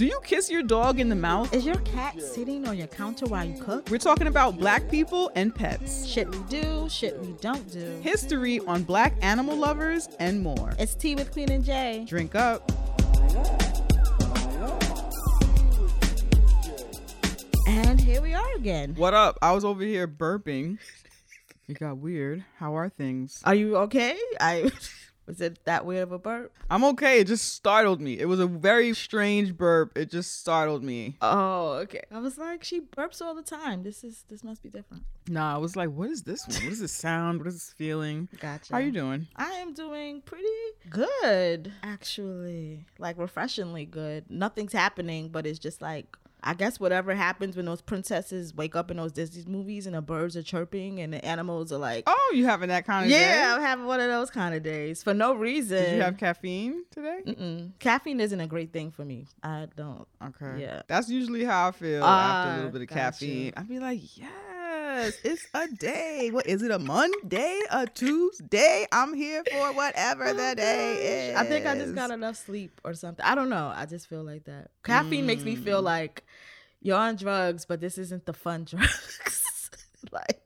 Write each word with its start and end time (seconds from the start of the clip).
Do 0.00 0.06
you 0.06 0.18
kiss 0.24 0.50
your 0.50 0.62
dog 0.62 0.98
in 0.98 1.10
the 1.10 1.14
mouth? 1.14 1.52
Is 1.52 1.66
your 1.66 1.78
cat 1.80 2.18
sitting 2.22 2.66
on 2.66 2.78
your 2.78 2.86
counter 2.86 3.26
while 3.26 3.44
you 3.44 3.62
cook? 3.62 3.90
We're 3.90 3.98
talking 3.98 4.28
about 4.28 4.56
black 4.56 4.90
people 4.90 5.30
and 5.34 5.54
pets. 5.54 6.06
Shit 6.06 6.26
we 6.34 6.38
do, 6.48 6.88
shit 6.88 7.20
we 7.20 7.32
don't 7.32 7.70
do. 7.70 8.00
History 8.00 8.60
on 8.60 8.82
black 8.82 9.12
animal 9.20 9.58
lovers 9.58 10.08
and 10.18 10.42
more. 10.42 10.72
It's 10.78 10.94
tea 10.94 11.16
with 11.16 11.30
Queen 11.32 11.52
and 11.52 11.62
Jay. 11.62 12.06
Drink 12.08 12.34
up. 12.34 12.72
And 17.66 18.00
here 18.00 18.22
we 18.22 18.32
are 18.32 18.54
again. 18.54 18.94
What 18.96 19.12
up? 19.12 19.38
I 19.42 19.52
was 19.52 19.66
over 19.66 19.82
here 19.82 20.08
burping. 20.08 20.78
It 21.68 21.78
got 21.78 21.98
weird. 21.98 22.42
How 22.56 22.74
are 22.74 22.88
things? 22.88 23.42
Are 23.44 23.54
you 23.54 23.76
okay? 23.76 24.16
I 24.40 24.72
was 25.30 25.40
it 25.40 25.64
that 25.64 25.86
weird 25.86 26.02
of 26.02 26.12
a 26.12 26.18
burp? 26.18 26.52
I'm 26.68 26.82
okay. 26.84 27.20
It 27.20 27.28
just 27.28 27.54
startled 27.54 28.00
me. 28.00 28.18
It 28.18 28.24
was 28.24 28.40
a 28.40 28.48
very 28.48 28.92
strange 28.94 29.56
burp. 29.56 29.96
It 29.96 30.10
just 30.10 30.40
startled 30.40 30.82
me. 30.82 31.16
Oh, 31.22 31.74
okay. 31.84 32.02
I 32.10 32.18
was 32.18 32.36
like, 32.36 32.64
she 32.64 32.80
burps 32.80 33.22
all 33.22 33.34
the 33.34 33.42
time. 33.42 33.84
This 33.84 34.02
is 34.02 34.24
this 34.28 34.42
must 34.42 34.60
be 34.60 34.70
different. 34.70 35.04
Nah, 35.28 35.54
I 35.54 35.58
was 35.58 35.76
like, 35.76 35.90
what 35.90 36.10
is 36.10 36.24
this 36.24 36.48
one? 36.48 36.56
What 36.56 36.72
is 36.72 36.80
this 36.80 36.90
sound? 36.90 37.38
What 37.38 37.46
is 37.46 37.54
this 37.54 37.72
feeling? 37.72 38.28
Gotcha. 38.40 38.72
How 38.72 38.80
are 38.80 38.82
you 38.82 38.90
doing? 38.90 39.28
I 39.36 39.52
am 39.52 39.72
doing 39.72 40.20
pretty 40.22 40.48
good, 40.88 41.72
actually. 41.84 42.86
Like 42.98 43.16
refreshingly 43.16 43.84
good. 43.86 44.24
Nothing's 44.28 44.72
happening, 44.72 45.28
but 45.28 45.46
it's 45.46 45.60
just 45.60 45.80
like 45.80 46.16
I 46.42 46.54
guess 46.54 46.80
whatever 46.80 47.14
happens 47.14 47.56
when 47.56 47.66
those 47.66 47.80
princesses 47.82 48.54
wake 48.54 48.74
up 48.76 48.90
in 48.90 48.96
those 48.96 49.12
Disney 49.12 49.44
movies 49.50 49.86
and 49.86 49.94
the 49.94 50.02
birds 50.02 50.36
are 50.36 50.42
chirping 50.42 51.00
and 51.00 51.12
the 51.12 51.24
animals 51.24 51.72
are 51.72 51.78
like, 51.78 52.04
Oh, 52.06 52.32
you 52.34 52.46
having 52.46 52.68
that 52.68 52.84
kind 52.86 53.06
of 53.06 53.10
day? 53.10 53.20
yeah, 53.20 53.34
day? 53.48 53.52
I'm 53.54 53.60
having 53.60 53.86
one 53.86 54.00
of 54.00 54.08
those 54.08 54.30
kind 54.30 54.54
of 54.54 54.62
days 54.62 55.02
for 55.02 55.12
no 55.14 55.34
reason. 55.34 55.78
Did 55.82 55.96
you 55.96 56.02
have 56.02 56.16
caffeine 56.18 56.84
today? 56.90 57.20
Mm-mm. 57.26 57.72
Caffeine 57.78 58.20
isn't 58.20 58.40
a 58.40 58.46
great 58.46 58.72
thing 58.72 58.90
for 58.90 59.04
me. 59.04 59.26
I 59.42 59.68
don't. 59.76 60.06
Okay. 60.24 60.60
Yeah. 60.62 60.82
That's 60.88 61.08
usually 61.08 61.44
how 61.44 61.68
I 61.68 61.70
feel 61.72 62.04
after 62.04 62.48
a 62.48 62.52
Ah, 62.52 62.56
little 62.56 62.70
bit 62.70 62.82
of 62.82 62.88
caffeine. 62.88 63.52
I'd 63.56 63.68
be 63.68 63.78
like, 63.78 64.00
yes, 64.16 65.14
it's 65.24 65.46
a 65.54 65.66
day. 65.68 66.30
What 66.32 66.46
is 66.46 66.62
it? 66.62 66.70
A 66.70 66.78
Monday? 66.78 67.60
A 67.70 67.86
Tuesday? 67.86 68.86
I'm 68.92 69.14
here 69.14 69.42
for 69.50 69.72
whatever 69.72 70.32
the 70.32 70.54
day 70.56 71.30
is. 71.30 71.36
I 71.36 71.44
think 71.44 71.66
I 71.66 71.74
just 71.76 71.94
got 71.94 72.10
enough 72.10 72.36
sleep 72.36 72.80
or 72.84 72.94
something. 72.94 73.24
I 73.24 73.34
don't 73.34 73.48
know. 73.48 73.72
I 73.74 73.86
just 73.86 74.08
feel 74.08 74.22
like 74.24 74.44
that. 74.44 74.70
Caffeine 74.84 75.26
makes 75.26 75.44
me 75.44 75.56
Mm. 75.56 75.64
feel 75.64 75.82
like 75.82 76.24
you're 76.80 76.96
on 76.96 77.16
drugs, 77.16 77.64
but 77.64 77.80
this 77.80 77.98
isn't 77.98 78.26
the 78.26 78.32
fun 78.32 78.64
drugs. 78.70 79.70
like 80.12 80.39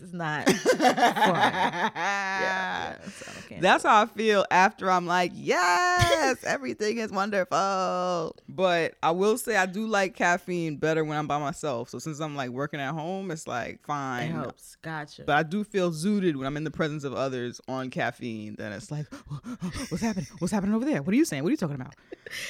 is 0.00 0.12
not 0.12 0.48
fun. 0.48 0.80
Yeah, 0.80 1.90
yeah, 1.94 2.94
so 3.08 3.30
That's 3.60 3.84
how 3.84 4.02
I 4.02 4.06
feel 4.06 4.44
after 4.50 4.90
I'm 4.90 5.06
like, 5.06 5.32
yes, 5.34 6.42
everything 6.44 6.98
is 6.98 7.10
wonderful. 7.10 8.36
But 8.48 8.94
I 9.02 9.10
will 9.10 9.38
say 9.38 9.56
I 9.56 9.66
do 9.66 9.86
like 9.86 10.14
caffeine 10.14 10.76
better 10.76 11.04
when 11.04 11.16
I'm 11.18 11.26
by 11.26 11.38
myself. 11.38 11.88
So 11.90 11.98
since 11.98 12.20
I'm 12.20 12.34
like 12.36 12.50
working 12.50 12.80
at 12.80 12.92
home, 12.92 13.30
it's 13.30 13.46
like 13.46 13.80
fine. 13.84 14.30
it 14.30 14.32
helps. 14.32 14.76
Gotcha. 14.82 15.22
But 15.24 15.36
I 15.36 15.42
do 15.42 15.64
feel 15.64 15.90
zooted 15.90 16.36
when 16.36 16.46
I'm 16.46 16.56
in 16.56 16.64
the 16.64 16.70
presence 16.70 17.04
of 17.04 17.14
others 17.14 17.60
on 17.68 17.90
caffeine. 17.90 18.56
Then 18.56 18.72
it's 18.72 18.90
like, 18.90 19.06
what's 19.88 20.02
happening? 20.02 20.26
What's 20.38 20.52
happening 20.52 20.74
over 20.74 20.84
there? 20.84 21.02
What 21.02 21.12
are 21.12 21.16
you 21.16 21.24
saying? 21.24 21.42
What 21.42 21.48
are 21.48 21.52
you 21.52 21.56
talking 21.56 21.76
about? 21.76 21.94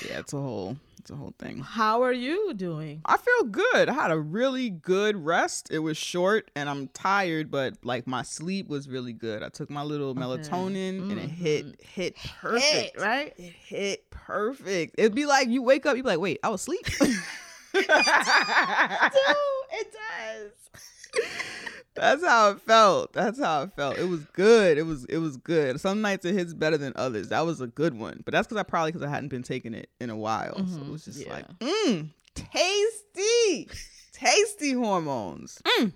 Yeah, 0.06 0.18
it's 0.18 0.34
a 0.34 0.36
whole, 0.36 0.76
it's 0.98 1.10
a 1.10 1.16
whole 1.16 1.32
thing. 1.38 1.60
how 1.60 2.02
are 2.02 2.12
you 2.12 2.52
doing? 2.52 3.00
I 3.06 3.16
feel 3.16 3.44
good. 3.44 3.88
I 3.88 3.94
had 3.94 4.10
a 4.10 4.18
really 4.18 4.68
good 4.68 5.16
rest. 5.16 5.70
It 5.70 5.78
was 5.78 5.96
short 5.96 6.50
and 6.54 6.68
I'm 6.68 6.88
tired, 6.88 7.39
but 7.48 7.74
like 7.84 8.06
my 8.06 8.22
sleep 8.22 8.68
was 8.68 8.88
really 8.88 9.12
good. 9.12 9.42
I 9.42 9.48
took 9.48 9.70
my 9.70 9.82
little 9.82 10.14
melatonin 10.14 11.10
and 11.10 11.18
it 11.18 11.30
hit 11.30 11.66
mm-hmm. 11.66 12.00
hit 12.00 12.16
perfect. 12.40 12.64
Hit, 12.64 12.92
right? 12.98 13.32
It 13.36 13.54
hit 13.64 14.10
perfect. 14.10 14.96
It'd 14.98 15.14
be 15.14 15.26
like 15.26 15.48
you 15.48 15.62
wake 15.62 15.86
up, 15.86 15.96
you'd 15.96 16.02
be 16.02 16.08
like, 16.08 16.20
wait, 16.20 16.40
I 16.42 16.48
was 16.48 16.62
asleep. 16.62 16.86
it 17.74 17.86
does. 19.92 20.52
That's 21.94 22.24
how 22.24 22.50
it 22.50 22.60
felt. 22.60 23.12
That's 23.12 23.38
how 23.38 23.62
it 23.62 23.72
felt. 23.74 23.98
It 23.98 24.08
was 24.08 24.24
good. 24.32 24.78
It 24.78 24.84
was 24.84 25.04
it 25.06 25.18
was 25.18 25.36
good. 25.36 25.80
Some 25.80 26.00
nights 26.00 26.24
it 26.24 26.34
hits 26.34 26.54
better 26.54 26.78
than 26.78 26.92
others. 26.96 27.28
That 27.28 27.44
was 27.44 27.60
a 27.60 27.66
good 27.66 27.98
one. 27.98 28.22
But 28.24 28.32
that's 28.32 28.46
because 28.46 28.60
I 28.60 28.62
probably 28.62 28.92
because 28.92 29.06
I 29.06 29.10
hadn't 29.10 29.28
been 29.28 29.42
taking 29.42 29.74
it 29.74 29.90
in 30.00 30.08
a 30.08 30.16
while. 30.16 30.56
So 30.56 30.62
it 30.62 30.66
mm-hmm. 30.66 30.92
was 30.92 31.04
just 31.04 31.26
yeah. 31.26 31.32
like, 31.32 31.58
mmm, 31.58 32.10
tasty. 32.34 33.68
tasty 34.12 34.72
hormones. 34.72 35.60
Mm. 35.78 35.92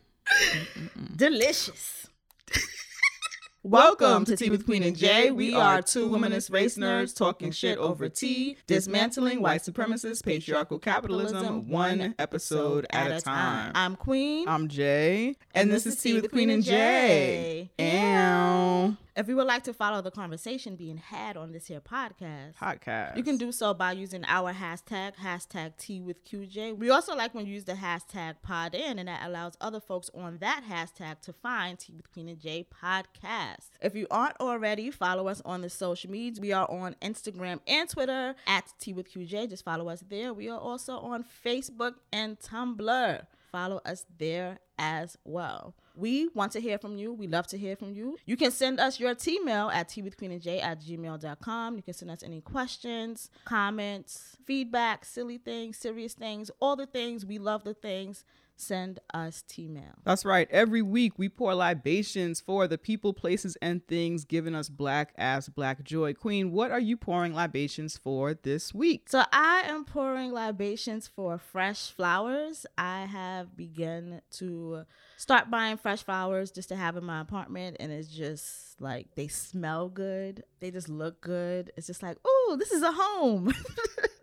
Delicious. 1.16 2.06
Welcome 3.62 4.24
to 4.26 4.36
Tea 4.36 4.50
with 4.50 4.66
Queen 4.66 4.82
and 4.82 4.96
Jay. 4.96 5.30
We 5.30 5.54
are 5.54 5.80
two 5.80 6.08
womanist 6.08 6.52
race 6.52 6.76
nerds 6.76 7.16
talking 7.16 7.50
shit 7.50 7.78
over 7.78 8.08
tea, 8.08 8.56
dismantling 8.66 9.40
white 9.40 9.62
supremacist 9.62 10.24
patriarchal 10.24 10.78
capitalism 10.78 11.68
one 11.68 12.14
episode 12.18 12.86
at 12.90 13.10
a 13.10 13.20
time. 13.20 13.72
I'm 13.74 13.96
Queen. 13.96 14.48
I'm 14.48 14.68
Jay, 14.68 15.36
and, 15.54 15.70
this, 15.70 15.86
is 15.86 15.96
Tea 15.96 16.14
with 16.14 16.30
Queen 16.30 16.50
and 16.50 16.62
Jay. 16.62 17.70
Ow. 17.80 18.96
If 19.16 19.28
you 19.28 19.36
would 19.36 19.46
like 19.46 19.62
to 19.64 19.72
follow 19.72 20.02
the 20.02 20.10
conversation 20.10 20.74
being 20.74 20.96
had 20.96 21.36
on 21.36 21.52
this 21.52 21.68
here 21.68 21.80
podcast, 21.80 22.56
Podcast. 22.56 23.16
you 23.16 23.22
can 23.22 23.36
do 23.36 23.52
so 23.52 23.72
by 23.72 23.92
using 23.92 24.24
our 24.26 24.52
hashtag, 24.52 25.14
hashtag 25.14 25.76
Tea 25.78 26.00
with 26.00 26.24
QJ. 26.24 26.76
We 26.76 26.90
also 26.90 27.14
like 27.14 27.32
when 27.32 27.46
you 27.46 27.52
use 27.54 27.64
the 27.64 27.74
hashtag 27.74 28.34
pod 28.42 28.74
in, 28.74 28.98
and 28.98 29.06
that 29.06 29.24
allows 29.24 29.56
other 29.60 29.78
folks 29.78 30.10
on 30.16 30.38
that 30.38 30.64
hashtag 30.68 31.20
to 31.20 31.32
find 31.32 31.78
Tea 31.78 31.92
with 31.94 32.10
Queen 32.12 32.28
and 32.28 32.40
J 32.40 32.66
podcast. 32.82 33.68
If 33.80 33.94
you 33.94 34.08
aren't 34.10 34.40
already, 34.40 34.90
follow 34.90 35.28
us 35.28 35.40
on 35.44 35.60
the 35.60 35.70
social 35.70 36.10
medias. 36.10 36.40
We 36.40 36.50
are 36.50 36.68
on 36.68 36.96
Instagram 37.00 37.60
and 37.68 37.88
Twitter 37.88 38.34
at 38.48 38.72
Tea 38.80 38.94
with 38.94 39.12
QJ. 39.12 39.48
Just 39.48 39.64
follow 39.64 39.88
us 39.90 40.02
there. 40.08 40.34
We 40.34 40.48
are 40.48 40.58
also 40.58 40.98
on 40.98 41.24
Facebook 41.44 41.94
and 42.12 42.36
Tumblr. 42.40 43.26
Follow 43.52 43.80
us 43.84 44.04
there 44.18 44.58
as 44.78 45.16
well. 45.24 45.74
We 45.96 46.28
want 46.34 46.52
to 46.52 46.60
hear 46.60 46.78
from 46.78 46.96
you. 46.96 47.12
We 47.12 47.28
love 47.28 47.46
to 47.48 47.58
hear 47.58 47.76
from 47.76 47.94
you. 47.94 48.18
You 48.26 48.36
can 48.36 48.50
send 48.50 48.80
us 48.80 48.98
your 48.98 49.14
T-mail 49.14 49.70
at 49.72 49.88
twithqueenandj 49.88 50.62
at 50.62 50.80
gmail.com. 50.80 51.76
You 51.76 51.82
can 51.82 51.94
send 51.94 52.10
us 52.10 52.22
any 52.22 52.40
questions, 52.40 53.30
comments, 53.44 54.36
feedback, 54.44 55.04
silly 55.04 55.38
things, 55.38 55.76
serious 55.78 56.14
things, 56.14 56.50
all 56.60 56.74
the 56.74 56.86
things. 56.86 57.24
We 57.24 57.38
love 57.38 57.62
the 57.62 57.74
things. 57.74 58.24
Send 58.56 59.00
us 59.12 59.42
T-mail. 59.42 59.94
That's 60.04 60.24
right. 60.24 60.48
Every 60.50 60.82
week 60.82 61.18
we 61.18 61.28
pour 61.28 61.54
libations 61.54 62.40
for 62.40 62.68
the 62.68 62.78
people, 62.78 63.12
places, 63.12 63.56
and 63.60 63.86
things 63.86 64.24
giving 64.24 64.54
us 64.54 64.68
black 64.68 65.12
ass 65.18 65.48
black 65.48 65.82
joy. 65.82 66.14
Queen, 66.14 66.52
what 66.52 66.70
are 66.70 66.80
you 66.80 66.96
pouring 66.96 67.34
libations 67.34 67.98
for 67.98 68.34
this 68.34 68.72
week? 68.72 69.08
So 69.08 69.24
I 69.32 69.64
am 69.66 69.84
pouring 69.84 70.32
libations 70.32 71.08
for 71.08 71.38
fresh 71.38 71.90
flowers. 71.90 72.64
I 72.78 73.06
have 73.06 73.56
begun 73.56 74.20
to 74.32 74.84
start 75.16 75.50
buying 75.50 75.76
fresh 75.76 76.02
flowers 76.02 76.50
just 76.50 76.68
to 76.70 76.76
have 76.76 76.96
in 76.96 77.04
my 77.04 77.20
apartment 77.20 77.76
and 77.80 77.92
it's 77.92 78.08
just 78.08 78.80
like 78.80 79.06
they 79.14 79.28
smell 79.28 79.88
good. 79.88 80.42
They 80.60 80.70
just 80.70 80.88
look 80.88 81.20
good. 81.20 81.72
It's 81.76 81.86
just 81.86 82.02
like, 82.02 82.16
"Oh, 82.24 82.56
this 82.58 82.72
is 82.72 82.82
a 82.82 82.90
home." 82.92 83.52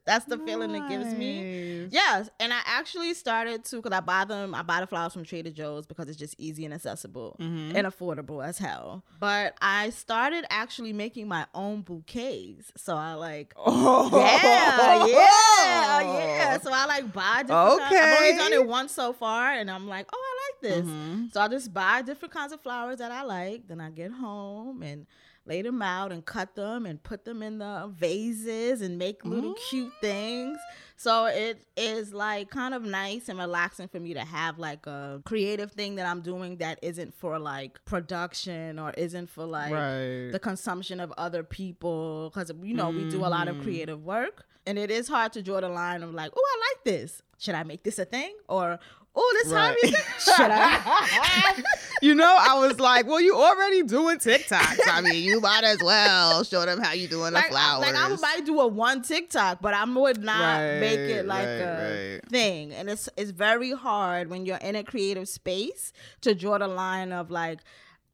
That's 0.03 0.25
the 0.25 0.39
feeling 0.39 0.73
it 0.73 0.89
gives 0.89 1.13
me. 1.13 1.87
Yes, 1.91 2.29
and 2.39 2.51
I 2.51 2.59
actually 2.65 3.13
started 3.13 3.63
to 3.65 3.75
because 3.77 3.95
I 3.95 3.99
buy 4.01 4.25
them. 4.25 4.55
I 4.55 4.63
buy 4.63 4.81
the 4.81 4.87
flowers 4.87 5.13
from 5.13 5.23
Trader 5.23 5.51
Joe's 5.51 5.85
because 5.85 6.09
it's 6.09 6.17
just 6.17 6.35
easy 6.39 6.65
and 6.65 6.73
accessible 6.73 7.37
Mm-hmm. 7.39 7.75
and 7.77 7.85
affordable 7.87 8.43
as 8.45 8.57
hell. 8.57 9.05
But 9.19 9.55
I 9.61 9.91
started 9.91 10.43
actually 10.49 10.91
making 10.91 11.27
my 11.27 11.45
own 11.53 11.81
bouquets. 11.83 12.71
So 12.77 12.95
I 12.97 13.13
like, 13.13 13.53
Oh, 13.57 14.09
yeah, 14.11 15.05
yeah, 15.05 16.01
yeah. 16.01 16.59
So 16.59 16.71
I 16.73 16.85
like 16.87 17.13
buy 17.13 17.43
different. 17.43 17.79
kinds- 17.79 17.93
I've 17.95 18.17
only 18.21 18.37
done 18.37 18.53
it 18.53 18.67
once 18.67 18.91
so 18.91 19.13
far, 19.13 19.51
and 19.53 19.69
I'm 19.69 19.87
like, 19.87 20.07
oh, 20.11 20.17
I 20.19 20.67
like 20.67 20.73
this. 20.73 20.80
Mhm. 20.87 21.31
So 21.33 21.41
I 21.41 21.47
just 21.47 21.73
buy 21.73 22.01
different 22.01 22.33
kinds 22.33 22.53
of 22.53 22.61
flowers 22.61 22.97
that 22.99 23.11
I 23.11 23.23
like. 23.23 23.67
Then 23.67 23.79
I 23.81 23.89
get 23.89 24.11
home 24.11 24.81
and 24.83 25.05
lay 25.45 25.61
them 25.63 25.81
out 25.81 26.11
and 26.11 26.23
cut 26.25 26.55
them 26.55 26.85
and 26.85 27.01
put 27.01 27.25
them 27.25 27.41
in 27.41 27.57
the 27.57 27.91
vases 27.97 28.81
and 28.81 28.97
make 28.99 29.25
little 29.25 29.55
cute 29.69 29.91
things. 29.99 30.59
So 30.97 31.25
it 31.25 31.65
is 31.75 32.13
like 32.13 32.51
kind 32.51 32.75
of 32.75 32.83
nice 32.83 33.27
and 33.27 33.39
relaxing 33.39 33.87
for 33.87 33.99
me 33.99 34.13
to 34.13 34.19
have 34.19 34.59
like 34.59 34.85
a 34.85 35.19
creative 35.25 35.71
thing 35.71 35.95
that 35.95 36.05
I'm 36.05 36.21
doing 36.21 36.57
that 36.57 36.77
isn't 36.83 37.15
for 37.15 37.39
like 37.39 37.83
production 37.85 38.77
or 38.77 38.91
isn't 38.91 39.31
for 39.31 39.45
like 39.45 39.73
Right. 39.73 40.29
the 40.31 40.39
consumption 40.39 40.99
of 40.99 41.11
other 41.17 41.41
people 41.43 42.29
because 42.31 42.51
you 42.61 42.75
know 42.75 42.89
we 42.91 43.09
do 43.09 43.25
a 43.25 43.27
lot 43.27 43.47
of 43.47 43.55
Mm-hmm. 43.55 43.63
creative 43.63 44.05
work 44.05 44.45
and 44.67 44.77
it 44.77 44.91
is 44.91 45.07
hard 45.07 45.33
to 45.33 45.41
draw 45.41 45.59
the 45.59 45.69
line 45.69 46.03
of 46.03 46.13
like 46.13 46.31
oh 46.37 46.47
i 46.53 46.69
like 46.69 46.83
this 46.85 47.23
should 47.39 47.55
i 47.55 47.63
make 47.63 47.83
this 47.83 47.97
a 47.97 48.05
thing 48.05 48.35
or 48.47 48.79
oh 49.15 49.39
this 49.43 49.51
Right. 49.51 49.77
Thing? 49.81 49.93
should 50.19 50.51
i 50.51 51.63
you 52.01 52.15
know, 52.15 52.37
I 52.39 52.57
was 52.59 52.79
like, 52.79 53.05
well, 53.05 53.21
you 53.21 53.35
already 53.35 53.83
doing 53.83 54.17
TikToks. 54.17 54.79
I 54.91 55.01
mean, 55.01 55.23
you 55.23 55.39
might 55.39 55.63
as 55.63 55.77
well 55.83 56.43
show 56.43 56.65
them 56.65 56.79
how 56.79 56.93
you 56.93 57.07
doing 57.07 57.25
the 57.25 57.39
like, 57.39 57.49
flowers. 57.49 57.85
like 57.85 57.95
I 57.95 58.15
might 58.15 58.45
do 58.45 58.59
a 58.59 58.67
one 58.67 59.03
TikTok, 59.03 59.61
but 59.61 59.73
I 59.75 59.83
would 59.85 60.23
not 60.23 60.59
make 60.79 60.97
it 60.97 61.27
like 61.27 61.45
right, 61.45 61.51
a 61.51 62.13
right. 62.13 62.29
thing. 62.29 62.73
And 62.73 62.89
it's 62.89 63.07
it's 63.17 63.31
very 63.31 63.71
hard 63.71 64.29
when 64.29 64.45
you're 64.45 64.57
in 64.57 64.75
a 64.75 64.83
creative 64.83 65.29
space 65.29 65.93
to 66.21 66.33
draw 66.33 66.57
the 66.57 66.67
line 66.67 67.11
of 67.11 67.29
like, 67.29 67.59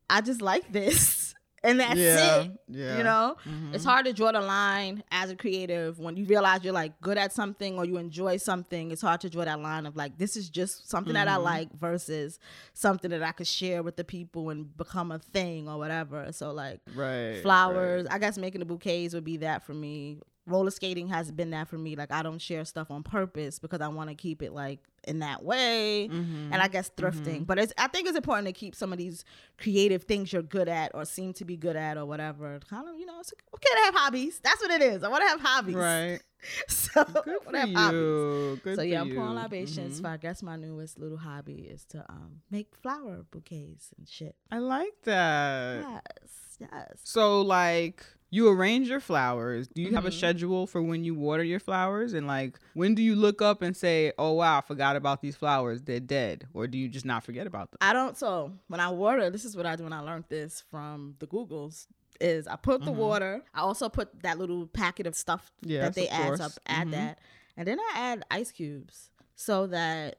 I 0.10 0.22
just 0.22 0.42
like 0.42 0.72
this. 0.72 1.34
And 1.68 1.80
that's 1.80 2.00
Yeah, 2.00 2.42
it. 2.44 2.52
yeah. 2.70 2.98
You 2.98 3.04
know, 3.04 3.36
Mhm. 3.46 3.74
it's 3.76 3.84
hard 3.86 4.06
to 4.06 4.14
draw 4.14 4.32
the 4.32 4.42
line 4.42 5.04
as 5.12 5.30
a 5.30 5.36
creative 5.36 6.00
when 6.00 6.18
you 6.18 6.26
realize 6.26 6.64
you're 6.64 6.74
like 6.74 7.00
good 7.02 7.18
at 7.18 7.34
something 7.34 7.78
or 7.78 7.86
you 7.86 7.98
enjoy 7.98 8.38
something. 8.38 8.92
It's 8.92 9.02
hard 9.02 9.22
to 9.22 9.30
draw 9.30 9.46
that 9.46 9.60
line 9.60 9.86
of 9.86 9.96
like 9.96 10.18
this 10.18 10.36
is 10.38 10.50
just 10.50 10.90
something 10.90 11.14
that 11.14 11.28
I 11.28 11.36
Mhm. 11.38 11.44
like 11.44 11.74
versus 11.78 12.40
something 12.74 13.12
that 13.12 13.22
I 13.24 13.32
could 13.32 13.48
share 13.48 13.84
with 13.84 13.96
the 13.98 14.04
people 14.04 14.50
and 14.50 14.76
become 14.78 15.12
a 15.12 15.20
thing 15.20 15.68
or 15.70 15.78
whatever. 15.78 16.32
So 16.32 16.52
like 16.52 16.80
right. 16.96 17.42
flowers, 17.42 18.06
right. 18.06 18.14
I 18.16 18.20
guess 18.20 18.38
making 18.38 18.60
the 18.60 18.66
bouquets 18.66 19.14
would 19.14 19.24
be 19.26 19.38
that 19.38 19.64
for 19.64 19.74
me. 19.74 20.20
Roller 20.48 20.72
skating 20.72 21.08
has 21.10 21.32
been 21.32 21.50
that 21.52 21.68
for 21.68 21.78
me. 21.78 21.96
Like 21.96 22.12
I 22.12 22.24
don't 22.24 22.40
share 22.42 22.64
stuff 22.66 22.90
on 22.90 23.04
purpose 23.04 23.60
because 23.60 23.82
I 23.82 23.90
want 23.90 24.10
to 24.10 24.16
keep 24.16 24.42
it 24.42 24.54
like 24.54 24.80
in 25.04 25.20
that 25.20 25.44
way 25.44 26.10
Mhm. 26.12 26.50
and 26.52 26.56
I 26.56 26.68
guess 26.68 26.90
thrifting. 26.98 27.46
But 27.46 27.60
it's 27.60 27.74
I 27.78 27.88
think 27.88 28.08
it's 28.08 28.18
important 28.18 28.48
to 28.48 28.54
keep 28.54 28.74
some 28.76 28.92
of 28.92 28.98
these 28.98 29.24
creative 29.58 30.04
things 30.04 30.32
you're 30.34 30.42
good 30.42 30.68
at 30.70 30.92
or 30.96 31.06
seem 31.06 31.34
to 31.34 31.46
be 31.46 31.56
good 31.58 31.76
at 31.76 31.98
or 31.98 32.06
whatever. 32.06 32.60
Kind 32.70 32.88
of, 32.90 32.98
you 32.98 33.06
know, 33.06 33.20
it's 33.20 33.34
okay 33.56 33.70
to 33.76 33.82
have 33.86 33.94
hobbies. 33.96 34.40
That's 34.44 34.62
what 34.62 34.72
it 34.72 34.82
is. 34.82 35.04
I 35.04 35.10
want 35.10 35.24
to 35.24 35.28
have 35.30 35.42
hobbies. 35.42 35.76
Right. 35.76 36.20
So 36.70 37.04
Good 37.04 37.42
for 37.44 37.58
have 37.58 37.70
hobbies. 37.74 37.94
you. 37.98 38.60
Good 38.64 38.76
so 38.76 38.82
yeah, 38.84 39.02
I'm 39.02 39.14
pouring 39.14 39.34
libations. 39.36 40.00
Mhm. 40.00 40.04
So 40.04 40.10
I 40.10 40.18
guess 40.18 40.44
my 40.44 40.56
newest 40.56 41.00
little 41.00 41.18
hobby 41.18 41.68
is 41.70 41.84
to 41.86 42.06
um 42.10 42.42
make 42.52 42.76
flower 42.76 43.26
bouquets 43.32 43.90
and 43.98 44.08
shit. 44.08 44.36
I 44.52 44.60
like 44.60 44.94
that. 45.04 45.82
Yes, 45.82 46.58
yes. 46.60 47.00
So 47.04 47.42
like 47.42 48.06
you 48.30 48.50
arrange 48.50 48.90
your 48.90 49.00
flowers. 49.00 49.68
Do 49.68 49.82
you 49.82 49.94
have 49.96 50.06
a 50.06 50.10
Mhm. 50.10 50.14
schedule 50.18 50.68
for 50.68 50.82
when 50.82 51.04
you 51.04 51.16
water 51.16 51.44
your 51.44 51.60
flowers? 51.60 52.14
And 52.14 52.28
like 52.28 52.60
when 52.74 52.94
do 52.96 53.02
you 53.02 53.16
look 53.16 53.42
up 53.42 53.62
and 53.62 53.76
say, 53.76 54.12
Oh 54.18 54.34
wow, 54.34 54.58
I 54.58 54.62
forgot 54.62 54.96
about 54.96 55.22
these 55.22 55.36
flowers. 55.36 55.82
They're 55.84 56.00
dead. 56.00 56.48
Or 56.54 56.68
do 56.68 56.78
you 56.78 56.90
just 56.90 57.06
not 57.06 57.24
forget 57.24 57.48
about 57.48 57.72
them? 57.72 57.78
I 57.82 57.94
don't. 57.94 58.18
So 58.18 58.54
when 58.68 58.80
I 58.80 58.90
water, 58.90 59.30
this 59.30 59.46
is 59.46 59.56
what 59.56 59.66
I 59.66 59.76
do. 59.76 59.86
And 59.86 59.94
I 59.94 60.00
learned 60.00 60.26
this 60.30 60.64
from 60.70 61.16
the 61.20 61.28
Googles. 61.28 61.88
Is 62.20 62.48
I 62.48 62.56
put 62.56 62.84
the 62.84 62.92
Mhm. 62.92 62.96
water. 62.96 63.44
I 63.54 63.60
also 63.62 63.90
put 63.90 64.24
that 64.24 64.40
little 64.40 64.66
packet 64.66 65.06
of 65.06 65.14
stuff 65.16 65.52
Yes, 65.62 65.84
that 65.84 65.96
they 65.96 66.08
add. 66.10 66.38
Course. 66.40 66.60
add 66.66 66.88
Mhm. 66.88 66.92
that, 66.92 67.20
and 67.56 67.68
then 67.68 67.80
I 67.80 67.92
add 67.96 68.24
ice 68.32 68.52
cubes 68.52 69.12
so 69.36 69.68
that 69.68 70.18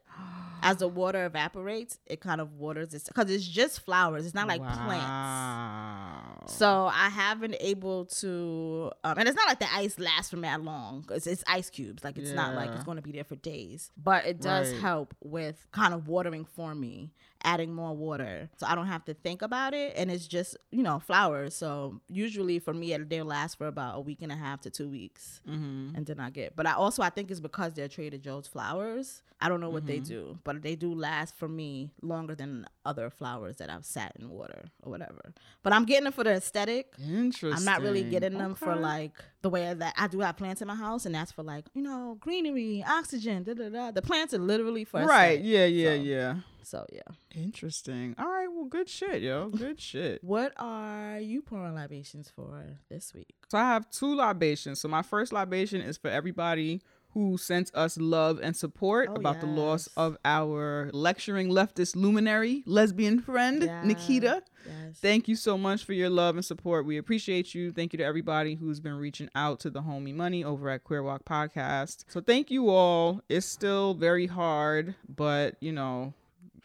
as 0.61 0.77
the 0.77 0.87
water 0.89 1.25
evaporates, 1.25 1.99
it 2.05 2.19
kind 2.19 2.41
of 2.41 2.53
waters 2.55 2.93
it 2.93 3.03
because 3.07 3.29
it's 3.31 3.47
just 3.47 3.79
flowers. 3.79 4.25
It's 4.25 4.35
not 4.35 4.47
like 4.47 4.61
plants. 4.61 6.53
So 6.57 6.87
I 6.91 7.09
have 7.09 7.39
been 7.39 7.55
able 7.59 8.05
to, 8.05 8.91
um, 9.03 9.15
and 9.17 9.27
it's 9.27 9.35
not 9.35 9.47
like 9.47 9.59
the 9.59 9.71
ice 9.73 9.99
lasts 9.99 10.31
for 10.31 10.37
that 10.37 10.61
long. 10.63 11.05
It's, 11.11 11.27
it's 11.27 11.43
ice 11.47 11.69
cubes. 11.69 12.03
Like 12.03 12.17
it's 12.17 12.31
not 12.31 12.55
like 12.55 12.71
it's 12.71 12.83
going 12.83 12.97
to 12.97 13.01
be 13.03 13.11
there 13.11 13.23
for 13.23 13.35
days. 13.35 13.91
But 14.01 14.25
it 14.25 14.41
does 14.41 14.71
Right. 14.71 14.81
help 14.81 15.15
with 15.23 15.65
kind 15.71 15.93
of 15.93 16.07
watering 16.07 16.45
for 16.45 16.73
me, 16.75 17.11
adding 17.43 17.73
more 17.73 17.95
water, 17.95 18.49
so 18.57 18.65
I 18.67 18.75
don't 18.75 18.87
have 18.87 19.05
to 19.05 19.13
think 19.13 19.41
about 19.41 19.73
it. 19.73 19.93
And 19.95 20.09
it's 20.11 20.27
just 20.27 20.57
you 20.71 20.83
know 20.83 20.99
flowers. 20.99 21.55
So 21.55 22.01
usually 22.09 22.59
for 22.59 22.73
me, 22.73 22.97
they'll 22.97 23.25
last 23.25 23.57
for 23.57 23.67
about 23.67 23.97
a 23.97 24.01
week 24.01 24.21
and 24.21 24.31
a 24.31 24.35
half 24.35 24.61
to 24.61 24.69
two 24.69 24.89
weeks, 24.89 25.41
Mhm. 25.47 25.95
and 25.95 26.05
then 26.05 26.19
I 26.19 26.29
get. 26.31 26.55
But 26.55 26.65
I 26.67 26.73
also 26.73 27.01
I 27.03 27.09
think 27.09 27.31
it's 27.31 27.39
because 27.39 27.73
they're 27.75 27.87
Trader 27.87 28.17
Joe's 28.17 28.47
flowers. 28.47 29.21
I 29.41 29.47
don't 29.47 29.61
know 29.61 29.69
what 29.69 29.85
they 29.85 29.99
Mhm. 29.99 30.05
Do, 30.09 30.39
but 30.43 30.61
they 30.61 30.75
do 30.75 30.93
last 30.93 31.35
for 31.37 31.47
me 31.47 31.91
longer 32.01 32.35
than 32.35 32.65
other 32.85 33.09
flowers 33.09 33.57
that 33.57 33.69
I've 33.69 33.85
sat 33.85 34.13
in 34.19 34.29
water 34.29 34.65
or 34.83 34.91
whatever. 34.91 35.33
But 35.63 35.73
I'm 35.73 35.85
getting 35.85 36.07
it 36.07 36.13
for 36.13 36.23
the 36.23 36.31
aesthetic. 36.31 36.93
Interesting. 37.01 37.53
I'm 37.53 37.63
not 37.65 37.81
really 37.81 38.03
getting 38.03 38.37
them 38.37 38.55
for 38.55 38.75
like 38.75 39.13
the 39.41 39.49
way 39.49 39.73
that 39.73 39.93
I 39.97 40.07
do 40.07 40.19
have 40.19 40.35
plants 40.37 40.61
in 40.61 40.67
my 40.67 40.75
house, 40.75 41.05
and 41.05 41.15
that's 41.15 41.31
for 41.31 41.43
like 41.43 41.65
you 41.73 41.81
know 41.81 42.17
greenery, 42.19 42.83
oxygen, 42.87 43.43
da 43.43 43.53
da 43.53 43.69
da. 43.69 43.91
The 43.91 44.01
plants 44.01 44.33
are 44.33 44.39
literally 44.39 44.83
for 44.83 45.05
Right. 45.05 45.39
aesthetic. 45.39 45.45
Yeah, 45.45 45.65
yeah, 45.65 45.95
So- 45.95 46.01
yeah. 46.03 46.35
So 46.61 46.85
yeah, 46.93 47.01
Interesting. 47.43 48.13
All 48.19 48.27
right, 48.27 48.47
well 48.47 48.65
good 48.65 48.87
shit, 48.89 49.21
yo. 49.23 49.49
Good 49.57 49.79
shit. 49.81 50.23
what 50.23 50.53
are 50.57 51.17
you 51.19 51.41
pouring 51.41 51.73
libations 51.73 52.29
for 52.35 52.63
this 52.89 53.11
week? 53.13 53.33
So 53.49 53.57
I 53.57 53.61
have 53.63 53.89
two 53.89 54.13
libations. 54.15 54.79
So 54.79 54.87
my 54.87 55.01
first 55.01 55.33
libation 55.33 55.81
is 55.81 55.97
for 55.97 56.09
everybody 56.09 56.81
who 57.19 57.37
sent 57.37 57.69
us 57.75 57.97
love 57.97 58.39
and 58.41 58.55
support 58.55 59.09
Oh, 59.11 59.15
about 59.15 59.39
the 59.41 59.47
loss 59.47 59.87
of 59.97 60.17
our 60.23 60.89
lecturing 60.93 61.49
leftist 61.49 61.95
luminary 61.95 62.63
lesbian 62.65 63.19
friend. 63.19 63.59
Nikita. 63.83 64.43
Yes. 64.65 64.97
Thank 65.01 65.27
you 65.27 65.35
so 65.35 65.57
much 65.57 65.83
for 65.85 65.93
your 65.93 66.09
love 66.09 66.35
and 66.35 66.45
support. 66.45 66.85
We 66.85 66.97
appreciate 66.97 67.53
you. 67.55 67.71
Thank 67.71 67.93
you 67.93 67.97
to 67.97 68.03
everybody 68.03 68.55
who's 68.55 68.79
been 68.79 68.95
reaching 68.97 69.29
out 69.35 69.59
to 69.61 69.69
the 69.69 69.81
homie 69.81 70.13
money 70.13 70.43
over 70.43 70.69
at 70.69 70.83
Queer 70.83 71.01
Walk 71.03 71.23
Podcast. 71.25 72.05
So 72.07 72.21
thank 72.21 72.51
you 72.51 72.69
all. 72.69 73.21
It's 73.29 73.45
still 73.45 73.93
very 73.93 74.27
hard, 74.27 74.95
but 75.07 75.55
you 75.59 75.71
know, 75.71 76.13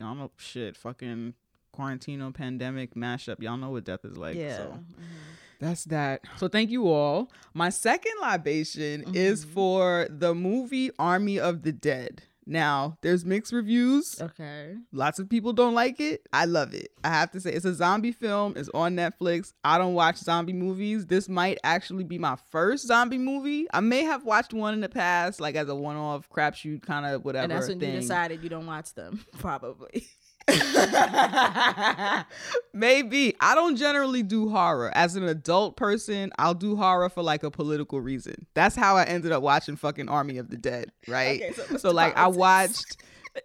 y'all 0.01 0.15
know 0.15 0.31
shit, 0.37 0.77
fucking 0.77 1.35
quarantino 1.75 2.33
pandemic 2.33 2.95
mashup. 2.95 3.41
Y'all 3.43 3.56
know 3.56 3.71
what 3.71 3.85
death 3.85 4.05
is 4.05 4.17
like. 4.17 4.37
yeah. 4.37 4.56
So 4.59 4.62
Mhm. 4.65 4.85
That's 5.61 5.85
that. 5.85 6.23
So 6.37 6.49
thank 6.49 6.71
you 6.71 6.89
all. 6.89 7.31
My 7.55 7.71
second 7.71 8.12
libation 8.21 9.15
is 9.15 9.45
Mhm. 9.45 9.49
for 9.51 10.06
the 10.11 10.35
movie 10.35 10.91
Army 10.99 11.39
of 11.39 11.62
the 11.62 11.73
Dead. 11.73 12.23
Now, 12.47 12.99
there's 13.01 13.25
mixed 13.25 13.55
reviews. 13.55 14.21
Okay. 14.21 14.75
Lots 14.93 15.19
of 15.19 15.31
people 15.31 15.55
don't 15.55 15.73
like 15.73 15.99
it. 15.99 16.27
I 16.31 16.45
love 16.45 16.75
it. 16.75 16.89
I 17.03 17.09
have 17.09 17.31
to 17.31 17.41
say, 17.41 17.51
it's 17.51 17.65
a 17.65 17.73
zombie 17.73 18.12
film. 18.12 18.53
It's 18.55 18.69
on 18.75 18.95
Netflix. 18.97 19.55
I 19.65 19.79
don't 19.79 19.95
watch 19.95 20.19
zombie 20.19 20.53
movies. 20.53 21.06
This 21.06 21.27
might 21.27 21.56
actually 21.65 22.05
be 22.05 22.19
my 22.19 22.37
first 22.51 22.87
zombie 22.87 23.17
movie. 23.17 23.67
I 23.73 23.81
may 23.81 24.03
have 24.03 24.25
watched 24.25 24.53
one 24.53 24.75
in 24.75 24.83
the 24.83 24.91
past, 24.91 25.41
like 25.41 25.55
as 25.55 25.71
a 25.71 25.75
one-off 25.75 26.29
crapshoot 26.29 26.83
kind 26.83 27.06
of 27.06 27.25
whatever 27.25 27.45
and 27.45 27.53
that's 27.53 27.69
when 27.69 27.81
thing. 27.81 27.95
you 27.95 28.01
decided 28.01 28.43
you 28.43 28.51
don't 28.51 28.67
watch 28.67 28.93
them, 28.93 29.25
probably. 29.39 30.06
Maybe. 32.73 33.35
I 33.41 33.55
don't 33.55 33.76
generally 33.76 34.23
do 34.23 34.49
horror. 34.50 34.91
As 34.94 35.17
an 35.17 35.25
adult 35.25 35.76
person, 35.76 36.32
I'll 36.38 36.55
do 36.55 36.76
horror 36.76 37.08
for 37.08 37.23
like 37.23 37.43
a 37.43 37.50
political 37.50 38.00
reason. 38.00 38.46
That's 38.55 38.76
how 38.76 38.96
I 38.96 39.05
ended 39.05 39.32
up 39.32 39.43
watching 39.43 39.76
fucking 39.76 40.08
Army 40.08 40.38
of 40.38 40.50
the 40.50 40.56
Dead, 40.56 40.93
right? 41.08 41.43
Okay, 41.43 41.52
so 41.52 41.76
so 41.76 41.91
like 41.91 42.17
I 42.17 42.29
watched 42.29 42.96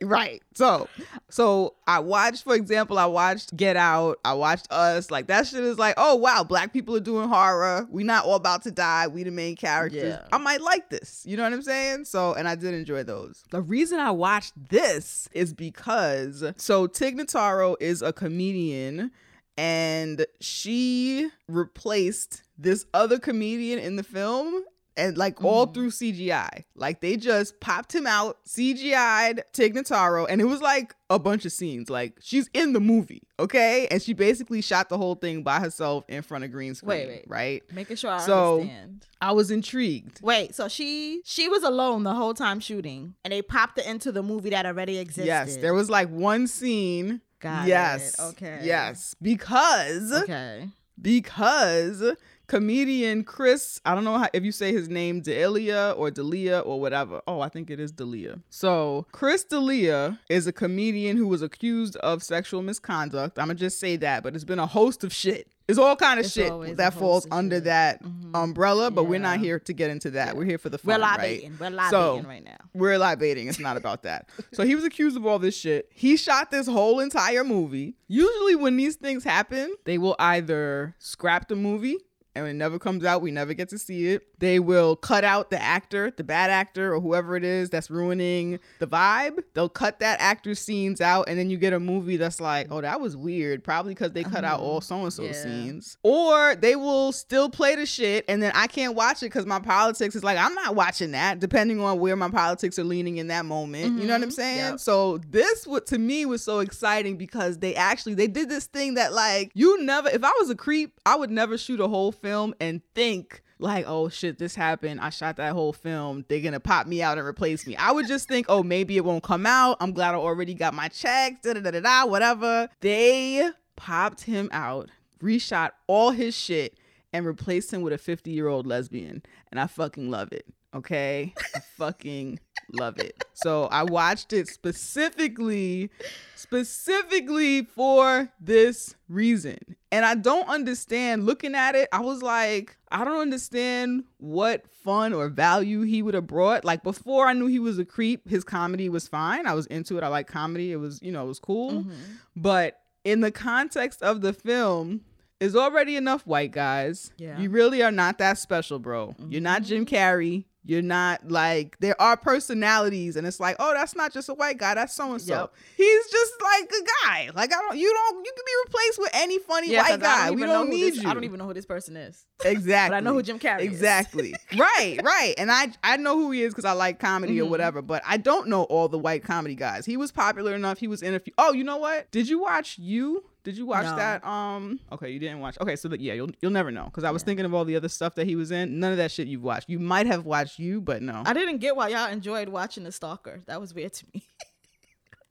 Right. 0.01 0.41
So 0.53 0.87
so 1.29 1.75
I 1.87 1.99
watched, 1.99 2.43
for 2.43 2.55
example, 2.55 2.97
I 2.99 3.05
watched 3.05 3.55
Get 3.55 3.75
Out, 3.75 4.19
I 4.23 4.33
watched 4.33 4.67
Us. 4.71 5.09
Like 5.09 5.27
that 5.27 5.47
shit 5.47 5.63
is 5.63 5.79
like, 5.79 5.95
oh 5.97 6.15
wow, 6.15 6.43
black 6.43 6.73
people 6.73 6.95
are 6.95 7.01
doing 7.01 7.27
horror. 7.27 7.87
We 7.89 8.03
not 8.03 8.25
all 8.25 8.35
about 8.35 8.63
to 8.63 8.71
die. 8.71 9.07
We 9.07 9.23
the 9.23 9.31
main 9.31 9.55
characters. 9.55 10.15
Yeah. 10.19 10.27
I 10.31 10.37
might 10.37 10.61
like 10.61 10.89
this. 10.89 11.23
You 11.25 11.37
know 11.37 11.43
what 11.43 11.53
I'm 11.53 11.61
saying? 11.61 12.05
So 12.05 12.33
and 12.33 12.47
I 12.47 12.55
did 12.55 12.73
enjoy 12.73 13.03
those. 13.03 13.43
The 13.51 13.61
reason 13.61 13.99
I 13.99 14.11
watched 14.11 14.53
this 14.69 15.27
is 15.33 15.53
because 15.53 16.43
so 16.57 16.87
Tig 16.87 17.17
Notaro 17.17 17.75
is 17.79 18.01
a 18.01 18.13
comedian 18.13 19.11
and 19.57 20.25
she 20.39 21.29
replaced 21.47 22.43
this 22.57 22.85
other 22.93 23.19
comedian 23.19 23.79
in 23.79 23.95
the 23.95 24.03
film 24.03 24.63
and 24.99 25.17
like 25.17 25.43
all 25.43 25.65
Mhm. 25.67 25.73
through 25.73 25.91
CGI. 25.91 26.65
Like 26.75 27.01
they 27.01 27.17
just 27.17 27.59
popped 27.59 27.93
him 27.95 28.05
out, 28.05 28.37
CGI'd 28.45 29.41
Tig 29.53 29.73
Notaro, 29.75 30.25
and 30.29 30.41
it 30.41 30.45
was 30.45 30.61
like 30.61 30.95
a 31.09 31.17
bunch 31.17 31.45
of 31.45 31.51
scenes. 31.51 31.89
Like 31.89 32.13
she's 32.21 32.49
in 32.53 32.73
the 32.73 32.79
movie, 32.79 33.23
okay? 33.39 33.87
And 33.89 34.01
she 34.01 34.13
basically 34.13 34.61
shot 34.61 34.89
the 34.89 34.97
whole 34.97 35.15
thing 35.15 35.41
by 35.43 35.59
herself 35.59 36.03
in 36.07 36.21
front 36.21 36.43
of 36.43 36.51
green 36.51 36.75
screen. 36.75 36.89
Wait, 36.89 37.07
wait. 37.07 37.25
Right? 37.27 37.63
Making 37.73 37.95
sure 37.95 38.11
I 38.11 38.19
So- 38.25 38.61
understand. 38.61 39.05
I 39.21 39.31
was 39.33 39.51
intrigued. 39.51 40.21
Wait, 40.21 40.55
so 40.55 40.67
she 40.69 41.21
she 41.25 41.49
was 41.49 41.63
alone 41.63 42.03
the 42.03 42.13
whole 42.13 42.33
time 42.33 42.59
shooting, 42.59 43.15
and 43.25 43.33
they 43.33 43.41
popped 43.41 43.77
it 43.79 43.85
into 43.85 44.11
the 44.11 44.23
movie 44.23 44.51
that 44.51 44.65
already 44.65 44.97
existed. 44.97 45.25
Yes, 45.25 45.57
there 45.57 45.73
was 45.73 45.89
like 45.89 46.09
one 46.09 46.47
scene. 46.47 47.21
Got 47.41 47.67
yes. 47.67 48.15
it. 48.15 48.21
Okay. 48.21 48.59
Yes. 48.63 49.15
Because 49.21 50.11
Okay. 50.23 50.67
Because 51.01 52.15
comedian 52.47 53.23
Chris, 53.23 53.79
I 53.85 53.95
don't 53.95 54.03
know 54.03 54.17
how, 54.17 54.27
if 54.33 54.43
you 54.43 54.51
say 54.51 54.73
his 54.73 54.89
name 54.89 55.21
Delia 55.21 55.93
or 55.95 56.11
Delia 56.11 56.59
or 56.59 56.81
whatever. 56.81 57.21
Oh, 57.27 57.41
I 57.41 57.49
think 57.49 57.69
it 57.69 57.79
is 57.79 57.91
Delia. 57.91 58.39
So 58.49 59.05
Chris 59.11 59.43
D'Elia 59.43 60.19
is 60.29 60.47
a 60.47 60.51
comedian 60.51 61.15
who 61.15 61.27
was 61.27 61.41
accused 61.41 61.95
of 61.97 62.23
sexual 62.23 62.61
misconduct. 62.61 63.37
I'm 63.39 63.47
gonna 63.47 63.55
just 63.55 63.79
say 63.79 63.95
that, 63.97 64.23
but 64.23 64.35
it's 64.35 64.43
been 64.43 64.59
a 64.59 64.67
host 64.67 65.03
of 65.03 65.13
shit. 65.13 65.47
It's 65.69 65.77
all 65.77 65.95
kind 65.95 66.19
of 66.19 66.25
It's 66.25 66.33
shit 66.33 66.77
that 66.77 66.93
falls 66.95 67.27
under 67.31 67.57
shit. 67.57 67.63
that 67.65 68.03
Mhm. 68.03 68.31
umbrella, 68.33 68.89
but 68.91 69.03
we're 69.03 69.19
not 69.19 69.39
here 69.39 69.59
to 69.59 69.71
get 69.73 69.91
into 69.91 70.09
that. 70.11 70.27
Yeah. 70.29 70.33
We're 70.33 70.45
here 70.45 70.57
for 70.57 70.69
the 70.69 70.77
fun. 70.79 70.87
We're 70.87 70.93
fun, 70.93 71.01
right? 71.01 71.19
libating. 71.21 71.57
We're 71.59 71.69
libating 71.69 71.89
So- 71.91 72.21
right 72.27 72.43
now. 72.43 72.57
We're 72.73 72.97
libating. 72.97 73.47
It's 73.47 73.59
not 73.59 73.77
about 73.77 74.03
that. 74.03 74.27
so 74.51 74.63
he 74.65 74.73
was 74.75 74.83
accused 74.83 75.15
of 75.15 75.25
all 75.25 75.37
this 75.39 75.55
shit. 75.55 75.87
He 75.93 76.17
shot 76.17 76.49
this 76.51 76.67
whole 76.67 76.99
entire 76.99 77.43
movie. 77.43 77.95
Usually, 78.07 78.55
when 78.55 78.77
these 78.77 78.95
things 78.95 79.23
happen, 79.23 79.75
they 79.85 79.97
will 79.99 80.15
either 80.17 80.95
scrap 80.99 81.47
the 81.49 81.55
movie 81.55 81.97
and 82.35 82.47
it 82.47 82.53
never 82.53 82.79
comes 82.79 83.03
out. 83.03 83.21
We 83.21 83.31
never 83.31 83.53
get 83.53 83.69
to 83.69 83.77
see 83.79 84.07
it. 84.07 84.23
They 84.39 84.59
will 84.59 84.95
cut 84.95 85.23
out 85.23 85.49
the 85.49 85.61
actor, 85.61 86.11
the 86.15 86.23
bad 86.23 86.49
actor, 86.49 86.93
or 86.93 87.01
whoever 87.01 87.35
it 87.35 87.43
is 87.43 87.69
that's 87.69 87.89
ruining 87.89 88.59
the 88.79 88.87
vibe. 88.87 89.43
They'll 89.53 89.67
cut 89.69 89.99
that 89.99 90.19
actor's 90.21 90.59
scenes 90.59 91.01
out, 91.01 91.27
and 91.27 91.37
then 91.37 91.49
you 91.49 91.57
get 91.57 91.73
a 91.73 91.79
movie 91.79 92.17
that's 92.17 92.39
like, 92.39 92.67
oh, 92.71 92.81
that 92.81 93.01
was 93.01 93.17
weird. 93.17 93.63
Probably 93.63 93.93
because 93.93 94.11
they 94.13 94.23
cut 94.23 94.43
out 94.45 94.59
all 94.59 94.81
so 94.81 95.01
and 95.03 95.11
so 95.13 95.29
scenes. 95.31 95.97
Or 96.03 96.55
they 96.55 96.75
will 96.75 97.11
still 97.11 97.49
play 97.49 97.75
the 97.75 97.85
shit, 97.85 98.25
and 98.29 98.41
then 98.41 98.51
I 98.55 98.67
can't 98.67 98.95
watch 98.95 99.21
it 99.23 99.27
because 99.27 99.45
my 99.45 99.59
politics 99.59 100.15
is 100.15 100.23
like, 100.23 100.37
I'm 100.37 100.53
not 100.53 100.75
watching 100.75 101.11
that, 101.11 101.39
depending 101.39 101.79
on 101.81 101.99
where 101.99 102.15
my 102.15 102.29
politics 102.29 102.79
are 102.79 102.83
leaning 102.83 103.17
in 103.17 103.27
that 103.27 103.45
moment. 103.45 103.97
You 103.97 104.05
know 104.05 104.13
what 104.13 104.23
I'm 104.23 104.29
Mhm. 104.29 104.33
saying? 104.33 104.57
Yep. 104.57 104.79
So 104.79 105.17
this 105.29 105.67
what 105.67 105.85
to 105.87 105.97
me 105.97 106.25
was 106.25 106.43
so 106.43 106.59
exciting 106.59 107.17
because 107.17 107.57
they 107.59 107.75
actually 107.75 108.13
they 108.13 108.27
did 108.27 108.49
this 108.49 108.65
thing 108.65 108.93
that 108.93 109.13
like 109.13 109.51
you 109.55 109.83
never 109.83 110.09
if 110.09 110.23
I 110.23 110.31
was 110.39 110.49
a 110.49 110.55
creep, 110.55 110.99
I 111.05 111.15
would 111.15 111.31
never 111.31 111.57
shoot 111.57 111.79
a 111.79 111.87
whole 111.87 112.11
film 112.21 112.53
and 112.59 112.81
think 112.93 113.43
like, 113.59 113.85
oh 113.87 114.09
shit, 114.09 114.39
this 114.39 114.55
happened. 114.55 115.01
I 115.01 115.09
shot 115.09 115.35
that 115.37 115.53
whole 115.53 115.73
film. 115.73 116.25
They're 116.27 116.41
gonna 116.41 116.59
pop 116.59 116.87
me 116.87 117.01
out 117.01 117.17
and 117.17 117.27
replace 117.27 117.67
me. 117.67 117.75
I 117.75 117.91
would 117.91 118.07
just 118.07 118.27
think, 118.27 118.45
oh, 118.49 118.63
maybe 118.63 118.97
it 118.97 119.05
won't 119.05 119.23
come 119.23 119.45
out. 119.45 119.77
I'm 119.79 119.91
glad 119.91 120.15
I 120.15 120.17
already 120.17 120.53
got 120.53 120.73
my 120.73 120.87
checks, 120.87 121.41
da 121.43 121.53
da 121.53 121.71
da 121.71 121.79
da 121.79 122.05
whatever. 122.05 122.69
They 122.79 123.49
popped 123.75 124.21
him 124.21 124.49
out, 124.51 124.89
reshot 125.21 125.71
all 125.87 126.11
his 126.11 126.35
shit, 126.35 126.77
and 127.11 127.25
replaced 127.25 127.73
him 127.73 127.81
with 127.81 127.93
a 127.93 127.97
50 127.97 128.31
year 128.31 128.47
old 128.47 128.65
lesbian. 128.65 129.23
And 129.51 129.59
I 129.59 129.67
fucking 129.67 130.09
love 130.09 130.31
it. 130.31 130.45
Okay? 130.73 131.33
I 131.55 131.59
fucking 131.77 132.39
love 132.73 132.99
it. 132.99 133.23
So 133.33 133.65
I 133.65 133.83
watched 133.83 134.33
it 134.33 134.47
specifically, 134.47 135.89
specifically 136.35 137.63
for 137.63 138.31
this 138.39 138.95
reason. 139.07 139.57
And 139.91 140.05
I 140.05 140.15
don't 140.15 140.47
understand 140.47 141.25
looking 141.25 141.55
at 141.55 141.75
it. 141.75 141.89
I 141.91 142.01
was 142.01 142.21
like, 142.21 142.77
I 142.91 143.03
don't 143.05 143.19
understand 143.19 144.03
what 144.17 144.65
fun 144.83 145.13
or 145.13 145.29
value 145.29 145.81
he 145.81 146.01
would 146.01 146.13
have 146.13 146.27
brought. 146.27 146.65
Like 146.65 146.83
before 146.83 147.27
I 147.27 147.33
knew 147.33 147.47
he 147.47 147.59
was 147.59 147.79
a 147.79 147.85
creep, 147.85 148.29
his 148.29 148.43
comedy 148.43 148.89
was 148.89 149.07
fine. 149.07 149.47
I 149.47 149.53
was 149.53 149.65
into 149.67 149.97
it. 149.97 150.03
I 150.03 150.07
like 150.07 150.27
comedy. 150.27 150.71
It 150.71 150.77
was, 150.77 151.01
you 151.01 151.11
know, 151.11 151.23
it 151.23 151.27
was 151.27 151.39
cool. 151.39 151.71
Mm-hmm. 151.71 151.91
But 152.35 152.79
in 153.03 153.21
the 153.21 153.31
context 153.31 154.03
of 154.03 154.21
the 154.21 154.33
film, 154.33 155.01
is 155.39 155.55
already 155.55 155.95
enough 155.95 156.27
white 156.27 156.51
guys. 156.51 157.11
Yeah. 157.17 157.39
You 157.39 157.49
really 157.49 157.81
are 157.81 157.91
not 157.91 158.17
that 158.17 158.37
special, 158.37 158.77
bro. 158.77 159.15
You're 159.29 159.41
not 159.41 159.63
Jim 159.63 159.85
Carrey. 159.85 160.43
You're 160.65 160.81
not 160.81 161.31
like 161.31 161.77
there 161.79 161.99
are 162.01 162.17
personalities, 162.17 163.15
and 163.15 163.25
it's 163.25 163.39
like, 163.39 163.55
oh, 163.59 163.73
that's 163.73 163.95
not 163.95 164.11
just 164.13 164.27
a 164.29 164.33
white 164.33 164.57
guy. 164.57 164.75
That's 164.75 164.93
so 164.93 165.13
and 165.13 165.21
so. 165.21 165.49
He's 165.77 166.09
just 166.11 166.33
like 166.41 166.69
a 166.69 166.85
guy. 167.07 167.29
Like 167.33 167.53
I 167.53 167.59
don't, 167.61 167.77
you 167.77 167.91
don't, 167.91 168.25
you 168.25 168.31
can 168.35 168.43
be 168.45 168.51
replaced 168.67 168.99
with 168.99 169.09
any 169.13 169.39
funny 169.39 169.71
Yeah, 169.71 169.81
'cause 169.83 169.91
white 169.91 169.99
guy. 170.01 170.29
We 170.31 170.37
even 170.37 170.49
don't 170.49 170.65
who 170.67 170.73
need 170.73 170.93
this, 170.93 171.01
you. 171.03 171.09
I 171.09 171.13
don't 171.13 171.23
even 171.23 171.39
know 171.39 171.45
who 171.45 171.53
this 171.53 171.65
person 171.65 171.95
is. 171.95 172.25
exactly. 172.43 172.89
But 172.91 172.97
I 172.97 172.99
know 172.99 173.13
who 173.13 173.23
Jim 173.23 173.39
Carrey 173.39 173.61
is. 173.61 173.67
Exactly. 173.67 174.35
right, 174.57 174.99
right. 175.03 175.33
And 175.37 175.49
I 175.51 175.71
I 175.83 175.97
know 175.97 176.17
who 176.17 176.31
he 176.31 176.43
is 176.43 176.53
because 176.53 176.65
I 176.65 176.73
like 176.73 176.99
comedy 176.99 177.39
or 177.39 177.45
Mhm. 177.45 177.49
whatever, 177.49 177.81
but 177.81 178.03
I 178.05 178.17
don't 178.17 178.47
know 178.49 178.63
all 178.63 178.89
the 178.89 178.99
white 178.99 179.23
comedy 179.23 179.55
guys. 179.55 179.85
He 179.85 179.95
was 179.97 180.11
popular 180.11 180.53
enough. 180.55 180.77
He 180.79 180.87
was 180.87 181.01
in 181.01 181.13
a 181.15 181.19
few. 181.19 181.33
Oh, 181.37 181.53
you 181.53 181.63
know 181.63 181.77
what? 181.77 182.11
Did 182.11 182.27
you 182.27 182.39
watch 182.41 182.77
you? 182.77 183.23
Did 183.49 183.57
you 183.57 183.65
watch 183.65 183.85
No. 183.85 183.95
that? 183.95 184.23
Um. 184.23 184.79
Okay, 184.91 185.09
you 185.09 185.17
didn't 185.17 185.39
watch. 185.39 185.57
Okay, 185.59 185.75
so 185.75 185.87
that 185.87 185.99
yeah, 185.99 186.13
you'll 186.13 186.29
you'll 186.39 186.51
never 186.51 186.69
know 186.69 186.85
because 186.85 187.03
I 187.03 187.09
was 187.09 187.23
Yeah. 187.23 187.25
thinking 187.25 187.45
of 187.47 187.53
all 187.55 187.65
the 187.65 187.75
other 187.75 187.89
stuff 187.89 188.13
that 188.13 188.27
he 188.27 188.35
was 188.35 188.51
in. 188.51 188.79
None 188.79 188.91
of 188.91 188.97
that 188.97 189.09
shit 189.11 189.27
you've 189.27 189.41
watched. 189.41 189.67
You 189.69 189.79
might 189.79 190.05
have 190.05 190.23
watched 190.25 190.59
you, 190.59 190.81
but 190.81 191.01
no. 191.01 191.23
I 191.25 191.33
didn't 191.33 191.57
get 191.57 191.75
why 191.75 191.87
y'all 191.87 192.11
enjoyed 192.11 192.49
watching 192.49 192.83
The 192.83 192.91
Stalker. 192.91 193.41
That 193.47 193.59
was 193.59 193.73
weird 193.73 193.93
to 193.93 194.05
me. 194.13 194.23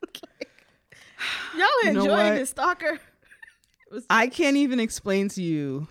y'all 1.57 1.67
You 1.85 1.93
know 1.93 2.03
enjoying? 2.03 2.35
The 2.41 2.47
Stalker? 2.47 2.99
Was- 3.93 4.05
I 4.11 4.27
can't 4.27 4.57
even 4.57 4.81
explain 4.81 5.29
to 5.31 5.43
you 5.43 5.87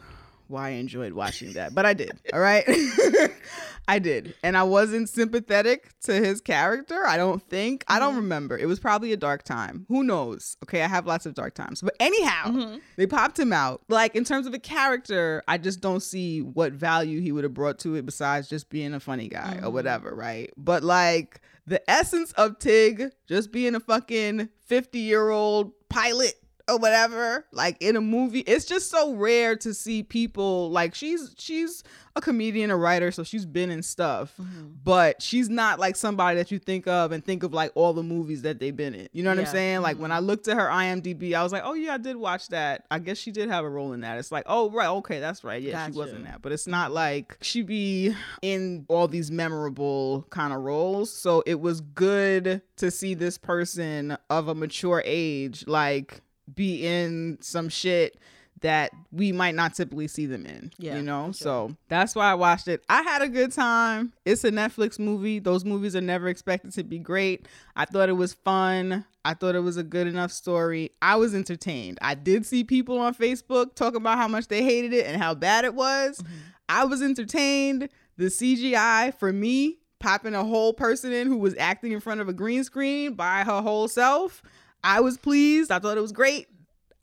why 0.50 0.68
I 0.68 0.72
enjoyed 0.72 1.14
watching 1.14 1.54
that, 1.54 1.74
but 1.76 1.86
I 1.86 1.94
did. 1.94 2.20
All 2.34 2.40
right. 2.40 2.64
I 3.90 4.00
did. 4.00 4.34
And 4.44 4.58
I 4.58 4.64
wasn't 4.64 5.08
sympathetic 5.08 5.90
to 6.02 6.14
his 6.14 6.42
character. 6.42 7.06
I 7.08 7.16
don't 7.16 7.42
think. 7.50 7.86
I 7.88 8.00
don't 8.00 8.18
remember. 8.18 8.58
It 8.58 8.66
was 8.66 8.80
probably 8.80 9.14
a 9.14 9.18
dark 9.18 9.44
time. 9.44 9.86
Who 9.88 10.04
knows? 10.04 10.58
Okay. 10.66 10.82
I 10.84 10.88
have 10.88 11.06
lots 11.08 11.26
of 11.26 11.34
dark 11.36 11.54
times. 11.56 11.82
But 11.82 11.96
anyhow, 12.00 12.48
Mhm. 12.52 12.82
they 12.98 13.08
popped 13.08 13.40
him 13.40 13.54
out. 13.54 13.82
Like, 13.88 14.14
in 14.16 14.26
terms 14.26 14.46
of 14.46 14.54
a 14.54 14.60
character, 14.60 15.42
I 15.48 15.58
just 15.58 15.80
don't 15.80 16.02
see 16.04 16.42
what 16.42 16.74
value 16.74 17.22
he 17.22 17.32
would 17.32 17.46
have 17.46 17.54
brought 17.54 17.80
to 17.80 17.96
it 17.96 18.06
besides 18.06 18.50
just 18.50 18.70
being 18.70 18.94
a 18.94 19.00
funny 19.00 19.30
guy 19.30 19.60
or 19.64 19.70
Mhm. 19.70 19.74
whatever, 19.74 20.14
right? 20.14 20.52
But 20.58 20.84
like, 20.84 21.40
the 21.66 21.82
essence 21.90 22.34
of 22.34 22.60
Tig 22.60 23.12
just 23.28 23.52
being 23.54 23.74
a 23.76 23.80
fucking 23.80 24.50
50 24.66 25.00
year 25.00 25.30
old 25.30 25.72
pilot 25.90 26.34
or 26.70 26.78
whatever 26.78 27.46
like 27.52 27.78
in 27.82 27.96
a 27.96 28.02
movie. 28.02 28.40
It's 28.42 28.66
just 28.66 28.90
so 28.90 29.14
rare 29.14 29.56
to 29.58 29.74
see 29.74 30.04
people 30.04 30.70
like 30.72 30.94
she's 30.96 31.34
she's 31.38 31.84
a 32.16 32.22
comedian 32.22 32.72
a 32.72 32.76
writer 32.76 33.12
so 33.12 33.24
she's 33.24 33.46
been 33.46 33.70
in 33.70 33.84
stuff 33.84 34.34
Mhm. 34.42 34.72
but 34.84 35.22
she's 35.22 35.50
not 35.50 35.80
like 35.80 35.96
somebody 35.96 36.38
that 36.38 36.50
you 36.50 36.58
think 36.58 36.88
of 36.88 37.12
and 37.12 37.24
think 37.24 37.44
of 37.44 37.54
like 37.54 37.72
all 37.76 37.94
the 37.94 38.02
movies 38.02 38.42
that 38.42 38.60
they've 38.60 38.76
been 38.76 38.96
in. 38.96 39.08
You 39.14 39.22
know 39.22 39.30
what 39.30 39.38
i'm 39.40 39.46
saying? 39.46 39.82
Like 39.82 39.98
Mhm. 39.98 40.02
when 40.02 40.12
i 40.12 40.18
looked 40.20 40.48
at 40.48 40.58
her 40.58 40.66
imdb 40.68 41.34
i 41.36 41.44
was 41.44 41.52
like 41.52 41.62
oh 41.64 41.74
yeah 41.74 41.94
i 41.94 41.98
did 41.98 42.16
watch 42.16 42.48
that. 42.50 42.86
I 42.90 42.98
guess 43.00 43.18
she 43.20 43.32
did 43.32 43.50
have 43.50 43.64
a 43.66 43.70
role 43.70 43.94
in 43.94 44.02
that. 44.02 44.18
It's 44.18 44.32
like 44.32 44.44
oh 44.48 44.72
right 44.72 44.88
okay 44.88 45.20
that's 45.20 45.44
right. 45.44 45.62
Yeah 45.62 45.86
she 45.86 45.92
was 45.92 46.08
Gotcha. 46.08 46.16
in 46.18 46.24
that. 46.24 46.42
But 46.42 46.52
it's 46.54 46.66
not 46.68 46.92
like 46.92 47.38
she 47.42 47.62
be 47.62 48.16
in 48.42 48.86
all 48.90 49.08
these 49.08 49.30
memorable 49.32 50.26
kind 50.32 50.54
of 50.54 50.62
roles. 50.62 51.12
So 51.14 51.44
it 51.46 51.60
was 51.62 51.82
good 51.82 52.62
to 52.78 52.90
see 52.92 53.14
this 53.14 53.38
person 53.38 54.18
of 54.30 54.48
a 54.48 54.56
mature 54.56 55.04
age 55.06 55.66
like 55.68 56.22
be 56.54 56.86
in 56.86 57.38
some 57.42 57.70
shit 57.70 58.18
that 58.62 58.92
we 59.12 59.32
might 59.32 59.56
not 59.56 59.76
typically 59.76 60.08
see 60.08 60.26
them 60.26 60.46
in. 60.46 60.72
Yeah, 60.78 60.98
you 60.98 61.04
know? 61.04 61.26
sure. 61.28 61.34
So 61.34 61.78
that's 61.90 62.16
why 62.16 62.32
I 62.32 62.34
watched 62.34 62.68
it. 62.68 62.84
I 62.90 63.04
had 63.04 63.22
a 63.22 63.30
good 63.30 63.52
time. 63.52 64.14
It's 64.26 64.44
a 64.44 64.52
Netflix 64.52 64.98
movie. 64.98 65.40
Those 65.40 65.64
movies 65.64 65.96
are 65.96 66.02
never 66.02 66.28
expected 66.28 66.74
to 66.74 66.84
be 66.84 66.98
great. 66.98 67.48
I 67.76 67.86
thought 67.86 68.10
it 68.10 68.14
was 68.14 68.34
fun. 68.34 69.06
I 69.24 69.34
thought 69.34 69.56
it 69.56 69.60
was 69.60 69.78
a 69.78 69.84
good 69.84 70.08
enough 70.08 70.32
story. 70.32 70.92
I 71.02 71.18
was 71.18 71.36
entertained. 71.36 72.00
I 72.02 72.16
did 72.16 72.46
see 72.46 72.64
people 72.64 72.98
on 73.00 73.14
Facebook 73.14 73.76
talking 73.76 73.98
about 73.98 74.18
how 74.18 74.28
much 74.28 74.48
they 74.48 74.64
hated 74.64 74.94
it 74.94 75.06
and 75.06 75.22
how 75.22 75.36
bad 75.36 75.66
it 75.66 75.76
was. 75.76 76.20
Mm-hmm. 76.20 76.34
I 76.70 76.86
was 76.86 77.02
entertained. 77.02 77.90
The 78.18 78.26
CGI 78.26 79.14
for 79.14 79.32
me, 79.32 79.78
popping 80.00 80.34
a 80.34 80.44
whole 80.44 80.74
person 80.74 81.12
in 81.12 81.28
who 81.28 81.38
was 81.38 81.56
acting 81.58 81.92
in 81.92 82.00
front 82.00 82.22
of 82.22 82.30
a 82.30 82.34
green 82.34 82.64
screen 82.64 83.14
by 83.14 83.44
her 83.44 83.62
whole 83.62 83.88
self. 83.88 84.42
I 84.84 85.02
was 85.02 85.18
pleased. 85.18 85.72
I 85.72 85.80
thought 85.80 85.98
it 85.98 86.02
was 86.02 86.12
great. 86.12 86.48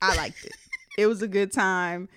I 0.01 0.15
liked 0.15 0.43
it. 0.45 0.53
it 0.97 1.07
was 1.07 1.21
a 1.21 1.27
good 1.27 1.51
time. 1.51 2.09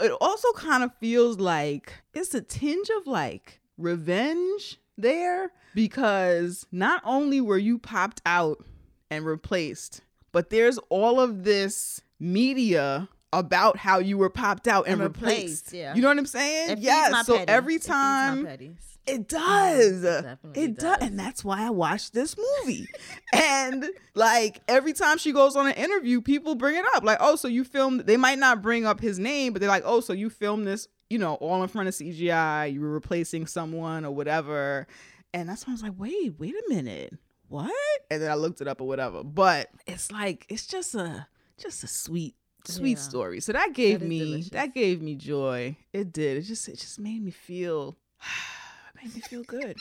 It 0.00 0.12
also 0.20 0.52
kind 0.52 0.82
of 0.82 0.94
feels 1.00 1.38
like 1.38 1.92
it's 2.14 2.34
a 2.34 2.40
tinge 2.40 2.88
of 2.98 3.06
like 3.06 3.60
revenge 3.76 4.78
there 4.96 5.52
because 5.74 6.66
not 6.70 7.02
only 7.04 7.40
were 7.40 7.58
you 7.58 7.78
popped 7.78 8.20
out 8.26 8.64
and 9.10 9.24
replaced, 9.24 10.02
but 10.32 10.50
there's 10.50 10.78
all 10.88 11.20
of 11.20 11.44
this 11.44 12.00
media 12.20 13.08
about 13.32 13.76
how 13.76 13.98
you 13.98 14.16
were 14.18 14.30
popped 14.30 14.66
out 14.68 14.86
and, 14.86 14.94
And 15.00 15.14
replaced. 15.14 15.66
replaced, 15.66 15.72
yeah. 15.72 15.94
You 15.94 16.02
know 16.02 16.08
what 16.08 16.18
I'm 16.18 16.26
saying? 16.26 16.70
It 16.70 16.78
yes. 16.78 17.26
So 17.26 17.36
petty. 17.36 17.48
every 17.52 17.74
It 17.76 17.82
time 17.82 18.46
petties. 18.46 18.76
it 19.06 19.28
mm-hmm. 19.28 19.36
does. 19.36 20.02
definitely 20.02 20.62
it 20.62 20.74
does. 20.78 20.98
does. 20.98 21.08
And 21.08 21.18
that's 21.18 21.44
why 21.44 21.66
I 21.66 21.70
watched 21.70 22.14
this 22.14 22.36
movie. 22.36 22.86
and 23.32 23.86
like 24.14 24.60
every 24.68 24.92
time 24.92 25.18
she 25.18 25.32
goes 25.32 25.56
on 25.56 25.66
an 25.66 25.74
interview, 25.74 26.20
people 26.20 26.54
bring 26.54 26.76
it 26.76 26.84
up. 26.94 27.04
Like, 27.04 27.18
oh, 27.20 27.36
so 27.36 27.48
you 27.48 27.64
filmed 27.64 28.00
they 28.00 28.16
might 28.16 28.38
not 28.38 28.62
bring 28.62 28.86
up 28.86 29.00
his 29.00 29.18
name, 29.18 29.52
but 29.52 29.60
they're 29.60 29.68
like, 29.68 29.84
oh, 29.84 30.00
so 30.00 30.12
you 30.12 30.30
filmed 30.30 30.66
this, 30.66 30.88
you 31.10 31.18
know, 31.18 31.34
all 31.34 31.62
in 31.62 31.68
front 31.68 31.88
of 31.88 31.94
CGI, 31.94 32.72
you 32.72 32.80
were 32.80 32.90
replacing 32.90 33.46
someone 33.46 34.04
or 34.04 34.10
whatever. 34.14 34.86
And 35.34 35.48
that's 35.48 35.66
when 35.66 35.72
I 35.72 35.74
was 35.74 35.82
like, 35.82 35.94
wait, 35.98 36.38
wait 36.38 36.54
a 36.54 36.74
minute. 36.74 37.12
What? 37.48 37.70
And 38.10 38.22
then 38.22 38.30
I 38.30 38.34
looked 38.34 38.60
it 38.62 38.68
up 38.68 38.80
or 38.80 38.86
whatever. 38.88 39.22
But 39.22 39.68
it's 39.86 40.10
like, 40.10 40.46
it's 40.48 40.66
just 40.66 40.94
a 40.94 41.26
just 41.58 41.82
a 41.84 41.86
sweet 41.86 42.34
sweet 42.72 42.98
Yeah. 42.98 43.02
story. 43.02 43.40
So 43.40 43.52
that 43.52 43.72
gave 43.74 44.00
That 44.00 44.06
me 44.06 44.18
delicious. 44.20 44.50
that 44.50 44.74
gave 44.74 45.00
me 45.02 45.14
joy. 45.16 45.76
It 45.92 46.12
did. 46.12 46.36
It 46.38 46.42
just 46.42 46.68
it 46.68 46.78
just 46.78 46.98
made 46.98 47.22
me 47.22 47.30
feel 47.30 47.96
it 48.20 49.04
made 49.04 49.14
me 49.14 49.20
feel 49.20 49.42
good. 49.44 49.76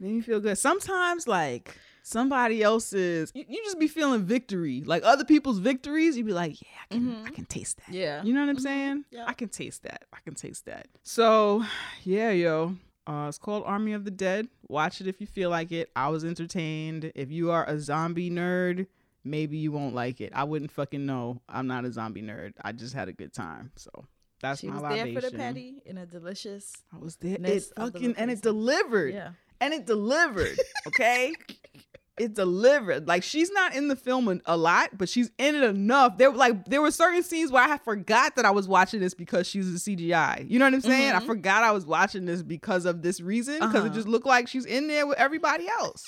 made 0.00 0.12
me 0.14 0.20
feel 0.20 0.40
good. 0.40 0.58
Sometimes 0.58 1.26
like 1.28 1.76
somebody 2.02 2.62
else's 2.62 3.32
you, 3.34 3.44
you 3.48 3.62
just 3.64 3.78
be 3.78 3.88
feeling 3.88 4.24
victory. 4.24 4.82
Like 4.84 5.02
other 5.04 5.24
people's 5.24 5.58
victories, 5.58 6.16
you 6.16 6.24
be 6.24 6.32
like, 6.32 6.60
yeah, 6.60 6.68
I 6.90 6.94
can 6.94 7.08
I 7.26 7.28
Mhm. 7.30 7.34
can 7.34 7.44
taste 7.46 7.78
that. 7.78 7.94
Yeah. 7.94 8.22
You 8.22 8.34
know 8.34 8.40
what 8.40 8.48
I'm 8.50 8.56
Mhm. 8.56 8.60
saying? 8.62 9.04
Yeah. 9.10 9.24
I 9.26 9.32
can 9.32 9.48
taste 9.48 9.82
that. 9.84 10.04
I 10.12 10.18
can 10.24 10.34
taste 10.34 10.66
that. 10.66 10.88
So, 11.02 11.64
yeah, 12.04 12.30
yo. 12.30 12.76
Uh, 13.06 13.26
it's 13.28 13.36
called 13.36 13.62
Army 13.66 13.92
of 13.92 14.06
the 14.06 14.10
Dead. 14.10 14.48
Watch 14.66 15.02
it 15.02 15.06
if 15.06 15.20
you 15.20 15.26
feel 15.26 15.50
like 15.50 15.70
it. 15.72 15.90
I 15.94 16.08
was 16.08 16.24
entertained. 16.24 17.12
If 17.14 17.30
you 17.30 17.50
are 17.50 17.68
a 17.68 17.78
zombie 17.78 18.30
nerd, 18.30 18.86
maybe 19.24 19.56
you 19.58 19.72
won't 19.72 19.94
like 19.94 20.20
it. 20.20 20.32
I 20.34 20.44
wouldn't 20.44 20.70
fucking 20.70 21.04
know. 21.06 21.40
I'm 21.48 21.66
not 21.66 21.84
a 21.84 21.92
zombie 21.92 22.22
nerd. 22.22 22.52
I 22.62 22.72
just 22.72 22.94
had 22.94 23.08
a 23.08 23.12
good 23.12 23.32
time. 23.32 23.72
So 23.76 23.90
that's 24.40 24.60
she 24.60 24.66
my 24.68 24.74
was 24.74 24.82
libation. 24.82 25.14
there 25.14 25.22
for 25.22 25.30
the 25.30 25.36
petty 25.36 25.82
in 25.86 25.98
a 25.98 26.06
delicious. 26.06 26.72
I 26.94 26.98
was 26.98 27.16
there. 27.16 27.34
It 27.34 27.40
ness 27.40 27.70
of 27.70 27.92
the 27.92 27.98
fucking 27.98 28.14
and 28.16 28.30
it 28.30 28.42
delivered. 28.42 29.14
Yeah. 29.14 29.30
And 29.60 29.72
it 29.74 29.86
delivered. 29.86 30.58
Okay. 30.88 31.32
it 32.18 32.34
delivered. 32.34 33.08
Like 33.08 33.22
she's 33.22 33.50
not 33.50 33.74
in 33.74 33.88
the 33.88 33.96
film 33.96 34.40
a, 34.46 34.56
lot, 34.56 34.90
but 34.96 35.08
she's 35.08 35.30
in 35.38 35.54
it 35.56 35.62
enough. 35.64 36.18
There 36.18 36.30
like 36.30 36.66
there 36.66 36.80
were 36.82 36.90
certain 36.90 37.22
scenes 37.22 37.50
where 37.50 37.62
I 37.64 37.78
forgot 37.78 38.36
that 38.36 38.44
I 38.44 38.50
was 38.50 38.68
watching 38.68 39.00
this 39.00 39.14
because 39.14 39.48
she's 39.48 39.68
a 39.68 39.78
CGI. 39.78 40.48
You 40.48 40.58
know 40.58 40.66
what 40.66 40.74
I'm 40.74 40.80
saying? 40.82 41.12
I 41.12 41.20
Mhm. 41.20 41.26
forgot 41.26 41.64
I 41.64 41.72
was 41.72 41.86
watching 41.86 42.24
this 42.26 42.42
because 42.42 42.84
of 42.84 43.02
this 43.02 43.20
reason 43.20 43.54
because 43.54 43.74
it 43.76 43.78
Uh-huh. 43.88 43.94
just 43.94 44.06
looked 44.08 44.26
like 44.26 44.46
she's 44.46 44.64
in 44.66 44.86
there 44.86 45.06
with 45.06 45.18
everybody 45.18 45.66
else. 45.68 46.04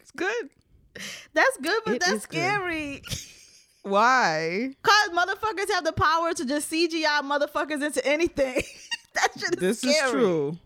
it's 0.00 0.10
good. 0.12 0.48
That's 1.32 1.56
good, 1.58 1.82
but 1.84 1.94
It 1.96 2.00
that's 2.00 2.12
is 2.12 2.26
good. 2.26 2.38
scary. 2.38 3.02
Why? 3.82 4.70
Cause 4.82 5.10
motherfuckers 5.10 5.70
have 5.72 5.84
the 5.84 5.92
power 5.92 6.32
to 6.32 6.44
just 6.46 6.70
CGI 6.72 7.20
motherfuckers 7.22 7.84
into 7.84 8.04
anything. 8.06 8.62
that 9.14 9.28
shit 9.38 9.54
is 9.54 9.60
This 9.60 9.78
scary. 9.80 9.94
is 10.06 10.10
true. 10.10 10.58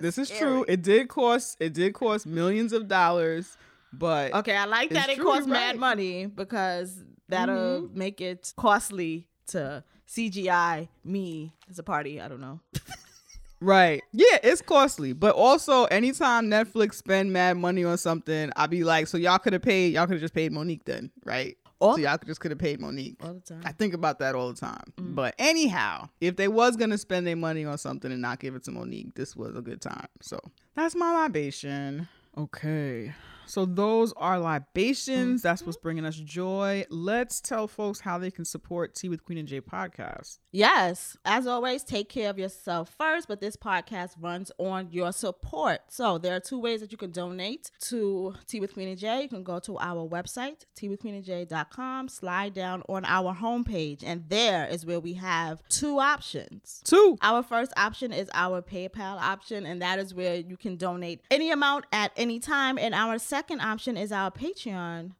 This 0.00 0.18
is 0.18 0.28
scary. 0.28 0.40
true. 0.40 0.64
It 0.66 0.82
did 0.82 1.08
cost 1.08 1.56
it 1.60 1.74
did 1.74 1.94
cost 1.94 2.26
millions 2.26 2.72
of 2.72 2.88
dollars, 2.88 3.56
but 3.92 4.32
Okay, 4.34 4.56
I 4.56 4.64
like 4.64 4.90
that 4.90 5.10
it 5.10 5.16
true, 5.16 5.32
you're 5.32 5.46
mad 5.46 5.68
right. 5.72 5.78
money 5.78 6.26
because 6.26 7.04
that'll 7.28 7.82
Mm-hmm. 7.82 7.98
make 7.98 8.20
it 8.20 8.52
costly 8.56 9.28
to 9.48 9.84
CGI 10.08 10.88
me 11.04 11.52
as 11.70 11.78
a 11.78 11.82
party. 11.84 12.20
I 12.20 12.26
don't 12.28 12.40
know. 12.40 12.60
Right. 13.60 14.02
Yeah, 14.12 14.38
it's 14.42 14.60
costly. 14.62 15.12
But 15.12 15.34
also 15.34 15.84
anytime 15.84 16.46
Netflix 16.46 16.94
spend 16.94 17.32
mad 17.32 17.56
money 17.56 17.84
on 17.84 17.98
something, 17.98 18.50
I'll 18.56 18.68
be 18.68 18.84
like, 18.84 19.06
so 19.06 19.16
y'all 19.16 19.38
could 19.38 19.52
have 19.52 19.62
paid 19.62 19.94
y'all 19.94 20.06
could 20.06 20.14
have 20.14 20.20
just 20.20 20.34
paid 20.34 20.52
Mo'Nique 20.52 20.84
then, 20.84 21.10
right? 21.24 21.56
All- 21.78 21.94
so 21.94 22.00
y'all 22.00 22.16
could 22.18 22.28
just 22.28 22.40
could 22.40 22.50
have 22.50 22.58
paid 22.58 22.80
Mo'Nique. 22.80 23.16
All 23.24 23.34
the 23.34 23.40
time. 23.40 23.62
I 23.64 23.72
think 23.72 23.94
about 23.94 24.18
that 24.20 24.34
all 24.34 24.48
the 24.52 24.58
time. 24.58 24.92
Mm. 24.98 25.14
But 25.14 25.34
anyhow, 25.38 26.08
if 26.20 26.36
they 26.36 26.48
was 26.48 26.76
gonna 26.76 26.98
spend 26.98 27.26
their 27.26 27.36
money 27.36 27.64
on 27.64 27.78
something 27.78 28.10
and 28.12 28.22
not 28.22 28.40
give 28.40 28.54
it 28.54 28.64
to 28.64 28.70
Mo'Nique, 28.70 29.14
this 29.14 29.36
was 29.36 29.56
a 29.56 29.62
good 29.62 29.80
time. 29.80 30.06
So 30.20 30.38
that's 30.74 30.94
my 30.94 31.12
libation. 31.12 32.08
Okay. 32.36 33.14
So 33.46 33.64
those 33.64 34.12
are 34.16 34.38
libations. 34.38 35.42
That's 35.42 35.62
what's 35.62 35.76
mm-hmm. 35.76 35.82
bringing 35.82 36.04
us 36.04 36.16
joy. 36.16 36.84
Let's 36.90 37.40
tell 37.40 37.68
folks 37.68 38.00
how 38.00 38.18
they 38.18 38.30
can 38.30 38.44
support 38.44 38.94
Tea 38.94 39.08
with 39.08 39.24
Queen 39.24 39.38
and 39.38 39.48
Jay 39.48 39.60
podcast. 39.60 40.38
Yes, 40.52 41.16
as 41.24 41.46
always, 41.46 41.84
take 41.84 42.08
care 42.08 42.30
of 42.30 42.38
yourself 42.38 42.94
first, 42.96 43.28
but 43.28 43.40
this 43.40 43.56
podcast 43.56 44.12
runs 44.18 44.50
on 44.58 44.88
your 44.90 45.12
support. 45.12 45.80
So 45.88 46.18
there 46.18 46.34
are 46.34 46.40
two 46.40 46.58
ways 46.58 46.80
that 46.80 46.92
you 46.92 46.98
can 46.98 47.10
donate 47.10 47.70
to 47.82 48.34
Tea 48.46 48.60
with 48.60 48.74
Queen 48.74 48.88
and 48.88 48.98
Jay. 48.98 49.22
You 49.22 49.28
can 49.28 49.44
go 49.44 49.58
to 49.60 49.78
our 49.78 50.08
website, 50.08 50.64
teawithqueenandjay.com, 50.78 52.08
slide 52.08 52.54
down 52.54 52.82
on 52.88 53.04
our 53.04 53.34
homepage, 53.34 54.02
and 54.04 54.24
there 54.28 54.66
is 54.66 54.84
where 54.84 55.00
we 55.00 55.14
have 55.14 55.62
two 55.68 55.98
options. 55.98 56.80
Two. 56.84 57.16
Our 57.22 57.42
first 57.42 57.72
option 57.76 58.12
is 58.12 58.30
our 58.34 58.62
PayPal 58.62 59.20
option, 59.20 59.66
and 59.66 59.82
that 59.82 59.98
is 59.98 60.14
where 60.14 60.36
you 60.36 60.56
can 60.56 60.76
donate 60.76 61.20
any 61.30 61.50
amount 61.50 61.84
at 61.92 62.12
any 62.16 62.40
time. 62.40 62.78
And 62.78 62.94
our 62.94 63.18
second 63.18 63.35
option 63.60 63.96
is 63.96 64.12
our 64.12 64.30
Patreon 64.30 65.12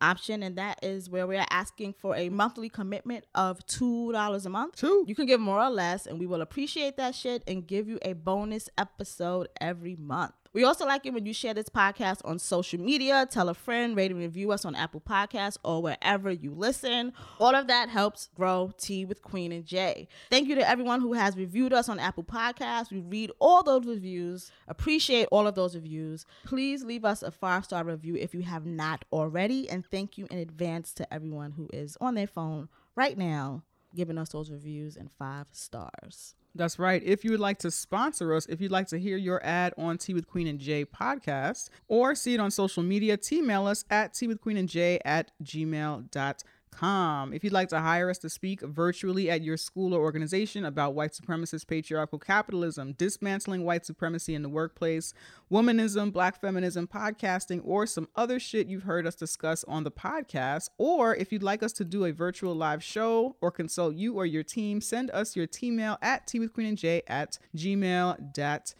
option, 0.00 0.42
and 0.42 0.56
that 0.56 0.78
is 0.82 1.10
where 1.10 1.26
we 1.26 1.36
are 1.36 1.46
asking 1.50 1.92
for 1.92 2.14
a 2.16 2.28
monthly 2.28 2.68
commitment 2.68 3.24
of 3.34 3.66
$2 3.66 4.46
a 4.46 4.48
month. 4.48 4.76
Two. 4.76 5.04
You 5.06 5.14
can 5.14 5.26
give 5.26 5.40
more 5.40 5.60
or 5.60 5.70
less, 5.70 6.06
and 6.06 6.18
we 6.18 6.26
will 6.26 6.40
appreciate 6.40 6.96
that 6.96 7.14
shit 7.14 7.42
and 7.46 7.66
give 7.66 7.88
you 7.88 7.98
a 8.02 8.12
bonus 8.12 8.68
episode 8.78 9.48
every 9.60 9.96
month. 9.96 10.34
We 10.52 10.64
also 10.64 10.86
like 10.86 11.04
it 11.06 11.12
when 11.12 11.26
you 11.26 11.32
share 11.32 11.54
this 11.54 11.68
podcast 11.68 12.20
on 12.24 12.38
social 12.38 12.80
media, 12.80 13.26
tell 13.30 13.48
a 13.48 13.54
friend, 13.54 13.96
rate 13.96 14.10
and 14.10 14.20
review 14.20 14.50
us 14.52 14.64
on 14.64 14.74
Apple 14.74 15.00
Podcasts 15.00 15.58
or 15.64 15.82
wherever 15.82 16.30
you 16.30 16.52
listen. 16.52 17.12
All 17.38 17.54
of 17.54 17.66
that 17.66 17.88
helps 17.88 18.28
grow 18.34 18.72
Tea 18.78 19.04
with 19.04 19.22
Queen 19.22 19.52
and 19.52 19.64
Jay. 19.64 20.08
Thank 20.30 20.48
you 20.48 20.54
to 20.54 20.68
everyone 20.68 21.00
who 21.00 21.12
has 21.12 21.36
reviewed 21.36 21.72
us 21.72 21.88
on 21.88 21.98
Apple 21.98 22.24
Podcasts. 22.24 22.90
We 22.90 23.00
read 23.00 23.30
all 23.38 23.62
those 23.62 23.86
reviews, 23.86 24.50
appreciate 24.66 25.28
all 25.30 25.46
of 25.46 25.54
those 25.54 25.74
reviews. 25.74 26.24
Please 26.44 26.84
leave 26.84 27.04
us 27.04 27.22
a 27.22 27.30
five 27.30 27.64
star 27.64 27.84
review 27.84 28.16
if 28.16 28.34
you 28.34 28.40
have 28.42 28.64
not 28.64 29.04
already. 29.12 29.68
And 29.68 29.84
thank 29.84 30.16
you 30.18 30.26
in 30.30 30.38
advance 30.38 30.92
to 30.94 31.12
everyone 31.12 31.52
who 31.52 31.68
is 31.72 31.96
on 32.00 32.14
their 32.14 32.26
phone 32.26 32.68
right 32.96 33.16
now 33.16 33.62
giving 33.94 34.18
us 34.18 34.30
those 34.30 34.50
reviews 34.50 34.96
and 34.96 35.10
five 35.18 35.46
stars. 35.52 36.34
That's 36.58 36.76
right. 36.76 37.00
If 37.04 37.24
you 37.24 37.30
would 37.30 37.40
like 37.40 37.58
to 37.58 37.70
sponsor 37.70 38.34
us, 38.34 38.46
if 38.46 38.60
you'd 38.60 38.72
like 38.72 38.88
to 38.88 38.98
hear 38.98 39.16
your 39.16 39.40
ad 39.46 39.74
on 39.78 39.96
Tea 39.96 40.12
with 40.12 40.26
Queen 40.26 40.48
and 40.48 40.58
Jay 40.58 40.84
podcast 40.84 41.70
or 41.86 42.16
see 42.16 42.34
it 42.34 42.40
on 42.40 42.50
social 42.50 42.82
media, 42.82 43.16
email 43.30 43.68
us 43.68 43.84
at 43.90 44.12
tea 44.12 44.26
with 44.26 44.40
queen 44.40 44.56
and 44.56 44.68
Jay 44.68 44.98
at 45.04 45.30
gmail.com. 45.42 46.34
If 46.80 47.44
you'd 47.44 47.52
like 47.52 47.68
to 47.68 47.80
hire 47.80 48.10
us 48.10 48.18
to 48.18 48.30
speak 48.30 48.60
virtually 48.60 49.30
at 49.30 49.42
your 49.42 49.56
school 49.56 49.94
or 49.94 50.00
organization 50.00 50.64
about 50.64 50.94
white 50.94 51.12
supremacist 51.12 51.66
patriarchal 51.66 52.18
capitalism, 52.18 52.92
dismantling 52.92 53.64
white 53.64 53.84
supremacy 53.84 54.34
in 54.34 54.42
the 54.42 54.48
workplace, 54.48 55.12
womanism, 55.50 56.12
black 56.12 56.40
feminism, 56.40 56.86
podcasting, 56.86 57.60
or 57.64 57.86
some 57.86 58.08
other 58.16 58.38
shit 58.38 58.66
you've 58.68 58.84
heard 58.84 59.06
us 59.06 59.14
discuss 59.14 59.64
on 59.64 59.84
the 59.84 59.90
podcast, 59.90 60.70
or 60.78 61.14
if 61.16 61.32
you'd 61.32 61.42
like 61.42 61.62
us 61.62 61.72
to 61.72 61.84
do 61.84 62.04
a 62.04 62.12
virtual 62.12 62.54
live 62.54 62.82
show 62.82 63.36
or 63.40 63.50
consult 63.50 63.94
you 63.94 64.14
or 64.14 64.26
your 64.26 64.42
team, 64.42 64.80
send 64.80 65.10
us 65.10 65.34
your 65.34 65.46
email 65.62 65.98
at 66.00 66.26
tea 66.26 66.38
with 66.38 66.52
queen 66.52 66.68
and 66.68 66.78
Jay 66.78 67.02
at 67.08 67.38
gmail.com. 67.56 68.74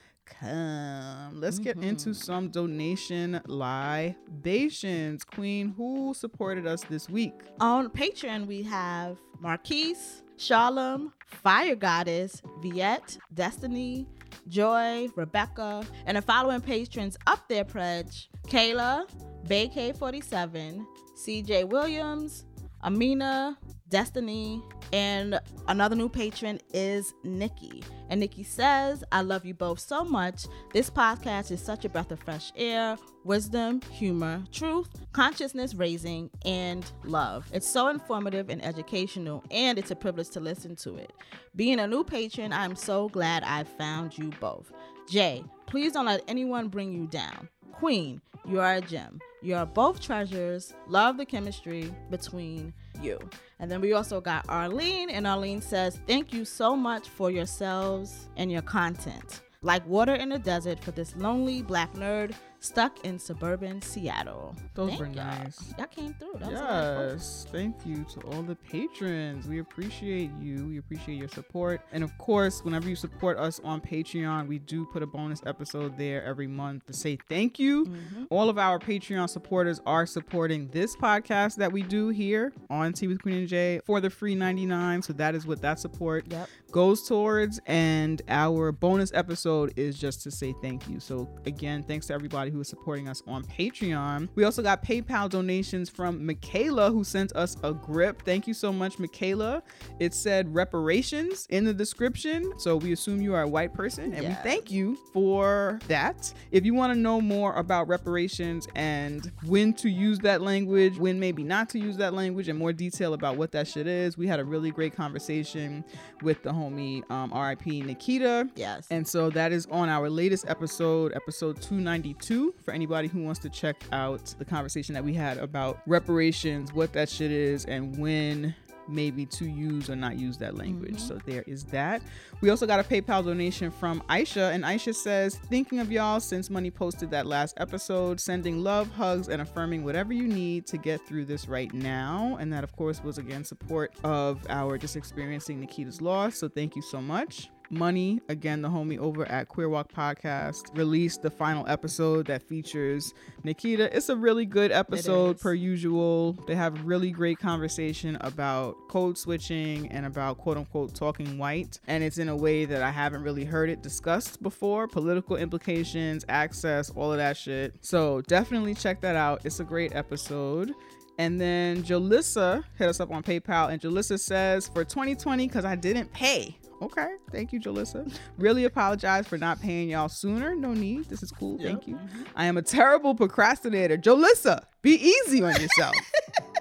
Let's 1.32 1.58
get 1.58 1.76
into 1.76 2.10
mm-hmm. 2.10 2.12
some 2.12 2.48
donation 2.48 3.40
libations. 3.46 5.24
Queen, 5.24 5.74
who 5.76 6.14
supported 6.14 6.66
us 6.66 6.82
this 6.84 7.08
week? 7.08 7.34
On 7.60 7.88
Patreon, 7.88 8.46
we 8.46 8.62
have 8.62 9.18
Marquise, 9.40 10.22
Shalom, 10.36 11.12
Fire 11.26 11.74
Goddess, 11.74 12.42
Viet, 12.60 13.18
Destiny, 13.34 14.06
Joy, 14.48 15.08
Rebecca, 15.16 15.84
and 16.06 16.16
the 16.16 16.22
following 16.22 16.60
patrons 16.60 17.16
up 17.26 17.48
their 17.48 17.64
pledge 17.64 18.30
Kayla, 18.46 19.08
BayK47, 19.46 20.86
CJ 21.16 21.68
Williams, 21.68 22.44
Amina, 22.82 23.58
Destiny, 23.88 24.62
and 24.92 25.40
another 25.66 25.96
new 25.96 26.08
patron 26.08 26.60
is 26.72 27.14
Nikki. 27.24 27.82
And 28.10 28.20
Nikki 28.20 28.42
says, 28.42 29.04
I 29.12 29.22
love 29.22 29.44
you 29.44 29.54
both 29.54 29.80
so 29.80 30.04
much. 30.04 30.46
This 30.72 30.90
podcast 30.90 31.50
is 31.50 31.62
such 31.62 31.84
a 31.84 31.88
breath 31.88 32.10
of 32.10 32.20
fresh 32.20 32.52
air, 32.56 32.96
wisdom, 33.24 33.80
humor, 33.90 34.42
truth, 34.52 34.88
consciousness 35.12 35.74
raising, 35.74 36.30
and 36.44 36.90
love. 37.04 37.48
It's 37.52 37.66
so 37.66 37.88
informative 37.88 38.50
and 38.50 38.64
educational, 38.64 39.44
and 39.50 39.78
it's 39.78 39.90
a 39.90 39.96
privilege 39.96 40.30
to 40.30 40.40
listen 40.40 40.76
to 40.76 40.96
it. 40.96 41.12
Being 41.56 41.78
a 41.80 41.86
new 41.86 42.04
patron, 42.04 42.52
I'm 42.52 42.76
so 42.76 43.08
glad 43.08 43.42
I 43.42 43.64
found 43.64 44.16
you 44.16 44.30
both. 44.40 44.72
Jay, 45.08 45.42
please 45.66 45.92
don't 45.92 46.06
let 46.06 46.22
anyone 46.28 46.68
bring 46.68 46.92
you 46.92 47.06
down. 47.06 47.48
Queen, 47.72 48.20
you 48.46 48.60
are 48.60 48.74
a 48.74 48.80
gem. 48.80 49.20
You 49.40 49.54
are 49.54 49.66
both 49.66 50.00
treasures. 50.00 50.74
Love 50.88 51.16
the 51.16 51.24
chemistry 51.24 51.94
between 52.10 52.74
you. 53.02 53.18
And 53.58 53.70
then 53.70 53.80
we 53.80 53.92
also 53.92 54.20
got 54.20 54.48
Arlene, 54.48 55.10
and 55.10 55.26
Arlene 55.26 55.60
says, 55.60 56.00
Thank 56.06 56.32
you 56.32 56.44
so 56.44 56.76
much 56.76 57.08
for 57.08 57.30
yourselves 57.30 58.28
and 58.36 58.50
your 58.50 58.62
content. 58.62 59.42
Like 59.62 59.86
water 59.86 60.14
in 60.14 60.28
the 60.28 60.38
desert 60.38 60.78
for 60.78 60.92
this 60.92 61.16
lonely 61.16 61.62
black 61.62 61.92
nerd 61.94 62.34
stuck 62.60 63.04
in 63.04 63.18
suburban 63.18 63.80
Seattle. 63.80 64.54
Those 64.74 64.88
Thank 64.90 65.00
were 65.00 65.06
y'all. 65.06 65.14
nice. 65.26 65.74
Y'all 65.78 65.86
came 65.86 66.14
through. 66.14 66.34
That 66.40 66.50
was 66.50 66.60
a 66.60 66.62
lot 66.64 66.70
of 66.84 66.96
folks. 67.10 67.12
Yes, 67.44 67.46
thank 67.52 67.86
you 67.86 68.04
to 68.14 68.20
all 68.28 68.42
the 68.42 68.56
patrons. 68.56 69.46
We 69.46 69.60
appreciate 69.60 70.30
you. 70.40 70.66
We 70.66 70.78
appreciate 70.78 71.16
your 71.18 71.28
support. 71.28 71.80
And 71.92 72.02
of 72.02 72.16
course, 72.18 72.64
whenever 72.64 72.88
you 72.88 72.96
support 72.96 73.38
us 73.38 73.60
on 73.62 73.80
Patreon, 73.80 74.48
we 74.48 74.58
do 74.58 74.84
put 74.86 75.02
a 75.02 75.06
bonus 75.06 75.40
episode 75.46 75.96
there 75.96 76.24
every 76.24 76.46
month 76.48 76.86
to 76.86 76.92
say 76.92 77.16
thank 77.28 77.58
you. 77.58 77.86
Mm-hmm. 77.86 78.24
All 78.30 78.48
of 78.48 78.58
our 78.58 78.78
Patreon 78.78 79.28
supporters 79.28 79.80
are 79.86 80.04
supporting 80.06 80.68
this 80.68 80.96
podcast 80.96 81.56
that 81.56 81.70
we 81.70 81.82
do 81.82 82.08
here 82.08 82.52
on 82.70 82.92
Tea 82.92 83.06
with 83.06 83.22
Queen 83.22 83.36
and 83.38 83.48
Jay 83.48 83.80
for 83.86 84.00
the 84.00 84.10
free 84.10 84.34
99. 84.34 85.02
So 85.02 85.12
that 85.14 85.34
is 85.34 85.46
what 85.46 85.60
that 85.62 85.78
support 85.78 86.24
Yep. 86.28 86.48
goes 86.72 87.06
towards. 87.06 87.60
And 87.66 88.20
our 88.28 88.72
bonus 88.72 89.12
episode 89.14 89.72
is 89.76 89.98
just 89.98 90.22
to 90.24 90.30
say 90.30 90.54
thank 90.60 90.88
you. 90.88 90.98
So 91.00 91.28
again, 91.46 91.82
thanks 91.84 92.06
to 92.08 92.14
everybody 92.14 92.47
who 92.50 92.60
is 92.60 92.68
supporting 92.68 93.08
us 93.08 93.22
on 93.26 93.44
Patreon. 93.44 94.28
We 94.34 94.44
also 94.44 94.62
got 94.62 94.82
PayPal 94.82 95.28
donations 95.28 95.88
from 95.88 96.24
Michaela 96.24 96.90
who 96.90 97.04
sent 97.04 97.34
us 97.36 97.56
a 97.62 97.72
grip. 97.72 98.22
Thank 98.24 98.46
you 98.46 98.54
so 98.54 98.72
much, 98.72 98.98
Michaela. 98.98 99.62
It 100.00 100.14
said 100.14 100.52
reparations 100.54 101.46
in 101.50 101.64
the 101.64 101.74
description. 101.74 102.52
So 102.58 102.76
we 102.76 102.92
assume 102.92 103.20
you 103.20 103.34
are 103.34 103.42
a 103.42 103.48
white 103.48 103.72
person 103.72 104.12
and 104.12 104.26
we 104.26 104.34
thank 104.42 104.70
you 104.70 104.96
for 105.12 105.78
that. 105.88 106.32
If 106.50 106.64
you 106.64 106.74
want 106.74 106.92
to 106.92 106.98
know 106.98 107.20
more 107.20 107.54
about 107.54 107.88
reparations 107.88 108.66
and 108.74 109.30
when 109.46 109.72
to 109.74 109.88
use 109.88 110.18
that 110.20 110.42
language, 110.42 110.98
when 110.98 111.20
maybe 111.20 111.44
not 111.44 111.68
to 111.70 111.78
use 111.78 111.96
that 111.98 112.14
language, 112.14 112.48
and 112.48 112.58
more 112.58 112.72
detail 112.72 113.14
about 113.14 113.36
what 113.36 113.52
that 113.52 113.66
shit 113.66 113.86
is, 113.86 114.16
we 114.16 114.26
had 114.26 114.40
a 114.40 114.44
really 114.44 114.70
great 114.70 114.94
conversation 114.94 115.84
with 116.22 116.42
the 116.42 116.50
homie 116.50 117.08
um, 117.10 117.32
RIP 117.32 117.66
Nikita. 117.66 118.48
Yes. 118.54 118.86
And 118.90 119.06
so 119.06 119.30
that 119.30 119.52
is 119.52 119.66
on 119.66 119.88
our 119.88 120.08
latest 120.08 120.46
episode, 120.48 121.12
episode 121.14 121.60
292, 121.60 122.37
for 122.62 122.72
anybody 122.72 123.08
who 123.08 123.22
wants 123.22 123.40
to 123.40 123.48
check 123.48 123.82
out 123.92 124.34
the 124.38 124.44
conversation 124.44 124.94
that 124.94 125.04
we 125.04 125.14
had 125.14 125.38
about 125.38 125.80
reparations, 125.86 126.72
what 126.72 126.92
that 126.92 127.08
shit 127.08 127.30
is, 127.30 127.64
and 127.64 127.96
when 127.98 128.54
maybe 128.88 129.26
to 129.26 129.44
use 129.44 129.90
or 129.90 129.96
not 129.96 130.18
use 130.18 130.38
that 130.38 130.56
language. 130.56 130.96
Mm-hmm. 130.96 131.06
So 131.06 131.18
there 131.26 131.42
is 131.46 131.64
that. 131.64 132.02
We 132.40 132.50
also 132.50 132.66
got 132.66 132.80
a 132.80 132.82
PayPal 132.82 133.24
donation 133.24 133.70
from 133.70 134.02
Aisha, 134.08 134.52
and 134.52 134.64
Aisha 134.64 134.94
says, 134.94 135.36
Thinking 135.36 135.78
of 135.78 135.92
y'all 135.92 136.20
since 136.20 136.50
Money 136.50 136.70
posted 136.70 137.10
that 137.10 137.26
last 137.26 137.54
episode, 137.58 138.20
sending 138.20 138.62
love, 138.62 138.90
hugs, 138.90 139.28
and 139.28 139.42
affirming 139.42 139.84
whatever 139.84 140.12
you 140.12 140.26
need 140.26 140.66
to 140.68 140.78
get 140.78 141.06
through 141.06 141.26
this 141.26 141.48
right 141.48 141.72
now. 141.72 142.36
And 142.40 142.52
that, 142.52 142.64
of 142.64 142.74
course, 142.74 143.02
was 143.02 143.18
again 143.18 143.44
support 143.44 143.92
of 144.04 144.44
our 144.48 144.78
just 144.78 144.96
experiencing 144.96 145.60
Nikita's 145.60 146.00
loss. 146.00 146.36
So 146.36 146.48
thank 146.48 146.76
you 146.76 146.82
so 146.82 147.00
much. 147.00 147.50
Money, 147.70 148.20
again, 148.28 148.62
the 148.62 148.68
homie 148.68 148.98
over 148.98 149.26
at 149.26 149.48
Queer 149.48 149.68
Walk 149.68 149.92
Podcast, 149.92 150.76
released 150.76 151.20
the 151.20 151.30
final 151.30 151.66
episode 151.68 152.26
that 152.26 152.42
features 152.42 153.12
Nikita. 153.44 153.94
It's 153.94 154.08
a 154.08 154.16
really 154.16 154.46
good 154.46 154.72
episode, 154.72 155.38
per 155.38 155.52
usual. 155.52 156.32
They 156.46 156.54
have 156.54 156.86
really 156.86 157.10
great 157.10 157.38
conversation 157.38 158.16
about 158.22 158.76
code 158.88 159.18
switching 159.18 159.88
and 159.88 160.06
about 160.06 160.38
quote 160.38 160.56
unquote 160.56 160.94
talking 160.94 161.36
white. 161.36 161.78
And 161.86 162.02
it's 162.02 162.16
in 162.16 162.30
a 162.30 162.36
way 162.36 162.64
that 162.64 162.82
I 162.82 162.90
haven't 162.90 163.22
really 163.22 163.44
heard 163.44 163.68
it 163.68 163.82
discussed 163.82 164.42
before 164.42 164.88
political 164.88 165.36
implications, 165.36 166.24
access, 166.28 166.88
all 166.90 167.12
of 167.12 167.18
that 167.18 167.36
shit. 167.36 167.74
So 167.82 168.22
definitely 168.22 168.74
check 168.74 169.02
that 169.02 169.16
out. 169.16 169.44
It's 169.44 169.60
a 169.60 169.64
great 169.64 169.94
episode. 169.94 170.72
And 171.18 171.40
then 171.40 171.82
Jalissa 171.82 172.62
hit 172.76 172.88
us 172.88 173.00
up 173.00 173.10
on 173.10 173.24
PayPal, 173.24 173.70
and 173.70 173.80
Jalissa 173.80 174.18
says, 174.20 174.68
for 174.68 174.84
2020, 174.84 175.48
because 175.48 175.64
I 175.64 175.74
didn't 175.74 176.12
pay. 176.12 176.56
Okay, 176.80 177.08
thank 177.32 177.52
you, 177.52 177.60
Jalissa. 177.60 178.10
Really 178.38 178.64
apologize 178.66 179.26
for 179.26 179.36
not 179.36 179.60
paying 179.60 179.90
y'all 179.90 180.08
sooner. 180.08 180.54
No 180.54 180.72
need. 180.72 181.06
This 181.06 181.24
is 181.24 181.32
cool. 181.32 181.58
Thank 181.58 181.88
you. 181.88 181.96
Mm-hmm. 181.96 182.22
I 182.36 182.44
am 182.44 182.56
a 182.56 182.62
terrible 182.62 183.16
procrastinator. 183.16 183.96
Jalissa, 183.96 184.62
be 184.80 184.92
easy 184.92 185.42
on 185.42 185.60
yourself. 185.60 185.96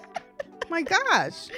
My 0.70 0.82
gosh. 0.82 1.50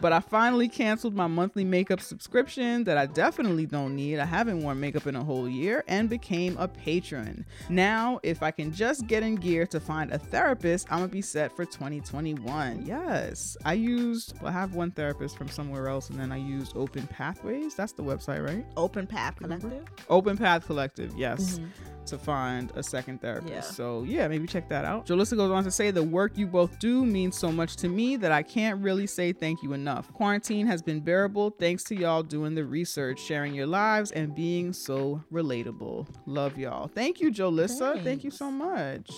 But 0.00 0.12
I 0.12 0.20
finally 0.20 0.68
canceled 0.68 1.14
my 1.14 1.26
monthly 1.26 1.64
makeup 1.64 2.00
subscription 2.00 2.84
that 2.84 2.96
I 2.96 3.06
definitely 3.06 3.66
don't 3.66 3.94
need. 3.94 4.18
I 4.18 4.24
haven't 4.24 4.62
worn 4.62 4.80
makeup 4.80 5.06
in 5.06 5.16
a 5.16 5.22
whole 5.22 5.48
year 5.48 5.84
and 5.88 6.08
became 6.08 6.56
a 6.58 6.68
patron. 6.68 7.44
Now, 7.68 8.18
if 8.22 8.42
I 8.42 8.50
can 8.50 8.72
just 8.72 9.06
get 9.06 9.22
in 9.22 9.36
gear 9.36 9.66
to 9.66 9.80
find 9.80 10.12
a 10.12 10.18
therapist, 10.18 10.90
I'm 10.90 11.00
gonna 11.00 11.08
be 11.08 11.22
set 11.22 11.54
for 11.54 11.64
2021. 11.64 12.84
Yes, 12.86 13.56
I 13.64 13.74
used, 13.74 14.34
well, 14.40 14.48
I 14.48 14.52
have 14.52 14.74
one 14.74 14.90
therapist 14.90 15.36
from 15.36 15.48
somewhere 15.48 15.88
else, 15.88 16.10
and 16.10 16.18
then 16.18 16.32
I 16.32 16.36
used 16.36 16.76
Open 16.76 17.06
Pathways. 17.06 17.74
That's 17.74 17.92
the 17.92 18.02
website, 18.02 18.44
right? 18.44 18.64
Open 18.76 19.06
Path 19.06 19.36
Collective. 19.36 19.84
Open 20.08 20.36
Path 20.36 20.66
Collective, 20.66 21.12
yes, 21.16 21.58
mm-hmm. 21.58 21.66
to 22.06 22.18
find 22.18 22.72
a 22.74 22.82
second 22.82 23.20
therapist. 23.20 23.52
Yeah. 23.52 23.60
So 23.60 24.04
yeah, 24.04 24.28
maybe 24.28 24.46
check 24.46 24.68
that 24.70 24.84
out. 24.84 25.06
Jalissa 25.06 25.36
goes 25.36 25.50
on 25.50 25.64
to 25.64 25.70
say 25.70 25.90
the 25.90 26.02
work 26.02 26.36
you 26.36 26.46
both 26.46 26.78
do 26.78 27.04
means 27.04 27.36
so 27.36 27.52
much 27.52 27.76
to 27.76 27.88
me 27.88 28.16
that 28.16 28.32
I 28.32 28.42
can't 28.42 28.80
really 28.82 29.06
say 29.06 29.32
thank 29.32 29.62
you 29.62 29.72
enough. 29.72 29.89
Quarantine 30.12 30.66
has 30.66 30.82
been 30.82 31.00
bearable 31.00 31.50
thanks 31.50 31.84
to 31.84 31.94
y'all 31.94 32.22
doing 32.22 32.54
the 32.54 32.64
research, 32.64 33.20
sharing 33.20 33.54
your 33.54 33.66
lives, 33.66 34.10
and 34.12 34.34
being 34.34 34.72
so 34.72 35.22
relatable. 35.32 36.06
Love 36.26 36.58
y'all. 36.58 36.88
Thank 36.88 37.20
you, 37.20 37.30
Jolissa. 37.30 38.02
Thank 38.02 38.24
you 38.24 38.30
so 38.30 38.50
much. 38.50 39.10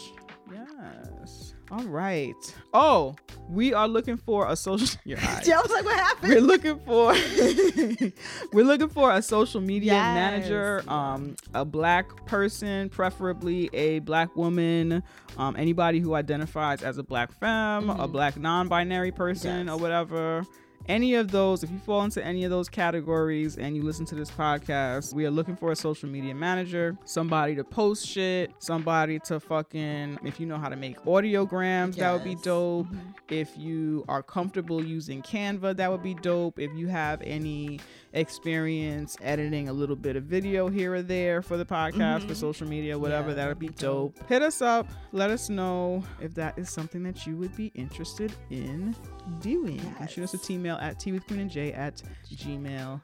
Yes. 0.52 1.54
All 1.72 1.84
right. 1.84 2.34
Oh, 2.74 3.14
we 3.48 3.72
are 3.72 3.88
looking 3.88 4.18
for 4.18 4.46
a 4.46 4.54
social. 4.56 5.00
Your 5.06 5.18
eyes. 5.20 5.48
Yeah, 5.48 5.58
I 5.58 5.62
was 5.62 5.70
like, 5.70 5.84
what 5.86 5.96
happened? 5.98 6.32
We're 6.34 6.40
looking 6.42 6.78
for 6.80 7.14
we're 8.52 8.64
looking 8.66 8.90
for 8.90 9.10
a 9.10 9.22
social 9.22 9.62
media 9.62 9.92
Yes. 9.94 10.14
manager, 10.14 10.84
um, 10.86 11.34
a 11.54 11.64
black 11.64 12.26
person, 12.26 12.90
preferably 12.90 13.70
a 13.72 14.00
black 14.00 14.36
woman, 14.36 15.02
um, 15.38 15.56
anybody 15.58 15.98
who 15.98 16.14
identifies 16.14 16.82
as 16.82 16.98
a 16.98 17.02
black 17.02 17.32
femme, 17.32 17.88
a 17.88 18.06
black 18.06 18.36
non-binary 18.38 19.12
person, 19.12 19.66
Mm-hmm. 19.66 19.68
Yes. 19.68 19.74
or 19.78 19.80
whatever. 19.80 20.46
Any 20.88 21.14
of 21.14 21.30
those, 21.30 21.62
if 21.62 21.70
you 21.70 21.78
fall 21.78 22.02
into 22.02 22.22
any 22.24 22.44
of 22.44 22.50
those 22.50 22.68
categories 22.68 23.56
and 23.56 23.76
you 23.76 23.82
listen 23.82 24.04
to 24.06 24.14
this 24.16 24.30
podcast, 24.30 25.14
we 25.14 25.24
are 25.24 25.30
looking 25.30 25.54
for 25.56 25.70
a 25.70 25.76
social 25.76 26.08
media 26.08 26.34
manager, 26.34 26.96
somebody 27.04 27.54
to 27.54 27.62
post 27.64 28.06
shit, 28.06 28.50
somebody 28.58 29.18
to 29.20 29.38
fucking, 29.38 30.18
if 30.24 30.40
you 30.40 30.46
know 30.46 30.58
how 30.58 30.68
to 30.68 30.76
make 30.76 30.98
audiograms, 31.04 31.94
that 31.96 32.12
would 32.12 32.24
be 32.24 32.30
Yes. 32.32 32.42
dope. 32.42 32.86
Mm-hmm. 32.88 32.98
If 33.28 33.56
you 33.56 34.04
are 34.08 34.22
comfortable 34.22 34.84
using 34.84 35.22
Canva, 35.22 35.76
that 35.76 35.90
would 35.90 36.02
be 36.02 36.14
dope. 36.14 36.58
If 36.58 36.74
you 36.74 36.88
have 36.88 37.22
any 37.22 37.78
experience 38.12 39.16
editing 39.22 39.68
a 39.68 39.72
little 39.72 39.96
bit 39.96 40.16
of 40.16 40.24
video 40.24 40.68
here 40.68 40.94
or 40.94 41.02
there 41.02 41.42
for 41.42 41.56
the 41.56 41.64
podcast, 41.64 42.20
for 42.20 42.26
mm-hmm. 42.26 42.34
social 42.34 42.68
media, 42.68 42.98
whatever, 42.98 43.30
Yeah, 43.30 43.34
that 43.36 43.48
would 43.48 43.58
be 43.58 43.68
be 43.68 43.74
dope. 43.74 44.18
Hit 44.28 44.42
us 44.42 44.60
up. 44.62 44.88
Let 45.12 45.30
us 45.30 45.48
know 45.48 46.04
if 46.20 46.34
that 46.34 46.58
is 46.58 46.70
something 46.70 47.02
that 47.04 47.26
you 47.26 47.36
would 47.36 47.54
be 47.56 47.66
interested 47.74 48.32
in 48.50 48.94
doing. 49.40 49.80
Can 49.96 50.08
shoot 50.08 50.24
us 50.24 50.34
a 50.34 50.52
email 50.52 50.76
at 50.76 50.98
tea 50.98 51.12
with 51.12 51.26
queen 51.26 51.40
and 51.40 51.50
j 51.50 51.72
at 51.72 52.02
gmail.com. 52.34 53.00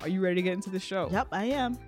Are 0.00 0.08
you 0.08 0.20
ready 0.20 0.34
to 0.36 0.42
get 0.42 0.52
into 0.54 0.70
the 0.70 0.80
show? 0.80 1.08
Yep, 1.10 1.28
I 1.32 1.44
am. 1.46 1.78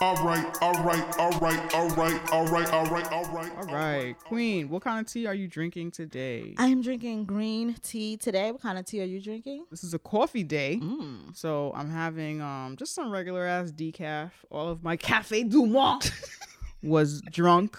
All 0.00 0.14
right, 0.24 0.46
all 0.62 0.74
right, 0.84 1.18
all 1.18 1.32
right, 1.40 1.74
all 1.74 1.88
right, 1.88 2.32
all 2.32 2.46
right, 2.46 2.72
all 2.72 2.84
right, 2.86 3.12
all 3.12 3.24
right. 3.24 3.50
All 3.56 3.64
right, 3.64 4.16
Queen, 4.26 4.68
what 4.68 4.82
kind 4.82 5.04
of 5.04 5.12
tea 5.12 5.26
are 5.26 5.34
you 5.34 5.48
drinking 5.48 5.90
today? 5.90 6.54
I 6.56 6.68
am 6.68 6.82
drinking 6.82 7.24
green 7.24 7.74
tea 7.82 8.16
today. 8.16 8.52
What 8.52 8.62
kind 8.62 8.78
of 8.78 8.84
tea 8.86 9.00
are 9.00 9.06
you 9.06 9.20
drinking? 9.20 9.64
This 9.72 9.82
is 9.82 9.94
a 9.94 9.98
coffee 9.98 10.44
day. 10.44 10.78
Mm. 10.80 11.36
So 11.36 11.72
I'm 11.74 11.90
having 11.90 12.40
um 12.40 12.76
just 12.78 12.94
some 12.94 13.10
regular 13.10 13.44
ass 13.44 13.72
decaf. 13.72 14.30
All 14.50 14.68
of 14.68 14.84
my 14.84 14.96
Cafe 15.10 15.42
Du 15.42 15.66
Monde 15.66 16.08
was 16.82 17.20
drunk, 17.32 17.76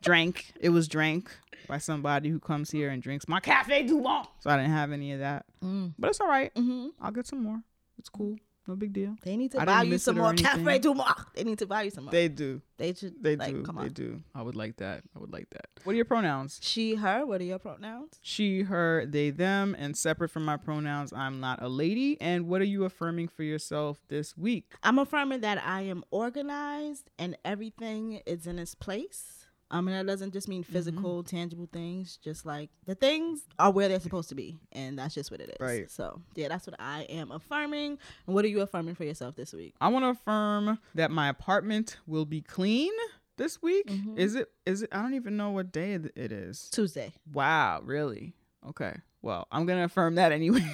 drank. 0.00 0.52
It 0.60 0.68
was 0.68 0.86
drank 0.86 1.28
by 1.66 1.78
somebody 1.78 2.28
who 2.28 2.38
comes 2.38 2.70
here 2.70 2.90
and 2.90 3.02
drinks 3.02 3.26
my 3.26 3.40
Cafe 3.40 3.82
Du 3.82 4.00
Monde. 4.00 4.28
So 4.38 4.50
I 4.50 4.58
didn't 4.58 4.70
have 4.72 4.92
any 4.92 5.10
of 5.12 5.18
that. 5.18 5.44
Mm. 5.64 5.94
But 5.98 6.10
it's 6.10 6.20
all 6.20 6.28
right. 6.28 6.52
hmm 6.56 6.90
I'll 7.00 7.10
get 7.10 7.26
some 7.26 7.42
more. 7.42 7.60
It's 7.98 8.08
cool. 8.08 8.36
No 8.68 8.76
big 8.76 8.92
deal. 8.92 9.16
They 9.22 9.38
need 9.38 9.52
to 9.52 9.62
I 9.62 9.64
buy 9.64 9.82
you 9.82 9.96
some 9.96 10.18
more. 10.18 10.34
Cafe 10.34 10.78
Du 10.78 10.92
Monde. 10.92 11.08
They 11.34 11.42
need 11.42 11.58
to 11.58 11.66
buy 11.66 11.82
you 11.82 11.90
some 11.90 12.04
more. 12.04 12.12
They 12.12 12.28
do. 12.28 12.60
They 12.76 12.92
should. 12.92 13.14
They 13.22 13.34
like, 13.34 13.54
do. 13.54 13.62
Come 13.62 13.78
on. 13.78 13.84
They 13.84 13.88
do. 13.90 14.22
I 14.34 14.42
would 14.42 14.56
like 14.56 14.76
that. 14.76 15.04
I 15.16 15.18
would 15.18 15.32
like 15.32 15.48
that. 15.50 15.66
What 15.84 15.94
are 15.94 15.96
your 15.96 16.04
pronouns? 16.04 16.60
She, 16.62 16.94
her. 16.96 17.24
What 17.24 17.40
are 17.40 17.44
your 17.44 17.58
pronouns? 17.58 18.18
She, 18.20 18.62
her, 18.62 19.06
they, 19.06 19.30
them, 19.30 19.74
and 19.78 19.96
separate 19.96 20.30
from 20.30 20.44
my 20.44 20.58
pronouns, 20.58 21.14
I'm 21.14 21.40
not 21.40 21.62
a 21.62 21.68
lady. 21.68 22.20
And 22.20 22.46
what 22.46 22.60
are 22.60 22.66
you 22.66 22.84
affirming 22.84 23.28
for 23.28 23.42
yourself 23.42 23.98
this 24.08 24.36
week? 24.36 24.74
I'm 24.82 24.98
affirming 24.98 25.40
that 25.40 25.64
I 25.64 25.82
am 25.82 26.04
organized 26.10 27.08
and 27.18 27.38
everything 27.46 28.20
is 28.26 28.46
in 28.46 28.58
its 28.58 28.74
place. 28.74 29.37
I 29.70 29.80
mean, 29.82 29.94
that 29.94 30.06
doesn't 30.06 30.32
just 30.32 30.48
mean 30.48 30.62
physical, 30.62 31.22
Mm-hmm. 31.22 31.36
tangible 31.36 31.68
things. 31.72 32.18
Just 32.24 32.46
like 32.46 32.70
the 32.86 32.94
things 32.94 33.42
are 33.58 33.70
where 33.70 33.88
they're 33.88 34.00
supposed 34.00 34.28
to 34.30 34.34
be, 34.34 34.58
and 34.72 34.98
that's 34.98 35.14
just 35.14 35.30
what 35.30 35.40
it 35.40 35.50
is. 35.50 35.56
Right. 35.60 35.90
So, 35.90 36.22
yeah, 36.34 36.48
that's 36.48 36.66
what 36.66 36.76
I 36.78 37.02
am 37.10 37.30
affirming. 37.30 37.98
And 38.26 38.34
what 38.34 38.44
are 38.44 38.48
you 38.48 38.60
affirming 38.62 38.94
for 38.94 39.04
yourself 39.04 39.36
this 39.36 39.52
week? 39.52 39.74
I 39.80 39.88
want 39.88 40.04
to 40.04 40.08
affirm 40.10 40.78
that 40.94 41.10
my 41.10 41.28
apartment 41.28 41.98
will 42.06 42.24
be 42.24 42.40
clean 42.40 42.92
this 43.36 43.60
week. 43.62 43.90
Is 44.16 44.34
it? 44.34 44.50
Is 44.64 44.82
it? 44.82 44.88
I 44.92 45.02
don't 45.02 45.14
even 45.14 45.36
know 45.36 45.50
what 45.50 45.70
day 45.70 45.92
it 45.92 46.12
it 46.16 46.32
is. 46.32 46.68
Tuesday. 46.70 47.12
Wow, 47.32 47.80
really? 47.84 48.32
Okay. 48.68 48.94
Well, 49.22 49.46
I'm 49.52 49.66
gonna 49.66 49.84
affirm 49.84 50.14
that 50.14 50.32
anyway. 50.32 50.64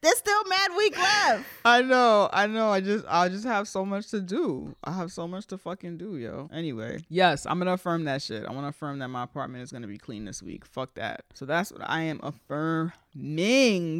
There's 0.00 0.16
still 0.18 0.44
mad 0.44 0.70
week 0.76 0.96
left. 0.98 1.44
I 1.64 1.82
know, 1.82 2.28
I 2.32 2.46
know. 2.46 2.70
I 2.70 2.80
just, 2.80 3.04
I 3.08 3.28
just 3.28 3.44
have 3.44 3.66
so 3.68 3.84
much 3.84 4.08
to 4.10 4.20
do. 4.20 4.74
I 4.84 4.92
have 4.92 5.12
so 5.12 5.26
much 5.28 5.46
to 5.48 5.58
fucking 5.58 5.96
do, 5.98 6.16
yo. 6.16 6.48
Anyway, 6.52 7.00
yes, 7.08 7.46
I'm 7.46 7.58
gonna 7.58 7.72
affirm 7.74 8.04
that 8.04 8.22
shit. 8.22 8.44
I 8.46 8.52
want 8.52 8.64
to 8.64 8.68
affirm 8.68 8.98
that 9.00 9.08
my 9.08 9.22
apartment 9.24 9.62
is 9.62 9.72
gonna 9.72 9.86
be 9.86 9.98
clean 9.98 10.24
this 10.24 10.42
week. 10.42 10.64
Fuck 10.66 10.94
that. 10.94 11.24
So 11.34 11.44
that's 11.46 11.72
what 11.72 11.82
I 11.88 12.02
am 12.02 12.20
affirming. 12.22 12.92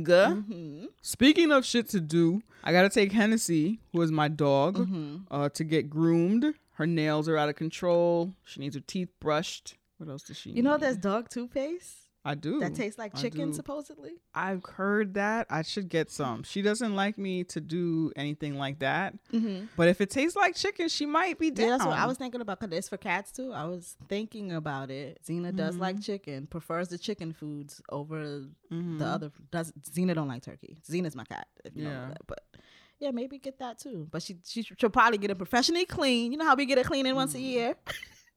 Mm-hmm. 0.07 0.85
Speaking 1.03 1.53
of 1.53 1.65
shit 1.65 1.89
to 1.91 2.01
do, 2.01 2.43
I 2.65 2.73
gotta 2.73 2.89
take 2.89 3.13
Hennessy, 3.13 3.81
who 3.93 4.03
is 4.03 4.11
my 4.13 4.29
dog, 4.29 4.79
Mm-hmm. 4.79 5.17
uh, 5.31 5.49
to 5.51 5.65
get 5.65 5.91
groomed. 5.91 6.55
Her 6.77 6.87
nails 6.87 7.29
are 7.29 7.37
out 7.37 7.49
of 7.49 7.57
control. 7.57 8.33
She 8.45 8.61
needs 8.61 8.75
her 8.75 8.83
teeth 8.87 9.09
brushed. 9.21 9.75
What 9.99 10.09
else 10.09 10.23
does 10.25 10.39
she? 10.39 10.51
You 10.51 10.63
know, 10.63 10.73
need? 10.73 10.81
there's 10.81 10.97
dog 10.97 11.29
toothpaste 11.29 12.02
I 12.25 12.37
do. 12.37 12.61
that 12.61 12.75
tastes 12.77 12.99
like 12.99 13.17
chicken, 13.17 13.53
supposedly. 13.53 14.13
I've 14.33 14.63
heard 14.65 15.15
that. 15.15 15.49
I 15.51 15.63
should 15.63 15.89
get 15.89 16.09
some. 16.11 16.45
She 16.45 16.63
doesn't 16.63 16.95
like 16.95 17.19
me 17.19 17.43
to 17.45 17.61
do 17.61 18.13
anything 18.15 18.57
like 18.57 18.79
that. 18.79 19.15
Mm-hmm. 19.33 19.65
But 19.77 19.89
if 19.89 20.01
it 20.01 20.09
tastes 20.11 20.37
like 20.37 20.55
chicken, 20.55 20.89
she 20.89 21.05
might 21.05 21.39
be 21.41 21.51
down. 21.51 21.67
Yeah, 21.67 21.71
that's 21.79 21.87
what 21.87 21.99
I 21.99 22.07
was 22.07 22.19
thinking 22.19 22.41
about. 22.41 22.61
Cause 22.61 22.69
it's 22.73 22.89
for 22.89 22.97
cats 22.97 23.33
too. 23.33 23.53
I 23.53 23.65
was 23.65 23.97
thinking 24.09 24.53
about 24.53 24.91
it. 24.91 25.19
Xena 25.27 25.55
does 25.55 25.77
like 25.77 25.97
Mm-hmm. 25.97 26.03
chicken, 26.03 26.47
prefers 26.47 26.89
the 26.89 26.99
chicken 26.99 27.33
foods 27.33 27.83
over 27.91 28.45
Mhm. 28.71 28.99
the 29.01 29.07
other. 29.07 29.33
Does 29.51 29.73
Xena 29.83 30.15
don't 30.15 30.29
like 30.29 30.43
turkey? 30.45 30.77
Xena's 30.89 31.17
my 31.17 31.25
cat. 31.25 31.49
If 31.65 31.77
you 31.77 31.83
Yeah. 31.85 31.91
know 32.03 32.09
that, 32.11 32.27
but 32.29 32.45
yeah, 33.01 33.11
maybe 33.11 33.39
get 33.41 33.59
that 33.59 33.81
too. 33.81 34.07
But 34.13 34.23
she 34.23 34.37
she 34.47 34.63
she'll 34.63 34.91
probably 34.91 35.19
get 35.19 35.33
it 35.33 35.39
professionally 35.39 35.87
clean. 35.87 36.31
You 36.31 36.39
know 36.39 36.45
how 36.45 36.55
we 36.55 36.67
get 36.67 36.79
it 36.79 36.87
cleaning 36.87 37.17
once 37.17 37.35
a 37.35 37.41
year. 37.41 37.75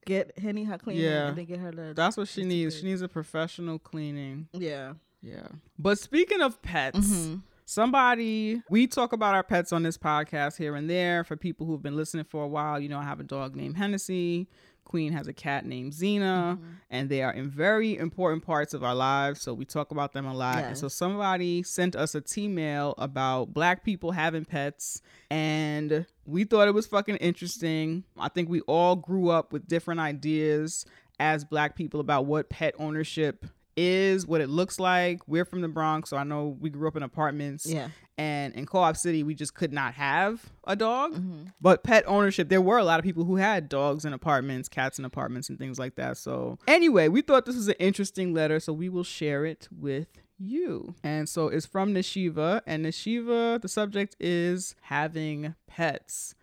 Get 0.05 0.37
Henny 0.37 0.63
her 0.63 0.77
cleaning. 0.77 1.03
Yeah. 1.03 1.27
and 1.29 1.37
then 1.37 1.45
get 1.45 1.59
her 1.59 1.71
the. 1.71 1.93
That's 1.95 2.15
what 2.17 2.27
she 2.27 2.43
needs. 2.43 2.77
She 2.79 2.85
needs 2.85 3.01
a 3.01 3.07
professional 3.07 3.79
cleaning. 3.79 4.47
yeah. 4.53 4.93
Yeah. 5.21 5.47
But 5.79 5.97
speaking 5.97 6.41
of 6.41 6.61
pets, 6.61 6.99
Mhm. 6.99 7.41
somebody 7.65 8.61
we 8.69 8.85
talk 8.87 9.11
about 9.11 9.33
our 9.33 9.41
pets 9.43 9.73
on 9.73 9.81
this 9.83 9.97
podcast 9.97 10.55
here 10.57 10.75
and 10.75 10.87
there 10.89 11.23
for 11.23 11.35
people 11.35 11.65
who've 11.65 11.81
been 11.81 11.95
listening 11.95 12.23
for 12.25 12.43
a 12.43 12.47
while 12.47 12.79
you 12.79 12.87
know 12.87 12.99
i 12.99 13.03
have 13.03 13.19
a 13.19 13.23
dog 13.23 13.55
named 13.55 13.75
hennessy 13.75 14.47
queen 14.86 15.12
has 15.12 15.28
a 15.28 15.34
cat 15.34 15.65
named 15.65 15.91
xena 15.91 16.56
mm-hmm. 16.56 16.71
and 16.89 17.10
they 17.10 17.21
are 17.21 17.34
in 17.34 17.50
very 17.50 17.98
important 17.98 18.45
parts 18.45 18.74
of 18.74 18.84
our 18.84 18.95
lives 18.95 19.41
so 19.41 19.54
we 19.54 19.65
talk 19.65 19.91
about 19.91 20.13
them 20.13 20.26
a 20.26 20.34
lot 20.34 20.60
and 20.60 20.78
so 20.78 20.88
somebody 20.88 21.62
sent 21.62 21.95
us 21.95 22.15
a 22.15 22.21
t-mail 22.21 22.93
about 22.98 23.54
black 23.54 23.84
people 23.84 24.12
having 24.12 24.45
pets 24.45 25.02
and 25.30 26.06
we 26.26 26.43
thought 26.43 26.67
it 26.67 26.74
was 26.74 26.86
fucking 26.86 27.17
interesting 27.17 28.04
i 28.17 28.30
think 28.30 28.48
we 28.48 28.62
all 28.62 28.95
grew 28.95 29.30
up 29.30 29.52
with 29.52 29.67
different 29.67 30.00
ideas 30.00 30.86
as 31.19 31.43
black 31.43 31.76
people 31.76 32.00
about 32.00 32.26
what 32.26 32.50
pet 32.50 32.74
ownership 32.78 33.45
is, 33.76 34.26
what 34.26 34.41
it 34.41 34.50
looks 34.50 34.80
like. 34.80 35.21
We're 35.28 35.45
from 35.45 35.62
the 35.62 35.67
Bronx, 35.67 36.10
so 36.10 36.17
I 36.17 36.24
know 36.24 36.58
we 36.60 36.69
grew 36.69 36.88
up 36.88 36.95
in 36.95 37.04
apartments. 37.04 37.65
Yeah. 37.65 37.89
And 38.17 38.54
in 38.54 38.65
Co-op 38.65 38.95
City, 38.95 39.23
we 39.23 39.36
just 39.36 39.56
could 39.56 39.73
not 39.73 39.93
have 39.95 40.41
a 40.65 40.75
dog. 40.75 41.13
Mm-hmm. 41.13 41.47
But 41.60 41.84
pet 41.84 42.06
ownership, 42.08 42.47
there 42.47 42.62
were 42.62 42.78
a 42.78 42.86
lot 42.86 42.99
of 42.99 43.04
people 43.04 43.25
who 43.25 43.36
had 43.36 43.67
dogs 43.67 44.06
in 44.06 44.13
apartments, 44.13 44.69
cats 44.69 44.97
in 44.97 45.06
apartments, 45.06 45.49
and 45.49 45.60
things 45.60 45.78
like 45.78 45.95
that. 45.95 46.15
So 46.17 46.58
anyway, 46.67 47.10
we 47.10 47.21
thought 47.21 47.45
this 47.45 47.56
was 47.56 47.67
an 47.67 47.75
interesting 47.78 48.34
letter, 48.34 48.60
so 48.62 48.71
we 48.71 48.88
will 48.88 49.04
share 49.04 49.45
it 49.45 49.67
with 49.69 50.08
you. 50.38 50.95
And 51.04 51.28
so 51.28 51.47
it's 51.47 51.65
from 51.65 51.93
Nishiva, 51.93 52.62
and 52.65 52.86
Nishiva, 52.86 53.62
the 53.62 53.67
subject 53.67 54.15
is 54.19 54.75
having 54.84 55.56
pets. 55.67 56.36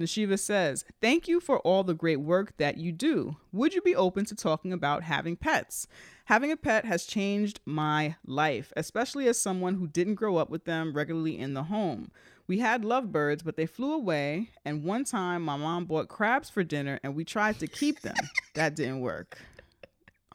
Nishiva 0.00 0.38
says, 0.38 0.84
Thank 1.00 1.28
you 1.28 1.40
for 1.40 1.58
all 1.60 1.84
the 1.84 1.94
great 1.94 2.20
work 2.20 2.56
that 2.56 2.78
you 2.78 2.90
do. 2.90 3.36
Would 3.52 3.74
you 3.74 3.82
be 3.82 3.94
open 3.94 4.24
to 4.26 4.34
talking 4.34 4.72
about 4.72 5.02
having 5.02 5.36
pets? 5.36 5.86
Having 6.24 6.52
a 6.52 6.56
pet 6.56 6.84
has 6.84 7.04
changed 7.06 7.60
my 7.66 8.16
life, 8.24 8.72
especially 8.76 9.28
as 9.28 9.38
someone 9.38 9.74
who 9.74 9.86
didn't 9.86 10.14
grow 10.14 10.36
up 10.36 10.48
with 10.50 10.64
them 10.64 10.92
regularly 10.94 11.38
in 11.38 11.54
the 11.54 11.64
home. 11.64 12.10
We 12.46 12.58
had 12.58 12.84
lovebirds, 12.84 13.42
but 13.42 13.56
they 13.56 13.66
flew 13.66 13.92
away, 13.92 14.50
and 14.64 14.82
one 14.82 15.04
time 15.04 15.42
my 15.42 15.56
mom 15.56 15.84
bought 15.84 16.08
crabs 16.08 16.50
for 16.50 16.64
dinner 16.64 16.98
and 17.04 17.14
we 17.14 17.24
tried 17.24 17.58
to 17.60 17.66
keep 17.68 18.00
them. 18.00 18.16
that 18.54 18.74
didn't 18.74 19.00
work. 19.00 19.38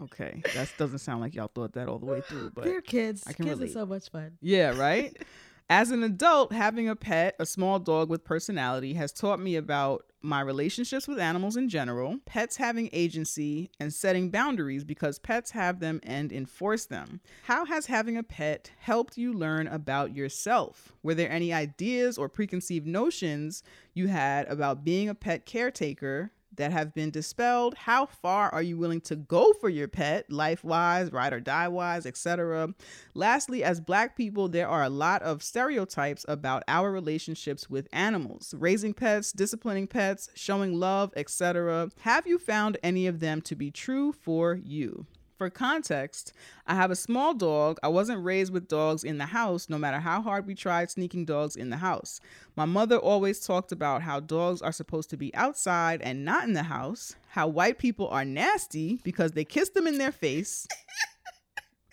Okay, 0.02 0.42
that 0.54 0.72
doesn't 0.78 1.00
sound 1.00 1.22
like 1.22 1.34
y'all 1.36 1.50
thought 1.54 1.74
that 1.74 1.88
all 1.88 2.00
the 2.00 2.06
way 2.06 2.22
through, 2.22 2.52
but 2.54 2.66
They're 2.66 2.82
kids. 2.82 3.24
I 3.26 3.34
can 3.34 3.46
kids 3.46 3.60
relate. 3.60 3.72
are 3.72 3.74
so 3.74 3.86
much 3.86 4.10
fun. 4.10 4.38
yeah, 4.42 4.78
right? 4.78 5.16
As 5.70 5.90
an 5.90 6.04
adult, 6.04 6.54
having 6.54 6.88
a 6.88 6.96
pet, 6.96 7.36
a 7.40 7.46
small 7.46 7.80
dog 7.80 8.08
with 8.08 8.24
personality, 8.24 8.94
has 8.94 9.12
taught 9.12 9.40
me 9.40 9.56
about 9.56 10.06
my 10.22 10.40
relationships 10.40 11.08
with 11.08 11.18
animals 11.18 11.58
in 11.58 11.70
general, 11.70 12.20
pets 12.26 12.58
having 12.58 12.88
agency, 12.94 13.72
and 13.80 13.92
setting 13.92 14.30
boundaries 14.30 14.84
because 14.84 15.18
pets 15.18 15.50
have 15.52 15.80
them 15.80 16.00
and 16.04 16.32
enforce 16.32 16.86
them. 16.86 17.20
How 17.46 17.66
has 17.66 17.88
having 17.88 18.16
a 18.16 18.22
pet 18.22 18.70
helped 18.78 19.18
you 19.18 19.34
learn 19.34 19.66
about 19.66 20.16
yourself? 20.16 20.94
Were 21.02 21.16
there 21.16 21.32
any 21.32 21.52
ideas 21.52 22.20
or 22.20 22.30
preconceived 22.30 22.86
notions 22.86 23.64
you 23.96 24.08
had 24.08 24.48
about 24.48 24.84
being 24.84 25.10
a 25.10 25.16
pet 25.16 25.48
caretaker 25.48 26.32
that 26.58 26.72
have 26.72 26.94
been 26.94 27.12
dispelled? 27.12 27.76
How 27.76 28.06
far 28.06 28.50
are 28.54 28.62
you 28.62 28.78
willing 28.78 29.02
to 29.02 29.16
go 29.16 29.54
for 29.54 29.70
your 29.70 29.88
pet, 29.88 30.32
life 30.32 30.64
wise, 30.64 31.12
ride 31.12 31.34
or 31.34 31.40
die 31.40 31.68
wise, 31.68 32.06
etc.? 32.06 32.74
Lastly, 33.14 33.64
as 33.64 33.80
black 33.80 34.16
people, 34.16 34.48
there 34.48 34.68
are 34.68 34.84
a 34.84 34.90
lot 34.90 35.22
of 35.22 35.44
stereotypes 35.44 36.26
about 36.28 36.64
our 36.68 36.92
relationships 36.92 37.70
with 37.70 37.88
animals, 37.92 38.54
raising 38.58 38.94
pets, 38.94 39.32
disciplining 39.32 39.88
pets, 39.88 40.30
showing 40.36 40.80
love, 40.80 41.14
etc. 41.16 41.90
Have 42.02 42.28
you 42.28 42.38
found 42.38 42.78
any 42.84 43.08
of 43.08 43.20
them 43.20 43.42
to 43.42 43.56
be 43.56 43.72
true 43.72 44.12
for 44.12 44.56
you? 44.56 45.06
For 45.38 45.50
context, 45.50 46.32
I 46.66 46.76
have 46.76 46.92
a 46.92 46.96
small 46.96 47.34
dog. 47.34 47.78
I 47.84 47.90
wasn't 47.90 48.24
raised 48.24 48.54
with 48.54 48.70
dogs 48.70 49.04
in 49.04 49.18
the 49.18 49.26
house, 49.26 49.68
no 49.68 49.78
matter 49.78 50.00
how 50.00 50.22
hard 50.22 50.48
we 50.48 50.56
tried 50.56 50.90
sneaking 50.90 51.26
dogs 51.26 51.58
in 51.58 51.70
the 51.70 51.78
house. 51.78 52.22
My 52.56 52.64
mother 52.64 52.98
always 52.98 53.46
talked 53.46 53.74
about 53.74 54.02
how 54.02 54.22
dogs 54.22 54.62
are 54.62 54.72
supposed 54.72 55.10
to 55.10 55.18
be 55.18 55.36
outside 55.36 56.02
and 56.02 56.24
not 56.24 56.46
in 56.46 56.54
the 56.54 56.64
house, 56.64 57.16
how 57.28 57.50
white 57.50 57.78
people 57.78 58.08
are 58.08 58.24
nasty 58.24 59.02
because 59.04 59.34
they 59.34 59.44
kiss 59.44 59.70
them 59.72 59.88
in 59.88 59.98
their 59.98 60.14
face. 60.14 60.68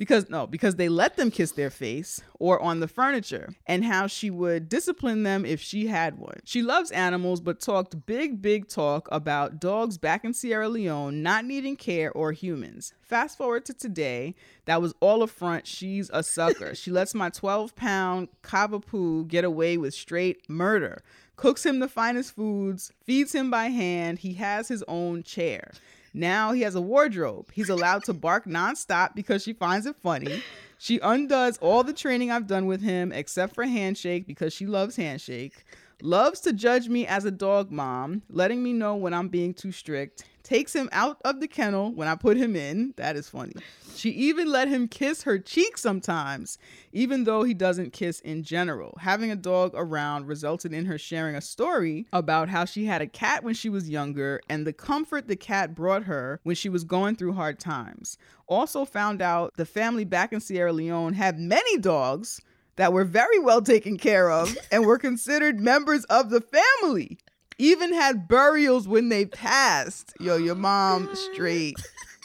Because 0.02 0.28
no, 0.28 0.48
because 0.48 0.74
they 0.74 0.88
let 0.88 1.16
them 1.16 1.30
kiss 1.30 1.52
their 1.52 1.70
face 1.70 2.20
or 2.40 2.60
on 2.60 2.80
the 2.80 2.88
furniture, 2.88 3.54
and 3.68 3.84
how 3.84 4.08
she 4.08 4.30
would 4.30 4.68
discipline 4.68 5.22
them 5.22 5.46
if 5.46 5.60
she 5.60 5.86
had 5.86 6.18
one. 6.18 6.40
She 6.42 6.60
loves 6.60 6.90
animals, 6.90 7.40
but 7.40 7.60
talked 7.60 8.04
big, 8.04 8.42
big 8.42 8.66
talk 8.66 9.06
about 9.12 9.60
dogs 9.60 9.98
back 9.98 10.24
in 10.24 10.34
Sierra 10.34 10.68
Leone 10.68 11.22
not 11.22 11.44
needing 11.44 11.76
care 11.76 12.10
or 12.10 12.32
humans. 12.32 12.94
Fast 13.00 13.38
forward 13.38 13.64
to 13.66 13.74
today, 13.74 14.34
that 14.64 14.82
was 14.82 14.92
all 14.98 15.22
a 15.22 15.28
front. 15.28 15.68
She's 15.68 16.10
a 16.12 16.24
sucker. 16.24 16.74
she 16.74 16.90
lets 16.90 17.14
my 17.14 17.30
12 17.30 17.76
pound 17.76 18.26
Cavapoo 18.42 19.28
get 19.28 19.44
away 19.44 19.76
with 19.76 19.94
straight 19.94 20.50
murder. 20.50 21.04
Cooks 21.36 21.64
him 21.64 21.78
the 21.78 21.86
finest 21.86 22.34
foods, 22.34 22.92
feeds 23.04 23.32
him 23.32 23.52
by 23.52 23.66
hand. 23.66 24.18
He 24.18 24.34
has 24.34 24.66
his 24.66 24.82
own 24.88 25.22
chair. 25.22 25.70
Now 26.14 26.52
he 26.52 26.62
has 26.62 26.74
a 26.74 26.80
wardrobe. 26.80 27.50
He's 27.52 27.68
allowed 27.68 28.04
to 28.04 28.12
bark 28.12 28.44
nonstop 28.46 29.14
because 29.14 29.42
she 29.42 29.52
finds 29.52 29.86
it 29.86 29.96
funny. 30.02 30.42
She 30.78 30.98
undoes 30.98 31.58
all 31.58 31.84
the 31.84 31.92
training 31.92 32.30
I've 32.30 32.46
done 32.46 32.66
with 32.66 32.82
him 32.82 33.12
except 33.12 33.54
for 33.54 33.64
handshake 33.64 34.26
because 34.26 34.52
she 34.52 34.66
loves 34.66 34.96
handshake. 34.96 35.64
Loves 36.02 36.40
to 36.40 36.52
judge 36.52 36.88
me 36.88 37.06
as 37.06 37.24
a 37.24 37.30
dog 37.30 37.70
mom, 37.70 38.22
letting 38.28 38.62
me 38.62 38.72
know 38.72 38.96
when 38.96 39.14
I'm 39.14 39.28
being 39.28 39.54
too 39.54 39.70
strict. 39.70 40.24
Takes 40.42 40.74
him 40.74 40.88
out 40.92 41.18
of 41.24 41.40
the 41.40 41.46
kennel 41.46 41.92
when 41.92 42.08
I 42.08 42.16
put 42.16 42.36
him 42.36 42.56
in. 42.56 42.94
That 42.96 43.16
is 43.16 43.28
funny. 43.28 43.52
She 43.94 44.10
even 44.10 44.50
let 44.50 44.68
him 44.68 44.88
kiss 44.88 45.22
her 45.22 45.38
cheek 45.38 45.78
sometimes, 45.78 46.58
even 46.92 47.24
though 47.24 47.44
he 47.44 47.54
doesn't 47.54 47.92
kiss 47.92 48.20
in 48.20 48.42
general. 48.42 48.98
Having 49.00 49.30
a 49.30 49.36
dog 49.36 49.72
around 49.74 50.26
resulted 50.26 50.72
in 50.72 50.86
her 50.86 50.98
sharing 50.98 51.36
a 51.36 51.40
story 51.40 52.06
about 52.12 52.48
how 52.48 52.64
she 52.64 52.86
had 52.86 53.02
a 53.02 53.06
cat 53.06 53.44
when 53.44 53.54
she 53.54 53.68
was 53.68 53.88
younger 53.88 54.40
and 54.48 54.66
the 54.66 54.72
comfort 54.72 55.28
the 55.28 55.36
cat 55.36 55.74
brought 55.74 56.04
her 56.04 56.40
when 56.42 56.56
she 56.56 56.68
was 56.68 56.84
going 56.84 57.16
through 57.16 57.34
hard 57.34 57.60
times. 57.60 58.18
Also, 58.46 58.84
found 58.84 59.22
out 59.22 59.54
the 59.56 59.64
family 59.64 60.04
back 60.04 60.32
in 60.32 60.40
Sierra 60.40 60.72
Leone 60.72 61.14
had 61.14 61.38
many 61.38 61.78
dogs 61.78 62.40
that 62.76 62.92
were 62.92 63.04
very 63.04 63.38
well 63.38 63.62
taken 63.62 63.96
care 63.98 64.30
of 64.30 64.56
and 64.70 64.84
were 64.84 64.98
considered 64.98 65.60
members 65.60 66.04
of 66.06 66.30
the 66.30 66.40
family. 66.40 67.18
Even 67.58 67.92
had 67.92 68.28
burials 68.28 68.88
when 68.88 69.08
they 69.08 69.26
passed. 69.26 70.12
Yo, 70.20 70.36
your 70.36 70.54
mom 70.54 71.08
straight 71.14 71.76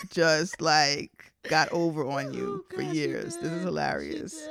just 0.09 0.61
like 0.61 1.11
got 1.43 1.71
over 1.71 2.05
on 2.05 2.33
you 2.33 2.63
Oh, 2.71 2.75
for 2.75 2.81
years. 2.81 3.35
This 3.37 3.51
is 3.51 3.63
hilarious. 3.63 4.47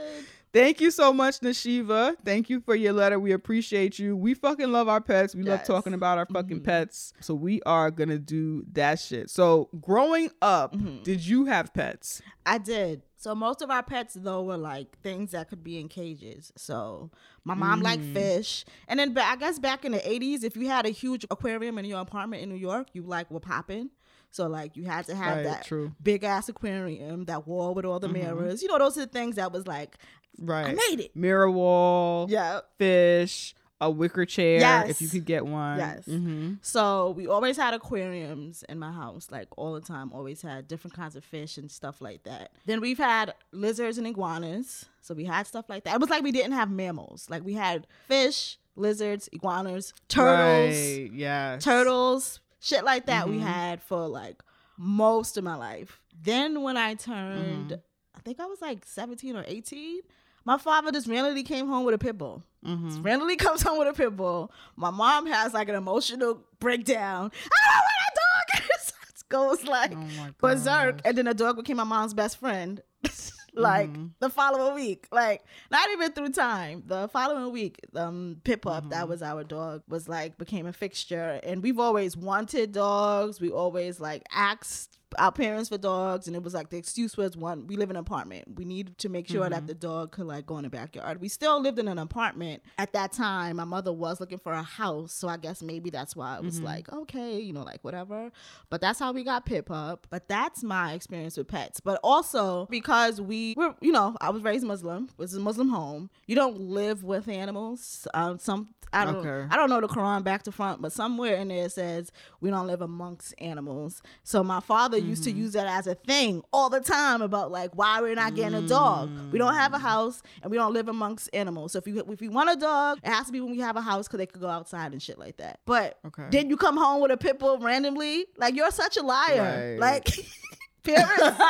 Thank 0.57 0.81
you 0.81 0.91
so 0.91 1.13
much, 1.13 1.41
Nashiva. 1.41 2.15
Thank 2.25 2.49
you 2.49 2.61
for 2.61 2.75
your 2.75 2.95
letter. 2.95 3.19
We 3.19 3.33
appreciate 3.33 3.99
you. 3.99 4.17
We 4.17 4.33
fucking 4.33 4.73
love 4.73 4.89
our 4.89 5.03
pets. 5.03 5.35
We 5.35 5.43
love 5.43 5.63
talking 5.65 5.93
about 5.93 6.17
our 6.17 6.25
fucking 6.25 6.61
Mhm. 6.61 6.65
pets. 6.65 7.13
So 7.21 7.35
we 7.35 7.61
are 7.67 7.91
gonna 7.91 8.19
do 8.19 8.65
that 8.73 8.99
shit. 8.99 9.29
So 9.29 9.69
growing 9.83 10.31
up, 10.41 10.75
Mhm. 10.75 11.03
did 11.05 11.27
you 11.27 11.45
have 11.45 11.75
pets? 11.75 12.23
I 12.47 12.57
did. 12.57 13.03
So 13.19 13.35
most 13.35 13.61
of 13.61 13.71
our 13.71 13.83
pets 13.83 14.15
though 14.15 14.45
were 14.45 14.57
like 14.57 14.99
things 15.03 15.33
that 15.33 15.51
could 15.51 15.63
be 15.63 15.79
in 15.79 15.89
cages. 15.89 16.55
So 16.57 17.11
my 17.45 17.53
mom 17.53 17.83
liked 17.83 18.05
Mm. 18.05 18.13
fish, 18.15 18.65
and 18.89 18.99
then 18.99 19.15
I 19.19 19.37
guess 19.37 19.59
back 19.59 19.85
in 19.85 19.93
the 19.93 20.09
eighties, 20.11 20.43
if 20.43 20.57
you 20.57 20.69
had 20.69 20.87
a 20.87 20.91
huge 20.91 21.27
aquarium 21.31 21.77
in 21.77 21.85
your 21.85 22.01
apartment 22.01 22.43
in 22.43 22.49
New 22.49 22.55
York, 22.57 22.89
you 22.95 23.03
like 23.03 23.31
were 23.31 23.41
popping. 23.41 23.91
So 24.31 24.47
like 24.49 24.77
you 24.77 24.85
had 24.85 25.07
to 25.07 25.15
have 25.15 25.37
Right, 25.37 25.45
that 25.45 25.65
true. 25.67 25.93
big 26.03 26.25
ass 26.25 26.49
aquarium, 26.49 27.25
that 27.27 27.47
wall 27.47 27.75
with 27.75 27.85
all 27.85 28.01
the 28.01 28.09
Mhm. 28.09 28.13
mirrors. 28.13 28.63
You 28.63 28.69
know, 28.69 28.79
those 28.79 28.97
are 28.97 29.01
the 29.03 29.07
things 29.13 29.37
that 29.37 29.53
was 29.53 29.67
like 29.67 29.97
Right. 30.39 30.67
I 30.67 30.73
made 30.91 31.01
it. 31.05 31.17
Mirror 31.17 31.51
wall, 31.51 32.27
Yeah. 32.29 32.61
fish, 32.79 33.55
a 33.81 33.91
wicker 33.91 34.25
chair 34.25 34.59
Yes. 34.61 34.89
if 34.91 35.03
you 35.03 35.09
could 35.09 35.25
get 35.27 35.45
one. 35.47 35.79
Yes. 35.79 36.05
hmm 36.07 36.55
So 36.63 37.11
we 37.11 37.27
always 37.27 37.57
had 37.59 37.75
aquariums 37.75 38.65
in 38.69 38.79
my 38.79 38.91
house, 38.93 39.29
like 39.31 39.49
all 39.59 39.75
the 39.75 39.81
time. 39.83 40.13
Always 40.13 40.41
had 40.43 40.67
different 40.67 40.95
kinds 40.95 41.15
of 41.17 41.25
fish 41.25 41.59
and 41.59 41.71
stuff 41.71 42.01
like 42.01 42.23
that. 42.25 42.53
Then 42.65 42.81
we've 42.81 42.97
had 42.99 43.35
lizards 43.53 43.99
and 43.99 44.07
iguanas. 44.07 44.87
So 45.03 45.15
we 45.15 45.25
had 45.25 45.47
stuff 45.47 45.67
like 45.69 45.85
that. 45.85 45.95
It 45.95 46.01
was 46.01 46.11
like 46.11 46.23
we 46.23 46.33
didn't 46.33 46.53
have 46.53 46.71
mammals. 46.71 47.29
Like 47.29 47.45
we 47.45 47.53
had 47.55 47.87
fish, 48.09 48.59
lizards, 48.77 49.29
iguanas, 49.33 49.93
turtles, 50.09 50.77
Right. 50.77 51.11
Yeah. 51.13 51.59
turtles, 51.61 52.41
shit 52.61 52.83
like 52.85 53.07
that. 53.07 53.29
We 53.29 53.37
Mhm. 53.37 53.41
had 53.43 53.83
for 53.83 54.07
like 54.09 54.43
most 54.79 55.37
of 55.37 55.45
my 55.45 55.55
life. 55.55 56.01
Then 56.19 56.63
when 56.63 56.77
I 56.79 56.95
turned, 56.95 57.71
Mhm. 57.73 57.81
I 58.15 58.21
think 58.21 58.41
I 58.41 58.47
was 58.47 58.61
like 58.63 58.85
17 58.87 59.37
or 59.37 59.45
18. 59.47 60.01
My 60.47 60.57
father 60.57 60.91
just 60.93 61.07
randomly 61.09 61.43
came 61.43 61.67
home 61.69 61.85
with 61.85 61.95
a 61.95 61.99
pit 61.99 62.17
bull 62.17 62.43
hmm 62.65 63.03
randomly 63.03 63.37
comes 63.47 63.63
home 63.63 63.79
with 63.79 63.89
a 63.89 63.93
pit 63.93 64.17
bull. 64.17 64.51
My 64.77 64.91
mom 64.91 65.27
has 65.27 65.53
like 65.53 65.69
an 65.69 65.75
emotional 65.75 66.43
breakdown. 66.59 67.31
I 67.45 67.73
don't 67.73 67.75
want 67.75 68.11
a 68.11 68.15
dog. 68.15 68.63
It 69.19 69.29
goes 69.29 69.65
like 69.65 69.93
Oh 69.95 70.29
berserk, 70.41 71.01
and 71.05 71.19
then 71.19 71.25
the 71.27 71.35
dog 71.35 71.57
became 71.57 71.77
my 71.79 71.85
mom's 71.85 72.15
best 72.15 72.39
friend. 72.39 72.81
like 73.55 73.91
Mhm. 73.93 74.11
the 74.21 74.31
following 74.31 74.75
week, 74.75 75.09
like 75.11 75.43
not 75.71 75.89
even 75.91 76.13
through 76.13 76.29
time. 76.31 76.83
The 76.87 77.09
following 77.09 77.53
week, 77.53 77.81
um, 77.97 78.41
Pip 78.45 78.63
Pup, 78.63 78.83
Mm-hmm. 78.85 78.91
that 78.91 79.09
was 79.09 79.23
our 79.23 79.43
dog, 79.43 79.83
was 79.89 80.09
like 80.09 80.39
became 80.39 80.67
a 80.67 80.73
fixture, 80.73 81.41
and 81.43 81.63
we've 81.63 81.81
always 81.81 82.17
wanted 82.17 82.71
dogs. 82.73 83.41
We 83.41 83.51
always 83.51 83.99
like 83.99 84.23
asked 84.33 84.99
our 85.19 85.31
parents 85.33 85.69
for 85.69 85.79
dogs, 85.79 86.27
and 86.27 86.35
it 86.35 86.43
was 86.43 86.53
like 86.53 86.71
the 86.71 86.77
excuse 86.77 87.17
was 87.17 87.37
one, 87.37 87.67
we 87.69 87.77
live 87.77 87.91
in 87.91 87.97
an 87.97 88.01
apartment. 88.01 88.57
We 88.57 88.65
need 88.65 88.99
to 88.99 89.09
make 89.09 89.29
sure 89.29 89.43
Mm-hmm. 89.45 89.53
that 89.53 89.67
the 89.67 89.75
dog 89.75 90.11
could 90.13 90.27
like 90.27 90.47
go 90.47 90.57
in 90.59 90.65
the 90.65 90.71
backyard. 90.71 91.21
We 91.21 91.29
still 91.29 91.61
lived 91.61 91.79
in 91.79 91.87
an 91.89 91.99
apartment 91.99 92.63
at 92.79 92.93
that 92.95 93.13
time. 93.13 93.57
My 93.57 93.65
mother 93.65 93.93
was 93.93 94.19
looking 94.21 94.39
for 94.39 94.53
a 94.53 94.63
house, 94.63 95.13
so 95.13 95.29
I 95.29 95.37
guess 95.37 95.63
maybe 95.63 95.91
that's 95.91 96.17
why 96.17 96.37
it 96.37 96.43
was 96.43 96.57
Mm-hmm. 96.57 96.65
like 96.67 96.93
okay, 96.93 97.39
you 97.41 97.53
know, 97.53 97.63
like 97.63 97.83
whatever. 97.83 98.31
But 98.71 98.81
that's 98.81 98.99
how 98.99 99.13
we 99.13 99.23
got 99.25 99.47
Pip 99.47 99.71
Up. 99.71 100.07
But 100.11 100.29
that's 100.29 100.63
my 100.63 100.93
experience 100.95 101.37
with 101.37 101.49
pets. 101.49 101.81
But 101.81 102.01
also 102.03 102.67
because 102.71 103.21
we 103.21 103.55
were, 103.57 103.75
you 103.81 103.93
know, 103.93 104.17
I 104.21 104.31
was 104.31 104.43
raised 104.43 104.67
Muslim. 104.67 105.05
It 105.05 105.19
was 105.19 105.35
a 105.35 105.41
Muslim 105.41 105.69
home. 105.69 106.11
You 106.27 106.35
don't 106.35 106.59
live 106.61 107.05
with 107.05 107.29
animals. 107.29 108.09
Um, 108.15 108.39
some 108.39 108.69
I 108.93 109.05
don't 109.05 109.17
Okay. 109.17 109.49
I 109.51 109.57
don't 109.57 109.69
know 109.69 109.81
the 109.81 109.89
Quran 109.89 110.23
back 110.25 110.45
to 110.45 110.53
front, 110.53 110.81
but 110.81 110.93
somewhere 110.93 111.35
in 111.37 111.49
there 111.49 111.65
it 111.67 111.73
says 111.73 112.13
we 112.41 112.51
don't 112.51 112.67
live 112.69 112.81
amongst 112.83 113.35
animals. 113.39 114.01
So 114.23 114.43
my 114.45 114.61
father 114.61 114.96
used 115.01 115.25
to 115.25 115.31
mm-hmm. 115.31 115.41
use 115.41 115.53
that 115.53 115.67
as 115.67 115.87
a 115.87 115.95
thing 115.95 116.43
all 116.53 116.71
the 116.71 116.81
time 116.81 117.23
about 117.23 117.51
like 117.51 117.71
why 117.75 118.01
we're 118.01 118.15
not 118.15 118.35
getting 118.35 118.55
a 118.55 118.67
dog. 118.67 119.11
We 119.33 119.39
don't 119.39 119.55
have 119.55 119.75
a 119.75 119.79
mm. 119.79 119.83
house 119.83 120.23
and 120.43 120.51
we 120.51 120.57
don't 120.57 120.73
live 120.73 120.89
amongst 120.89 121.31
animals. 121.33 121.73
So 121.73 121.79
if 121.79 121.87
you 121.87 121.99
if 122.09 122.23
you 122.23 122.31
want 122.31 122.51
a 122.51 122.57
dog, 122.57 122.99
it 123.03 123.09
has 123.09 123.27
to 123.27 123.33
be 123.33 123.41
when 123.41 123.51
we 123.53 123.61
have 123.61 123.77
a 123.77 123.81
house 123.81 124.07
because 124.07 124.19
they 124.19 124.27
could 124.27 124.41
go 124.41 124.49
outside 124.49 124.93
and 124.93 125.03
shit 125.03 125.19
like 125.19 125.39
that. 125.39 125.61
But 125.67 125.99
Okay. 126.07 126.27
then 126.31 126.51
you 126.51 126.57
come 126.57 126.77
home 126.77 127.01
with 127.01 127.11
a 127.11 127.17
pit 127.17 127.39
bull 127.39 127.59
randomly, 127.59 128.27
like 128.37 128.55
you're 128.55 128.71
such 128.71 128.97
a 128.97 129.03
liar. 129.03 129.77
Right. 129.79 129.79
Like 129.79 130.09
parents. 130.83 131.23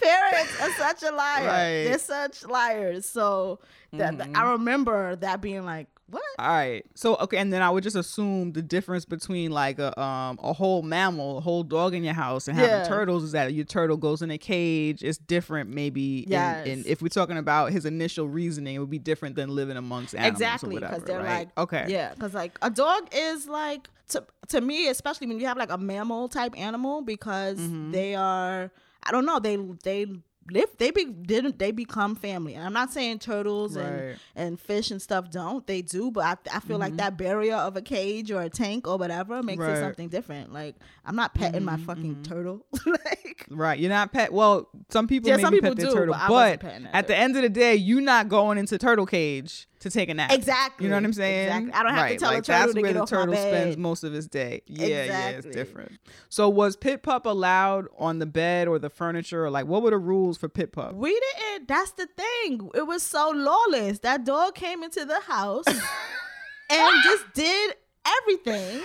Parents 0.00 0.60
are 0.60 0.70
such 0.72 1.02
a 1.02 1.12
liar. 1.14 1.46
Right. 1.46 1.84
They're 1.84 1.98
such 1.98 2.44
liars. 2.44 3.06
So 3.06 3.60
that 3.92 4.14
I 4.14 4.16
mm-hmm. 4.16 4.48
remember 4.50 5.16
that 5.16 5.40
being 5.40 5.64
like, 5.64 5.88
what? 6.08 6.22
All 6.38 6.48
right. 6.48 6.84
So 6.94 7.16
okay, 7.16 7.38
and 7.38 7.52
then 7.52 7.62
I 7.62 7.70
would 7.70 7.82
just 7.82 7.96
assume 7.96 8.52
the 8.52 8.60
difference 8.62 9.04
between 9.04 9.50
like 9.52 9.78
a 9.78 9.98
um 10.00 10.38
a 10.42 10.52
whole 10.52 10.82
mammal, 10.82 11.38
a 11.38 11.40
whole 11.40 11.62
dog 11.62 11.94
in 11.94 12.04
your 12.04 12.14
house, 12.14 12.46
and 12.48 12.56
having 12.56 12.70
Yeah. 12.70 12.84
turtles 12.84 13.24
is 13.24 13.32
that 13.32 13.54
your 13.54 13.64
turtle 13.64 13.96
goes 13.96 14.20
in 14.22 14.30
a 14.30 14.38
cage. 14.38 15.02
It's 15.02 15.18
different, 15.18 15.70
maybe. 15.70 16.20
in- 16.24 16.30
Yes. 16.30 16.66
In, 16.66 16.84
if 16.86 17.00
we're 17.02 17.08
talking 17.08 17.38
about 17.38 17.72
his 17.72 17.84
initial 17.86 18.28
reasoning, 18.28 18.74
it 18.76 18.78
would 18.80 18.90
be 18.90 18.98
different 18.98 19.36
than 19.36 19.48
living 19.54 19.76
amongst 19.76 20.14
animals. 20.14 20.32
exactly 20.40 20.74
because 20.78 21.02
they're 21.04 21.18
right? 21.18 21.48
like 21.56 21.58
okay. 21.58 21.86
yeah 21.88 22.12
because 22.14 22.34
like 22.34 22.58
a 22.62 22.70
dog 22.70 23.08
is 23.12 23.46
like 23.48 23.88
to, 24.08 24.22
to 24.48 24.60
me 24.60 24.88
especially 24.88 25.26
when 25.26 25.40
you 25.40 25.46
have 25.46 25.56
like 25.56 25.70
a 25.70 25.78
mammal 25.78 26.28
type 26.28 26.52
animal 26.58 27.00
because 27.02 27.58
Mm-hmm. 27.58 27.92
they 27.92 28.14
are 28.14 28.70
i 29.04 29.10
don't 29.10 29.24
know 29.24 29.38
they 29.38 29.56
they 29.82 30.06
live 30.50 30.68
they 30.78 30.90
be 30.90 31.04
didn't 31.06 31.58
they 31.58 31.70
become 31.70 32.14
family 32.14 32.54
and 32.54 32.64
i'm 32.64 32.72
not 32.72 32.92
saying 32.92 33.18
turtles 33.18 33.76
Right. 33.76 33.84
and 33.86 34.18
and 34.36 34.60
fish 34.60 34.90
and 34.90 35.00
stuff 35.00 35.30
don't 35.30 35.66
they 35.66 35.80
do 35.80 36.10
but 36.10 36.24
i, 36.52 36.56
I 36.56 36.60
feel 36.60 36.78
like 36.78 36.96
that 36.96 37.16
barrier 37.16 37.54
of 37.56 37.76
a 37.76 37.82
cage 37.82 38.30
or 38.30 38.42
a 38.42 38.50
tank 38.50 38.86
or 38.86 38.98
whatever 38.98 39.42
makes 39.42 39.60
Mm-hmm. 39.62 39.70
Right. 39.70 39.78
it 39.78 39.82
something 39.82 40.08
different 40.08 40.52
like 40.52 40.74
i'm 41.06 41.16
not 41.16 41.34
petting 41.34 41.64
my 41.64 41.76
fucking 41.78 42.22
turtle 42.24 42.64
like 42.86 43.46
Right, 43.50 43.78
you're 43.78 43.90
not 43.90 44.10
pet. 44.12 44.32
Well, 44.32 44.68
some 44.90 45.06
people 45.06 45.28
Yeah, 45.28 45.36
maybe 45.36 45.42
some 45.44 45.52
pet 45.54 45.60
people 45.62 45.74
their 45.74 45.86
do, 45.86 45.92
turtle, 45.92 46.14
but 46.28 46.60
but, 46.60 46.72
at 46.94 47.06
the 47.08 47.16
end 47.16 47.36
of 47.36 47.42
the 47.42 47.48
day, 47.50 47.74
you're 47.74 48.00
not 48.00 48.28
going 48.28 48.56
into 48.58 48.78
turtle 48.78 49.04
cage 49.06 49.66
to 49.84 49.90
take 49.90 50.08
a 50.08 50.14
nap. 50.14 50.32
Exactly. 50.32 50.84
You 50.84 50.90
know 50.90 50.96
what 50.96 51.04
I'm 51.04 51.12
saying? 51.12 51.48
Exactly. 51.48 51.72
I 51.72 51.82
don't 51.82 51.94
have 51.94 51.98
to 51.98 52.02
Right, 52.02 52.18
tell 52.18 52.30
a 52.30 52.34
like, 52.34 52.44
turtle 52.44 52.60
that's 52.62 52.74
to 52.74 52.80
where 52.82 52.92
get 52.92 52.94
the 52.94 53.02
off 53.02 53.10
my 53.12 53.18
turtle 53.18 53.34
spends 53.36 53.76
most 53.76 54.02
of 54.04 54.12
his 54.12 54.26
day. 54.26 54.62
Yeah, 54.66 54.86
yeah, 54.86 55.28
it's 55.28 55.46
different. 55.46 55.92
So 56.28 56.48
was 56.48 56.74
Pip 56.76 57.02
Pop 57.02 57.26
allowed 57.26 57.86
on 57.98 58.18
the 58.18 58.26
bed 58.26 58.66
or 58.66 58.78
the 58.78 58.90
furniture? 58.90 59.44
Or 59.44 59.50
like, 59.50 59.66
what 59.66 59.82
were 59.82 59.90
the 59.90 59.98
rules 59.98 60.38
for 60.38 60.48
Pip 60.48 60.72
Pop? 60.72 60.94
We 60.94 61.10
didn't. 61.38 61.68
That's 61.68 61.92
the 61.92 62.06
thing. 62.06 62.70
It 62.74 62.86
was 62.86 63.02
so 63.02 63.30
lawless. 63.30 64.00
That 64.00 64.24
dog 64.24 64.54
came 64.54 64.82
into 64.82 65.04
the 65.04 65.20
house 65.20 65.66
and 66.70 66.94
just 67.04 67.32
did 67.34 67.74
everything. 68.22 68.82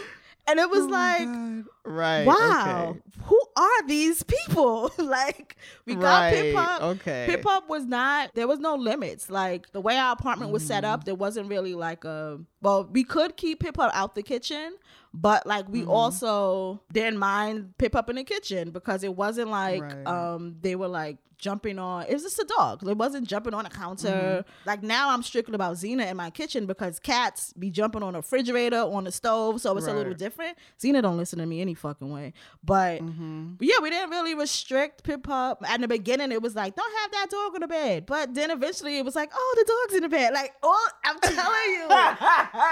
And 0.48 0.60
it 0.60 0.70
was 0.70 0.86
oh 0.86 0.88
like, 0.88 1.66
right. 1.86 2.26
wow, 2.26 2.88
okay. 2.92 3.00
who 3.24 3.42
are 3.56 3.88
these 3.88 4.24
people? 4.24 4.92
like, 4.98 5.56
we 5.86 5.96
got 5.96 6.32
Pip 6.34 6.56
Right, 6.56 6.65
Pop. 6.68 6.82
okay. 6.82 7.26
Pip 7.28 7.42
Pop 7.42 7.70
was 7.70 7.86
not, 7.86 8.32
there 8.36 8.48
was 8.48 8.60
no 8.60 8.76
limits. 8.76 9.30
Like, 9.30 9.72
the 9.72 9.82
way 9.82 9.98
our 9.98 10.13
apartment 10.13 10.52
was 10.52 10.65
set 10.65 10.84
Mm-hmm. 10.84 10.94
up, 10.94 11.04
there 11.06 11.15
wasn't 11.15 11.50
really 11.50 11.74
like 11.76 12.06
a, 12.06 12.39
well, 12.62 12.88
we 12.92 13.04
could 13.04 13.36
keep 13.38 13.60
Pip 13.62 13.76
Pop 13.76 13.92
out 13.94 14.15
the 14.15 14.24
kitchen. 14.24 14.76
But 15.12 15.48
like 15.48 15.68
we 15.68 15.82
Mm-hmm. 15.82 15.89
also 15.89 16.82
didn't 16.94 17.18
mind 17.18 17.74
Pip 17.80 17.94
Pop 17.94 18.12
in 18.12 18.18
the 18.18 18.24
kitchen 18.24 18.70
because 18.70 19.04
it 19.04 19.15
wasn't 19.15 19.50
like 19.50 19.82
Right. 19.82 20.06
um 20.08 20.58
they 20.62 20.76
were 20.76 20.88
like 20.88 21.18
jumping 21.39 21.80
on 21.80 22.04
it 22.04 22.13
was 22.13 22.22
just 22.22 22.38
a 22.38 22.46
dog. 22.58 22.88
It 22.88 22.96
wasn't 22.96 23.28
jumping 23.28 23.56
on 23.56 23.65
a 23.65 23.72
counter. 23.72 24.08
Mm-hmm. 24.46 24.70
Like 24.70 24.84
now 24.84 25.10
I'm 25.10 25.24
strictly 25.24 25.56
about 25.56 25.78
Xena 25.78 26.12
in 26.12 26.15
my 26.15 26.30
kitchen 26.30 26.68
because 26.68 27.00
cats 27.00 27.54
be 27.54 27.72
jumping 27.72 28.04
on 28.04 28.13
a 28.13 28.20
refrigerator, 28.20 28.78
on 28.82 29.06
the 29.06 29.12
stove, 29.12 29.60
so 29.62 29.76
it's 29.78 29.88
a 29.88 29.94
little 29.94 30.13
different. 30.13 30.60
Xena 30.80 31.02
don't 31.02 31.18
listen 31.18 31.39
to 31.39 31.46
me 31.48 31.62
any 31.70 31.76
fucking 31.76 32.12
way. 32.12 32.34
But 32.64 33.02
Mm-hmm. 33.02 33.54
yeah, 33.62 33.76
we 33.82 33.90
didn't 33.90 34.10
really 34.10 34.34
restrict 34.36 35.04
Pip 35.04 35.24
Pop. 35.24 35.64
At 35.68 35.80
the 35.82 35.88
beginning, 35.88 36.32
it 36.32 36.42
was 36.42 36.56
like, 36.56 36.76
don't 36.76 36.98
have 37.02 37.12
that 37.12 37.28
dog 37.30 37.56
in 37.56 37.62
the 37.62 37.68
bed. 37.68 38.06
But 38.06 38.34
then 38.34 38.52
eventually, 38.52 38.98
it 38.98 39.06
was 39.06 39.16
like, 39.16 39.30
oh, 39.34 39.56
the 39.58 39.66
dog's 39.72 39.96
in 39.98 40.04
the 40.04 40.10
bed. 40.10 40.34
Like, 40.34 40.54
all 40.64 40.86
I'm 41.06 41.20
telling 41.22 41.70
you, 41.70 41.88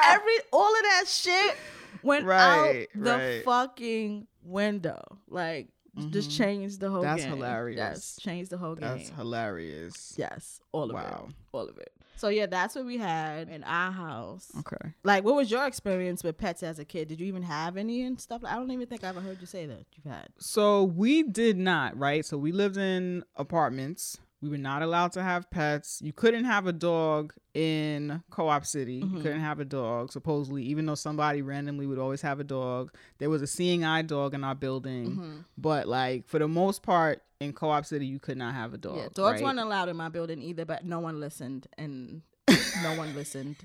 every 0.06 0.34
all 0.52 0.74
of 0.76 0.82
that 0.84 1.04
shit 1.08 1.56
went 2.04 2.26
Right, 2.26 2.88
out 2.96 3.04
the 3.04 3.12
right. 3.12 3.44
fucking 3.46 4.28
window. 4.44 5.02
Like, 5.30 5.68
just 6.12 6.30
changed 6.32 6.80
the 6.80 6.90
whole 6.90 7.02
That's 7.02 7.24
game. 7.24 7.34
hilarious. 7.34 7.78
Yes, 7.78 8.20
changed 8.22 8.52
the 8.52 8.58
whole 8.58 8.76
That's 8.76 8.84
game. 8.94 8.98
That's 9.08 9.10
hilarious. 9.18 10.14
Yes, 10.18 10.60
all 10.72 10.84
of 10.90 10.92
Wow. 10.94 11.26
it. 11.30 11.36
All 11.54 11.68
of 11.68 11.78
it. 11.80 11.92
So 12.17 12.30
yeah, 12.30 12.47
that's 12.47 12.75
what 12.75 12.86
we 12.86 12.97
had 12.97 13.47
in 13.47 13.63
our 13.63 13.91
house. 13.91 14.51
Okay. 14.60 14.93
Like, 15.03 15.23
what 15.23 15.36
was 15.36 15.51
your 15.51 15.65
experience 15.65 16.23
with 16.23 16.38
pets 16.38 16.63
as 16.63 16.80
a 16.80 16.86
kid? 16.86 17.08
Did 17.08 17.19
you 17.19 17.27
even 17.27 17.43
have 17.43 17.77
any 17.77 18.03
and 18.03 18.19
stuff? 18.19 18.41
I 18.43 18.56
don't 18.56 18.71
even 18.71 18.88
think 18.88 19.03
I 19.03 19.10
ever 19.10 19.21
heard 19.21 19.39
you 19.39 19.45
say 19.45 19.67
that 19.67 19.86
you've 19.95 20.12
had. 20.12 20.27
So 20.39 20.84
we 20.84 21.23
did 21.23 21.58
not, 21.58 21.97
right? 21.97 22.25
So 22.25 22.38
we 22.38 22.51
lived 22.51 22.77
in 22.77 23.23
apartments. 23.36 24.17
We 24.41 24.50
were 24.50 24.58
not 24.58 24.84
allowed 24.84 25.13
to 25.13 25.23
have 25.23 25.50
pets. 25.50 26.00
You 26.04 26.13
couldn't 26.13 26.45
have 26.45 26.67
a 26.67 26.73
dog 26.73 27.34
in 27.56 28.21
Co-op 28.30 28.65
City. 28.65 29.02
Mm-hmm. 29.02 29.17
You 29.17 29.23
couldn't 29.23 29.39
have 29.39 29.60
a 29.60 29.65
dog, 29.65 30.12
supposedly, 30.12 30.63
even 30.63 30.86
though 30.86 30.95
somebody 30.95 31.41
randomly 31.41 31.88
would 31.88 31.97
always 31.97 32.21
have 32.21 32.39
a 32.39 32.43
dog. 32.43 32.93
There 33.17 33.32
was 33.32 33.41
a 33.41 33.47
seeing 33.47 33.84
eye 33.84 34.04
dog 34.04 34.36
in 34.36 34.43
our 34.43 34.54
building. 34.54 35.12
Mm-hmm. 35.12 35.38
But 35.58 35.88
like 35.88 36.28
for 36.28 36.38
the 36.38 36.47
most 36.47 36.84
part 36.84 37.23
in 37.39 37.54
Co-op 37.54 37.86
City, 37.86 38.06
you 38.06 38.19
could 38.19 38.38
not 38.38 38.54
have 38.54 38.76
a 38.76 38.78
dog. 38.78 38.97
Yeah, 38.97 39.08
dogs 39.13 39.41
right? 39.41 39.43
weren't 39.43 39.60
allowed 39.60 39.89
in 39.89 39.97
my 39.97 40.10
building 40.10 40.41
either, 40.43 40.65
but 40.65 40.86
no 40.86 41.00
one 41.00 41.19
listened, 41.19 41.67
and 41.78 42.21
no 42.84 42.95
one 42.95 43.15
listened 43.15 43.56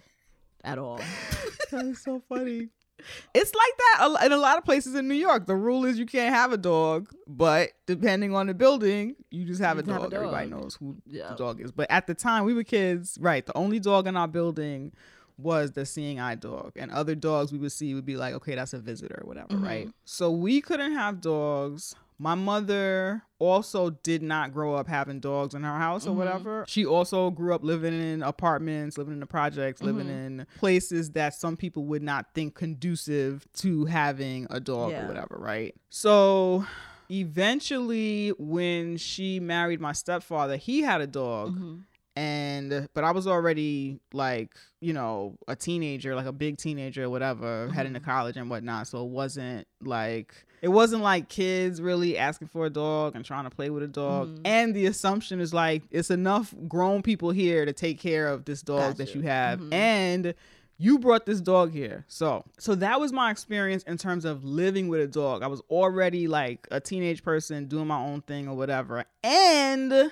at 0.65 0.79
all. 0.79 1.01
That 1.71 1.87
is 1.87 2.03
so 2.03 2.23
funny. 2.29 2.69
It's 3.35 3.53
like 3.55 3.73
that 3.79 4.27
in 4.27 4.33
a 4.33 4.37
lot 4.37 4.59
of 4.59 4.65
places 4.65 4.95
in 4.95 5.09
New 5.09 5.15
York. 5.15 5.47
The 5.47 5.57
rule 5.57 5.85
is 5.85 5.99
you 5.99 6.07
can't 6.07 6.35
have 6.35 6.53
a 6.53 6.57
dog, 6.57 7.09
but 7.27 7.71
depending 7.87 8.35
on 8.35 8.47
the 8.47 8.55
building, 8.55 9.17
you 9.31 9.45
just 9.45 9.61
have, 9.61 9.79
a, 9.79 9.81
You 9.81 9.87
just 9.87 9.99
dog. 10.01 10.03
have 10.03 10.13
a 10.13 10.17
Everybody 10.25 10.51
knows 10.51 10.77
who 10.81 10.97
Yeah. 11.07 11.29
the 11.31 11.35
dog 11.37 11.61
is. 11.61 11.73
But 11.73 11.91
at 11.91 12.07
the 12.07 12.15
time 12.15 12.45
we 12.45 12.55
were 12.55 12.65
kids, 12.65 13.19
right? 13.21 13.45
The 13.45 13.57
only 13.57 13.81
dog 13.81 14.07
in 14.07 14.17
our 14.17 14.29
building 14.29 14.93
was 15.39 15.73
the 15.73 15.85
seeing 15.87 16.21
eye 16.21 16.35
dog, 16.37 16.73
and 16.77 16.91
other 16.93 17.15
dogs 17.15 17.51
we 17.53 17.59
would 17.59 17.73
see 17.73 17.95
would 17.95 18.05
be 18.07 18.17
like, 18.17 18.35
okay, 18.35 18.55
that's 18.55 18.75
a 18.75 18.79
visitor 18.79 19.21
or 19.23 19.27
whatever, 19.27 19.49
Mm-hmm. 19.49 19.65
right? 19.65 19.89
So 20.05 20.31
we 20.31 20.61
couldn't 20.61 20.93
have 20.93 21.21
dogs. 21.21 21.95
My 22.23 22.37
mother 22.37 23.25
also 23.41 23.91
did 23.91 24.23
not 24.23 24.53
grow 24.53 24.77
up 24.77 24.87
having 24.87 25.19
dogs 25.19 25.55
in 25.55 25.65
her 25.65 25.77
house 25.77 26.03
Mm-hmm. 26.05 26.13
or 26.13 26.15
whatever. 26.17 26.65
She 26.69 26.87
also 26.87 27.31
grew 27.31 27.53
up 27.53 27.65
living 27.65 27.95
in 28.01 28.23
apartments, 28.23 28.97
living 28.97 29.15
in 29.15 29.19
the 29.21 29.27
projects, 29.27 29.83
living 29.83 30.07
Mm-hmm. 30.07 30.41
in 30.41 30.47
places 30.59 31.11
that 31.13 31.35
some 31.35 31.57
people 31.57 31.85
would 31.87 32.03
not 32.03 32.27
think 32.33 32.55
conducive 32.55 33.45
to 33.55 33.87
having 33.87 34.47
a 34.51 34.61
dog 34.61 34.93
Yeah. 34.93 35.05
or 35.05 35.09
whatever, 35.09 35.37
right? 35.37 35.75
So 35.91 36.65
eventually 37.11 38.29
when 38.39 38.97
she 38.99 39.41
married 39.41 39.81
my 39.81 39.93
stepfather, 39.93 40.57
he 40.57 40.83
had 40.83 41.01
a 41.01 41.07
dog 41.07 41.55
Mm-hmm. 41.57 41.75
and 42.15 42.89
but 42.95 43.05
I 43.05 43.11
was 43.11 43.27
already 43.27 43.99
like 44.13 44.55
you 44.81 44.93
know 44.93 45.37
a 45.49 45.57
teenager, 45.57 46.15
like 46.15 46.27
a 46.27 46.33
big 46.33 46.59
teenager, 46.59 47.05
or 47.05 47.11
whatever, 47.11 47.69
heading 47.75 47.95
to 47.95 48.01
Mm-hmm. 48.01 48.11
college 48.11 48.37
and 48.37 48.49
whatnot. 48.51 48.87
So 48.87 49.03
it 49.05 49.09
wasn't 49.11 49.67
like 49.83 50.35
it 50.63 50.69
wasn't 50.69 51.03
like 51.03 51.29
kids 51.29 51.83
really 51.83 52.17
asking 52.17 52.49
for 52.49 52.65
a 52.67 52.71
dog 52.71 53.15
and 53.17 53.25
trying 53.25 53.45
to 53.45 53.51
play 53.51 53.69
with 53.69 53.83
a 53.83 53.89
dog. 53.89 54.29
Mm-hmm. 54.29 54.43
And 54.47 54.75
the 54.75 54.87
assumption 54.87 55.41
is 55.41 55.53
like 55.53 55.83
it's 55.91 56.11
enough 56.11 56.55
grown 56.69 57.03
people 57.03 57.31
here 57.33 57.67
to 57.67 57.73
take 57.73 57.99
care 58.01 58.29
of 58.29 58.45
this 58.45 58.63
dog 58.63 58.97
that 58.97 59.15
you 59.15 59.23
have, 59.23 59.59
Mhm. 59.61 59.73
and 59.75 60.35
you 60.79 60.99
brought 60.99 61.27
this 61.27 61.41
dog 61.41 61.73
here. 61.73 62.05
So 62.09 62.45
so 62.59 62.75
that 62.77 62.99
was 63.01 63.13
my 63.13 63.31
experience 63.31 63.83
in 63.85 63.99
terms 63.99 64.25
of 64.25 64.45
living 64.45 64.89
with 64.89 65.01
a 65.01 65.07
dog. 65.07 65.43
I 65.43 65.49
was 65.49 65.61
already 65.69 66.27
like 66.29 66.67
a 66.71 66.81
teenage 66.81 67.23
person 67.23 67.67
doing 67.67 67.87
my 67.89 67.99
own 68.01 68.23
thing 68.23 68.49
or 68.49 68.57
whatever. 68.57 69.05
And 69.23 70.11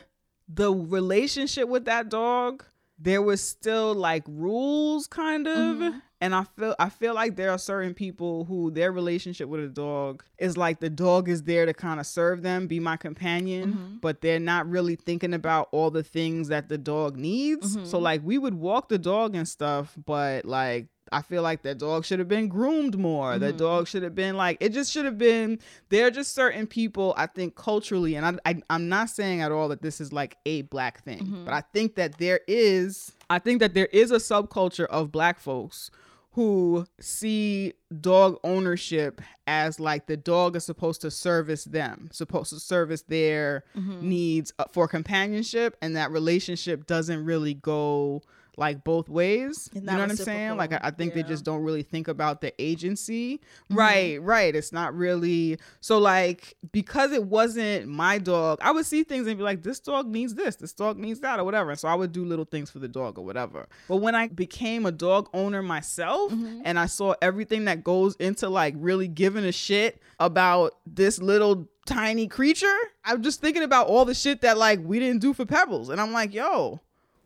the 0.52 0.72
relationship 0.74 1.68
with 1.68 1.84
that 1.84 2.08
dog, 2.08 2.64
there 2.98 3.22
was 3.22 3.40
still 3.40 3.94
like 3.94 4.24
rules 4.28 5.06
kind 5.06 5.46
of. 5.48 5.94
And 6.22 6.34
I 6.34 6.44
feel 6.44 6.74
I 6.78 6.90
feel 6.90 7.14
like 7.14 7.36
there 7.36 7.50
are 7.50 7.58
certain 7.58 7.94
people 7.94 8.44
who 8.44 8.70
their 8.70 8.92
relationship 8.92 9.48
with 9.48 9.64
a 9.64 9.68
dog 9.68 10.22
is 10.38 10.56
like 10.56 10.80
the 10.80 10.90
dog 10.90 11.30
is 11.30 11.44
there 11.44 11.64
to 11.64 11.72
kind 11.72 11.98
of 11.98 12.06
serve 12.06 12.42
them, 12.42 12.66
be 12.66 12.78
my 12.78 12.98
companion, 12.98 13.72
mm-hmm. 13.72 13.96
but 14.02 14.20
they're 14.20 14.38
not 14.38 14.68
really 14.68 14.96
thinking 14.96 15.32
about 15.32 15.70
all 15.72 15.90
the 15.90 16.02
things 16.02 16.48
that 16.48 16.68
the 16.68 16.76
dog 16.76 17.16
needs. 17.16 17.72
So 17.72 17.80
mm-hmm. 17.80 17.96
like 17.96 18.20
we 18.22 18.36
would 18.36 18.54
walk 18.54 18.90
the 18.90 18.98
dog 18.98 19.34
and 19.34 19.48
stuff, 19.48 19.96
but 20.04 20.44
like 20.44 20.88
I 21.10 21.22
feel 21.22 21.42
like 21.42 21.62
that 21.62 21.78
dog 21.78 22.04
should 22.04 22.18
have 22.18 22.28
been 22.28 22.48
groomed 22.48 22.98
more. 22.98 23.38
That 23.38 23.54
mm-hmm. 23.54 23.56
dog 23.56 23.88
should 23.88 24.02
have 24.02 24.14
been 24.14 24.36
like 24.36 24.58
it 24.60 24.74
just 24.74 24.92
should 24.92 25.06
have 25.06 25.16
been. 25.16 25.58
There 25.88 26.06
are 26.06 26.10
just 26.10 26.34
certain 26.34 26.66
people 26.66 27.14
I 27.16 27.28
think 27.28 27.56
culturally, 27.56 28.14
and 28.14 28.26
I, 28.26 28.50
I 28.50 28.62
I'm 28.68 28.90
not 28.90 29.08
saying 29.08 29.40
at 29.40 29.52
all 29.52 29.68
that 29.68 29.80
this 29.80 30.02
is 30.02 30.12
like 30.12 30.36
a 30.44 30.62
black 30.62 31.02
thing, 31.02 31.44
but 31.46 31.54
I 31.54 31.62
think 31.72 31.94
that 31.94 32.18
there 32.18 32.40
is. 32.46 33.12
I 33.30 33.38
think 33.38 33.60
that 33.60 33.72
there 33.72 33.86
is 33.86 34.10
a 34.10 34.16
subculture 34.16 34.86
of 34.86 35.10
black 35.10 35.40
folks 35.40 35.90
who 36.32 36.86
see 37.00 37.72
dog 38.00 38.38
ownership 38.44 39.20
as 39.48 39.80
like 39.80 40.06
the 40.06 40.16
dog 40.16 40.54
is 40.54 40.64
supposed 40.64 41.00
to 41.00 41.10
service 41.10 41.64
them, 41.64 42.08
supposed 42.12 42.50
to 42.50 42.60
service 42.60 43.02
their 43.02 43.64
needs 44.00 44.52
uh, 44.58 44.64
for 44.70 44.86
companionship, 44.86 45.76
and 45.82 45.96
that 45.96 46.10
relationship 46.12 46.86
doesn't 46.86 47.24
really 47.24 47.54
go 47.54 48.22
like 48.56 48.84
both 48.84 49.08
ways. 49.08 49.70
You 49.72 49.80
know 49.82 49.98
what 49.98 50.10
I'm 50.10 50.16
saying? 50.16 50.56
Like 50.56 50.72
I, 50.72 50.80
I 50.84 50.90
think 50.90 51.14
they 51.14 51.22
just 51.22 51.44
don't 51.44 51.62
really 51.62 51.82
think 51.82 52.08
about 52.08 52.40
the 52.40 52.52
agency. 52.60 53.38
Mm-hmm. 53.38 53.74
Right, 53.76 54.22
right. 54.22 54.54
It's 54.54 54.72
not 54.72 54.94
really 54.94 55.58
so 55.80 55.98
like 55.98 56.54
because 56.72 57.12
it 57.12 57.24
wasn't 57.24 57.88
my 57.88 58.18
dog, 58.18 58.58
I 58.62 58.70
would 58.72 58.86
see 58.86 59.04
things 59.04 59.26
and 59.26 59.36
be 59.36 59.42
like, 59.44 59.62
this 59.62 59.80
dog 59.80 60.08
needs 60.08 60.34
this, 60.34 60.56
this 60.56 60.72
dog 60.72 60.98
needs 60.98 61.20
that, 61.20 61.38
or 61.40 61.44
whatever. 61.44 61.70
And 61.70 61.78
so 61.78 61.88
I 61.88 61.94
would 61.94 62.12
do 62.12 62.24
little 62.24 62.44
things 62.44 62.70
for 62.70 62.78
the 62.78 62.88
dog 62.88 63.18
or 63.18 63.24
whatever. 63.24 63.66
But 63.88 63.96
when 63.96 64.14
I 64.14 64.28
became 64.28 64.86
a 64.86 64.92
dog 64.92 65.28
owner 65.32 65.62
myself 65.62 66.00
Mm-hmm. 66.10 66.62
and 66.64 66.78
I 66.78 66.86
saw 66.86 67.14
everything 67.22 67.64
that 67.64 67.82
goes 67.84 68.14
into 68.16 68.48
like 68.48 68.74
really 68.76 69.08
giving 69.08 69.44
a 69.44 69.52
shit 69.52 70.00
about 70.18 70.74
this 70.86 71.18
little 71.20 71.68
tiny 71.86 72.26
creature, 72.26 72.76
I'm 73.04 73.22
just 73.22 73.40
thinking 73.40 73.62
about 73.62 73.86
all 73.86 74.04
the 74.04 74.14
shit 74.14 74.40
that 74.42 74.58
like 74.58 74.80
we 74.82 74.98
didn't 74.98 75.20
do 75.20 75.32
for 75.32 75.44
Pebbles. 75.46 75.88
And 75.88 76.00
I'm 76.00 76.12
like, 76.12 76.32
yo, 76.34 76.80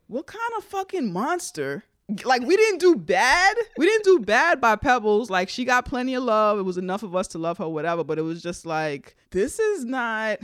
what 0.06 0.26
kind 0.26 0.52
of 0.58 0.64
fucking 0.64 1.12
monster? 1.12 1.84
Like 2.24 2.42
we 2.42 2.56
didn't 2.56 2.80
do 2.80 2.96
bad. 2.96 3.56
We 3.78 3.86
didn't 3.86 4.04
do 4.04 4.18
bad 4.20 4.60
by 4.60 4.76
Pebbles. 4.76 5.30
Like 5.30 5.48
she 5.48 5.64
got 5.64 5.86
plenty 5.86 6.14
of 6.14 6.22
love. 6.22 6.58
It 6.58 6.62
was 6.62 6.76
enough 6.76 7.02
of 7.02 7.16
us 7.16 7.28
to 7.28 7.38
love 7.38 7.58
her, 7.58 7.68
whatever. 7.68 8.04
But 8.04 8.18
it 8.18 8.22
was 8.22 8.42
just 8.42 8.66
like 8.66 9.16
this 9.30 9.58
is 9.58 9.84
not 9.84 10.38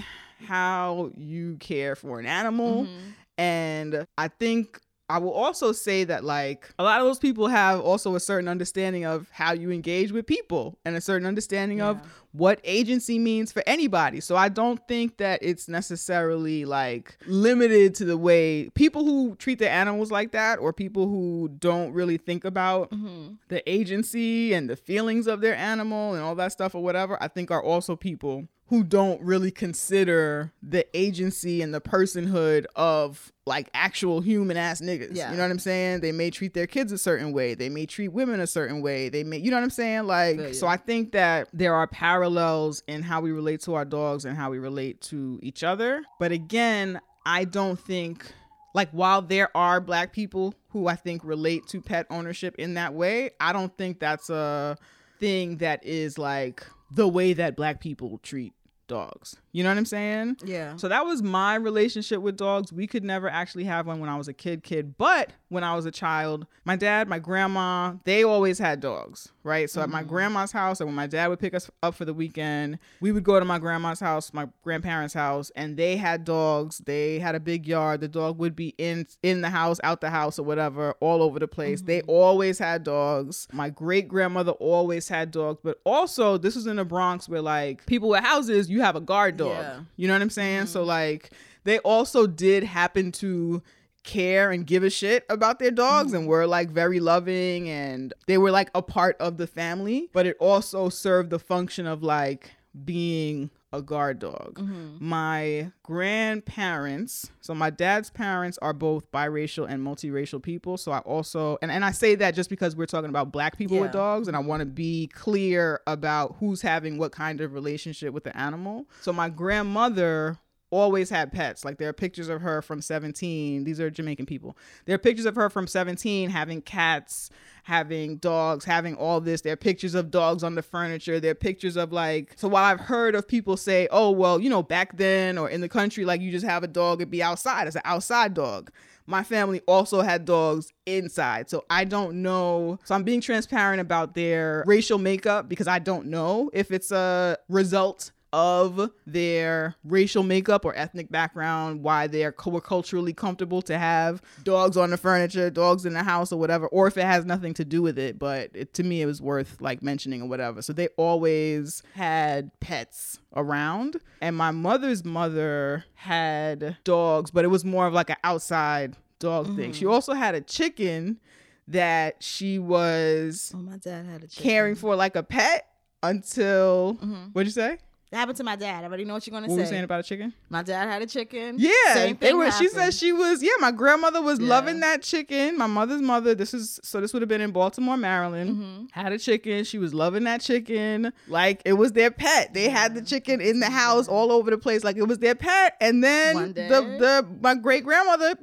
how 0.46 1.10
you 1.16 1.56
care 1.60 1.94
for 1.94 2.18
an 2.18 2.26
animal. 2.26 2.84
Mm-hmm. 2.84 3.10
And 3.36 4.06
I 4.16 4.28
think 4.28 4.80
I 5.10 5.18
will 5.18 5.32
also 5.32 5.72
say 5.72 6.04
that 6.04 6.24
like 6.24 6.68
a 6.78 6.84
lot 6.84 7.00
of 7.00 7.06
those 7.06 7.18
people 7.18 7.48
have 7.48 7.80
also 7.80 8.14
a 8.14 8.20
certain 8.20 8.48
understanding 8.48 9.04
of 9.04 9.28
how 9.30 9.52
you 9.52 9.70
engage 9.70 10.12
with 10.12 10.26
people 10.26 10.78
and 10.84 10.96
a 10.96 11.00
certain 11.00 11.26
understanding 11.26 11.78
Yeah. 11.78 11.90
of 11.90 12.00
what 12.32 12.60
agency 12.62 13.18
means 13.18 13.50
for 13.50 13.62
anybody. 13.66 14.20
So 14.20 14.36
I 14.36 14.48
don't 14.48 14.80
think 14.86 15.16
that 15.16 15.40
it's 15.42 15.68
necessarily 15.68 16.64
like 16.64 17.18
limited 17.26 17.94
to 17.96 18.04
the 18.04 18.16
way 18.16 18.70
people 18.74 19.04
who 19.04 19.34
treat 19.36 19.58
their 19.58 19.70
animals 19.70 20.12
like 20.12 20.30
that 20.32 20.60
or 20.60 20.72
people 20.72 21.08
who 21.08 21.50
don't 21.58 21.92
really 21.92 22.18
think 22.18 22.44
about 22.44 22.90
mm-hmm. 22.92 23.34
the 23.48 23.68
agency 23.68 24.52
and 24.52 24.70
the 24.70 24.76
feelings 24.76 25.26
of 25.26 25.40
their 25.40 25.56
animal 25.56 26.14
and 26.14 26.22
all 26.22 26.36
that 26.36 26.52
stuff 26.52 26.74
or 26.74 26.82
whatever, 26.82 27.20
I 27.20 27.26
think 27.26 27.50
are 27.50 27.62
also 27.62 27.96
people 27.96 28.46
who 28.70 28.84
don't 28.84 29.20
really 29.20 29.50
consider 29.50 30.52
the 30.62 30.86
agency 30.96 31.60
and 31.60 31.74
the 31.74 31.80
personhood 31.80 32.66
of 32.76 33.32
like 33.44 33.68
actual 33.74 34.20
human 34.20 34.56
ass 34.56 34.80
niggas. 34.80 35.16
Yeah. 35.16 35.32
You 35.32 35.36
know 35.36 35.42
what 35.42 35.50
I'm 35.50 35.58
saying? 35.58 36.02
They 36.02 36.12
may 36.12 36.30
treat 36.30 36.54
their 36.54 36.68
kids 36.68 36.92
a 36.92 36.98
certain 36.98 37.32
way. 37.32 37.54
They 37.54 37.68
may 37.68 37.84
treat 37.84 38.08
women 38.12 38.38
a 38.38 38.46
certain 38.46 38.80
way. 38.80 39.08
They 39.08 39.24
may, 39.24 39.38
you 39.38 39.50
know 39.50 39.56
what 39.56 39.64
I'm 39.64 39.70
saying? 39.70 40.04
Like, 40.04 40.38
you. 40.38 40.54
so 40.54 40.68
I 40.68 40.76
think 40.76 41.10
that 41.12 41.48
there 41.52 41.74
are 41.74 41.88
parallels 41.88 42.84
in 42.86 43.02
how 43.02 43.20
we 43.20 43.32
relate 43.32 43.60
to 43.62 43.74
our 43.74 43.84
dogs 43.84 44.24
and 44.24 44.36
how 44.36 44.50
we 44.50 44.60
relate 44.60 45.00
to 45.02 45.40
each 45.42 45.64
other. 45.64 46.04
But 46.20 46.30
again, 46.30 47.00
I 47.26 47.46
don't 47.46 47.78
think 47.78 48.24
like 48.72 48.90
while 48.92 49.20
there 49.20 49.54
are 49.56 49.80
black 49.80 50.12
people 50.12 50.54
who 50.68 50.86
I 50.86 50.94
think 50.94 51.24
relate 51.24 51.66
to 51.70 51.80
pet 51.80 52.06
ownership 52.08 52.54
in 52.56 52.74
that 52.74 52.94
way, 52.94 53.30
I 53.40 53.52
don't 53.52 53.76
think 53.76 53.98
that's 53.98 54.30
a 54.30 54.78
thing 55.18 55.56
that 55.56 55.84
is 55.84 56.18
like 56.18 56.64
the 56.92 57.08
way 57.08 57.32
that 57.32 57.56
black 57.56 57.80
people 57.80 58.18
treat 58.22 58.52
dogs. 58.90 59.36
You 59.52 59.64
know 59.64 59.70
what 59.70 59.78
I'm 59.78 59.86
saying? 59.86 60.36
Yeah. 60.44 60.76
So 60.76 60.88
that 60.88 61.04
was 61.04 61.22
my 61.22 61.56
relationship 61.56 62.20
with 62.20 62.36
dogs. 62.36 62.72
We 62.72 62.86
could 62.86 63.02
never 63.02 63.28
actually 63.28 63.64
have 63.64 63.86
one 63.86 63.98
when 63.98 64.08
I 64.08 64.16
was 64.16 64.28
a 64.28 64.32
kid 64.32 64.62
kid, 64.62 64.96
but 64.96 65.32
when 65.48 65.64
I 65.64 65.74
was 65.74 65.86
a 65.86 65.90
child, 65.90 66.46
my 66.64 66.76
dad, 66.76 67.08
my 67.08 67.18
grandma, 67.18 67.94
they 68.04 68.22
always 68.22 68.58
had 68.58 68.80
dogs, 68.80 69.32
right? 69.42 69.68
So 69.68 69.82
at 69.82 69.88
my 69.88 70.00
mm-hmm. 70.00 70.08
grandma's 70.08 70.52
house 70.52 70.80
or 70.80 70.86
when 70.86 70.94
my 70.94 71.08
dad 71.08 71.28
would 71.28 71.40
pick 71.40 71.54
us 71.54 71.68
up 71.82 71.96
for 71.96 72.04
the 72.04 72.14
weekend, 72.14 72.78
we 73.00 73.10
would 73.10 73.24
go 73.24 73.40
to 73.40 73.44
my 73.44 73.58
grandma's 73.58 73.98
house, 73.98 74.32
my 74.32 74.46
grandparents' 74.62 75.14
house, 75.14 75.50
and 75.56 75.76
they 75.76 75.96
had 75.96 76.24
dogs. 76.24 76.78
They 76.78 77.18
had 77.18 77.34
a 77.34 77.40
big 77.40 77.66
yard. 77.66 78.00
The 78.00 78.08
dog 78.08 78.38
would 78.38 78.54
be 78.54 78.74
in 78.78 79.06
in 79.24 79.40
the 79.40 79.50
house, 79.50 79.80
out 79.82 80.00
the 80.00 80.10
house 80.10 80.38
or 80.38 80.44
whatever, 80.44 80.94
all 81.00 81.22
over 81.22 81.40
the 81.40 81.48
place. 81.48 81.82
They 81.82 82.00
mm-hmm. 82.00 82.10
always 82.10 82.58
had 82.60 82.84
dogs. 82.84 83.48
My 83.52 83.68
great 83.68 84.06
grandmother 84.06 84.52
always 84.52 85.08
had 85.08 85.32
dogs, 85.32 85.58
but 85.64 85.80
also 85.84 86.38
this 86.38 86.54
was 86.54 86.68
in 86.68 86.76
the 86.76 86.84
Bronx 86.84 87.28
where 87.28 87.42
like 87.42 87.84
people 87.86 88.10
with 88.10 88.22
houses, 88.22 88.70
you 88.70 88.82
have 88.82 88.94
a 88.94 89.00
guard 89.00 89.39
dog. 89.44 89.62
Yeah. 89.62 89.80
You 89.96 90.08
know 90.08 90.14
what 90.14 90.22
I'm 90.22 90.30
saying? 90.30 90.66
So 90.66 90.80
mm-hmm. 90.80 90.88
like 90.88 91.30
they 91.64 91.78
also 91.80 92.26
did 92.26 92.64
happen 92.64 93.12
to 93.12 93.62
care 94.02 94.50
and 94.50 94.66
give 94.66 94.82
a 94.82 94.90
shit 94.90 95.24
about 95.28 95.58
their 95.58 95.70
dogs 95.70 96.08
mm-hmm. 96.08 96.20
and 96.20 96.28
were 96.28 96.46
like 96.46 96.70
very 96.70 97.00
loving 97.00 97.68
and 97.68 98.14
they 98.26 98.38
were 98.38 98.50
like 98.50 98.70
a 98.74 98.82
part 98.82 99.16
of 99.20 99.36
the 99.36 99.46
family, 99.46 100.08
but 100.12 100.26
it 100.26 100.36
also 100.40 100.88
served 100.88 101.30
the 101.30 101.38
function 101.38 101.86
of 101.86 102.02
like 102.02 102.52
being 102.84 103.50
a 103.72 103.80
guard 103.80 104.18
dog. 104.18 104.58
Mm-hmm. 104.58 104.96
My 105.00 105.70
grandparents, 105.82 107.30
so 107.40 107.54
my 107.54 107.70
dad's 107.70 108.10
parents 108.10 108.58
are 108.60 108.72
both 108.72 109.10
biracial 109.12 109.68
and 109.68 109.84
multiracial 109.84 110.42
people. 110.42 110.76
So 110.76 110.92
I 110.92 110.98
also 110.98 111.58
and, 111.62 111.70
and 111.70 111.84
I 111.84 111.92
say 111.92 112.14
that 112.16 112.34
just 112.34 112.50
because 112.50 112.74
we're 112.74 112.86
talking 112.86 113.10
about 113.10 113.32
black 113.32 113.56
people 113.56 113.78
with 113.78 113.92
dogs 113.92 114.28
and 114.28 114.36
I 114.36 114.40
want 114.40 114.60
to 114.60 114.66
be 114.66 115.06
clear 115.08 115.80
about 115.86 116.36
who's 116.40 116.62
having 116.62 116.98
what 116.98 117.12
kind 117.12 117.40
of 117.40 117.52
relationship 117.52 118.12
with 118.12 118.24
the 118.24 118.36
animal. 118.36 118.86
So 119.00 119.12
my 119.12 119.28
grandmother 119.28 120.38
always 120.70 121.10
had 121.10 121.32
pets. 121.32 121.64
Like 121.64 121.78
there 121.78 121.88
are 121.88 121.92
pictures 121.92 122.28
of 122.28 122.40
her 122.40 122.62
from 122.62 122.80
17. 122.80 123.64
These 123.64 123.80
are 123.80 123.90
Jamaican 123.90 124.26
people. 124.26 124.56
There 124.86 124.94
are 124.94 124.98
pictures 124.98 125.26
of 125.26 125.34
her 125.34 125.50
from 125.50 125.66
17 125.66 126.30
having 126.30 126.62
cats, 126.62 127.30
having 127.64 128.16
dogs, 128.16 128.64
having 128.64 128.94
all 128.94 129.20
this. 129.20 129.42
There 129.42 129.52
are 129.52 129.56
pictures 129.56 129.94
of 129.94 130.10
dogs 130.10 130.42
on 130.42 130.54
the 130.54 130.62
furniture. 130.62 131.20
There 131.20 131.32
are 131.32 131.36
pictures 131.36 131.76
of 131.76 131.92
like 131.92 132.34
so 132.36 132.48
while 132.48 132.64
I've 132.64 132.80
heard 132.80 133.14
of 133.14 133.26
people 133.26 133.56
say, 133.56 133.88
"Oh, 133.90 134.10
well, 134.10 134.40
you 134.40 134.48
know, 134.48 134.62
back 134.62 134.96
then 134.96 135.38
or 135.38 135.50
in 135.50 135.60
the 135.60 135.68
country 135.68 136.04
like 136.04 136.20
you 136.20 136.30
just 136.30 136.46
have 136.46 136.62
a 136.62 136.68
dog 136.68 137.00
it'd 137.00 137.10
be 137.10 137.22
outside. 137.22 137.66
It's 137.66 137.76
an 137.76 137.82
outside 137.84 138.34
dog." 138.34 138.70
My 139.06 139.24
family 139.24 139.60
also 139.66 140.02
had 140.02 140.24
dogs 140.24 140.72
inside. 140.86 141.50
So 141.50 141.64
I 141.68 141.84
don't 141.84 142.22
know. 142.22 142.78
So 142.84 142.94
I'm 142.94 143.02
being 143.02 143.20
transparent 143.20 143.80
about 143.80 144.14
their 144.14 144.62
racial 144.68 144.98
makeup 144.98 145.48
because 145.48 145.66
I 145.66 145.80
don't 145.80 146.06
know 146.06 146.48
if 146.52 146.70
it's 146.70 146.92
a 146.92 147.36
result 147.48 148.12
of 148.32 148.90
their 149.06 149.74
racial 149.84 150.22
makeup 150.22 150.64
or 150.64 150.74
ethnic 150.76 151.10
background, 151.10 151.82
why 151.82 152.06
they're 152.06 152.32
culturally 152.32 153.12
comfortable 153.12 153.62
to 153.62 153.78
have 153.78 154.22
dogs 154.44 154.76
on 154.76 154.90
the 154.90 154.96
furniture, 154.96 155.50
dogs 155.50 155.84
in 155.86 155.94
the 155.94 156.02
house, 156.02 156.32
or 156.32 156.38
whatever, 156.38 156.66
or 156.68 156.86
if 156.86 156.96
it 156.96 157.04
has 157.04 157.24
nothing 157.24 157.54
to 157.54 157.64
do 157.64 157.82
with 157.82 157.98
it. 157.98 158.18
But 158.18 158.50
it, 158.54 158.74
to 158.74 158.82
me, 158.82 159.02
it 159.02 159.06
was 159.06 159.20
worth 159.20 159.60
like 159.60 159.82
mentioning 159.82 160.22
or 160.22 160.28
whatever. 160.28 160.62
So 160.62 160.72
they 160.72 160.88
always 160.96 161.82
had 161.94 162.50
pets 162.60 163.18
around, 163.34 164.00
and 164.20 164.36
my 164.36 164.50
mother's 164.50 165.04
mother 165.04 165.84
had 165.94 166.76
dogs, 166.84 167.30
but 167.30 167.44
it 167.44 167.48
was 167.48 167.64
more 167.64 167.86
of 167.86 167.92
like 167.92 168.10
an 168.10 168.16
outside 168.24 168.96
dog 169.18 169.54
thing. 169.56 169.72
She 169.72 169.84
mm-hmm. 169.84 169.92
also 169.92 170.14
had 170.14 170.34
a 170.34 170.40
chicken 170.40 171.20
that 171.68 172.22
she 172.22 172.58
was 172.58 173.52
Oh, 173.54 173.58
my 173.58 173.76
dad 173.76 174.06
had 174.06 174.24
a 174.24 174.26
chicken. 174.26 174.50
caring 174.50 174.74
for 174.74 174.96
like 174.96 175.14
a 175.14 175.22
pet 175.22 175.68
until 176.02 176.94
mm-hmm. 176.94 177.26
what'd 177.32 177.46
you 177.46 177.52
say? 177.52 177.78
That 178.10 178.18
happened 178.18 178.38
to 178.38 178.44
my 178.44 178.56
dad. 178.56 178.82
I 178.82 178.88
already 178.88 179.04
know 179.04 179.14
what 179.14 179.24
you're 179.24 179.30
gonna 179.32 179.46
say. 179.46 179.50
What 179.50 179.56
were 179.58 179.62
you 179.62 179.68
saying 179.68 179.84
about 179.84 180.00
a 180.00 180.02
chicken? 180.02 180.32
my 180.48 180.64
dad 180.64 180.88
had 180.88 181.00
a 181.00 181.06
chicken. 181.06 181.56
Yeah, 181.60 181.70
Same 181.94 182.16
thing 182.16 182.36
were. 182.36 182.50
She 182.50 182.66
said 182.68 182.92
she 182.92 183.12
was. 183.12 183.40
Yeah, 183.40 183.52
my 183.60 183.70
grandmother 183.70 184.20
was 184.20 184.40
Yeah. 184.40 184.48
loving 184.48 184.80
that 184.80 185.02
chicken. 185.02 185.56
My 185.56 185.68
mother's 185.68 186.02
mother. 186.02 186.34
This 186.34 186.52
is 186.52 186.80
so. 186.82 187.00
This 187.00 187.12
would 187.12 187.22
have 187.22 187.28
been 187.28 187.40
in 187.40 187.52
Baltimore, 187.52 187.96
Maryland. 187.96 188.50
Mm-hmm. 188.56 188.84
Had 189.00 189.12
a 189.12 189.18
chicken. 189.18 189.62
She 189.62 189.78
was 189.78 189.94
loving 189.94 190.24
that 190.24 190.40
chicken 190.40 191.12
like 191.28 191.62
it 191.64 191.74
was 191.74 191.92
their 191.92 192.10
pet. 192.10 192.52
They 192.52 192.68
had 192.68 192.96
the 192.96 193.02
chicken 193.02 193.40
in 193.40 193.60
the 193.60 193.70
house 193.70 194.08
all 194.08 194.32
over 194.32 194.50
the 194.50 194.58
place 194.58 194.82
like 194.82 194.96
it 194.96 195.04
was 195.06 195.18
their 195.18 195.36
pet. 195.36 195.76
And 195.80 196.02
then 196.02 196.34
One 196.34 196.48
the 196.48 196.52
day- 196.54 196.68
the 196.68 197.26
my 197.40 197.54
great 197.54 197.84
grandmother 197.84 198.34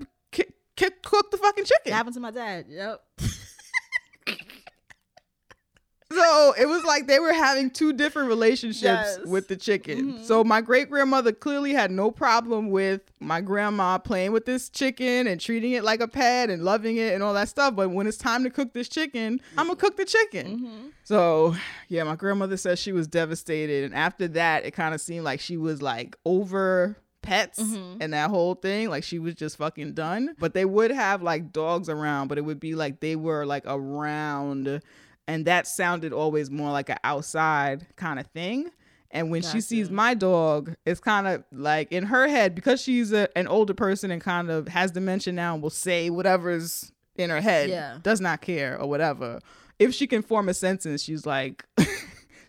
cooked 0.77 1.31
the 1.31 1.37
fucking 1.37 1.65
chicken. 1.65 1.91
That 1.91 1.93
happened 1.93 2.13
to 2.15 2.21
my 2.21 2.31
dad. 2.31 2.65
Yep. 2.69 3.01
So 6.11 6.53
it 6.57 6.67
was 6.67 6.83
like 6.85 7.07
they 7.07 7.19
were 7.19 7.33
having 7.33 7.69
two 7.69 7.91
different 7.91 8.29
relationships 8.29 8.81
Yes. 8.83 9.17
Mm-hmm. 9.17 9.29
with 9.29 9.47
the 9.49 9.57
chicken. 9.57 10.23
So 10.23 10.43
my 10.43 10.61
great 10.61 10.89
grandmother 10.89 11.33
clearly 11.33 11.73
had 11.73 11.91
no 11.91 12.11
problem 12.11 12.69
with 12.69 13.01
my 13.19 13.41
grandma 13.41 13.97
playing 13.97 14.31
with 14.31 14.45
this 14.45 14.69
chicken 14.69 15.27
and 15.27 15.39
treating 15.41 15.73
it 15.73 15.83
like 15.83 15.99
a 15.99 16.07
pet 16.07 16.49
and 16.49 16.63
loving 16.63 16.95
it 16.97 17.13
and 17.13 17.21
all 17.23 17.33
that 17.33 17.49
stuff. 17.49 17.75
But 17.75 17.89
when 17.89 18.07
it's 18.07 18.17
time 18.17 18.43
to 18.45 18.49
cook 18.49 18.71
this 18.73 18.87
chicken, 18.87 19.41
I'm 19.57 19.67
gonna 19.67 19.75
cook 19.75 19.97
the 19.97 20.05
chicken. 20.05 20.59
Mm-hmm. 20.59 20.87
So 21.03 21.55
yeah, 21.89 22.03
my 22.03 22.15
grandmother 22.15 22.55
says 22.57 22.79
she 22.79 22.93
was 22.93 23.07
devastated. 23.07 23.83
And 23.83 23.93
after 23.93 24.27
that, 24.29 24.65
it 24.65 24.71
kind 24.71 24.95
of 24.95 25.01
seemed 25.01 25.25
like 25.25 25.39
she 25.41 25.57
was 25.57 25.81
like 25.81 26.15
over 26.25 26.95
pets 27.21 27.59
and 27.59 28.13
that 28.13 28.29
whole 28.29 28.55
thing. 28.55 28.89
Like 28.89 29.03
she 29.03 29.19
was 29.19 29.35
just 29.35 29.57
fucking 29.57 29.91
done. 29.93 30.35
But 30.39 30.53
they 30.53 30.63
would 30.63 30.91
have 30.91 31.21
like 31.21 31.51
dogs 31.51 31.89
around, 31.89 32.29
but 32.29 32.37
it 32.37 32.45
would 32.45 32.61
be 32.61 32.75
like 32.75 33.01
they 33.01 33.17
were 33.17 33.45
like 33.45 33.63
around 33.65 34.81
and 35.27 35.45
that 35.45 35.67
sounded 35.67 36.13
always 36.13 36.49
more 36.49 36.71
like 36.71 36.89
an 36.89 36.97
outside 37.03 37.85
kind 37.95 38.19
of 38.19 38.27
thing. 38.27 38.69
And 39.11 39.31
when 39.31 39.41
she 39.41 39.61
sees 39.61 39.89
my 39.89 40.13
dog, 40.13 40.75
it's 40.85 40.99
kind 40.99 41.27
of 41.27 41.43
like 41.51 41.91
in 41.91 42.05
her 42.05 42.27
head 42.27 42.53
because 42.55 42.81
she's 42.81 43.13
a, 43.13 43.29
an 43.37 43.47
older 43.47 43.73
person 43.73 44.11
and 44.11 44.21
kind 44.21 44.49
of 44.51 44.67
has 44.67 44.91
dementia 44.91 45.31
now 45.33 45.53
and 45.53 45.63
will 45.63 45.69
say 45.69 46.09
whatever's 46.09 46.91
in 47.15 47.29
her 47.29 47.39
head, 47.41 47.69
Yeah. 47.69 47.99
does 48.03 48.19
not 48.21 48.41
care 48.41 48.79
or 48.79 48.87
whatever. 48.87 49.39
If 49.79 49.93
she 49.93 50.07
can 50.07 50.21
form 50.23 50.49
a 50.49 50.53
sentence, 50.53 51.03
she's 51.03 51.25
like, 51.25 51.65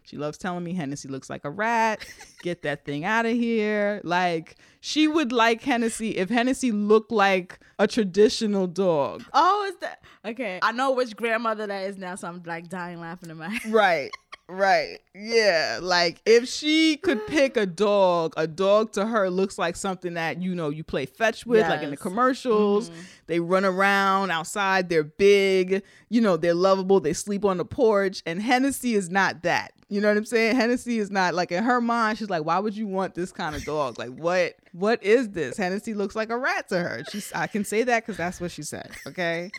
she 0.09 0.17
loves 0.17 0.39
telling 0.39 0.65
me 0.65 0.73
Hennessy 0.73 1.07
looks 1.07 1.29
like 1.29 1.45
a 1.45 1.51
rat. 1.51 2.03
Get 2.43 2.63
that 2.63 2.87
thing 2.87 3.05
out 3.05 3.27
of 3.27 3.33
here. 3.33 4.01
Like 4.05 4.57
she 4.81 5.07
would 5.07 5.33
like 5.33 5.63
Hennessy 5.63 6.17
if 6.17 6.31
Hennessy 6.31 6.73
looked 6.73 7.13
like 7.13 7.59
a 7.79 7.87
traditional 7.87 8.67
dog. 8.67 9.23
Oh, 9.35 9.67
is 9.69 9.77
that 9.81 10.03
okay? 10.25 10.61
I 10.63 10.73
know 10.73 10.93
which 10.93 11.15
grandmother 11.15 11.67
that 11.67 11.83
is 11.91 11.99
now, 11.99 12.15
so 12.15 12.27
I'm 12.29 12.43
like 12.47 12.71
dying 12.71 13.01
laughing 13.01 13.29
in 13.29 13.37
my 13.37 13.51
head. 13.51 13.71
Right. 13.71 14.11
Right. 14.51 14.99
Yeah. 15.15 15.79
Like 15.83 16.23
if 16.25 16.49
she 16.49 16.97
could 16.97 17.27
pick 17.27 17.57
a 17.59 17.67
dog, 17.67 18.33
a 18.37 18.47
dog 18.47 18.93
to 18.93 19.05
her 19.07 19.29
looks 19.29 19.59
like 19.59 19.77
something 19.77 20.15
that, 20.15 20.41
you 20.41 20.55
know, 20.55 20.71
you 20.71 20.85
play 20.85 21.05
fetch 21.07 21.45
with, 21.45 21.69
like 21.69 21.83
in 21.83 21.91
the 21.91 21.97
Yes. 21.97 22.01
commercials. 22.03 22.89
Mm-hmm. 22.89 23.01
They 23.27 23.41
run 23.41 23.65
around 23.67 24.31
outside. 24.31 24.89
They're 24.89 25.05
big. 25.05 25.83
You 26.09 26.21
know, 26.23 26.37
they're 26.39 26.55
lovable. 26.55 26.99
They 27.01 27.13
sleep 27.13 27.45
on 27.45 27.59
the 27.59 27.65
porch. 27.67 28.23
And 28.25 28.41
Hennessy 28.41 28.95
is 28.95 29.11
not 29.11 29.43
that. 29.43 29.73
You 29.91 30.01
know 30.03 30.09
what 30.09 30.17
I'm 30.19 30.25
saying? 30.27 30.57
Hennessy 30.57 30.99
is 30.99 31.11
not 31.11 31.33
like 31.35 31.51
in 31.51 31.65
her 31.65 31.81
mind, 31.81 32.19
she's 32.19 32.29
like, 32.29 32.45
why 32.45 32.59
would 32.59 32.77
you 32.77 32.87
want 32.87 33.15
this 33.15 33.33
kind 33.33 33.55
of 33.57 33.65
dog? 33.65 33.99
Like 33.99 34.11
what 34.11 34.55
what 34.73 35.03
is 35.03 35.31
this? 35.31 35.57
Hennessy 35.57 35.95
looks 35.95 36.15
like 36.15 36.29
a 36.29 36.37
rat 36.37 36.69
to 36.69 36.79
her. 36.79 37.03
She's 37.11 37.33
I 37.35 37.47
can 37.47 37.65
say 37.65 37.85
that 37.85 38.03
because 38.05 38.19
that's 38.19 38.39
what 38.39 38.51
she 38.51 38.63
said. 38.63 38.91
Okay. 39.07 39.51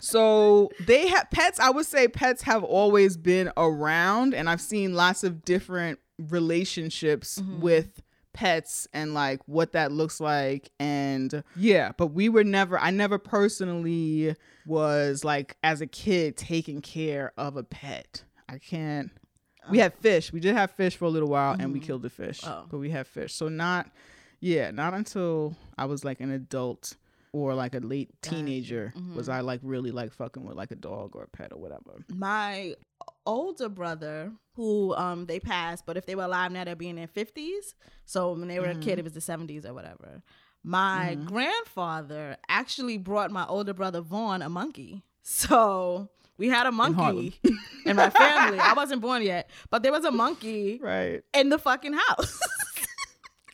So 0.00 0.70
they 0.80 1.08
have 1.08 1.30
pets. 1.30 1.60
I 1.60 1.70
would 1.70 1.86
say 1.86 2.08
pets 2.08 2.42
have 2.42 2.64
always 2.64 3.16
been 3.16 3.50
around, 3.56 4.34
and 4.34 4.48
I've 4.48 4.60
seen 4.60 4.94
lots 4.94 5.24
of 5.24 5.44
different 5.44 5.98
relationships 6.18 7.38
mm-hmm. 7.40 7.60
with 7.60 8.02
pets 8.32 8.88
and 8.92 9.14
like 9.14 9.40
what 9.46 9.72
that 9.72 9.92
looks 9.92 10.20
like. 10.20 10.70
And 10.78 11.42
yeah, 11.56 11.92
but 11.96 12.08
we 12.08 12.28
were 12.28 12.44
never, 12.44 12.78
I 12.78 12.90
never 12.90 13.18
personally 13.18 14.34
was 14.66 15.24
like 15.24 15.56
as 15.62 15.80
a 15.80 15.86
kid 15.86 16.36
taking 16.36 16.80
care 16.80 17.32
of 17.36 17.56
a 17.56 17.62
pet. 17.62 18.24
I 18.48 18.58
can't. 18.58 19.10
We 19.70 19.78
had 19.78 19.94
fish. 19.94 20.30
We 20.30 20.40
did 20.40 20.56
have 20.56 20.72
fish 20.72 20.96
for 20.96 21.06
a 21.06 21.08
little 21.08 21.30
while, 21.30 21.56
and 21.58 21.72
we 21.72 21.78
mm-hmm. 21.78 21.86
killed 21.86 22.02
the 22.02 22.10
fish. 22.10 22.40
Oh. 22.44 22.66
But 22.68 22.78
we 22.78 22.90
had 22.90 23.06
fish. 23.06 23.32
So 23.32 23.48
not, 23.48 23.90
yeah, 24.40 24.70
not 24.70 24.92
until 24.92 25.56
I 25.78 25.86
was 25.86 26.04
like 26.04 26.20
an 26.20 26.30
adult 26.30 26.96
or 27.34 27.52
like 27.54 27.74
a 27.74 27.80
late 27.80 28.10
teenager 28.22 28.94
was 29.16 29.28
I 29.28 29.40
like 29.40 29.60
really 29.64 29.90
like 29.90 30.12
fucking 30.12 30.44
with 30.44 30.56
like 30.56 30.70
a 30.70 30.76
dog 30.76 31.16
or 31.16 31.24
a 31.24 31.28
pet 31.28 31.52
or 31.52 31.58
whatever. 31.60 31.92
My 32.08 32.74
older 33.26 33.68
brother, 33.68 34.32
who 34.54 34.94
um 34.94 35.26
they 35.26 35.40
passed, 35.40 35.84
but 35.86 35.96
if 35.96 36.06
they 36.06 36.14
were 36.14 36.24
alive 36.30 36.52
now, 36.52 36.62
they'd 36.64 36.78
be 36.78 36.88
in 36.88 36.96
their 36.96 37.08
fifties. 37.08 37.74
So 38.04 38.32
when 38.32 38.48
they 38.48 38.60
were 38.60 38.66
a 38.66 38.74
Mm-hmm. 38.74 38.82
kid, 38.82 38.98
it 39.00 39.04
was 39.04 39.14
the 39.14 39.20
seventies 39.20 39.66
or 39.66 39.74
whatever. 39.74 40.22
My 40.62 41.16
grandfather 41.26 42.36
actually 42.48 42.98
brought 42.98 43.30
my 43.30 43.46
older 43.46 43.74
brother 43.74 44.00
Vaughn 44.00 44.40
a 44.40 44.48
monkey. 44.48 45.02
So 45.22 46.08
we 46.38 46.48
had 46.48 46.66
a 46.66 46.72
monkey 46.72 47.34
in, 47.84 47.96
my 47.96 48.10
family. 48.10 48.58
I 48.58 48.74
wasn't 48.74 49.00
born 49.02 49.22
yet, 49.22 49.50
but 49.70 49.82
there 49.82 49.92
was 49.92 50.04
a 50.04 50.10
monkey 50.10 50.78
Right. 50.82 51.22
in 51.34 51.48
the 51.48 51.58
fucking 51.58 51.94
house 51.94 52.38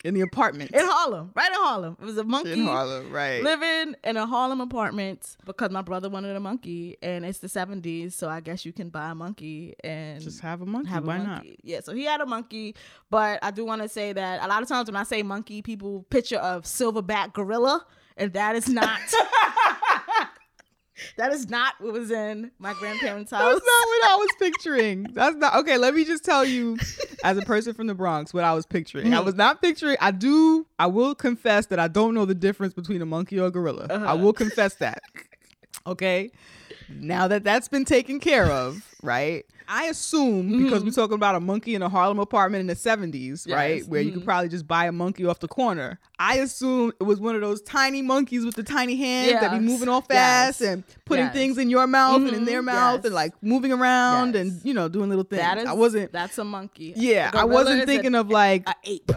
In 0.03 0.13
the 0.15 0.21
apartment. 0.21 0.71
in 0.71 0.81
Harlem, 0.83 1.31
right 1.35 1.49
in 1.51 1.57
Harlem. 1.59 1.95
It 2.01 2.05
was 2.05 2.17
a 2.17 2.23
monkey 2.23 2.53
In 2.53 2.65
Harlem, 2.65 3.11
right. 3.11 3.43
living 3.43 3.95
in 4.03 4.17
a 4.17 4.25
Harlem 4.25 4.59
apartment 4.61 5.37
because 5.45 5.69
my 5.69 5.81
brother 5.83 6.09
wanted 6.09 6.35
a 6.35 6.39
monkey, 6.39 6.97
and 7.03 7.23
it's 7.23 7.37
the 7.39 7.47
seventies, 7.49 8.15
so 8.15 8.27
I 8.27 8.39
guess 8.39 8.65
you 8.65 8.73
can 8.73 8.89
buy 8.89 9.11
a 9.11 9.15
monkey 9.15 9.75
and 9.83 10.21
Just 10.21 10.39
have 10.41 10.61
a 10.61 10.65
monkey. 10.65 10.89
have 10.89 11.05
Why 11.05 11.17
a 11.17 11.19
not? 11.19 11.27
monkey. 11.37 11.59
Yeah, 11.63 11.81
so 11.81 11.93
he 11.93 12.05
had 12.05 12.19
a 12.21 12.25
monkey, 12.25 12.75
but 13.11 13.39
I 13.43 13.51
do 13.51 13.63
want 13.63 13.81
to 13.83 13.89
say 13.89 14.11
that 14.13 14.43
a 14.43 14.47
lot 14.47 14.61
of 14.63 14.67
times 14.67 14.87
when 14.89 14.95
I 14.95 15.03
say 15.03 15.21
monkey, 15.23 15.61
people 15.61 16.03
picture 16.09 16.37
of 16.39 16.63
silverback 16.63 17.33
gorilla, 17.33 17.85
and 18.17 18.33
that 18.33 18.55
is 18.55 18.67
not. 18.67 18.99
that 21.17 21.31
is 21.31 21.49
not 21.49 21.75
what 21.79 21.93
was 21.93 22.11
in 22.11 22.51
my 22.59 22.73
grandparents' 22.73 23.31
house. 23.31 23.41
That's 23.41 23.65
not 23.65 23.87
what 23.87 24.11
I 24.11 24.15
was 24.15 24.29
picturing. 24.39 25.07
That's 25.13 25.35
not 25.35 25.55
okay. 25.57 25.77
Let 25.77 25.93
me 25.93 26.05
just 26.05 26.23
tell 26.23 26.45
you, 26.45 26.77
as 27.23 27.37
a 27.37 27.41
person 27.41 27.73
from 27.73 27.87
the 27.87 27.95
Bronx, 27.95 28.33
what 28.33 28.43
I 28.43 28.53
was 28.53 28.65
picturing. 28.65 29.13
I 29.13 29.17
mm. 29.17 29.25
was 29.25 29.35
not 29.35 29.61
picturing. 29.61 29.97
I 29.99 30.11
do. 30.11 30.65
I 30.79 30.87
will 30.87 31.15
confess 31.15 31.67
that 31.67 31.79
I 31.79 31.87
don't 31.87 32.13
know 32.13 32.25
the 32.25 32.35
difference 32.35 32.73
between 32.73 33.01
a 33.01 33.05
monkey 33.05 33.39
or 33.39 33.47
a 33.47 33.51
gorilla. 33.51 33.87
I 33.89 33.93
uh-huh. 33.93 34.17
will 34.17 34.33
confess 34.33 34.75
that. 34.75 35.01
Okay. 35.87 36.31
Now 36.89 37.27
that 37.27 37.43
that's 37.43 37.67
been 37.67 37.85
taken 37.85 38.19
care 38.19 38.45
of, 38.45 38.83
right? 39.01 39.45
I 39.73 39.85
assume 39.85 40.63
because 40.63 40.83
we're 40.83 40.89
mm-hmm. 40.89 40.99
talking 40.99 41.15
about 41.15 41.35
a 41.35 41.39
monkey 41.39 41.75
in 41.75 41.81
a 41.81 41.87
Harlem 41.87 42.19
apartment 42.19 42.59
in 42.59 42.67
the 42.67 42.75
70s, 42.75 43.49
right? 43.49 43.77
Yes. 43.77 43.87
Where 43.87 44.01
you 44.01 44.11
could 44.11 44.19
mm-hmm. 44.19 44.25
probably 44.25 44.49
just 44.49 44.67
buy 44.67 44.85
a 44.85 44.91
monkey 44.91 45.25
off 45.25 45.39
the 45.39 45.47
corner. 45.47 45.97
I 46.19 46.39
assume 46.39 46.91
it 46.99 47.03
was 47.05 47.21
one 47.21 47.35
of 47.35 47.41
those 47.41 47.61
tiny 47.61 48.01
monkeys 48.01 48.43
with 48.43 48.55
the 48.55 48.63
tiny 48.63 48.97
hands 48.97 49.39
that 49.39 49.49
be 49.51 49.59
moving 49.59 49.87
all 49.87 50.01
fast 50.01 50.59
Yes. 50.59 50.69
and 50.69 50.83
putting 51.05 51.25
Yes. 51.25 51.33
things 51.33 51.57
in 51.57 51.69
your 51.69 51.87
mouth 51.87 52.17
and 52.17 52.33
in 52.33 52.43
their 52.43 52.59
mm-hmm. 52.59 52.65
mouth 52.65 52.97
Yes. 52.97 53.05
and 53.05 53.15
like 53.15 53.31
moving 53.41 53.71
around 53.71 54.35
Yes. 54.35 54.41
and 54.41 54.65
you 54.65 54.73
know 54.73 54.89
doing 54.89 55.07
little 55.07 55.23
things. 55.23 55.41
That 55.41 55.59
is. 55.59 55.65
I 55.65 55.73
wasn't. 55.73 56.11
That's 56.11 56.37
a 56.37 56.43
monkey. 56.43 56.93
Yeah, 56.97 57.31
I 57.33 57.45
wasn't 57.45 57.85
thinking 57.85 58.13
a, 58.13 58.19
of 58.19 58.29
like 58.29 58.67
a 58.67 58.75
ape. 58.83 59.09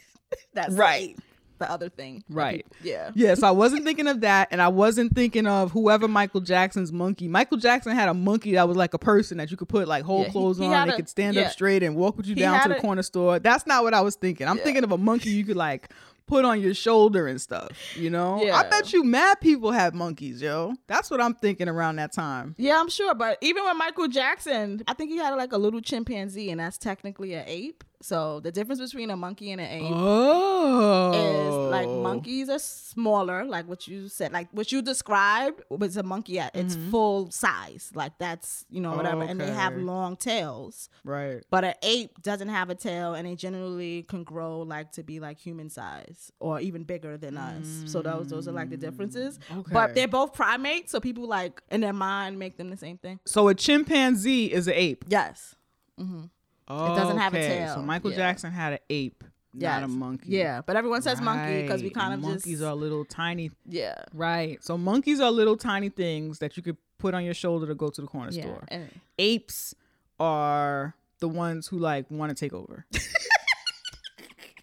That's 0.54 0.72
Right. 0.72 1.18
The 1.58 1.70
other 1.70 1.88
thing. 1.88 2.22
Right. 2.28 2.64
people- 2.70 2.76
Yeah. 2.82 3.10
Yeah, 3.14 3.34
so 3.34 3.46
I 3.46 3.50
wasn't 3.50 3.84
thinking 3.84 4.06
of 4.08 4.20
that, 4.20 4.48
and 4.50 4.60
I 4.60 4.68
wasn't 4.68 5.14
thinking 5.14 5.46
of 5.46 5.72
whoever 5.72 6.06
Michael 6.06 6.40
Jackson's 6.42 6.92
monkey. 6.92 7.28
Michael 7.28 7.56
Jackson 7.58 7.94
had 7.94 8.08
a 8.08 8.14
monkey 8.14 8.52
that 8.52 8.68
was 8.68 8.76
like 8.76 8.92
a 8.94 8.98
person 8.98 9.38
that 9.38 9.50
you 9.50 9.56
could 9.56 9.68
put 9.68 9.88
like 9.88 10.04
whole 10.04 10.24
Yeah, 10.24 10.30
clothes 10.30 10.58
he 10.58 10.64
on. 10.66 10.72
had 10.72 10.88
They 10.90 10.96
could 10.96 11.08
stand 11.08 11.36
yeah. 11.36 11.42
up 11.46 11.52
straight 11.52 11.82
and 11.82 11.96
walk 11.96 12.16
with 12.16 12.26
you 12.26 12.34
He 12.34 12.40
down 12.42 12.62
to 12.62 12.68
the 12.68 12.76
a- 12.76 12.80
corner 12.80 13.02
store. 13.02 13.38
That's 13.38 13.66
not 13.66 13.82
what 13.84 13.94
I 13.94 14.00
was 14.02 14.16
thinking. 14.16 14.46
I'm 14.48 14.58
Yeah. 14.58 14.64
thinking 14.64 14.84
of 14.84 14.92
a 14.92 14.98
monkey 14.98 15.30
you 15.30 15.44
could 15.44 15.56
like 15.56 15.88
put 16.26 16.44
on 16.44 16.60
your 16.60 16.74
shoulder 16.74 17.28
and 17.28 17.40
stuff. 17.40 17.70
You 17.96 18.10
know, 18.10 18.42
I 18.52 18.68
bet 18.68 18.92
you 18.92 19.04
mad 19.04 19.40
people 19.40 19.70
have 19.70 19.94
monkeys, 19.94 20.42
yo. 20.42 20.74
That's 20.88 21.08
what 21.08 21.20
I'm 21.20 21.34
thinking 21.34 21.68
around 21.68 21.96
that 21.96 22.12
time. 22.12 22.56
Yeah, 22.58 22.80
I'm 22.80 22.88
sure. 22.90 23.14
But 23.14 23.38
even 23.40 23.62
with 23.64 23.76
Michael 23.76 24.08
Jackson, 24.08 24.82
I 24.88 24.94
think 24.94 25.10
he 25.10 25.18
had 25.18 25.34
like 25.36 25.52
a 25.52 25.56
little 25.58 25.80
chimpanzee, 25.80 26.50
and 26.50 26.58
that's 26.60 26.78
technically 26.78 27.34
an 27.34 27.44
ape. 27.46 27.84
So 28.02 28.40
the 28.40 28.52
difference 28.52 28.80
between 28.80 29.10
a 29.10 29.16
monkey 29.16 29.52
and 29.52 29.60
an 29.60 29.70
ape 29.70 29.92
Oh, 29.94 31.12
is 31.12 31.70
like 31.70 31.86
oh. 31.86 32.02
monkeys 32.02 32.48
are 32.48 32.58
smaller, 32.58 33.44
like 33.44 33.66
what 33.68 33.88
you 33.88 34.08
said, 34.08 34.32
like 34.32 34.48
what 34.52 34.72
you 34.72 34.82
described 34.82 35.62
was 35.70 35.96
a 35.96 36.02
monkey 36.02 36.38
at 36.38 36.54
its 36.54 36.76
mm-hmm. 36.76 36.90
full 36.90 37.30
size. 37.30 37.90
Like 37.94 38.18
that's 38.18 38.64
you 38.68 38.80
know 38.80 38.94
whatever, 38.94 39.22
and 39.22 39.40
they 39.40 39.50
have 39.50 39.76
long 39.76 40.16
tails. 40.16 40.88
right. 41.04 41.42
But 41.50 41.64
an 41.64 41.74
ape 41.82 42.22
doesn't 42.22 42.48
have 42.48 42.70
a 42.70 42.74
tail, 42.74 43.14
and 43.14 43.26
they 43.26 43.34
generally 43.34 44.02
can 44.02 44.24
grow 44.24 44.60
like 44.60 44.92
to 44.92 45.02
be 45.02 45.20
like 45.20 45.38
human 45.38 45.70
size 45.70 46.30
or 46.40 46.60
even 46.60 46.84
bigger 46.84 47.16
than 47.16 47.36
us. 47.36 47.82
So 47.86 48.02
those 48.02 48.28
those 48.28 48.48
are 48.48 48.52
like 48.52 48.70
the 48.70 48.76
differences. 48.76 49.38
Okay. 49.50 49.72
But 49.72 49.94
they're 49.94 50.08
both 50.08 50.32
primates, 50.32 50.92
so 50.92 51.00
people 51.00 51.26
like 51.26 51.62
in 51.70 51.80
their 51.80 51.92
mind 51.92 52.38
make 52.38 52.56
them 52.56 52.70
the 52.70 52.76
same 52.76 52.98
thing. 52.98 53.20
So 53.26 53.48
a 53.48 53.54
chimpanzee 53.54 54.52
is 54.52 54.68
an 54.68 54.74
ape. 54.74 55.04
Yes. 55.08 55.54
Mm-hmm. 56.00 56.24
Doesn't 56.68 57.18
have 57.18 57.34
a 57.34 57.38
tail. 57.38 57.74
So 57.74 57.82
Michael 57.82 58.10
Yeah. 58.10 58.16
Jackson 58.16 58.50
had 58.52 58.72
an 58.74 58.78
ape, 58.90 59.22
not 59.54 59.82
a 59.82 59.88
monkey. 59.88 60.30
Yeah, 60.30 60.62
but 60.66 60.76
everyone 60.76 61.02
says 61.02 61.20
monkey 61.20 61.62
because 61.62 61.82
we 61.82 61.88
Right. 61.88 61.94
kind 61.94 62.14
of 62.14 62.20
monkeys 62.20 62.58
just 62.58 62.62
are 62.62 62.74
little 62.74 63.04
tiny. 63.04 63.50
yeah 63.64 64.04
Right. 64.12 64.62
So 64.64 64.76
monkeys 64.76 65.20
are 65.20 65.30
little 65.30 65.56
tiny 65.56 65.88
things 65.88 66.38
that 66.40 66.56
you 66.56 66.62
could 66.62 66.76
put 66.98 67.14
on 67.14 67.24
your 67.24 67.34
shoulder 67.34 67.66
to 67.66 67.74
go 67.74 67.88
to 67.90 68.00
the 68.00 68.06
corner 68.06 68.30
yeah. 68.32 68.42
store. 68.42 68.64
And 68.68 68.88
Apes 69.18 69.74
are 70.18 70.94
the 71.20 71.28
ones 71.28 71.66
who 71.68 71.78
like 71.78 72.10
want 72.10 72.30
to 72.30 72.34
take 72.34 72.52
over. 72.52 72.86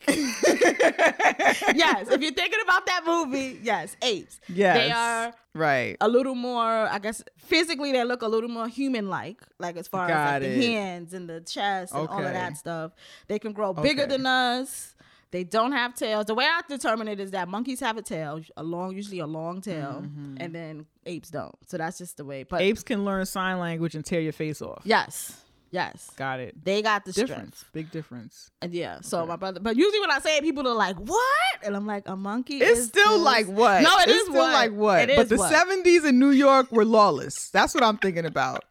yes, 1.76 2.08
if 2.10 2.22
you're 2.22 2.32
thinking 2.32 2.60
about 2.64 2.86
that 2.86 3.01
movie, 3.06 3.60
yes, 3.64 3.95
apes. 4.01 4.39
Yes. 4.47 4.78
they 4.78 4.91
are 4.91 5.34
right. 5.54 5.97
a 6.01 6.08
little 6.08 6.36
more. 6.36 6.64
I 6.64 6.99
guess 6.99 7.24
physically 7.38 7.91
they 7.91 8.04
look 8.04 8.22
a 8.22 8.28
little 8.28 8.49
more 8.49 8.68
human-like, 8.68 9.41
like 9.60 9.78
as 9.78 9.88
far 9.88 10.10
as 10.10 10.41
like 10.43 10.51
the 10.51 10.66
hands 10.68 11.14
and 11.14 11.30
the 11.30 11.41
chest 11.41 11.93
and 11.93 12.08
all 12.08 12.18
of 12.26 12.34
that 12.34 12.58
stuff. 12.58 12.91
They 13.28 13.39
can 13.39 13.54
grow 13.54 13.74
bigger 13.74 14.04
Okay. 14.04 14.12
than 14.18 14.26
us. 14.26 14.95
They 15.32 15.43
don't 15.43 15.72
have 15.72 15.95
tails. 15.95 16.28
The 16.28 16.36
way 16.36 16.45
I 16.45 16.62
determine 16.68 17.08
it 17.08 17.20
is 17.20 17.32
that 17.32 17.47
monkeys 17.47 17.80
have 17.80 17.97
a 17.97 18.04
tail, 18.04 18.39
a 18.56 18.62
long, 18.62 18.93
usually 18.95 19.18
a 19.18 19.26
long 19.26 19.62
tail, 19.62 20.06
and 20.38 20.54
then 20.54 20.86
apes 21.08 21.32
don't. 21.32 21.56
So 21.68 21.78
that's 21.78 21.97
just 21.97 22.18
the 22.18 22.26
way. 22.26 22.43
But 22.43 22.58
Mm-hmm. 22.58 22.66
Apes 22.70 22.84
can 22.84 23.04
learn 23.04 23.26
sign 23.26 23.58
language 23.58 23.95
and 23.95 24.06
tear 24.06 24.22
your 24.22 24.32
face 24.32 24.62
off. 24.62 24.82
yes, 24.86 25.41
yes, 25.74 26.09
Got 26.15 26.39
it. 26.39 26.53
they 26.63 26.82
got 26.82 27.03
the 27.03 27.11
Difference. 27.11 27.57
strength. 27.57 27.65
Big 27.74 27.91
difference. 27.91 28.51
And 28.61 28.74
yeah, 28.74 28.99
so 29.01 29.26
my 29.26 29.36
brother, 29.36 29.59
but 29.59 29.76
usually 29.76 29.99
when 29.99 30.11
I 30.11 30.19
say 30.19 30.38
it, 30.38 30.43
people 30.43 30.65
are 30.67 30.74
like, 30.76 30.95
"What?" 30.97 31.55
And 31.63 31.76
I'm 31.76 31.86
like, 31.88 32.07
"A 32.07 32.15
monkey." 32.15 32.59
It's 32.59 32.86
still 32.86 33.17
this." 33.17 33.26
like 33.26 33.47
what? 33.47 33.82
No, 33.84 33.89
it 33.97 34.07
it's 34.09 34.11
is 34.19 34.24
still 34.28 34.36
what? 34.36 34.53
like 34.53 34.71
what? 34.71 35.09
It 35.09 35.17
but 35.17 35.28
the 35.30 35.38
what? 35.38 35.51
70s 35.51 36.05
in 36.07 36.19
New 36.19 36.30
York 36.32 36.71
were 36.71 36.86
lawless. 36.86 37.49
That's 37.49 37.74
what 37.76 37.84
I'm 37.84 37.97
thinking 37.97 38.26
about. 38.26 38.63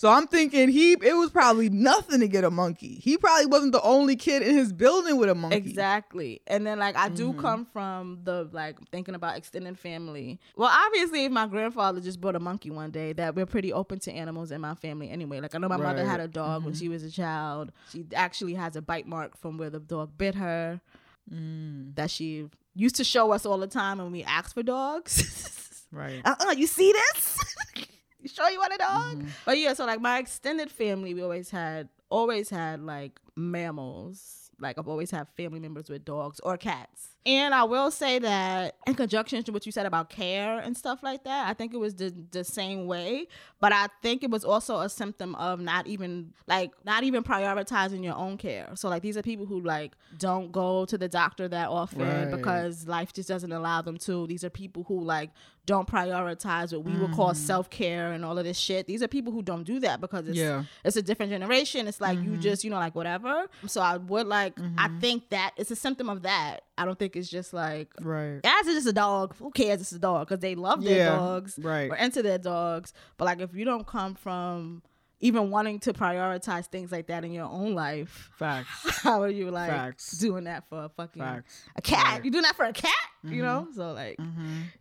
So 0.00 0.08
I'm 0.08 0.26
thinking 0.26 0.70
he 0.70 0.92
it 0.92 1.14
was 1.14 1.28
probably 1.30 1.68
nothing 1.68 2.20
to 2.20 2.26
get 2.28 2.42
a 2.42 2.50
monkey. 2.50 2.94
He 3.02 3.18
probably 3.18 3.44
wasn't 3.44 3.72
the 3.72 3.82
only 3.82 4.16
kid 4.16 4.40
in 4.40 4.54
his 4.54 4.72
building 4.72 5.18
with 5.18 5.28
a 5.28 5.34
monkey. 5.34 5.58
Exactly. 5.58 6.40
And 6.46 6.66
then 6.66 6.78
like 6.78 6.96
I 6.96 7.10
do 7.10 7.32
Mm-hmm. 7.32 7.40
come 7.40 7.66
from 7.66 8.20
the 8.24 8.48
like 8.50 8.78
thinking 8.90 9.14
about 9.14 9.36
extended 9.36 9.78
family. 9.78 10.40
Well, 10.56 10.70
obviously 10.72 11.26
if 11.26 11.32
my 11.32 11.46
grandfather 11.46 12.00
just 12.00 12.18
brought 12.18 12.34
a 12.34 12.40
monkey 12.40 12.70
one 12.70 12.90
day, 12.92 13.12
that 13.12 13.34
we're 13.34 13.44
pretty 13.44 13.74
open 13.74 13.98
to 13.98 14.10
animals 14.10 14.50
in 14.52 14.62
my 14.62 14.74
family 14.74 15.10
anyway. 15.10 15.38
Like 15.40 15.54
I 15.54 15.58
know 15.58 15.68
my 15.68 15.76
mother 15.76 15.88
Right. 15.88 15.96
Mm-hmm. 15.98 16.08
had 16.10 16.20
a 16.20 16.28
dog 16.28 16.64
when 16.64 16.72
she 16.72 16.88
was 16.88 17.02
a 17.02 17.10
child. 17.10 17.70
She 17.92 18.06
actually 18.14 18.54
has 18.54 18.76
a 18.76 18.80
bite 18.80 19.06
mark 19.06 19.36
from 19.36 19.58
where 19.58 19.68
the 19.68 19.80
dog 19.80 20.16
bit 20.16 20.34
her 20.36 20.80
Mm, 21.30 21.94
that 21.94 22.10
she 22.10 22.48
used 22.74 22.96
to 22.96 23.04
show 23.04 23.30
us 23.32 23.44
all 23.44 23.58
the 23.58 23.66
time 23.68 23.98
when 23.98 24.10
we 24.10 24.24
asked 24.24 24.54
for 24.54 24.62
dogs. 24.62 25.84
right. 25.92 26.22
uh-uh, 26.24 26.52
you 26.52 26.66
see 26.66 26.90
this? 26.90 27.38
you 28.22 28.28
sure 28.28 28.50
you 28.50 28.58
want 28.58 28.74
a 28.74 28.78
dog? 28.78 29.16
Mm-hmm. 29.18 29.28
But 29.44 29.58
yeah, 29.58 29.74
so 29.74 29.86
like 29.86 30.00
my 30.00 30.18
extended 30.18 30.70
family, 30.70 31.14
we 31.14 31.22
always 31.22 31.50
had 31.50 31.88
always 32.10 32.50
had 32.50 32.80
like 32.80 33.20
mammals. 33.36 34.36
Like 34.62 34.78
I've 34.78 34.88
always 34.88 35.10
had 35.10 35.26
family 35.38 35.58
members 35.58 35.88
with 35.88 36.04
dogs 36.04 36.38
or 36.40 36.58
cats. 36.58 37.16
And 37.24 37.54
I 37.54 37.64
will 37.64 37.90
say 37.90 38.18
that 38.18 38.76
in 38.86 38.94
conjunction 38.94 39.42
to 39.44 39.52
what 39.52 39.64
you 39.64 39.72
said 39.72 39.86
about 39.86 40.10
care 40.10 40.58
and 40.58 40.76
stuff 40.76 41.02
like 41.02 41.24
that, 41.24 41.48
I 41.48 41.54
think 41.54 41.72
it 41.72 41.78
was 41.78 41.94
the 41.94 42.14
the 42.30 42.44
same 42.44 42.86
way. 42.86 43.26
But 43.58 43.72
I 43.72 43.88
think 44.02 44.22
it 44.22 44.30
was 44.30 44.44
also 44.44 44.80
a 44.80 44.88
symptom 44.90 45.34
of 45.36 45.60
not 45.60 45.86
even 45.86 46.34
like 46.46 46.72
not 46.84 47.04
even 47.04 47.22
prioritizing 47.22 48.04
your 48.04 48.16
own 48.16 48.36
care. 48.36 48.68
So 48.74 48.90
like 48.90 49.00
these 49.02 49.16
are 49.16 49.22
people 49.22 49.46
who 49.46 49.60
like 49.60 49.92
don't 50.18 50.52
go 50.52 50.84
to 50.84 50.98
the 50.98 51.08
doctor 51.08 51.48
that 51.48 51.68
often 51.70 52.00
Right. 52.00 52.30
because 52.30 52.86
life 52.86 53.14
just 53.14 53.28
doesn't 53.28 53.52
allow 53.52 53.80
them 53.80 53.96
to. 53.98 54.26
These 54.26 54.44
are 54.44 54.50
people 54.50 54.84
who 54.84 55.00
like 55.02 55.30
don't 55.66 55.86
prioritize 55.86 56.72
what 56.72 56.84
we 56.84 56.96
would 56.96 57.12
call 57.12 57.32
self 57.34 57.70
care 57.70 58.12
and 58.12 58.24
all 58.24 58.36
of 58.38 58.44
this 58.44 58.58
shit. 58.58 58.86
These 58.86 59.02
are 59.02 59.08
people 59.08 59.32
who 59.32 59.42
don't 59.42 59.62
do 59.64 59.78
that 59.80 60.00
because 60.00 60.26
it's 60.26 60.36
Yeah. 60.38 60.64
it's 60.84 60.96
a 60.96 61.02
different 61.02 61.30
generation. 61.30 61.86
It's 61.86 62.00
like 62.00 62.18
you 62.20 62.36
just 62.36 62.64
you 62.64 62.70
know 62.70 62.76
like 62.78 62.94
whatever. 62.94 63.46
So 63.66 63.80
I 63.80 63.96
would 63.98 64.26
like 64.26 64.54
I 64.78 64.88
think 65.00 65.28
that 65.30 65.52
it's 65.56 65.70
a 65.70 65.76
symptom 65.76 66.08
of 66.08 66.22
that. 66.22 66.62
I 66.76 66.84
don't 66.84 66.98
think 66.98 67.14
it's 67.14 67.28
just 67.28 67.52
like 67.52 67.90
Right. 68.00 68.40
Guys, 68.42 68.66
it's 68.66 68.74
just 68.76 68.86
a 68.88 68.92
dog. 68.92 69.34
Who 69.36 69.50
cares? 69.50 69.80
It's 69.80 69.92
a 69.92 69.98
dog 69.98 70.26
because 70.28 70.40
they 70.40 70.54
love 70.54 70.82
their 70.82 70.96
Yeah, 70.98 71.16
dogs 71.16 71.58
right. 71.62 71.90
or 71.90 71.96
into 71.96 72.22
their 72.22 72.38
dogs. 72.38 72.92
But 73.16 73.26
like, 73.26 73.40
if 73.40 73.54
you 73.54 73.64
don't 73.64 73.86
come 73.86 74.14
from 74.14 74.82
even 75.22 75.50
wanting 75.50 75.78
to 75.80 75.92
prioritize 75.92 76.64
things 76.66 76.90
like 76.90 77.08
that 77.08 77.24
in 77.26 77.32
your 77.32 77.44
own 77.44 77.74
life, 77.74 78.30
Facts. 78.38 79.00
how 79.02 79.20
are 79.22 79.28
you 79.28 79.50
like 79.50 79.68
Facts. 79.70 80.12
doing 80.18 80.44
that 80.44 80.66
for 80.70 80.84
a 80.84 80.88
fucking 80.88 81.20
Facts. 81.20 81.62
a 81.76 81.82
cat? 81.82 82.02
Right. 82.04 82.14
Mm-hmm. 82.16 82.24
You 82.24 82.30
doing 82.30 82.42
that 82.44 82.56
for 82.56 82.64
a 82.64 82.72
cat? 82.72 82.90
You 83.22 83.42
know? 83.42 83.68
So 83.74 83.92
like, 83.92 84.18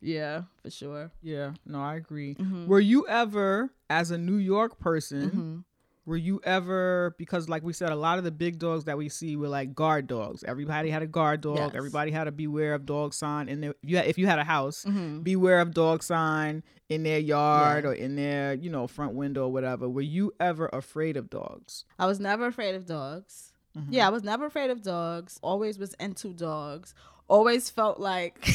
yeah, 0.02 0.44
for 0.62 0.70
sure. 0.70 1.12
Yeah. 1.22 1.52
No, 1.66 1.82
I 1.82 1.96
agree. 1.96 2.36
Mm-hmm. 2.36 2.68
Were 2.68 2.80
you 2.80 3.08
ever, 3.08 3.70
as 3.90 4.12
a 4.12 4.18
New 4.18 4.38
York 4.38 4.80
person, 4.80 5.66
were 6.06 6.18
you 6.18 6.42
ever 6.44 7.14
because 7.20 7.48
like 7.50 7.64
we 7.64 7.72
said, 7.74 7.92
a 7.92 7.96
lot 7.96 8.18
of 8.18 8.24
the 8.24 8.32
big 8.32 8.58
dogs 8.58 8.86
that 8.86 8.98
we 8.98 9.10
see 9.10 9.36
were 9.36 9.48
like 9.50 9.76
guard 9.76 10.08
dogs. 10.08 10.44
Everybody 10.44 10.90
had 10.90 11.02
a 11.04 11.08
guard 11.08 11.42
dog. 11.42 11.58
Yes. 11.58 11.72
Everybody 11.76 12.12
had 12.12 12.28
a 12.28 12.32
beware 12.32 12.74
of 12.74 12.86
dog 12.86 13.14
sign. 13.14 13.48
And 13.50 13.64
if 13.66 13.74
you 13.84 13.98
had, 13.98 14.08
if 14.08 14.18
you 14.18 14.26
had 14.26 14.40
a 14.40 14.44
house, 14.44 14.86
Mm-hmm. 14.86 15.20
beware 15.22 15.60
of 15.60 15.74
dog 15.74 16.02
sign 16.02 16.64
in 16.88 17.04
their 17.04 17.20
yard 17.20 17.86
or 17.86 17.94
in 17.94 18.16
their 18.16 18.54
you 18.56 18.70
know 18.72 18.88
front 18.88 19.14
window 19.14 19.44
or 19.46 19.52
whatever. 19.52 19.88
Were 19.88 20.02
you 20.02 20.34
ever 20.40 20.68
afraid 20.74 21.16
of 21.18 21.30
dogs? 21.30 21.86
I 22.00 22.06
was 22.08 22.20
never 22.20 22.48
afraid 22.48 22.74
of 22.76 22.86
dogs. 22.86 23.52
Yeah, 23.90 24.08
I 24.08 24.10
was 24.10 24.24
never 24.24 24.46
afraid 24.48 24.72
of 24.72 24.82
dogs. 24.82 25.40
Always 25.44 25.78
was 25.80 25.94
into 26.02 26.34
dogs. 26.34 26.94
Always 27.30 27.70
felt 27.70 28.00
like 28.00 28.46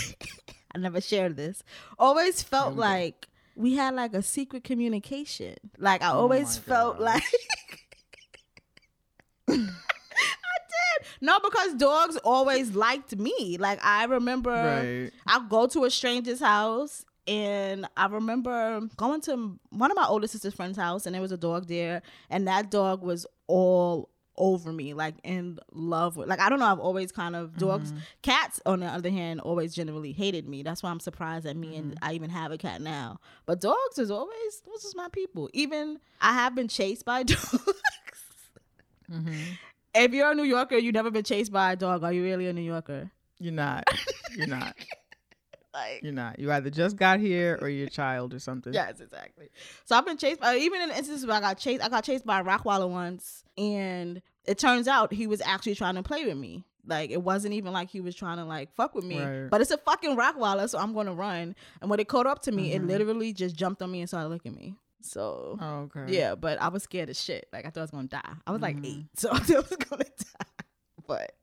I 0.75 0.79
never 0.79 1.01
shared 1.01 1.37
this. 1.37 1.63
Always 1.99 2.43
felt 2.43 2.75
like 2.75 3.29
we 3.57 3.75
had 3.77 3.95
like 3.95 4.15
a 4.15 4.23
secret 4.23 4.65
communication. 4.65 5.55
Like 5.79 6.03
I 6.03 6.11
oh 6.11 6.19
always 6.21 6.57
my 6.59 6.75
felt 6.75 6.99
gosh. 6.99 7.05
like 7.07 7.23
I 9.49 9.57
did. 9.57 11.07
No, 11.21 11.39
because 11.41 11.75
dogs 11.75 12.17
always 12.19 12.75
liked 12.75 13.17
me. 13.17 13.57
Like 13.59 13.79
I 13.85 14.05
remember 14.05 14.51
Right. 14.51 15.11
I'll 15.27 15.49
go 15.49 15.67
to 15.69 15.85
a 15.85 15.91
stranger's 15.91 16.41
house 16.41 17.05
and 17.27 17.87
I 17.97 18.07
remember 18.07 18.81
going 18.97 19.21
to 19.23 19.59
one 19.71 19.91
of 19.91 19.97
my 19.97 20.07
older 20.07 20.27
sister's 20.27 20.55
friend's 20.55 20.77
house 20.77 21.07
and 21.07 21.15
there 21.15 21.23
was 21.23 21.33
a 21.33 21.37
dog 21.39 21.69
there 21.69 22.03
and 22.29 22.47
that 22.49 22.71
dog 22.71 23.03
was 23.03 23.27
all 23.47 24.11
over 24.37 24.73
me 24.73 24.95
like 24.95 25.15
in 25.23 25.59
love 25.73 26.17
with 26.17 26.29
like 26.29 26.41
I 26.41 26.49
don't 26.49 26.59
know 26.59 26.67
I've 26.67 26.81
always 26.81 27.13
kind 27.13 27.37
of 27.37 27.57
dogs 27.57 27.91
mm-hmm. 27.93 28.01
cats 28.23 28.61
on 28.67 28.81
the 28.81 28.87
other 28.87 29.11
hand 29.11 29.41
always 29.41 29.75
generally 29.75 30.13
hated 30.13 30.49
me. 30.49 30.63
That's 30.63 30.83
why 30.83 30.91
I'm 30.91 31.01
surprised 31.01 31.45
that 31.45 31.57
me 31.57 31.77
and 31.77 31.93
mm-hmm. 31.93 32.05
I 32.05 32.15
even 32.15 32.31
have 32.31 32.53
a 32.53 32.59
cat 32.59 32.81
now. 32.81 33.21
But 33.47 33.61
dogs 33.61 33.99
is 33.99 34.11
always 34.11 34.63
those 34.67 34.85
is 34.85 34.95
my 34.97 35.09
people. 35.09 35.51
Even 35.53 36.01
I 36.21 36.33
have 36.33 36.55
been 36.55 36.69
chased 36.69 37.05
by 37.05 37.23
dogs. 37.25 37.69
Mm-hmm. 39.11 39.35
If 39.95 40.13
you're 40.13 40.33
a 40.33 40.35
New 40.35 40.45
Yorker 40.45 40.77
you've 40.77 40.95
never 40.95 41.11
been 41.11 41.25
chased 41.25 41.53
by 41.53 41.73
a 41.73 41.77
dog. 41.77 42.03
Are 42.03 42.13
you 42.13 42.23
really 42.23 42.47
a 42.49 42.53
New 42.53 42.63
Yorker? 42.63 43.11
You're 43.39 43.53
not. 43.53 43.85
You're 44.37 44.47
not. 44.47 44.75
like 45.75 46.03
You're 46.03 46.13
not. 46.13 46.39
You 46.39 46.51
either 46.53 46.71
just 46.71 46.97
got 46.97 47.21
here 47.21 47.59
or 47.61 47.69
you're 47.69 47.89
a 47.89 47.91
child 47.91 48.33
or 48.33 48.39
something. 48.39 48.73
Yes, 48.73 49.01
exactly. 49.01 49.49
So 49.85 49.97
I've 49.97 50.07
been 50.07 50.17
chased 50.17 50.41
by 50.41 50.57
even 50.57 50.81
in 50.81 50.91
instances 50.91 51.27
where 51.27 51.37
I 51.37 51.41
got 51.41 51.59
chased, 51.59 51.85
I 51.85 51.89
got 51.89 52.05
chased 52.05 52.25
by 52.25 52.41
a 52.41 52.45
Rottweiler 52.45 52.89
once, 52.89 53.45
and 53.59 54.23
it 54.45 54.59
turns 54.59 54.89
out 54.89 55.13
he 55.13 55.27
was 55.27 55.41
actually 55.41 55.75
trying 55.75 55.97
to 55.97 56.03
play 56.03 56.25
with 56.25 56.37
me. 56.37 56.65
Like 56.87 57.11
it 57.11 57.23
wasn't 57.23 57.55
even 57.55 57.73
like 57.73 57.91
he 57.91 58.01
was 58.01 58.15
trying 58.15 58.39
to 58.39 58.45
like 58.45 58.75
fuck 58.75 58.95
with 58.95 59.05
me, 59.05 59.21
Right. 59.21 59.51
but 59.51 59.61
it's 59.61 59.71
a 59.71 59.79
fucking 59.79 60.17
Rottweiler, 60.17 60.69
so 60.69 60.79
I'm 60.79 60.95
gonna 60.95 61.15
run. 61.15 61.55
And 61.81 61.91
when 61.91 62.01
it 62.01 62.09
caught 62.09 62.27
up 62.27 62.43
to 62.43 62.53
me, 62.53 62.73
it 62.73 62.79
mm-hmm. 62.79 62.89
literally 62.89 63.33
just 63.33 63.57
jumped 63.57 63.83
on 63.83 63.91
me 63.91 64.01
and 64.01 64.09
started 64.09 64.29
licking 64.29 64.55
me. 64.55 64.75
So 65.01 65.59
Oh, 65.61 65.91
okay. 65.95 66.15
yeah, 66.15 66.35
but 66.35 66.61
I 66.61 66.69
was 66.69 66.83
scared 66.83 67.11
as 67.11 67.23
shit. 67.23 67.49
Like 67.53 67.67
I 67.67 67.71
thought 67.71 67.81
I 67.81 67.85
was 67.85 67.91
gonna 67.91 68.09
die. 68.09 68.35
I 68.47 68.53
was 68.53 68.61
like 68.61 68.77
mm-hmm. 68.77 69.01
eight, 69.01 69.07
so 69.17 69.31
I 69.33 69.39
thought 69.39 69.57
I 69.57 69.61
was 69.61 69.77
gonna 69.79 70.05
die. 70.05 70.65
But 71.07 71.35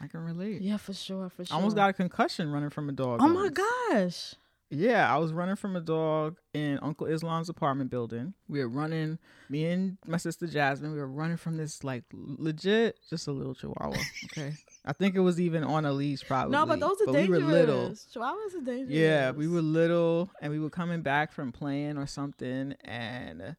I 0.00 0.06
can 0.06 0.20
relate. 0.20 0.62
yeah, 0.62 0.76
for 0.76 0.94
sure, 0.94 1.28
for 1.28 1.44
sure. 1.44 1.54
I 1.54 1.58
almost 1.58 1.76
got 1.76 1.90
a 1.90 1.92
concussion 1.92 2.50
running 2.50 2.70
from 2.70 2.88
a 2.88 2.92
dog. 2.92 3.20
Oh 3.22 3.28
my 3.28 3.48
gosh. 3.48 4.34
Yeah, 4.72 5.12
I 5.12 5.18
was 5.18 5.32
running 5.32 5.56
from 5.56 5.74
a 5.74 5.80
dog 5.80 6.38
in 6.54 6.78
Uncle 6.80 7.08
Islam's 7.08 7.48
apartment 7.48 7.90
building. 7.90 8.34
We 8.48 8.60
were 8.60 8.68
running, 8.68 9.18
me 9.48 9.66
and 9.66 9.98
my 10.06 10.16
sister 10.16 10.46
Jasmine, 10.46 10.92
we 10.92 10.98
were 10.98 11.08
running 11.08 11.38
from 11.38 11.56
this 11.56 11.82
like 11.82 12.04
legit, 12.12 12.96
just 13.10 13.26
a 13.26 13.32
little 13.32 13.54
chihuahua. 13.54 13.96
Okay. 14.26 14.52
I 14.84 14.92
think 14.92 15.16
it 15.16 15.20
was 15.20 15.40
even 15.40 15.64
on 15.64 15.84
a 15.84 15.92
leash 15.92 16.24
probably. 16.24 16.52
No, 16.52 16.66
but 16.66 16.78
those 16.78 17.00
are 17.00 17.06
we 17.06 17.12
dangerous. 17.12 17.42
were 17.42 17.48
little. 17.48 17.90
Chihuahuas 17.90 18.54
are 18.54 18.64
dangerous. 18.64 18.90
Yeah, 18.90 19.32
we 19.32 19.48
were 19.48 19.60
little 19.60 20.30
and 20.40 20.52
we 20.52 20.60
were 20.60 20.70
coming 20.70 21.02
back 21.02 21.32
from 21.32 21.50
playing 21.50 21.98
or 21.98 22.06
something 22.06 22.74
and 22.84 23.56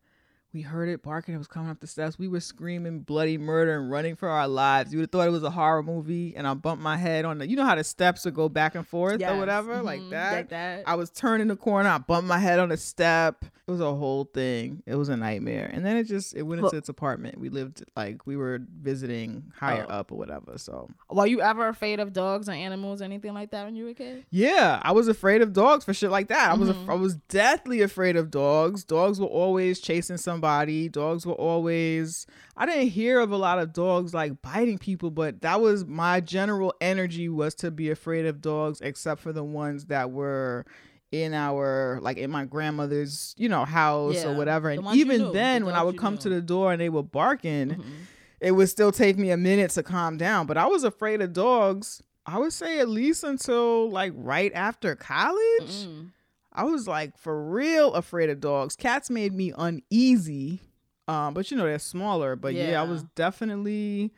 we 0.54 0.62
heard 0.62 0.90
it 0.90 1.02
barking. 1.02 1.34
It 1.34 1.38
was 1.38 1.48
coming 1.48 1.70
up 1.70 1.80
the 1.80 1.88
steps. 1.88 2.20
We 2.20 2.28
were 2.28 2.40
screaming 2.42 3.00
bloody 3.00 3.38
murder 3.38 3.80
and 3.80 3.90
running 3.90 4.16
for 4.16 4.28
our 4.30 4.48
lives. 4.48 4.92
You 4.92 4.98
would 5.00 5.04
have 5.04 5.12
thought 5.12 5.28
it 5.28 5.32
was 5.32 5.44
a 5.44 5.50
horror 5.50 5.82
movie. 5.84 6.36
And 6.36 6.46
I 6.48 6.54
bumped 6.54 6.84
my 6.84 6.98
head 6.98 7.24
on 7.26 7.38
the, 7.38 7.48
you 7.48 7.56
know 7.56 7.66
how 7.66 7.76
the 7.76 7.84
steps 7.84 8.26
would 8.26 8.34
go 8.34 8.50
back 8.50 8.76
and 8.76 8.86
forth 8.88 9.20
Yes. 9.22 9.32
or 9.32 9.38
whatever, 9.38 9.82
like 9.82 10.02
Mhm, 10.02 10.10
that. 10.12 10.34
like 10.34 10.50
that. 10.50 10.84
I 10.88 10.96
was 10.96 11.10
turning 11.10 11.48
the 11.48 11.56
corner. 11.56 11.88
I 11.90 11.98
bumped 12.00 12.28
my 12.28 12.38
head 12.40 12.60
on 12.60 12.72
a 12.72 12.78
step. 12.78 13.46
It 13.68 13.72
was 13.72 13.80
a 13.80 13.94
whole 13.96 14.26
thing. 14.26 14.84
It 14.86 14.96
was 14.96 15.08
a 15.08 15.16
nightmare. 15.16 15.70
And 15.72 15.86
then 15.86 15.96
it 15.96 16.04
just 16.04 16.36
it 16.36 16.42
went 16.42 16.60
into 16.60 16.72
Well- 16.74 16.78
its 16.80 16.90
apartment. 16.90 17.40
We 17.40 17.48
lived 17.48 17.84
like 17.96 18.28
we 18.28 18.36
were 18.36 18.60
visiting 18.82 19.52
higher 19.58 19.86
Oh. 19.88 19.94
up 19.94 20.12
or 20.12 20.18
whatever. 20.18 20.58
So 20.58 20.90
Were 21.10 21.28
you 21.28 21.40
ever 21.42 21.68
afraid 21.70 22.00
of 22.02 22.12
dogs 22.12 22.50
or 22.50 22.54
animals, 22.54 23.02
or 23.02 23.06
anything 23.06 23.34
like 23.34 23.52
that 23.52 23.64
when 23.66 23.76
you 23.76 23.86
were 23.86 23.92
a 23.92 23.94
kid? 23.94 24.26
Yeah, 24.30 24.82
I 24.84 24.92
was 24.92 25.08
afraid 25.08 25.42
of 25.42 25.54
dogs 25.54 25.86
for 25.86 25.94
shit 25.94 26.12
like 26.12 26.28
that. 26.28 26.52
I 26.52 26.54
was 26.56 26.70
Mm-hmm. 26.72 26.90
I 26.90 26.96
was 26.96 27.16
deathly 27.30 27.82
afraid 27.82 28.16
of 28.18 28.30
dogs. 28.32 28.84
Dogs 28.84 29.20
were 29.20 29.28
always 29.28 29.80
chasing 29.80 30.18
somebody. 30.42 30.90
Dogs 30.90 31.26
were 31.26 31.34
always 31.34 32.26
I 32.58 32.66
didn't 32.66 32.90
hear 32.90 33.20
of 33.20 33.32
a 33.32 33.38
lot 33.38 33.60
of 33.60 33.74
dogs 33.74 34.14
like 34.14 34.42
biting 34.42 34.78
people, 34.78 35.12
but 35.12 35.42
that 35.42 35.62
was 35.62 35.86
my 35.86 36.20
general 36.22 36.74
energy 36.82 37.30
was 37.30 37.56
to 37.56 37.72
be 37.72 37.90
afraid 37.90 38.26
of 38.26 38.42
dogs 38.42 38.82
except 38.82 39.22
for 39.22 39.34
the 39.34 39.44
ones 39.44 39.86
that 39.86 40.12
were 40.12 40.66
in 41.12 41.34
our 41.34 42.00
like 42.02 42.18
in 42.18 42.32
my 42.32 42.46
grandmother's, 42.46 43.36
you 43.38 43.50
know, 43.50 43.66
house 43.66 44.16
Yeah, 44.16 44.30
or 44.32 44.36
whatever. 44.36 44.70
And 44.70 44.84
ones 44.84 44.98
you 44.98 45.06
even 45.06 45.32
then 45.34 45.62
the 45.62 45.66
when 45.68 45.76
I 45.76 45.84
would 45.84 45.98
come 45.98 46.18
to 46.20 46.30
the 46.30 46.42
door 46.42 46.72
and 46.72 46.82
they 46.82 46.90
were 46.90 47.04
barking, 47.04 47.70
Mm-hmm. 47.72 47.92
it 48.40 48.52
would 48.52 48.70
still 48.70 48.92
take 48.92 49.18
me 49.18 49.30
a 49.32 49.38
minute 49.38 49.72
to 49.72 49.84
calm 49.84 50.18
down. 50.18 50.48
But 50.48 50.58
I 50.58 50.66
was 50.68 50.84
afraid 50.84 51.22
of 51.22 51.34
dogs. 51.34 52.02
I 52.26 52.38
would 52.38 52.54
say 52.54 52.80
at 52.80 52.88
least 52.88 53.24
until 53.24 53.90
like 53.90 54.14
right 54.16 54.52
after 54.56 54.96
college. 54.96 55.86
Mm. 55.88 56.10
I 56.54 56.64
was 56.64 56.88
like 56.88 57.18
for 57.18 57.42
real 57.42 57.94
afraid 57.94 58.30
of 58.30 58.40
dogs. 58.40 58.76
Cats 58.76 59.10
made 59.10 59.34
me 59.34 59.54
uneasy. 59.58 60.60
Um, 61.08 61.34
but 61.34 61.50
you 61.50 61.58
know 61.58 61.64
they're 61.64 61.80
smaller. 61.80 62.36
But 62.36 62.54
yeah, 62.54 62.82
I 62.82 62.84
was 62.84 63.04
definitely, 63.16 64.12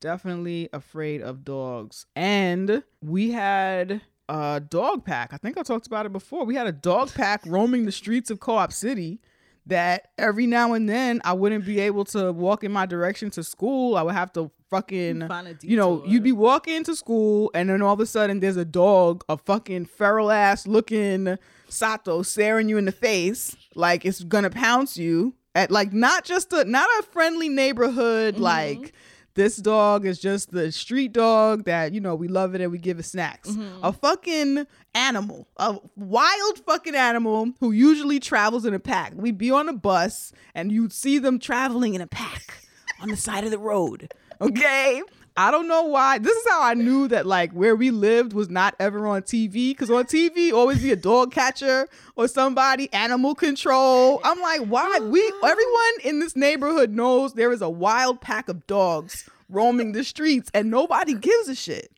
definitely 0.00 0.68
afraid 0.72 1.22
of 1.22 1.44
dogs. 1.44 2.06
And 2.16 2.82
we 3.02 3.30
had 3.32 4.00
a 4.28 4.60
dog 4.60 5.04
pack. 5.04 5.32
I 5.32 5.36
think 5.36 5.58
I 5.58 5.62
talked 5.62 5.86
about 5.86 6.06
it 6.06 6.12
before. 6.12 6.44
We 6.44 6.54
had 6.54 6.66
a 6.66 6.72
dog 6.72 7.12
pack 7.14 7.42
roaming 7.46 7.84
the 7.84 7.92
streets 7.92 8.30
of 8.30 8.40
Co-op 8.40 8.72
City. 8.72 9.20
That 9.66 10.08
every 10.18 10.48
now 10.48 10.72
and 10.72 10.88
then 10.88 11.20
I 11.24 11.34
wouldn't 11.34 11.64
be 11.64 11.78
able 11.78 12.04
to 12.06 12.32
walk 12.32 12.64
in 12.64 12.72
my 12.72 12.84
direction 12.84 13.30
to 13.30 13.44
school. 13.44 13.96
I 13.96 14.02
would 14.02 14.14
have 14.14 14.32
to 14.32 14.50
fucking 14.70 15.20
you 15.62 15.76
know, 15.76 16.02
you'd 16.04 16.24
be 16.24 16.32
walking 16.32 16.82
to 16.82 16.96
school 16.96 17.48
and 17.54 17.70
then 17.70 17.80
all 17.80 17.92
of 17.94 18.00
a 18.00 18.06
sudden 18.06 18.40
there's 18.40 18.56
a 18.56 18.64
dog, 18.64 19.22
a 19.28 19.36
fucking 19.36 19.84
feral 19.84 20.32
ass 20.32 20.66
looking 20.66 21.38
Sato 21.72 22.22
staring 22.22 22.68
you 22.68 22.76
in 22.78 22.84
the 22.84 22.92
face 22.92 23.56
like 23.74 24.04
it's 24.04 24.22
gonna 24.24 24.50
pounce 24.50 24.96
you. 24.96 25.34
At 25.54 25.70
like 25.70 25.92
not 25.92 26.24
just 26.24 26.52
a 26.52 26.64
not 26.64 26.88
a 27.00 27.02
friendly 27.02 27.48
neighborhood 27.48 28.34
Mm-hmm. 28.34 28.42
like 28.42 28.92
this 29.34 29.56
dog 29.56 30.04
is 30.06 30.18
just 30.18 30.50
the 30.50 30.70
street 30.72 31.12
dog 31.12 31.64
that 31.64 31.92
you 31.92 32.00
know 32.00 32.14
we 32.14 32.28
love 32.28 32.54
it 32.54 32.60
and 32.60 32.70
we 32.72 32.78
give 32.78 32.98
it 32.98 33.02
snacks. 33.04 33.50
Mm-hmm. 33.50 33.84
A 33.84 33.92
fucking 33.92 34.66
animal, 34.94 35.48
a 35.58 35.78
wild 35.96 36.58
fucking 36.66 36.94
animal 36.94 37.50
who 37.60 37.72
usually 37.72 38.20
travels 38.20 38.64
in 38.66 38.74
a 38.74 38.78
pack. 38.78 39.12
We'd 39.14 39.38
be 39.38 39.50
on 39.50 39.68
a 39.68 39.72
bus 39.72 40.32
and 40.54 40.70
you'd 40.72 40.92
see 40.92 41.18
them 41.18 41.38
traveling 41.38 41.94
in 41.94 42.00
a 42.00 42.06
pack 42.06 42.54
on 43.00 43.08
the 43.08 43.16
side 43.16 43.44
of 43.44 43.50
the 43.50 43.58
road. 43.58 44.12
Okay. 44.40 45.02
I 45.36 45.50
don't 45.50 45.66
know 45.66 45.84
why. 45.84 46.18
This 46.18 46.36
is 46.36 46.46
how 46.48 46.62
I 46.62 46.74
knew 46.74 47.08
that 47.08 47.26
like 47.26 47.52
where 47.52 47.74
we 47.74 47.90
lived 47.90 48.34
was 48.34 48.50
not 48.50 48.74
ever 48.78 49.06
on 49.06 49.22
TV. 49.22 49.70
Because 49.70 49.90
on 49.90 50.04
TV, 50.04 50.52
always 50.52 50.82
be 50.82 50.92
a 50.92 50.96
dog 50.96 51.32
catcher 51.32 51.88
or 52.16 52.28
somebody 52.28 52.92
animal 52.92 53.34
control. 53.34 54.20
I'm 54.24 54.40
like, 54.40 54.60
why? 54.62 54.98
We 55.00 55.20
everyone 55.42 55.92
in 56.04 56.20
this 56.20 56.36
neighborhood 56.36 56.90
knows 56.90 57.32
there 57.32 57.52
is 57.52 57.62
a 57.62 57.70
wild 57.70 58.20
pack 58.20 58.48
of 58.48 58.66
dogs 58.66 59.28
roaming 59.48 59.92
the 59.92 60.02
streets, 60.02 60.50
and 60.54 60.70
nobody 60.70 61.14
gives 61.14 61.48
a 61.48 61.54
shit. 61.54 61.92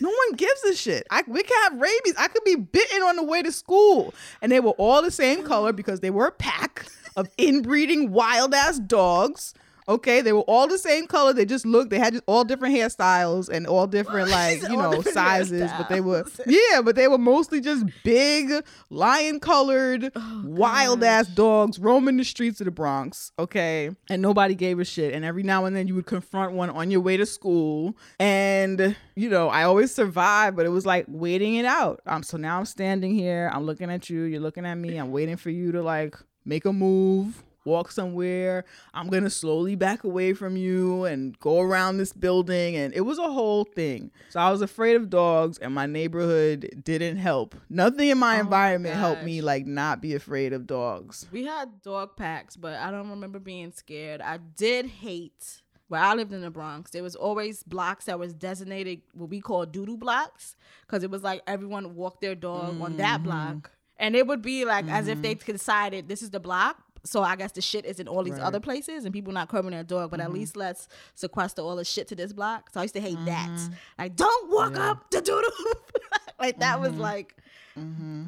No 0.00 0.08
one 0.08 0.36
gives 0.36 0.62
a 0.64 0.74
shit. 0.74 1.06
I 1.10 1.24
we 1.26 1.42
could 1.42 1.56
have 1.64 1.80
rabies. 1.80 2.14
I 2.16 2.28
could 2.28 2.44
be 2.44 2.56
bitten 2.56 3.02
on 3.02 3.16
the 3.16 3.22
way 3.22 3.42
to 3.42 3.52
school, 3.52 4.14
and 4.40 4.50
they 4.50 4.60
were 4.60 4.72
all 4.72 5.02
the 5.02 5.10
same 5.10 5.44
color 5.44 5.72
because 5.72 6.00
they 6.00 6.10
were 6.10 6.26
a 6.26 6.32
pack 6.32 6.86
of 7.16 7.28
inbreeding 7.36 8.12
wild 8.12 8.54
ass 8.54 8.78
dogs. 8.78 9.54
Okay, 9.88 10.20
they 10.20 10.34
were 10.34 10.42
all 10.42 10.68
the 10.68 10.76
same 10.76 11.06
color. 11.06 11.32
They 11.32 11.46
just 11.46 11.64
looked. 11.64 11.88
They 11.88 11.98
had 11.98 12.12
just 12.12 12.24
all 12.26 12.44
different 12.44 12.74
hairstyles 12.74 13.48
and 13.48 13.66
all 13.66 13.86
different 13.86 14.28
like 14.30 14.60
you 14.62 14.76
know 14.76 15.00
sizes. 15.00 15.70
But 15.78 15.88
they 15.88 16.02
were 16.02 16.26
yeah, 16.46 16.82
but 16.82 16.94
they 16.94 17.08
were 17.08 17.18
mostly 17.18 17.60
just 17.60 17.86
big, 18.04 18.52
lion 18.90 19.40
colored, 19.40 20.12
Oh, 20.14 20.42
wild 20.44 21.02
ass 21.02 21.26
dogs 21.28 21.78
roaming 21.78 22.18
the 22.18 22.24
streets 22.24 22.60
of 22.60 22.66
the 22.66 22.70
Bronx. 22.70 23.32
Okay, 23.38 23.90
and 24.10 24.20
nobody 24.20 24.54
gave 24.54 24.78
a 24.78 24.84
shit. 24.84 25.14
And 25.14 25.24
every 25.24 25.42
now 25.42 25.64
and 25.64 25.74
then 25.74 25.88
you 25.88 25.94
would 25.94 26.06
confront 26.06 26.52
one 26.52 26.68
on 26.68 26.90
your 26.90 27.00
way 27.00 27.16
to 27.16 27.24
school, 27.24 27.96
and 28.20 28.94
you 29.16 29.30
know 29.30 29.48
I 29.48 29.62
always 29.62 29.94
survived, 29.94 30.54
but 30.54 30.66
it 30.66 30.70
was 30.70 30.84
like 30.84 31.06
waiting 31.08 31.54
it 31.54 31.64
out. 31.64 32.02
Um, 32.04 32.22
so 32.22 32.36
now 32.36 32.58
I'm 32.58 32.66
standing 32.66 33.14
here. 33.14 33.50
I'm 33.54 33.64
looking 33.64 33.90
at 33.90 34.10
you. 34.10 34.22
You're 34.22 34.40
looking 34.40 34.66
at 34.66 34.74
me. 34.74 34.98
I'm 34.98 35.12
waiting 35.12 35.36
for 35.36 35.48
you 35.48 35.72
to 35.72 35.82
like 35.82 36.14
make 36.44 36.66
a 36.66 36.72
move 36.72 37.42
walk 37.68 37.92
somewhere. 37.92 38.64
I'm 38.94 39.08
going 39.08 39.24
to 39.24 39.30
slowly 39.30 39.74
back 39.74 40.04
away 40.04 40.32
from 40.32 40.56
you 40.56 41.04
and 41.04 41.38
go 41.38 41.60
around 41.60 41.98
this 41.98 42.12
building. 42.12 42.76
And 42.76 42.94
it 42.94 43.02
was 43.02 43.18
a 43.18 43.30
whole 43.30 43.64
thing. 43.64 44.10
So 44.30 44.40
I 44.40 44.50
was 44.50 44.62
afraid 44.62 44.96
of 44.96 45.10
dogs, 45.10 45.58
and 45.58 45.74
my 45.74 45.86
neighborhood 45.86 46.80
didn't 46.82 47.18
help. 47.18 47.54
Nothing 47.68 48.08
in 48.08 48.18
my 48.18 48.28
Oh 48.28 48.30
my 48.30 48.40
environment 48.40 48.94
helped 48.94 49.24
me 49.24 49.40
like 49.40 49.66
not 49.66 50.00
be 50.00 50.14
afraid 50.14 50.52
of 50.52 50.66
dogs. 50.66 51.26
We 51.32 51.44
had 51.44 51.82
dog 51.82 52.16
packs, 52.16 52.56
but 52.56 52.74
I 52.74 52.90
don't 52.90 53.10
remember 53.10 53.38
being 53.38 53.72
scared. 53.72 54.20
I 54.20 54.36
did 54.36 54.86
hate 54.86 55.62
where 55.88 56.00
I 56.00 56.14
lived 56.14 56.32
in 56.32 56.42
the 56.42 56.50
Bronx. 56.50 56.90
There 56.90 57.02
was 57.02 57.16
always 57.16 57.62
blocks 57.62 58.04
that 58.04 58.18
was 58.18 58.34
designated 58.34 59.00
what 59.14 59.30
we 59.30 59.40
call 59.40 59.66
doodoo 59.66 59.98
blocks 59.98 60.56
because 60.86 61.02
it 61.02 61.10
was 61.10 61.22
like 61.22 61.42
everyone 61.46 61.94
walked 61.94 62.20
their 62.20 62.34
dog 62.34 62.80
on 62.80 62.98
that 62.98 63.20
mm-hmm. 63.20 63.24
block, 63.24 63.70
and 63.96 64.14
it 64.14 64.26
would 64.26 64.42
be 64.42 64.64
like 64.64 64.86
as 64.88 65.08
if 65.08 65.20
they 65.22 65.34
mm-hmm. 65.34 65.52
decided 65.52 66.08
this 66.08 66.22
is 66.22 66.30
the 66.30 66.40
block. 66.40 66.76
So 67.04 67.22
I 67.22 67.36
guess 67.36 67.52
the 67.52 67.60
shit 67.60 67.84
is 67.84 68.00
in 68.00 68.08
all 68.08 68.22
these 68.22 68.34
Right. 68.34 68.42
other 68.42 68.60
places, 68.60 69.04
and 69.04 69.12
people 69.12 69.32
not 69.32 69.48
curbing 69.48 69.72
their 69.72 69.84
dog. 69.84 70.10
But 70.10 70.20
at 70.20 70.26
mm-hmm. 70.26 70.34
least 70.34 70.56
let's 70.56 70.88
sequester 71.14 71.62
all 71.62 71.76
the 71.76 71.84
shit 71.84 72.08
to 72.08 72.14
this 72.14 72.32
block. 72.32 72.70
So 72.72 72.80
I 72.80 72.84
used 72.84 72.94
to 72.94 73.00
hate 73.00 73.18
that. 73.24 73.50
Mm-hmm. 73.50 73.74
Like, 73.98 74.16
don't 74.16 74.50
walk 74.50 74.76
up 74.78 75.10
the 75.10 75.20
doodoo. 75.22 75.74
like 76.40 76.58
that 76.60 76.80
was 76.80 76.92
mm-hmm. 76.92 77.00
like 77.00 77.34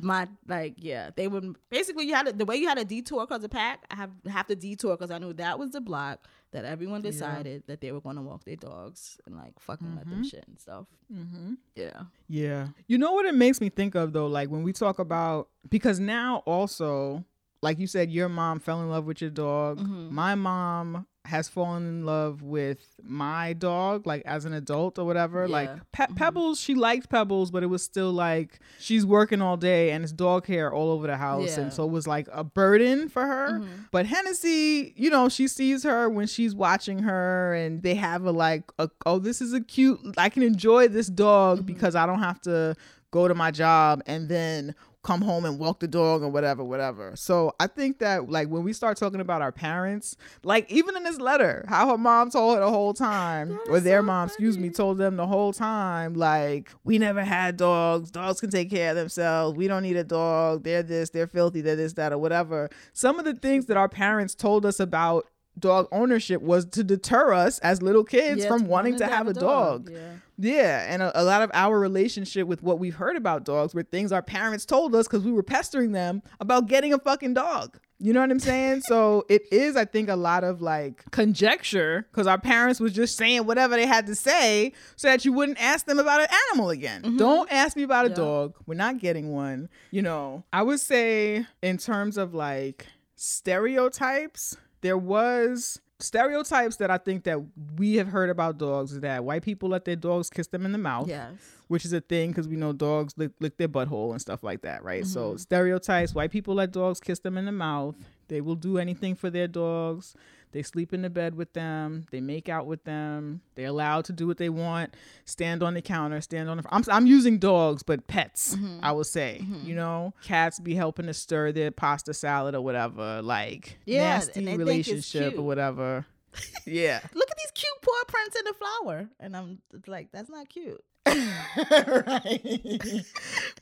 my 0.01 0.29
like 0.47 0.75
yeah 0.77 1.11
they 1.17 1.27
would 1.27 1.57
basically 1.71 2.05
you 2.05 2.15
had 2.15 2.27
to, 2.27 2.33
the 2.33 2.45
way 2.45 2.55
you 2.55 2.69
had 2.69 2.79
a 2.79 2.85
detour 2.85 3.27
because 3.27 3.43
of 3.43 3.51
pack 3.51 3.85
i 3.91 3.97
have 3.97 4.11
have 4.31 4.47
to 4.47 4.55
detour 4.55 4.97
because 4.97 5.11
i 5.11 5.19
knew 5.19 5.33
that 5.33 5.59
was 5.59 5.71
the 5.71 5.81
block 5.81 6.29
that 6.53 6.65
everyone 6.65 7.03
decided 7.03 7.63
that 7.67 7.81
they 7.81 7.91
were 7.91 8.01
going 8.01 8.15
to 8.15 8.23
walk 8.23 8.45
their 8.45 8.57
dogs 8.57 9.19
and 9.27 9.37
like 9.37 9.59
fucking 9.59 9.97
let 9.97 10.09
them 10.09 10.23
shit 10.25 10.45
and 10.47 10.59
stuff 10.61 10.87
mm-hmm. 11.13 11.55
yeah 11.75 12.03
Yeah. 12.31 12.69
You 12.87 12.97
know 12.97 13.13
what 13.13 13.27
it 13.27 13.35
makes 13.35 13.61
me 13.61 13.69
think 13.71 13.97
of 13.97 14.13
though? 14.13 14.29
Like 14.29 14.49
when 14.51 14.63
we 14.63 14.73
talk 14.73 15.01
about, 15.01 15.49
because 15.69 15.99
now 15.99 16.45
also, 16.47 17.25
like 17.63 17.79
you 17.79 17.87
said, 17.87 18.11
your 18.11 18.29
mom 18.29 18.59
fell 18.61 18.81
in 18.83 18.89
love 18.91 19.05
with 19.05 19.21
your 19.21 19.31
dog. 19.31 19.79
Mm-hmm. 19.79 20.15
My 20.15 20.35
mom 20.35 21.07
has 21.27 21.47
fallen 21.49 21.87
in 21.87 22.07
love 22.07 22.41
with 22.41 22.79
my 23.03 23.53
dog, 23.53 24.07
like 24.07 24.23
as 24.25 24.47
an 24.47 24.55
adult 24.55 24.99
or 24.99 25.05
whatever. 25.05 25.47
Like 25.47 25.69
Yeah. 25.69 26.07
Mm-hmm. 26.07 26.15
Pebbles, 26.15 26.59
she 26.59 26.75
liked 26.75 27.11
Pebbles, 27.11 27.51
but 27.51 27.63
it 27.63 27.67
was 27.67 27.83
still 27.83 28.11
like 28.11 28.59
she's 28.79 29.05
working 29.05 29.43
all 29.43 29.59
day 29.59 29.91
and 29.91 30.03
it's 30.03 30.13
dog 30.15 30.47
hair 30.47 30.73
all 30.73 30.91
over 30.91 31.07
the 31.07 31.19
house. 31.19 31.43
Yeah. 31.49 31.51
Mm-hmm. 31.53 31.61
And 31.61 31.73
so 31.75 31.85
it 31.85 31.91
was 31.91 32.07
like 32.07 32.27
a 32.33 32.43
burden 32.43 33.11
for 33.11 33.27
her. 33.27 33.63
But 33.93 34.07
Hennessy, 34.07 34.95
you 34.97 35.11
know, 35.11 35.29
she 35.29 35.47
sees 35.47 35.83
her 35.85 36.09
when 36.09 36.27
she's 36.27 36.55
watching 36.55 37.01
her 37.01 37.53
and 37.53 37.83
they 37.83 37.95
have 37.97 38.25
a 38.25 38.31
like, 38.33 38.65
a, 38.79 38.89
oh, 39.05 39.19
this 39.19 39.43
is 39.43 39.53
a 39.53 39.61
cute, 39.61 40.01
I 40.17 40.31
can 40.31 40.43
enjoy 40.43 40.89
this 40.89 41.09
dog 41.09 41.59
Mm-hmm. 41.59 41.67
because 41.67 41.95
I 41.95 42.07
don't 42.07 42.21
have 42.21 42.41
to 42.43 42.75
go 43.11 43.27
to 43.29 43.35
my 43.35 43.51
job 43.51 44.03
and 44.07 44.29
then 44.29 44.75
come 45.03 45.23
home 45.23 45.45
and 45.45 45.59
walk 45.59 45.81
the 45.81 45.89
dog 45.89 46.23
or 46.23 46.29
whatever 46.29 46.63
whatever. 46.65 47.17
So 47.17 47.55
i 47.59 47.67
think 47.67 47.99
that 48.01 48.29
like 48.29 48.49
when 48.49 48.63
we 48.63 48.73
start 48.73 48.97
talking 48.97 49.21
about 49.21 49.43
our 49.43 49.53
parents 49.53 50.17
like 50.43 50.71
even 50.71 50.97
in 50.97 51.05
this 51.05 51.19
letter 51.19 51.65
how 51.69 51.89
her 51.89 51.99
mom 51.99 52.31
told 52.31 52.57
her 52.57 52.61
the 52.61 52.71
whole 52.71 52.95
time 52.95 53.59
or 53.69 53.81
their 53.81 54.03
mom 54.03 54.29
excuse 54.29 54.59
me 54.59 54.71
told 54.71 54.99
them 54.99 55.17
the 55.17 55.27
whole 55.27 55.53
time 55.53 56.15
like 56.15 56.71
we 56.85 56.99
never 56.99 57.25
had 57.25 57.57
dogs. 57.57 58.11
Dogs 58.11 58.41
can 58.41 58.51
take 58.51 58.71
care 58.71 58.91
of 58.91 58.97
themselves. 58.97 59.57
We 59.57 59.69
don't 59.69 59.83
need 59.83 59.97
a 59.97 60.05
dog. 60.05 60.65
They're 60.65 60.83
this. 60.83 61.11
They're 61.11 61.27
filthy. 61.27 61.61
They're 61.61 61.77
this 61.77 61.95
that 61.95 62.13
or 62.13 62.19
whatever. 62.19 62.71
Some 62.93 63.19
of 63.19 63.25
the 63.25 63.35
things 63.35 63.67
that 63.67 63.77
our 63.77 63.89
parents 63.89 64.35
told 64.35 64.67
us 64.67 64.81
about 64.81 65.27
dog 65.59 65.89
ownership 65.93 66.41
was 66.41 66.65
to 66.65 66.83
deter 66.85 67.33
us 67.33 67.59
as 67.61 67.83
little 67.83 68.05
kids 68.05 68.43
Yeah, 68.43 68.49
from 68.49 68.67
wanting 68.67 68.97
to 68.99 69.07
have 69.07 69.29
a 69.29 69.35
dog. 69.35 69.91
yeah 69.93 70.13
Yeah, 70.39 70.87
and 70.89 71.03
a, 71.03 71.21
a 71.21 71.25
lot 71.25 71.43
of 71.43 71.51
our 71.53 71.79
relationship 71.79 72.47
with 72.47 72.63
what 72.63 72.79
we've 72.79 72.95
heard 72.95 73.17
about 73.17 73.45
dogs 73.45 73.75
were 73.75 73.83
things 73.83 74.11
our 74.13 74.23
parents 74.23 74.65
told 74.65 74.95
us 74.95 75.07
because 75.07 75.23
we 75.25 75.33
were 75.33 75.43
pestering 75.43 75.93
them 75.93 76.23
about 76.41 76.67
getting 76.67 76.95
a 76.95 76.99
fucking 76.99 77.35
dog. 77.35 77.79
You 78.03 78.15
know 78.15 78.21
what 78.21 78.31
I'm 78.31 78.39
saying? 78.39 78.81
so 78.89 79.27
it 79.29 79.43
is, 79.53 79.77
I 79.77 79.85
think, 79.85 80.09
a 80.09 80.17
lot 80.17 80.43
of 80.43 80.63
like 80.63 81.05
conjecture 81.11 82.07
because 82.11 82.27
our 82.27 82.39
parents 82.41 82.81
was 82.81 82.95
just 82.95 83.19
saying 83.19 83.45
whatever 83.45 83.77
they 83.77 83.85
had 83.85 84.07
to 84.07 84.15
say 84.15 84.73
so 84.97 85.09
that 85.09 85.27
you 85.27 85.35
wouldn't 85.35 85.61
ask 85.61 85.85
them 85.85 85.99
about 85.99 86.23
an 86.23 86.29
animal 86.49 86.71
again. 86.71 87.03
Mm-hmm. 87.03 87.17
Don't 87.19 87.53
ask 87.53 87.77
me 87.77 87.83
about 87.83 88.07
a 88.07 88.09
Yeah. 88.09 88.15
dog. 88.15 88.55
We're 88.67 88.77
not 88.77 88.99
getting 89.01 89.33
one. 89.35 89.69
You 89.91 90.01
know, 90.01 90.45
I 90.55 90.63
would 90.63 90.81
say 90.81 91.45
in 91.61 91.77
terms 91.77 92.17
of 92.17 92.33
like 92.33 92.87
stereotypes, 93.17 94.57
there 94.81 94.99
was 94.99 95.81
stereotypes 95.99 96.77
that 96.77 96.91
I 96.91 96.99
think 96.99 97.25
that 97.25 97.39
we 97.77 97.97
have 97.97 98.09
heard 98.09 98.31
about 98.31 98.59
dogs 98.59 98.93
is 98.93 99.01
that 99.01 99.23
white 99.25 99.43
people 99.43 99.69
let 99.69 99.85
their 99.85 99.97
dogs 99.97 100.31
kiss 100.31 100.47
them 100.47 100.65
in 100.65 100.73
the 100.73 100.79
mouth, 100.79 101.09
yes 101.09 101.33
which 101.69 101.85
is 101.85 101.93
a 101.93 102.01
thing 102.01 102.31
because 102.31 102.49
we 102.49 102.57
know 102.57 102.73
dogs 102.73 103.15
lick, 103.17 103.31
lick 103.39 103.57
their 103.57 103.69
butthole 103.69 104.11
and 104.11 104.21
stuff 104.21 104.43
like 104.43 104.63
that, 104.63 104.83
right? 104.83 105.07
So 105.07 105.21
Mm-hmm. 105.31 105.37
stereotypes: 105.37 106.15
white 106.15 106.31
people 106.33 106.55
let 106.55 106.73
dogs 106.73 106.99
kiss 107.01 107.21
them 107.21 107.37
in 107.39 107.45
the 107.45 107.53
mouth. 107.53 107.95
They 108.29 108.41
will 108.41 108.57
do 108.57 108.79
anything 108.79 109.15
for 109.15 109.31
their 109.31 109.47
dogs. 109.47 110.15
They 110.53 110.63
sleep 110.63 110.93
in 110.93 111.03
the 111.03 111.11
bed 111.11 111.35
with 111.35 111.53
them. 111.53 112.07
They 112.11 112.21
make 112.21 112.49
out 112.49 112.67
with 112.67 112.85
them. 112.85 113.41
They're 113.55 113.67
allowed 113.67 114.05
to 114.07 114.13
do 114.13 114.27
what 114.27 114.39
they 114.39 114.49
want. 114.49 114.95
Stand 115.25 115.63
on 115.63 115.75
the 115.75 115.83
counter. 115.83 116.21
Stand 116.21 116.49
on 116.51 116.59
the. 116.59 116.65
I'm 116.71 116.83
I'm 116.89 117.07
using 117.07 117.39
dogs, 117.39 117.83
but 117.83 118.07
pets. 118.07 118.57
Mm-hmm. 118.57 118.81
I 118.83 118.93
would 118.93 119.07
say. 119.07 119.45
You 119.65 119.75
know, 119.75 120.15
cats 120.23 120.59
be 120.59 120.75
helping 120.75 121.07
to 121.07 121.15
stir 121.15 121.53
their 121.53 121.71
pasta 121.71 122.15
salad 122.15 122.55
or 122.55 122.61
whatever. 122.61 123.23
Like 123.23 123.79
Yeah, 123.85 124.15
nasty 124.15 124.41
and 124.41 124.49
they 124.49 124.53
think 124.53 124.61
it's 124.63 124.69
relationship 124.69 125.39
or 125.39 125.43
whatever. 125.43 126.07
yeah. 126.67 127.01
look 127.15 127.31
at 127.31 127.37
these 127.37 127.51
cute 127.55 127.73
paw 127.83 128.05
prints 128.07 128.37
in 128.39 128.45
the 128.45 128.55
flower 128.55 129.09
and 129.19 129.37
i'm 129.37 129.59
like 129.89 130.11
that's 130.13 130.31
not 130.31 130.49
cute 130.49 130.81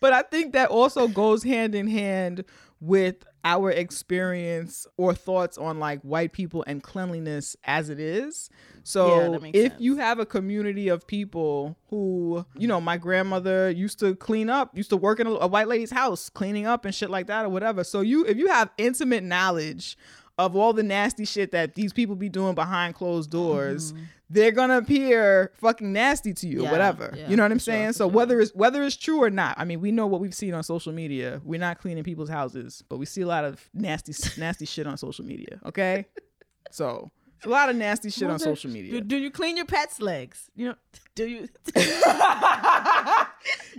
But 0.00 0.12
I 0.12 0.22
think 0.22 0.52
that 0.52 0.68
also 0.70 1.08
goes 1.08 1.42
hand 1.42 1.74
in 1.74 1.88
hand 1.88 2.44
with 2.80 3.24
our 3.44 3.70
experience 3.70 4.86
or 4.96 5.14
thoughts 5.14 5.58
on 5.58 5.78
like 5.78 6.00
white 6.02 6.32
people 6.32 6.64
and 6.66 6.82
cleanliness 6.82 7.56
as 7.64 7.88
it 7.88 7.98
is. 7.98 8.50
So 8.82 9.38
makes 9.38 9.58
if 9.58 9.72
sense. 9.72 9.80
you 9.80 9.96
have 9.96 10.18
a 10.18 10.26
community 10.26 10.88
of 10.88 11.06
people 11.06 11.76
who, 11.90 12.44
you 12.56 12.68
know, 12.68 12.80
my 12.80 12.96
grandmother 12.96 13.70
used 13.70 13.98
to 14.00 14.14
clean 14.16 14.50
up, 14.50 14.76
used 14.76 14.90
to 14.90 14.96
work 14.96 15.20
in 15.20 15.26
a, 15.26 15.30
a 15.32 15.46
white 15.46 15.68
lady's 15.68 15.90
house, 15.90 16.28
cleaning 16.28 16.66
up 16.66 16.84
and 16.84 16.94
shit 16.94 17.10
like 17.10 17.26
that 17.26 17.44
or 17.44 17.48
whatever. 17.48 17.84
So 17.84 18.00
you 18.00 18.24
if 18.26 18.36
you 18.36 18.48
have 18.48 18.70
intimate 18.78 19.24
knowledge 19.24 19.96
of 20.38 20.54
all 20.56 20.72
the 20.72 20.82
nasty 20.82 21.24
shit 21.24 21.50
that 21.52 21.74
these 21.74 21.92
people 21.92 22.14
be 22.16 22.28
doing 22.28 22.54
behind 22.54 22.94
closed 22.94 23.30
doors, 23.30 23.92
they're 24.30 24.52
gonna 24.52 24.78
appear 24.78 25.50
fucking 25.56 25.92
nasty 25.92 26.32
to 26.34 26.46
you, 26.46 26.56
Mm-hmm. 26.58 26.64
Yeah, 26.64 26.70
whatever. 26.72 27.14
yeah, 27.16 27.28
you 27.28 27.36
know 27.36 27.42
what 27.42 27.52
I'm 27.52 27.58
for 27.58 27.64
sure, 27.64 27.74
saying? 27.74 27.92
so 27.94 28.04
sure. 28.04 28.08
whether 28.08 28.40
it's 28.40 28.54
whether 28.54 28.82
it's 28.82 28.96
true 28.96 29.22
or 29.22 29.30
not, 29.30 29.56
I 29.58 29.64
mean, 29.64 29.80
we 29.80 29.90
know 29.90 30.06
what 30.06 30.20
we've 30.20 30.34
seen 30.34 30.54
on 30.54 30.62
social 30.62 30.92
media. 30.92 31.40
We're 31.44 31.58
not 31.60 31.80
cleaning 31.80 32.04
people's 32.04 32.28
houses, 32.30 32.82
but 32.88 32.98
we 32.98 33.06
see 33.06 33.22
a 33.22 33.26
lot 33.26 33.44
of 33.44 33.68
nasty, 33.74 34.12
nasty 34.40 34.64
shit 34.66 34.86
on 34.86 34.96
social 34.96 35.24
media. 35.24 35.58
Okay, 35.66 36.06
so 36.70 37.10
a 37.44 37.48
lot 37.48 37.68
of 37.68 37.76
nasty 37.76 38.10
shit 38.10 38.28
on 38.28 38.38
social 38.38 38.68
do, 38.70 38.74
media. 38.74 39.00
do 39.00 39.16
you 39.16 39.30
clean 39.30 39.56
your 39.56 39.64
pet's 39.64 40.00
legs 40.00 40.50
you 40.56 40.66
know 40.66 40.74
do 41.14 41.26
you 41.28 41.48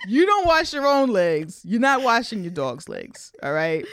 You 0.07 0.25
don't 0.25 0.47
wash 0.47 0.73
your 0.73 0.87
own 0.87 1.09
legs. 1.09 1.61
You're 1.65 1.81
not 1.81 2.01
washing 2.01 2.41
your 2.43 2.51
dog's 2.53 2.87
legs. 2.89 3.33
All 3.43 3.51
right. 3.53 3.85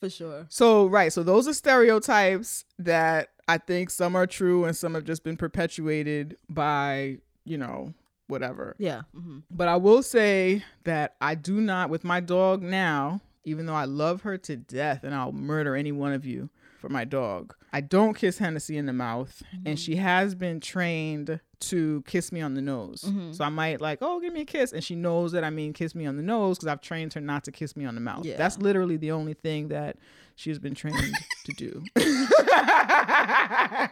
For 0.00 0.10
sure. 0.10 0.46
So, 0.48 0.86
right. 0.86 1.12
So, 1.12 1.22
those 1.22 1.48
are 1.48 1.52
stereotypes 1.54 2.64
that 2.78 3.28
I 3.48 3.58
think 3.58 3.90
some 3.90 4.16
are 4.16 4.26
true 4.26 4.64
and 4.64 4.76
some 4.76 4.94
have 4.94 5.04
just 5.04 5.24
been 5.24 5.36
perpetuated 5.36 6.36
by, 6.48 7.18
you 7.44 7.58
know, 7.58 7.94
whatever. 8.26 8.74
Yeah. 8.78 9.02
hmm 9.14 9.38
But 9.50 9.68
I 9.68 9.76
will 9.76 10.02
say 10.02 10.64
that 10.84 11.14
I 11.20 11.34
do 11.34 11.60
not, 11.60 11.90
with 11.90 12.04
my 12.04 12.20
dog 12.20 12.62
now, 12.62 13.20
even 13.44 13.66
though 13.66 13.74
I 13.74 13.84
love 13.84 14.22
her 14.22 14.38
to 14.38 14.56
death 14.56 15.04
and 15.04 15.14
I'll 15.14 15.32
murder 15.32 15.76
any 15.76 15.92
one 15.92 16.12
of 16.12 16.24
you 16.24 16.48
for 16.80 16.88
my 16.88 17.04
dog, 17.04 17.54
I 17.74 17.80
don't 17.80 18.14
kiss 18.14 18.38
Hennessy 18.38 18.78
in 18.78 18.86
the 18.86 18.92
mouth. 18.92 19.42
And 19.66 19.80
she 19.80 19.94
mm-hmm. 19.94 20.02
has 20.02 20.36
been 20.36 20.60
trained 20.60 21.40
to 21.58 22.04
kiss 22.06 22.30
me 22.30 22.40
on 22.40 22.54
the 22.54 22.62
nose. 22.62 23.02
Mm-hmm. 23.02 23.32
So 23.32 23.42
I 23.42 23.48
might 23.48 23.80
like, 23.80 23.98
oh, 24.00 24.20
give 24.20 24.32
me 24.32 24.42
a 24.42 24.44
kiss. 24.44 24.72
And 24.72 24.84
she 24.84 24.94
knows 24.94 25.32
that 25.32 25.42
I 25.42 25.50
mean 25.50 25.72
kiss 25.72 25.92
me 25.92 26.06
on 26.06 26.16
the 26.16 26.22
nose 26.22 26.56
because 26.56 26.68
I've 26.68 26.80
trained 26.80 27.14
her 27.14 27.20
not 27.20 27.42
to 27.44 27.50
kiss 27.50 27.76
me 27.76 27.84
on 27.84 27.96
the 27.96 28.00
mouth. 28.00 28.24
Yeah. 28.24 28.36
That's 28.36 28.58
literally 28.58 28.96
the 28.96 29.10
only 29.10 29.34
thing 29.34 29.68
that 29.68 29.96
she's 30.36 30.60
been 30.60 30.76
trained 30.76 31.16
to 31.46 31.52
do. 31.52 31.82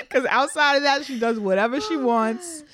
Because 0.00 0.26
outside 0.26 0.76
of 0.76 0.82
that, 0.82 1.06
she 1.06 1.18
does 1.18 1.40
whatever 1.40 1.80
she 1.80 1.96
oh, 1.96 2.04
wants. 2.04 2.64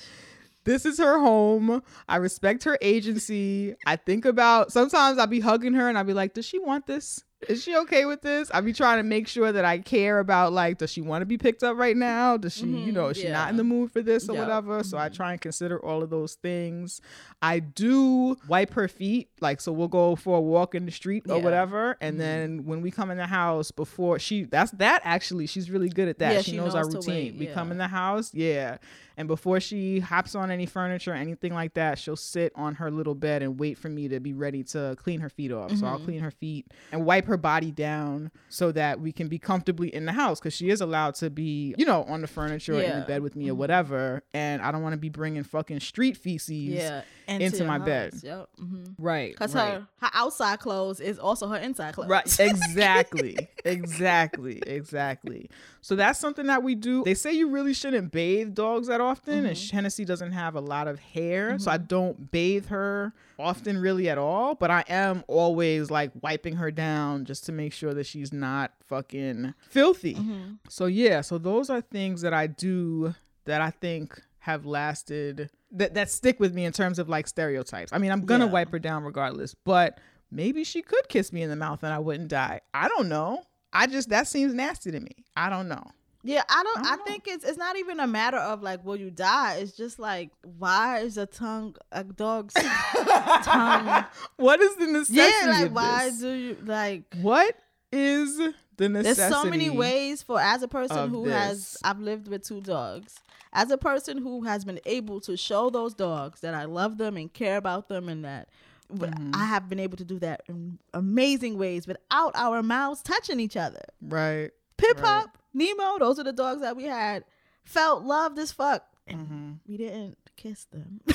This 0.65 0.85
is 0.85 0.97
her 0.97 1.19
home. 1.19 1.81
I 2.07 2.17
respect 2.17 2.65
her 2.65 2.77
agency. 2.81 3.75
I 3.85 3.95
think 3.95 4.25
about 4.25 4.73
sometimes 4.73 5.17
I'll 5.17 5.27
be 5.27 5.39
hugging 5.39 5.73
her 5.73 5.87
and 5.87 5.97
I'll 5.97 6.03
be 6.03 6.13
like, 6.13 6.33
does 6.33 6.45
she 6.45 6.59
want 6.59 6.85
this? 6.85 7.23
Is 7.47 7.63
she 7.63 7.75
okay 7.77 8.05
with 8.05 8.21
this? 8.21 8.51
I'll 8.53 8.61
be 8.61 8.73
trying 8.73 8.97
to 8.97 9.03
make 9.03 9.27
sure 9.27 9.51
that 9.51 9.63
I 9.63 9.79
care 9.79 10.19
about 10.19 10.51
like, 10.51 10.77
does 10.77 10.91
she 10.91 11.01
want 11.01 11.21
to 11.21 11.25
be 11.25 11.37
picked 11.37 11.63
up 11.63 11.77
right 11.77 11.95
now? 11.95 12.35
Does 12.35 12.53
she, 12.53 12.65
you 12.65 12.91
know, 12.91 13.07
is 13.07 13.17
she 13.17 13.29
not 13.29 13.49
in 13.49 13.55
the 13.55 13.63
mm-hmm. 13.63 13.71
mood 13.71 13.91
for 13.91 14.01
this 14.01 14.27
or 14.27 14.33
Yeah. 14.35 14.41
whatever? 14.41 14.83
So 14.83 14.97
I 14.97 15.05
mm-hmm. 15.05 15.15
try 15.15 15.31
and 15.31 15.41
consider 15.41 15.79
all 15.83 16.03
of 16.03 16.09
those 16.09 16.35
things. 16.35 16.99
I 17.41 17.59
do 17.59 18.37
wipe 18.49 18.73
her 18.73 18.89
feet, 18.89 19.29
like 19.39 19.61
so 19.61 19.71
we'll 19.71 19.87
go 19.87 20.17
for 20.17 20.37
a 20.37 20.41
walk 20.41 20.75
in 20.75 20.85
the 20.85 20.91
street 20.91 21.23
or 21.29 21.39
whatever. 21.39 21.95
And 22.01 22.13
mm-hmm. 22.13 22.19
then 22.19 22.65
when 22.65 22.81
we 22.81 22.91
come 22.91 23.09
in 23.09 23.17
the 23.17 23.27
house 23.27 23.71
before 23.71 24.19
she 24.19 24.43
that's 24.43 24.71
that 24.71 25.01
actually, 25.05 25.47
she's 25.47 25.71
really 25.71 25.89
good 25.89 26.09
at 26.09 26.19
that. 26.19 26.33
Yeah, 26.33 26.41
she, 26.41 26.51
she 26.51 26.57
knows, 26.57 26.75
our 26.75 26.83
knows 26.83 27.05
to 27.05 27.11
routine. 27.11 27.39
we 27.39 27.47
come 27.47 27.71
in 27.71 27.77
the 27.77 27.87
house, 27.87 28.33
yeah. 28.33 28.77
And 29.15 29.27
before 29.27 29.59
she 29.59 29.99
hops 29.99 30.33
on 30.33 30.49
any 30.49 30.65
furniture 30.65 31.11
or 31.11 31.15
anything 31.15 31.53
like 31.53 31.73
that, 31.73 31.99
she'll 31.99 32.15
sit 32.15 32.53
on 32.55 32.75
her 32.75 32.89
little 32.89 33.15
bed 33.15 33.43
and 33.43 33.59
wait 33.59 33.77
for 33.77 33.89
me 33.89 34.07
to 34.07 34.21
be 34.21 34.31
ready 34.31 34.63
to 34.63 34.95
clean 34.97 35.19
her 35.19 35.27
feet 35.27 35.51
off. 35.51 35.71
So 35.71 35.75
Mm-hmm. 35.79 35.85
I'll 35.85 35.99
clean 35.99 36.19
her 36.21 36.31
feet 36.31 36.67
and 36.91 37.05
wipe 37.05 37.25
her 37.29 37.37
body 37.37 37.71
down 37.71 38.31
so 38.49 38.71
that 38.73 38.99
we 38.99 39.11
can 39.13 39.27
be 39.29 39.39
comfortably 39.39 39.93
in 39.93 40.05
the 40.05 40.11
house 40.11 40.39
because 40.39 40.53
she 40.53 40.69
is 40.69 40.81
allowed 40.81 41.15
to 41.15 41.29
be, 41.29 41.73
you 41.77 41.85
know, 41.85 42.03
on 42.03 42.21
the 42.21 42.27
furniture 42.27 42.75
or 42.75 42.81
in 42.81 42.89
the 42.89 42.95
Mm-hmm. 42.97 43.07
bed 43.07 43.21
with 43.21 43.35
me 43.37 43.49
or 43.49 43.55
whatever. 43.55 44.23
And 44.33 44.61
I 44.61 44.71
don't 44.71 44.81
want 44.83 44.93
to 44.93 44.97
be 44.99 45.09
bringing 45.09 45.43
fucking 45.43 45.79
street 45.79 46.17
feces. 46.17 46.57
Yeah. 46.57 47.01
into 47.27 47.63
my 47.63 47.77
bed. 47.77 48.13
house. 48.13 48.23
Yep. 48.23 48.49
hmm 48.57 48.83
Right. 48.97 49.31
Because 49.33 49.53
right. 49.55 49.73
her 49.75 49.87
her 50.01 50.09
outside 50.13 50.59
clothes 50.59 50.99
is 50.99 51.19
also 51.19 51.47
her 51.47 51.57
inside 51.57 51.93
clothes. 51.93 52.09
Right. 52.09 52.39
Exactly. 52.39 53.47
exactly. 53.65 54.61
Exactly. 54.65 55.49
So 55.81 55.95
that's 55.95 56.19
something 56.19 56.47
that 56.47 56.63
we 56.63 56.75
do. 56.75 57.03
They 57.03 57.13
say 57.13 57.33
you 57.33 57.49
really 57.49 57.73
shouldn't 57.73 58.11
bathe 58.11 58.53
dogs 58.53 58.87
that 58.87 59.01
often, 59.01 59.45
and 59.45 59.55
mm-hmm. 59.55 59.75
Hennessy 59.75 60.05
doesn't 60.05 60.31
have 60.33 60.55
a 60.55 60.61
lot 60.61 60.87
of 60.87 60.99
hair, 60.99 61.57
so 61.59 61.71
I 61.71 61.77
mm-hmm. 61.77 61.85
don't 61.87 62.31
bathe 62.31 62.67
her 62.67 63.13
often, 63.37 63.77
really 63.77 64.09
at 64.09 64.17
all. 64.17 64.55
But 64.55 64.71
I 64.71 64.83
am 64.89 65.23
always 65.27 65.89
like 65.89 66.11
wiping 66.21 66.57
her 66.57 66.71
down 66.71 67.25
just 67.25 67.45
to 67.45 67.51
make 67.51 67.73
sure 67.73 67.93
that 67.93 68.05
she's 68.05 68.33
not 68.33 68.73
fucking 68.87 69.53
filthy. 69.69 70.15
Mm-hmm. 70.15 70.53
So 70.67 70.85
yeah. 70.85 71.21
So 71.21 71.37
those 71.37 71.69
are 71.69 71.81
things 71.81 72.21
that 72.21 72.33
I 72.33 72.47
do 72.47 73.15
that 73.45 73.61
I 73.61 73.71
think 73.71 74.21
have 74.39 74.65
lasted 74.65 75.49
that 75.71 75.93
that 75.93 76.09
stick 76.09 76.39
with 76.39 76.53
me 76.53 76.65
in 76.65 76.71
terms 76.71 76.99
of 76.99 77.09
like 77.09 77.27
stereotypes. 77.27 77.93
I 77.93 77.97
mean, 77.97 78.11
I'm 78.11 78.25
gonna 78.25 78.45
Yeah. 78.45 78.51
wipe 78.51 78.71
her 78.71 78.79
down 78.79 79.03
regardless, 79.03 79.53
but 79.53 79.99
maybe 80.31 80.63
she 80.63 80.81
could 80.81 81.07
kiss 81.09 81.31
me 81.31 81.41
in 81.41 81.49
the 81.49 81.55
mouth 81.55 81.83
and 81.83 81.93
I 81.93 81.99
wouldn't 81.99 82.29
die. 82.29 82.61
I 82.73 82.87
don't 82.87 83.09
know. 83.09 83.43
I 83.73 83.87
just 83.87 84.09
that 84.09 84.27
seems 84.27 84.53
nasty 84.53 84.91
to 84.91 84.99
me. 84.99 85.11
I 85.35 85.49
don't 85.49 85.67
know. 85.67 85.83
Yeah, 86.23 86.43
I 86.49 86.63
don't. 86.63 86.77
I 86.79 86.81
I, 86.81 86.83
don't 86.95 86.99
know. 86.99 87.05
think 87.05 87.27
it's 87.27 87.45
it's 87.45 87.57
not 87.57 87.77
even 87.77 87.99
a 87.99 88.07
matter 88.07 88.37
of 88.37 88.61
like 88.61 88.83
will 88.83 88.97
you 88.97 89.09
die. 89.09 89.55
It's 89.55 89.71
just 89.71 89.99
like 89.99 90.31
why 90.57 90.99
is 90.99 91.17
a 91.17 91.25
tongue 91.25 91.75
a 91.91 92.03
dog's 92.03 92.53
tongue? 93.43 94.05
What 94.35 94.59
is 94.59 94.75
the 94.75 94.87
necessity? 94.87 95.15
Yeah, 95.21 95.61
like 95.63 95.71
why 95.71 96.11
do 96.19 96.29
you 96.29 96.57
like? 96.65 97.03
What 97.21 97.55
is 97.91 98.37
the 98.77 98.89
necessity? 98.89 99.19
There's 99.21 99.33
so 99.33 99.45
many 99.49 99.69
ways 99.69 100.21
for 100.21 100.39
as 100.39 100.61
a 100.61 100.67
person 100.67 101.09
who 101.09 101.25
this. 101.25 101.33
has 101.33 101.77
I've 101.83 101.99
lived 101.99 102.27
with 102.27 102.43
two 102.43 102.61
dogs. 102.61 103.19
As 103.51 103.71
a 103.71 103.77
person 103.77 104.19
who 104.19 104.43
has 104.43 104.63
been 104.63 104.79
able 104.85 105.21
to 105.21 105.35
show 105.35 105.69
those 105.71 105.93
dogs 105.95 106.41
that 106.41 106.53
I 106.53 106.65
love 106.65 106.97
them 106.97 107.17
and 107.17 107.33
care 107.33 107.57
about 107.57 107.87
them 107.87 108.07
and 108.07 108.23
that 108.23 108.49
Mm-hmm. 108.91 109.31
I 109.35 109.45
have 109.45 109.69
been 109.69 109.79
able 109.79 109.97
to 109.97 110.05
do 110.05 110.19
that 110.19 110.41
in 110.47 110.79
amazing 110.93 111.57
ways 111.57 111.85
without 111.87 112.31
our 112.35 112.63
mouths 112.63 113.01
touching 113.03 113.39
each 113.39 113.55
other. 113.57 113.83
Right. 114.01 114.51
Pip 114.77 114.97
Right. 114.97 115.03
Pop, 115.25 115.37
Nemo, 115.53 115.99
those 115.99 116.19
are 116.19 116.23
the 116.23 116.33
dogs 116.33 116.61
that 116.61 116.75
we 116.75 116.85
had. 116.85 117.23
Felt 117.63 118.03
loved 118.03 118.39
as 118.39 118.51
fuck. 118.51 118.83
Mm-hmm. 119.09 119.53
we 119.67 119.77
didn't 119.77 120.17
kiss 120.35 120.65
them. 120.65 121.01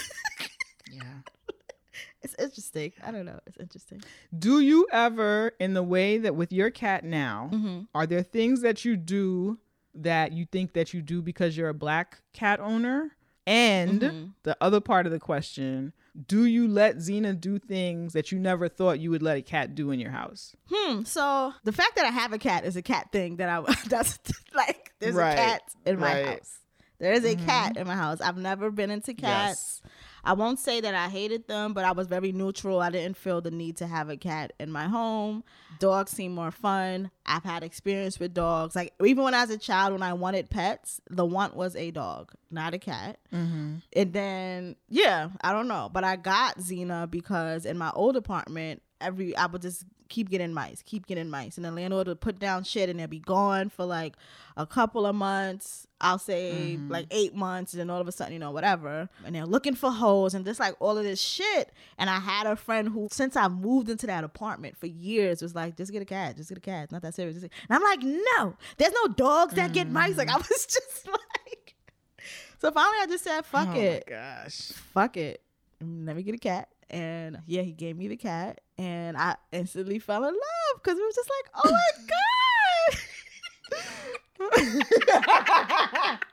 Yeah. 0.93 1.03
it's 2.23 2.35
interesting. 2.39 2.93
I 3.05 3.11
don't 3.11 3.25
know. 3.25 3.41
It's 3.47 3.57
interesting. 3.59 4.01
Do 4.39 4.61
you 4.61 4.87
ever, 4.93 5.53
in 5.59 5.75
the 5.75 5.83
way 5.83 6.19
that 6.19 6.37
with 6.37 6.53
your 6.53 6.71
cat 6.71 7.05
now, 7.05 7.51
Mm-hmm. 7.53 7.81
are 7.95 8.07
there 8.07 8.23
things 8.23 8.61
that 8.63 8.85
you 8.85 8.97
do 8.97 9.59
that 9.97 10.33
you 10.33 10.45
think 10.47 10.73
that 10.75 10.95
you 10.95 11.03
do 11.03 11.23
because 11.23 11.57
you're 11.57 11.69
a 11.69 11.75
black 11.75 12.19
cat 12.33 12.61
owner? 12.61 13.17
And 13.47 14.01
Mm-hmm. 14.01 14.27
the 14.45 14.57
other 14.61 14.81
part 14.81 15.07
of 15.07 15.13
the 15.13 15.19
question, 15.21 15.93
do 16.27 16.45
you 16.45 16.69
let 16.69 16.97
Xena 16.97 17.39
do 17.39 17.59
things 17.59 18.13
that 18.13 18.31
you 18.31 18.39
never 18.39 18.69
thought 18.69 19.01
you 19.01 19.11
would 19.11 19.23
let 19.23 19.37
a 19.37 19.43
cat 19.43 19.75
do 19.75 19.91
in 19.91 19.99
your 19.99 20.11
house? 20.13 20.55
Hmm. 20.73 21.03
So 21.03 21.53
the 21.65 21.73
fact 21.73 21.97
that 21.97 22.05
I 22.05 22.11
have 22.11 22.33
a 22.33 22.39
cat 22.39 22.65
is 22.65 22.77
a 22.77 22.83
cat 22.83 23.11
thing 23.13 23.37
that 23.37 23.49
I 23.49 23.63
that's 23.89 24.19
like 24.55 24.93
there's 25.01 25.15
Right. 25.17 25.33
a 25.33 25.37
cat 25.37 25.63
in 25.85 25.99
my 25.99 26.15
Right. 26.23 26.27
house. 26.39 26.59
There 27.01 27.13
is 27.13 27.25
a 27.25 27.35
cat 27.35 27.77
in 27.77 27.87
my 27.89 27.97
house. 27.97 28.21
I've 28.21 28.37
never 28.37 28.71
been 28.71 28.91
into 28.91 29.15
cats. 29.15 29.81
Yes. 29.83 29.93
I 30.25 30.33
won't 30.33 30.59
say 30.59 30.81
that 30.81 30.95
I 30.95 31.09
hated 31.09 31.47
them, 31.49 31.75
but 31.75 31.85
I 31.85 31.93
was 31.93 32.07
very 32.07 32.33
neutral. 32.33 32.81
I 32.81 32.91
didn't 32.91 33.17
feel 33.17 33.41
the 33.41 33.51
need 33.51 33.77
to 33.79 33.87
have 33.87 34.09
a 34.09 34.17
cat 34.17 34.53
in 34.59 34.73
my 34.73 34.89
home. 34.89 35.45
Dogs 35.79 36.13
seem 36.13 36.35
more 36.35 36.51
fun. 36.51 37.11
I've 37.27 37.45
had 37.45 37.63
experience 37.63 38.19
with 38.19 38.33
dogs. 38.33 38.75
Like 38.75 38.95
even 39.05 39.25
when 39.25 39.35
I 39.35 39.43
was 39.43 39.51
a 39.51 39.59
child, 39.59 39.93
when 39.93 40.03
I 40.03 40.15
wanted 40.15 40.51
pets, 40.51 41.01
the 41.11 41.25
want 41.25 41.55
was 41.55 41.77
a 41.77 41.91
dog, 41.91 42.33
not 42.51 42.75
a 42.75 42.79
cat. 42.79 43.19
Mm-hmm. 43.33 43.77
And 43.95 44.13
then 44.13 44.77
yeah, 44.89 45.29
I 45.43 45.53
don't 45.53 45.69
know, 45.69 45.91
but 45.93 46.05
I 46.05 46.17
got 46.17 46.59
Xena 46.59 47.11
because 47.11 47.67
in 47.67 47.77
my 47.77 47.91
old 47.95 48.17
apartment, 48.17 48.83
every 49.01 49.37
I 49.37 49.47
would 49.47 49.63
just 49.63 49.85
keep 50.09 50.31
getting 50.31 50.53
mice, 50.53 50.83
keep 50.83 51.07
getting 51.07 51.29
mice, 51.29 51.57
and 51.57 51.65
the 51.65 51.71
landlord 51.71 52.07
would 52.07 52.21
put 52.21 52.39
down 52.39 52.65
shit 52.65 52.89
and 52.89 53.01
they'd 53.01 53.11
be 53.11 53.19
gone 53.19 53.69
for 53.69 53.85
like 53.85 54.15
a 54.57 54.67
couple 54.67 55.07
of 55.07 55.15
months. 55.15 55.87
I'll 56.01 56.19
say 56.19 56.77
mm-hmm. 56.77 56.91
like 56.91 57.07
eight 57.11 57.35
months, 57.35 57.73
and 57.73 57.81
then 57.81 57.91
all 57.91 58.01
of 58.01 58.09
a 58.09 58.13
sudden, 58.13 58.33
you 58.33 58.39
know, 58.39 58.51
whatever, 58.51 59.09
and 59.25 59.35
they're 59.35 59.47
looking 59.47 59.75
for 59.75 59.91
holes 59.91 60.35
and 60.35 60.45
just 60.45 60.61
like 60.61 60.75
all 60.81 60.99
of 60.99 61.05
this 61.05 61.21
shit. 61.21 61.73
And 61.99 62.11
I 62.11 62.19
had 62.19 62.47
a 62.47 62.57
friend 62.57 62.89
who, 62.89 63.09
since 63.11 63.37
I 63.37 63.49
moved 63.49 63.89
into 63.89 64.07
that 64.07 64.25
apartment 64.25 64.77
for 64.77 64.87
years, 64.87 65.43
was 65.43 65.55
like, 65.55 65.77
"Just 65.77 65.93
get 65.93 66.03
a 66.03 66.07
cat, 66.07 66.37
just 66.37 66.49
get 66.49 66.59
a 66.59 66.61
cat. 66.61 66.85
It's 66.85 66.93
not 66.93 67.03
that 67.03 67.15
serious." 67.15 67.43
And 67.43 67.51
I'm 67.71 67.83
like, 67.83 68.03
"No, 68.03 68.57
there's 68.77 68.93
no 68.93 69.09
dogs 69.09 69.55
that 69.55 69.73
get 69.73 69.91
mice." 69.91 70.17
Like 70.17 70.29
I 70.29 70.35
mm-hmm. 70.35 70.49
was 70.49 70.67
just 70.71 71.09
like. 71.09 71.75
So 72.59 72.71
finally, 72.71 72.99
I 73.03 73.07
just 73.07 73.25
said, 73.25 73.45
"Fuck 73.45 73.69
oh 73.73 73.81
it, 73.81 74.05
gosh. 74.09 74.73
fuck 74.93 75.17
it, 75.17 75.43
let 75.81 76.17
me 76.17 76.23
get 76.23 76.35
a 76.35 76.39
cat." 76.39 76.69
And 76.91 77.39
yeah, 77.47 77.63
he 77.63 77.73
gave 77.73 77.97
me 77.97 78.09
the 78.09 78.17
cat, 78.17 78.61
and 78.79 79.17
I 79.17 79.37
instantly 79.53 79.99
fell 79.99 80.25
in 80.25 80.35
love 80.35 80.83
because 80.83 80.99
it 80.99 81.03
was 81.03 81.15
just 81.15 81.31
like, 81.31 81.51
"Oh 81.65 81.71
my 81.73 81.91
god." 86.11 86.19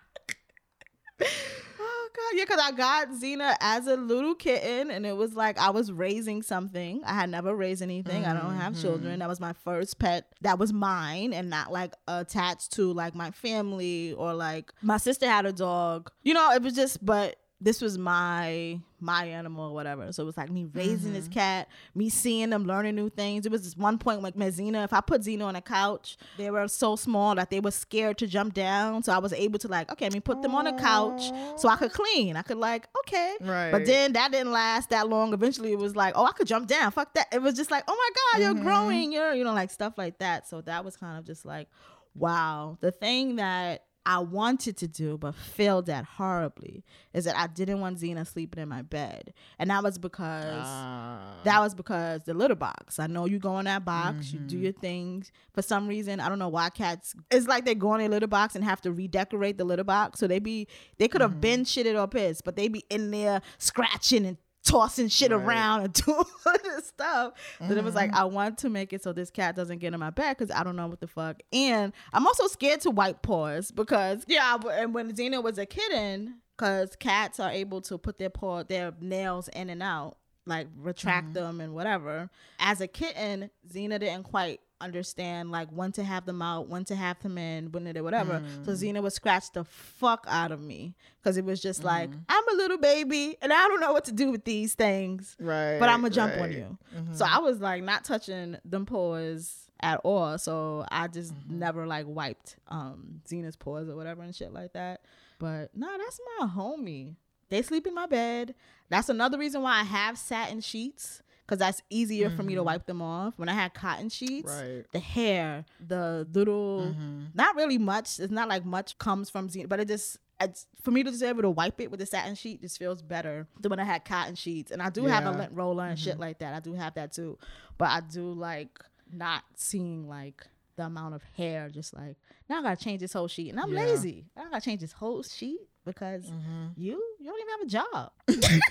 Oh 1.83 2.09
god, 2.15 2.37
yeah, 2.37 2.43
because 2.43 2.59
I 2.61 2.71
got 2.71 3.09
Xena 3.09 3.55
as 3.59 3.87
a 3.87 3.95
little 3.95 4.35
kitten, 4.35 4.91
and 4.91 5.05
it 5.05 5.15
was 5.15 5.33
like 5.33 5.57
I 5.57 5.71
was 5.71 5.91
raising 5.91 6.41
something. 6.41 7.01
I 7.05 7.13
had 7.13 7.29
never 7.29 7.55
raised 7.55 7.81
anything. 7.81 8.25
I 8.25 8.33
don't 8.33 8.55
have 8.55 8.73
mm-hmm. 8.73 8.81
children. 8.81 9.19
That 9.19 9.29
was 9.29 9.39
my 9.39 9.53
first 9.53 9.97
pet. 9.97 10.27
That 10.41 10.59
was 10.59 10.73
mine, 10.73 11.33
and 11.33 11.49
not 11.49 11.71
like 11.71 11.93
attached 12.07 12.73
to 12.73 12.93
like 12.93 13.15
my 13.15 13.31
family 13.31 14.13
or 14.13 14.33
like 14.33 14.73
my 14.81 14.97
sister 14.97 15.27
had 15.27 15.45
a 15.45 15.53
dog. 15.53 16.11
You 16.23 16.33
know, 16.33 16.51
it 16.51 16.61
was 16.61 16.75
just. 16.75 17.03
But 17.03 17.37
this 17.62 17.80
was 17.80 17.97
my 17.97 18.80
my 18.99 19.26
animal 19.26 19.70
or 19.70 19.74
whatever. 19.74 20.12
So 20.12 20.24
it 20.24 20.26
was 20.26 20.38
like 20.38 20.49
me 20.49 20.68
raising 20.74 21.14
this 21.14 21.26
mm-hmm. 21.26 21.34
cat, 21.34 21.68
me 21.95 22.09
seeing 22.09 22.49
them, 22.49 22.66
learning 22.66 22.95
new 22.95 23.09
things. 23.09 23.45
It 23.45 23.51
was 23.51 23.64
this 23.64 23.78
one 23.78 23.97
point 23.97 24.22
like 24.22 24.36
my 24.36 24.47
Xena, 24.47 24.84
if 24.84 24.93
I 24.93 25.01
put 25.01 25.22
Xena 25.22 25.45
on 25.45 25.55
a 25.55 25.62
couch, 25.62 26.18
they 26.38 26.49
were 26.49 26.68
so 26.68 26.95
small 26.95 27.36
that 27.36 27.49
they 27.49 27.59
were 27.59 27.72
scared 27.72 28.18
to 28.20 28.28
jump 28.28 28.53
down. 28.53 29.03
So 29.03 29.14
I 29.14 29.20
was 29.20 29.34
able 29.34 29.59
to 29.59 29.68
like, 29.68 29.91
okay, 29.91 30.05
let 30.05 30.14
me 30.14 30.20
put 30.20 30.41
them 30.41 30.55
on 30.55 30.68
a 30.68 30.78
couch 30.78 31.32
so 31.55 31.70
I 31.70 31.76
could 31.78 31.93
clean. 31.93 32.36
I 32.36 32.41
could 32.41 32.57
like, 32.57 32.88
okay. 32.99 33.36
Right. 33.41 33.72
But 33.72 33.86
then 33.86 34.14
that 34.14 34.32
didn't 34.32 34.51
last 34.51 34.89
that 34.89 35.07
long. 35.07 35.34
Eventually 35.34 35.72
it 35.72 35.80
was 35.80 35.95
like, 35.95 36.14
oh, 36.16 36.26
I 36.26 36.32
could 36.32 36.47
jump 36.47 36.68
down. 36.68 36.91
Fuck 36.91 37.14
that. 37.14 37.28
It 37.32 37.41
was 37.41 37.55
just 37.55 37.72
like, 37.72 37.84
oh 37.88 37.95
my 37.95 38.09
God, 38.38 38.43
you're 38.43 38.53
mm-hmm. 38.55 38.64
growing. 38.64 39.12
You're, 39.12 39.34
you 39.34 39.43
know, 39.43 39.53
like 39.53 39.72
stuff 39.72 39.97
like 39.97 40.20
that. 40.20 40.47
So 40.47 40.62
that 40.62 40.84
was 40.84 40.97
kind 40.97 41.18
of 41.18 41.26
just 41.26 41.45
like, 41.45 41.70
wow. 42.16 42.78
The 42.82 42.91
thing 42.91 43.38
that 43.38 43.84
I 44.06 44.18
wanted 44.20 44.78
to 44.78 44.88
do 44.88 45.18
but 45.18 45.36
failed 45.36 45.88
at 45.89 46.06
horribly 46.06 46.84
is 47.14 47.26
that 47.26 47.38
I 47.38 47.45
didn't 47.45 47.82
want 47.82 47.99
Xena 47.99 48.26
sleeping 48.26 48.62
in 48.62 48.68
my 48.68 48.82
bed. 48.82 49.32
And 49.60 49.70
that 49.70 49.84
was 49.84 49.99
because 49.99 50.66
Ah. 50.66 51.36
that 51.43 51.60
was 51.60 51.76
because 51.76 52.24
the 52.24 52.34
litter 52.34 52.56
box. 52.56 52.97
I 52.99 53.06
know 53.08 53.26
you 53.28 53.38
go 53.38 53.60
in 53.60 53.66
that 53.66 53.86
box, 53.86 54.34
you 54.34 54.39
do 54.39 54.56
Mm-hmm. 54.56 54.64
your 54.64 54.74
things. 54.74 55.32
For 55.54 55.62
some 55.62 55.88
reason, 55.88 56.20
I 56.20 56.30
don't 56.30 56.39
know 56.39 56.49
why 56.49 56.70
cats. 56.72 57.14
It's 57.30 57.47
like 57.47 57.66
they 57.66 57.76
go 57.76 57.93
in 57.93 58.02
a 58.02 58.10
litter 58.10 58.26
box 58.28 58.56
and 58.56 58.64
have 58.64 58.82
to 58.82 58.91
redecorate 58.91 59.58
the 59.60 59.66
litter 59.66 59.84
box. 59.84 60.20
So 60.20 60.26
they 60.28 60.39
be 60.39 60.68
they 60.97 61.08
could 61.08 61.22
have 61.22 61.32
Mm-hmm. 61.32 61.39
been 61.41 61.64
shitted 61.64 61.99
or 62.02 62.08
pissed, 62.08 62.43
but 62.43 62.56
they 62.56 62.70
be 62.70 62.84
in 62.89 63.12
there 63.12 63.41
scratching 63.60 64.26
and 64.26 64.38
tossing 64.66 65.07
shit 65.07 65.32
Right. 65.32 65.43
around 65.43 65.82
and 65.84 65.93
doing 66.05 66.18
all 66.45 66.55
this 66.64 66.88
stuff. 66.88 67.34
So 67.59 67.72
it 67.76 67.84
was 67.84 67.95
like 67.95 68.12
Mm-hmm. 68.12 68.20
I 68.20 68.26
want 68.26 68.57
to 68.59 68.70
make 68.70 68.93
it 68.93 69.03
so 69.03 69.14
this 69.14 69.30
cat 69.32 69.55
doesn't 69.55 69.80
get 69.80 69.93
in 69.93 69.99
my 69.99 70.09
bed 70.09 70.38
because 70.38 70.53
I 70.55 70.64
don't 70.64 70.76
know 70.76 70.88
what 70.88 70.99
the 70.99 71.07
fuck. 71.07 71.41
And 71.53 71.93
I'm 72.14 72.28
also 72.28 72.47
scared 72.47 72.82
to 72.82 72.91
wipe 72.91 73.22
paws 73.22 73.72
because 73.72 74.24
yeah, 74.28 74.57
and 74.74 74.93
when 74.93 75.12
Xena 75.14 75.41
was 75.43 75.57
a 75.57 75.66
kitten, 75.66 76.36
because 76.57 76.95
cats 76.95 77.39
are 77.39 77.49
able 77.51 77.82
to 77.82 77.97
put 77.97 78.18
their 78.20 78.30
paw 78.30 78.64
their 78.64 78.93
nails 79.01 79.47
in 79.49 79.70
and 79.70 79.82
out 79.82 80.18
like 80.45 80.68
retract 80.78 81.28
Mm-hmm. 81.28 81.34
them 81.34 81.62
and 81.62 81.74
whatever. 81.74 82.30
As 82.59 82.82
a 82.82 82.88
kitten, 82.88 83.49
Xena 83.72 83.99
didn't 83.99 84.24
quite 84.24 84.59
understand 84.82 85.51
like 85.51 85.69
when 85.69 85.91
to 85.93 86.03
have 86.03 86.25
them 86.25 86.41
out, 86.41 86.67
when 86.67 86.84
to 86.86 86.95
have 86.95 87.19
them 87.21 87.38
in, 87.38 87.71
when 87.71 87.91
to 87.93 88.01
whatever. 88.01 88.39
Mm. 88.41 88.65
So 88.65 88.71
Xena 88.73 89.01
would 89.01 89.13
scratch 89.13 89.51
the 89.51 89.63
fuck 89.63 90.25
out 90.27 90.51
of 90.51 90.61
me 90.61 90.95
because 91.21 91.38
it 91.38 91.45
was 91.45 91.61
just 91.61 91.84
like 91.84 92.09
Mm-hmm. 92.09 92.19
I'm 92.29 92.49
a 92.49 92.53
little 92.57 92.77
baby 92.77 93.38
and 93.41 93.53
I 93.53 93.67
don't 93.67 93.79
know 93.79 93.93
what 93.93 94.05
to 94.05 94.11
do 94.11 94.32
with 94.32 94.43
these 94.43 94.73
things, 94.73 95.36
right. 95.39 95.77
but 95.79 95.88
I'm 95.89 96.01
gonna 96.01 96.09
jump 96.13 96.34
on 96.39 96.51
you. 96.51 96.77
Mm-hmm. 96.95 97.13
So 97.13 97.25
I 97.27 97.39
was 97.39 97.59
like 97.59 97.84
not 97.84 98.03
touching 98.03 98.57
them 98.65 98.86
paws 98.86 99.69
at 99.79 99.99
all. 100.03 100.38
So 100.38 100.86
I 100.91 101.07
just 101.07 101.34
Mm-hmm. 101.34 101.59
never 101.59 101.88
like 101.88 102.05
wiped 102.07 102.57
um 102.67 103.21
Xena's 103.27 103.55
paws 103.55 103.89
or 103.89 103.95
whatever 103.95 104.21
and 104.23 104.36
shit 104.36 104.51
like 104.53 104.73
that. 104.73 105.01
But 105.39 105.75
nah, 105.75 105.97
that's 105.97 106.19
my 106.39 106.47
homie. 106.47 107.15
They 107.49 107.61
sleep 107.61 107.86
in 107.88 107.93
my 107.95 108.05
bed. 108.05 108.55
That's 108.89 109.09
another 109.09 109.38
reason 109.38 109.61
why 109.61 109.79
I 109.79 109.84
have 109.84 110.17
satin 110.17 110.61
sheets. 110.61 111.21
Cause 111.52 111.60
that's 111.60 111.82
easier 111.89 112.30
for 112.30 112.43
me 112.43 112.56
to 112.56 112.64
wipe 112.64 112.86
them 112.86 113.02
off. 113.02 113.34
When 113.36 113.49
I 113.49 113.54
had 113.54 113.74
cotton 113.74 114.08
sheets, 114.08 114.49
Mm-hmm. 114.49 114.76
Right. 114.78 114.86
the 114.93 114.99
hair, 114.99 115.66
the 115.86 116.26
little, 116.34 116.95
Mm-hmm. 116.97 117.24
not 117.34 117.58
really 117.58 117.78
much. 117.78 118.22
It's 118.22 118.32
not 118.32 118.47
like 118.47 118.64
much 118.64 118.97
comes 118.99 119.30
from 119.30 119.49
Xena, 119.49 119.68
but 119.68 119.82
it 119.82 119.89
just 119.89 120.18
it's 120.39 120.66
for 120.82 120.91
me 120.91 121.04
to 121.04 121.10
just 121.12 121.22
be 121.22 121.28
able 121.28 121.41
to 121.41 121.49
wipe 121.49 121.82
it 121.82 121.91
with 121.91 121.99
a 122.02 122.06
satin 122.06 122.36
sheet 122.36 122.62
just 122.62 122.80
feels 122.80 123.02
better 123.02 123.47
than 123.60 123.70
when 123.70 123.82
I 123.82 123.84
had 123.84 124.06
cotton 124.06 124.36
sheets. 124.36 124.72
And 124.72 124.82
I 124.82 124.89
do 124.89 125.06
have 125.08 125.26
a 125.26 125.30
Mm-hmm. 125.32 125.39
lint 125.39 125.52
roller 125.54 125.84
and 125.88 125.99
shit 125.99 126.18
like 126.22 126.39
that. 126.39 126.54
I 126.54 126.62
do 126.62 126.74
have 126.74 126.93
that 126.93 127.12
too. 127.12 127.38
But 127.78 127.89
I 127.89 127.99
do 127.99 128.32
like 128.32 128.80
not 129.12 129.43
seeing 129.58 130.08
like 130.08 130.47
the 130.78 130.84
amount 130.86 131.16
of 131.16 131.22
hair 131.36 131.68
just 131.70 131.93
like 131.93 132.16
now 132.49 132.60
I 132.60 132.64
gotta 132.64 132.82
change 132.82 133.02
this 133.02 133.12
whole 133.12 133.28
sheet. 133.28 133.49
And 133.49 133.60
I'm 133.60 133.74
Yeah. 133.74 133.82
lazy. 133.82 134.26
I 134.38 134.43
gotta 134.49 134.62
change 134.62 134.80
this 134.80 134.93
whole 134.93 135.22
sheet 135.22 135.60
because 135.84 136.24
Mm-hmm. 136.28 136.68
you 136.78 136.93
you 137.20 137.26
don't 137.26 137.41
even 137.41 137.49
have 137.49 137.62
a 137.62 137.66
job. 137.66 138.12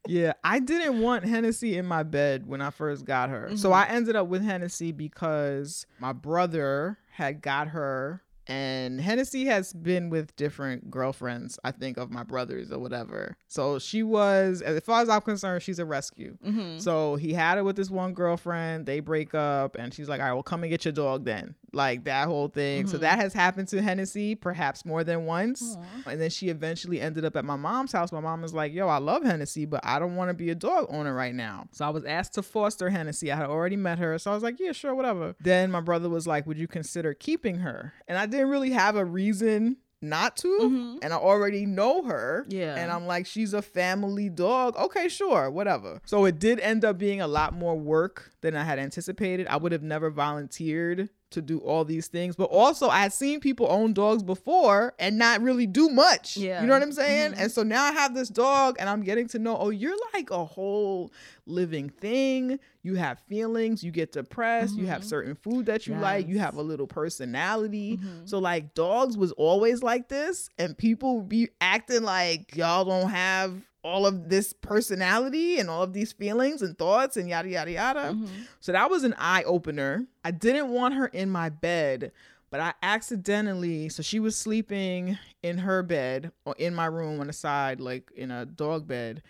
Yeah, 0.08 0.32
I 0.42 0.58
didn't 0.58 1.00
want 1.00 1.24
Hennessy 1.24 1.76
in 1.76 1.84
my 1.84 2.02
bed 2.02 2.46
when 2.46 2.62
I 2.62 2.70
first 2.70 3.04
got 3.04 3.28
her. 3.28 3.50
So 3.56 3.70
mm-hmm. 3.70 3.92
I 3.92 3.94
ended 3.94 4.16
up 4.16 4.28
with 4.28 4.42
Hennessy 4.42 4.90
because 4.90 5.86
my 6.00 6.12
brother 6.12 6.98
had 7.10 7.42
got 7.42 7.68
her 7.68 8.22
and 8.48 9.00
Hennessy 9.00 9.44
has 9.44 9.72
been 9.72 10.08
with 10.08 10.34
different 10.36 10.90
girlfriends, 10.90 11.58
I 11.64 11.70
think, 11.70 11.98
of 11.98 12.10
my 12.10 12.22
brothers 12.22 12.72
or 12.72 12.78
whatever. 12.78 13.36
So 13.46 13.78
she 13.78 14.02
was, 14.02 14.62
as 14.62 14.80
far 14.80 15.02
as 15.02 15.08
I'm 15.10 15.20
concerned, 15.20 15.62
she's 15.62 15.78
a 15.78 15.84
rescue. 15.84 16.38
Mm-hmm. 16.44 16.78
So 16.78 17.16
he 17.16 17.34
had 17.34 17.58
it 17.58 17.62
with 17.62 17.76
this 17.76 17.90
one 17.90 18.14
girlfriend. 18.14 18.86
They 18.86 19.00
break 19.00 19.34
up, 19.34 19.76
and 19.78 19.92
she's 19.92 20.08
like, 20.08 20.20
"All 20.20 20.26
right, 20.26 20.32
well, 20.32 20.42
come 20.42 20.62
and 20.62 20.70
get 20.70 20.84
your 20.84 20.92
dog 20.92 21.24
then." 21.24 21.54
Like 21.74 22.04
that 22.04 22.26
whole 22.26 22.48
thing. 22.48 22.86
So 22.86 22.96
that 22.98 23.12
mm-hmm. 23.12 23.20
has 23.20 23.34
happened 23.34 23.68
to 23.68 23.82
Hennessy 23.82 24.34
perhaps 24.34 24.86
more 24.86 25.04
than 25.04 25.26
once. 25.26 25.76
And 26.06 26.18
then 26.18 26.30
she 26.30 26.48
eventually 26.48 26.98
ended 26.98 27.26
up 27.26 27.36
at 27.36 27.44
my 27.44 27.56
mom's 27.56 27.92
house. 27.92 28.10
My 28.10 28.20
mom 28.20 28.40
was 28.40 28.54
like, 28.54 28.72
"Yo, 28.72 28.88
I 28.88 28.98
love 28.98 29.22
Hennessy, 29.22 29.66
but 29.66 29.84
I 29.84 29.98
don't 29.98 30.16
want 30.16 30.30
to 30.30 30.34
be 30.34 30.48
a 30.48 30.54
dog 30.54 30.86
owner 30.88 31.14
right 31.14 31.34
now." 31.34 31.66
So 31.72 31.84
I 31.84 31.90
was 31.90 32.04
asked 32.04 32.34
to 32.34 32.42
foster 32.42 32.88
Hennessy. 32.88 33.30
I 33.30 33.36
had 33.36 33.46
already 33.46 33.76
met 33.76 33.98
her, 33.98 34.18
so 34.18 34.30
I 34.30 34.34
was 34.34 34.42
like, 34.42 34.58
"Yeah, 34.58 34.72
sure, 34.72 34.94
whatever." 34.94 35.34
Then 35.40 35.70
my 35.70 35.80
brother 35.80 36.08
was 36.08 36.26
like, 36.26 36.46
"Would 36.46 36.58
you 36.58 36.68
consider 36.68 37.12
keeping 37.12 37.58
her?" 37.58 37.92
And 38.06 38.16
I 38.16 38.24
didn't 38.38 38.50
really 38.50 38.70
have 38.70 38.96
a 38.96 39.04
reason 39.04 39.76
not 40.00 40.36
to 40.36 40.46
mm-hmm. 40.62 40.96
and 41.02 41.12
i 41.12 41.16
already 41.16 41.66
know 41.66 42.04
her 42.04 42.46
Yeah. 42.48 42.76
and 42.76 42.90
i'm 42.92 43.06
like 43.06 43.26
she's 43.26 43.52
a 43.52 43.62
family 43.62 44.28
dog. 44.28 44.76
Okay 44.76 45.08
sure 45.08 45.50
whatever. 45.50 46.00
So 46.04 46.24
it 46.24 46.38
did 46.38 46.60
end 46.60 46.84
up 46.84 46.98
being 46.98 47.20
a 47.20 47.26
lot 47.26 47.52
more 47.52 47.76
work 47.76 48.30
than 48.40 48.54
i 48.54 48.62
had 48.62 48.78
anticipated. 48.78 49.48
I 49.48 49.56
would 49.56 49.72
have 49.72 49.82
never 49.82 50.08
volunteered 50.10 51.08
to 51.30 51.42
do 51.42 51.58
all 51.58 51.84
these 51.84 52.08
things 52.08 52.36
but 52.36 52.44
also 52.44 52.88
i 52.88 53.00
had 53.00 53.12
seen 53.12 53.40
people 53.40 53.66
own 53.70 53.92
dogs 53.92 54.22
before 54.22 54.94
and 54.98 55.18
not 55.18 55.40
really 55.42 55.66
do 55.66 55.88
much. 55.88 56.36
Yeah. 56.36 56.60
you 56.60 56.66
know 56.66 56.74
what 56.74 56.82
i'm 56.82 56.92
saying? 56.92 57.32
Mm-hmm. 57.32 57.40
And 57.42 57.52
so 57.52 57.62
now 57.62 57.84
i 57.84 57.92
have 57.92 58.14
this 58.14 58.28
dog 58.28 58.76
and 58.78 58.88
i'm 58.88 59.02
getting 59.02 59.28
to 59.28 59.38
know 59.38 59.56
oh 59.56 59.70
you're 59.70 59.96
like 60.14 60.30
a 60.30 60.44
whole 60.44 61.12
living 61.46 61.88
thing. 61.88 62.58
You 62.82 62.94
have 62.94 63.20
feelings 63.28 63.82
you 63.82 63.90
get 63.90 64.12
depressed 64.12 64.76
you 64.76 64.86
have 64.86 65.00
mm-hmm. 65.00 65.08
certain 65.08 65.34
food 65.34 65.66
that 65.66 65.86
you 65.86 65.94
like 65.94 66.28
you 66.28 66.38
have 66.38 66.56
a 66.56 66.62
little 66.62 66.86
personality. 66.86 67.96
Mm-hmm. 67.96 68.26
So 68.26 68.38
like 68.38 68.74
dogs 68.74 69.16
was 69.16 69.32
always 69.32 69.82
like 69.82 70.08
this 70.08 70.48
and 70.58 70.76
people 70.76 71.22
be 71.22 71.48
acting 71.60 72.02
like 72.02 72.56
y'all 72.56 72.84
don't 72.84 73.10
have 73.10 73.54
all 73.82 74.06
of 74.06 74.28
this 74.28 74.52
personality 74.52 75.58
and 75.58 75.70
all 75.70 75.82
of 75.82 75.92
these 75.92 76.12
feelings 76.12 76.62
and 76.62 76.76
thoughts 76.76 77.16
and 77.16 77.28
yada 77.28 77.48
yada 77.48 77.70
yada. 77.70 78.00
Mm-hmm. 78.12 78.26
So 78.60 78.72
that 78.72 78.90
was 78.90 79.04
an 79.04 79.14
eye 79.18 79.44
opener 79.44 80.06
i 80.24 80.30
didn't 80.30 80.68
want 80.68 80.94
her 80.94 81.06
in 81.06 81.30
my 81.30 81.48
bed 81.48 82.12
but 82.50 82.60
I 82.60 82.72
accidentally, 82.82 83.88
so 83.88 84.02
she 84.02 84.20
was 84.20 84.36
sleeping 84.36 85.18
in 85.42 85.58
her 85.58 85.82
bed 85.82 86.32
or 86.44 86.54
in 86.58 86.74
my 86.74 86.86
room 86.86 87.20
on 87.20 87.26
the 87.26 87.32
side, 87.32 87.80
like 87.80 88.10
in 88.16 88.30
a 88.30 88.46
dog 88.46 88.86
bed. 88.86 89.22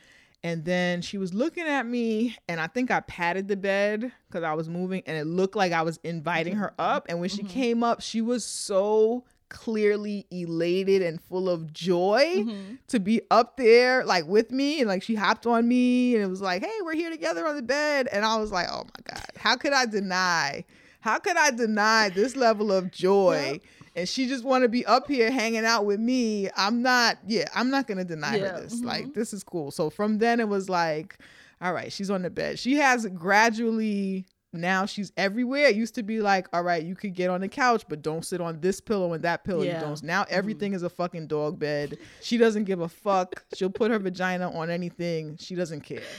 And 0.44 0.64
then 0.64 1.02
she 1.02 1.18
was 1.18 1.34
looking 1.34 1.66
at 1.66 1.84
me, 1.84 2.36
and 2.48 2.60
I 2.60 2.68
think 2.68 2.92
I 2.92 3.00
patted 3.00 3.48
the 3.48 3.56
bed 3.56 4.12
because 4.28 4.44
I 4.44 4.54
was 4.54 4.68
moving, 4.68 5.02
and 5.04 5.16
it 5.16 5.26
looked 5.26 5.56
like 5.56 5.72
I 5.72 5.82
was 5.82 5.98
inviting 6.04 6.54
her 6.56 6.72
up. 6.78 7.06
And 7.08 7.18
when 7.18 7.28
she 7.28 7.42
mm-hmm. 7.42 7.48
came 7.48 7.82
up, 7.82 8.00
she 8.00 8.20
was 8.20 8.44
so 8.44 9.24
clearly 9.48 10.26
elated 10.30 11.02
and 11.02 11.20
full 11.20 11.48
of 11.48 11.72
joy 11.72 12.24
mm-hmm. 12.36 12.74
to 12.88 13.00
be 13.00 13.22
up 13.30 13.56
there, 13.56 14.04
like 14.04 14.26
with 14.26 14.50
me. 14.50 14.80
And 14.80 14.88
like 14.88 15.02
she 15.02 15.14
hopped 15.14 15.46
on 15.46 15.66
me, 15.66 16.14
and 16.14 16.24
it 16.24 16.28
was 16.28 16.40
like, 16.40 16.62
hey, 16.62 16.78
we're 16.82 16.94
here 16.94 17.10
together 17.10 17.46
on 17.46 17.56
the 17.56 17.62
bed. 17.62 18.08
And 18.12 18.24
I 18.24 18.36
was 18.36 18.52
like, 18.52 18.66
oh 18.70 18.84
my 18.84 19.14
God, 19.14 19.26
how 19.36 19.56
could 19.56 19.72
I 19.72 19.86
deny? 19.86 20.64
How 21.00 21.18
could 21.18 21.36
I 21.36 21.50
deny 21.50 22.08
this 22.08 22.36
level 22.36 22.72
of 22.72 22.90
joy? 22.90 23.60
And 23.94 24.08
she 24.08 24.26
just 24.28 24.44
want 24.44 24.62
to 24.62 24.68
be 24.68 24.86
up 24.86 25.08
here 25.08 25.30
hanging 25.30 25.64
out 25.64 25.84
with 25.84 25.98
me. 25.98 26.48
I'm 26.56 26.82
not, 26.82 27.18
yeah, 27.26 27.46
I'm 27.54 27.70
not 27.70 27.86
gonna 27.86 28.04
deny 28.04 28.36
Yeah, 28.36 28.52
her 28.52 28.60
this. 28.62 28.76
Mm-hmm. 28.76 28.86
Like, 28.86 29.14
this 29.14 29.32
is 29.32 29.42
cool. 29.42 29.70
So 29.70 29.90
from 29.90 30.18
then 30.18 30.38
it 30.38 30.48
was 30.48 30.68
like, 30.68 31.18
all 31.60 31.72
right, 31.72 31.92
she's 31.92 32.10
on 32.10 32.22
the 32.22 32.30
bed. 32.30 32.58
She 32.58 32.76
has 32.76 33.06
gradually 33.06 34.26
now 34.60 34.86
she's 34.86 35.12
everywhere. 35.16 35.66
It 35.66 35.76
used 35.76 35.94
to 35.96 36.02
be 36.02 36.20
like, 36.20 36.48
all 36.52 36.62
right, 36.62 36.82
you 36.82 36.94
could 36.94 37.14
get 37.14 37.30
on 37.30 37.40
the 37.40 37.48
couch, 37.48 37.84
but 37.88 38.02
don't 38.02 38.24
sit 38.24 38.40
on 38.40 38.60
this 38.60 38.80
pillow 38.80 39.12
and 39.12 39.22
that 39.24 39.44
pillow. 39.44 39.62
Yeah. 39.62 39.80
You 39.80 39.86
don't. 39.86 40.02
Now 40.02 40.22
mm-hmm. 40.22 40.34
everything 40.34 40.72
is 40.74 40.82
a 40.82 40.90
fucking 40.90 41.26
dog 41.26 41.58
bed. 41.58 41.98
She 42.20 42.36
doesn't 42.36 42.64
give 42.64 42.80
a 42.80 42.88
fuck. 42.88 43.44
She'll 43.54 43.70
put 43.70 43.90
her 43.90 43.98
vagina 43.98 44.50
on 44.50 44.70
anything. 44.70 45.36
She 45.38 45.54
doesn't 45.54 45.82
care. 45.82 46.02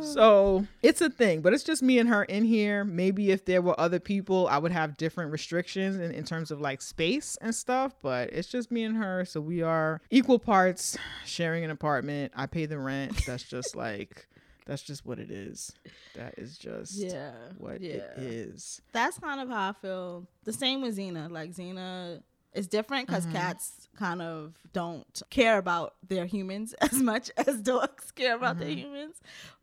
So 0.00 0.64
it's 0.80 1.00
a 1.00 1.10
thing, 1.10 1.40
but 1.40 1.52
it's 1.52 1.64
just 1.64 1.82
me 1.82 1.98
and 1.98 2.08
her 2.08 2.22
in 2.22 2.44
here. 2.44 2.84
Maybe 2.84 3.32
if 3.32 3.44
there 3.44 3.60
were 3.60 3.78
other 3.80 3.98
people, 3.98 4.46
I 4.48 4.58
would 4.58 4.70
have 4.70 4.96
different 4.96 5.32
restrictions 5.32 5.96
in, 5.96 6.12
in 6.12 6.24
terms 6.24 6.52
of 6.52 6.60
like 6.60 6.80
space 6.80 7.36
and 7.40 7.52
stuff, 7.52 7.94
but 8.00 8.32
it's 8.32 8.46
just 8.46 8.70
me 8.70 8.84
and 8.84 8.96
her. 8.96 9.24
So 9.24 9.40
we 9.40 9.60
are 9.62 10.00
equal 10.10 10.38
parts 10.38 10.96
sharing 11.24 11.64
an 11.64 11.70
apartment. 11.70 12.32
I 12.36 12.46
pay 12.46 12.66
the 12.66 12.78
rent. 12.78 13.26
That's 13.26 13.42
just 13.42 13.74
like, 13.76 14.28
that's 14.66 14.82
just 14.82 15.04
what 15.04 15.18
it 15.18 15.30
is. 15.30 15.72
That 16.14 16.34
is 16.38 16.56
just 16.58 16.94
Yeah. 16.94 17.32
what 17.58 17.80
yeah. 17.80 17.94
it 17.94 18.18
is. 18.18 18.80
That's 18.92 19.18
kind 19.18 19.40
of 19.40 19.48
how 19.48 19.70
I 19.70 19.72
feel. 19.72 20.26
The 20.44 20.52
same 20.52 20.82
with 20.82 20.96
Xena. 20.98 21.30
Like 21.30 21.50
Xena 21.52 22.22
is 22.54 22.66
different 22.68 23.06
because 23.06 23.24
Mm-hmm. 23.24 23.36
cats 23.36 23.88
kind 23.96 24.20
of 24.22 24.54
don't 24.72 25.22
care 25.30 25.58
about 25.58 25.94
their 26.06 26.26
humans 26.26 26.74
as 26.80 26.92
much 26.94 27.30
as 27.36 27.60
dogs 27.60 28.10
care 28.12 28.36
about 28.36 28.56
Mm-hmm. 28.56 28.64
their 28.64 28.74
humans. 28.74 29.20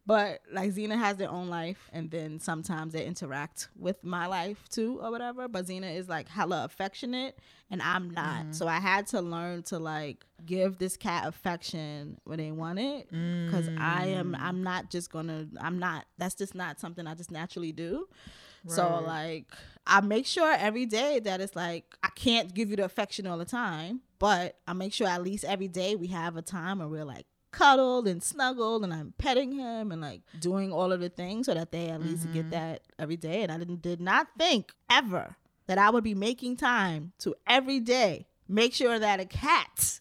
But 0.09 0.41
like 0.51 0.71
Xena 0.71 0.97
has 0.97 1.17
their 1.17 1.29
own 1.29 1.49
life, 1.49 1.87
and 1.93 2.09
then 2.09 2.39
sometimes 2.39 2.93
they 2.93 3.05
interact 3.05 3.69
with 3.77 4.03
my 4.03 4.25
life 4.25 4.67
too, 4.67 4.99
or 5.03 5.11
whatever. 5.11 5.47
But 5.47 5.67
Xena 5.67 5.95
is 5.95 6.09
like 6.09 6.27
hella 6.27 6.65
affectionate, 6.65 7.37
and 7.69 7.79
I'm 7.79 8.09
not. 8.09 8.41
Mm-hmm. 8.41 8.51
So 8.53 8.67
I 8.67 8.79
had 8.79 9.05
to 9.07 9.21
learn 9.21 9.61
to 9.63 9.77
like 9.77 10.25
give 10.43 10.79
this 10.79 10.97
cat 10.97 11.27
affection 11.27 12.17
when 12.23 12.39
they 12.39 12.49
want 12.51 12.79
it, 12.79 13.07
because 13.11 13.69
I 13.77 14.07
am. 14.07 14.31
Mm. 14.31 14.41
I'm 14.41 14.63
not 14.63 14.89
just 14.89 15.11
gonna. 15.11 15.45
I'm 15.61 15.77
not. 15.77 16.05
That's 16.17 16.33
just 16.33 16.55
not 16.55 16.79
something 16.79 17.05
I 17.05 17.13
just 17.13 17.29
naturally 17.29 17.71
do. 17.71 18.07
So 18.65 19.03
like 19.05 19.45
I 19.85 20.01
make 20.01 20.25
sure 20.25 20.51
every 20.51 20.87
day 20.87 21.19
that 21.19 21.39
it's 21.39 21.55
like 21.55 21.85
I 22.01 22.09
can't 22.15 22.51
give 22.51 22.71
you 22.71 22.77
the 22.77 22.85
affection 22.85 23.27
all 23.27 23.37
the 23.37 23.45
time, 23.45 24.01
but 24.17 24.57
I 24.67 24.73
make 24.73 24.91
sure 24.91 25.05
at 25.05 25.21
least 25.21 25.45
every 25.45 25.67
day 25.67 25.95
we 25.95 26.07
have 26.07 26.35
a 26.35 26.41
time 26.41 26.79
where 26.79 26.87
we're 26.87 27.05
like 27.05 27.27
cuddled 27.51 28.07
and 28.07 28.21
snuggled 28.21 28.83
and 28.83 28.93
I'm 28.93 29.13
petting 29.17 29.51
him 29.53 29.91
and 29.91 30.01
like 30.01 30.21
doing 30.39 30.71
all 30.71 30.91
of 30.91 30.99
the 31.01 31.09
things 31.09 31.45
so 31.47 31.53
that 31.53 31.71
they 31.71 31.87
at 31.89 32.01
least 32.01 32.23
Mm-hmm. 32.23 32.33
get 32.33 32.49
that 32.51 32.81
every 32.99 33.17
day. 33.17 33.41
And 33.43 33.51
I 33.51 33.57
didn't 33.57 33.81
did 33.81 33.99
not 34.01 34.27
think 34.37 34.71
ever 34.89 35.35
that 35.67 35.77
I 35.77 35.89
would 35.89 36.03
be 36.03 36.15
making 36.15 36.57
time 36.57 37.11
to 37.19 37.35
every 37.47 37.79
day 37.79 38.27
make 38.47 38.73
sure 38.73 38.97
that 38.99 39.19
a 39.19 39.25
cat 39.25 39.99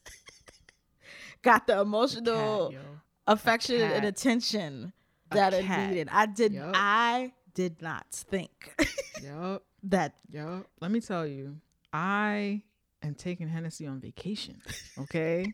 got 1.42 1.66
the 1.66 1.80
emotional 1.80 2.70
Cat, 2.70 2.80
affection 3.26 3.80
and 3.80 4.04
attention 4.04 4.92
that 5.30 5.52
it 5.54 5.68
needed. 5.68 6.08
I 6.10 6.26
did 6.26 6.52
Yup. 6.54 6.72
I 6.74 7.32
did 7.54 7.82
not 7.82 8.06
think 8.10 8.74
Yup. 9.22 9.62
that 9.84 10.14
Yup. 10.30 10.66
Let 10.80 10.90
me 10.90 11.00
tell 11.00 11.26
you, 11.26 11.56
I 11.92 12.62
am 13.02 13.14
taking 13.14 13.48
Hennessy 13.48 13.86
on 13.86 14.00
vacation. 14.00 14.60
Okay. 14.98 15.52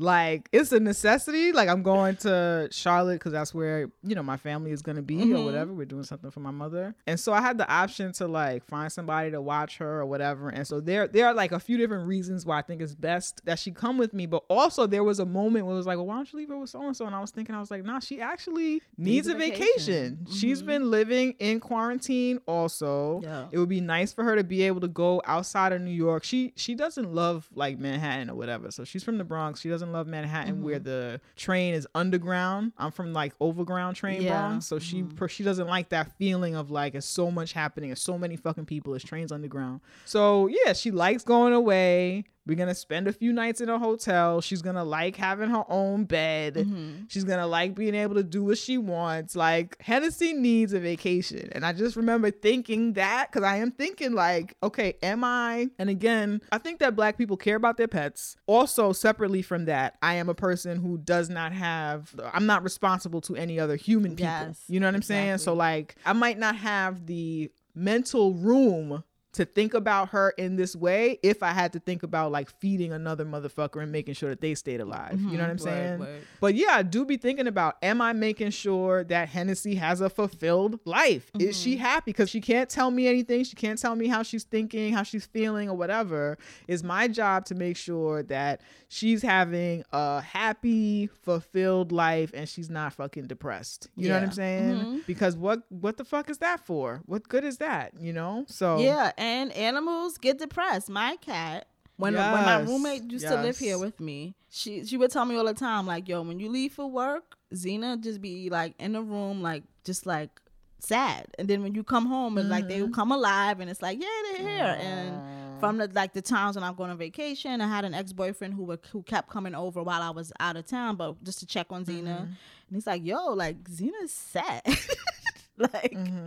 Like 0.00 0.48
it's 0.52 0.72
a 0.72 0.80
necessity. 0.80 1.52
Like 1.52 1.68
I'm 1.68 1.82
going 1.82 2.16
to 2.16 2.68
Charlotte 2.72 3.16
because 3.16 3.32
that's 3.32 3.52
where 3.54 3.90
you 4.02 4.14
know 4.14 4.22
my 4.22 4.36
family 4.38 4.70
is 4.72 4.80
gonna 4.82 5.02
be 5.02 5.20
or 5.20 5.36
Mhm. 5.36 5.44
whatever. 5.44 5.72
We're 5.74 5.84
doing 5.84 6.04
something 6.04 6.30
for 6.30 6.40
my 6.40 6.50
mother, 6.50 6.94
and 7.06 7.20
so 7.20 7.32
I 7.32 7.40
had 7.42 7.58
the 7.58 7.70
option 7.70 8.12
to 8.14 8.26
like 8.26 8.64
find 8.64 8.90
somebody 8.90 9.30
to 9.32 9.40
watch 9.42 9.76
her 9.78 10.00
or 10.00 10.06
whatever. 10.06 10.48
And 10.48 10.66
so 10.66 10.80
there, 10.80 11.06
there 11.06 11.26
are 11.26 11.34
like 11.34 11.52
a 11.52 11.60
few 11.60 11.76
different 11.76 12.08
reasons 12.08 12.46
why 12.46 12.58
I 12.58 12.62
think 12.62 12.80
it's 12.80 12.94
best 12.94 13.44
that 13.44 13.58
she 13.58 13.70
come 13.72 13.98
with 13.98 14.14
me. 14.14 14.24
But 14.26 14.42
also 14.48 14.86
there 14.86 15.04
was 15.04 15.18
a 15.20 15.26
moment 15.26 15.66
where 15.66 15.74
it 15.74 15.78
was 15.78 15.86
like, 15.86 15.98
well, 15.98 16.06
why 16.06 16.14
don't 16.16 16.32
you 16.32 16.38
leave 16.38 16.48
her 16.48 16.58
with 16.58 16.70
so 16.70 16.80
and 16.82 16.96
so? 16.96 17.04
And 17.06 17.14
I 17.14 17.20
was 17.20 17.30
thinking, 17.30 17.54
I 17.54 17.60
was 17.60 17.70
like, 17.70 17.84
nah, 17.84 17.98
she 18.00 18.20
actually 18.22 18.80
needs, 18.96 19.26
Needs 19.26 19.28
a 19.28 19.34
vacation. 19.34 20.16
vacation. 20.16 20.26
She's 20.34 20.62
Mhm. 20.62 20.66
been 20.66 20.90
living 20.90 21.34
in 21.38 21.60
quarantine 21.60 22.40
also. 22.46 23.20
Yeah. 23.22 23.48
It 23.52 23.58
would 23.58 23.68
be 23.68 23.80
nice 23.80 24.12
for 24.12 24.24
her 24.24 24.36
to 24.36 24.44
be 24.44 24.62
able 24.62 24.80
to 24.80 24.88
go 24.88 25.20
outside 25.26 25.72
of 25.72 25.80
New 25.82 25.90
York. 25.90 26.24
She 26.24 26.52
she 26.56 26.74
doesn't 26.74 27.12
love 27.12 27.48
like 27.54 27.78
Manhattan 27.78 28.30
or 28.30 28.34
whatever. 28.34 28.70
So 28.70 28.84
she's 28.84 29.04
from 29.04 29.18
the 29.18 29.24
Bronx. 29.24 29.60
She 29.60 29.68
doesn't 29.68 29.89
love 29.92 30.06
Manhattan 30.06 30.62
where 30.62 30.76
mm-hmm. 30.76 30.84
the 30.84 31.20
train 31.36 31.74
is 31.74 31.86
underground. 31.94 32.72
I'm 32.78 32.90
from 32.90 33.12
like 33.12 33.34
overground 33.40 33.96
train 33.96 34.22
Yeah. 34.22 34.30
Bronx. 34.30 34.66
So 34.66 34.78
she 34.78 35.02
mm-hmm. 35.02 35.16
per- 35.16 35.28
she 35.28 35.42
doesn't 35.42 35.66
like 35.66 35.90
that 35.90 36.16
feeling 36.18 36.54
of 36.54 36.70
like 36.70 36.94
it's 36.94 37.06
so 37.06 37.30
much 37.30 37.52
happening. 37.52 37.90
It's 37.90 38.02
so 38.02 38.18
many 38.18 38.36
fucking 38.36 38.66
people. 38.66 38.94
It's 38.94 39.04
trains 39.04 39.32
underground. 39.32 39.80
So 40.04 40.48
yeah, 40.48 40.72
she 40.72 40.90
likes 40.90 41.24
going 41.24 41.52
away. 41.52 42.24
We're 42.50 42.56
gonna 42.56 42.74
spend 42.74 43.06
a 43.06 43.12
few 43.12 43.32
nights 43.32 43.60
in 43.60 43.68
a 43.68 43.78
hotel. 43.78 44.40
She's 44.40 44.60
gonna 44.60 44.82
like 44.82 45.14
having 45.14 45.50
her 45.50 45.62
own 45.68 46.02
bed. 46.02 46.54
Mm-hmm. 46.54 47.04
She's 47.06 47.22
gonna 47.22 47.46
like 47.46 47.76
being 47.76 47.94
able 47.94 48.16
to 48.16 48.24
do 48.24 48.42
what 48.42 48.58
she 48.58 48.76
wants. 48.76 49.36
Like 49.36 49.80
Hennessy 49.80 50.32
needs 50.32 50.72
a 50.72 50.80
vacation. 50.80 51.48
And 51.52 51.64
I 51.64 51.72
just 51.72 51.94
remember 51.94 52.32
thinking 52.32 52.94
that 52.94 53.28
because 53.30 53.46
I 53.46 53.58
am 53.58 53.70
thinking 53.70 54.14
like, 54.14 54.56
okay, 54.64 54.94
am 55.00 55.22
I? 55.22 55.68
And 55.78 55.88
again, 55.88 56.40
I 56.50 56.58
think 56.58 56.80
that 56.80 56.96
black 56.96 57.16
people 57.16 57.36
care 57.36 57.54
about 57.54 57.76
their 57.76 57.86
pets. 57.86 58.36
Also, 58.48 58.92
separately 58.92 59.42
from 59.42 59.66
that, 59.66 59.96
I 60.02 60.14
am 60.14 60.28
a 60.28 60.34
person 60.34 60.80
who 60.80 60.98
does 60.98 61.30
not 61.30 61.52
have 61.52 62.12
I'm 62.34 62.46
not 62.46 62.64
responsible 62.64 63.20
to 63.20 63.36
any 63.36 63.60
other 63.60 63.76
human 63.76 64.16
people. 64.16 64.24
Yes, 64.24 64.64
you 64.66 64.80
know 64.80 64.88
what 64.88 64.96
I'm 64.96 65.02
saying? 65.02 65.38
So 65.38 65.54
like 65.54 65.94
I 66.04 66.14
might 66.14 66.40
not 66.40 66.56
have 66.56 67.06
the 67.06 67.52
mental 67.76 68.34
room 68.34 69.04
to 69.32 69.44
think 69.44 69.74
about 69.74 70.08
her 70.08 70.30
in 70.30 70.56
this 70.56 70.74
way 70.74 71.18
if 71.22 71.42
I 71.42 71.52
had 71.52 71.72
to 71.74 71.78
think 71.78 72.02
about 72.02 72.32
like 72.32 72.50
feeding 72.58 72.92
another 72.92 73.24
motherfucker 73.24 73.80
and 73.80 73.92
making 73.92 74.14
sure 74.14 74.30
that 74.30 74.40
they 74.40 74.56
stayed 74.56 74.80
alive. 74.80 75.20
You 75.20 75.36
know 75.38 75.42
what 75.42 75.42
I'm. 75.42 75.48
Word, 75.50 75.60
saying? 75.60 75.98
word. 76.00 76.22
But 76.40 76.54
yeah, 76.56 76.70
I 76.72 76.82
do 76.82 77.04
be 77.04 77.16
thinking 77.16 77.46
about 77.46 77.76
am 77.82 78.00
I 78.00 78.12
making 78.12 78.50
sure 78.50 79.04
that 79.04 79.28
Hennessy 79.28 79.76
has 79.76 80.00
a 80.00 80.10
fulfilled 80.10 80.80
life? 80.84 81.30
Is 81.38 81.56
she 81.60 81.74
Mm-hmm. 81.74 81.80
happy? 81.84 82.10
Because 82.10 82.28
she 82.28 82.40
can't 82.40 82.68
tell 82.68 82.90
me 82.90 83.06
anything. 83.06 83.44
She 83.44 83.54
can't 83.54 83.78
tell 83.78 83.94
me 83.94 84.08
how 84.08 84.22
she's 84.24 84.42
thinking, 84.44 84.92
how 84.92 85.04
she's 85.04 85.26
feeling, 85.26 85.68
or 85.70 85.76
whatever. 85.76 86.36
It's 86.66 86.82
my 86.82 87.06
job 87.06 87.44
to 87.46 87.54
make 87.54 87.76
sure 87.76 88.24
that 88.24 88.60
she's 88.88 89.22
having 89.22 89.84
a 89.92 90.20
happy, 90.20 91.06
fulfilled 91.22 91.92
life 91.92 92.32
and 92.34 92.48
she's 92.48 92.68
not 92.68 92.92
fucking 92.92 93.28
depressed. 93.28 93.88
You 93.96 94.08
know 94.08 94.14
what 94.14 94.22
I'm 94.24 94.28
Yeah. 94.30 94.34
saying? 94.34 94.74
Mhm. 94.80 95.06
Because 95.06 95.36
what 95.36 95.62
what 95.70 95.96
the 95.96 96.04
fuck 96.04 96.28
is 96.28 96.38
that 96.38 96.66
for? 96.66 97.02
What 97.06 97.28
good 97.28 97.44
is 97.44 97.58
that? 97.58 97.92
You 98.00 98.12
know? 98.12 98.44
So 98.48 98.78
Yeah, 98.80 99.12
and 99.20 99.52
animals 99.52 100.18
get 100.18 100.38
depressed. 100.38 100.88
My 100.88 101.16
cat, 101.16 101.66
when 101.96 102.14
when 102.32 102.44
my 102.44 102.56
roommate 102.68 103.10
used 103.12 103.26
to 103.28 103.42
live 103.42 103.58
here 103.58 103.78
with 103.78 104.00
me, 104.00 104.34
she 104.48 104.84
she 104.86 104.96
would 104.96 105.10
tell 105.12 105.24
me 105.26 105.36
all 105.36 105.44
the 105.44 105.54
time, 105.54 105.86
like, 105.86 106.08
"Yo, 106.08 106.22
when 106.22 106.40
you 106.40 106.48
leave 106.48 106.72
for 106.72 106.86
work, 106.90 107.36
Xena 107.54 108.00
just 108.00 108.20
be 108.20 108.48
like 108.50 108.74
in 108.78 108.92
the 108.94 109.02
room, 109.02 109.42
like 109.42 109.62
just 109.84 110.06
like 110.06 110.30
sad, 110.78 111.26
and 111.38 111.46
then 111.46 111.62
when 111.62 111.74
you 111.74 111.84
come 111.84 112.06
home, 112.06 112.38
it's 112.38 112.48
like 112.48 112.64
Mm-hmm. 112.64 112.68
they 112.72 112.80
will 112.82 112.90
come 113.00 113.12
alive, 113.12 113.60
and 113.60 113.68
it's 113.70 113.82
like, 113.82 114.00
yeah, 114.00 114.08
they're 114.32 114.48
here, 114.48 114.76
and 114.80 115.20
from 115.60 115.76
the 115.76 115.90
like 115.94 116.14
the 116.14 116.22
times 116.22 116.56
when 116.56 116.64
I'm 116.64 116.74
going 116.74 116.90
on 116.90 116.96
vacation, 116.96 117.60
I 117.60 117.68
had 117.68 117.84
an 117.84 117.92
ex 117.92 118.12
boyfriend 118.14 118.54
who 118.54 118.64
would, 118.64 118.80
who 118.92 119.02
kept 119.02 119.28
coming 119.28 119.54
over 119.54 119.82
while 119.82 120.00
I 120.02 120.08
was 120.08 120.32
out 120.40 120.56
of 120.56 120.64
town, 120.66 120.96
but 120.96 121.22
just 121.22 121.38
to 121.40 121.46
check 121.46 121.66
on 121.70 121.84
Xena, 121.84 122.16
Mm-hmm. 122.24 122.32
and 122.68 122.72
he's 122.76 122.86
like, 122.86 123.04
"Yo, 123.04 123.34
like 123.34 123.62
Xena's 123.64 124.10
sad," 124.12 124.62
like, 125.58 125.92
Mm-hmm. 125.92 126.26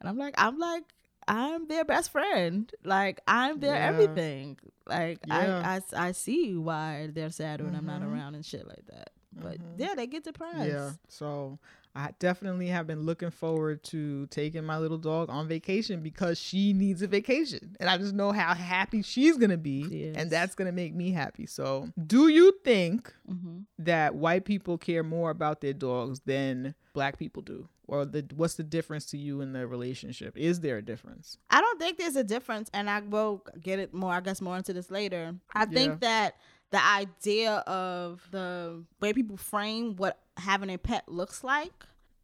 and 0.00 0.08
I'm 0.10 0.18
like, 0.18 0.34
I'm 0.36 0.58
like, 0.58 0.84
I'm 1.28 1.68
their 1.68 1.84
best 1.84 2.10
friend, 2.10 2.70
like 2.84 3.20
I'm 3.26 3.60
their 3.60 3.74
Yeah. 3.76 3.88
everything, 3.88 4.58
like 4.86 5.20
Yeah. 5.26 5.60
I, 5.64 5.76
I 5.96 6.08
I 6.08 6.12
see 6.12 6.54
why 6.56 7.08
they're 7.12 7.30
sad 7.30 7.60
when 7.60 7.74
I'm 7.74 7.86
not 7.86 8.02
Mhm. 8.02 8.12
around 8.12 8.34
and 8.34 8.44
shit 8.44 8.66
like 8.66 8.86
that, 8.86 9.10
but 9.32 9.58
yeah, 9.76 9.94
they 9.96 10.06
get 10.06 10.24
depressed. 10.24 10.66
Yeah. 10.66 10.90
So 11.08 11.58
I 11.96 12.10
definitely 12.18 12.66
have 12.68 12.86
been 12.86 13.02
looking 13.02 13.30
forward 13.30 13.84
to 13.84 14.26
taking 14.26 14.64
my 14.64 14.78
little 14.78 14.98
dog 14.98 15.30
on 15.30 15.46
vacation 15.46 16.00
because 16.02 16.40
she 16.40 16.72
needs 16.72 17.02
a 17.02 17.06
vacation. 17.06 17.76
And 17.78 17.88
I 17.88 17.98
just 17.98 18.14
know 18.14 18.32
how 18.32 18.52
happy 18.54 19.02
she's 19.02 19.36
going 19.36 19.50
to 19.50 19.56
be. 19.56 19.86
Yes. 19.88 20.16
And 20.16 20.30
that's 20.30 20.56
going 20.56 20.66
to 20.66 20.72
make 20.72 20.92
me 20.92 21.12
happy. 21.12 21.46
So, 21.46 21.88
do 22.06 22.28
you 22.28 22.52
think 22.64 23.12
hmm 23.28 23.60
that 23.78 24.14
white 24.14 24.44
people 24.44 24.78
care 24.78 25.02
more 25.02 25.30
about 25.30 25.60
their 25.60 25.72
dogs 25.72 26.20
than 26.20 26.74
black 26.94 27.18
people 27.18 27.42
do? 27.42 27.68
Or 27.86 28.04
the, 28.06 28.24
what's 28.34 28.54
the 28.54 28.62
difference 28.62 29.06
to 29.06 29.18
you 29.18 29.40
in 29.42 29.52
the 29.52 29.66
relationship? 29.66 30.36
Is 30.38 30.60
there 30.60 30.78
a 30.78 30.82
difference? 30.82 31.38
I 31.50 31.60
don't 31.60 31.78
think 31.78 31.98
there's 31.98 32.16
a 32.16 32.24
difference, 32.24 32.70
and 32.72 32.88
I 32.88 33.00
will 33.00 33.44
get 33.60 33.78
it 33.78 33.92
more, 33.92 34.12
I 34.12 34.20
guess, 34.20 34.40
more 34.40 34.56
into 34.56 34.72
this 34.72 34.90
later. 34.90 35.34
I 35.52 35.66
think 35.66 36.00
that 36.00 36.36
the 36.70 36.84
idea 36.84 37.56
of 37.66 38.26
the 38.30 38.82
way 39.00 39.12
people 39.12 39.36
frame 39.36 39.96
what 39.96 40.18
having 40.36 40.70
a 40.70 40.78
pet 40.78 41.08
looks 41.08 41.42
like 41.44 41.72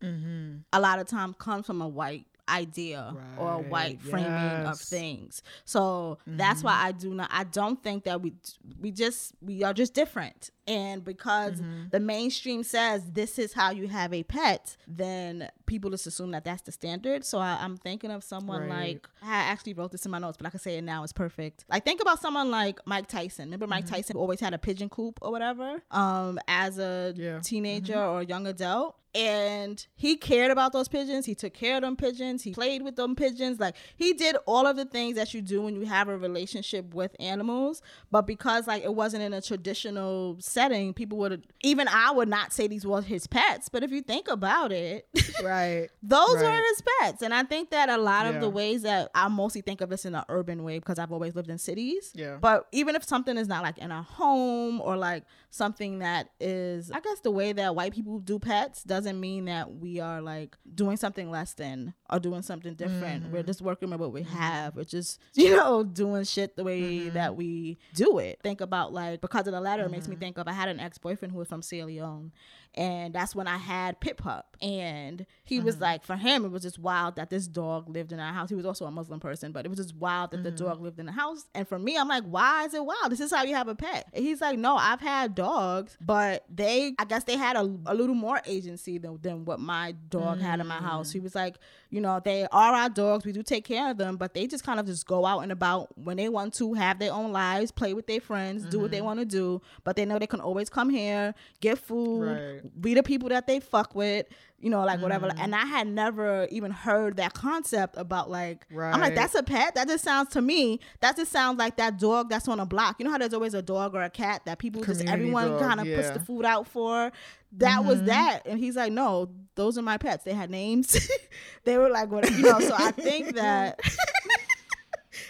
Mm-hmm. 0.03 0.61
a 0.73 0.81
lot 0.81 0.99
of 0.99 1.07
time 1.07 1.35
comes 1.35 1.67
from 1.67 1.83
a 1.83 1.89
white 1.89 2.27
idea 2.51 3.15
or 3.39 3.53
a 3.53 3.57
Right, 3.59 3.69
white 3.69 4.03
framing 4.03 4.67
of 4.67 4.79
things. 4.81 5.43
So 5.65 6.19
that's 6.27 6.63
why 6.63 6.73
mm-hmm. 6.73 6.87
I 6.87 6.93
do 6.93 7.15
not 7.15 7.31
I 7.33 7.45
don't 7.45 7.83
think 7.83 8.05
that 8.05 8.21
we 8.21 8.35
we 8.81 8.91
just 8.91 9.35
we 9.41 9.63
are 9.65 9.73
just 9.73 9.95
different. 9.95 10.51
And 10.67 11.03
because 11.05 11.61
mm-hmm. 11.61 11.89
the 11.91 11.99
mainstream 11.99 12.63
says 12.63 13.05
this 13.11 13.39
is 13.41 13.53
how 13.53 13.71
you 13.71 13.89
have 13.89 14.13
a 14.15 14.23
pet, 14.23 14.77
then 14.87 15.49
people 15.67 15.91
just 15.91 16.07
assume 16.07 16.31
that 16.31 16.45
that's 16.45 16.63
the 16.63 16.71
standard. 16.71 17.25
So 17.25 17.39
I, 17.39 17.59
I'm 17.61 17.77
thinking 17.77 18.11
of 18.13 18.23
someone 18.23 18.69
Right. 18.69 18.95
like 18.95 19.09
I 19.23 19.35
actually 19.35 19.75
wrote 19.75 19.91
this 19.91 20.05
in 20.05 20.13
my 20.13 20.19
notes, 20.19 20.37
but 20.37 20.47
I 20.47 20.51
can 20.51 20.61
say 20.61 20.77
it 20.79 20.83
now. 20.83 21.03
It's 21.03 21.13
perfect. 21.13 21.65
Like 21.69 21.85
think 21.85 22.01
about 22.01 22.21
someone 22.21 22.51
like 22.51 22.79
Mike 22.87 23.09
Tyson. 23.09 23.47
Remember 23.47 23.67
Mike 23.67 23.87
mm-hmm. 23.87 23.95
Tyson 23.97 24.17
always 24.17 24.39
had 24.41 24.55
a 24.55 24.59
pigeon 24.59 24.89
coop 24.89 25.19
or 25.23 25.33
whatever. 25.33 25.83
Um, 25.91 26.39
as 26.47 26.79
a 26.79 27.15
Yeah. 27.17 27.41
teenager 27.41 28.01
or 28.03 28.23
young 28.23 28.47
adult. 28.47 28.97
And 29.15 29.85
he 29.97 30.17
cared 30.17 30.51
about 30.51 30.73
those 30.73 30.87
pigeons. 30.89 31.27
He 31.27 31.35
took 31.35 31.53
care 31.53 31.77
of 31.77 31.83
them 31.83 31.97
pigeons. 31.97 32.43
He 32.43 32.53
played 32.53 32.83
with 32.83 32.97
them 32.97 33.17
pigeons. 33.17 33.59
Like 33.59 33.75
he 33.97 34.13
did 34.13 34.37
all 34.47 34.67
of 34.67 34.77
the 34.77 34.85
things 34.85 35.17
that 35.17 35.35
you 35.35 35.43
do 35.43 35.63
when 35.63 35.75
you 35.75 35.83
have 35.87 36.09
a 36.09 36.17
relationship 36.17 36.95
with 36.95 37.17
animals. 37.19 37.83
But 38.11 38.23
because 38.27 38.67
like 38.67 38.85
it 38.85 38.95
wasn't 38.95 39.23
in 39.25 39.33
a 39.33 39.41
traditional 39.41 40.37
setting, 40.41 40.95
people 40.95 41.19
would 41.19 41.45
even 41.63 41.89
I 41.89 42.13
would 42.13 42.29
not 42.29 42.53
say 42.53 42.67
these 42.69 42.87
were 42.87 43.03
his 43.03 43.27
pets. 43.27 43.69
But 43.69 43.83
if 43.83 43.91
you 43.91 44.01
think 44.03 44.29
about 44.29 44.71
it, 44.73 45.09
Right. 45.43 45.89
those 46.03 46.37
Right. 46.37 46.45
are 46.45 46.63
his 46.69 46.83
pets. 47.01 47.23
And 47.23 47.35
I 47.35 47.43
think 47.43 47.71
that 47.71 47.89
a 47.89 47.97
lot 47.99 48.27
of 48.27 48.41
the 48.41 48.49
ways 48.49 48.83
that 48.83 49.11
I 49.15 49.27
mostly 49.29 49.61
think 49.61 49.81
of 49.81 49.91
this 49.91 50.05
in 50.05 50.15
an 50.15 50.25
urban 50.29 50.63
way 50.63 50.79
because 50.79 50.99
I've 50.99 51.13
always 51.13 51.35
lived 51.35 51.51
in 51.51 51.59
cities. 51.59 52.13
Yeah. 52.15 52.37
But 52.41 52.67
even 52.73 52.95
if 52.95 53.05
something 53.05 53.37
is 53.37 53.49
not 53.49 53.63
like 53.63 53.79
in 53.79 53.91
a 53.91 54.03
home 54.03 54.81
or 54.81 54.97
like 54.97 55.25
something 55.51 55.99
that 56.01 56.31
is, 56.39 56.91
I 56.93 57.01
guess 57.01 57.21
the 57.21 57.31
way 57.31 57.53
that 57.53 57.75
white 57.75 57.93
people 57.93 58.19
do 58.21 58.39
pets 58.39 58.83
doesn't 59.01 59.19
mean 59.21 59.47
that 59.47 59.77
we 59.77 60.01
are 60.01 60.21
like 60.21 60.57
doing 60.75 60.97
something 60.97 61.31
less 61.31 61.55
than 61.55 61.95
or 62.11 62.19
doing 62.21 62.43
something 62.43 62.75
different. 62.75 63.25
Mm-hmm. 63.25 63.33
We're 63.33 63.43
just 63.43 63.63
working 63.63 63.91
with 63.91 64.01
what 64.01 64.13
we 64.13 64.23
have. 64.23 64.77
We're 64.77 64.85
just, 64.85 65.21
you 65.35 65.57
know, 65.57 65.83
doing 65.85 66.25
shit 66.25 66.57
the 66.57 66.65
way 66.65 66.81
Mm-hmm. 66.81 67.15
that 67.15 67.37
we 67.37 67.79
do 67.95 68.19
it. 68.19 68.39
Think 68.43 68.61
about 68.61 68.93
like, 68.93 69.21
because 69.21 69.47
of 69.47 69.53
the 69.53 69.61
letter, 69.61 69.85
it 69.85 69.91
makes 69.91 70.05
Mm-hmm. 70.05 70.11
me 70.11 70.17
think 70.17 70.39
of 70.39 70.47
I 70.49 70.53
had 70.53 70.69
an 70.69 70.81
ex 70.81 70.99
boyfriend 70.99 71.33
who 71.33 71.39
was 71.39 71.49
from 71.49 71.63
Sierra 71.63 71.87
Leone. 71.87 72.33
And 72.75 73.13
that's 73.15 73.35
when 73.35 73.49
I 73.49 73.57
had 73.57 73.99
Pip 74.01 74.19
Pop. 74.19 74.57
And 74.63 75.27
he 75.43 75.59
was 75.59 75.75
Mm-hmm. 75.77 75.83
like, 75.83 76.05
for 76.05 76.17
him, 76.17 76.45
it 76.45 76.51
was 76.53 76.63
just 76.63 76.79
wild 76.79 77.17
that 77.17 77.29
this 77.31 77.49
dog 77.49 77.89
lived 77.89 78.13
in 78.13 78.21
our 78.21 78.33
house. 78.33 78.49
He 78.49 78.55
was 78.55 78.65
also 78.67 78.85
a 78.87 78.91
Muslim 78.93 79.19
person, 79.19 79.51
but 79.51 79.65
it 79.67 79.69
was 79.69 79.79
just 79.79 79.97
wild 79.97 80.31
that 80.31 80.43
the 80.45 80.51
Mm-hmm. 80.53 80.65
dog 80.67 80.81
lived 80.81 81.01
in 81.01 81.07
the 81.07 81.13
house. 81.13 81.47
And 81.55 81.67
for 81.67 81.79
me, 81.79 81.97
I'm 81.97 82.07
like, 82.09 82.23
why 82.25 82.65
is 82.67 82.75
it 82.75 82.85
wild? 82.85 83.11
This 83.11 83.19
is 83.21 83.33
how 83.33 83.43
you 83.43 83.55
have 83.57 83.67
a 83.69 83.75
pet. 83.75 84.07
And 84.13 84.25
he's 84.25 84.41
like, 84.41 84.57
no, 84.59 84.77
I've 84.77 85.01
had 85.01 85.35
dogs, 85.35 85.97
but 86.01 86.45
they, 86.49 86.95
I 86.99 87.05
guess 87.07 87.25
they 87.25 87.37
had 87.37 87.57
a, 87.57 87.63
a 87.87 87.95
little 87.95 88.15
more 88.15 88.41
agency 88.47 88.99
than, 88.99 89.19
than 89.21 89.45
what 89.45 89.59
my 89.59 89.93
dog 90.09 90.41
had 90.41 90.61
in 90.61 90.67
my 90.69 90.79
house. 90.81 91.11
He 91.11 91.19
was 91.21 91.35
like, 91.35 91.57
you 91.91 92.01
know, 92.01 92.21
they 92.25 92.45
are 92.53 92.73
our 92.75 92.89
dogs. 92.89 93.25
We 93.25 93.33
do 93.33 93.43
take 93.43 93.65
care 93.65 93.91
of 93.91 93.97
them, 93.99 94.17
but 94.17 94.35
they 94.35 94.47
just 94.47 94.63
kind 94.63 94.79
of 94.79 94.87
just 94.87 95.07
go 95.07 95.27
out 95.27 95.41
and 95.41 95.51
about 95.51 95.97
when 95.99 96.17
they 96.19 96.29
want 96.29 96.55
to, 96.55 96.75
have 96.75 97.01
their 97.01 97.13
own 97.13 97.33
lives, 97.33 97.73
play 97.73 97.95
with 97.95 98.07
their 98.07 98.21
friends, 98.21 98.65
do 98.67 98.79
what 98.79 98.93
they 98.93 99.01
want 99.01 99.19
to 99.19 99.25
do. 99.27 99.61
But 99.83 99.97
they 99.97 100.05
know 100.05 100.19
they 100.21 100.29
can 100.29 100.41
always 100.41 100.71
come 100.71 100.89
here, 100.91 101.35
get 101.61 101.79
food, 101.79 102.21
Right. 102.21 102.60
Be 102.81 102.95
the 102.95 103.03
people 103.03 103.29
that 103.31 103.47
they 103.47 103.61
fuck 103.61 103.95
with, 103.95 104.27
you 104.59 104.69
know, 104.71 104.85
like 104.85 105.01
whatever. 105.01 105.29
Mm-hmm. 105.29 105.41
And 105.41 105.55
I 105.55 105.65
had 105.65 105.87
never 105.89 106.47
even 106.51 106.71
heard 106.71 107.17
that 107.17 107.33
concept 107.35 107.97
about 107.97 108.31
like 108.31 108.67
right. 108.71 108.93
I'm 108.95 109.01
like, 109.01 109.15
that's 109.15 109.35
a 109.35 109.43
pet? 109.43 109.75
That 109.75 109.89
just 109.89 110.05
sounds 110.05 110.31
to 110.31 110.43
me, 110.43 110.81
that 111.01 111.17
just 111.17 111.33
sounds 111.33 111.59
like 111.59 111.77
that 111.77 111.99
dog 111.99 112.29
that's 112.29 112.49
on 112.49 112.61
a 112.61 112.67
block. 112.67 112.97
You 112.99 113.05
know 113.05 113.11
how 113.11 113.19
there's 113.19 113.35
always 113.35 113.55
a 113.55 113.63
dog 113.63 113.95
or 113.95 114.03
a 114.03 114.11
cat 114.11 114.43
that 114.47 114.59
people 114.59 114.83
just 114.83 115.05
everyone 115.05 115.59
kind 115.59 115.81
of 115.81 115.87
puts 115.87 116.11
the 116.11 116.21
food 116.21 116.45
out 116.45 116.67
for. 116.67 117.11
That 117.55 117.85
was 117.85 118.01
Mhm. 118.01 118.07
that. 118.07 118.43
And 118.47 118.59
he's 118.61 118.77
like, 118.77 118.93
No, 118.93 119.31
those 119.57 119.77
are 119.77 119.83
my 119.83 119.97
pets. 119.99 120.23
They 120.25 120.35
had 120.35 120.51
names. 120.51 121.09
they 121.65 121.77
were 121.79 121.91
like 121.91 122.11
what 122.11 122.31
you 122.31 122.43
know, 122.43 122.61
so 122.61 122.75
I 122.79 122.93
think 122.93 123.35
that 123.35 123.81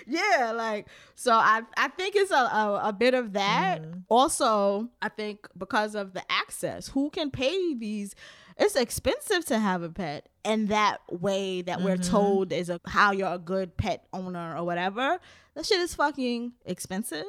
yeah 0.06 0.52
like 0.54 0.86
so 1.14 1.32
i 1.32 1.62
i 1.76 1.88
think 1.88 2.14
it's 2.16 2.30
a, 2.30 2.34
a, 2.34 2.80
a 2.88 2.92
bit 2.92 3.14
of 3.14 3.32
that 3.34 3.82
Mm-hmm. 3.82 4.00
also 4.08 4.88
i 5.02 5.08
think 5.08 5.46
because 5.56 5.94
of 5.94 6.12
the 6.12 6.22
access 6.30 6.88
who 6.88 7.10
can 7.10 7.30
pay 7.30 7.74
these 7.74 8.14
it's 8.58 8.76
expensive 8.76 9.44
to 9.46 9.58
have 9.58 9.82
a 9.82 9.88
pet 9.88 10.28
and 10.44 10.68
that 10.68 10.98
way 11.10 11.62
that 11.62 11.80
we're 11.82 11.96
Mm-hmm. 11.96 12.10
told 12.10 12.52
is 12.52 12.68
a, 12.70 12.80
how 12.86 13.12
you're 13.12 13.32
a 13.34 13.38
good 13.38 13.76
pet 13.76 14.04
owner 14.12 14.56
or 14.56 14.64
whatever 14.64 15.18
that 15.54 15.66
shit 15.66 15.80
is 15.80 15.94
fucking 15.94 16.52
expensive 16.64 17.24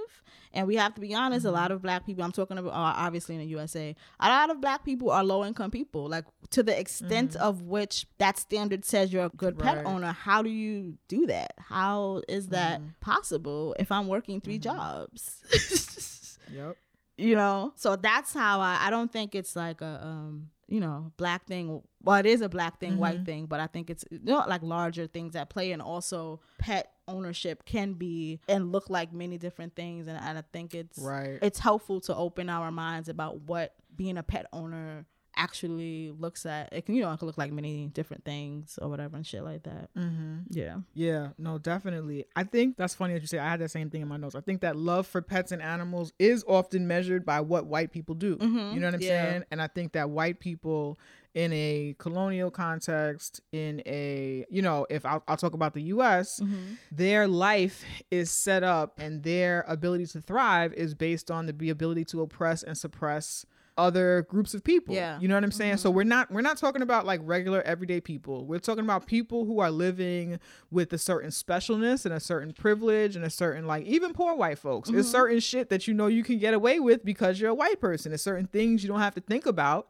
and 0.54 0.68
we 0.68 0.76
have 0.76 0.94
to 0.96 1.02
be 1.02 1.14
honest 1.14 1.46
Mm-hmm. 1.46 1.56
a 1.56 1.60
lot 1.60 1.72
of 1.72 1.82
black 1.82 2.06
people 2.06 2.24
i'm 2.24 2.32
talking 2.32 2.58
about 2.58 2.72
uh, 2.74 2.94
obviously 3.06 3.36
in 3.36 3.42
the 3.42 3.48
usa 3.48 3.96
a 4.20 4.28
lot 4.30 4.50
of 4.50 4.60
black 4.62 4.84
people 4.86 5.10
are 5.12 5.24
low 5.24 5.46
income 5.46 5.72
people 5.72 6.08
like 6.10 6.26
to 6.50 6.62
the 6.64 6.78
extent 6.78 7.36
of 7.38 7.62
which 7.64 8.06
that 8.18 8.38
standard 8.38 8.84
says 8.86 9.12
you're 9.14 9.26
a 9.26 9.30
good 9.30 9.58
pet 9.58 9.78
Mm-hmm. 9.78 9.88
Owner 9.88 10.12
how 10.12 10.42
do 10.42 10.50
you 10.50 10.98
do 11.08 11.26
that 11.28 11.54
how 11.58 12.22
is 12.28 12.48
that 12.50 12.80
Mm-hmm. 12.80 12.90
possible 13.02 13.76
if 13.80 13.92
i'm 13.92 14.08
working 14.08 14.42
3 14.42 14.58
jobs 14.60 16.38
Yep. 16.54 16.76
you 17.18 17.36
know 17.36 17.72
so 17.76 17.96
that's 17.96 18.34
how 18.34 18.60
i 18.60 18.78
i 18.88 18.90
don't 18.90 19.12
think 19.12 19.36
it's 19.36 19.56
like 19.56 19.82
a 19.82 20.00
um 20.04 20.50
you 20.72 20.80
know 20.80 21.12
black 21.18 21.46
thing 21.46 21.82
well 22.02 22.16
it 22.18 22.26
is 22.26 22.42
a 22.42 22.48
black 22.50 22.80
thing 22.80 22.92
Mm-hmm. 22.92 23.00
white 23.00 23.26
thing 23.26 23.46
but 23.46 23.60
i 23.60 23.68
think 23.68 23.90
it's 23.90 24.06
you 24.10 24.20
know 24.24 24.44
like 24.48 24.64
larger 24.64 25.06
things 25.06 25.36
at 25.36 25.50
play 25.50 25.74
and 25.74 25.82
also 25.82 26.40
pet 26.60 26.92
ownership 27.08 27.66
can 27.66 27.94
be 27.94 28.40
and 28.48 28.72
look 28.72 28.90
like 28.90 29.12
many 29.12 29.38
different 29.38 29.76
things 29.76 30.08
and, 30.08 30.18
and 30.18 30.38
i 30.38 30.44
think 30.54 30.74
it's 30.74 30.98
Right. 30.98 31.40
it's 31.42 31.60
helpful 31.60 32.00
to 32.02 32.16
open 32.16 32.50
our 32.50 32.72
minds 32.72 33.10
about 33.10 33.42
what 33.42 33.74
being 33.96 34.18
a 34.18 34.24
pet 34.24 34.46
owner 34.54 35.06
actually 35.36 36.12
looks 36.18 36.46
at 36.46 36.72
it 36.74 36.86
can 36.86 36.96
you 36.96 37.02
know 37.02 37.12
it 37.12 37.18
can 37.18 37.26
look 37.28 37.38
like 37.38 37.52
many 37.52 37.88
different 37.88 38.24
things 38.26 38.78
or 38.82 38.90
whatever 38.90 39.16
and 39.16 39.26
shit 39.26 39.44
like 39.44 39.64
that 39.64 39.90
Mm-hmm. 39.98 40.40
yeah 40.50 40.78
Yeah, 40.94 41.30
no, 41.38 41.58
definitely. 41.58 42.26
I 42.36 42.44
think 42.44 42.78
that's 42.78 42.94
funny 42.94 43.14
that 43.14 43.22
you 43.22 43.28
say. 43.28 43.40
I 43.40 43.50
had 43.50 43.60
that 43.62 43.72
same 43.72 43.90
thing 43.90 44.02
in 44.02 44.08
my 44.08 44.18
notes. 44.18 44.36
I 44.36 44.42
think 44.42 44.62
that 44.62 44.76
love 44.76 45.08
for 45.08 45.22
pets 45.22 45.52
and 45.52 45.62
animals 45.62 46.12
is 46.20 46.44
often 46.48 46.88
measured 46.88 47.26
by 47.26 47.42
what 47.42 47.66
white 47.66 47.92
people 47.92 48.16
do. 48.16 48.38
Mhm, 48.38 48.74
You 48.74 48.80
know 48.80 48.88
what 48.88 48.96
I'm 48.96 49.02
yeah. 49.02 49.08
saying? 49.08 49.44
And 49.52 49.62
I 49.62 49.68
think 49.68 49.94
that 49.94 50.10
white 50.10 50.40
people 50.40 51.00
in 51.34 51.52
a 51.54 51.96
colonial 51.98 52.52
context, 52.52 53.42
in 53.52 53.82
a, 53.86 54.46
you 54.50 54.62
know, 54.62 54.86
if 54.90 55.06
I'll, 55.06 55.24
I'll 55.28 55.38
talk 55.38 55.54
about 55.54 55.74
the 55.74 55.84
US, 55.84 56.40
Mm-hmm. 56.42 56.74
their 56.92 57.28
life 57.28 57.84
is 58.10 58.30
set 58.32 58.64
up 58.64 59.00
and 59.00 59.24
their 59.24 59.64
ability 59.68 60.06
to 60.08 60.22
thrive 60.22 60.74
is 60.74 60.94
based 60.94 61.32
on 61.32 61.46
the 61.46 61.70
ability 61.70 62.06
to 62.06 62.22
oppress 62.22 62.64
and 62.64 62.78
suppress 62.78 63.46
other 63.82 64.22
groups 64.30 64.54
of 64.54 64.64
people. 64.64 64.94
Yeah. 64.94 65.20
You 65.20 65.28
know 65.28 65.34
what 65.34 65.44
I'm 65.44 65.52
saying? 65.52 65.78
So 65.78 65.90
mm-hmm. 65.90 65.98
we're 65.98 66.04
not 66.04 66.32
we're 66.32 66.42
not 66.42 66.58
talking 66.58 66.84
about 66.84 67.06
like 67.06 67.20
regular 67.24 67.62
everyday 67.64 68.00
people. 68.00 68.46
We're 68.46 68.60
talking 68.60 68.84
about 68.84 69.08
people 69.08 69.46
who 69.46 69.60
are 69.60 69.72
living 69.72 70.40
with 70.70 70.94
a 70.94 70.98
certain 70.98 71.32
specialness 71.32 72.06
and 72.06 72.14
a 72.14 72.20
certain 72.20 72.54
privilege 72.54 73.16
and 73.16 73.26
a 73.26 73.30
certain 73.30 73.66
like 73.66 73.86
even 73.86 74.14
poor 74.14 74.36
white 74.36 74.60
folks. 74.60 74.90
It's 74.90 75.00
mm-hmm. 75.00 75.08
certain 75.08 75.40
shit 75.40 75.70
that 75.70 75.88
you 75.88 75.94
know 75.96 76.08
you 76.08 76.24
can 76.24 76.38
get 76.38 76.54
away 76.54 76.80
with 76.80 77.04
because 77.04 77.42
you're 77.42 77.50
a 77.50 77.56
white 77.56 77.82
person. 77.82 78.12
There's 78.12 78.22
certain 78.22 78.48
things 78.48 78.84
you 78.84 78.90
don't 78.90 79.00
have 79.00 79.16
to 79.16 79.22
think 79.22 79.48
about 79.48 79.90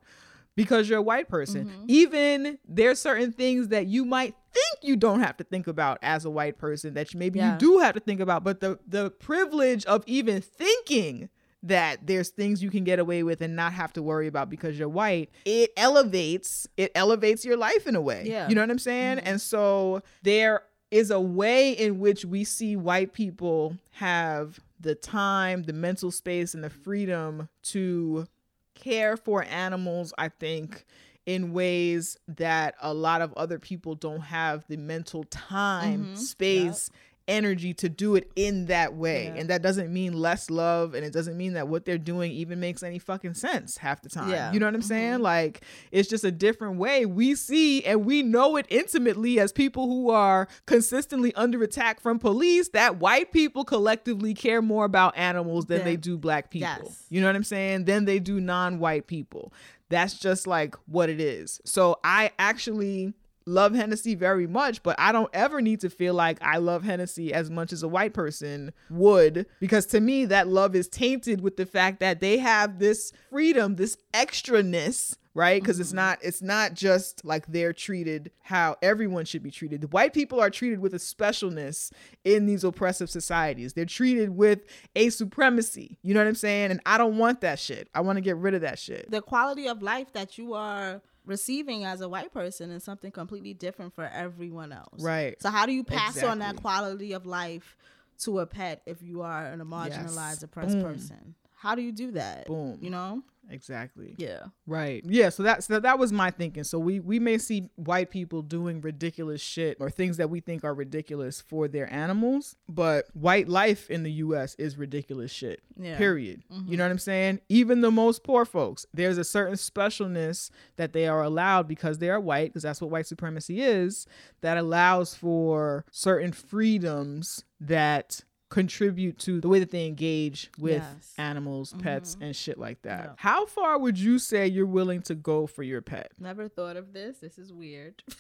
because 0.55 0.89
you're 0.89 0.99
a 0.99 1.03
white 1.03 1.27
person. 1.27 1.65
Mm-hmm. 1.65 1.85
Even 1.88 2.59
there's 2.68 2.99
certain 2.99 3.31
things 3.34 3.69
that 3.69 3.88
you 3.88 4.05
might 4.05 4.35
think 4.53 4.80
you 4.81 4.95
don't 4.95 5.22
have 5.22 5.38
to 5.38 5.43
think 5.43 5.68
about 5.68 5.97
as 6.01 6.26
a 6.26 6.30
white 6.30 6.57
person 6.57 6.93
that 6.93 7.13
you- 7.13 7.19
maybe 7.19 7.39
Yeah. 7.39 7.53
you 7.53 7.59
do 7.59 7.77
have 7.80 7.93
to 7.95 7.99
think 7.99 8.22
about, 8.22 8.43
but 8.43 8.61
the 8.61 8.80
the 8.88 9.11
privilege 9.11 9.85
of 9.85 10.03
even 10.07 10.41
thinking 10.41 11.30
that 11.63 12.07
there's 12.07 12.29
things 12.29 12.63
you 12.63 12.71
can 12.71 12.83
get 12.83 12.99
away 12.99 13.23
with 13.23 13.41
and 13.41 13.55
not 13.55 13.73
have 13.73 13.93
to 13.93 14.01
worry 14.01 14.27
about 14.27 14.49
because 14.49 14.77
you're 14.79 14.89
white, 14.89 15.29
it 15.45 15.71
elevates 15.77 16.67
it 16.77 16.91
elevates 16.95 17.45
your 17.45 17.57
life 17.57 17.85
in 17.88 17.95
a 17.95 18.01
way. 18.01 18.23
Yeah. 18.25 18.49
You 18.49 18.55
know 18.55 18.61
what 18.61 18.71
I'm 18.71 18.79
saying? 18.79 19.19
And 19.19 19.39
so 19.39 20.01
there 20.23 20.63
is 20.89 21.11
a 21.11 21.19
way 21.19 21.71
in 21.73 21.99
which 21.99 22.25
we 22.25 22.43
see 22.43 22.75
white 22.75 23.13
people 23.13 23.77
have 23.93 24.59
the 24.79 24.95
time, 24.95 25.63
the 25.63 25.73
mental 25.73 26.09
space 26.11 26.53
and 26.53 26.63
the 26.63 26.69
freedom 26.69 27.47
to 27.63 28.25
care 28.73 29.15
for 29.15 29.43
animals, 29.43 30.11
I 30.17 30.29
think, 30.29 30.85
in 31.27 31.53
ways 31.53 32.17
that 32.27 32.73
a 32.81 32.93
lot 32.93 33.21
of 33.21 33.31
other 33.35 33.59
people 33.59 33.93
don't 33.93 34.21
have 34.21 34.65
the 34.67 34.77
mental 34.77 35.23
time, 35.25 36.07
Mhm. 36.07 36.17
space, 36.17 36.89
energy 37.31 37.73
to 37.75 37.89
do 37.89 38.15
it 38.15 38.29
in 38.35 38.65
that 38.67 38.93
way. 38.93 39.25
Yeah. 39.25 39.41
And 39.41 39.49
that 39.49 39.61
doesn't 39.61 39.91
mean 39.91 40.13
less 40.13 40.49
love 40.49 40.93
and 40.93 41.05
it 41.05 41.13
doesn't 41.13 41.37
mean 41.37 41.53
that 41.53 41.67
what 41.67 41.85
they're 41.85 41.97
doing 41.97 42.31
even 42.33 42.59
makes 42.59 42.83
any 42.83 42.99
fucking 42.99 43.33
sense 43.33 43.77
half 43.77 44.01
the 44.01 44.09
time. 44.09 44.29
Yeah. 44.29 44.51
You 44.51 44.59
know 44.59 44.65
what 44.67 44.75
I'm 44.75 44.81
saying? 44.81 45.13
Mm-hmm. 45.13 45.23
Like 45.23 45.61
it's 45.91 46.09
just 46.09 46.23
a 46.23 46.31
different 46.31 46.77
way 46.77 47.05
we 47.05 47.33
see 47.35 47.83
and 47.85 48.05
we 48.05 48.21
know 48.21 48.57
it 48.57 48.65
intimately 48.69 49.39
as 49.39 49.51
people 49.51 49.87
who 49.87 50.09
are 50.09 50.47
consistently 50.65 51.33
under 51.35 51.63
attack 51.63 52.01
from 52.01 52.19
police 52.19 52.69
that 52.69 52.97
white 52.97 53.31
people 53.31 53.63
collectively 53.63 54.33
care 54.33 54.61
more 54.61 54.85
about 54.85 55.17
animals 55.17 55.65
than 55.65 55.79
Yeah. 55.79 55.85
they 55.85 55.95
do 55.95 56.17
black 56.17 56.51
people. 56.51 56.67
Yes. 56.85 57.05
You 57.09 57.21
know 57.21 57.27
what 57.27 57.35
I'm 57.35 57.43
saying? 57.43 57.85
Than 57.85 58.05
they 58.05 58.19
do 58.19 58.39
non-white 58.41 59.07
people. 59.07 59.53
That's 59.89 60.17
just 60.19 60.47
like 60.47 60.75
what 60.85 61.09
it 61.09 61.19
is. 61.19 61.59
So 61.65 61.99
I 62.03 62.31
actually 62.39 63.13
love 63.45 63.73
Hennessy 63.73 64.15
very 64.15 64.47
much, 64.47 64.84
but 64.84 64.99
I 64.99 65.11
don't 65.11 65.30
ever 65.34 65.61
need 65.61 65.81
to 65.81 65.89
feel 65.89 66.13
like 66.13 66.38
I 66.41 66.57
love 66.57 66.84
Hennessy 66.84 67.34
as 67.34 67.49
much 67.49 67.73
as 67.73 67.84
a 67.84 67.88
white 67.88 68.13
person 68.13 68.73
would 68.89 69.45
because 69.59 69.85
to 69.88 69.99
me 69.99 70.26
that 70.26 70.47
love 70.47 70.76
is 70.76 70.88
tainted 70.88 71.41
with 71.41 71.57
the 71.57 71.65
fact 71.65 71.99
that 71.99 72.19
they 72.19 72.38
have 72.38 72.80
this 72.80 73.13
freedom, 73.30 73.76
this 73.76 73.97
extraness, 74.13 75.15
right? 75.34 75.61
Because 75.61 75.80
it's 75.80 75.89
mm-hmm. 75.89 75.97
not 75.97 76.19
it's 76.22 76.41
not 76.41 76.73
just 76.73 77.23
like 77.23 77.47
they're 77.47 77.73
treated 77.73 78.31
how 78.43 78.76
everyone 78.81 79.26
should 79.26 79.43
be 79.43 79.51
treated. 79.51 79.81
The 79.81 79.88
white 79.88 80.13
people 80.13 80.39
are 80.39 80.49
treated 80.49 80.80
with 80.80 80.93
a 80.93 80.97
specialness 80.97 81.91
in 82.23 82.45
these 82.45 82.63
oppressive 82.63 83.09
societies. 83.09 83.73
They're 83.73 83.85
treated 83.85 84.31
with 84.31 84.61
a 84.95 85.09
supremacy. 85.09 85.97
You 86.01 86.13
know 86.13 86.19
what 86.19 86.27
I'm 86.27 86.35
saying? 86.35 86.72
And 86.72 86.81
I 86.85 86.97
don't 86.97 87.18
want 87.18 87.41
that 87.41 87.59
shit. 87.59 87.89
I 87.93 88.01
want 88.01 88.18
to 88.18 88.22
get 88.22 88.38
rid 88.38 88.53
of 88.53 88.61
that 88.61 88.80
shit. 88.80 89.09
the 89.09 89.22
quality 89.22 89.68
of 89.68 89.81
life 89.81 90.11
that 90.13 90.38
you 90.38 90.53
are 90.53 91.01
receiving 91.26 91.84
as 91.85 92.02
a 92.02 92.10
white 92.10 92.34
person 92.34 92.72
is 92.72 92.84
something 92.84 93.11
completely 93.11 93.53
different 93.53 93.93
for 93.93 94.06
everyone 94.06 94.72
else. 94.72 95.02
Right. 95.03 95.41
So 95.41 95.49
how 95.49 95.65
do 95.65 95.72
you 95.73 95.84
pass 95.84 96.22
on 96.23 96.39
that 96.39 96.56
quality 96.57 97.14
of 97.14 97.26
life 97.26 97.77
to 98.19 98.39
a 98.39 98.45
pet 98.45 98.81
if 98.85 99.02
you 99.02 99.22
are 99.22 99.45
an 99.45 99.60
marginalized, 99.61 100.15
Yes. 100.15 100.43
oppressed 100.43 100.73
Boom. 100.73 100.84
person? 100.84 101.35
How 101.56 101.76
do 101.76 101.81
you 101.81 101.91
do 101.91 102.11
that? 102.11 102.48
Boom. 102.48 102.80
You 102.81 102.89
know? 102.89 103.23
Exactly. 103.49 104.15
Yeah. 104.18 104.45
Right. 104.65 105.03
Yeah. 105.05 105.30
So 105.30 105.43
that's 105.43 105.65
so 105.65 105.80
that 105.80 105.99
was 105.99 106.11
my 106.13 106.31
thinking. 106.31 106.63
So 106.63 106.80
we 106.80 106.99
we 106.99 107.19
may 107.19 107.38
see 107.38 107.69
white 107.76 108.09
people 108.09 108.41
doing 108.41 108.81
ridiculous 108.81 109.41
shit 109.41 109.77
or 109.80 109.89
things 109.89 110.18
that 110.18 110.30
we 110.30 110.39
think 110.39 110.63
are 110.63 110.73
ridiculous 110.73 111.41
for 111.41 111.68
their 111.68 111.91
animals, 111.91 112.55
but 112.69 113.07
white 113.13 113.47
life 113.49 113.89
in 113.89 114.03
the 114.03 114.11
U.S. 114.13 114.55
is 114.55 114.77
ridiculous 114.77 115.31
shit. 115.31 115.61
Yeah. 115.77 115.97
Period. 115.97 116.43
You 116.49 116.55
know 116.55 116.61
mm-hmm. 116.63 116.80
what 116.80 116.91
I'm 116.91 116.99
saying? 116.99 117.41
Even 117.49 117.81
the 117.81 117.91
most 117.91 118.23
poor 118.23 118.45
folks, 118.45 118.85
there's 118.93 119.18
a 119.18 119.23
certain 119.23 119.55
specialness 119.55 120.49
that 120.77 120.93
they 120.93 121.07
are 121.07 121.23
allowed 121.23 121.68
because 121.68 121.97
they 121.97 122.09
are 122.09 122.19
white, 122.19 122.49
because 122.49 122.63
that's 122.63 122.81
what 122.81 122.91
white 122.91 123.07
supremacy 123.07 123.61
is. 123.61 124.05
That 124.41 124.57
allows 124.57 125.15
for 125.15 125.85
certain 125.91 126.31
freedoms 126.31 127.43
that 127.59 128.23
contribute 128.52 129.18
to 129.18 129.41
the 129.41 129.48
way 129.48 129.57
that 129.60 129.72
they 129.72 129.88
engage 129.88 130.52
with 130.60 130.84
Yes. 130.84 131.14
animals, 131.18 131.73
pets, 131.80 132.15
and 132.22 132.36
shit 132.36 132.60
like 132.60 132.84
that. 132.84 133.15
How 133.18 133.48
far 133.48 133.80
would 133.80 133.98
you 133.98 134.19
say 134.19 134.45
you're 134.45 134.68
willing 134.68 135.02
to 135.03 135.15
go 135.15 135.48
for 135.48 135.64
your 135.64 135.82
pet? 135.82 136.11
Never 136.19 136.48
thought 136.48 136.78
of 136.78 136.94
this. 136.94 137.18
This 137.18 137.40
is 137.40 137.52
weird. 137.52 138.03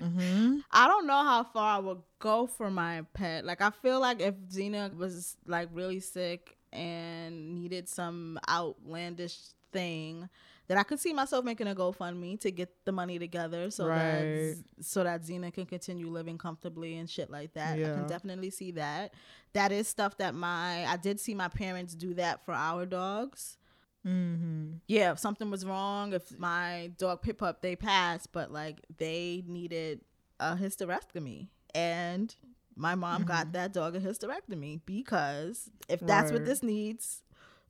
Mm-hmm. 0.00 0.58
I 0.70 0.86
don't 0.86 1.08
know 1.08 1.24
how 1.24 1.42
far 1.42 1.74
I 1.76 1.78
would 1.80 1.98
go 2.20 2.46
for 2.46 2.70
my 2.70 3.02
pet. 3.14 3.44
Like 3.44 3.60
I 3.60 3.70
feel 3.70 3.98
like 3.98 4.20
if 4.20 4.32
Xena 4.48 4.94
was 4.96 5.36
like 5.44 5.70
really 5.72 5.98
sick 5.98 6.56
and 6.72 7.56
needed 7.56 7.88
some 7.88 8.38
outlandish 8.48 9.36
thing, 9.72 10.28
that 10.68 10.78
I 10.78 10.82
could 10.84 11.00
see 11.00 11.12
myself 11.12 11.44
making 11.44 11.66
a 11.66 11.74
GoFundMe 11.74 12.38
to 12.40 12.50
get 12.50 12.84
the 12.84 12.92
money 12.92 13.18
together 13.18 13.70
so 13.70 13.86
Right. 13.86 13.96
that 13.96 14.56
so 14.84 15.02
that 15.04 15.22
Xena 15.22 15.52
can 15.52 15.66
continue 15.66 16.08
living 16.08 16.38
comfortably 16.38 16.96
and 16.98 17.08
shit 17.10 17.30
like 17.30 17.54
that. 17.54 17.74
I 17.74 17.88
can 17.94 18.06
definitely 18.08 18.50
see 18.50 18.70
that. 18.72 19.12
That 19.54 19.72
is 19.72 19.88
stuff 19.88 20.16
that 20.18 20.34
my 20.34 20.84
I 20.86 20.96
did 20.96 21.18
see 21.20 21.34
my 21.34 21.48
parents 21.48 21.94
do 21.94 22.14
that 22.14 22.44
for 22.44 22.52
our 22.54 22.86
dogs 22.86 23.56
Mm-hmm. 24.06 24.74
yeah, 24.86 25.10
if 25.12 25.18
something 25.18 25.50
was 25.50 25.66
wrong, 25.66 26.12
if 26.12 26.38
my 26.38 26.92
dog 26.98 27.20
Pip 27.20 27.38
Pop 27.38 27.60
they 27.60 27.76
passed, 27.76 28.32
but 28.32 28.50
like 28.52 28.78
they 28.96 29.42
needed 29.46 30.00
a 30.40 30.54
hysterectomy, 30.56 31.48
and 31.74 32.34
my 32.76 32.94
mom 32.94 33.24
got 33.24 33.52
that 33.52 33.72
dog 33.72 33.96
a 33.96 34.00
hysterectomy 34.00 34.80
because 34.86 35.68
if 35.88 36.00
that's 36.00 36.30
what 36.32 36.44
this 36.44 36.62
needs, 36.62 37.22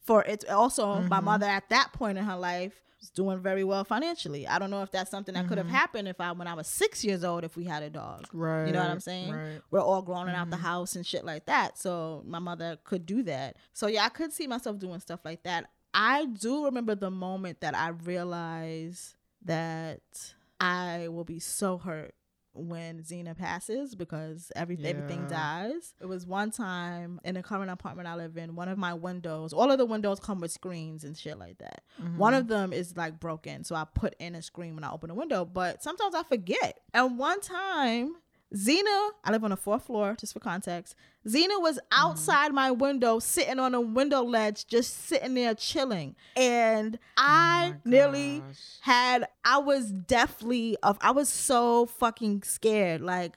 for 0.02 0.22
it 0.24 0.48
also 0.50 1.02
my 1.08 1.18
Mhm. 1.18 1.24
mother 1.24 1.46
at 1.46 1.68
that 1.70 1.92
point 1.92 2.18
in 2.18 2.24
her 2.24 2.36
life 2.36 2.82
was 3.00 3.10
doing 3.10 3.40
very 3.40 3.64
well 3.64 3.84
financially. 3.84 4.46
I 4.46 4.58
don't 4.58 4.70
know 4.70 4.82
if 4.82 4.90
that's 4.90 5.10
something 5.10 5.34
that 5.34 5.48
could 5.48 5.58
have 5.58 5.66
mm-hmm. 5.66 5.76
happened 5.76 6.08
if 6.08 6.20
I 6.20 6.32
when 6.32 6.46
I 6.46 6.54
was 6.54 6.66
six 6.66 7.04
years 7.04 7.24
old 7.24 7.44
if 7.44 7.56
we 7.56 7.64
had 7.64 7.82
a 7.82 7.90
dog. 7.90 8.26
Right. 8.32 8.66
You 8.66 8.72
know 8.72 8.80
what 8.80 8.90
I'm 8.90 9.00
saying? 9.00 9.32
Right. 9.32 9.60
We're 9.70 9.80
all 9.80 10.02
grown 10.02 10.28
and 10.28 10.36
out 10.36 10.50
the 10.50 10.56
mm-hmm. 10.56 10.64
house 10.64 10.96
and 10.96 11.06
shit 11.06 11.24
like 11.24 11.46
that. 11.46 11.78
So 11.78 12.22
my 12.26 12.38
mother 12.38 12.78
could 12.84 13.06
do 13.06 13.22
that. 13.24 13.56
So 13.72 13.86
yeah, 13.86 14.04
I 14.04 14.08
could 14.08 14.32
see 14.32 14.46
myself 14.46 14.78
doing 14.78 15.00
stuff 15.00 15.20
like 15.24 15.42
that. 15.44 15.70
I 15.94 16.26
do 16.26 16.64
remember 16.66 16.94
the 16.94 17.10
moment 17.10 17.60
that 17.60 17.74
I 17.74 17.88
realized 17.88 19.14
that 19.44 20.34
I 20.60 21.08
will 21.08 21.24
be 21.24 21.38
so 21.38 21.78
hurt 21.78 22.14
when 22.54 23.02
Xena 23.02 23.36
passes 23.36 23.94
because 23.94 24.50
every, 24.56 24.78
everything 24.84 25.22
Yeah. 25.22 25.68
dies. 25.68 25.94
It 26.00 26.06
was 26.06 26.26
one 26.26 26.50
time 26.50 27.20
in 27.24 27.34
the 27.34 27.42
current 27.42 27.70
apartment 27.70 28.08
I 28.08 28.14
live 28.16 28.36
in, 28.36 28.56
one 28.56 28.68
of 28.68 28.78
my 28.78 28.94
windows, 28.94 29.52
all 29.52 29.70
of 29.70 29.78
the 29.78 29.86
windows 29.86 30.18
come 30.20 30.40
with 30.40 30.50
screens 30.50 31.04
and 31.04 31.16
shit 31.16 31.38
like 31.38 31.58
that. 31.58 31.82
One 32.16 32.32
mm-hmm. 32.32 32.40
of 32.40 32.48
them 32.48 32.72
is 32.72 32.96
like 32.96 33.20
broken, 33.20 33.64
so 33.64 33.74
I 33.74 33.84
put 33.84 34.14
in 34.18 34.34
a 34.34 34.42
screen 34.42 34.74
when 34.74 34.84
I 34.84 34.90
open 34.90 35.08
the 35.08 35.14
window, 35.14 35.44
but 35.44 35.82
sometimes 35.82 36.14
I 36.14 36.22
forget. 36.22 36.80
And 36.94 37.18
one 37.18 37.40
time, 37.40 38.16
Xena, 38.54 39.10
I 39.24 39.30
live 39.30 39.44
on 39.44 39.50
the 39.50 39.56
fourth 39.56 39.84
floor, 39.84 40.16
just 40.18 40.32
for 40.32 40.40
context. 40.40 40.94
Xena 41.26 41.60
was 41.60 41.78
outside 41.92 42.52
my 42.52 42.70
window, 42.70 43.18
sitting 43.18 43.58
on 43.58 43.74
a 43.74 43.80
window 43.80 44.22
ledge, 44.22 44.66
just 44.66 45.06
sitting 45.06 45.34
there 45.34 45.54
chilling. 45.54 46.16
And 46.36 46.98
I 47.18 47.74
nearly 47.84 48.38
gosh. 48.40 48.56
had, 48.80 49.28
I 49.44 49.58
was 49.58 49.90
deathly 49.92 50.76
of, 50.82 50.96
I 51.02 51.10
was 51.10 51.28
so 51.28 51.84
fucking 51.86 52.44
scared. 52.44 53.02
Like, 53.02 53.36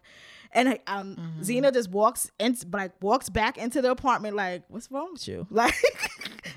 and 0.54 0.70
I- 0.70 0.80
um, 0.88 1.34
Xena 1.42 1.74
just 1.74 1.90
walks 1.92 2.32
in, 2.40 2.56
like 2.72 2.92
walks 3.02 3.30
back 3.30 3.58
into 3.58 3.82
the 3.82 3.92
apartment. 3.92 4.36
Like, 4.36 4.64
what's 4.70 4.90
wrong 4.92 5.10
with 5.14 5.28
you? 5.28 5.46
Like, 5.52 5.74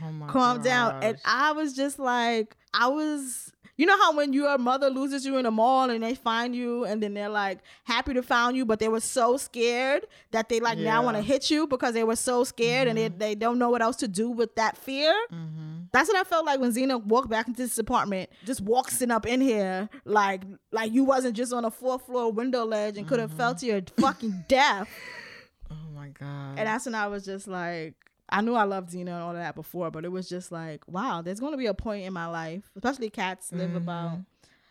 Oh 0.04 0.10
my 0.12 0.26
calm 0.28 0.62
down. 0.62 1.02
And. 1.02 1.18
I 1.24 1.52
was 1.52 1.74
just 1.74 1.98
like, 1.98 2.56
I 2.72 2.88
was, 2.88 3.52
you 3.76 3.86
know 3.86 3.96
how 3.98 4.16
when 4.16 4.32
your 4.32 4.56
mother 4.58 4.88
loses 4.88 5.26
you 5.26 5.36
in 5.36 5.46
a 5.46 5.50
mall 5.50 5.90
and 5.90 6.02
they 6.02 6.14
find 6.14 6.54
you 6.54 6.84
and 6.84 7.02
then 7.02 7.14
they're 7.14 7.28
like 7.28 7.58
happy 7.84 8.14
to 8.14 8.22
find 8.22 8.56
you, 8.56 8.64
but 8.64 8.78
they 8.78 8.88
were 8.88 9.00
so 9.00 9.36
scared 9.36 10.06
that 10.30 10.48
they 10.48 10.60
like 10.60 10.78
now 10.78 11.02
want 11.02 11.16
to 11.16 11.22
hit 11.22 11.50
you 11.50 11.66
because 11.66 11.94
they 11.94 12.04
were 12.04 12.16
so 12.16 12.44
scared 12.44 12.86
and 12.86 12.96
they, 12.96 13.08
mm-hmm. 13.08 13.18
they 13.18 13.34
don't 13.34 13.58
know 13.58 13.70
what 13.70 13.82
else 13.82 13.96
to 13.96 14.08
do 14.08 14.30
with 14.30 14.54
that 14.54 14.76
fear. 14.76 15.12
Mm-hmm. 15.32 15.84
That's 15.92 16.08
what 16.08 16.16
I 16.16 16.24
felt 16.24 16.46
like 16.46 16.60
when 16.60 16.72
Xena 16.72 17.02
walked 17.04 17.28
back 17.28 17.48
into 17.48 17.62
this 17.62 17.78
apartment, 17.78 18.30
just 18.44 18.60
walking 18.60 19.10
up 19.10 19.26
in 19.26 19.40
here 19.40 19.88
like 20.04 20.42
like 20.70 20.92
you 20.92 21.04
wasn't 21.04 21.36
just 21.36 21.52
on 21.52 21.64
a 21.64 21.70
fourth 21.70 22.06
floor 22.06 22.32
window 22.32 22.64
ledge 22.64 22.96
and 22.96 23.08
could 23.08 23.20
have 23.20 23.32
fell 23.32 23.54
mm-hmm. 23.54 23.60
to 23.60 23.66
your 23.66 23.82
fucking 23.98 24.44
death. 24.48 24.88
oh 25.70 25.90
my 25.94 26.08
god. 26.08 26.58
And 26.58 26.68
that's 26.68 26.86
when 26.86 26.94
I 26.94 27.08
was 27.08 27.24
just 27.24 27.48
like, 27.48 27.94
I 28.28 28.40
knew 28.40 28.54
I 28.54 28.64
loved 28.64 28.90
Xena 28.90 29.00
and 29.00 29.10
all 29.10 29.30
of 29.30 29.36
that 29.36 29.54
before, 29.54 29.90
but 29.90 30.04
it 30.04 30.10
was 30.12 30.28
just 30.28 30.50
like, 30.50 30.82
wow, 30.88 31.20
there's 31.22 31.40
going 31.40 31.52
to 31.52 31.58
be 31.58 31.66
a 31.66 31.74
point 31.74 32.04
in 32.04 32.12
my 32.12 32.26
life, 32.26 32.70
especially 32.74 33.10
cats 33.10 33.52
live 33.52 33.74
about, 33.74 34.18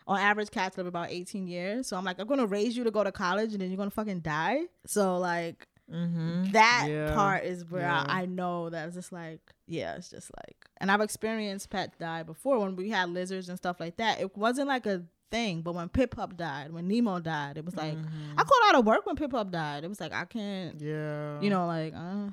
on 0.07 0.19
average, 0.19 0.49
cats 0.51 0.77
live 0.77 0.87
about 0.87 1.11
18 1.11 1.47
years. 1.47 1.87
So 1.87 1.95
I'm 1.95 2.03
like, 2.03 2.19
I'm 2.19 2.27
going 2.27 2.39
to 2.39 2.47
raise 2.47 2.75
you 2.75 2.83
to 2.83 2.91
go 2.91 3.03
to 3.03 3.11
college 3.11 3.53
and 3.53 3.61
then 3.61 3.69
you're 3.69 3.77
going 3.77 3.89
to 3.89 3.95
fucking 3.95 4.21
die. 4.21 4.61
So, 4.87 5.17
like, 5.17 5.67
mm-hmm. 5.91 6.51
that 6.51 6.87
Yeah. 6.89 7.13
part 7.13 7.43
is 7.45 7.63
where 7.69 7.83
Yeah. 7.83 8.03
I, 8.07 8.23
I 8.23 8.25
know 8.25 8.69
that 8.69 8.87
it's 8.87 8.95
just 8.95 9.11
like, 9.11 9.39
yeah, 9.67 9.95
it's 9.95 10.09
just 10.09 10.31
like, 10.35 10.57
and 10.77 10.91
I've 10.91 11.01
experienced 11.01 11.69
pets 11.69 11.95
die 11.99 12.23
before 12.23 12.59
when 12.59 12.75
we 12.75 12.89
had 12.89 13.09
lizards 13.09 13.49
and 13.49 13.57
stuff 13.57 13.79
like 13.79 13.97
that. 13.97 14.19
It 14.19 14.35
wasn't 14.35 14.67
like 14.67 14.85
a 14.87 15.03
thing, 15.31 15.61
but 15.61 15.73
when 15.73 15.89
Pip 15.89 16.15
Pop 16.15 16.35
died, 16.35 16.71
when 16.73 16.87
Nemo 16.87 17.19
died, 17.19 17.57
it 17.57 17.65
was 17.65 17.75
like, 17.75 17.95
Mm-hmm. 17.95 18.33
I 18.39 18.43
called 18.43 18.61
out 18.67 18.75
of 18.79 18.85
work 18.85 19.05
when 19.05 19.15
Pip 19.15 19.31
Pop 19.31 19.51
died. 19.51 19.83
It 19.83 19.87
was 19.87 20.01
like, 20.01 20.11
I 20.11 20.25
can't, 20.25 20.81
yeah. 20.81 21.39
you 21.39 21.49
know, 21.49 21.65
like, 21.67 21.93
uh, 21.95 22.27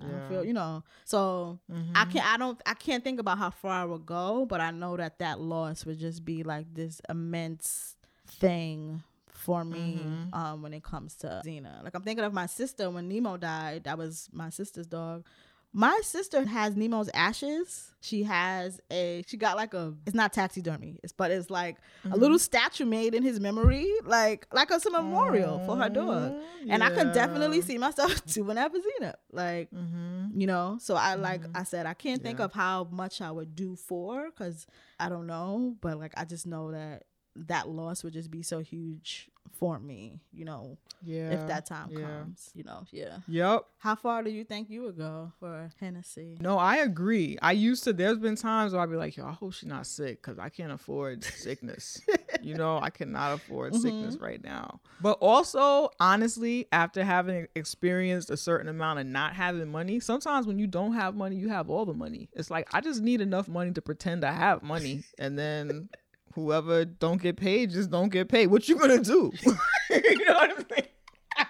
I 0.00 0.04
don't 0.04 0.10
Yeah. 0.12 0.28
feel, 0.28 0.44
you 0.44 0.52
know. 0.52 0.82
So 1.04 1.58
I 1.94 2.04
can't, 2.04 2.26
I 2.26 2.36
don't, 2.36 2.60
I 2.66 2.74
can't 2.74 3.02
think 3.04 3.20
about 3.20 3.38
how 3.38 3.50
far 3.50 3.72
I 3.82 3.84
would 3.84 4.06
go, 4.06 4.46
but 4.46 4.60
I 4.60 4.70
know 4.70 4.96
that 4.96 5.18
that 5.18 5.40
loss 5.40 5.84
would 5.84 5.98
just 5.98 6.24
be 6.24 6.42
like 6.42 6.72
this 6.74 7.00
immense 7.08 7.96
thing 8.26 9.02
for 9.28 9.64
me 9.64 10.06
um 10.32 10.62
when 10.62 10.72
it 10.72 10.82
comes 10.84 11.16
to 11.16 11.42
Xena. 11.44 11.82
Like 11.82 11.94
I'm 11.94 12.02
thinking 12.02 12.24
of 12.24 12.32
my 12.32 12.46
sister 12.46 12.88
when 12.90 13.08
Nemo 13.08 13.36
died. 13.36 13.84
That 13.84 13.98
was 13.98 14.28
my 14.32 14.50
sister's 14.50 14.86
dog. 14.86 15.26
My 15.74 15.98
sister 16.02 16.44
has 16.46 16.76
Nemo's 16.76 17.08
ashes. 17.14 17.88
She 18.00 18.24
has 18.24 18.80
a 18.90 19.22
she 19.26 19.36
got 19.36 19.56
like 19.56 19.74
a 19.74 19.94
it's 20.06 20.14
not 20.14 20.32
taxidermy, 20.32 20.98
it's 21.04 21.12
but 21.12 21.30
it's 21.30 21.50
like 21.50 21.76
a 22.04 22.16
little 22.16 22.36
mm-hmm. 22.36 22.42
statue 22.42 22.84
made 22.84 23.14
in 23.14 23.22
his 23.22 23.38
memory, 23.40 23.90
like 24.04 24.46
like 24.52 24.70
as 24.70 24.84
a 24.86 24.90
memorial 24.90 25.60
for 25.64 25.76
her 25.76 25.88
dog. 25.88 26.32
Mm, 26.32 26.42
and 26.68 26.84
I 26.84 26.90
could 26.90 27.12
definitely 27.12 27.60
see 27.62 27.78
myself 27.78 28.24
doing 28.26 28.56
that 28.56 28.72
for 28.72 28.78
Xena. 28.78 29.14
Like 29.30 29.70
Mm-hmm. 29.72 30.40
you 30.40 30.46
know 30.46 30.78
so 30.80 30.94
i 30.94 31.14
like 31.14 31.42
mm-hmm. 31.42 31.56
i 31.56 31.62
said 31.62 31.86
i 31.86 31.94
can't 31.94 32.22
think 32.22 32.38
Yeah. 32.38 32.46
of 32.46 32.52
how 32.52 32.88
much 32.90 33.20
i 33.20 33.30
would 33.30 33.54
do 33.54 33.76
for 33.76 34.30
because 34.30 34.66
i 35.00 35.08
don't 35.08 35.26
know 35.26 35.76
but 35.80 35.98
like 35.98 36.12
i 36.16 36.24
just 36.24 36.46
know 36.46 36.72
that 36.72 37.04
that 37.36 37.68
loss 37.68 38.04
would 38.04 38.12
just 38.12 38.30
be 38.30 38.42
so 38.42 38.58
huge 38.60 39.28
for 39.52 39.78
me 39.78 40.20
you 40.32 40.44
know 40.44 40.76
Yeah. 41.04 41.30
if 41.30 41.46
that 41.48 41.66
time 41.66 41.88
yeah. 41.90 42.00
comes 42.00 42.50
you 42.54 42.62
know 42.64 42.84
yeah 42.90 43.18
Yep. 43.28 43.64
how 43.78 43.94
far 43.96 44.22
do 44.22 44.30
you 44.30 44.44
think 44.44 44.70
you 44.70 44.82
would 44.82 44.96
go 44.96 45.32
for 45.40 45.70
hennessy 45.80 46.36
No, 46.40 46.58
I 46.58 46.76
agree. 46.78 47.38
I 47.42 47.52
used 47.52 47.84
to. 47.84 47.92
There's 47.92 48.18
been 48.18 48.36
times 48.36 48.72
where 48.72 48.82
I'd 48.82 48.90
be 48.90 48.96
like, 48.96 49.16
"Yo, 49.16 49.26
I 49.26 49.32
hope 49.32 49.52
she's 49.52 49.68
not 49.68 49.86
sick 49.86 50.20
because 50.22 50.38
I 50.38 50.48
can't 50.48 50.72
afford 50.72 51.22
sickness. 51.46 52.00
you 52.40 52.54
know, 52.54 52.78
I 52.80 52.90
cannot 52.90 53.34
afford 53.34 53.72
mm-hmm. 53.72 53.82
sickness 53.82 54.16
right 54.16 54.42
now." 54.42 54.80
But 55.00 55.18
also, 55.20 55.90
honestly, 56.00 56.66
after 56.72 57.04
having 57.04 57.46
experienced 57.54 58.30
a 58.30 58.36
certain 58.36 58.68
amount 58.68 59.00
of 59.00 59.06
not 59.06 59.34
having 59.34 59.70
money, 59.70 60.00
sometimes 60.00 60.46
when 60.46 60.58
you 60.58 60.66
don't 60.66 60.94
have 60.94 61.14
money, 61.14 61.36
you 61.36 61.48
have 61.50 61.68
all 61.70 61.84
the 61.84 61.94
money. 61.94 62.28
It's 62.32 62.50
like 62.50 62.68
I 62.74 62.80
just 62.80 63.00
need 63.02 63.20
enough 63.20 63.48
money 63.48 63.72
to 63.72 63.82
pretend 63.82 64.24
I 64.24 64.32
have 64.32 64.62
money, 64.62 65.04
and 65.18 65.38
then 65.38 65.88
whoever 66.34 66.84
don't 66.84 67.20
get 67.20 67.36
paid 67.36 67.70
just 67.70 67.90
don't 67.90 68.08
get 68.10 68.28
paid. 68.28 68.48
What 68.48 68.68
you 68.68 68.78
gonna 68.78 68.98
do? 69.02 69.32
you 69.42 70.24
know 70.26 70.34
what 70.34 70.50
I'm 70.58 70.66
saying? 70.70 70.88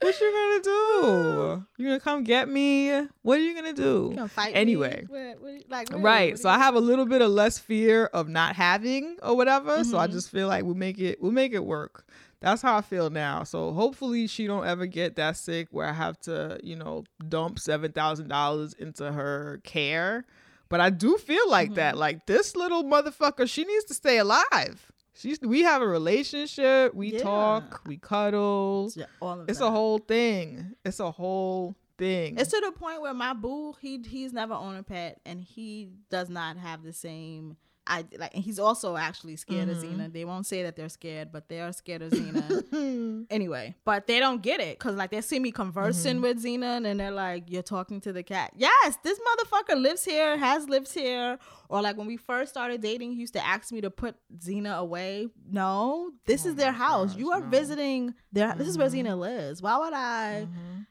What 0.00 0.20
you 0.20 0.32
gonna 0.32 0.62
do? 0.62 1.64
You 1.78 1.86
gonna 1.88 2.00
come 2.00 2.22
get 2.24 2.48
me? 2.48 2.90
What 3.22 3.38
are 3.38 3.42
you 3.42 3.54
gonna 3.54 3.72
do? 3.72 4.08
you 4.10 4.16
gonna 4.16 4.28
fight 4.28 4.54
me? 4.54 4.60
anyway. 4.60 5.04
What- 5.08 5.40
what- 5.40 5.62
like 5.68 5.88
Right. 5.92 6.38
So 6.38 6.48
I 6.48 6.56
have 6.58 6.74
a 6.76 6.80
little 6.80 7.04
bit 7.06 7.20
of 7.20 7.30
less 7.30 7.58
fear 7.58 8.06
of 8.06 8.28
not 8.28 8.54
having 8.56 9.16
or 9.22 9.36
whatever. 9.36 9.82
So 9.84 9.98
I 9.98 10.06
Mhm. 10.06 10.12
just 10.12 10.30
feel 10.30 10.46
like 10.48 10.64
we'll 10.64 10.74
make 10.76 10.98
it 10.98 11.20
we'll 11.20 11.32
make 11.32 11.52
it 11.52 11.64
work. 11.64 12.04
That's 12.40 12.62
how 12.62 12.76
I 12.76 12.80
feel 12.82 13.10
now. 13.10 13.42
So 13.42 13.72
hopefully 13.72 14.28
she 14.28 14.46
don't 14.46 14.64
ever 14.66 14.86
get 14.86 15.16
that 15.16 15.36
sick 15.36 15.68
where 15.72 15.86
I 15.86 15.92
have 15.92 16.18
to, 16.20 16.60
you 16.62 16.76
know, 16.76 17.02
dump 17.28 17.58
seven 17.58 17.90
thousand 17.92 18.28
dollars 18.28 18.74
into 18.74 19.10
her 19.12 19.60
care. 19.64 20.24
But 20.68 20.80
I 20.80 20.90
do 20.90 21.16
feel 21.16 21.48
like 21.48 21.74
that. 21.74 21.92
Mm-hmm. 21.92 22.00
Like 22.00 22.26
this 22.26 22.54
little 22.56 22.84
motherfucker, 22.84 23.48
she 23.48 23.64
needs 23.64 23.84
to 23.86 23.94
stay 23.94 24.18
alive. 24.18 24.90
She's 25.14 25.40
we 25.40 25.62
have 25.62 25.82
a 25.82 25.86
relationship, 25.86 26.94
we 26.94 27.12
Yeah. 27.14 27.22
talk, 27.22 27.80
we 27.86 27.96
cuddle. 27.96 28.92
Yeah, 28.94 29.06
all 29.20 29.40
of 29.40 29.48
It's 29.48 29.58
that. 29.58 29.66
a 29.66 29.70
whole 29.70 29.98
thing. 29.98 30.74
It's 30.84 31.00
a 31.00 31.10
whole 31.10 31.74
thing. 31.96 32.38
It's 32.38 32.50
to 32.50 32.60
the 32.64 32.70
point 32.72 33.00
where 33.02 33.14
my 33.14 33.32
boo, 33.32 33.74
he 33.80 34.00
he's 34.06 34.32
never 34.32 34.54
owned 34.54 34.78
a 34.78 34.82
pet, 34.84 35.20
and 35.26 35.40
he 35.42 35.88
does 36.10 36.28
not 36.28 36.56
have 36.58 36.82
the 36.84 36.92
same. 36.92 37.56
I 37.88 38.04
like, 38.18 38.34
and 38.34 38.44
he's 38.44 38.58
also 38.58 38.96
actually 38.96 39.36
scared 39.36 39.68
of 39.68 39.78
mm-hmm. 39.78 40.00
Xena. 40.00 40.12
They 40.12 40.24
won't 40.24 40.46
say 40.46 40.62
that 40.62 40.76
they're 40.76 40.88
scared, 40.88 41.32
but 41.32 41.48
they 41.48 41.60
are 41.60 41.72
scared 41.72 42.02
of 42.02 42.12
Xena. 42.12 43.26
anyway, 43.30 43.74
but 43.84 44.06
they 44.06 44.20
don't 44.20 44.42
get 44.42 44.60
it 44.60 44.78
because 44.78 44.94
like 44.94 45.10
they 45.10 45.20
see 45.20 45.38
me 45.38 45.50
conversing 45.50 46.16
mm-hmm. 46.16 46.22
with 46.22 46.44
Xena, 46.44 46.86
and 46.86 47.00
they're 47.00 47.10
like, 47.10 47.44
"You're 47.48 47.62
talking 47.62 48.00
to 48.02 48.12
the 48.12 48.22
cat." 48.22 48.52
Yes, 48.56 48.98
this 49.02 49.18
motherfucker 49.18 49.80
lives 49.80 50.04
here, 50.04 50.36
has 50.36 50.68
lived 50.68 50.92
here. 50.92 51.38
Or 51.70 51.82
like 51.82 51.98
when 51.98 52.06
we 52.06 52.16
first 52.16 52.50
started 52.50 52.80
dating, 52.80 53.12
he 53.12 53.20
used 53.20 53.34
to 53.34 53.46
ask 53.46 53.72
me 53.72 53.82
to 53.82 53.90
put 53.90 54.16
Xena 54.38 54.78
away. 54.78 55.28
No, 55.50 56.12
this 56.26 56.46
is 56.46 56.52
oh 56.52 56.56
their 56.56 56.72
house. 56.72 57.16
you 57.16 57.32
are 57.32 57.42
visiting 57.42 58.14
their. 58.32 58.54
This 58.54 58.68
is 58.68 58.78
where 58.78 58.88
mm-hmm. 58.88 59.06
Xena 59.06 59.18
lives. 59.18 59.62
Why 59.62 59.78
would 59.78 59.92
I? 59.92 60.46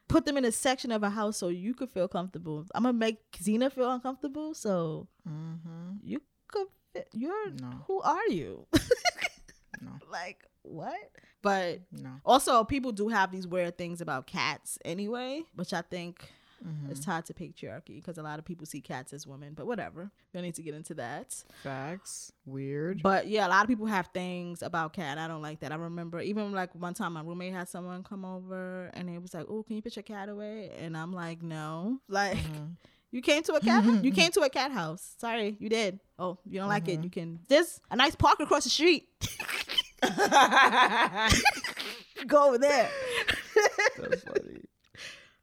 put 0.07 0.25
them 0.25 0.37
in 0.37 0.45
a 0.45 0.51
section 0.51 0.91
of 0.91 1.03
a 1.03 1.09
house 1.09 1.37
so 1.37 1.49
you 1.49 1.73
could 1.73 1.89
feel 1.89 2.07
comfortable. 2.07 2.65
I'm 2.73 2.83
gonna 2.83 2.97
make 2.97 3.19
Xena 3.31 3.71
feel 3.71 3.91
uncomfortable, 3.91 4.53
so 4.53 5.07
mm-hmm. 5.27 5.97
you 6.03 6.21
could. 6.47 6.67
You're 7.13 7.51
No. 7.51 7.69
who 7.87 8.01
are 8.01 8.27
you? 8.27 8.65
No. 9.81 9.91
Like 10.11 10.43
what? 10.63 10.95
But 11.43 11.81
No. 11.91 12.09
also, 12.25 12.63
people 12.63 12.91
do 12.91 13.09
have 13.09 13.31
these 13.31 13.45
weird 13.47 13.77
things 13.77 14.01
about 14.01 14.25
cats 14.25 14.79
anyway, 14.83 15.43
which 15.55 15.73
I 15.73 15.81
think 15.81 16.31
Mm-hmm. 16.67 16.91
is 16.91 16.99
tied 16.99 17.23
to 17.27 17.35
patriarchy 17.35 17.97
because 17.97 18.17
a 18.17 18.23
lot 18.23 18.39
of 18.39 18.45
people 18.45 18.65
see 18.65 18.81
cats 18.81 19.13
as 19.13 19.27
women. 19.27 19.53
But 19.53 19.67
whatever, 19.67 20.01
we 20.05 20.09
don't 20.33 20.41
need 20.41 20.55
to 20.55 20.63
get 20.63 20.73
into 20.73 20.95
that. 20.95 21.43
Facts. 21.61 22.31
Weird. 22.47 23.03
But 23.03 23.27
yeah, 23.27 23.45
a 23.45 23.49
lot 23.49 23.61
of 23.61 23.67
people 23.67 23.85
have 23.85 24.07
things 24.07 24.63
about 24.63 24.93
cat. 24.93 25.19
I 25.19 25.27
don't 25.27 25.43
like 25.43 25.59
that. 25.59 25.71
I 25.71 25.75
remember 25.75 26.19
even 26.19 26.53
like 26.53 26.73
one 26.73 26.95
time 26.95 27.13
my 27.13 27.21
roommate 27.21 27.53
had 27.53 27.69
someone 27.69 28.01
come 28.01 28.25
over 28.25 28.89
and 28.95 29.07
they 29.07 29.19
was 29.19 29.35
like, 29.35 29.45
"Oh, 29.47 29.61
can 29.61 29.75
you 29.75 29.83
put 29.83 29.95
your 29.95 30.01
cat 30.01 30.29
away?" 30.29 30.71
And 30.79 30.97
I'm 30.97 31.13
like, 31.13 31.43
"No." 31.43 31.99
Like, 32.07 32.39
you 33.11 33.21
came 33.21 33.43
to 33.43 33.53
a 33.53 33.59
cat. 33.59 33.83
you 34.03 34.11
came 34.11 34.31
to 34.31 34.41
a 34.41 34.49
cat 34.49 34.71
house. 34.71 35.15
Sorry, 35.17 35.55
you 35.59 35.69
did. 35.69 35.99
Oh, 36.19 36.37
you 36.45 36.59
don't 36.59 36.69
like 36.69 36.87
it. 36.87 37.03
You 37.03 37.09
mm-hmm. 37.09 37.09
can. 37.09 37.39
There's 37.47 37.79
a 37.89 37.95
nice 37.95 38.15
park 38.15 38.39
across 38.39 38.63
the 38.63 38.69
street. 38.69 39.07
Go 42.27 42.47
over 42.47 42.57
there. 42.57 42.89
That's 43.97 44.23
funny. 44.23 44.61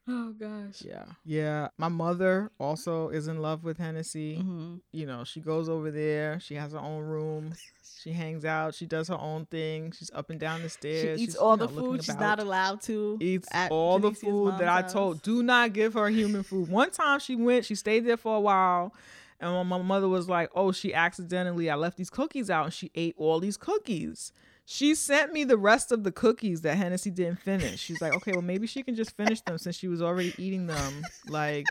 Oh 0.06 0.32
gosh. 0.39 0.82
Yeah. 0.85 1.05
Yeah. 1.24 1.68
My 1.78 1.89
mother 1.89 2.51
also 2.59 3.09
is 3.09 3.26
in 3.26 3.40
love 3.40 3.64
with 3.64 3.78
Hennessy. 3.78 4.36
hmm 4.36 4.76
You 4.93 5.06
know, 5.06 5.24
she 5.24 5.40
goes 5.40 5.68
over 5.68 5.90
there. 5.90 6.40
She 6.40 6.55
has 6.56 6.72
her 6.72 6.78
own 6.78 7.02
room. 7.05 7.55
She 8.02 8.12
hangs 8.12 8.44
out. 8.44 8.74
She 8.74 8.85
does 8.85 9.09
her 9.09 9.18
own 9.18 9.47
thing. 9.47 9.93
She's 9.97 10.10
up 10.12 10.28
and 10.28 10.39
down 10.39 10.60
the 10.62 10.68
stairs. 10.68 11.18
She 11.18 11.24
eats 11.24 11.32
She's, 11.32 11.36
all 11.36 11.56
the 11.56 11.68
know, 11.68 11.72
food 11.81 12.05
she's 12.05 12.14
not 12.16 12.39
allowed 12.39 12.82
to. 12.82 13.16
eats 13.20 13.48
at 13.51 13.70
all 13.72 13.98
the 13.98 14.12
food 14.12 14.59
that 14.59 14.68
I 14.68 14.82
told. 14.82 15.16
house. 15.16 15.22
Do 15.22 15.43
not 15.43 15.72
give 15.72 15.94
her 15.94 16.10
human 16.10 16.43
food. 16.43 16.68
One 16.68 16.90
time 16.90 17.18
she 17.18 17.35
went, 17.35 17.64
she 17.64 17.74
stayed 17.74 18.01
there 18.05 18.18
for 18.18 18.36
a 18.36 18.40
while, 18.40 18.93
and 19.40 19.68
my 19.68 19.81
mother 19.81 20.09
was 20.09 20.28
like, 20.28 20.51
"Oh, 20.55 20.70
she 20.72 20.93
accidentally 20.93 21.70
I 21.70 21.76
left 21.76 21.97
these 21.97 22.10
cookies 22.10 22.51
out, 22.51 22.64
and 22.66 22.74
she 22.74 22.90
ate 22.94 23.14
all 23.16 23.40
these 23.40 23.56
cookies." 23.56 24.32
She 24.66 24.95
sent 24.95 25.32
me 25.32 25.45
the 25.45 25.59
rest 25.59 25.93
of 25.93 26.05
the 26.05 26.12
cookies 26.12 26.62
that 26.62 26.77
Hennessy 26.77 27.11
didn't 27.11 27.41
finish. 27.41 27.81
She's 27.81 28.01
like, 28.01 28.15
"Okay, 28.15 28.32
well 28.32 28.43
maybe 28.43 28.66
she 28.66 28.82
can 28.82 28.95
just 28.95 29.16
finish 29.16 29.41
them 29.43 29.59
since 29.59 29.77
she 29.77 29.89
was 29.89 30.01
already 30.03 30.35
eating 30.39 30.66
them." 30.66 31.03
Like. 31.28 31.66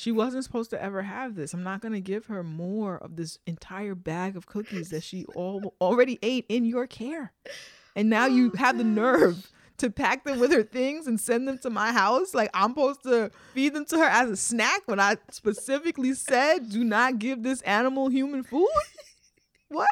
She 0.00 0.10
wasn't 0.10 0.42
supposed 0.42 0.70
to 0.70 0.82
ever 0.82 1.02
have 1.02 1.34
this. 1.36 1.52
I'm 1.52 1.62
not 1.62 1.80
gonna 1.82 2.00
give 2.00 2.26
her 2.26 2.42
more 2.42 2.96
of 2.96 3.14
this 3.14 3.38
entire 3.46 3.94
bag 3.94 4.36
of 4.36 4.46
cookies 4.46 4.88
that 4.88 5.04
she 5.04 5.26
all 5.36 5.74
already 5.80 6.18
ate 6.22 6.46
in 6.48 6.64
your 6.64 6.86
care. 6.86 7.32
And 7.94 8.08
now 8.08 8.24
you 8.26 8.50
Oh, 8.54 8.56
have 8.56 8.78
the 8.78 8.84
nerve 8.84 9.52
to 9.76 9.90
pack 9.90 10.24
them 10.24 10.40
with 10.40 10.50
her 10.50 10.62
things 10.62 11.06
and 11.06 11.20
send 11.20 11.46
them 11.46 11.58
to 11.58 11.70
my 11.70 11.92
house. 11.92 12.32
Like 12.34 12.50
I'm 12.54 12.70
supposed 12.70 13.02
to 13.02 13.30
feed 13.52 13.74
them 13.74 13.84
to 13.84 13.98
her 13.98 14.04
as 14.06 14.30
a 14.30 14.36
snack 14.36 14.80
when 14.86 14.98
I 14.98 15.18
specifically 15.30 16.14
said 16.14 16.70
do 16.70 16.82
not 16.82 17.18
give 17.18 17.42
this 17.42 17.60
animal 17.60 18.08
human 18.08 18.42
food? 18.42 18.66
what? 19.68 19.90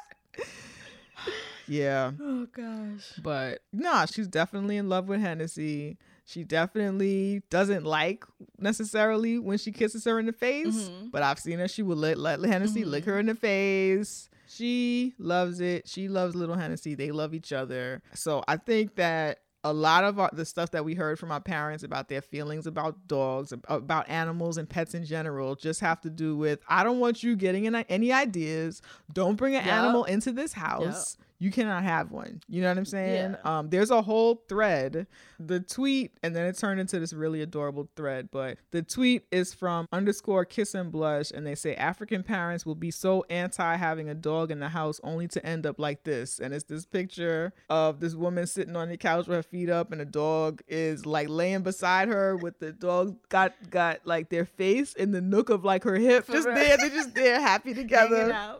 Yeah. 1.70 2.10
Oh 2.20 2.46
gosh. 2.52 3.12
But 3.22 3.60
nah, 3.72 4.04
she's 4.06 4.28
definitely 4.28 4.76
in 4.76 4.88
love 4.88 5.08
with 5.08 5.20
Hennessy. 5.20 5.96
She 6.26 6.44
definitely 6.44 7.42
doesn't 7.50 7.84
like 7.84 8.24
necessarily 8.58 9.38
when 9.38 9.58
she 9.58 9.72
kisses 9.72 10.04
her 10.04 10.18
in 10.20 10.26
the 10.26 10.32
face, 10.32 10.88
Mhm. 10.90 11.10
but 11.10 11.22
I've 11.22 11.38
seen 11.38 11.58
her. 11.58 11.66
She 11.68 11.82
will 11.82 11.96
let, 11.96 12.18
let 12.18 12.40
Hennessy 12.40 12.84
lick 12.84 13.04
her 13.06 13.18
in 13.18 13.26
the 13.26 13.34
face. 13.34 14.28
She 14.46 15.14
loves 15.18 15.60
it. 15.60 15.88
She 15.88 16.08
loves 16.08 16.34
little 16.34 16.56
Hennessy. 16.56 16.94
They 16.94 17.10
love 17.12 17.34
each 17.34 17.52
other. 17.52 18.02
So 18.14 18.42
I 18.48 18.56
think 18.58 18.96
that 18.96 19.38
a 19.62 19.72
lot 19.72 20.04
of 20.04 20.18
our, 20.18 20.30
the 20.32 20.44
stuff 20.44 20.70
that 20.70 20.84
we 20.84 20.94
heard 20.94 21.18
from 21.18 21.30
our 21.30 21.40
parents 21.40 21.84
about 21.84 22.08
their 22.08 22.22
feelings 22.22 22.66
about 22.66 23.06
dogs, 23.06 23.52
about 23.68 24.08
animals 24.08 24.56
and 24.56 24.68
pets 24.68 24.94
in 24.94 25.04
general, 25.04 25.54
just 25.54 25.80
have 25.80 26.00
to 26.00 26.10
do 26.10 26.36
with 26.36 26.60
I 26.68 26.82
don't 26.84 26.98
want 27.00 27.22
you 27.22 27.36
getting 27.36 27.66
any, 27.66 27.84
any 27.88 28.12
ideas. 28.12 28.82
Don't 29.12 29.36
bring 29.36 29.54
an 29.54 29.64
Yup. 29.64 29.74
animal 29.74 30.04
into 30.04 30.32
this 30.32 30.52
house 30.54 31.16
you 31.40 31.50
cannot 31.50 31.82
have 31.84 32.12
one. 32.12 32.42
You 32.48 32.60
know 32.60 32.68
what 32.68 32.76
I'm 32.76 32.84
saying? 32.84 33.34
Yeah. 33.42 33.58
Um, 33.58 33.70
there's 33.70 33.90
a 33.90 34.02
whole 34.02 34.44
thread, 34.46 35.06
the 35.38 35.58
tweet, 35.58 36.12
and 36.22 36.36
then 36.36 36.44
it 36.44 36.58
turned 36.58 36.78
into 36.78 37.00
this 37.00 37.14
really 37.14 37.40
adorable 37.40 37.88
thread. 37.96 38.28
But 38.30 38.58
the 38.72 38.82
tweet 38.82 39.24
is 39.32 39.54
from 39.54 39.88
underscore 39.90 40.44
kiss 40.44 40.74
and 40.74 40.92
blush, 40.92 41.30
and 41.30 41.46
they 41.46 41.54
say 41.54 41.74
African 41.76 42.22
parents 42.22 42.66
will 42.66 42.74
be 42.74 42.90
so 42.90 43.24
anti 43.30 43.76
having 43.76 44.10
a 44.10 44.14
dog 44.14 44.50
in 44.50 44.60
the 44.60 44.68
house 44.68 45.00
only 45.02 45.28
to 45.28 45.44
end 45.44 45.64
up 45.64 45.80
like 45.80 46.04
this. 46.04 46.40
And 46.40 46.52
it's 46.52 46.64
this 46.64 46.84
picture 46.84 47.54
of 47.70 48.00
this 48.00 48.14
woman 48.14 48.46
sitting 48.46 48.76
on 48.76 48.90
the 48.90 48.98
couch 48.98 49.26
with 49.26 49.36
her 49.36 49.42
feet 49.42 49.70
up, 49.70 49.92
and 49.92 50.02
a 50.02 50.04
dog 50.04 50.60
is 50.68 51.06
like 51.06 51.30
laying 51.30 51.62
beside 51.62 52.08
her 52.08 52.36
with 52.36 52.58
the 52.58 52.70
dog 52.70 53.16
got 53.30 53.54
got 53.70 54.00
like 54.04 54.28
their 54.28 54.44
face 54.44 54.92
in 54.92 55.10
the 55.10 55.22
nook 55.22 55.48
of 55.48 55.64
like 55.64 55.84
her 55.84 55.96
hip, 55.96 56.26
just 56.30 56.46
real. 56.46 56.54
there. 56.54 56.76
They're 56.76 56.90
just 56.90 57.14
there, 57.14 57.40
happy 57.40 57.72
together 57.80 58.58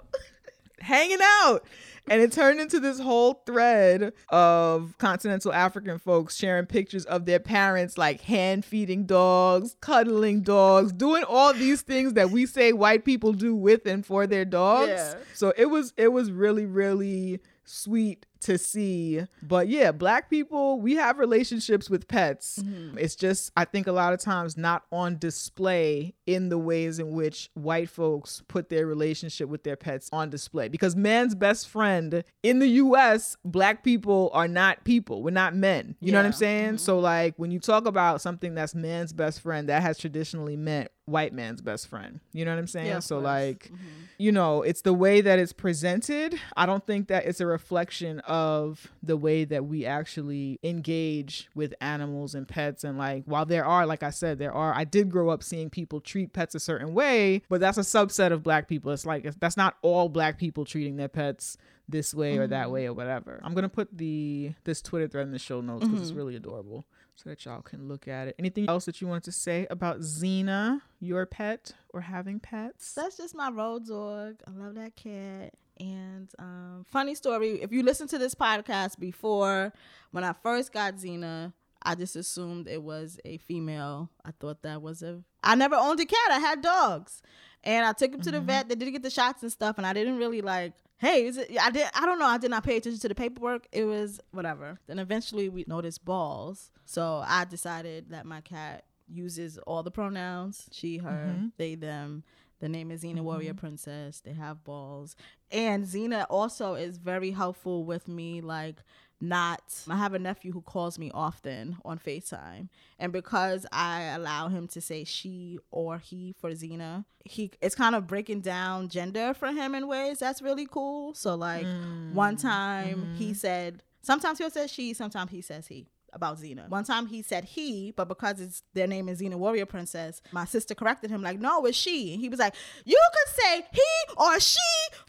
Hanging 0.80 1.20
out. 1.22 1.64
And 2.08 2.20
it 2.20 2.32
turned 2.32 2.60
into 2.60 2.80
this 2.80 2.98
whole 2.98 3.34
thread 3.46 4.12
of 4.30 4.96
continental 4.98 5.52
African 5.52 5.98
folks 5.98 6.36
sharing 6.36 6.66
pictures 6.66 7.04
of 7.04 7.24
their 7.24 7.38
parents, 7.38 7.96
like 7.96 8.22
hand 8.22 8.64
feeding 8.64 9.06
dogs, 9.06 9.76
cuddling 9.80 10.40
dogs, 10.40 10.92
doing 10.92 11.22
all 11.24 11.52
these 11.52 11.82
things 11.82 12.14
that 12.14 12.30
we 12.30 12.46
say 12.46 12.72
white 12.72 13.04
people 13.04 13.32
do 13.32 13.54
with 13.54 13.86
and 13.86 14.04
for 14.04 14.26
their 14.26 14.44
dogs. 14.44 14.88
Yeah. 14.88 15.14
So 15.34 15.52
it 15.56 15.66
was 15.66 15.92
it 15.96 16.08
was 16.08 16.32
really, 16.32 16.66
really 16.66 17.40
sweet 17.64 18.26
to 18.40 18.58
see. 18.58 19.22
But 19.42 19.68
yeah, 19.68 19.92
black 19.92 20.30
people, 20.30 20.80
we 20.80 20.94
have 20.96 21.18
relationships 21.18 21.88
with 21.90 22.08
pets. 22.08 22.58
Mm-hmm. 22.62 22.98
It's 22.98 23.14
just, 23.16 23.52
I 23.56 23.64
think 23.64 23.86
a 23.86 23.92
lot 23.92 24.12
of 24.12 24.20
times 24.20 24.56
not 24.56 24.84
on 24.90 25.18
display 25.18 26.14
in 26.26 26.48
the 26.48 26.58
ways 26.58 26.98
in 26.98 27.10
which 27.12 27.50
white 27.54 27.88
folks 27.90 28.42
put 28.48 28.68
their 28.68 28.86
relationship 28.86 29.48
with 29.48 29.64
their 29.64 29.76
pets 29.76 30.08
on 30.12 30.30
display. 30.30 30.68
Because 30.68 30.94
man's 30.96 31.34
best 31.34 31.68
friend 31.68 32.22
in 32.42 32.58
the 32.60 32.68
US, 32.68 33.36
black 33.44 33.82
people 33.82 34.30
are 34.32 34.48
not 34.48 34.84
people. 34.84 35.22
We're 35.22 35.30
not 35.30 35.54
men. 35.54 35.96
You 36.00 36.12
know 36.12 36.18
what 36.18 36.26
I'm 36.26 36.32
Yeah. 36.32 36.36
saying? 36.36 36.78
So, 36.78 36.98
like, 36.98 37.34
when 37.36 37.50
you 37.50 37.58
talk 37.58 37.86
about 37.86 38.20
something 38.20 38.54
that's 38.54 38.74
man's 38.74 39.12
best 39.12 39.40
friend, 39.40 39.68
that 39.68 39.82
has 39.82 39.98
traditionally 39.98 40.56
meant 40.56 40.90
white 41.10 41.32
man's 41.32 41.60
best 41.60 41.88
friend. 41.88 42.20
You 42.32 42.44
know 42.44 42.52
what 42.52 42.58
I'm 42.58 42.66
saying? 42.66 42.86
Yeah, 42.86 43.00
so, 43.00 43.16
course. 43.16 43.24
like, 43.24 43.64
mm-hmm. 43.64 44.04
you 44.18 44.32
know, 44.32 44.62
it's 44.62 44.82
the 44.82 44.94
way 44.94 45.20
that 45.20 45.38
it's 45.38 45.52
presented. 45.52 46.38
I 46.56 46.66
don't 46.66 46.86
think 46.86 47.08
that 47.08 47.26
it's 47.26 47.40
a 47.40 47.46
reflection 47.46 48.20
of 48.20 48.90
the 49.02 49.16
way 49.16 49.44
that 49.44 49.66
we 49.66 49.84
actually 49.84 50.58
engage 50.62 51.48
with 51.54 51.74
animals 51.80 52.34
and 52.34 52.46
pets. 52.46 52.84
And 52.84 52.96
like, 52.96 53.24
while 53.26 53.44
there 53.44 53.64
are, 53.64 53.86
like 53.86 54.02
I 54.02 54.10
said, 54.10 54.38
there 54.38 54.52
are, 54.52 54.74
I 54.74 54.84
did 54.84 55.10
grow 55.10 55.28
up 55.30 55.42
seeing 55.42 55.70
people 55.70 56.00
treat 56.00 56.32
pets 56.32 56.54
a 56.54 56.60
certain 56.60 56.94
way, 56.94 57.42
but 57.48 57.60
that's 57.60 57.78
a 57.78 57.82
subset 57.82 58.32
of 58.32 58.42
black 58.42 58.68
people. 58.68 58.92
It's 58.92 59.06
like, 59.06 59.24
that's 59.40 59.56
not 59.56 59.76
all 59.82 60.08
black 60.08 60.38
people 60.38 60.64
treating 60.64 60.96
their 60.96 61.08
pets 61.08 61.56
this 61.88 62.14
way 62.14 62.38
or 62.38 62.46
that 62.46 62.68
mm. 62.68 62.70
way 62.70 62.86
or 62.86 62.92
whatever. 62.92 63.40
I'm 63.42 63.52
going 63.52 63.62
to 63.62 63.68
put 63.68 63.96
the, 63.96 64.52
this 64.64 64.80
Twitter 64.80 65.08
thread 65.08 65.26
in 65.26 65.32
the 65.32 65.40
show 65.40 65.60
notes 65.60 65.84
because 65.84 66.02
it's 66.02 66.12
mm. 66.12 66.16
really 66.16 66.36
adorable 66.36 66.86
so 67.22 67.30
that 67.30 67.44
y'all 67.44 67.60
can 67.60 67.86
look 67.86 68.08
at 68.08 68.28
it. 68.28 68.34
Anything 68.38 68.68
else 68.68 68.86
that 68.86 69.00
you 69.00 69.06
wanted 69.06 69.24
to 69.24 69.32
say 69.32 69.66
about 69.70 70.00
Xena, 70.00 70.80
your 71.00 71.26
pet, 71.26 71.72
or 71.90 72.00
having 72.00 72.40
pets? 72.40 72.94
That's 72.94 73.16
just 73.16 73.34
my 73.34 73.50
road 73.50 73.86
dog. 73.86 74.36
I 74.46 74.50
love 74.52 74.74
that 74.76 74.96
cat. 74.96 75.52
And 75.78 76.30
um, 76.38 76.86
funny 76.88 77.14
story, 77.14 77.62
if 77.62 77.72
you 77.72 77.82
listen 77.82 78.06
to 78.08 78.18
this 78.18 78.34
podcast 78.34 78.98
before, 78.98 79.72
when 80.10 80.24
I 80.24 80.32
first 80.42 80.72
got 80.72 80.96
Xena, 80.96 81.52
I 81.82 81.94
just 81.94 82.16
assumed 82.16 82.68
it 82.68 82.82
was 82.82 83.18
a 83.24 83.38
female. 83.38 84.10
I 84.24 84.30
thought 84.32 84.62
that 84.62 84.82
was 84.82 85.02
a. 85.02 85.22
I 85.42 85.54
never 85.54 85.76
owned 85.76 86.00
a 86.00 86.06
cat. 86.06 86.30
I 86.30 86.38
had 86.38 86.60
dogs, 86.60 87.22
and 87.64 87.86
I 87.86 87.92
took 87.92 88.12
him 88.14 88.20
to 88.22 88.30
the 88.30 88.40
vet. 88.40 88.68
They 88.68 88.74
did 88.74 88.90
get 88.90 89.02
the 89.02 89.10
shots 89.10 89.42
and 89.42 89.52
stuff, 89.52 89.78
and 89.78 89.86
I 89.86 89.92
didn't 89.92 90.18
really 90.18 90.42
like. 90.42 90.72
Hey, 91.00 91.24
is 91.24 91.38
it? 91.38 91.50
I 91.60 91.70
did. 91.70 91.86
I 91.94 92.04
don't 92.04 92.18
know. 92.18 92.26
I 92.26 92.36
did 92.36 92.50
not 92.50 92.62
pay 92.62 92.76
attention 92.76 93.00
to 93.00 93.08
the 93.08 93.14
paperwork. 93.14 93.66
It 93.72 93.84
was 93.84 94.20
whatever. 94.32 94.78
Then 94.86 94.98
eventually 94.98 95.48
we 95.48 95.64
noticed 95.66 96.04
balls, 96.04 96.70
so 96.84 97.24
I 97.26 97.46
decided 97.46 98.10
that 98.10 98.26
my 98.26 98.42
cat 98.42 98.84
uses 99.08 99.56
all 99.66 99.82
the 99.82 99.90
pronouns: 99.90 100.68
she, 100.72 100.98
her, 100.98 101.26
mm-hmm. 101.28 101.46
they, 101.56 101.74
them. 101.74 102.22
The 102.60 102.68
name 102.68 102.90
is 102.90 103.02
Xena 103.02 103.14
mm-hmm. 103.14 103.24
Warrior 103.24 103.54
Princess. 103.54 104.20
They 104.20 104.34
have 104.34 104.62
balls. 104.62 105.16
And 105.50 105.86
Xena 105.86 106.26
also 106.28 106.74
is 106.74 106.98
very 106.98 107.30
helpful 107.30 107.84
with 107.84 108.06
me, 108.06 108.42
like, 108.42 108.82
not. 109.20 109.62
I 109.88 109.96
have 109.96 110.14
a 110.14 110.18
nephew 110.18 110.52
who 110.52 110.62
calls 110.62 110.98
me 110.98 111.10
often 111.12 111.76
on 111.84 111.98
FaceTime. 111.98 112.68
And 112.98 113.12
because 113.12 113.66
I 113.72 114.02
allow 114.02 114.48
him 114.48 114.68
to 114.68 114.80
say 114.80 115.04
she 115.04 115.58
or 115.70 115.98
he 115.98 116.34
for 116.40 116.50
Xena, 116.50 117.04
he 117.24 117.50
it's 117.60 117.74
kind 117.74 117.94
of 117.94 118.06
breaking 118.06 118.40
down 118.40 118.88
gender 118.88 119.34
for 119.34 119.48
him 119.48 119.74
in 119.74 119.86
ways 119.86 120.18
that's 120.18 120.40
really 120.40 120.66
cool. 120.66 121.14
So, 121.14 121.34
like, 121.34 121.66
one 122.12 122.36
mm. 122.36 122.42
time 122.42 123.14
he 123.16 123.26
mm-hmm. 123.26 123.34
said, 123.34 123.82
sometimes 124.02 124.38
he'll 124.38 124.50
say 124.50 124.66
she, 124.66 124.94
sometimes 124.94 125.30
he 125.30 125.40
says 125.40 125.66
he 125.66 125.86
about 126.12 126.38
Xena. 126.38 126.68
One 126.68 126.84
time 126.84 127.06
he 127.06 127.22
said 127.22 127.44
he, 127.44 127.92
but 127.92 128.08
because 128.08 128.40
it's 128.40 128.62
their 128.74 128.86
name 128.86 129.08
is 129.08 129.20
Xena 129.20 129.34
Warrior 129.34 129.66
Princess, 129.66 130.20
my 130.32 130.44
sister 130.44 130.74
corrected 130.74 131.10
him 131.10 131.22
like, 131.22 131.38
no, 131.38 131.64
it's 131.66 131.76
she. 131.76 132.12
And 132.12 132.20
he 132.20 132.28
was 132.28 132.38
like, 132.38 132.54
you 132.84 133.00
could 133.12 133.34
say 133.42 133.66
he 133.72 134.14
or 134.16 134.40
she 134.40 134.58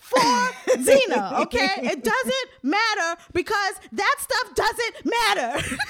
for 0.02 0.20
Xena, 0.78 1.40
okay? 1.42 1.70
It 1.78 2.04
doesn't 2.04 2.50
matter 2.64 3.22
because 3.34 3.76
that 3.92 4.16
stuff 4.20 4.56
doesn't 4.56 5.06
matter. 5.06 5.76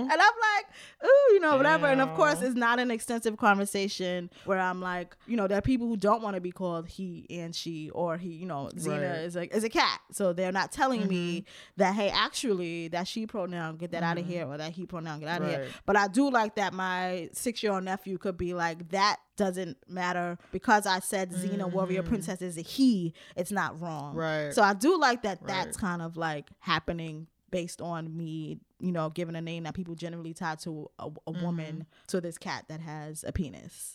And 0.00 0.12
I'm 0.12 0.18
like, 0.18 0.66
ooh, 1.04 1.32
you 1.34 1.40
know, 1.40 1.56
whatever. 1.56 1.86
And 1.86 2.00
of 2.00 2.14
course, 2.14 2.40
it's 2.42 2.54
not 2.54 2.78
an 2.78 2.90
extensive 2.90 3.36
conversation 3.36 4.30
where 4.44 4.58
I'm 4.58 4.80
like, 4.80 5.16
you 5.26 5.36
know, 5.36 5.46
there 5.46 5.58
are 5.58 5.62
people 5.62 5.86
who 5.86 5.96
don't 5.96 6.22
want 6.22 6.34
to 6.36 6.40
be 6.40 6.50
called 6.50 6.88
he 6.88 7.26
and 7.30 7.54
she 7.54 7.90
or 7.90 8.16
he, 8.16 8.30
you 8.30 8.46
know, 8.46 8.70
Xena 8.74 8.88
Right. 8.90 9.00
Mm-hmm. 9.02 9.24
is 9.26 9.36
like 9.36 9.54
is 9.54 9.64
a 9.64 9.68
cat. 9.68 10.00
So 10.12 10.32
they're 10.32 10.52
not 10.52 10.72
telling 10.72 11.06
me 11.06 11.44
that, 11.76 11.94
hey, 11.94 12.08
actually, 12.10 12.88
that 12.88 13.06
she 13.08 13.26
pronoun, 13.26 13.76
get 13.76 13.92
that 13.92 14.02
out 14.02 14.18
of 14.18 14.26
here, 14.26 14.46
or 14.46 14.56
that 14.58 14.72
he 14.72 14.86
pronoun, 14.86 15.20
get 15.20 15.28
out 15.28 15.42
of 15.42 15.48
here. 15.48 15.66
But 15.84 15.96
I 15.96 16.08
do 16.08 16.30
like 16.30 16.54
that 16.56 16.72
my 16.72 17.28
six 17.32 17.62
year 17.62 17.72
old 17.72 17.84
nephew 17.84 18.18
could 18.18 18.36
be 18.36 18.54
like, 18.54 18.88
that 18.90 19.16
doesn't 19.36 19.76
matter 19.86 20.38
because 20.50 20.86
I 20.86 21.00
said 21.00 21.30
Xena 21.30 21.70
Warrior 21.70 22.02
Princess 22.02 22.40
is 22.40 22.56
a 22.56 22.62
he, 22.62 23.12
it's 23.36 23.52
not 23.52 23.78
wrong. 23.80 24.10
Mm-hmm. 24.12 24.18
Right. 24.18 24.54
So 24.54 24.62
I 24.62 24.72
do 24.72 24.98
like 24.98 25.22
that 25.22 25.38
Right. 25.42 25.48
that's 25.48 25.76
kind 25.76 26.00
of 26.00 26.16
like 26.16 26.48
happening 26.60 27.26
based 27.50 27.80
on 27.80 28.16
me, 28.16 28.58
you 28.80 28.90
know, 28.92 29.08
giving 29.10 29.36
a 29.36 29.40
name 29.40 29.62
that 29.64 29.74
people 29.74 29.94
generally 29.94 30.34
tie 30.34 30.56
to 30.56 30.90
a, 30.98 31.06
a 31.06 31.10
Mm-hmm. 31.32 31.44
woman 31.44 31.86
to 32.08 32.20
this 32.20 32.38
cat 32.38 32.64
that 32.68 32.80
has 32.80 33.24
a 33.26 33.32
penis. 33.32 33.94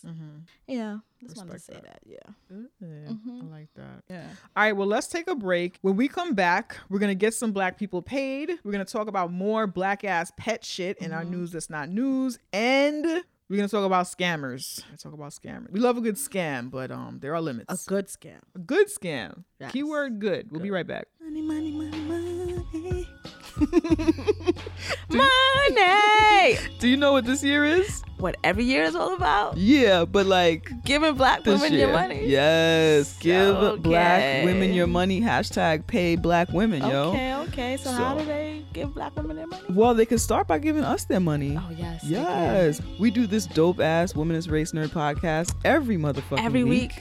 Yeah, 0.66 0.98
just 1.22 1.36
wanted 1.36 1.52
to 1.52 1.58
say 1.58 1.74
Respect 1.74 1.84
that. 1.86 2.00
Yeah, 2.06 2.56
I 2.82 3.44
like 3.50 3.68
that. 3.76 4.02
yeah. 4.08 4.28
All 4.56 4.62
right, 4.64 4.72
well, 4.72 4.86
let's 4.88 5.06
take 5.08 5.28
a 5.28 5.34
break. 5.34 5.78
When 5.82 5.96
we 5.96 6.08
come 6.08 6.34
back, 6.34 6.76
we're 6.88 6.98
going 6.98 7.10
to 7.10 7.14
get 7.14 7.34
some 7.34 7.52
black 7.52 7.78
people 7.78 8.00
paid. 8.02 8.50
We're 8.64 8.72
going 8.72 8.84
to 8.84 8.90
talk 8.92 9.08
about 9.08 9.32
more 9.32 9.66
black 9.66 10.04
ass 10.04 10.32
pet 10.36 10.64
shit 10.64 10.98
in 10.98 11.12
our 11.12 11.24
news 11.24 11.52
that's 11.52 11.68
not 11.70 11.88
news. 11.88 12.38
And 12.52 13.04
we're 13.04 13.56
going 13.56 13.68
to 13.68 13.74
talk 13.76 13.84
about 13.84 14.06
scammers. 14.06 14.82
We're 14.90 14.96
talk 14.96 15.12
about 15.12 15.32
scammers. 15.32 15.70
We 15.72 15.80
love 15.80 15.98
a 15.98 16.00
good 16.00 16.16
scam, 16.16 16.70
but 16.70 16.90
um, 16.90 17.18
there 17.20 17.34
are 17.34 17.40
limits. 17.40 17.84
A 17.86 17.88
good 17.88 18.06
scam. 18.06 18.40
A 18.54 18.58
good 18.58 18.88
scam. 18.88 19.44
Yes. 19.60 19.72
Keyword 19.72 20.20
good. 20.20 20.50
We'll 20.50 20.62
be 20.62 20.70
right 20.70 20.86
back. 20.86 21.06
Money, 21.20 21.42
money, 21.42 21.70
money, 21.72 22.00
money. 22.00 23.08
Money. 25.08 26.56
Do 26.78 26.88
you 26.88 26.96
know 26.96 27.12
what 27.12 27.24
this 27.24 27.42
year 27.42 27.64
is? 27.64 28.02
what 28.22 28.36
every 28.44 28.62
year 28.62 28.84
is 28.84 28.94
all 28.94 29.14
about? 29.14 29.56
Yeah, 29.56 30.04
but 30.04 30.26
like 30.26 30.70
Giving 30.84 31.14
black 31.16 31.44
women 31.44 31.72
year. 31.72 31.88
your 31.88 31.92
money. 31.92 32.24
Yes. 32.26 33.18
Give 33.18 33.56
Okay. 33.56 33.80
black 33.82 34.44
women 34.44 34.72
your 34.72 34.86
money. 34.86 35.20
Hashtag 35.20 35.86
pay 35.88 36.14
black 36.14 36.48
women, 36.52 36.82
yo. 36.82 37.10
Okay, 37.10 37.34
okay. 37.34 37.76
So, 37.78 37.90
how 37.90 38.14
do 38.16 38.24
they 38.24 38.64
give 38.72 38.94
black 38.94 39.16
women 39.16 39.36
their 39.36 39.48
money? 39.48 39.64
Well, 39.70 39.92
they 39.94 40.06
can 40.06 40.18
start 40.18 40.46
by 40.46 40.58
giving 40.60 40.84
us 40.84 41.04
their 41.04 41.18
money. 41.20 41.58
Oh 41.58 41.70
yes. 41.76 42.04
Yes, 42.04 42.80
we 43.00 43.10
do 43.10 43.26
this 43.26 43.46
dope 43.46 43.80
ass 43.80 44.12
womanist 44.12 44.50
race 44.50 44.70
nerd 44.70 44.90
podcast 44.90 45.56
every 45.64 45.96
motherfucking 45.96 46.44
Every 46.44 46.62
week. 46.62 46.92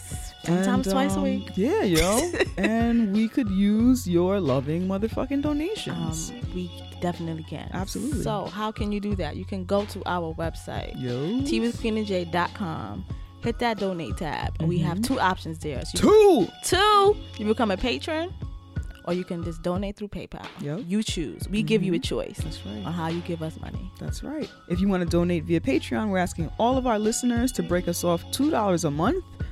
Sometimes 0.43 0.87
And, 0.87 0.93
twice 0.93 1.13
a 1.15 1.17
um, 1.17 1.23
week. 1.23 1.51
Yeah, 1.55 1.83
yo. 1.83 2.31
and 2.57 3.13
we 3.13 3.27
could 3.27 3.49
use 3.49 4.07
your 4.07 4.39
loving 4.39 4.87
motherfucking 4.87 5.33
Um, 5.33 5.41
donations. 5.41 6.31
we 6.55 6.71
definitely 6.99 7.43
can. 7.43 7.69
Absolutely. 7.73 8.23
So 8.23 8.45
how 8.45 8.71
can 8.71 8.91
you 8.91 8.99
do 8.99 9.15
that? 9.15 9.35
You 9.35 9.45
can 9.45 9.65
go 9.65 9.85
to 9.85 10.01
our 10.05 10.33
website, 10.35 10.99
yo. 10.99 11.41
teawithqueenandj.com. 11.41 13.05
Hit 13.43 13.57
that 13.59 13.79
donate 13.79 14.17
tab, 14.17 14.55
and 14.59 14.69
we 14.69 14.77
have 14.79 14.97
Mm-hmm. 14.99 15.13
two 15.15 15.19
options 15.19 15.57
there. 15.59 15.83
So 15.85 15.97
Two. 15.97 16.47
Two, 16.63 17.17
you 17.37 17.45
become 17.47 17.71
a 17.71 17.77
patron, 17.77 18.31
or 19.05 19.13
you 19.15 19.23
can 19.23 19.43
just 19.43 19.63
donate 19.63 19.95
through 19.97 20.09
PayPal. 20.09 20.45
Yep. 20.59 20.81
You 20.87 21.01
choose. 21.01 21.47
We 21.49 21.63
give 21.63 21.81
you 21.81 21.93
a 21.95 21.99
choice 21.99 22.37
That's 22.37 22.63
right. 22.65 22.85
on 22.85 22.93
how 22.93 23.07
you 23.07 23.21
give 23.21 23.41
us 23.41 23.59
money. 23.59 23.91
That's 23.99 24.23
right. 24.23 24.47
If 24.69 24.79
you 24.79 24.87
want 24.87 25.01
to 25.01 25.09
donate 25.09 25.45
via 25.45 25.59
Patreon, 25.59 26.09
we're 26.09 26.19
asking 26.19 26.51
all 26.59 26.77
of 26.77 26.85
our 26.85 26.99
listeners 26.99 27.51
to 27.53 27.63
break 27.63 27.87
us 27.87 28.03
off 28.03 28.23
$2 28.31 28.83
a 28.85 28.91
month. 28.91 29.23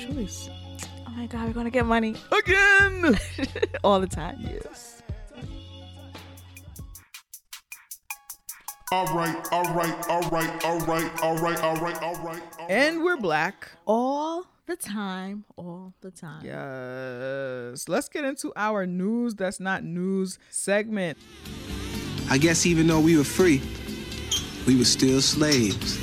choice. 0.00 0.48
Oh 1.06 1.10
my 1.10 1.26
god, 1.26 1.46
we're 1.46 1.52
gonna 1.52 1.70
get 1.70 1.86
money 1.86 2.14
Again. 2.32 3.18
all 3.84 4.00
the 4.00 4.06
time. 4.06 4.38
yes. 4.40 5.02
All 8.92 9.06
right, 9.14 9.36
all 9.52 9.62
right, 9.72 10.08
all 10.08 10.20
right, 10.30 10.64
all 10.64 10.80
right, 10.80 11.22
all 11.22 11.36
right, 11.36 11.62
all 11.62 11.76
right, 11.76 12.02
all 12.02 12.14
right. 12.24 12.42
And 12.68 13.04
we're 13.04 13.16
black. 13.16 13.68
All 13.86 14.46
the 14.66 14.74
time, 14.74 15.44
all 15.56 15.94
the 16.00 16.10
time. 16.10 16.44
Yes. 16.44 17.88
Let's 17.88 18.08
get 18.08 18.24
into 18.24 18.52
our 18.56 18.86
news 18.86 19.36
that's 19.36 19.60
not 19.60 19.84
news 19.84 20.40
segment. 20.50 21.18
I 22.28 22.38
guess 22.38 22.66
even 22.66 22.88
though 22.88 22.98
we 23.00 23.16
were 23.16 23.22
free, 23.24 23.62
we 24.66 24.76
were 24.76 24.84
still 24.84 25.20
slaves 25.20 25.96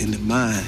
in 0.00 0.10
the 0.10 0.18
mind. 0.18 0.66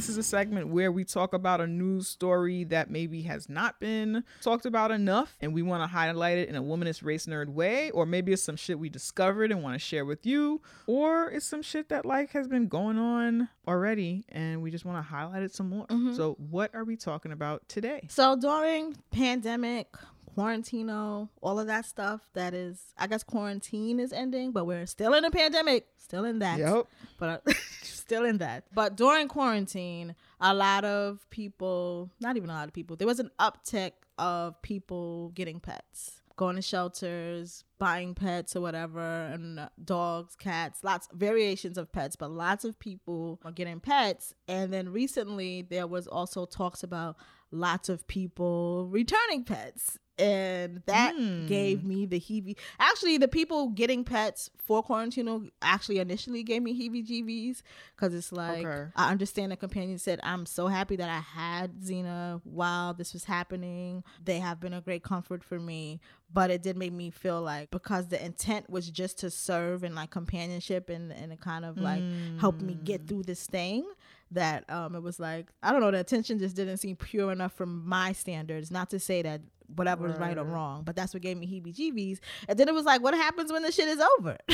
This 0.00 0.08
is 0.08 0.16
a 0.16 0.22
segment 0.22 0.68
where 0.68 0.90
we 0.90 1.04
talk 1.04 1.34
about 1.34 1.60
a 1.60 1.66
news 1.66 2.08
story 2.08 2.64
that 2.64 2.90
maybe 2.90 3.20
has 3.24 3.50
not 3.50 3.78
been 3.80 4.24
talked 4.40 4.64
about 4.64 4.90
enough 4.90 5.36
and 5.42 5.52
we 5.52 5.60
want 5.60 5.82
to 5.82 5.86
highlight 5.86 6.38
it 6.38 6.48
in 6.48 6.56
a 6.56 6.62
womanist 6.62 7.04
race 7.04 7.26
nerd 7.26 7.50
way, 7.50 7.90
or 7.90 8.06
maybe 8.06 8.32
it's 8.32 8.42
some 8.42 8.56
shit 8.56 8.78
we 8.78 8.88
discovered 8.88 9.52
and 9.52 9.62
want 9.62 9.74
to 9.74 9.78
share 9.78 10.06
with 10.06 10.24
you, 10.24 10.62
or 10.86 11.30
it's 11.30 11.44
some 11.44 11.60
shit 11.60 11.90
that 11.90 12.06
like 12.06 12.30
has 12.30 12.48
been 12.48 12.66
going 12.66 12.96
on 12.96 13.50
already 13.68 14.24
and 14.30 14.62
we 14.62 14.70
just 14.70 14.86
want 14.86 14.96
to 14.96 15.02
highlight 15.02 15.42
it 15.42 15.54
some 15.54 15.68
more. 15.68 15.86
Mm-hmm. 15.88 16.14
So, 16.14 16.34
what 16.48 16.74
are 16.74 16.84
we 16.84 16.96
talking 16.96 17.32
about 17.32 17.68
today? 17.68 18.06
So 18.08 18.36
during 18.36 18.96
pandemic, 19.10 19.88
quarantino, 20.36 21.28
all 21.40 21.58
of 21.58 21.66
that 21.66 21.84
stuff 21.84 22.20
that 22.34 22.54
is 22.54 22.92
I 22.98 23.06
guess 23.06 23.22
quarantine 23.22 24.00
is 24.00 24.12
ending, 24.12 24.52
but 24.52 24.66
we're 24.66 24.86
still 24.86 25.14
in 25.14 25.24
a 25.24 25.30
pandemic, 25.30 25.86
still 25.96 26.24
in 26.24 26.38
that. 26.40 26.58
Yep. 26.58 26.86
But 27.18 27.42
uh, 27.46 27.52
still 27.82 28.24
in 28.24 28.38
that. 28.38 28.64
But 28.74 28.96
during 28.96 29.28
quarantine, 29.28 30.14
a 30.40 30.54
lot 30.54 30.84
of 30.84 31.28
people, 31.30 32.10
not 32.20 32.36
even 32.36 32.50
a 32.50 32.54
lot 32.54 32.68
of 32.68 32.74
people, 32.74 32.96
there 32.96 33.06
was 33.06 33.20
an 33.20 33.30
uptick 33.38 33.92
of 34.18 34.60
people 34.62 35.30
getting 35.30 35.60
pets. 35.60 36.16
Going 36.36 36.56
to 36.56 36.62
shelters, 36.62 37.64
buying 37.78 38.14
pets 38.14 38.56
or 38.56 38.62
whatever, 38.62 39.26
and 39.26 39.60
uh, 39.60 39.68
dogs, 39.84 40.36
cats, 40.36 40.82
lots 40.82 41.06
variations 41.12 41.76
of 41.76 41.92
pets, 41.92 42.16
but 42.16 42.30
lots 42.30 42.64
of 42.64 42.78
people 42.78 43.38
are 43.44 43.52
getting 43.52 43.78
pets. 43.78 44.32
And 44.48 44.72
then 44.72 44.88
recently, 44.88 45.60
there 45.60 45.86
was 45.86 46.06
also 46.06 46.46
talks 46.46 46.82
about 46.82 47.16
lots 47.50 47.90
of 47.90 48.06
people 48.06 48.86
returning 48.90 49.44
pets 49.44 49.98
and 50.20 50.82
that 50.86 51.14
gave 51.46 51.84
me 51.84 52.06
the 52.06 52.20
heebie 52.20 52.56
actually 52.78 53.16
the 53.18 53.26
people 53.28 53.68
getting 53.70 54.04
pets 54.04 54.50
for 54.58 54.82
quarantino 54.84 55.50
actually 55.62 55.98
initially 55.98 56.42
gave 56.42 56.62
me 56.62 56.72
heebie 56.78 57.06
jeebies 57.06 57.62
because 57.96 58.14
it's 58.14 58.30
like 58.32 58.66
Okay. 58.66 58.90
i 58.96 59.10
understand 59.10 59.50
the 59.52 59.56
companion 59.56 59.98
said 59.98 60.20
i'm 60.22 60.44
so 60.46 60.66
happy 60.68 60.96
that 60.96 61.08
i 61.08 61.18
had 61.20 61.80
xena 61.80 62.40
while 62.44 62.92
this 62.94 63.12
was 63.12 63.24
happening. 63.24 64.04
They 64.24 64.38
have 64.38 64.60
been 64.60 64.72
a 64.74 64.80
great 64.80 65.02
comfort 65.02 65.42
for 65.42 65.58
me. 65.58 66.00
But 66.32 66.50
it 66.50 66.62
did 66.62 66.76
make 66.76 66.92
me 66.92 67.10
feel 67.10 67.42
like 67.42 67.70
because 67.70 68.08
the 68.08 68.24
intent 68.24 68.70
was 68.70 68.88
just 68.90 69.18
to 69.20 69.30
serve 69.30 69.82
and 69.82 69.94
like 69.96 70.10
companionship 70.10 70.88
and 70.88 71.10
and 71.12 71.32
it 71.32 71.40
kind 71.40 71.64
of 71.64 71.76
like 71.76 72.04
help 72.36 72.60
me 72.60 72.74
get 72.84 73.08
through 73.08 73.24
this 73.24 73.46
thing 73.46 73.84
that 74.30 74.68
um 74.70 74.94
it 74.94 75.02
was 75.02 75.18
like 75.18 75.50
I 75.62 75.72
don't 75.72 75.80
know 75.80 75.90
the 75.90 75.98
attention 75.98 76.38
just 76.38 76.54
didn't 76.54 76.76
seem 76.76 76.94
pure 76.96 77.32
enough 77.32 77.52
from 77.52 77.88
my 77.88 78.12
standards. 78.12 78.70
Not 78.70 78.90
to 78.90 79.00
say 79.00 79.22
that 79.22 79.40
whatever 79.76 80.08
is 80.08 80.18
right 80.18 80.36
or 80.38 80.44
wrong 80.44 80.82
but 80.84 80.96
that's 80.96 81.14
what 81.14 81.22
gave 81.22 81.36
me 81.36 81.46
heebie 81.46 81.74
jeebies 81.74 82.18
and 82.48 82.58
then 82.58 82.68
it 82.68 82.74
was 82.74 82.84
like 82.84 83.02
what 83.02 83.14
happens 83.14 83.52
when 83.52 83.62
the 83.62 83.72
shit 83.72 83.88
is 83.88 84.02
over? 84.18 84.36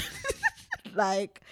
Like 0.96 1.42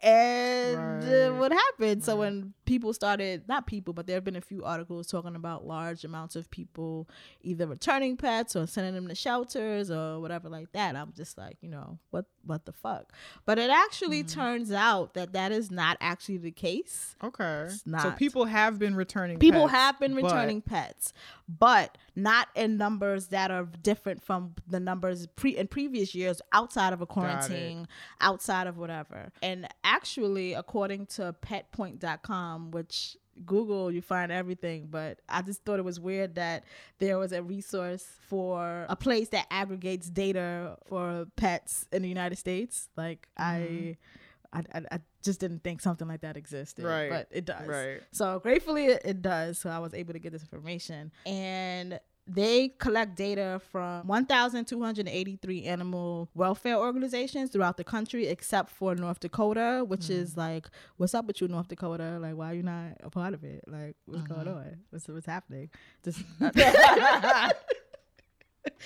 and 0.00 1.04
uh, 1.04 1.34
what 1.34 1.52
happened? 1.52 2.04
So 2.04 2.16
when 2.16 2.54
people 2.66 2.92
started 2.92 3.42
not 3.48 3.66
people 3.66 3.94
but 3.94 4.06
there 4.06 4.16
have 4.16 4.24
been 4.24 4.36
a 4.36 4.40
few 4.40 4.62
articles 4.64 5.06
talking 5.06 5.34
about 5.36 5.66
large 5.66 6.04
amounts 6.04 6.36
of 6.36 6.50
people 6.50 7.08
either 7.42 7.66
returning 7.66 8.16
pets 8.16 8.54
or 8.54 8.66
sending 8.66 8.94
them 8.94 9.08
to 9.08 9.14
shelters 9.14 9.90
or 9.90 10.20
whatever 10.20 10.48
like 10.50 10.70
that. 10.72 10.94
I'm 10.96 11.12
just 11.16 11.38
like 11.38 11.56
you 11.62 11.68
know 11.70 11.98
what 12.10 12.26
what 12.44 12.64
the 12.66 12.72
fuck? 12.72 13.12
But 13.44 13.58
it 13.58 13.70
actually 13.70 14.22
Mm-hmm. 14.22 14.40
turns 14.40 14.72
out 14.72 15.14
that 15.14 15.32
that 15.32 15.50
is 15.52 15.70
not 15.70 15.96
actually 16.00 16.38
the 16.38 16.52
case. 16.52 17.16
Okay. 17.22 17.68
So 18.00 18.10
people 18.12 18.44
have 18.44 18.78
been 18.78 18.94
returning 18.94 19.38
people 19.38 19.62
pets, 19.62 19.72
have 19.72 20.00
been 20.00 20.14
but- 20.14 20.24
returning 20.24 20.60
pets 20.60 21.12
but 21.48 21.96
not 22.16 22.48
in 22.56 22.76
numbers 22.76 23.28
that 23.28 23.52
are 23.52 23.68
different 23.82 24.20
from 24.24 24.54
the 24.68 24.80
numbers 24.80 25.28
pre 25.36 25.56
in 25.56 25.68
previous 25.68 26.12
years 26.12 26.42
outside 26.52 26.92
of 26.92 27.00
a 27.00 27.06
quarantine 27.06 27.86
outside 28.20 28.66
of 28.66 28.76
whatever. 28.78 29.30
And 29.42 29.68
actually 29.84 30.54
according 30.54 31.06
to 31.16 31.34
petpoint.com 31.40 32.55
Um, 32.56 32.70
which 32.70 33.16
Google, 33.44 33.92
you 33.92 34.00
find 34.00 34.32
everything, 34.32 34.88
but 34.90 35.18
I 35.28 35.42
just 35.42 35.64
thought 35.64 35.78
it 35.78 35.84
was 35.84 36.00
weird 36.00 36.36
that 36.36 36.64
there 36.98 37.18
was 37.18 37.32
a 37.32 37.42
resource 37.42 38.06
for 38.28 38.86
a 38.88 38.96
place 38.96 39.28
that 39.30 39.46
aggregates 39.50 40.08
data 40.08 40.78
for 40.86 41.26
pets 41.36 41.86
in 41.92 42.02
the 42.02 42.08
United 42.08 42.36
States. 42.36 42.88
Like 42.96 43.28
I, 43.36 43.68
mm-hmm. 43.70 44.58
I, 44.58 44.78
I, 44.78 44.82
I 44.96 45.00
just 45.22 45.40
didn't 45.40 45.62
think 45.62 45.82
something 45.82 46.08
like 46.08 46.22
that 46.22 46.36
existed, 46.36 46.84
Right, 46.84 47.10
but 47.10 47.28
it 47.30 47.44
does. 47.44 47.66
right. 47.66 48.00
So 48.12 48.38
gratefully 48.38 48.86
it, 48.86 49.02
it 49.04 49.22
does. 49.22 49.58
So 49.58 49.68
I 49.68 49.78
was 49.78 49.92
able 49.92 50.14
to 50.14 50.18
get 50.18 50.32
this 50.32 50.42
information. 50.42 51.12
And 51.26 52.00
they 52.26 52.70
collect 52.78 53.16
data 53.16 53.60
from 53.70 54.06
1,283 54.06 55.64
animal 55.64 56.28
welfare 56.34 56.76
organizations 56.76 57.50
throughout 57.50 57.76
the 57.76 57.84
country, 57.84 58.26
except 58.26 58.70
for 58.70 58.94
North 58.94 59.20
Dakota, 59.20 59.84
which 59.86 60.10
is 60.10 60.34
mm. 60.34 60.38
like, 60.38 60.68
what's 60.96 61.14
up 61.14 61.26
with 61.26 61.40
you, 61.40 61.48
North 61.48 61.68
Dakota? 61.68 62.18
Like, 62.20 62.34
why 62.34 62.50
are 62.50 62.54
you 62.54 62.62
not 62.64 62.96
a 63.02 63.10
part 63.10 63.32
of 63.32 63.44
it? 63.44 63.62
Like, 63.66 63.96
what's 64.06 64.24
uh-huh. 64.24 64.42
going 64.44 64.48
on? 64.48 64.76
What's, 64.90 65.06
what's 65.06 65.26
happening? 65.26 65.70
Just 66.04 66.20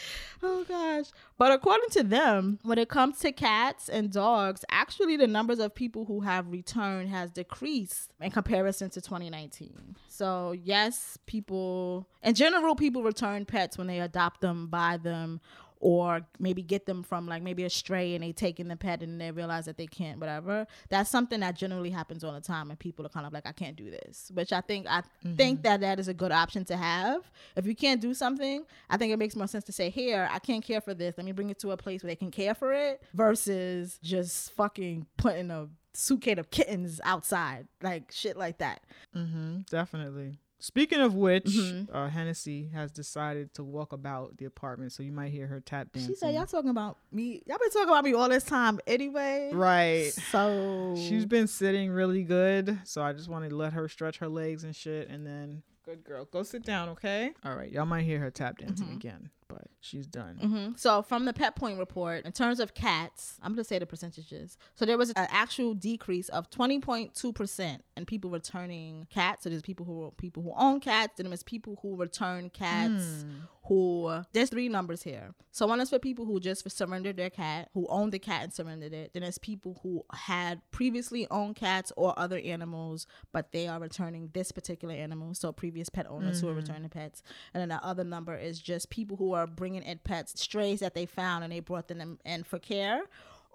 Oh 0.43 0.65
gosh. 0.65 1.07
But 1.37 1.53
according 1.53 1.91
to 1.91 2.03
them, 2.03 2.61
when 2.63 2.79
it 2.79 2.89
comes 2.89 3.19
to 3.19 3.31
cats 3.31 3.91
and 3.91 4.11
dogs, 4.11 4.65
actually 4.71 5.19
the 5.19 5.27
numbers 5.27 5.59
of 5.59 5.75
people 5.75 6.07
who 6.07 6.21
have 6.21 6.51
returned 6.51 7.11
has 7.11 7.31
decreased 7.31 8.13
in 8.21 8.31
comparison 8.31 8.89
to 8.91 9.03
2019. 9.03 9.97
So, 10.09 10.53
yes, 10.53 11.19
people 11.27 12.09
in 12.23 12.35
general 12.35 12.75
people 12.75 13.03
return 13.03 13.45
pets 13.45 13.77
when 13.77 13.87
they 13.87 14.01
adopt 14.01 14.41
them, 14.41 14.69
buy 14.69 14.97
them 14.97 15.43
or 15.81 16.21
maybe 16.39 16.63
get 16.63 16.87
them 16.87 17.03
from 17.03 17.27
like 17.27 17.43
maybe 17.43 17.65
a 17.65 17.71
stray 17.71 18.15
and 18.15 18.23
they 18.23 18.33
take 18.33 18.61
in 18.61 18.69
the 18.69 18.77
pet 18.77 19.03
and 19.03 19.21
they 19.21 19.31
realize 19.31 19.65
that 19.65 19.77
they 19.77 19.87
can't 19.87 20.21
whatever. 20.21 20.67
That's 20.91 21.11
something 21.11 21.41
that 21.41 21.57
generally 21.57 21.91
happens 21.91 22.23
all 22.23 22.33
the 22.33 22.41
time 22.41 22.71
and 22.71 22.79
people 22.79 23.05
are 23.07 23.09
kind 23.09 23.27
of 23.27 23.33
like 23.33 23.47
i 23.47 23.53
can't 23.53 23.77
do 23.77 23.91
this 23.91 24.31
which 24.35 24.53
i 24.53 24.61
think 24.61 24.87
i 24.89 25.03
think 25.37 25.63
that 25.63 25.81
that 25.81 25.99
is 25.99 26.09
a 26.09 26.15
good 26.15 26.33
option 26.33 26.65
to 26.67 26.77
have. 26.77 27.31
If 27.57 27.67
you 27.67 27.75
can't 27.75 28.01
do 28.01 28.15
something 28.15 28.65
i 28.91 28.97
think 28.97 29.13
it 29.13 29.19
makes 29.19 29.35
more 29.35 29.47
sense 29.47 29.65
to 29.65 29.73
say 29.73 29.91
here 29.91 30.29
i 30.31 30.39
can't 30.39 30.63
care 30.63 30.81
for 30.81 30.95
this. 30.95 31.17
Let 31.17 31.25
me 31.25 31.33
bring 31.33 31.51
it 31.51 31.59
to 31.61 31.71
a 31.71 31.77
place 31.77 32.03
where 32.03 32.11
they 32.11 32.17
can 32.17 32.31
care 32.31 32.55
for 32.55 32.73
it 32.73 33.03
versus 33.15 33.99
just 34.03 34.53
fucking 34.53 35.07
putting 35.17 35.51
a 35.51 35.69
suitcase 35.95 36.39
of 36.39 36.51
kittens 36.51 37.01
outside 37.05 37.67
like 37.83 38.13
shit 38.13 38.37
like 38.37 38.59
that. 38.59 38.83
Mm-hmm, 39.17 39.61
definitely. 39.71 40.39
Speaking 40.61 41.01
of 41.01 41.15
which, 41.15 41.45
Mhm. 41.47 41.89
uh, 41.93 42.09
Hennessy 42.09 42.69
has 42.75 42.91
decided 42.93 43.55
to 43.55 43.65
walk 43.65 43.93
about 43.93 44.37
the 44.37 44.45
apartment, 44.45 44.93
so 44.93 45.03
you 45.03 45.11
might 45.13 45.33
hear 45.33 45.47
her 45.47 45.61
tap 45.61 45.91
dancing. 45.93 46.13
she 46.15 46.17
said 46.19 46.35
y'all 46.35 46.45
talking 46.47 46.71
about 46.71 46.99
me 47.11 47.43
y'all 47.47 47.59
been 47.59 47.71
talking 47.71 47.89
about 47.89 48.05
me 48.05 48.13
all 48.13 48.29
this 48.29 48.45
time 48.45 48.79
anyway 48.87 49.51
right. 49.53 50.13
so 50.13 50.95
She's 50.97 51.25
been 51.25 51.47
sitting 51.47 51.91
really 51.91 52.23
good, 52.25 52.79
so 52.85 53.03
I 53.03 53.13
just 53.15 53.29
want 53.29 53.49
to 53.49 53.55
let 53.57 53.73
her 53.73 53.89
stretch 53.89 54.19
her 54.19 54.29
legs 54.29 54.63
and 54.65 54.77
shit, 54.77 55.09
and 55.09 55.27
then 55.27 55.63
good 55.85 56.05
girl, 56.05 56.27
go 56.27 56.43
sit 56.43 56.63
down, 56.63 56.91
okay? 56.91 57.33
All 57.45 57.57
right, 57.57 57.71
y'all 57.73 57.87
might 57.87 58.03
hear 58.03 58.19
her 58.21 58.31
tap 58.31 58.59
dancing 58.59 58.87
Mm-hmm. 58.89 58.97
again, 58.97 59.31
but 59.51 59.69
she's 59.81 60.07
done. 60.07 60.37
hmm 60.37 60.69
So 60.77 61.03
from 61.03 61.25
the 61.25 61.33
Pet 61.33 61.57
Point 61.57 61.79
report, 61.79 62.25
in 62.25 62.33
terms 62.33 62.61
of 62.61 62.73
cats, 62.75 63.37
I'm 63.43 63.53
gonna 63.53 63.65
say 63.65 63.79
the 63.79 63.87
percentages. 63.87 64.57
So 64.75 64.85
there 64.87 64.97
was 64.99 65.11
an 65.11 65.27
actual 65.31 65.75
decrease 65.75 66.29
of 66.31 66.49
20.2 66.51 67.35
percent 67.35 67.85
in 67.97 68.07
people 68.07 68.31
returning 68.31 69.07
cats. 69.11 69.43
So 69.45 69.51
there's 69.51 69.63
people 69.63 69.85
who 69.87 70.13
people 70.17 70.43
who 70.43 70.53
own 70.57 70.81
cats, 70.81 71.15
then 71.17 71.27
there's 71.29 71.43
people 71.43 71.79
who 71.83 71.97
return 71.97 72.51
cats. 72.51 73.25
Who 73.65 74.23
there's 74.33 74.51
three 74.51 74.69
numbers 74.69 75.03
here. 75.03 75.33
So 75.53 75.67
one 75.67 75.81
is 75.81 75.91
for 75.91 75.99
people 76.01 76.25
who 76.25 76.41
just 76.41 76.69
surrendered 76.69 77.17
their 77.17 77.31
cat, 77.31 77.69
who 77.75 77.87
owned 77.89 78.11
the 78.13 78.19
cat 78.19 78.43
and 78.45 78.53
surrendered 78.53 78.93
it. 78.93 79.13
Then 79.13 79.23
there's 79.23 79.39
people 79.39 79.79
who 79.83 80.03
had 80.13 80.61
previously 80.73 81.29
owned 81.31 81.55
cats 81.57 81.93
or 81.97 82.19
other 82.19 82.39
animals, 82.39 83.07
but 83.33 83.53
they 83.53 83.69
are 83.69 83.79
returning 83.79 84.31
this 84.33 84.51
particular 84.51 84.95
animal. 84.95 85.35
So 85.35 85.53
previous 85.53 85.89
pet 85.89 86.07
owners 86.09 86.41
who 86.41 86.49
are 86.49 86.55
returning 86.55 86.89
pets. 86.89 87.23
And 87.55 87.61
then 87.61 87.69
the 87.69 87.85
other 87.85 88.03
number 88.03 88.35
is 88.35 88.59
just 88.61 88.91
people 88.91 89.17
who 89.19 89.35
are 89.35 89.40
bringing 89.47 89.83
in 89.83 89.99
pets, 89.99 90.41
strays 90.41 90.81
that 90.81 90.95
they 90.95 91.07
found 91.07 91.45
and 91.45 91.53
they 91.53 91.61
brought 91.61 91.89
them 91.89 92.19
in 92.25 92.45
for 92.45 92.59
care. 92.59 93.03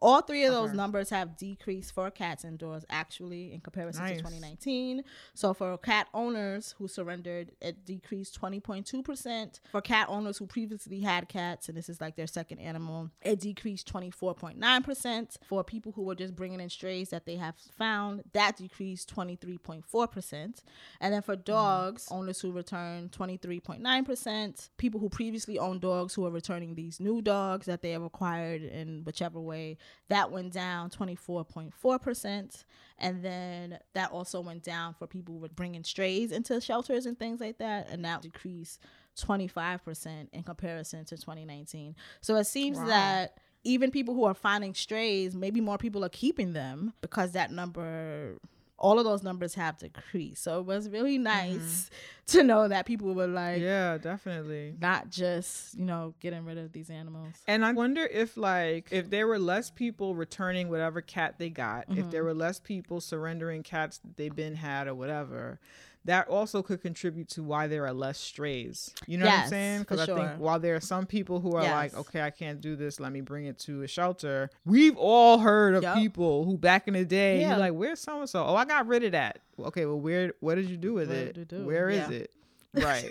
All 0.06 0.22
three 0.22 0.46
of 0.46 0.54
those 0.54 0.72
numbers 0.72 1.10
have 1.10 1.36
decreased 1.36 1.92
for 1.92 2.12
cats 2.12 2.46
indoors, 2.46 2.86
actually, 2.92 3.52
in 3.52 3.60
comparison 3.60 4.04
Nice. 4.04 4.18
to 4.18 4.22
2019. 4.22 5.04
So 5.34 5.56
for 5.56 5.76
cat 5.80 6.10
owners 6.14 6.76
who 6.78 6.88
surrendered, 6.88 7.54
it 7.60 7.84
decreased 7.86 8.40
20.2%. 8.40 9.60
For 9.72 9.82
cat 9.82 10.06
owners 10.08 10.38
who 10.38 10.46
previously 10.46 11.00
had 11.00 11.28
cats, 11.28 11.70
and 11.70 11.76
this 11.76 11.90
is 11.90 12.00
like 12.00 12.18
their 12.18 12.28
second 12.28 12.60
animal, 12.60 13.10
it 13.24 13.40
decreased 13.40 13.92
24.9%. 13.92 15.38
For 15.44 15.64
people 15.64 15.92
who 15.94 16.04
were 16.04 16.14
just 16.14 16.36
bringing 16.36 16.60
in 16.60 16.70
strays 16.70 17.10
that 17.10 17.26
they 17.26 17.38
have 17.38 17.56
found, 17.76 18.26
that 18.34 18.58
decreased 18.58 19.12
23.4%. 19.16 20.62
And 21.02 21.14
then 21.16 21.24
for 21.24 21.36
dogs, 21.36 22.06
mm-hmm. 22.06 22.14
owners 22.14 22.40
who 22.40 22.52
returned 22.52 23.12
23.9%. 23.12 24.70
People 24.78 25.00
who 25.00 25.10
previously 25.10 25.58
owned 25.58 25.82
dogs 25.82 26.14
who 26.14 26.28
are 26.28 26.32
returning 26.32 26.76
these 26.76 27.00
new 27.00 27.24
dogs 27.24 27.66
that 27.66 27.82
they 27.82 27.90
have 27.90 28.04
acquired 28.04 28.62
in 28.62 29.02
whichever 29.04 29.40
way, 29.40 29.80
that 30.10 30.32
went 30.32 30.54
down 30.54 30.90
24.4%. 30.90 32.64
And 32.98 33.24
then 33.24 33.80
that 33.94 34.12
also 34.12 34.40
went 34.42 34.64
down 34.64 34.94
for 34.94 35.08
people 35.08 35.38
with 35.40 35.56
bringing 35.56 35.84
strays 35.84 36.32
into 36.32 36.62
shelters 36.62 37.06
and 37.06 37.18
things 37.20 37.40
like 37.42 37.58
that. 37.58 37.90
And 37.90 38.06
that 38.06 38.22
decreased 38.22 38.80
25% 39.18 40.30
in 40.32 40.44
comparison 40.44 41.06
to 41.06 41.16
2019. 41.16 41.96
So 42.22 42.36
it 42.36 42.46
seems 42.46 42.78
that 42.80 43.40
even 43.64 43.92
people 43.92 44.14
who 44.14 44.26
are 44.26 44.34
finding 44.34 44.74
strays, 44.74 45.36
maybe 45.36 45.60
more 45.60 45.78
people 45.78 46.06
are 46.06 46.10
keeping 46.10 46.54
them 46.54 46.94
because 47.02 47.32
that 47.32 47.52
number, 47.52 48.38
all 48.78 49.00
of 49.00 49.06
those 49.06 49.24
numbers 49.24 49.56
have 49.56 49.78
decreased. 49.78 50.44
So 50.44 50.60
it 50.60 50.66
was 50.66 50.90
really 50.90 51.18
nice 51.18 51.90
to 52.28 52.44
know 52.44 52.68
that 52.68 52.86
people 52.86 53.14
were 53.14 53.28
like, 53.28 53.62
Yeah, 53.62 53.98
definitely. 53.98 54.76
not 54.82 55.10
just, 55.10 55.76
you 55.78 55.86
know, 55.86 56.14
getting 56.20 56.44
rid 56.46 56.58
of 56.58 56.72
these 56.74 56.90
animals. 56.90 57.36
And 57.48 57.66
I 57.66 57.72
wonder 57.72 58.04
if 58.06 58.36
like 58.38 58.90
if 58.92 59.10
there 59.10 59.28
were 59.28 59.40
less 59.40 59.70
people 59.70 60.16
returning 60.16 60.70
whatever 60.70 61.02
cat 61.02 61.36
they 61.38 61.50
got, 61.50 61.86
if 61.90 61.96
Mm-hmm. 61.98 62.10
there 62.10 62.24
were 62.24 62.34
less 62.34 62.60
people 62.60 63.00
surrendering 63.00 63.64
cats 63.64 64.00
that 64.00 64.18
they've 64.18 64.36
been 64.36 64.56
had 64.56 64.88
or 64.88 64.96
whatever, 64.96 65.60
that 66.06 66.28
also 66.28 66.62
could 66.62 66.82
contribute 66.82 67.28
to 67.30 67.44
why 67.44 67.68
there 67.68 67.86
are 67.86 67.94
less 67.94 68.18
strays. 68.20 68.94
You 69.08 69.18
know 69.18 69.26
what 69.26 69.34
I'm 69.34 69.40
Yes, 69.42 69.50
saying? 69.50 69.84
for 69.86 70.00
I 70.00 70.06
sure. 70.06 70.16
think 70.18 70.32
while 70.38 70.60
there 70.60 70.76
are 70.76 70.80
some 70.82 71.06
people 71.06 71.40
who 71.40 71.56
are 71.56 71.64
like, 71.64 71.96
okay, 71.96 72.22
I 72.22 72.30
can't 72.30 72.62
do 72.62 72.76
this, 72.76 73.00
let 73.00 73.12
me 73.12 73.22
bring 73.22 73.46
it 73.46 73.58
to 73.60 73.82
a 73.82 73.88
shelter. 73.88 74.50
We've 74.66 74.96
all 74.98 75.40
heard 75.40 75.76
of 75.76 75.84
Yup. 75.84 75.98
people 75.98 76.46
who 76.46 76.58
back 76.58 76.88
in 76.88 76.94
the 76.94 77.06
day, 77.06 77.42
Yeah. 77.42 77.50
you're 77.50 77.58
like, 77.60 77.74
where's 77.74 78.00
so 78.00 78.20
and 78.20 78.30
so? 78.30 78.46
Oh, 78.46 78.56
I 78.56 78.66
got 78.66 78.88
rid 78.88 79.04
of 79.04 79.12
that. 79.14 79.40
Okay, 79.60 79.86
well, 79.86 80.00
where? 80.00 80.34
What 80.42 80.56
did 80.56 80.70
you 80.70 80.78
do 80.78 80.94
with 80.94 81.08
What 81.10 81.18
it? 81.18 81.48
do? 81.48 81.66
Where 81.66 81.90
is 81.90 81.98
Yeah. 82.10 82.10
it? 82.12 82.32
Right. 82.76 83.10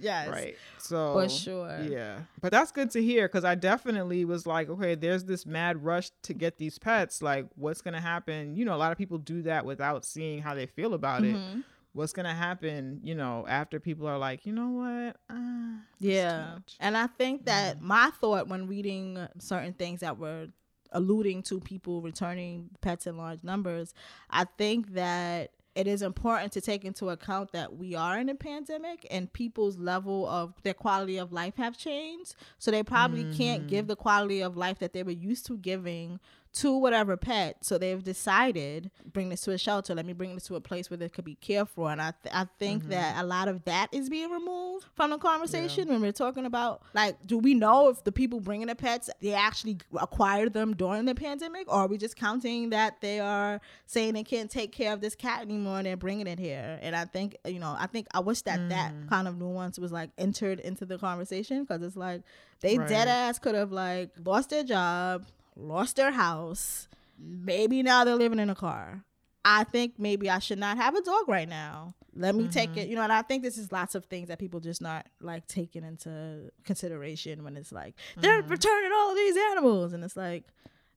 yes. 0.00 0.28
Right. 0.28 0.56
So 0.78 1.14
For 1.14 1.28
sure. 1.30 1.80
Yeah. 1.80 2.20
But 2.42 2.52
that's 2.52 2.70
good 2.72 2.90
to 2.90 3.02
hear 3.02 3.26
because 3.26 3.42
I 3.44 3.54
definitely 3.54 4.26
was 4.26 4.46
like, 4.46 4.68
okay, 4.68 4.94
there's 4.94 5.24
this 5.24 5.46
mad 5.46 5.82
rush 5.82 6.10
to 6.24 6.34
get 6.34 6.58
these 6.58 6.78
pets. 6.78 7.22
Like, 7.22 7.46
what's 7.56 7.80
gonna 7.80 8.02
happen? 8.02 8.54
You 8.54 8.66
know, 8.66 8.74
a 8.74 8.76
lot 8.76 8.92
of 8.92 8.98
people 8.98 9.16
do 9.16 9.40
that 9.42 9.64
without 9.64 10.04
seeing 10.04 10.42
how 10.42 10.54
they 10.54 10.66
feel 10.66 10.92
about 10.94 11.22
Mm-hmm. 11.22 11.58
it. 11.60 11.64
What's 11.92 12.12
gonna 12.12 12.34
happen? 12.34 13.00
You 13.02 13.14
know, 13.14 13.44
after 13.48 13.80
people 13.80 14.06
are 14.06 14.18
like, 14.18 14.46
you 14.46 14.52
know 14.52 14.68
what? 14.68 15.16
Uh, 15.30 15.78
this 16.00 16.10
is 16.10 16.14
too 16.14 16.14
Yeah. 16.14 16.58
And 16.80 16.96
I 16.96 17.06
think 17.06 17.46
that 17.46 17.80
my 17.80 18.10
thought 18.20 18.48
when 18.48 18.66
reading 18.66 19.26
certain 19.38 19.72
things 19.72 20.00
that 20.00 20.18
were 20.18 20.48
alluding 20.92 21.42
to 21.42 21.60
people 21.60 22.00
returning 22.00 22.70
pets 22.80 23.06
in 23.06 23.16
large 23.16 23.42
numbers, 23.42 23.94
I 24.30 24.44
think 24.44 24.94
that 24.94 25.50
it 25.74 25.86
is 25.86 26.02
important 26.02 26.50
to 26.52 26.60
take 26.60 26.84
into 26.84 27.08
account 27.10 27.52
that 27.52 27.76
we 27.76 27.94
are 27.94 28.18
in 28.18 28.28
a 28.28 28.34
pandemic 28.34 29.06
and 29.12 29.32
people's 29.32 29.78
level 29.78 30.26
of 30.26 30.54
their 30.64 30.74
quality 30.74 31.18
of 31.18 31.32
life 31.32 31.54
have 31.56 31.78
changed. 31.78 32.34
So 32.58 32.72
they 32.72 32.82
probably 32.82 33.24
can't 33.32 33.68
give 33.68 33.86
the 33.86 33.94
quality 33.94 34.40
of 34.40 34.56
life 34.56 34.80
that 34.80 34.92
they 34.92 35.04
were 35.04 35.12
used 35.12 35.46
to 35.46 35.56
giving 35.56 36.18
to 36.54 36.76
whatever 36.76 37.16
pet. 37.16 37.64
So 37.64 37.78
they've 37.78 38.02
decided 38.02 38.90
bring 39.12 39.28
this 39.28 39.42
to 39.42 39.52
a 39.52 39.58
shelter. 39.58 39.94
Let 39.94 40.06
me 40.06 40.12
bring 40.12 40.34
this 40.34 40.44
to 40.44 40.56
a 40.56 40.60
place 40.60 40.90
where 40.90 40.96
they 40.96 41.08
could 41.08 41.24
be 41.24 41.34
cared 41.36 41.68
for. 41.68 41.90
And 41.90 42.00
I 42.00 42.12
th- 42.22 42.34
I 42.34 42.46
think 42.58 42.82
mm-hmm. 42.82 42.92
that 42.92 43.22
a 43.22 43.26
lot 43.26 43.48
of 43.48 43.64
that 43.64 43.88
is 43.92 44.08
being 44.08 44.30
removed 44.30 44.86
from 44.94 45.10
the 45.10 45.18
conversation 45.18 45.88
when 45.88 46.00
we're 46.00 46.12
talking 46.12 46.46
about 46.46 46.82
like, 46.94 47.16
do 47.26 47.38
we 47.38 47.54
know 47.54 47.88
if 47.88 48.04
the 48.04 48.12
people 48.12 48.40
bringing 48.40 48.68
the 48.68 48.74
pets 48.74 49.10
they 49.20 49.34
actually 49.34 49.78
acquired 50.00 50.52
them 50.54 50.74
during 50.74 51.04
the 51.04 51.14
pandemic, 51.14 51.68
or 51.68 51.80
are 51.80 51.86
we 51.86 51.98
just 51.98 52.16
counting 52.16 52.70
that 52.70 53.00
they 53.00 53.20
are 53.20 53.60
saying 53.86 54.14
they 54.14 54.24
can't 54.24 54.50
take 54.50 54.72
care 54.72 54.92
of 54.92 55.00
this 55.00 55.14
cat 55.14 55.42
anymore 55.42 55.78
and 55.78 55.86
they're 55.86 55.96
bringing 55.96 56.26
it 56.26 56.38
here? 56.38 56.78
And 56.82 56.96
I 56.96 57.04
think 57.04 57.36
you 57.44 57.58
know, 57.58 57.76
I 57.78 57.86
think 57.86 58.06
I 58.14 58.20
wish 58.20 58.42
that 58.42 58.68
that 58.70 58.92
mm. 58.92 59.08
kind 59.08 59.28
of 59.28 59.38
nuance 59.38 59.78
was 59.78 59.92
like 59.92 60.10
entered 60.18 60.60
into 60.60 60.86
the 60.86 60.98
conversation 60.98 61.62
because 61.64 61.82
it's 61.82 61.96
like 61.96 62.22
they 62.60 62.78
Right. 62.78 62.88
dead 62.88 63.08
ass 63.08 63.38
could 63.38 63.54
have 63.54 63.72
like 63.72 64.10
lost 64.24 64.50
their 64.50 64.64
job, 64.64 65.26
lost 65.58 65.96
their 65.96 66.12
house. 66.12 66.88
Maybe 67.18 67.82
now 67.82 68.04
they're 68.04 68.14
living 68.14 68.38
in 68.38 68.48
a 68.48 68.54
car. 68.54 69.02
I 69.44 69.64
think 69.64 69.94
maybe 69.98 70.28
I 70.28 70.38
should 70.40 70.58
not 70.58 70.76
have 70.76 70.94
a 70.94 71.02
dog 71.02 71.28
right 71.28 71.48
now. 71.48 71.94
Let 72.14 72.34
me 72.34 72.48
take 72.48 72.70
mm-hmm. 72.70 72.80
it, 72.80 72.88
you 72.88 72.96
know, 72.96 73.02
and 73.02 73.12
I 73.12 73.22
think 73.22 73.42
this 73.42 73.56
is 73.56 73.70
lots 73.70 73.94
of 73.94 74.04
things 74.06 74.28
that 74.28 74.38
people 74.38 74.60
just 74.60 74.82
not 74.82 75.06
like 75.20 75.46
taking 75.46 75.84
into 75.84 76.50
consideration 76.64 77.44
when 77.44 77.56
it's 77.56 77.70
like 77.70 77.94
they're 78.16 78.42
mm-hmm. 78.42 78.50
returning 78.50 78.90
all 78.92 79.10
of 79.10 79.16
these 79.16 79.36
animals 79.36 79.92
and 79.92 80.02
it's 80.02 80.16
like, 80.16 80.44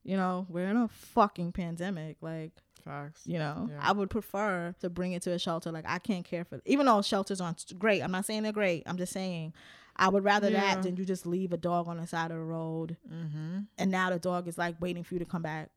you 0.04 0.18
know, 0.18 0.48
we're 0.50 0.68
in 0.68 0.78
a 0.78 0.88
fucking 0.88 1.52
pandemic. 1.52 2.18
Like, 2.22 2.52
Facts. 2.84 3.22
you 3.26 3.38
know, 3.38 3.70
Yeah. 3.72 3.78
I 3.80 3.92
would 3.92 4.10
prefer 4.10 4.74
to 4.80 4.90
bring 4.90 5.12
it 5.14 5.22
to 5.24 5.32
a 5.32 5.40
shelter. 5.40 5.72
Like, 5.72 5.86
I 5.88 6.00
can't 6.00 6.26
care 6.26 6.44
for 6.44 6.60
even 6.66 6.88
though 6.88 7.02
shelters 7.04 7.40
aren't 7.40 7.78
great. 7.78 8.02
I'm 8.02 8.12
not 8.12 8.26
saying 8.26 8.44
they're 8.44 8.52
great. 8.52 8.84
I'm 8.88 8.98
just 8.98 9.14
saying 9.14 9.54
I 10.02 10.10
would 10.10 10.24
rather 10.26 10.50
Yeah. 10.50 10.74
that 10.76 10.84
than 10.84 10.98
you 10.98 11.06
just 11.06 11.26
leave 11.26 11.54
a 11.54 11.58
dog 11.58 11.88
on 11.88 11.98
the 11.98 12.08
side 12.08 12.32
of 12.32 12.38
the 12.38 12.44
road 12.44 12.98
Mm-hmm. 13.10 13.60
and 13.78 13.92
now 13.92 14.10
the 14.10 14.20
dog 14.20 14.48
is 14.48 14.58
like 14.58 14.76
waiting 14.82 15.04
for 15.04 15.14
you 15.16 15.20
to 15.20 15.26
come 15.26 15.44
back 15.44 15.70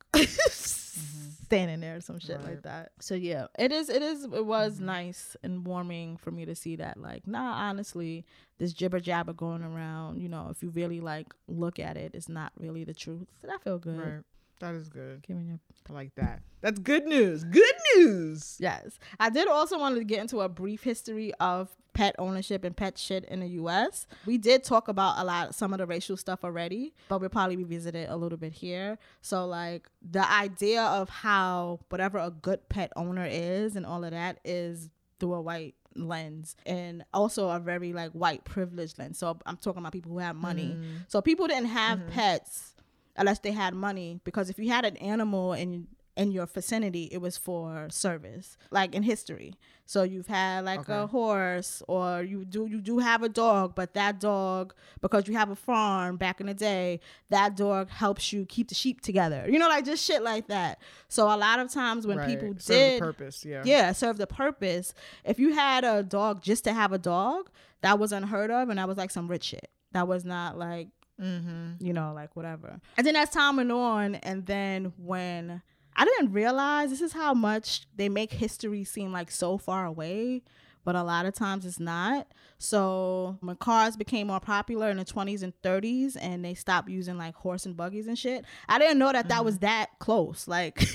standing 0.51 1.81
there 1.81 1.97
or 1.97 2.01
some 2.01 2.19
shit 2.19 2.37
Right. 2.39 2.47
like 2.51 2.63
that 2.63 2.93
so 3.01 3.15
yeah 3.15 3.47
it 3.59 3.71
is 3.73 3.89
it 3.89 4.03
is 4.03 4.25
it 4.25 4.47
was 4.47 4.81
nice 4.81 5.37
and 5.43 5.65
warming 5.67 6.17
for 6.17 6.31
me 6.31 6.45
to 6.47 6.55
see 6.55 6.77
that 6.77 6.97
like 6.97 7.27
nah 7.27 7.53
honestly 7.69 8.25
this 8.59 8.73
jibber 8.73 9.01
jabber 9.01 9.33
going 9.33 9.63
around 9.63 10.21
you 10.21 10.29
know 10.29 10.49
if 10.51 10.63
you 10.63 10.71
really 10.71 11.01
like 11.01 11.35
look 11.49 11.79
at 11.79 11.97
it 11.97 12.13
it's 12.15 12.29
not 12.29 12.53
really 12.59 12.85
the 12.85 12.95
truth 12.95 13.27
and 13.43 13.53
i 13.53 13.59
feel 13.59 13.79
good 13.79 13.99
Right. 13.99 14.23
That 14.61 14.75
is 14.75 14.89
good. 14.89 15.23
Giving 15.27 15.61
I 15.89 15.93
like 15.93 16.15
that. 16.17 16.41
That's 16.61 16.79
good 16.79 17.05
news. 17.05 17.45
Good 17.45 17.75
news. 17.97 18.57
Yes. 18.59 18.99
I 19.21 19.29
did 19.29 19.49
also 19.49 19.79
want 19.79 19.97
to 19.97 20.05
get 20.05 20.21
into 20.21 20.41
a 20.41 20.49
brief 20.49 20.83
history 20.83 21.33
of 21.35 21.69
pet 21.93 22.17
ownership 22.19 22.65
and 22.65 22.77
pet 22.77 22.99
shit 22.99 23.25
in 23.27 23.41
the 23.41 23.49
US. 23.49 24.07
We 24.27 24.39
did 24.39 24.65
talk 24.65 24.89
about 24.89 25.19
a 25.19 25.25
lot 25.25 25.55
some 25.55 25.73
of 25.73 25.79
the 25.79 25.87
racial 25.87 26.17
stuff 26.17 26.45
already, 26.45 26.95
but 27.09 27.21
we'll 27.21 27.31
probably 27.31 27.57
revisit 27.57 27.95
it 27.95 28.11
a 28.11 28.17
little 28.17 28.39
bit 28.39 28.53
here. 28.53 28.99
So 29.23 29.47
like 29.47 29.89
the 30.03 30.31
idea 30.31 30.83
of 30.83 31.09
how 31.09 31.81
whatever 31.89 32.19
a 32.19 32.31
good 32.31 32.69
pet 32.69 32.93
owner 32.97 33.27
is 33.31 33.77
and 33.77 33.87
all 33.87 34.05
of 34.05 34.11
that 34.11 34.39
is 34.45 34.91
through 35.21 35.35
a 35.35 35.41
white 35.43 35.75
lens 35.97 36.57
and 36.67 37.05
also 37.15 37.49
a 37.49 37.61
very 37.61 37.93
like 37.93 38.13
white 38.13 38.45
privileged 38.45 38.99
lens. 38.99 39.19
So 39.19 39.39
I'm 39.47 39.57
talking 39.57 39.81
about 39.81 39.93
people 39.93 40.13
who 40.13 40.19
have 40.19 40.37
money. 40.37 40.77
Mm. 40.79 41.05
So 41.09 41.21
people 41.21 41.47
didn't 41.47 41.67
have 41.67 42.01
mm-hmm. 42.01 42.11
pets 42.11 42.74
unless 43.17 43.39
they 43.41 43.53
had 43.53 43.75
money 43.75 44.21
because 44.25 44.51
if 44.51 44.59
you 44.59 44.69
had 44.71 44.85
an 44.85 44.97
animal 44.99 45.53
in 45.53 45.87
in 46.17 46.31
your 46.31 46.47
vicinity 46.47 47.09
it 47.11 47.19
was 47.21 47.37
for 47.37 47.89
service 47.91 48.57
like 48.71 48.95
in 48.95 49.03
history 49.03 49.53
so 49.85 50.05
you've 50.05 50.29
had 50.29 50.65
like 50.65 50.89
a 50.89 51.09
horse 51.09 51.83
or 51.89 52.23
you 52.23 52.45
do 52.45 52.67
you 52.67 52.81
do 52.81 53.01
have 53.01 53.25
a 53.25 53.29
dog 53.29 53.75
but 53.75 53.95
that 53.95 54.21
dog 54.21 54.73
because 55.01 55.27
you 55.27 55.35
have 55.35 55.51
a 55.51 55.57
farm 55.57 56.17
back 56.17 56.41
in 56.41 56.47
the 56.47 56.55
day 56.55 57.01
that 57.31 57.57
dog 57.57 57.91
helps 57.91 58.33
you 58.33 58.47
keep 58.47 58.69
the 58.69 58.77
sheep 58.77 59.01
together 59.01 59.45
you 59.49 59.59
know 59.59 59.67
like 59.69 59.85
just 59.85 60.05
shit 60.05 60.23
like 60.23 60.47
that 60.47 60.79
so 61.09 61.27
a 61.27 61.35
lot 61.37 61.59
of 61.59 61.69
times 61.73 62.07
when 62.07 62.17
Right. 62.19 62.29
people 62.29 62.55
Serve 62.59 62.67
the 62.69 62.75
did 62.75 63.01
purpose. 63.01 63.45
Yeah. 63.45 63.63
yeah, 63.65 63.91
serve 63.91 64.17
the 64.17 64.29
purpose. 64.29 64.95
If 65.25 65.41
you 65.41 65.53
had 65.55 65.83
a 65.85 66.05
dog 66.05 66.43
just 66.43 66.63
to 66.65 66.73
have 66.73 66.93
a 66.93 66.99
dog, 66.99 67.51
that 67.83 67.99
was 67.99 68.13
unheard 68.13 68.51
of, 68.53 68.69
and 68.69 68.79
that 68.79 68.87
was 68.89 68.97
like 68.97 69.11
some 69.11 69.27
rich 69.29 69.45
shit. 69.45 69.69
That 69.93 70.07
was 70.09 70.25
not 70.25 70.57
like, 70.59 70.89
Mm-hmm. 71.21 71.85
you 71.85 71.93
know, 71.93 72.13
like 72.13 72.35
whatever. 72.35 72.81
And 72.97 73.07
then 73.07 73.15
as 73.17 73.31
time 73.31 73.57
went 73.57 73.71
on, 73.71 74.17
and 74.17 74.47
then 74.47 74.93
when 74.97 75.63
I 75.95 76.05
didn't 76.05 76.33
realize 76.33 76.91
this 76.91 77.01
is 77.01 77.13
how 77.13 77.35
much 77.35 77.87
they 77.95 78.09
make 78.09 78.33
history 78.33 78.85
seem 78.85 79.13
like 79.13 79.31
so 79.31 79.57
far 79.57 79.85
away, 79.85 80.43
but 80.85 80.95
a 80.95 81.03
lot 81.03 81.27
of 81.27 81.35
times 81.35 81.67
it's 81.67 81.81
not. 81.81 82.29
So 82.59 83.37
when 83.41 83.57
cars 83.57 83.97
became 83.97 84.29
more 84.29 84.41
popular 84.41 84.91
in 84.91 84.97
the 84.97 85.05
20s 85.05 85.43
and 85.43 85.53
30s, 85.63 86.17
and 86.21 86.45
they 86.45 86.55
stopped 86.55 86.89
using 86.89 87.19
like 87.19 87.35
horse 87.35 87.67
and 87.67 87.77
buggies 87.77 88.07
and 88.07 88.19
shit, 88.19 88.45
I 88.69 88.79
didn't 88.79 88.99
know 88.99 89.13
that 89.13 89.29
that 89.29 89.45
was 89.45 89.57
mm-hmm. 89.57 89.67
that 89.67 89.91
close. 89.99 90.47
Like. 90.49 90.83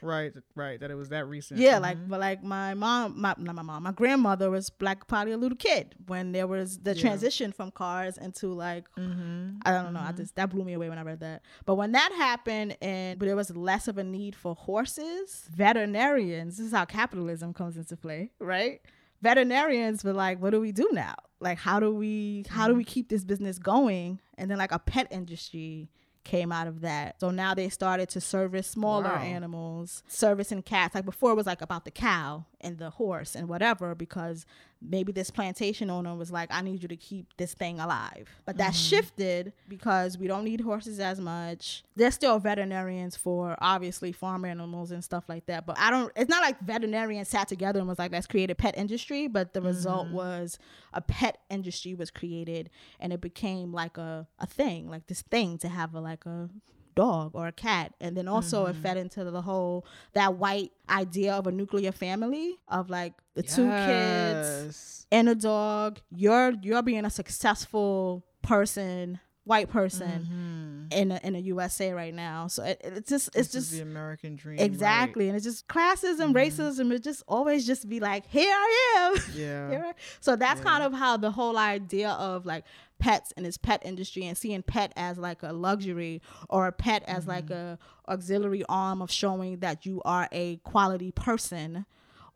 Right. 0.00 0.32
Right. 0.54 0.78
That 0.78 0.90
it 0.90 0.94
was 0.94 1.08
that 1.08 1.26
recent. 1.26 1.58
Yeah, 1.58 1.78
like 1.78 1.98
mm-hmm. 1.98 2.08
but 2.08 2.20
like 2.20 2.42
my 2.42 2.74
mom, 2.74 3.20
my 3.20 3.34
not 3.36 3.54
my 3.54 3.62
mom, 3.62 3.82
my 3.82 3.92
grandmother 3.92 4.50
was 4.50 4.70
black 4.70 5.06
probably 5.06 5.32
a 5.32 5.36
little 5.36 5.56
kid 5.56 5.94
when 6.06 6.32
there 6.32 6.46
was 6.46 6.78
the 6.78 6.94
transition 6.94 7.52
from 7.52 7.70
cars 7.70 8.16
into 8.16 8.52
like 8.52 8.86
mm-hmm. 8.96 9.58
I 9.64 9.72
don't 9.72 9.92
know. 9.92 10.00
I 10.00 10.12
just 10.12 10.36
that 10.36 10.50
blew 10.50 10.64
me 10.64 10.74
away 10.74 10.88
when 10.88 10.98
I 10.98 11.02
read 11.02 11.20
that. 11.20 11.42
But 11.66 11.74
when 11.76 11.92
that 11.92 12.12
happened 12.12 12.76
and 12.80 13.18
but 13.18 13.26
there 13.26 13.36
was 13.36 13.54
less 13.56 13.88
of 13.88 13.98
a 13.98 14.04
need 14.04 14.36
for 14.36 14.54
horses, 14.54 15.48
veterinarians. 15.54 16.58
This 16.58 16.66
is 16.66 16.72
how 16.72 16.84
capitalism 16.84 17.52
comes 17.52 17.76
into 17.76 17.96
play, 17.96 18.30
right? 18.38 18.80
Veterinarians 19.22 20.04
were 20.04 20.12
like, 20.12 20.40
what 20.40 20.50
do 20.50 20.60
we 20.60 20.72
do 20.72 20.88
now? 20.92 21.14
Like 21.40 21.58
how 21.58 21.80
do 21.80 21.94
we 21.94 22.44
how 22.48 22.68
do 22.68 22.74
we 22.74 22.82
mm-hmm. 22.82 22.90
keep 22.90 23.08
this 23.08 23.24
business 23.24 23.58
going? 23.58 24.20
And 24.36 24.50
then 24.50 24.58
like 24.58 24.72
a 24.72 24.78
pet 24.78 25.06
industry 25.10 25.88
came 26.24 26.52
out 26.52 26.66
of 26.66 26.82
that. 26.82 27.20
So 27.20 27.30
now 27.30 27.54
they 27.54 27.68
started 27.68 28.08
to 28.10 28.20
service 28.20 28.66
smaller 28.66 29.04
Wow. 29.04 29.22
animals, 29.22 30.02
servicing 30.08 30.62
cats. 30.62 30.94
Like 30.94 31.04
before 31.04 31.32
it 31.32 31.36
was 31.36 31.46
like 31.46 31.62
about 31.62 31.84
the 31.84 31.90
cow 31.90 32.44
and 32.60 32.78
the 32.78 32.90
horse 32.90 33.34
and 33.34 33.48
whatever 33.48 33.94
because 33.94 34.46
maybe 34.80 35.12
this 35.12 35.30
plantation 35.30 35.90
owner 35.90 36.14
was 36.14 36.30
like 36.30 36.48
I 36.52 36.60
need 36.60 36.82
you 36.82 36.88
to 36.88 36.96
keep 36.96 37.36
this 37.36 37.54
thing 37.54 37.80
alive. 37.80 38.28
But 38.44 38.58
that 38.58 38.72
mm-hmm. 38.72 38.96
shifted 38.96 39.52
because 39.68 40.18
we 40.18 40.26
don't 40.26 40.44
need 40.44 40.60
horses 40.60 41.00
as 41.00 41.20
much. 41.20 41.84
There's 41.96 42.14
still 42.14 42.38
veterinarians 42.38 43.16
for 43.16 43.56
obviously 43.60 44.12
farm 44.12 44.44
animals 44.44 44.90
and 44.90 45.02
stuff 45.02 45.24
like 45.28 45.46
that, 45.46 45.66
but 45.66 45.78
I 45.78 45.90
don't 45.90 46.12
it's 46.16 46.30
not 46.30 46.42
like 46.42 46.60
veterinarians 46.60 47.28
sat 47.28 47.48
together 47.48 47.78
and 47.78 47.88
was 47.88 47.98
like 47.98 48.12
let's 48.12 48.26
create 48.26 48.50
a 48.50 48.54
pet 48.54 48.76
industry, 48.76 49.28
but 49.28 49.52
the 49.52 49.62
result 49.62 50.06
mm-hmm. 50.06 50.16
was 50.16 50.58
a 50.92 51.00
pet 51.00 51.38
industry 51.50 51.94
was 51.94 52.10
created 52.10 52.70
and 53.00 53.12
it 53.12 53.20
became 53.20 53.72
like 53.72 53.98
a 53.98 54.26
a 54.38 54.46
thing, 54.46 54.88
like 54.88 55.06
this 55.06 55.22
thing 55.22 55.58
to 55.58 55.68
have 55.68 55.94
a 55.94 56.00
like 56.00 56.26
a 56.26 56.48
dog 56.98 57.30
or 57.34 57.46
a 57.46 57.52
cat. 57.52 57.94
And 58.00 58.16
then 58.16 58.26
also 58.26 58.66
it 58.66 58.72
mm-hmm. 58.72 58.82
fed 58.82 58.96
into 58.96 59.22
the 59.24 59.40
whole 59.40 59.86
that 60.14 60.34
white 60.34 60.72
idea 60.90 61.34
of 61.34 61.46
a 61.46 61.52
nuclear 61.52 61.92
family 61.92 62.58
of 62.66 62.90
like 62.90 63.14
the 63.34 63.42
two 63.44 63.70
kids 63.70 65.06
and 65.12 65.28
a 65.28 65.34
dog. 65.34 66.00
You're 66.10 66.54
you're 66.60 66.82
being 66.82 67.04
a 67.04 67.10
successful 67.10 68.24
person 68.42 69.20
white 69.48 69.70
person 69.70 70.88
mm-hmm. 70.90 71.00
in 71.00 71.10
a, 71.10 71.20
in 71.22 71.34
a 71.34 71.38
USA 71.38 71.92
right 71.92 72.12
now. 72.12 72.48
So 72.48 72.64
it, 72.64 72.80
it's 72.84 73.08
just 73.08 73.28
it's 73.28 73.48
This 73.48 73.52
just 73.52 73.72
the 73.72 73.80
American 73.80 74.36
dream. 74.36 74.58
exactly. 74.58 75.28
and 75.28 75.36
it's 75.36 75.44
just 75.44 75.66
classism 75.68 76.32
mm-hmm. 76.32 76.36
racism. 76.36 76.92
It 76.92 77.02
just 77.02 77.22
always 77.26 77.66
just 77.66 77.88
be 77.88 77.98
like 77.98 78.26
here 78.26 78.52
I 78.52 79.14
am. 79.16 79.22
Yeah. 79.34 79.84
I- 79.88 79.94
so 80.20 80.36
that's 80.36 80.60
kind 80.60 80.82
of 80.82 80.92
how 80.92 81.16
the 81.16 81.30
whole 81.30 81.56
idea 81.56 82.10
of 82.10 82.44
like 82.44 82.64
pets 82.98 83.32
and 83.36 83.46
this 83.46 83.56
pet 83.56 83.82
industry 83.84 84.24
and 84.24 84.36
seeing 84.36 84.62
pet 84.62 84.92
as 84.96 85.18
like 85.18 85.42
a 85.42 85.52
luxury 85.52 86.20
or 86.48 86.66
a 86.66 86.72
pet 86.72 87.02
as 87.06 87.26
like 87.26 87.50
a 87.50 87.78
auxiliary 88.08 88.64
arm 88.68 89.00
of 89.02 89.10
showing 89.10 89.58
that 89.58 89.84
you 89.86 90.00
are 90.04 90.28
a 90.32 90.56
quality 90.64 91.10
person 91.12 91.86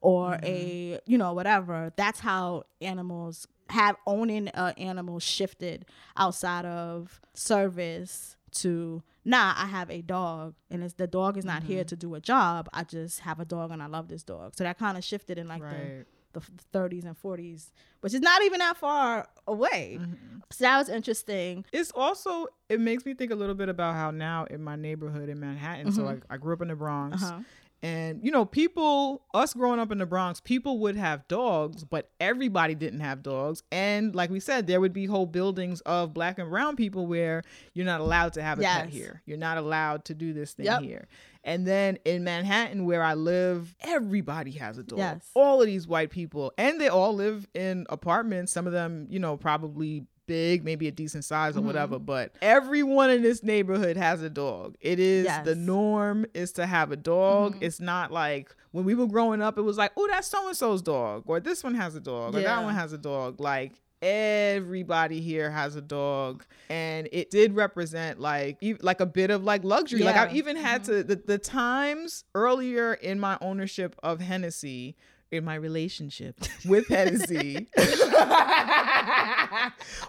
or 0.01 0.39
a 0.43 0.99
you 1.07 1.17
know 1.19 1.33
whatever 1.33 1.93
that's 1.97 2.21
how 2.21 2.65
animals 2.81 3.47
have 3.71 3.97
owning 4.07 4.49
uh, 4.49 4.73
animals 4.77 5.23
shifted 5.23 5.85
outside 6.17 6.65
of 6.65 7.21
service 7.35 8.37
to 8.51 9.03
nah 9.25 9.55
i 9.57 9.67
have 9.67 9.91
a 9.91 10.03
dog 10.03 10.55
and 10.71 10.83
it's 10.83 10.95
the 10.95 11.07
dog 11.07 11.39
is 11.39 11.45
not 11.45 11.63
here 11.63 11.85
to 11.85 11.97
do 11.97 12.15
a 12.15 12.21
job 12.21 12.69
i 12.75 12.83
just 12.85 13.21
have 13.21 13.39
a 13.41 13.45
dog 13.45 13.71
and 13.71 13.83
i 13.83 13.87
love 13.87 14.09
this 14.09 14.23
dog. 14.23 14.55
So 14.57 14.65
that 14.65 14.79
kind 14.79 14.99
of 14.99 15.05
shifted 15.05 15.39
in 15.39 15.49
like 15.49 15.63
Right. 15.63 15.71
the 16.01 16.07
f- 16.41 16.51
30s 16.73 17.05
and 17.05 17.21
40s, 17.21 17.71
which 18.01 18.15
is 18.15 18.21
not 18.21 18.43
even 18.43 18.59
that 18.61 18.77
far 18.77 19.29
away. 19.47 19.99
Mm-hmm. 20.01 20.39
So 20.51 20.65
that 20.65 20.79
was 20.79 20.89
interesting. 20.89 21.65
It's 21.73 21.91
also 21.93 22.47
it 22.69 22.81
makes 22.81 23.05
me 23.07 23.15
think 23.15 23.33
a 23.33 23.37
little 23.37 23.55
bit 23.55 23.69
about 23.69 23.95
how 23.95 24.11
now 24.11 24.45
in 24.45 24.63
my 24.63 24.77
neighborhood 24.77 25.29
in 25.29 25.41
Manhattan. 25.41 25.93
So 25.93 26.03
like 26.03 26.23
I 26.31 26.37
grew 26.37 26.55
up 26.55 26.63
in 26.63 26.69
the 26.69 26.77
Bronx. 26.77 27.23
Uh-huh. 27.23 27.41
And 27.85 28.21
you 28.23 28.31
know, 28.31 28.45
people 28.45 29.23
us 29.35 29.55
growing 29.55 29.81
up 29.81 29.91
in 29.91 29.99
the 29.99 30.07
Bronx, 30.07 30.39
people 30.41 30.79
would 30.81 30.97
have 30.97 31.27
dogs, 31.27 31.83
but 31.83 32.11
everybody 32.21 32.77
didn't 32.77 33.01
have 33.01 33.25
dogs. 33.25 33.65
And 33.73 34.15
like 34.15 34.31
we 34.31 34.39
said, 34.39 34.69
there 34.69 34.81
would 34.81 34.93
be 34.93 35.05
whole 35.07 35.27
buildings 35.27 35.81
of 35.81 36.15
black 36.15 36.39
and 36.39 36.49
brown 36.49 36.77
people 36.77 37.09
where 37.09 37.43
you're 37.75 37.85
not 37.87 38.01
allowed 38.01 38.35
to 38.35 38.43
have 38.43 38.61
a 38.61 38.63
pet 38.63 38.89
here. 38.89 39.21
You're 39.27 39.37
not 39.37 39.59
allowed 39.59 40.05
to 40.05 40.15
do 40.15 40.33
this 40.33 40.53
thing 40.53 40.67
Yep. 40.67 40.83
here. 40.83 41.09
And 41.45 41.67
then 41.67 41.99
in 42.05 42.23
Manhattan, 42.25 42.85
where 42.85 43.03
I 43.03 43.15
live, 43.15 43.75
everybody 43.81 44.53
has 44.53 44.79
a 44.79 44.83
dog. 44.83 44.99
Yes. 44.99 45.29
All 45.35 45.61
of 45.61 45.67
these 45.67 45.87
white 45.89 46.11
people, 46.11 46.53
and 46.57 46.81
they 46.81 46.89
all 46.89 47.15
live 47.15 47.49
in 47.55 47.87
apartments. 47.91 48.53
Some 48.53 48.67
of 48.67 48.73
them, 48.73 49.07
you 49.11 49.19
know, 49.19 49.37
probably 49.37 50.07
big, 50.27 50.65
maybe 50.65 50.87
a 50.87 50.93
decent 50.93 51.25
size 51.25 51.57
or 51.57 51.59
Mm-hmm. 51.61 51.67
whatever. 51.67 51.99
But 51.99 52.37
everyone 52.41 53.11
in 53.11 53.23
this 53.23 53.43
neighborhood 53.43 53.97
has 53.97 54.23
a 54.23 54.31
dog. 54.31 54.77
It 54.81 55.01
is 55.01 55.25
Yes. 55.25 55.39
Mm-hmm. 55.39 55.45
the 55.49 55.55
norm 55.57 56.27
is 56.33 56.53
to 56.53 56.65
have 56.67 56.93
a 56.93 56.97
dog. 56.97 57.59
It's 57.61 57.81
not 57.81 58.13
like 58.13 58.55
when 58.71 58.85
we 58.85 58.95
were 58.95 59.09
growing 59.09 59.43
up, 59.43 59.59
it 59.59 59.63
was 59.63 59.77
like, 59.77 59.91
oh, 59.97 60.07
that's 60.09 60.29
so 60.29 60.47
and 60.47 60.57
so's 60.57 60.81
dog, 60.81 61.25
or 61.27 61.41
this 61.41 61.65
one 61.65 61.75
has 61.75 61.97
a 61.97 62.01
dog, 62.01 62.37
or 62.37 62.41
that 62.41 62.63
one 62.63 62.75
has 62.75 62.93
a 62.93 62.99
dog. 62.99 63.41
Like 63.41 63.73
everybody 64.03 65.21
here 65.21 65.49
has 65.51 65.77
a 65.77 65.81
dog 65.81 66.45
and 66.69 67.09
it 67.13 67.31
did 67.31 67.55
represent 67.55 68.19
like 68.19 68.59
like 68.81 69.01
a 69.01 69.07
bit 69.07 69.31
of 69.31 69.45
like 69.45 69.63
luxury 69.63 70.03
like 70.03 70.17
Yeah. 70.17 70.25
i 70.25 70.33
even 70.33 70.57
had 70.57 70.83
mm-hmm. 70.83 70.93
to 70.93 71.05
the, 71.05 71.17
the 71.17 71.39
times 71.39 72.25
earlier 72.35 72.95
in 72.95 73.21
my 73.21 73.39
ownership 73.41 73.95
of 74.03 74.21
hennessy 74.21 74.97
in 75.33 75.45
my 75.45 75.55
relationship 75.55 76.37
with 76.67 76.87
Hennessy, 76.89 77.69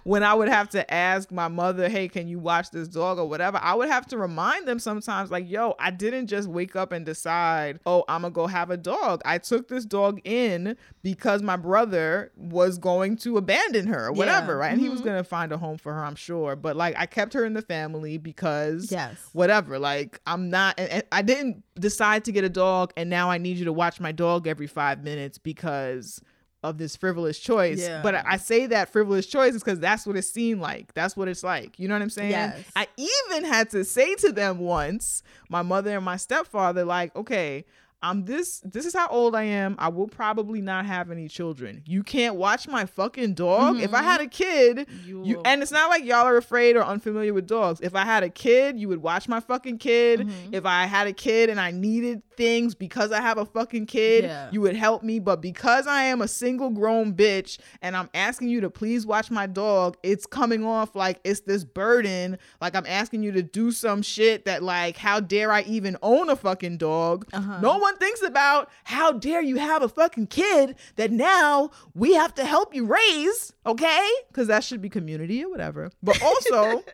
when 0.03 0.23
I 0.23 0.33
would 0.33 0.49
have 0.49 0.69
to 0.69 0.93
ask 0.93 1.31
my 1.31 1.47
mother, 1.47 1.89
"Hey, 1.89 2.07
can 2.07 2.27
you 2.27 2.39
watch 2.39 2.71
this 2.71 2.87
dog 2.87 3.17
or 3.19 3.27
whatever?" 3.27 3.59
I 3.61 3.73
would 3.73 3.89
have 3.89 4.05
to 4.07 4.17
remind 4.17 4.67
them 4.67 4.79
sometimes, 4.79 5.31
like, 5.31 5.49
"Yo, 5.49 5.75
I 5.79 5.91
didn't 5.91 6.27
just 6.27 6.47
wake 6.47 6.75
up 6.75 6.91
and 6.91 7.05
decide, 7.05 7.79
oh, 7.85 8.03
I'm 8.07 8.21
gonna 8.21 8.33
go 8.33 8.47
have 8.47 8.69
a 8.69 8.77
dog. 8.77 9.21
I 9.25 9.37
took 9.37 9.67
this 9.67 9.85
dog 9.85 10.19
in 10.23 10.77
because 11.01 11.41
my 11.41 11.55
brother 11.55 12.31
was 12.35 12.77
going 12.77 13.17
to 13.17 13.37
abandon 13.37 13.87
her, 13.87 14.07
or 14.07 14.11
whatever, 14.11 14.53
Yeah. 14.53 14.57
right? 14.59 14.71
And 14.73 14.81
he 14.81 14.89
was 14.89 14.99
mm-hmm. 14.99 15.09
gonna 15.09 15.23
find 15.23 15.51
a 15.51 15.57
home 15.57 15.77
for 15.77 15.93
her, 15.93 16.03
I'm 16.03 16.15
sure. 16.15 16.55
But 16.55 16.75
like, 16.75 16.95
I 16.97 17.05
kept 17.05 17.33
her 17.33 17.45
in 17.45 17.53
the 17.53 17.61
family 17.61 18.17
because, 18.17 18.91
Yes. 18.91 19.17
whatever. 19.33 19.79
Like, 19.79 20.19
I'm 20.27 20.49
not. 20.49 20.75
And, 20.77 20.89
and 20.89 21.03
I 21.11 21.21
didn't 21.21 21.63
decide 21.79 22.25
to 22.25 22.31
get 22.31 22.43
a 22.43 22.49
dog, 22.49 22.93
and 22.97 23.09
now 23.09 23.29
I 23.29 23.37
need 23.37 23.57
you 23.57 23.65
to 23.65 23.73
watch 23.73 23.99
my 23.99 24.11
dog 24.11 24.47
every 24.47 24.67
five 24.67 25.03
minutes 25.03 25.37
because 25.37 26.21
of 26.63 26.77
this 26.77 26.95
frivolous 26.95 27.37
choice. 27.39 27.81
Yeah. 27.81 28.01
But 28.01 28.25
I, 28.25 28.37
say 28.37 28.67
that 28.67 28.89
frivolous 28.89 29.25
choice 29.25 29.53
is 29.53 29.63
because 29.63 29.79
that's 29.79 30.07
what 30.07 30.15
it 30.15 30.23
seemed 30.23 30.61
like. 30.61 30.93
That's 30.93 31.17
what 31.17 31.27
it's 31.27 31.43
like. 31.43 31.77
You 31.77 31.89
know 31.89 31.95
what 31.95 32.01
I'm 32.01 32.09
saying? 32.09 32.31
Yes. 32.31 32.63
I 32.75 32.87
even 32.97 33.43
had 33.43 33.69
to 33.71 33.83
say 33.83 34.15
to 34.15 34.31
them 34.31 34.59
once, 34.59 35.23
my 35.49 35.61
mother 35.61 35.95
and 35.95 36.05
my 36.05 36.15
stepfather, 36.15 36.85
like, 36.85 37.13
okay, 37.17 37.65
I'm 38.03 38.25
this 38.25 38.59
this 38.59 38.85
is 38.85 38.93
how 38.93 39.07
old 39.07 39.33
I 39.33 39.43
am. 39.43 39.75
I 39.79 39.87
will 39.87 40.07
probably 40.07 40.59
not 40.61 40.85
have 40.85 41.09
any 41.09 41.29
children. 41.29 41.81
You 41.85 42.03
can't 42.03 42.35
watch 42.35 42.67
my 42.67 42.85
fucking 42.85 43.33
dog. 43.33 43.79
If 43.79 43.93
I 43.93 43.99
mm-hmm. 43.99 44.05
had 44.05 44.21
a 44.21 44.27
kid, 44.27 44.87
You 45.05 45.23
you, 45.23 45.41
and 45.45 45.61
it's 45.61 45.71
not 45.71 45.89
like 45.89 46.03
y'all 46.03 46.27
are 46.27 46.35
afraid 46.35 46.75
or 46.75 46.83
unfamiliar 46.83 47.33
with 47.33 47.47
dogs. 47.47 47.79
If 47.81 47.95
I 47.95 48.03
had 48.03 48.23
a 48.23 48.29
kid, 48.29 48.77
you 48.77 48.89
would 48.89 49.01
watch 49.01 49.29
my 49.29 49.39
fucking 49.39 49.77
kid. 49.77 50.19
Mm-hmm. 50.19 50.53
If 50.53 50.65
I 50.65 50.85
had 50.85 51.07
a 51.07 51.13
kid 51.13 51.49
and 51.49 51.61
I 51.61 51.71
needed 51.71 52.21
things 52.35 52.75
because 52.75 53.11
I 53.11 53.21
have 53.21 53.37
a 53.37 53.45
fucking 53.45 53.85
kid, 53.85 54.25
Yeah. 54.25 54.49
you 54.51 54.61
would 54.61 54.75
help 54.75 55.03
me. 55.03 55.19
But 55.19 55.41
because 55.41 55.87
I 55.87 56.03
am 56.03 56.21
a 56.21 56.27
single 56.27 56.69
grown 56.69 57.13
bitch 57.13 57.59
and 57.81 57.95
I'm 57.95 58.09
asking 58.13 58.49
you 58.49 58.61
to 58.61 58.69
please 58.69 59.05
watch 59.05 59.29
my 59.31 59.47
dog, 59.47 59.97
it's 60.03 60.25
coming 60.25 60.65
off 60.65 60.95
like 60.95 61.19
it's 61.23 61.41
this 61.41 61.63
burden. 61.63 62.37
Like 62.61 62.75
I'm 62.75 62.85
asking 62.87 63.23
you 63.23 63.31
to 63.33 63.41
do 63.43 63.71
some 63.71 64.01
shit 64.01 64.45
that 64.45 64.63
like, 64.63 64.97
how 64.97 65.19
dare 65.19 65.51
I 65.51 65.61
even 65.63 65.97
own 66.01 66.29
a 66.29 66.35
fucking 66.35 66.77
dog? 66.77 67.25
Uh-huh. 67.33 67.59
No 67.61 67.77
one 67.77 67.97
thinks 67.97 68.21
about 68.21 68.69
how 68.83 69.11
dare 69.11 69.41
you 69.41 69.57
have 69.57 69.81
a 69.81 69.89
fucking 69.89 70.27
kid 70.27 70.75
that 70.95 71.11
now 71.11 71.71
we 71.93 72.13
have 72.13 72.33
to 72.35 72.45
help 72.45 72.73
you 72.75 72.85
raise, 72.85 73.53
okay? 73.65 74.09
Because 74.27 74.47
that 74.47 74.63
should 74.63 74.81
be 74.81 74.89
community 74.89 75.43
or 75.43 75.49
whatever. 75.49 75.91
But 76.01 76.21
also. 76.21 76.83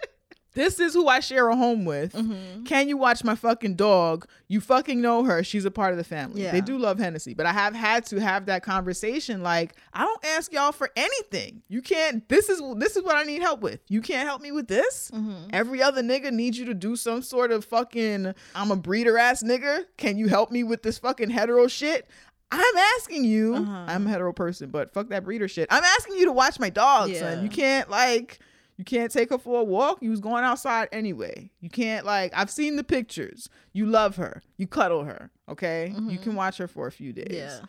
This 0.60 0.78
is 0.78 0.94
who 0.94 1.08
I 1.08 1.22
share 1.22 1.48
a 1.48 1.56
home 1.56 1.86
with. 1.86 2.12
Mm-hmm. 2.12 2.64
Can 2.64 2.90
you 2.90 2.98
watch 2.98 3.24
my 3.24 3.34
fucking 3.36 3.76
dog? 3.76 4.28
You 4.50 4.60
fucking 4.60 5.00
know 5.00 5.24
her. 5.24 5.42
She's 5.42 5.64
a 5.64 5.72
part 5.72 5.94
of 5.94 5.98
the 5.98 6.04
family. 6.04 6.42
Yeah. 6.44 6.52
They 6.52 6.60
do 6.60 6.78
love 6.78 7.00
Hennessy, 7.00 7.34
but 7.34 7.46
I 7.46 7.54
have 7.54 7.74
had 7.74 8.06
to 8.08 8.20
have 8.20 8.48
that 8.48 8.62
conversation. 8.62 9.42
Like, 9.42 9.76
I 9.94 10.02
don't 10.04 10.26
ask 10.26 10.52
y'all 10.52 10.74
for 10.74 10.90
anything. 10.98 11.62
You 11.70 11.82
can't. 11.82 12.28
This 12.28 12.50
is 12.50 12.62
this 12.76 12.98
is 12.98 13.04
what 13.04 13.16
I 13.16 13.24
need 13.24 13.42
help 13.42 13.62
with. 13.62 13.80
You 13.88 14.02
can't 14.02 14.28
help 14.28 14.42
me 14.42 14.52
with 14.52 14.68
this. 14.68 15.10
Mm-hmm. 15.14 15.52
Every 15.54 15.82
other 15.82 16.02
nigga 16.04 16.30
needs 16.34 16.60
you 16.60 16.66
to 16.66 16.74
do 16.74 16.98
some 16.98 17.22
sort 17.22 17.54
of 17.54 17.64
fucking. 17.64 18.34
I'm 18.54 18.72
a 18.72 18.76
breeder 18.76 19.18
ass 19.18 19.42
nigga. 19.42 19.86
Can 19.96 20.18
you 20.18 20.28
help 20.28 20.52
me 20.52 20.64
with 20.66 20.84
this 20.84 20.98
fucking 21.00 21.30
hetero 21.30 21.68
shit? 21.70 22.06
I'm 22.52 22.78
asking 22.98 23.24
you. 23.24 23.56
Uh-huh. 23.56 23.86
I'm 23.88 24.08
a 24.08 24.10
hetero 24.10 24.34
person, 24.34 24.72
but 24.72 24.92
fuck 24.92 25.08
that 25.10 25.24
breeder 25.24 25.48
shit. 25.48 25.68
I'm 25.72 25.84
asking 25.86 26.18
you 26.18 26.26
to 26.26 26.32
watch 26.34 26.60
my 26.60 26.70
dog, 26.70 27.12
Yeah. 27.12 27.20
son. 27.20 27.44
You 27.44 27.50
can't 27.50 27.90
like. 27.90 28.40
You 28.80 28.86
can't 28.86 29.12
take 29.12 29.30
her 29.32 29.38
for 29.38 29.60
a 29.60 29.64
walk. 29.64 29.98
You 30.02 30.10
was 30.10 30.22
going 30.22 30.46
outside 30.46 30.88
anyway. 30.94 31.52
You 31.60 31.70
can't 31.70 32.06
like 32.06 32.32
I've 32.34 32.50
seen 32.50 32.78
the 32.78 32.84
pictures. 32.84 33.50
You 33.74 33.86
love 33.86 34.16
her. 34.16 34.42
You 34.56 34.68
cuddle 34.68 35.04
her. 35.04 35.32
Okay. 35.50 35.90
You 35.94 36.02
mm-hmm. 36.02 36.24
can 36.24 36.36
watch 36.36 36.60
her 36.60 36.68
for 36.70 36.88
a 36.88 36.92
few 36.92 37.12
days. 37.12 37.28
Yeah. 37.30 37.60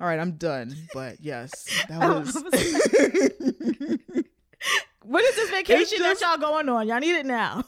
All 0.00 0.08
right, 0.08 0.18
I'm 0.18 0.32
done. 0.32 0.74
But 0.92 1.18
yes, 1.20 1.68
that 1.88 2.02
Oh, 2.02 2.18
was. 2.18 2.34
What 5.02 5.22
is 5.22 5.36
this 5.36 5.50
vacation 5.50 5.98
just- 5.98 6.20
that 6.20 6.28
y'all 6.28 6.36
going 6.36 6.68
on? 6.68 6.88
Y'all 6.88 6.98
need 6.98 7.14
it 7.14 7.26
now. 7.26 7.62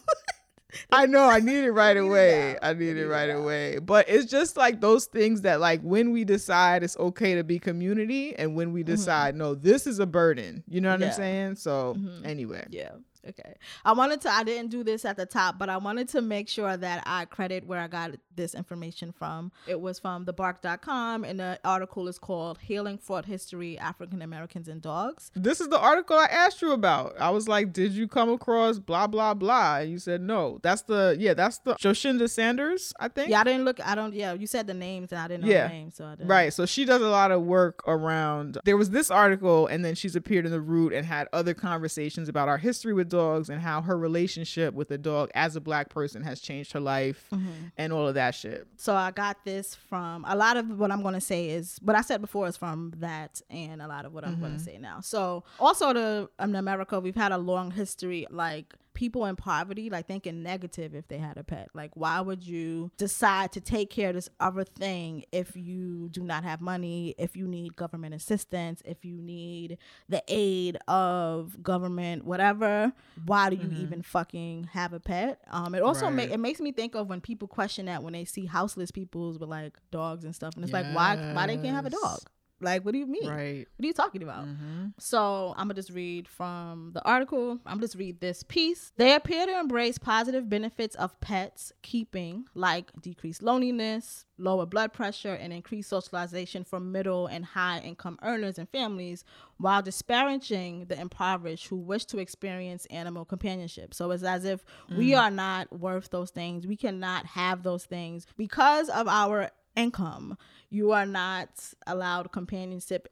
I 0.90 1.07
know 1.07 1.24
I 1.24 1.40
need 1.40 1.65
it 1.65 1.73
right 1.73 1.97
away. 2.07 2.57
I 2.62 2.74
need 2.74 2.97
it 2.97 3.09
right 3.09 3.31
away. 3.31 3.78
But 3.78 4.09
it's 4.09 4.31
just 4.31 4.57
like 4.57 4.81
those 4.81 5.07
things 5.07 5.43
that 5.43 5.61
like 5.61 5.81
when 5.82 6.12
we 6.12 6.24
decide 6.24 6.82
it's 6.82 6.97
okay 6.99 7.35
to 7.36 7.45
be 7.45 7.59
community 7.59 8.35
and 8.36 8.55
when 8.55 8.73
we 8.73 8.82
decide 8.82 9.35
no, 9.35 9.55
this 9.55 9.86
is 9.86 9.99
a 9.99 10.07
burden. 10.07 10.62
You 10.69 10.81
know 10.81 10.90
what 10.90 11.01
Yeah. 11.01 11.07
I'm 11.07 11.12
saying? 11.12 11.55
So 11.57 11.97
anyway. 12.24 12.66
Yeah. 12.70 12.90
Okay. 13.27 13.55
I 13.85 13.93
wanted 13.93 14.20
to 14.23 14.31
I 14.31 14.45
didn't 14.45 14.70
do 14.70 14.85
this 14.85 15.05
at 15.05 15.16
the 15.16 15.27
top, 15.27 15.59
but 15.59 15.69
I 15.69 15.77
wanted 15.78 16.09
to 16.11 16.20
make 16.23 16.49
sure 16.49 16.77
that 16.77 17.03
I 17.07 17.24
credit 17.24 17.66
where 17.66 17.81
I 17.81 17.89
got 17.89 18.12
this 18.36 18.55
information 18.55 19.12
from. 19.12 19.51
It 19.66 19.81
was 19.81 19.99
from 19.99 20.24
thebark.com 20.24 21.24
and 21.24 21.40
the 21.40 21.59
article 21.65 22.09
is 22.09 22.19
called 22.19 22.59
Healing 22.59 22.99
Fraught 22.99 23.24
History 23.27 23.78
African 23.78 24.23
Americans 24.23 24.69
and 24.69 24.81
Dogs. 24.81 25.31
This 25.35 25.61
is 25.61 25.69
the 25.69 25.78
article 25.78 26.16
I 26.16 26.27
asked 26.27 26.62
you 26.62 26.73
about. 26.73 27.15
I 27.20 27.31
was 27.31 27.49
like, 27.49 27.73
"Did 27.73 27.93
you 27.93 28.07
come 28.09 28.31
across 28.31 28.78
blah 28.78 29.07
blah 29.07 29.35
blah?" 29.35 29.78
And 29.78 29.90
you 29.90 29.99
said 29.99 30.20
no. 30.20 30.59
That's 30.62 30.82
the 30.82 31.16
yeah. 31.19 31.35
That's 31.35 31.59
the 31.59 31.74
Joshinda 31.74 32.28
Sanders, 32.31 32.93
I 33.01 33.09
think. 33.09 33.31
Yeah, 33.31 33.40
I 33.40 33.45
didn't 33.45 33.65
look 33.65 33.85
I 33.85 33.95
don't 33.95 34.15
yeah, 34.15 34.32
you 34.35 34.47
said 34.47 34.66
the 34.66 34.74
names 34.74 35.12
and 35.12 35.20
I 35.20 35.28
didn't 35.28 35.45
know 35.45 35.51
Yeah. 35.51 35.69
the 35.69 35.74
names, 35.74 35.97
so 35.97 36.05
I 36.07 36.15
didn't 36.15 36.28
Right. 36.28 36.53
So 36.53 36.66
she 36.66 36.85
does 36.85 37.03
a 37.03 37.09
lot 37.09 37.31
of 37.31 37.43
work 37.43 37.82
around. 37.86 38.59
There 38.65 38.77
was 38.77 38.90
this 38.90 39.11
article, 39.11 39.66
and 39.66 39.85
then 39.85 39.95
she's 39.95 40.15
appeared 40.16 40.47
in 40.47 40.53
the 40.53 40.61
Root 40.61 40.93
and 40.93 41.07
had 41.07 41.28
other 41.32 41.55
conversations 41.55 42.28
about 42.28 42.49
our 42.49 42.59
history 42.59 42.93
with 42.93 43.07
dogs 43.09 43.48
and 43.51 43.60
how 43.60 43.82
her 43.82 43.97
relationship 43.98 44.74
with 44.74 44.90
a 44.90 44.98
dog 44.98 45.30
as 45.35 45.56
a 45.56 45.60
black 45.60 45.89
person 45.89 46.22
has 46.22 46.40
changed 46.40 46.72
her 46.72 46.80
life 46.80 47.26
Mm-hmm. 47.32 47.48
and 47.76 47.93
all 47.93 48.06
of 48.09 48.14
that 48.14 48.35
shit. 48.35 48.66
So 48.76 48.94
I 48.94 49.10
got 49.10 49.44
this 49.44 49.74
from 49.74 50.24
a 50.28 50.36
lot 50.36 50.56
of 50.56 50.78
what 50.78 50.90
I'm 50.93 51.02
going 51.02 51.14
to 51.14 51.20
say 51.20 51.48
is 51.51 51.78
what 51.82 51.97
I 51.97 52.01
said 52.02 52.20
before 52.20 52.47
is 52.48 52.56
from 52.56 52.93
that, 52.98 53.40
and 53.51 53.80
a 53.82 53.89
lot 53.89 54.05
of 54.05 54.12
what 54.12 54.24
I'm 54.24 54.39
going 54.40 54.52
to 54.56 54.62
say 54.62 54.78
now. 54.78 55.01
So 55.01 55.44
also 55.59 55.93
the 55.93 56.28
in 56.40 56.55
America, 56.55 57.01
we've 57.01 57.16
had 57.16 57.32
a 57.32 57.39
long 57.39 57.70
history 57.70 58.26
like 58.30 58.74
people 58.99 59.25
in 59.27 59.37
poverty 59.37 59.89
like 59.91 60.09
thinking 60.09 60.43
negative 60.43 60.93
if 60.93 61.07
they 61.07 61.19
had 61.19 61.39
a 61.39 61.45
pet. 61.45 61.69
Like 61.73 61.93
why 61.95 62.20
would 62.20 62.45
you 62.45 62.91
decide 62.97 63.53
to 63.53 63.61
take 63.61 63.91
care 63.91 64.09
of 64.09 64.16
this 64.16 64.29
other 64.41 64.65
thing 64.65 65.25
if 65.31 65.55
you 65.55 66.09
do 66.11 66.25
not 66.25 66.43
have 66.43 66.61
money, 66.61 67.15
if 67.16 67.37
you 67.37 67.47
need 67.47 67.77
government 67.77 68.12
assistance, 68.12 68.83
if 68.85 69.05
you 69.05 69.15
need 69.23 69.79
the 70.09 70.20
aid 70.27 70.79
of 70.89 71.62
government, 71.62 72.25
whatever? 72.25 72.93
Why 73.25 73.51
do 73.51 73.57
you 73.57 73.70
even 73.70 74.03
fucking 74.03 74.70
have 74.73 74.93
a 74.93 74.99
pet? 74.99 75.43
Um, 75.49 75.77
it 75.77 75.83
also 75.83 76.07
Right. 76.07 76.15
make 76.16 76.31
it 76.33 76.41
makes 76.41 76.61
me 76.61 76.73
think 76.73 76.97
of 76.97 77.09
when 77.09 77.20
people 77.20 77.47
question 77.47 77.87
that 77.87 78.03
when 78.03 78.15
they 78.15 78.25
see 78.25 78.47
houseless 78.47 78.91
peoples 78.91 79.39
with 79.39 79.49
like 79.49 79.77
dogs 79.93 80.25
and 80.25 80.35
stuff, 80.35 80.57
and 80.57 80.65
it's 80.65 80.73
like 80.73 80.87
why 80.93 81.16
why 81.33 81.47
they 81.47 81.57
can't 81.57 81.77
have 81.77 81.87
a 81.87 81.91
dog? 81.91 82.19
Like 82.60 82.85
what 82.85 82.93
do 82.93 82.98
you 82.98 83.06
mean? 83.06 83.28
Right. 83.28 83.66
What 83.76 83.85
are 83.85 83.86
you 83.86 83.93
talking 83.93 84.22
about? 84.22 84.47
Mm-hmm. 84.47 84.86
So 84.98 85.55
I'm 85.56 85.68
gonna 85.68 85.74
just 85.74 85.90
read 85.90 86.26
from 86.26 86.90
the 86.93 87.02
article. 87.05 87.52
I'm 87.64 87.74
gonna 87.76 87.82
just 87.82 87.97
read 87.97 88.20
this 88.20 88.43
piece. 88.43 88.93
They 88.97 89.14
appear 89.14 89.47
to 89.47 89.59
embrace 89.60 89.98
positive 89.98 90.48
benefits 90.48 90.97
of 90.97 91.18
pets 91.20 91.72
keeping, 91.82 92.47
like 92.55 92.90
decreased 93.01 93.43
loneliness, 93.43 94.24
lower 94.39 94.66
blood 94.66 94.93
pressure, 94.93 95.35
and 95.35 95.52
increased 95.52 95.89
socialization 95.89 96.64
for 96.64 96.80
middle 96.80 97.26
and 97.28 97.44
high 97.44 97.78
income 97.80 98.18
earners 98.22 98.59
and 98.59 98.68
families, 98.68 99.24
while 99.59 99.82
disparaging 99.82 100.86
the 100.86 101.01
impoverished 101.01 101.68
who 101.68 101.76
wish 101.76 102.05
to 102.06 102.18
experience 102.18 102.86
animal 102.86 103.24
companionship. 103.24 103.94
So 103.94 104.10
it's 104.10 104.24
as 104.24 104.44
if 104.44 104.64
we 104.97 105.10
mm. 105.10 105.20
are 105.20 105.30
not 105.30 105.72
worth 105.78 106.10
those 106.10 106.30
things. 106.30 106.66
We 106.66 106.76
cannot 106.76 107.26
have 107.26 107.62
those 107.62 107.85
things 107.85 108.26
because 108.36 108.89
of 108.89 109.06
our 109.06 109.51
income. 109.79 110.37
You 110.71 110.93
are 110.93 111.07
not 111.07 111.49
allowed 111.87 112.33
companionship 112.33 113.09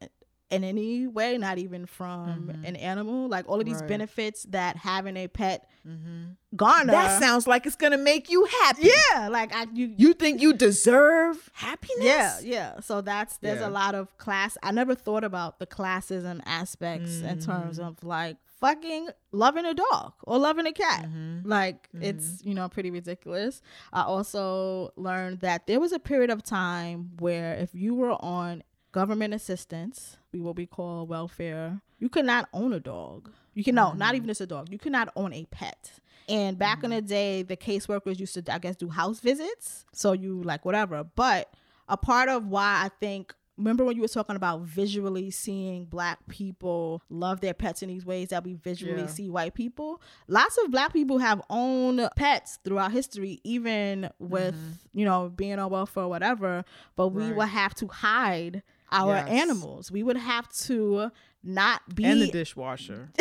in 0.50 0.62
any 0.62 1.06
way, 1.06 1.36
not 1.38 1.58
even 1.58 1.86
from 1.86 2.48
mm-hmm. 2.48 2.64
an 2.64 2.76
animal. 2.76 3.28
Like 3.28 3.48
all 3.48 3.58
of 3.58 3.66
these 3.66 3.80
Right. 3.80 3.88
benefits 3.88 4.44
that 4.50 4.76
having 4.76 5.16
a 5.16 5.26
pet 5.26 5.68
mm-hmm. 5.86 6.32
garner. 6.54 6.92
That 6.92 7.20
sounds 7.20 7.46
like 7.46 7.66
it's 7.66 7.76
gonna 7.76 7.98
make 7.98 8.30
you 8.30 8.46
happy. 8.62 8.88
yeah, 9.12 9.28
like 9.28 9.54
I 9.54 9.66
you 9.72 9.92
You 9.96 10.12
think 10.14 10.40
you 10.40 10.52
deserve 10.52 11.50
happiness? 11.52 12.04
yeah, 12.04 12.38
yeah. 12.42 12.80
So 12.80 13.00
that's 13.00 13.38
there's 13.38 13.60
Yeah. 13.60 13.68
a 13.68 13.70
lot 13.70 13.94
of 13.94 14.16
class. 14.18 14.56
I 14.62 14.70
never 14.70 14.94
thought 14.94 15.24
about 15.24 15.58
the 15.58 15.66
classism 15.66 16.40
aspects 16.46 17.20
in 17.20 17.40
terms 17.40 17.78
mm. 17.78 17.88
of 17.88 18.04
like 18.04 18.36
fucking 18.60 19.08
loving 19.32 19.64
a 19.64 19.74
dog 19.74 20.12
or 20.24 20.38
loving 20.38 20.66
a 20.66 20.72
cat. 20.72 21.06
Mm-hmm. 21.06 21.48
Like 21.48 21.88
mm-hmm. 21.90 22.04
it's 22.04 22.42
you 22.44 22.54
know 22.54 22.68
pretty 22.68 22.90
ridiculous. 22.90 23.62
I 23.92 24.02
also 24.02 24.92
learned 24.96 25.40
that 25.40 25.66
there 25.66 25.80
was 25.80 25.92
a 25.92 25.98
period 25.98 26.30
of 26.30 26.42
time 26.42 27.12
where 27.18 27.54
if 27.54 27.70
you 27.74 27.94
were 27.94 28.16
on 28.22 28.62
government 28.92 29.34
assistance, 29.34 30.16
we 30.32 30.40
what 30.40 30.56
we 30.56 30.66
call 30.66 31.06
welfare, 31.06 31.80
you 31.98 32.08
could 32.08 32.24
not 32.24 32.48
own 32.52 32.72
a 32.72 32.80
dog. 32.80 33.30
You 33.54 33.64
can 33.64 33.74
no, 33.74 33.92
not 33.92 34.08
mm-hmm. 34.08 34.16
even 34.16 34.28
just 34.28 34.40
a 34.40 34.46
dog. 34.46 34.68
You 34.70 34.78
could 34.78 34.92
not 34.92 35.10
own 35.16 35.32
a 35.32 35.44
pet. 35.46 35.92
And 36.28 36.58
back 36.58 36.82
in 36.82 36.90
the 36.90 37.00
day, 37.00 37.42
the 37.42 37.56
caseworkers 37.56 38.18
used 38.18 38.34
to, 38.34 38.52
I 38.52 38.58
guess, 38.58 38.76
do 38.76 38.88
house 38.88 39.20
visits. 39.20 39.84
So 39.92 40.12
you 40.12 40.42
like 40.42 40.64
whatever. 40.64 41.04
But 41.04 41.52
a 41.88 41.96
part 41.96 42.28
of 42.28 42.48
why 42.48 42.82
I 42.84 42.90
think 43.00 43.32
remember 43.58 43.84
when 43.84 43.96
you 43.96 44.02
were 44.02 44.08
talking 44.08 44.36
about 44.36 44.60
visually 44.62 45.30
seeing 45.30 45.84
black 45.86 46.18
people 46.28 47.02
love 47.08 47.40
their 47.40 47.54
pets 47.54 47.82
in 47.82 47.88
these 47.88 48.04
ways 48.04 48.28
that 48.28 48.44
we 48.44 48.54
visually 48.54 49.02
Yeah. 49.02 49.06
see 49.08 49.30
white 49.30 49.54
people 49.54 50.00
lots 50.28 50.58
of 50.64 50.70
black 50.70 50.92
people 50.92 51.18
have 51.18 51.40
owned 51.48 52.08
pets 52.16 52.58
throughout 52.64 52.92
history 52.92 53.40
even 53.44 54.10
with 54.18 54.54
you 54.92 55.04
know 55.04 55.30
being 55.34 55.58
on 55.58 55.70
welfare 55.70 56.04
or 56.04 56.08
whatever 56.08 56.64
but 56.96 57.08
we 57.08 57.22
Mm-hmm. 57.22 57.30
Right. 57.30 57.36
would 57.38 57.48
have 57.48 57.74
to 57.76 57.86
hide 57.88 58.62
our 58.92 59.16
Yes. 59.16 59.28
animals 59.28 59.90
we 59.90 60.02
would 60.02 60.16
have 60.18 60.48
to 60.66 61.10
not 61.42 61.80
be 61.94 62.04
And 62.04 62.20
the 62.20 62.26
dishwasher. 62.26 63.10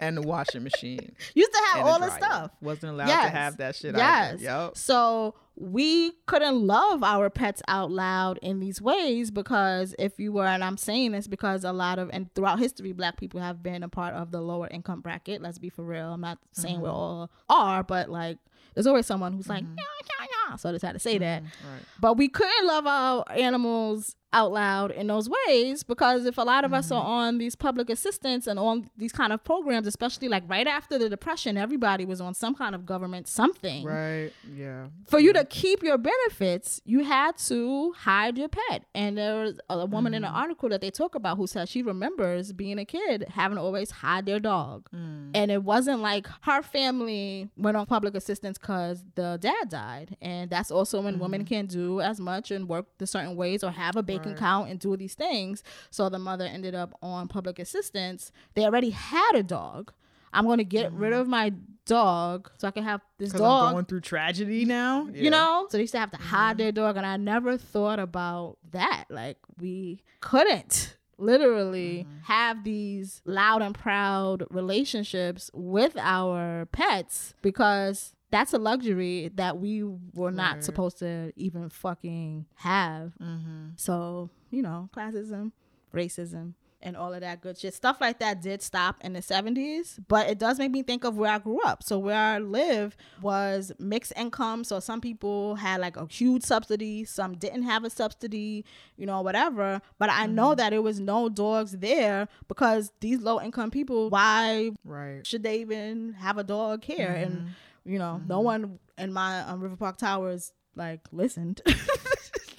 and 0.00 0.16
the 0.16 0.22
washing 0.22 0.62
machine. 0.62 1.12
used 1.34 1.52
to 1.52 1.60
have 1.72 1.86
all 1.86 1.98
the 1.98 2.10
stuff 2.10 2.50
Wasn't 2.60 2.92
allowed 2.92 3.08
Yes. 3.08 3.24
to 3.24 3.30
have 3.30 3.56
that 3.58 3.76
shit 3.76 3.96
Yes. 3.96 4.40
Yup. 4.40 4.76
So 4.76 5.34
we 5.56 6.12
couldn't 6.26 6.64
love 6.66 7.02
our 7.02 7.28
pets 7.30 7.62
out 7.66 7.90
loud 7.90 8.38
in 8.42 8.60
these 8.60 8.80
ways 8.80 9.30
because 9.32 9.92
if 9.98 10.20
you 10.20 10.30
were, 10.32 10.46
and 10.46 10.62
I'm 10.62 10.76
saying 10.76 11.10
this 11.12 11.26
because 11.26 11.64
a 11.64 11.72
lot 11.72 11.98
of, 11.98 12.10
and 12.12 12.32
throughout 12.34 12.60
history, 12.60 12.92
black 12.92 13.18
people 13.18 13.40
have 13.40 13.60
been 13.62 13.82
a 13.82 13.88
part 13.88 14.14
of 14.14 14.30
the 14.30 14.40
lower 14.40 14.68
income 14.68 15.00
bracket. 15.00 15.42
Let's 15.42 15.58
be 15.58 15.68
for 15.68 15.82
real. 15.82 16.12
I'm 16.12 16.20
not 16.20 16.38
saying 16.52 16.76
Mm-hmm. 16.76 16.84
we 16.84 16.88
all 16.90 17.30
are, 17.48 17.82
but 17.82 18.08
like, 18.08 18.38
there's 18.74 18.86
always 18.86 19.06
someone 19.06 19.32
who's 19.32 19.48
like, 19.48 19.64
yeah, 19.64 19.84
yeah, 20.20 20.26
yeah. 20.50 20.56
So 20.56 20.68
I 20.68 20.72
just 20.72 20.84
had 20.84 20.92
to 20.92 21.00
say 21.00 21.18
that. 21.18 21.42
Right. 21.42 21.82
But 21.98 22.16
we 22.16 22.28
couldn't 22.28 22.66
love 22.68 22.86
our 22.86 23.24
animals 23.36 24.14
out 24.32 24.52
loud 24.52 24.90
in 24.90 25.06
those 25.06 25.28
ways 25.46 25.82
because 25.82 26.26
if 26.26 26.36
a 26.36 26.42
lot 26.42 26.64
of 26.64 26.72
us 26.72 26.90
are 26.90 27.00
mm-hmm. 27.00 27.10
on 27.10 27.38
these 27.38 27.56
public 27.56 27.88
assistance 27.88 28.46
and 28.46 28.58
on 28.58 28.90
these 28.96 29.12
kind 29.12 29.32
of 29.32 29.42
programs 29.42 29.86
especially 29.86 30.28
like 30.28 30.42
right 30.48 30.66
after 30.66 30.98
the 30.98 31.08
depression 31.08 31.56
everybody 31.56 32.04
was 32.04 32.20
on 32.20 32.34
some 32.34 32.54
kind 32.54 32.74
of 32.74 32.84
government 32.84 33.26
something 33.26 33.84
Right. 33.84 34.32
Yeah. 34.54 34.88
for 35.06 35.18
you 35.18 35.32
to 35.32 35.44
keep 35.44 35.82
your 35.82 35.98
benefits, 35.98 36.80
you 36.84 37.04
had 37.04 37.36
to 37.38 37.92
hide 37.92 38.38
your 38.38 38.48
pet. 38.48 38.84
And 38.94 39.18
there 39.18 39.42
was 39.42 39.60
a 39.68 39.86
woman 39.86 40.14
in 40.14 40.24
an 40.24 40.30
mm. 40.30 40.36
article 40.36 40.68
that 40.68 40.80
they 40.80 40.90
talk 40.90 41.14
about 41.14 41.36
who 41.36 41.46
said 41.46 41.68
she 41.68 41.82
remembers 41.82 42.52
being 42.52 42.78
a 42.78 42.84
kid 42.84 43.24
having 43.30 43.56
to 43.56 43.62
always 43.62 43.90
hide 43.90 44.26
their 44.26 44.40
dog. 44.40 44.88
Mm. 44.94 45.30
And 45.34 45.50
it 45.50 45.62
wasn't 45.62 46.00
like 46.00 46.26
her 46.42 46.62
family 46.62 47.48
went 47.56 47.76
on 47.76 47.86
public 47.86 48.14
assistance 48.14 48.58
because 48.58 49.04
the 49.14 49.38
dad 49.40 49.68
died. 49.68 50.16
And 50.20 50.50
that's 50.50 50.70
also 50.70 51.00
when 51.00 51.18
women 51.18 51.42
mm-hmm. 51.42 51.48
can't 51.48 51.68
do 51.68 52.00
as 52.00 52.20
much 52.20 52.50
and 52.50 52.68
work 52.68 52.86
the 52.98 53.06
certain 53.06 53.36
ways 53.36 53.64
or 53.64 53.70
have 53.70 53.96
a 53.96 54.02
bank 54.24 54.38
count 54.38 54.70
and 54.70 54.78
do 54.78 54.96
these 54.96 55.14
things. 55.14 55.62
So 55.90 56.08
the 56.08 56.18
mother 56.18 56.44
ended 56.44 56.74
up 56.74 56.94
on 57.02 57.28
public 57.28 57.58
assistance. 57.58 58.32
They 58.54 58.64
already 58.64 58.90
had 58.90 59.32
a 59.34 59.42
dog. 59.42 59.92
I'm 60.32 60.44
going 60.44 60.58
to 60.58 60.64
get 60.64 60.90
mm-hmm. 60.90 60.98
rid 60.98 61.12
of 61.14 61.26
my 61.26 61.52
dog 61.86 62.50
so 62.58 62.68
I 62.68 62.70
can 62.70 62.84
have 62.84 63.00
this 63.18 63.32
dog 63.32 63.68
I'm 63.68 63.72
going 63.72 63.86
through 63.86 64.02
tragedy 64.02 64.66
now. 64.66 65.08
you 65.12 65.30
know 65.30 65.66
so 65.70 65.78
they 65.78 65.82
used 65.82 65.94
to 65.94 65.98
have 65.98 66.10
to 66.10 66.18
hide 66.18 66.52
mm-hmm. 66.52 66.58
their 66.58 66.72
dog 66.72 66.98
and 66.98 67.06
i 67.06 67.16
never 67.16 67.56
thought 67.56 67.98
about 67.98 68.58
that 68.72 69.04
like 69.08 69.38
we 69.58 70.02
couldn't 70.20 70.98
literally 71.16 72.06
mm-hmm. 72.06 72.18
have 72.24 72.62
these 72.62 73.22
loud 73.24 73.62
and 73.62 73.74
proud 73.74 74.44
relationships 74.50 75.50
with 75.52 75.96
our 75.96 76.66
pets 76.66 77.34
because 77.42 78.14
that's 78.30 78.52
a 78.52 78.58
luxury 78.58 79.30
that 79.34 79.58
we 79.58 79.84
were 80.14 80.30
not 80.30 80.62
supposed 80.64 80.98
to 80.98 81.32
even 81.36 81.68
fucking 81.68 82.46
have 82.56 83.12
mm-hmm. 83.20 83.68
so 83.76 84.30
you 84.50 84.62
know 84.62 84.88
classism 84.94 85.52
racism 85.94 86.54
and 86.82 86.96
all 86.96 87.12
of 87.12 87.20
that 87.20 87.40
good 87.40 87.58
shit. 87.58 87.74
Stuff 87.74 88.00
like 88.00 88.18
that 88.20 88.40
did 88.40 88.62
stop 88.62 88.96
in 89.02 89.12
the 89.12 89.20
70s, 89.20 89.98
but 90.08 90.28
it 90.28 90.38
does 90.38 90.58
make 90.58 90.70
me 90.70 90.82
think 90.82 91.04
of 91.04 91.16
where 91.16 91.32
I 91.32 91.38
grew 91.38 91.60
up. 91.62 91.82
So 91.82 91.98
where 91.98 92.16
I 92.16 92.38
live 92.38 92.96
was 93.20 93.72
mixed 93.78 94.12
income. 94.16 94.64
So 94.64 94.80
some 94.80 95.00
people 95.00 95.56
had 95.56 95.80
like 95.80 95.96
a 95.96 96.06
huge 96.06 96.44
subsidy, 96.44 97.04
some 97.04 97.34
didn't 97.34 97.64
have 97.64 97.84
a 97.84 97.90
subsidy, 97.90 98.64
you 98.96 99.06
know, 99.06 99.22
whatever. 99.22 99.80
But 99.98 100.10
I 100.10 100.26
know 100.26 100.50
mm-hmm. 100.50 100.58
that 100.58 100.72
it 100.72 100.82
was 100.82 101.00
no 101.00 101.28
dogs 101.28 101.72
there 101.72 102.28
because 102.46 102.92
these 103.00 103.20
low 103.20 103.40
income 103.40 103.70
people, 103.70 104.10
why 104.10 104.70
Right. 104.84 105.26
should 105.26 105.42
they 105.42 105.60
even 105.60 106.14
have 106.14 106.38
a 106.38 106.44
dog 106.44 106.84
here? 106.84 107.08
And 107.08 107.32
mm-hmm. 107.32 107.48
You 107.88 107.98
know, 107.98 108.20
no 108.28 108.40
one 108.40 108.78
in 108.96 109.12
my 109.12 109.40
um, 109.40 109.60
River 109.60 109.76
Park 109.76 109.96
Towers 109.96 110.52
like 110.76 111.00
listened. 111.12 111.60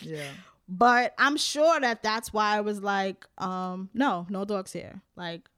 Yeah. 0.02 0.30
But 0.70 1.14
I'm 1.18 1.36
sure 1.36 1.78
that 1.80 2.04
that's 2.04 2.32
why 2.32 2.56
I 2.56 2.62
was 2.62 2.82
like, 2.82 3.26
um, 3.38 3.90
no, 3.94 4.26
no 4.30 4.46
dogs 4.46 4.72
here. 4.72 5.02
Like, 5.18 5.50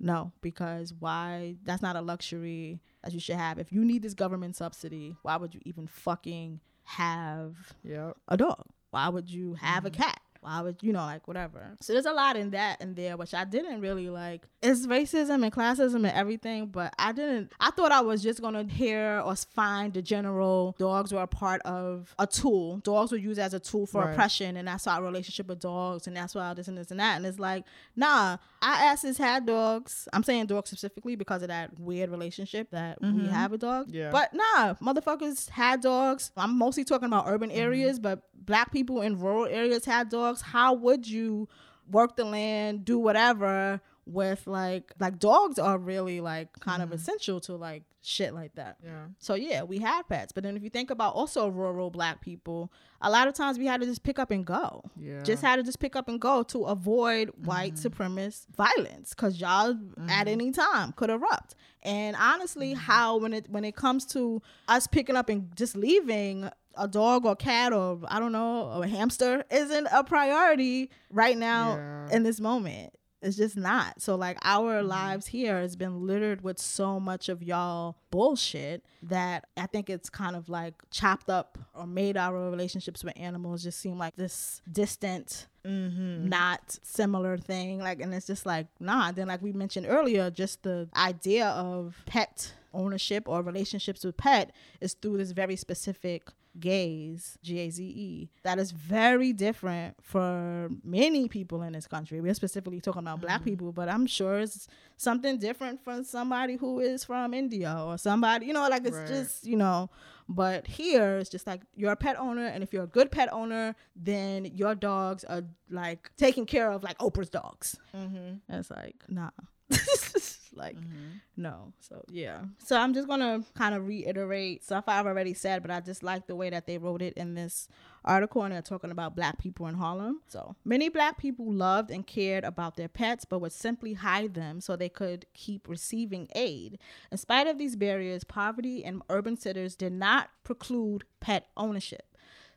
no, 0.00 0.32
because 0.42 0.92
why? 0.98 1.54
That's 1.62 1.80
not 1.80 1.94
a 1.94 2.00
luxury 2.00 2.80
that 3.04 3.12
you 3.12 3.20
should 3.20 3.36
have. 3.36 3.58
If 3.60 3.72
you 3.72 3.84
need 3.84 4.02
this 4.02 4.14
government 4.14 4.56
subsidy, 4.56 5.14
why 5.22 5.36
would 5.36 5.54
you 5.54 5.60
even 5.64 5.86
fucking 5.86 6.58
have 6.82 7.54
Yep. 7.84 8.16
a 8.28 8.36
dog? 8.36 8.64
Why 8.90 9.08
would 9.08 9.30
you 9.30 9.54
have 9.54 9.84
a 9.86 9.90
cat? 9.90 10.20
Why 10.42 10.62
would 10.62 10.76
you 10.82 10.92
know 10.92 11.00
like 11.00 11.28
whatever? 11.28 11.76
So 11.80 11.92
there's 11.92 12.06
a 12.06 12.12
lot 12.12 12.36
in 12.36 12.50
that 12.50 12.80
in 12.80 12.94
there, 12.94 13.16
which 13.18 13.34
I 13.34 13.44
didn't 13.44 13.80
really 13.82 14.08
like. 14.08 14.42
It's 14.62 14.86
racism 14.86 15.42
and 15.44 15.52
classism 15.52 15.96
and 15.96 16.06
everything, 16.06 16.66
but 16.68 16.94
I 16.98 17.12
didn't. 17.12 17.52
I 17.60 17.70
thought 17.70 17.92
I 17.92 18.00
was 18.00 18.22
just 18.22 18.40
gonna 18.40 18.64
hear 18.64 19.20
or 19.24 19.36
find 19.36 19.92
the 19.92 20.00
general 20.00 20.74
dogs 20.78 21.12
were 21.12 21.20
a 21.22 21.26
part 21.26 21.60
of 21.62 22.14
a 22.18 22.26
tool. 22.26 22.78
Dogs 22.78 23.12
were 23.12 23.18
used 23.18 23.38
as 23.38 23.52
a 23.52 23.60
tool 23.60 23.84
for 23.86 24.00
Right. 24.02 24.12
oppression, 24.12 24.56
and 24.56 24.66
that's 24.66 24.86
our 24.86 25.02
relationship 25.02 25.46
with 25.46 25.60
dogs, 25.60 26.06
and 26.06 26.16
that's 26.16 26.34
why 26.34 26.54
this 26.54 26.68
and 26.68 26.78
this 26.78 26.90
and 26.90 27.00
that. 27.00 27.16
And 27.16 27.26
it's 27.26 27.38
like, 27.38 27.64
nah, 27.94 28.38
our 28.62 28.74
asses 28.74 29.16
had 29.18 29.46
dogs. 29.46 30.06
I'm 30.12 30.22
saying 30.22 30.46
dogs 30.46 30.68
specifically 30.70 31.16
because 31.16 31.42
of 31.42 31.48
that 31.48 31.78
weird 31.78 32.10
relationship 32.10 32.70
that 32.72 33.00
we 33.00 33.26
have 33.26 33.50
with 33.52 33.60
dogs. 33.62 33.90
Yeah. 33.92 34.10
But 34.10 34.34
nah, 34.34 34.74
motherfuckers 34.74 35.48
had 35.48 35.80
dogs. 35.80 36.30
I'm 36.36 36.58
mostly 36.58 36.84
talking 36.84 37.06
about 37.06 37.24
urban 37.26 37.50
Mm-hmm. 37.50 37.58
areas, 37.60 37.98
but 37.98 38.22
black 38.34 38.70
people 38.72 39.00
in 39.02 39.18
rural 39.18 39.46
areas 39.46 39.84
had 39.84 40.08
dogs. 40.10 40.42
How 40.42 40.74
would 40.74 41.08
you 41.08 41.48
work 41.90 42.16
the 42.16 42.24
land, 42.24 42.84
do 42.84 42.98
whatever 42.98 43.80
with 44.06 44.46
like 44.46 44.92
like 44.98 45.18
dogs 45.18 45.58
are 45.58 45.78
really 45.78 46.20
like 46.20 46.52
kind 46.60 46.82
of 46.82 46.92
essential 46.92 47.40
to 47.40 47.54
like 47.54 47.84
shit 48.02 48.32
like 48.34 48.54
that. 48.54 48.78
Mm-hmm. 48.82 48.88
Yeah. 48.94 49.04
So 49.18 49.34
yeah, 49.34 49.62
we 49.62 49.78
had 49.78 50.02
pets. 50.08 50.32
But 50.32 50.42
then 50.44 50.56
if 50.56 50.62
you 50.62 50.70
think 50.70 50.90
about 50.90 51.14
also 51.14 51.48
rural 51.48 51.90
black 51.90 52.20
people, 52.20 52.72
a 53.02 53.10
lot 53.10 53.28
of 53.28 53.34
times 53.34 53.58
we 53.58 53.66
had 53.66 53.80
to 53.82 53.86
just 53.86 54.02
pick 54.02 54.18
up 54.18 54.30
and 54.30 54.44
go. 54.44 54.82
Yeah. 54.96 55.14
Mm-hmm. 55.16 55.24
Just 55.24 55.42
had 55.42 55.56
to 55.56 55.62
just 55.62 55.78
pick 55.80 55.94
up 55.96 56.08
and 56.08 56.20
go 56.20 56.42
to 56.44 56.64
avoid 56.64 57.30
white 57.44 57.74
supremacist 57.74 58.46
violence 58.56 59.14
cuz 59.14 59.40
y'all 59.40 59.76
at 60.08 60.28
any 60.28 60.50
time 60.50 60.92
could 60.92 61.10
erupt. 61.10 61.54
And 61.82 62.16
honestly, 62.16 62.72
Mm-hmm. 62.72 62.80
how 62.80 63.16
when 63.18 63.32
it 63.32 63.48
when 63.50 63.64
it 63.64 63.76
comes 63.76 64.06
to 64.06 64.42
us 64.68 64.86
picking 64.86 65.16
up 65.16 65.28
and 65.28 65.54
just 65.56 65.76
leaving 65.76 66.50
a 66.76 66.86
dog 66.88 67.26
or 67.26 67.34
cat 67.36 67.72
or 67.72 68.00
I 68.08 68.18
don't 68.20 68.32
know, 68.32 68.70
or 68.70 68.84
a 68.84 68.88
hamster 68.88 69.44
isn't 69.50 69.88
a 69.92 70.04
priority 70.04 70.90
right 71.10 71.36
now 71.36 71.76
Yeah. 71.76 72.16
in 72.16 72.22
this 72.22 72.40
moment. 72.40 72.94
It's 73.22 73.36
just 73.36 73.56
not. 73.56 74.00
So 74.00 74.14
like 74.14 74.38
our 74.42 74.80
mm-hmm. 74.80 74.88
lives 74.88 75.26
here 75.26 75.60
has 75.60 75.76
been 75.76 76.06
littered 76.06 76.42
with 76.42 76.58
so 76.58 76.98
much 76.98 77.28
of 77.28 77.42
y'all 77.42 77.96
bullshit 78.10 78.84
that 79.02 79.46
I 79.56 79.66
think 79.66 79.90
it's 79.90 80.08
kind 80.08 80.34
of 80.34 80.48
like 80.48 80.74
chopped 80.90 81.28
up 81.28 81.58
or 81.74 81.86
made 81.86 82.16
our 82.16 82.50
relationships 82.50 83.04
with 83.04 83.14
animals 83.16 83.62
just 83.62 83.78
seem 83.78 83.98
like 83.98 84.16
this 84.16 84.62
distant 84.70 85.48
mm-hmm. 85.66 86.28
not 86.28 86.78
similar 86.82 87.36
thing. 87.36 87.80
Like 87.80 88.00
and 88.00 88.14
it's 88.14 88.26
just 88.26 88.46
like 88.46 88.66
nah. 88.78 89.12
Then 89.12 89.28
like 89.28 89.42
we 89.42 89.52
mentioned 89.52 89.86
earlier 89.88 90.30
just 90.30 90.62
the 90.62 90.88
idea 90.96 91.46
of 91.48 92.02
pet 92.06 92.54
ownership 92.72 93.28
or 93.28 93.42
relationships 93.42 94.04
with 94.04 94.16
pet 94.16 94.52
is 94.80 94.94
through 94.94 95.18
this 95.18 95.32
very 95.32 95.56
specific 95.56 96.28
gaze 96.58 97.38
g-a-z-e 97.42 98.28
that 98.42 98.58
is 98.58 98.72
very 98.72 99.32
different 99.32 99.94
for 100.02 100.68
many 100.82 101.28
people 101.28 101.62
in 101.62 101.72
this 101.74 101.86
country. 101.86 102.20
We're 102.20 102.34
specifically 102.34 102.80
talking 102.80 103.02
about 103.02 103.20
black 103.20 103.44
people 103.44 103.70
but 103.72 103.88
i'm 103.88 104.06
sure 104.06 104.40
it's 104.40 104.66
something 104.96 105.38
different 105.38 105.82
from 105.84 106.02
somebody 106.04 106.56
who 106.56 106.80
is 106.80 107.04
from 107.04 107.32
india 107.34 107.72
or 107.86 107.96
somebody 107.98 108.46
you 108.46 108.52
know 108.52 108.68
like 108.68 108.84
it's 108.84 108.96
Right. 108.96 109.08
just 109.08 109.46
you 109.46 109.56
know. 109.56 109.90
But 110.32 110.68
here 110.68 111.18
it's 111.18 111.28
just 111.28 111.44
like 111.46 111.62
you're 111.74 111.90
a 111.90 111.96
pet 111.96 112.16
owner 112.16 112.46
and 112.46 112.62
if 112.62 112.72
you're 112.72 112.84
a 112.84 112.86
good 112.98 113.10
pet 113.10 113.32
owner 113.32 113.74
then 113.96 114.44
your 114.44 114.76
dogs 114.76 115.24
are 115.24 115.42
like 115.68 116.10
taken 116.16 116.46
care 116.46 116.70
of 116.70 116.84
like 116.84 116.96
oprah's 116.98 117.30
dogs. 117.30 117.76
Mm-hmm. 117.96 118.34
it's 118.48 118.70
like 118.70 118.94
nah 119.08 119.30
like 120.54 120.76
mm-hmm. 120.76 121.16
no. 121.36 121.72
So 121.80 122.04
yeah. 122.10 122.42
So 122.58 122.76
i'm 122.76 122.92
just 122.94 123.08
gonna 123.08 123.42
kind 123.54 123.74
of 123.74 123.86
reiterate 123.86 124.64
stuff 124.64 124.84
i've 124.86 125.06
already 125.06 125.34
said 125.34 125.62
but 125.62 125.70
i 125.70 125.80
just 125.80 126.02
like 126.02 126.26
the 126.26 126.36
way 126.36 126.50
that 126.50 126.66
they 126.66 126.78
wrote 126.78 127.02
it 127.02 127.14
in 127.14 127.34
this 127.34 127.68
article 128.04 128.42
and 128.42 128.54
they're 128.54 128.62
talking 128.62 128.90
about 128.90 129.14
black 129.14 129.38
people 129.38 129.66
in 129.66 129.74
harlem. 129.74 130.20
So 130.26 130.56
many 130.64 130.88
black 130.88 131.18
people 131.18 131.52
loved 131.52 131.90
and 131.90 132.06
cared 132.06 132.44
about 132.44 132.76
their 132.76 132.88
pets 132.88 133.24
but 133.24 133.40
would 133.40 133.52
simply 133.52 133.94
hide 133.94 134.34
them 134.34 134.60
so 134.60 134.76
they 134.76 134.88
could 134.88 135.26
keep 135.34 135.68
receiving 135.68 136.28
aid. 136.34 136.78
In 137.12 137.18
spite 137.18 137.46
of 137.46 137.58
these 137.58 137.76
barriers 137.76 138.24
poverty 138.24 138.84
and 138.84 139.02
urban 139.08 139.36
centers 139.36 139.76
did 139.76 139.92
not 139.92 140.30
preclude 140.44 141.04
pet 141.20 141.48
ownership 141.56 142.09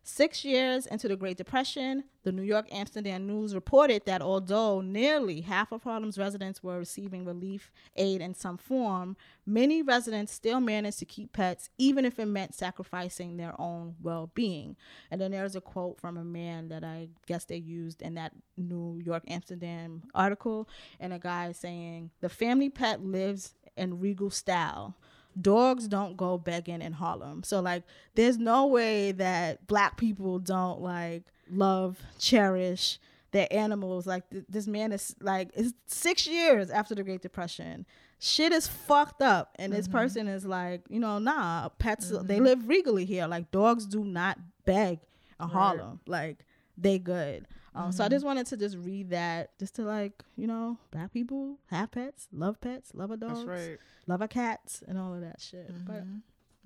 Six 0.05 0.43
years 0.43 0.85
into 0.85 1.07
the 1.07 1.15
Great 1.15 1.38
Depression, 1.38 2.03
the 2.23 2.34
New 2.34 2.41
York 2.41 2.67
Amsterdam 2.73 3.25
News 3.25 3.55
reported 3.55 4.03
that 4.05 4.21
although 4.21 4.81
nearly 4.81 5.39
half 5.39 5.71
of 5.71 5.84
Harlem's 5.84 6.17
residents 6.17 6.61
were 6.61 6.77
receiving 6.77 7.23
relief 7.23 7.71
aid 7.95 8.19
in 8.19 8.34
some 8.34 8.57
form, 8.57 9.15
many 9.45 9.81
residents 9.81 10.34
still 10.34 10.59
managed 10.59 10.99
to 10.99 11.05
keep 11.05 11.31
pets, 11.31 11.69
even 11.77 12.03
if 12.03 12.19
it 12.19 12.25
meant 12.25 12.53
sacrificing 12.53 13.38
their 13.38 13.59
own 13.59 13.95
well 14.01 14.30
being. 14.35 14.75
And 15.09 15.21
then 15.21 15.31
there's 15.31 15.55
a 15.55 15.61
quote 15.61 16.01
from 16.01 16.17
a 16.17 16.25
man 16.25 16.67
that 16.67 16.84
I 16.84 17.07
guess 17.25 17.45
they 17.45 17.55
used 17.55 18.01
in 18.01 18.15
that 18.15 18.34
New 18.57 18.99
York 19.01 19.23
Amsterdam 19.30 20.03
article, 20.13 20.67
and 20.99 21.13
a 21.13 21.19
guy 21.19 21.53
saying, 21.53 22.11
The 22.19 22.27
family 22.27 22.69
pet 22.69 23.01
lives 23.01 23.55
in 23.77 24.01
regal 24.01 24.30
style 24.30 24.97
dogs 25.39 25.88
don't 25.88 26.18
go 26.18 26.38
begging 26.38 26.81
in 26.81 26.93
Harlem. 26.93 27.43
So 27.43 27.60
like 27.60 27.84
there's 28.15 28.38
no 28.38 28.68
way 28.68 29.11
that 29.14 29.65
black 29.68 29.97
people 29.97 30.39
don't 30.39 30.81
like 30.81 31.23
love, 31.49 31.99
cherish 32.19 32.99
their 33.31 33.47
animals. 33.51 34.05
Like 34.07 34.30
th- 34.30 34.45
this 34.49 34.68
man 34.68 34.91
is 34.91 35.15
like 35.19 35.49
it's 35.55 35.73
6 35.88 36.27
years 36.27 36.69
after 36.69 36.95
the 36.95 37.03
Great 37.03 37.22
Depression. 37.22 37.85
Shit 38.19 38.53
is 38.53 38.68
fucked 38.68 39.22
up 39.22 39.55
and 39.60 39.73
this 39.73 39.88
mm-hmm. 39.88 39.97
person 39.97 40.27
is 40.27 40.45
like, 40.45 40.81
you 40.89 40.99
know, 40.99 41.19
nah, 41.19 41.69
pets 41.77 42.11
uh, 42.11 42.23
they 42.23 42.35
mm-hmm. 42.35 42.45
live 42.45 42.68
regally 42.69 43.05
here. 43.05 43.27
Like 43.27 43.51
dogs 43.51 43.85
do 43.85 44.03
not 44.03 44.38
beg 44.65 44.99
in 45.39 45.49
Harlem. 45.49 45.99
Like 46.07 46.45
they 46.77 46.99
good. 46.99 47.47
Um, 47.76 47.91
So 47.91 48.04
I 48.04 48.08
just 48.08 48.22
mm-hmm. 48.22 48.28
wanted 48.28 48.48
to 48.48 48.58
just 48.58 48.78
read 48.78 49.10
that, 49.10 49.58
just 49.60 49.76
to 49.76 49.84
like, 49.84 50.24
you 50.36 50.48
know, 50.48 50.78
black 50.91 51.12
people 51.12 51.58
have 51.68 51.91
pets, 51.91 52.28
love 52.32 52.60
pets, 52.62 52.91
love 52.94 53.12
a 53.12 53.18
dog, 53.18 53.48
right. 53.48 53.78
love 54.08 54.22
our 54.22 54.28
cats 54.28 54.84
and 54.88 54.98
all 54.98 55.14
of 55.14 55.22
that 55.22 55.41
shit. 55.41 55.72
But 55.86 56.04
mm-hmm. 56.04 56.18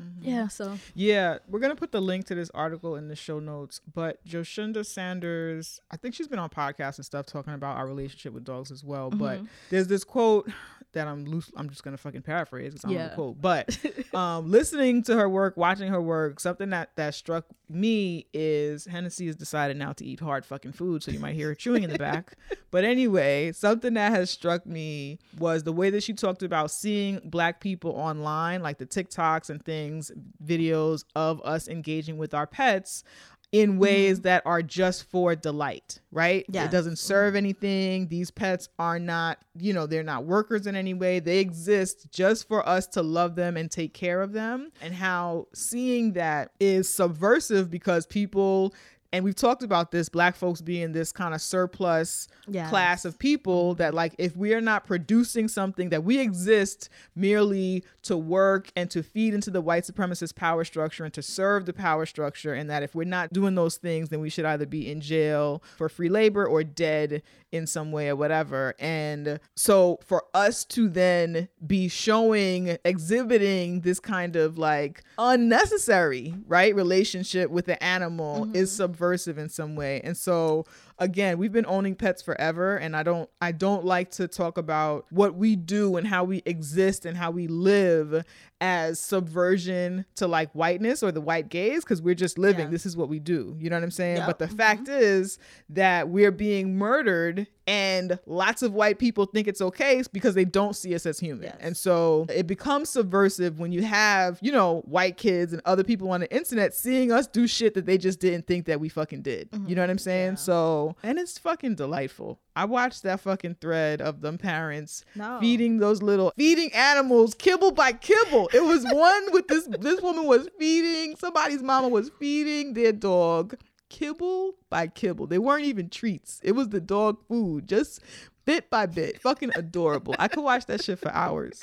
Mm-hmm. 0.02 0.30
Yeah, 0.30 0.48
so 0.48 0.78
Yeah, 0.94 1.40
we're 1.48 1.60
gonna 1.60 1.76
put 1.76 1.92
the 1.92 2.02
link 2.02 2.26
to 2.28 2.36
this 2.36 2.52
article 2.54 2.96
in 2.96 3.08
the 3.08 3.16
show 3.16 3.40
notes. 3.40 3.82
But 3.92 4.24
Joshinda 4.26 4.86
Sanders, 4.86 5.80
I 5.90 5.98
think 5.98 6.14
she's 6.14 6.28
been 6.28 6.40
on 6.40 6.50
podcasts 6.50 6.98
and 6.98 7.06
stuff 7.06 7.26
talking 7.26 7.54
about 7.54 7.78
our 7.78 7.88
relationship 7.88 8.34
with 8.34 8.44
dogs 8.44 8.70
as 8.70 8.84
well. 8.84 9.10
But 9.10 9.42
there's 9.70 9.88
this 9.88 10.04
quote 10.04 10.52
that 10.98 11.07
I'm 11.07 11.26
loose. 11.26 11.49
I'm 11.56 11.69
just 11.69 11.84
gonna 11.84 11.98
fucking 11.98 12.22
paraphrase 12.24 12.74
because 12.74 12.86
I 12.86 12.90
don't 12.90 12.98
know 12.98 13.03
Yeah. 13.06 13.15
quote. 13.15 13.41
But 13.41 13.78
um, 14.14 14.52
listening 14.52 15.03
to 15.03 15.15
her 15.15 15.30
work, 15.30 15.56
watching 15.57 15.90
her 15.91 16.02
work, 16.02 16.40
something 16.40 16.69
that 16.72 16.91
that 16.98 17.15
struck 17.15 17.45
me 17.69 18.28
is 18.34 18.86
Hennessy 18.86 19.28
has 19.28 19.36
decided 19.36 19.76
now 19.78 19.91
to 19.94 20.06
eat 20.06 20.19
hard 20.19 20.45
fucking 20.45 20.72
food, 20.74 21.03
so 21.03 21.11
you 21.11 21.19
might 21.19 21.36
hear 21.36 21.49
her 21.49 21.56
chewing 21.56 21.84
in 21.84 21.90
the 21.90 21.98
back. 21.98 22.34
But 22.69 22.84
anyway, 22.84 23.53
something 23.53 23.94
that 23.94 24.11
has 24.11 24.30
struck 24.30 24.65
me 24.65 25.19
was 25.40 25.64
the 25.64 25.72
way 25.72 25.90
that 25.90 26.03
she 26.03 26.14
talked 26.14 26.44
about 26.44 26.69
seeing 26.69 27.22
black 27.24 27.61
people 27.61 27.91
online, 27.91 28.61
like 28.61 28.78
the 28.78 28.86
TikToks 28.86 29.49
and 29.49 29.64
things, 29.64 30.11
videos 30.45 31.06
of 31.15 31.41
us 31.44 31.69
engaging 31.69 32.18
with 32.18 32.34
our 32.34 32.45
pets 32.45 33.03
in 33.52 33.78
ways 33.78 34.18
mm-hmm. 34.18 34.24
that 34.24 34.44
are 34.45 34.61
just 34.61 35.10
for 35.10 35.36
delight, 35.36 35.99
right? 36.11 36.45
Yes. 36.49 36.65
It 36.65 36.72
doesn't 36.72 36.98
serve 36.98 37.36
anything. 37.36 38.07
These 38.07 38.30
pets 38.30 38.68
are 38.78 38.99
not, 38.99 39.40
you 39.57 39.74
know, 39.74 39.88
they're 39.88 40.03
not 40.03 40.26
workers 40.26 40.68
in 40.68 40.76
any 40.76 40.94
way. 40.94 41.19
They 41.19 41.40
exist 41.40 42.07
just 42.11 42.48
for 42.48 42.68
us 42.68 42.88
to 42.88 43.02
love 43.02 43.36
them 43.36 43.56
and 43.56 43.72
take 43.72 43.94
care 43.94 44.22
of 44.22 44.34
them. 44.34 44.72
And 44.82 44.94
how 44.94 45.48
seeing 45.53 46.14
that 46.14 46.52
is 46.60 46.94
subversive 46.94 47.72
because 47.72 48.06
people 48.06 48.74
and 49.14 49.24
we've 49.24 49.36
talked 49.36 49.64
about 49.64 49.92
this 49.92 50.10
black 50.10 50.36
folks 50.36 50.62
being 50.62 50.92
this 50.92 51.12
kind 51.12 51.34
of 51.34 51.42
surplus 51.42 52.28
Yes. 52.48 52.70
class 52.70 53.06
of 53.06 53.20
people 53.20 53.76
that 53.76 53.94
like 53.94 54.16
if 54.18 54.36
we 54.36 54.54
are 54.54 54.62
not 54.62 54.86
producing 54.86 55.48
something 55.48 55.90
that 55.90 56.04
we 56.04 56.20
exist 56.20 56.90
merely 57.16 57.84
to 58.04 58.18
work 58.18 58.70
and 58.76 58.90
to 58.92 59.04
feed 59.04 59.34
into 59.34 59.52
the 59.52 59.60
white 59.60 59.84
supremacist 59.84 60.36
power 60.36 60.64
structure 60.64 61.04
and 61.04 61.14
to 61.14 61.22
serve 61.22 61.66
the 61.66 61.74
power 61.74 62.06
structure 62.06 62.54
and 62.54 62.70
that 62.70 62.84
if 62.84 62.96
we're 62.96 63.04
not 63.04 63.34
doing 63.34 63.56
those 63.56 63.78
things 63.78 64.10
then 64.10 64.22
we 64.22 64.30
should 64.30 64.46
either 64.46 64.66
be 64.66 64.90
in 64.90 65.02
jail 65.02 65.62
for 65.78 65.90
free 65.90 66.10
labor 66.10 66.46
or 66.46 66.64
dead 66.64 67.22
in 67.52 67.68
some 67.68 67.92
way 67.92 68.10
or 68.10 68.16
whatever 68.16 68.74
and 68.80 69.40
so 69.56 70.00
for 70.06 70.24
us 70.34 70.64
to 70.64 70.90
then 70.90 71.48
be 71.66 71.88
showing 71.88 72.78
exhibiting 72.86 73.82
this 73.82 74.00
kind 74.00 74.36
of 74.36 74.58
like 74.58 75.04
unnecessary 75.18 76.34
right 76.48 76.76
relationship 76.76 77.50
with 77.50 77.66
the 77.66 77.82
animal 77.84 78.50
is 78.54 78.72
mm-hmm. 78.72 78.84
Subversive 78.98 79.38
in 79.38 79.49
some 79.49 79.76
way. 79.76 80.02
And 80.03 80.18
so 80.18 80.65
again 80.99 81.38
we've 81.38 81.52
been 81.52 81.65
owning 81.68 81.95
pets 81.95 82.22
forever 82.22 82.78
and 82.78 82.95
i 82.95 83.03
don't 83.03 83.30
i 83.41 83.52
don't 83.52 83.86
like 83.86 84.10
to 84.11 84.28
talk 84.28 84.57
about 84.57 85.06
what 85.10 85.36
we 85.36 85.56
do 85.56 85.95
and 85.98 86.07
how 86.07 86.24
we 86.24 86.41
exist 86.45 87.06
and 87.06 87.18
how 87.18 87.32
we 87.32 87.48
live 87.48 88.24
as 88.60 88.99
subversion 88.99 90.06
to 90.15 90.28
like 90.28 90.52
whiteness 90.53 91.03
or 91.03 91.11
the 91.11 91.22
white 91.22 91.49
gaze 91.49 91.84
because 91.84 92.02
we're 92.02 92.15
just 92.15 92.38
living. 92.38 92.65
Yeah. 92.65 92.72
this 92.72 92.86
is 92.86 92.98
what 92.98 93.10
we 93.10 93.19
do. 93.19 93.56
You 93.60 93.69
know 93.69 93.76
what 93.76 93.84
i'm 93.84 93.91
saying? 93.91 94.18
Yep. 94.18 94.28
but 94.28 94.40
the 94.40 94.45
mm-hmm. 94.45 94.56
fact 94.56 94.88
is 94.88 95.38
that 95.69 96.10
we're 96.10 96.32
being 96.32 96.78
murdered 96.78 97.48
and 97.68 98.18
lots 98.26 98.64
of 98.64 98.74
white 98.74 98.98
people 98.98 99.26
think 99.26 99.48
it's 99.48 99.61
okay 99.61 100.02
because 100.11 100.34
they 100.34 100.45
don't 100.45 100.76
see 100.76 100.95
us 100.95 101.06
as 101.06 101.19
human. 101.19 101.45
Yes. 101.45 101.57
and 101.60 101.78
so 101.78 102.26
it 102.30 102.48
becomes 102.48 102.90
subversive 102.90 103.60
when 103.60 103.72
you 103.72 103.84
have 103.84 104.40
you 104.41 104.52
know 104.52 104.82
white 104.86 105.18
kids 105.18 105.53
and 105.53 105.61
other 105.65 105.84
people 105.84 106.10
on 106.10 106.22
the 106.22 106.36
internet 106.36 106.74
seeing 106.74 107.11
us 107.11 107.28
do 107.28 107.48
shit 107.48 107.74
that 107.76 107.86
they 107.86 107.98
just 107.98 108.19
didn't 108.19 108.48
think 108.48 108.65
that 108.65 108.80
we 108.80 108.90
fucking 108.90 109.22
did. 109.22 109.49
You 109.52 109.60
mm-hmm. 109.60 109.74
know 109.74 109.82
what 109.82 109.90
i'm 109.90 109.98
saying? 109.98 110.38
So 110.38 110.86
and 111.03 111.18
it's 111.19 111.38
fucking 111.38 111.76
delightful. 111.76 112.39
I 112.55 112.65
watched 112.65 113.03
that 113.03 113.19
fucking 113.22 113.55
thread 113.61 114.01
of 114.01 114.22
them 114.22 114.38
parents 114.38 115.03
No. 115.15 115.39
feeding 115.39 115.80
those 115.80 116.01
little 116.01 116.31
feeding 116.38 116.72
animals 116.73 117.34
kibble 117.34 117.72
by 117.72 117.93
kibble. 117.93 118.49
It 118.53 118.64
was 118.64 118.84
one 118.91 119.31
with 119.34 119.47
this 119.47 119.68
this 119.80 120.01
woman 120.01 120.26
was 120.26 120.47
feeding 120.59 121.15
somebody's 121.15 121.61
mama 121.64 121.88
was 121.89 122.11
feeding 122.19 122.73
their 122.73 122.91
dog 122.93 123.55
kibble 123.89 124.55
by 124.69 124.88
kibble. 124.88 125.27
They 125.27 125.38
weren't 125.39 125.65
even 125.65 125.89
treats. 125.89 126.39
It 126.43 126.51
was 126.53 126.69
the 126.69 126.81
dog 126.81 127.18
food 127.27 127.68
just 127.68 128.01
bit 128.45 128.69
by 128.69 128.85
bit. 128.85 129.22
Fucking 129.22 129.51
adorable. 129.55 130.15
I 130.19 130.27
could 130.27 130.43
watch 130.43 130.65
that 130.68 130.84
shit 130.84 130.99
for 130.99 131.11
hours 131.11 131.61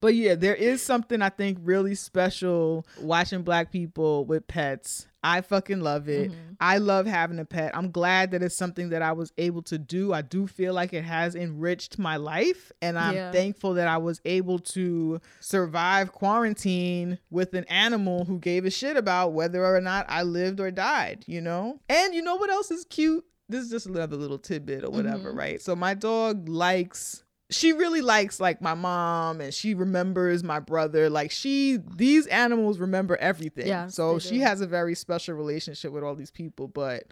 but 0.00 0.14
yeah, 0.14 0.34
there 0.34 0.54
is 0.54 0.82
something 0.82 1.22
I 1.22 1.30
think 1.30 1.58
really 1.62 1.94
special 1.94 2.86
watching 3.00 3.42
black 3.42 3.72
people 3.72 4.24
with 4.24 4.46
pets. 4.46 5.06
I 5.24 5.40
fucking 5.40 5.80
love 5.80 6.08
it. 6.08 6.30
Mm-hmm. 6.30 6.52
I 6.60 6.78
love 6.78 7.06
having 7.06 7.40
a 7.40 7.44
pet. 7.44 7.76
I'm 7.76 7.90
glad 7.90 8.30
that 8.30 8.44
it's 8.44 8.54
something 8.54 8.90
that 8.90 9.02
I 9.02 9.10
was 9.10 9.32
able 9.38 9.62
to 9.62 9.76
do. 9.76 10.12
I 10.12 10.22
do 10.22 10.46
feel 10.46 10.72
like 10.72 10.92
it 10.92 11.02
has 11.02 11.34
enriched 11.34 11.98
my 11.98 12.16
life. 12.16 12.70
And 12.80 12.96
I'm 12.96 13.14
Yeah. 13.14 13.32
thankful 13.32 13.74
that 13.74 13.88
I 13.88 13.96
was 13.96 14.20
able 14.24 14.60
to 14.60 15.20
survive 15.40 16.12
quarantine 16.12 17.18
with 17.30 17.54
an 17.54 17.64
animal 17.64 18.24
who 18.24 18.38
gave 18.38 18.64
a 18.66 18.70
shit 18.70 18.96
about 18.96 19.32
whether 19.32 19.66
or 19.66 19.80
not 19.80 20.06
I 20.08 20.22
lived 20.22 20.60
or 20.60 20.70
died, 20.70 21.24
you 21.26 21.40
know? 21.40 21.80
And 21.88 22.14
you 22.14 22.22
know 22.22 22.36
what 22.36 22.50
else 22.50 22.70
is 22.70 22.84
cute? 22.84 23.24
This 23.48 23.64
is 23.64 23.70
just 23.70 23.86
another 23.86 24.16
little 24.16 24.38
tidbit 24.38 24.84
or 24.84 24.90
whatever, 24.90 25.30
mm-hmm. 25.30 25.38
right? 25.38 25.60
So 25.62 25.74
my 25.74 25.94
dog 25.94 26.48
likes 26.48 27.24
she 27.50 27.72
really 27.72 28.00
likes 28.00 28.40
like 28.40 28.60
my 28.60 28.74
mom 28.74 29.40
and 29.40 29.54
she 29.54 29.74
remembers 29.74 30.42
my 30.42 30.58
brother. 30.58 31.08
Like 31.08 31.30
she 31.30 31.78
these 31.96 32.26
animals 32.26 32.78
remember 32.78 33.16
everything. 33.16 33.68
Yeah, 33.68 33.86
so 33.86 34.18
she 34.18 34.40
has 34.40 34.60
a 34.60 34.66
very 34.66 34.94
special 34.94 35.34
relationship 35.34 35.92
with 35.92 36.02
all 36.02 36.14
these 36.14 36.30
people 36.30 36.68
but 36.68 37.04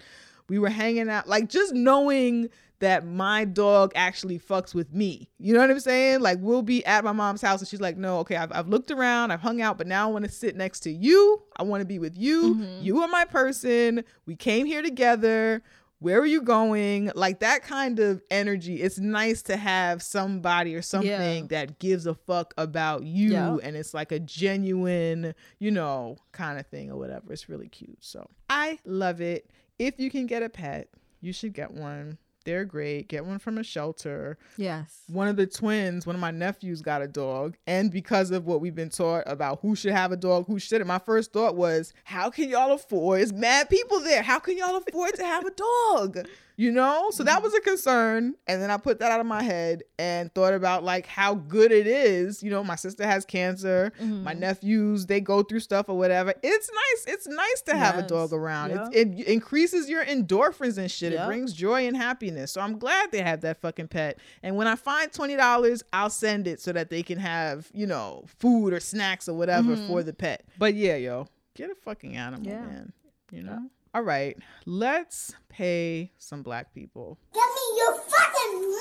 we 0.49 0.59
were 0.59 0.69
hanging 0.69 1.09
out 1.09 1.29
like 1.29 1.49
just 1.49 1.73
knowing 1.73 2.49
that 2.81 3.07
my 3.07 3.45
dog 3.45 3.93
actually 3.95 4.39
fucks 4.39 4.75
with 4.75 4.93
me. 4.93 5.31
You 5.39 5.55
know 5.55 5.61
what 5.61 5.71
i'm 5.71 5.81
saying? 5.81 6.21
Like 6.21 6.39
we'll 6.41 6.63
be 6.63 6.85
at 6.85 7.05
my 7.05 7.13
mom's 7.13 7.41
house 7.41 7.61
and 7.61 7.69
she's 7.69 7.81
like 7.81 7.97
no 7.97 8.19
okay 8.19 8.37
i've, 8.37 8.53
I've 8.53 8.69
looked 8.69 8.91
around 8.91 9.31
i've 9.31 9.41
hung 9.41 9.63
out 9.63 9.79
but 9.79 9.87
now 9.87 10.09
i 10.09 10.13
want 10.13 10.25
to 10.25 10.31
sit 10.31 10.57
next 10.57 10.81
to 10.81 10.91
you. 10.91 11.43
I 11.57 11.63
want 11.63 11.81
to 11.81 11.87
be 11.87 12.01
with 12.01 12.19
you. 12.19 12.57
Mm-hmm. 12.57 12.83
you 12.83 13.01
are 13.01 13.09
my 13.09 13.25
person. 13.25 14.05
We 14.27 14.35
came 14.35 14.67
here 14.67 14.83
together 14.83 15.63
where 16.05 16.21
are 16.21 16.27
you 16.27 16.43
going? 16.43 17.11
Like 17.15 17.41
that 17.41 17.63
kind 17.63 17.99
of 17.99 18.23
energy 18.31 18.83
it's 18.83 18.99
nice 18.99 19.43
to 19.43 19.57
have 19.57 20.03
somebody 20.03 20.75
or 20.75 20.83
something 20.83 21.49
that 21.49 21.79
gives 21.79 22.07
a 22.07 22.15
fuck 22.15 22.53
about 22.59 23.05
you 23.05 23.33
Yeah. 23.33 23.57
and 23.63 23.75
it's 23.77 23.95
like 23.95 24.13
a 24.13 24.21
genuine 24.21 25.35
you 25.59 25.71
know 25.71 26.17
kind 26.33 26.59
of 26.59 26.67
thing 26.67 26.91
or 26.91 26.97
whatever. 26.99 27.33
It's 27.33 27.49
really 27.49 27.69
cute. 27.69 27.99
So 28.01 28.29
i 28.49 28.79
love 28.85 29.21
it. 29.21 29.51
If 29.79 29.99
you 29.99 30.11
can 30.11 30.27
get 30.27 30.43
a 30.43 30.49
pet 30.49 30.89
you 31.21 31.33
should 31.33 31.55
get 31.55 31.71
one 31.73 32.19
they're 32.45 32.65
great 32.65 33.09
get 33.09 33.25
one 33.25 33.39
from 33.39 33.59
a 33.59 33.65
shelter 33.65 34.39
yes. 34.57 35.03
one 35.09 35.29
of 35.29 35.37
the 35.37 35.47
twins, 35.47 36.07
one 36.07 36.15
of 36.15 36.21
my 36.21 36.31
nephews 36.31 36.83
got 36.83 37.03
a 37.03 37.09
dog. 37.09 37.57
And 37.67 37.91
because 37.91 38.31
of 38.31 38.47
what 38.47 38.61
we've 38.61 38.75
been 38.75 38.91
taught 38.91 39.25
about 39.27 39.61
who 39.63 39.75
should 39.77 39.93
have 39.93 40.13
a 40.13 40.17
dog, 40.17 40.47
who 40.47 40.59
shouldn't, 40.59 40.89
my 40.89 40.99
first 40.99 41.33
thought 41.33 41.57
was, 41.57 41.93
how 42.05 42.31
can 42.31 42.49
y'all 42.49 42.73
afford? 42.73 43.21
It's 43.21 43.33
mad 43.33 43.69
people 43.71 44.01
there. 44.01 44.23
How 44.23 44.39
can 44.39 44.57
y'all 44.57 44.77
afford 44.77 45.15
to 45.15 45.25
have 45.25 45.45
a 45.45 45.51
dog? 45.51 46.27
You 46.57 46.71
know? 46.71 47.11
So 47.11 47.25
that 47.25 47.37
mm-hmm. 47.37 47.45
was 47.45 47.55
a 47.55 47.61
concern. 47.61 48.35
And 48.47 48.63
then 48.63 48.71
I 48.71 48.77
put 48.77 49.01
that 49.01 49.11
out 49.11 49.21
of 49.21 49.27
my 49.27 49.43
head 49.43 49.83
and 49.99 50.33
thought 50.35 50.55
about 50.55 50.85
like 50.85 51.07
how 51.07 51.35
good 51.35 51.73
it 51.73 51.87
is. 51.87 52.43
You 52.43 52.51
know, 52.51 52.63
my 52.63 52.77
sister 52.77 53.05
has 53.05 53.25
cancer. 53.25 53.93
My 53.99 54.07
mm-hmm. 54.33 54.41
nephews, 54.41 55.07
they 55.07 55.21
go 55.21 55.43
through 55.43 55.61
stuff 55.61 55.89
or 55.89 55.99
whatever. 55.99 56.35
It's 56.43 56.71
nice. 56.71 57.15
It's 57.15 57.27
nice 57.27 57.61
to 57.63 57.77
have 57.77 57.99
a 57.99 58.03
dog 58.03 58.33
around. 58.33 58.71
Yeah. 58.71 58.89
It's, 58.93 59.21
it 59.21 59.27
increases 59.27 59.89
your 59.89 60.05
endorphins 60.05 60.79
and 60.79 60.91
shit. 60.91 61.13
It 61.13 61.25
brings 61.27 61.53
joy 61.53 61.87
and 61.87 61.97
happiness. 61.97 62.53
So 62.53 62.61
I'm 62.61 62.79
glad 62.79 63.11
they 63.11 63.23
have 63.23 63.41
that 63.43 63.61
fucking 63.61 63.89
pet. 63.89 64.19
And 64.43 64.57
when 64.57 64.67
I 64.67 64.77
find 64.77 65.13
twenty 65.13 65.37
dollars, 65.37 65.83
I'll 65.93 66.11
send 66.11 66.47
it 66.47 66.61
so 66.61 66.73
that 66.73 66.91
they 66.91 67.03
can 67.03 67.19
have 67.19 67.69
you 67.73 67.87
know 67.87 68.25
food 68.39 68.73
or 68.73 68.81
snacks 68.81 69.29
or 69.29 69.35
whatever 69.35 69.77
mm-hmm. 69.77 69.87
for 69.87 70.03
the 70.03 70.13
pet. 70.13 70.45
But 70.59 70.75
yeah, 70.75 70.97
yo, 70.97 71.27
get 71.55 71.71
a 71.71 71.75
fucking 71.75 72.17
animal, 72.17 72.47
Yeah. 72.47 72.61
man. 72.61 72.93
You 73.33 73.43
know. 73.43 73.71
All 73.95 74.03
right, 74.03 74.37
let's 74.67 75.37
pay 75.49 76.11
some 76.19 76.43
black 76.43 76.75
people. 76.75 77.17
Give 77.33 77.45
me 77.45 77.79
your 77.79 77.95
fucking 78.01 78.79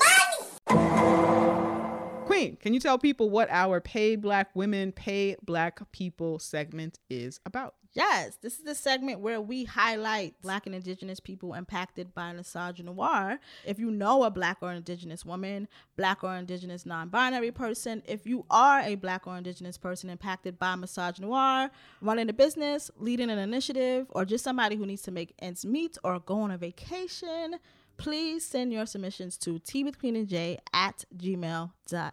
money! 0.72 1.73
Queen, 2.34 2.56
can 2.56 2.74
you 2.74 2.80
tell 2.80 2.98
people 2.98 3.30
what 3.30 3.48
our 3.48 3.80
Pay 3.80 4.16
Black 4.16 4.50
Women, 4.56 4.90
Pay 4.90 5.36
Black 5.44 5.80
People 5.92 6.40
segment 6.40 6.98
is 7.08 7.38
about? 7.46 7.76
Yes, 7.92 8.38
this 8.42 8.58
is 8.58 8.64
the 8.64 8.74
segment 8.74 9.20
where 9.20 9.40
we 9.40 9.62
highlight 9.62 10.42
Black 10.42 10.66
and 10.66 10.74
Indigenous 10.74 11.20
people 11.20 11.54
impacted 11.54 12.12
by 12.12 12.32
misogynoir. 12.32 13.38
If 13.64 13.78
you 13.78 13.88
know 13.88 14.24
a 14.24 14.32
Black 14.32 14.56
or 14.62 14.72
Indigenous 14.72 15.24
woman, 15.24 15.68
Black 15.96 16.24
or 16.24 16.34
Indigenous 16.34 16.84
non 16.84 17.08
binary 17.08 17.52
person, 17.52 18.02
if 18.04 18.26
you 18.26 18.44
are 18.50 18.80
a 18.80 18.96
Black 18.96 19.28
or 19.28 19.38
Indigenous 19.38 19.78
person 19.78 20.10
impacted 20.10 20.58
by 20.58 20.74
Massage 20.74 21.20
misogynoir, 21.20 21.70
running 22.00 22.28
a 22.28 22.32
business, 22.32 22.90
leading 22.98 23.30
an 23.30 23.38
initiative, 23.38 24.08
or 24.10 24.24
just 24.24 24.42
somebody 24.42 24.74
who 24.74 24.86
needs 24.86 25.02
to 25.02 25.12
make 25.12 25.34
ends 25.38 25.64
meet 25.64 25.96
or 26.02 26.18
go 26.18 26.40
on 26.40 26.50
a 26.50 26.58
vacation, 26.58 27.60
please 27.96 28.44
send 28.44 28.72
your 28.72 28.86
submissions 28.86 29.36
to 29.38 29.58
tea 29.58 29.84
with 29.84 29.98
queen 29.98 30.16
and 30.16 30.28
j 30.28 30.58
at 30.72 31.04
gmail.com. 31.16 32.12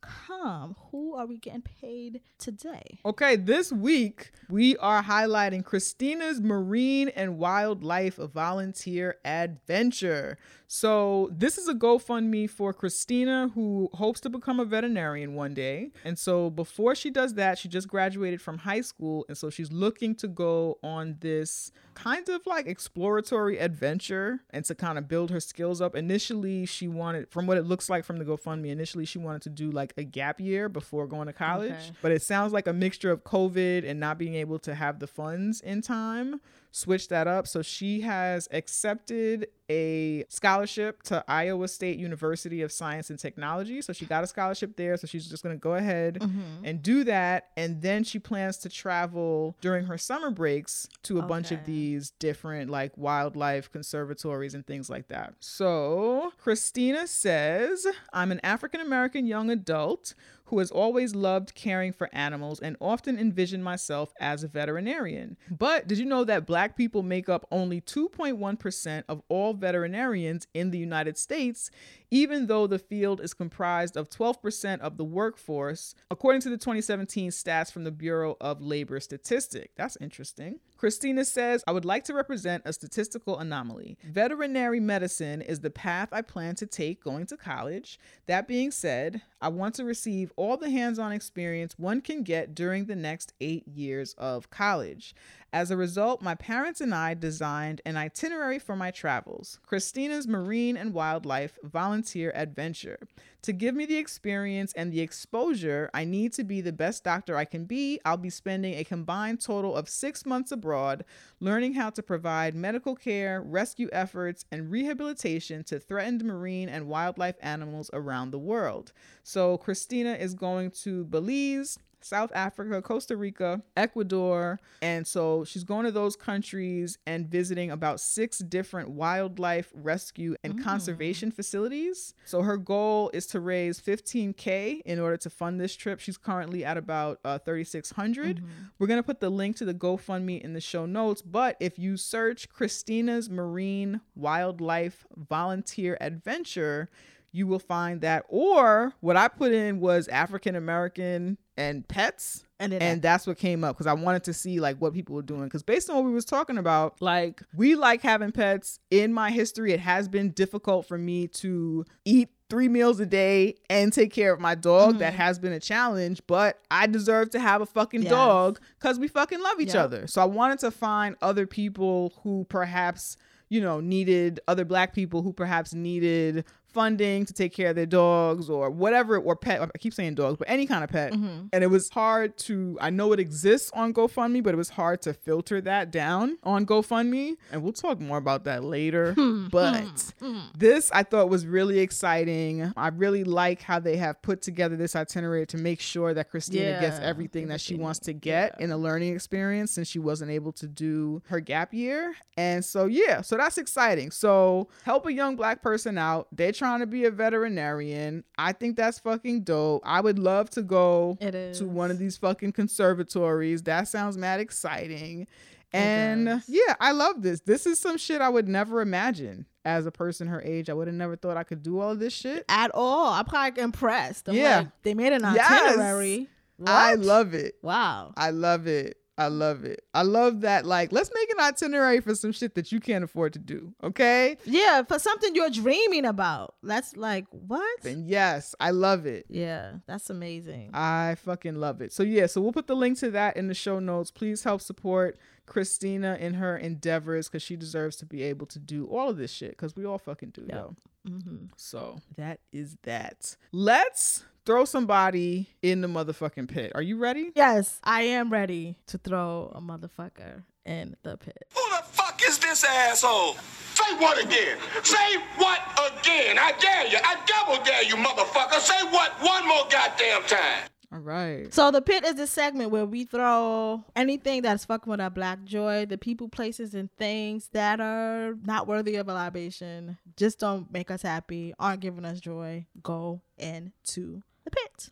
com. 0.00 0.76
Who 0.90 1.14
are 1.14 1.26
we 1.26 1.38
getting 1.38 1.62
paid 1.62 2.20
today? 2.38 2.98
Okay, 3.04 3.36
this 3.36 3.72
week 3.72 4.32
we 4.48 4.76
are 4.78 5.02
highlighting 5.02 5.64
Christina's 5.64 6.40
Marine 6.40 7.08
and 7.10 7.38
Wildlife 7.38 8.16
Volunteer 8.16 9.16
Adventure. 9.24 10.38
So, 10.70 11.30
this 11.32 11.56
is 11.56 11.66
a 11.66 11.74
GoFundMe 11.74 12.48
for 12.48 12.74
Christina 12.74 13.50
who 13.54 13.88
hopes 13.94 14.20
to 14.20 14.28
become 14.28 14.60
a 14.60 14.66
veterinarian 14.66 15.34
one 15.34 15.54
day. 15.54 15.92
And 16.04 16.18
so, 16.18 16.50
before 16.50 16.94
she 16.94 17.10
does 17.10 17.34
that, 17.34 17.56
she 17.58 17.68
just 17.68 17.88
graduated 17.88 18.42
from 18.42 18.58
high 18.58 18.82
school. 18.82 19.24
And 19.28 19.38
so, 19.38 19.48
she's 19.48 19.72
looking 19.72 20.14
to 20.16 20.28
go 20.28 20.78
on 20.82 21.16
this 21.20 21.72
kind 21.94 22.28
of 22.28 22.46
like 22.46 22.66
exploratory 22.66 23.58
adventure 23.58 24.40
and 24.50 24.62
to 24.66 24.74
kind 24.74 24.98
of 24.98 25.08
build 25.08 25.30
her 25.30 25.40
skills 25.40 25.80
up. 25.80 25.96
Initially, 25.96 26.66
she 26.66 26.86
wanted, 26.86 27.30
from 27.30 27.46
what 27.46 27.56
it 27.56 27.64
looks 27.64 27.88
like 27.88 28.04
from 28.04 28.18
the 28.18 28.24
GoFundMe, 28.26 28.68
initially 28.68 29.06
she 29.06 29.18
wanted 29.18 29.40
to 29.42 29.50
do 29.50 29.70
like 29.70 29.87
a 29.96 30.04
gap 30.04 30.40
year 30.40 30.68
before 30.68 31.06
going 31.06 31.26
to 31.26 31.32
college. 31.32 31.70
Okay. 31.70 31.92
But 32.02 32.12
it 32.12 32.22
sounds 32.22 32.52
like 32.52 32.66
a 32.66 32.72
mixture 32.72 33.10
of 33.10 33.24
COVID 33.24 33.88
and 33.88 33.98
not 34.00 34.18
being 34.18 34.34
able 34.34 34.58
to 34.60 34.74
have 34.74 34.98
the 34.98 35.06
funds 35.06 35.60
in 35.60 35.82
time 35.82 36.40
switch 36.70 37.08
that 37.08 37.26
up. 37.26 37.46
So 37.46 37.62
she 37.62 38.00
has 38.02 38.48
accepted 38.50 39.48
a 39.70 40.24
scholarship 40.28 41.02
to 41.04 41.22
Iowa 41.28 41.68
State 41.68 41.98
University 41.98 42.62
of 42.62 42.72
Science 42.72 43.10
and 43.10 43.18
Technology. 43.18 43.82
So 43.82 43.92
she 43.92 44.06
got 44.06 44.24
a 44.24 44.26
scholarship 44.26 44.76
there. 44.76 44.96
So 44.96 45.06
she's 45.06 45.28
just 45.28 45.42
going 45.42 45.54
to 45.54 45.60
go 45.60 45.74
ahead 45.74 46.18
mm-hmm. 46.20 46.64
and 46.64 46.82
do 46.82 47.04
that. 47.04 47.48
And 47.56 47.82
then 47.82 48.04
she 48.04 48.18
plans 48.18 48.56
to 48.58 48.68
travel 48.68 49.56
during 49.60 49.86
her 49.86 49.98
summer 49.98 50.30
breaks 50.30 50.88
to 51.04 51.18
a 51.18 51.22
bunch 51.22 51.52
of 51.52 51.64
these 51.64 52.10
different 52.18 52.70
like 52.70 52.96
wildlife 52.96 53.70
conservatories 53.70 54.54
and 54.54 54.66
things 54.66 54.88
like 54.88 55.08
that. 55.08 55.34
So 55.40 56.32
Christina 56.38 57.06
says, 57.06 57.86
I'm 58.12 58.32
an 58.32 58.40
African 58.42 58.80
American 58.80 59.26
young 59.26 59.50
adult 59.50 60.14
who 60.48 60.58
has 60.58 60.70
always 60.70 61.14
loved 61.14 61.54
caring 61.54 61.92
for 61.92 62.08
animals 62.12 62.60
and 62.60 62.76
often 62.80 63.18
envisioned 63.18 63.62
myself 63.64 64.12
as 64.20 64.42
a 64.42 64.48
veterinarian. 64.48 65.36
But 65.50 65.86
did 65.86 65.98
you 65.98 66.06
know 66.06 66.24
that 66.24 66.46
black 66.46 66.76
people 66.76 67.02
make 67.02 67.28
up 67.28 67.46
only 67.50 67.80
2.1% 67.80 69.04
of 69.08 69.22
all 69.28 69.54
veterinarians 69.54 70.46
in 70.54 70.70
the 70.70 70.78
United 70.78 71.18
States, 71.18 71.70
even 72.10 72.46
though 72.46 72.66
the 72.66 72.78
field 72.78 73.20
is 73.20 73.34
comprised 73.34 73.96
of 73.96 74.08
12% 74.08 74.80
of 74.80 74.96
the 74.96 75.04
workforce, 75.04 75.94
according 76.10 76.40
to 76.42 76.50
the 76.50 76.56
2017 76.56 77.30
stats 77.30 77.72
from 77.72 77.84
the 77.84 77.90
Bureau 77.90 78.36
of 78.40 78.62
Labor 78.62 79.00
Statistics? 79.00 79.72
That's 79.76 79.96
interesting. 80.00 80.60
Christina 80.76 81.24
says, 81.24 81.64
I 81.66 81.72
would 81.72 81.84
like 81.84 82.04
to 82.04 82.14
represent 82.14 82.62
a 82.64 82.72
statistical 82.72 83.38
anomaly. 83.38 83.98
Veterinary 84.04 84.78
medicine 84.78 85.42
is 85.42 85.60
the 85.60 85.70
path 85.70 86.10
I 86.12 86.22
plan 86.22 86.54
to 86.56 86.66
take 86.66 87.02
going 87.02 87.26
to 87.26 87.36
college. 87.36 87.98
That 88.26 88.46
being 88.46 88.70
said, 88.70 89.22
I 89.40 89.48
want 89.48 89.74
to 89.76 89.84
receive 89.84 90.32
all 90.36 90.56
the 90.56 90.70
hands 90.70 90.98
on 90.98 91.12
experience 91.12 91.74
one 91.78 92.00
can 92.00 92.22
get 92.22 92.54
during 92.54 92.84
the 92.84 92.96
next 92.96 93.32
eight 93.40 93.66
years 93.66 94.14
of 94.14 94.50
college. 94.50 95.14
As 95.50 95.70
a 95.70 95.78
result, 95.78 96.20
my 96.20 96.34
parents 96.34 96.82
and 96.82 96.94
I 96.94 97.14
designed 97.14 97.80
an 97.86 97.96
itinerary 97.96 98.58
for 98.58 98.76
my 98.76 98.90
travels 98.90 99.58
Christina's 99.64 100.28
Marine 100.28 100.76
and 100.76 100.92
Wildlife 100.92 101.58
Volunteer 101.62 102.30
Adventure. 102.34 102.98
To 103.42 103.52
give 103.54 103.74
me 103.74 103.86
the 103.86 103.96
experience 103.96 104.74
and 104.74 104.92
the 104.92 105.00
exposure 105.00 105.88
I 105.94 106.04
need 106.04 106.34
to 106.34 106.44
be 106.44 106.60
the 106.60 106.72
best 106.72 107.02
doctor 107.02 107.34
I 107.34 107.46
can 107.46 107.64
be, 107.64 107.98
I'll 108.04 108.18
be 108.18 108.28
spending 108.28 108.74
a 108.74 108.84
combined 108.84 109.40
total 109.40 109.74
of 109.74 109.88
six 109.88 110.26
months 110.26 110.52
abroad, 110.52 111.06
learning 111.40 111.72
how 111.74 111.88
to 111.90 112.02
provide 112.02 112.54
medical 112.54 112.94
care, 112.94 113.40
rescue 113.40 113.88
efforts, 113.90 114.44
and 114.52 114.70
rehabilitation 114.70 115.64
to 115.64 115.78
threatened 115.80 116.24
marine 116.24 116.68
and 116.68 116.88
wildlife 116.88 117.36
animals 117.40 117.88
around 117.94 118.32
the 118.32 118.38
world. 118.38 118.92
So, 119.22 119.56
Christina 119.56 120.12
is 120.12 120.34
going 120.34 120.72
to 120.82 121.06
Belize. 121.06 121.78
South 122.00 122.30
Africa, 122.34 122.80
Costa 122.82 123.16
Rica, 123.16 123.62
Ecuador. 123.76 124.60
And 124.82 125.06
so 125.06 125.44
she's 125.44 125.64
going 125.64 125.84
to 125.84 125.90
those 125.90 126.16
countries 126.16 126.98
and 127.06 127.26
visiting 127.26 127.70
about 127.70 128.00
six 128.00 128.38
different 128.38 128.90
wildlife 128.90 129.70
rescue 129.74 130.36
and 130.42 130.62
conservation 130.62 131.30
facilities. 131.30 132.14
So 132.24 132.42
her 132.42 132.56
goal 132.56 133.10
is 133.12 133.26
to 133.28 133.40
raise 133.40 133.80
15K 133.80 134.82
in 134.84 134.98
order 134.98 135.16
to 135.18 135.30
fund 135.30 135.60
this 135.60 135.74
trip. 135.74 136.00
She's 136.00 136.16
currently 136.16 136.64
at 136.64 136.76
about 136.76 137.20
uh, 137.24 137.38
3,600. 137.38 138.42
We're 138.78 138.86
going 138.86 138.98
to 138.98 139.02
put 139.02 139.20
the 139.20 139.30
link 139.30 139.56
to 139.56 139.64
the 139.64 139.74
GoFundMe 139.74 140.40
in 140.40 140.52
the 140.52 140.60
show 140.60 140.86
notes. 140.86 141.22
But 141.22 141.56
if 141.60 141.78
you 141.78 141.96
search 141.96 142.48
Christina's 142.48 143.28
Marine 143.28 144.00
Wildlife 144.14 145.06
Volunteer 145.16 145.96
Adventure, 146.00 146.88
you 147.32 147.46
will 147.46 147.58
find 147.58 148.00
that. 148.00 148.24
Or 148.28 148.92
what 149.00 149.16
I 149.16 149.28
put 149.28 149.52
in 149.52 149.80
was 149.80 150.08
African 150.08 150.54
American 150.54 151.38
and 151.56 151.86
pets. 151.86 152.44
And 152.60 152.72
and 152.74 153.00
that's 153.00 153.26
what 153.26 153.38
came 153.38 153.62
up 153.62 153.76
because 153.76 153.86
I 153.86 153.92
wanted 153.92 154.24
to 154.24 154.32
see 154.32 154.58
like 154.58 154.78
what 154.78 154.92
people 154.92 155.14
were 155.14 155.22
doing. 155.22 155.44
Because 155.44 155.62
based 155.62 155.88
on 155.88 155.96
what 155.96 156.04
we 156.04 156.12
was 156.12 156.24
talking 156.24 156.58
about, 156.58 157.00
like 157.00 157.42
we 157.54 157.76
like 157.76 158.02
having 158.02 158.32
pets. 158.32 158.80
In 158.90 159.12
my 159.12 159.30
history, 159.30 159.72
it 159.72 159.80
has 159.80 160.08
been 160.08 160.30
difficult 160.30 160.86
for 160.86 160.98
me 160.98 161.28
to 161.28 161.84
eat 162.04 162.30
three 162.50 162.68
meals 162.68 162.98
a 162.98 163.06
day 163.06 163.54
and 163.68 163.92
take 163.92 164.12
care 164.12 164.32
of 164.32 164.40
my 164.40 164.54
dog. 164.54 164.98
That 164.98 165.12
mm-hmm. 165.12 165.22
has 165.22 165.38
been 165.38 165.52
a 165.52 165.60
challenge, 165.60 166.20
but 166.26 166.58
I 166.70 166.86
deserve 166.86 167.30
to 167.30 167.40
have 167.40 167.60
a 167.60 167.66
fucking 167.66 168.02
Yes. 168.02 168.10
dog 168.10 168.60
because 168.80 168.98
we 168.98 169.06
fucking 169.06 169.40
love 169.40 169.60
each 169.60 169.74
Yep. 169.74 169.84
other. 169.84 170.06
So 170.06 170.20
I 170.22 170.24
wanted 170.24 170.58
to 170.60 170.70
find 170.70 171.14
other 171.22 171.46
people 171.46 172.14
who 172.22 172.44
perhaps 172.48 173.16
you 173.50 173.60
know 173.60 173.80
needed 173.80 174.40
other 174.48 174.64
black 174.64 174.94
people 174.94 175.22
who 175.22 175.32
perhaps 175.32 175.74
needed 175.74 176.44
funding 176.72 177.24
to 177.24 177.32
take 177.32 177.52
care 177.52 177.70
of 177.70 177.76
their 177.76 177.86
dogs 177.86 178.50
or 178.50 178.70
whatever 178.70 179.18
or 179.18 179.36
pet 179.36 179.60
I 179.60 179.78
keep 179.78 179.94
saying 179.94 180.14
dogs 180.14 180.36
but 180.38 180.48
any 180.48 180.66
kind 180.66 180.84
of 180.84 180.90
pet. 180.90 181.12
Mm-hmm. 181.12 181.46
And 181.52 181.64
it 181.64 181.68
was 181.68 181.88
hard 181.90 182.36
to 182.38 182.76
I 182.80 182.90
know 182.90 183.12
it 183.12 183.20
exists 183.20 183.70
on 183.74 183.94
GoFundMe 183.94 184.42
but 184.42 184.54
it 184.54 184.56
was 184.56 184.70
hard 184.70 185.02
to 185.02 185.14
filter 185.14 185.60
that 185.62 185.90
down 185.90 186.38
on 186.42 186.66
GoFundMe. 186.66 187.36
And 187.52 187.62
we'll 187.62 187.72
talk 187.72 188.00
more 188.00 188.18
about 188.18 188.44
that 188.44 188.64
later 188.64 189.14
hmm. 189.14 189.48
but 189.48 190.12
hmm. 190.18 190.32
Hmm. 190.32 190.40
this 190.56 190.90
I 190.92 191.02
thought 191.02 191.28
was 191.28 191.46
really 191.46 191.78
exciting. 191.78 192.72
I 192.76 192.88
really 192.88 193.24
like 193.24 193.62
how 193.62 193.78
they 193.80 193.96
have 193.96 194.20
put 194.22 194.42
together 194.42 194.76
this 194.76 194.94
itinerary 194.94 195.46
to 195.46 195.56
make 195.56 195.80
sure 195.80 196.14
that 196.14 196.30
Christina 196.30 196.80
gets 196.80 196.98
everything 196.98 197.48
that 197.48 197.60
she 197.60 197.74
wants 197.74 197.98
to 198.00 198.12
get 198.12 198.60
in 198.60 198.70
a 198.70 198.76
learning 198.76 199.14
experience 199.14 199.72
since 199.72 199.88
she 199.88 199.98
wasn't 199.98 200.30
able 200.30 200.52
to 200.52 200.66
do 200.66 201.22
her 201.26 201.40
gap 201.40 201.72
year. 201.72 202.14
And 202.36 202.64
so 202.64 202.86
yeah 202.86 203.22
so 203.22 203.36
that's 203.36 203.58
exciting. 203.58 204.10
So 204.10 204.68
help 204.84 205.06
a 205.06 205.12
young 205.12 205.36
black 205.36 205.62
person 205.62 205.98
out. 205.98 206.28
They're 206.32 206.52
trying 206.58 206.80
to 206.80 206.86
be 206.86 207.04
a 207.04 207.10
veterinarian 207.10 208.24
I 208.36 208.52
think 208.52 208.76
that's 208.76 208.98
fucking 208.98 209.42
dope 209.42 209.82
I 209.84 210.00
would 210.00 210.18
love 210.18 210.50
to 210.50 210.62
go 210.62 211.16
to 211.20 211.64
one 211.66 211.90
of 211.90 211.98
these 211.98 212.16
fucking 212.18 212.52
conservatories 212.52 213.62
that 213.62 213.88
sounds 213.88 214.18
mad 214.18 214.40
exciting 214.40 215.26
and 215.72 216.42
yeah 216.48 216.74
I 216.80 216.92
love 216.92 217.22
this 217.22 217.40
this 217.40 217.66
is 217.66 217.78
some 217.78 217.96
shit 217.98 218.20
I 218.20 218.28
would 218.28 218.48
never 218.48 218.80
imagine 218.80 219.46
as 219.64 219.86
a 219.86 219.90
person 219.90 220.26
her 220.28 220.40
age 220.42 220.70
I 220.70 220.74
would 220.74 220.86
have 220.88 220.96
never 220.96 221.14
thought 221.16 221.36
I 221.36 221.44
could 221.44 221.62
do 221.62 221.78
all 221.80 221.90
of 221.92 221.98
this 222.00 222.12
shit 222.14 222.44
at 222.48 222.70
all. 222.72 223.12
I'm 223.12 223.26
probably 223.26 223.62
impressed. 223.62 224.28
I'm 224.28 224.34
Yeah. 224.34 224.58
like, 224.60 224.68
they 224.82 224.94
made 224.94 225.12
an 225.12 225.22
Yes. 225.34 225.50
itinerary. 225.50 226.28
I 226.66 226.94
love 226.94 227.34
it 227.34 227.56
Wow. 227.62 228.14
I 228.16 228.30
love 228.30 228.66
it. 228.66 228.96
I 229.18 229.26
love 229.26 229.64
it. 229.64 229.82
I 229.92 230.02
love 230.02 230.42
that. 230.42 230.64
Like, 230.64 230.92
let's 230.92 231.10
make 231.12 231.28
an 231.30 231.40
itinerary 231.40 232.00
for 232.00 232.14
some 232.14 232.30
shit 232.30 232.54
that 232.54 232.70
you 232.70 232.78
can't 232.78 233.02
afford 233.02 233.32
to 233.32 233.40
do. 233.40 233.74
Okay. 233.82 234.36
Yeah, 234.44 234.84
for 234.84 235.00
something 235.00 235.34
you're 235.34 235.50
dreaming 235.50 236.04
about. 236.04 236.54
That's 236.62 236.96
like 236.96 237.26
what? 237.30 237.84
And 237.84 238.08
yes, 238.08 238.54
I 238.60 238.70
love 238.70 239.06
it. 239.06 239.26
Yeah, 239.28 239.72
that's 239.86 240.08
amazing. 240.08 240.70
I 240.72 241.16
fucking 241.24 241.56
love 241.56 241.80
it. 241.80 241.92
So 241.92 242.04
yeah, 242.04 242.26
so 242.26 242.40
we'll 242.40 242.52
put 242.52 242.68
the 242.68 242.76
link 242.76 242.96
to 242.98 243.10
that 243.10 243.36
in 243.36 243.48
the 243.48 243.54
show 243.54 243.80
notes. 243.80 244.12
Please 244.12 244.44
help 244.44 244.60
support 244.60 245.18
Christina 245.46 246.16
in 246.20 246.34
her 246.34 246.56
endeavors 246.56 247.28
because 247.28 247.42
she 247.42 247.56
deserves 247.56 247.96
to 247.96 248.06
be 248.06 248.22
able 248.22 248.46
to 248.46 248.60
do 248.60 248.86
all 248.86 249.10
of 249.10 249.16
this 249.16 249.32
shit 249.32 249.50
because 249.50 249.74
we 249.74 249.84
all 249.84 249.98
fucking 249.98 250.30
do, 250.30 250.46
yo. 250.48 250.76
Mm-hmm. 251.08 251.46
So 251.56 251.98
that 252.16 252.38
is 252.52 252.76
that. 252.84 253.36
Let's 253.50 254.24
throw 254.48 254.64
somebody 254.64 255.46
in 255.60 255.82
the 255.82 255.88
motherfucking 255.88 256.48
pit. 256.48 256.72
Are 256.74 256.80
you 256.80 256.96
ready? 256.96 257.32
Yes, 257.34 257.78
I 257.84 258.00
am 258.00 258.32
ready 258.32 258.78
to 258.86 258.96
throw 258.96 259.52
a 259.54 259.60
motherfucker 259.60 260.42
in 260.64 260.96
the 261.02 261.18
pit. 261.18 261.44
Who 261.54 261.60
the 261.76 261.82
fuck 261.84 262.18
is 262.26 262.38
this 262.38 262.64
asshole? 262.64 263.34
Say 263.74 263.94
what 263.98 264.24
again? 264.24 264.56
Say 264.82 265.16
what 265.36 265.60
again? 265.92 266.38
I 266.38 266.54
dare 266.58 266.86
you. 266.86 266.96
I 266.96 267.16
double 267.26 267.62
dare 267.62 267.82
you, 267.82 267.96
motherfucker. 267.96 268.58
Say 268.58 268.86
what 268.88 269.12
one 269.20 269.46
more 269.46 269.64
goddamn 269.70 270.22
time. 270.22 270.70
All 270.90 271.00
right. 271.00 271.52
So 271.52 271.70
the 271.70 271.82
pit 271.82 272.02
is 272.06 272.14
the 272.14 272.26
segment 272.26 272.70
where 272.70 272.86
we 272.86 273.04
throw 273.04 273.84
anything 273.94 274.40
that's 274.40 274.64
fucking 274.64 274.90
with 274.90 275.02
our 275.02 275.10
black 275.10 275.44
joy, 275.44 275.84
the 275.84 275.98
people, 275.98 276.30
places, 276.30 276.72
and 276.74 276.90
things 276.96 277.50
that 277.52 277.82
are 277.82 278.34
not 278.46 278.66
worthy 278.66 278.96
of 278.96 279.08
a 279.08 279.12
libation, 279.12 279.98
just 280.16 280.40
don't 280.40 280.72
make 280.72 280.90
us 280.90 281.02
happy, 281.02 281.52
aren't 281.58 281.82
giving 281.82 282.06
us 282.06 282.18
joy, 282.18 282.64
go 282.82 283.20
into 283.36 284.22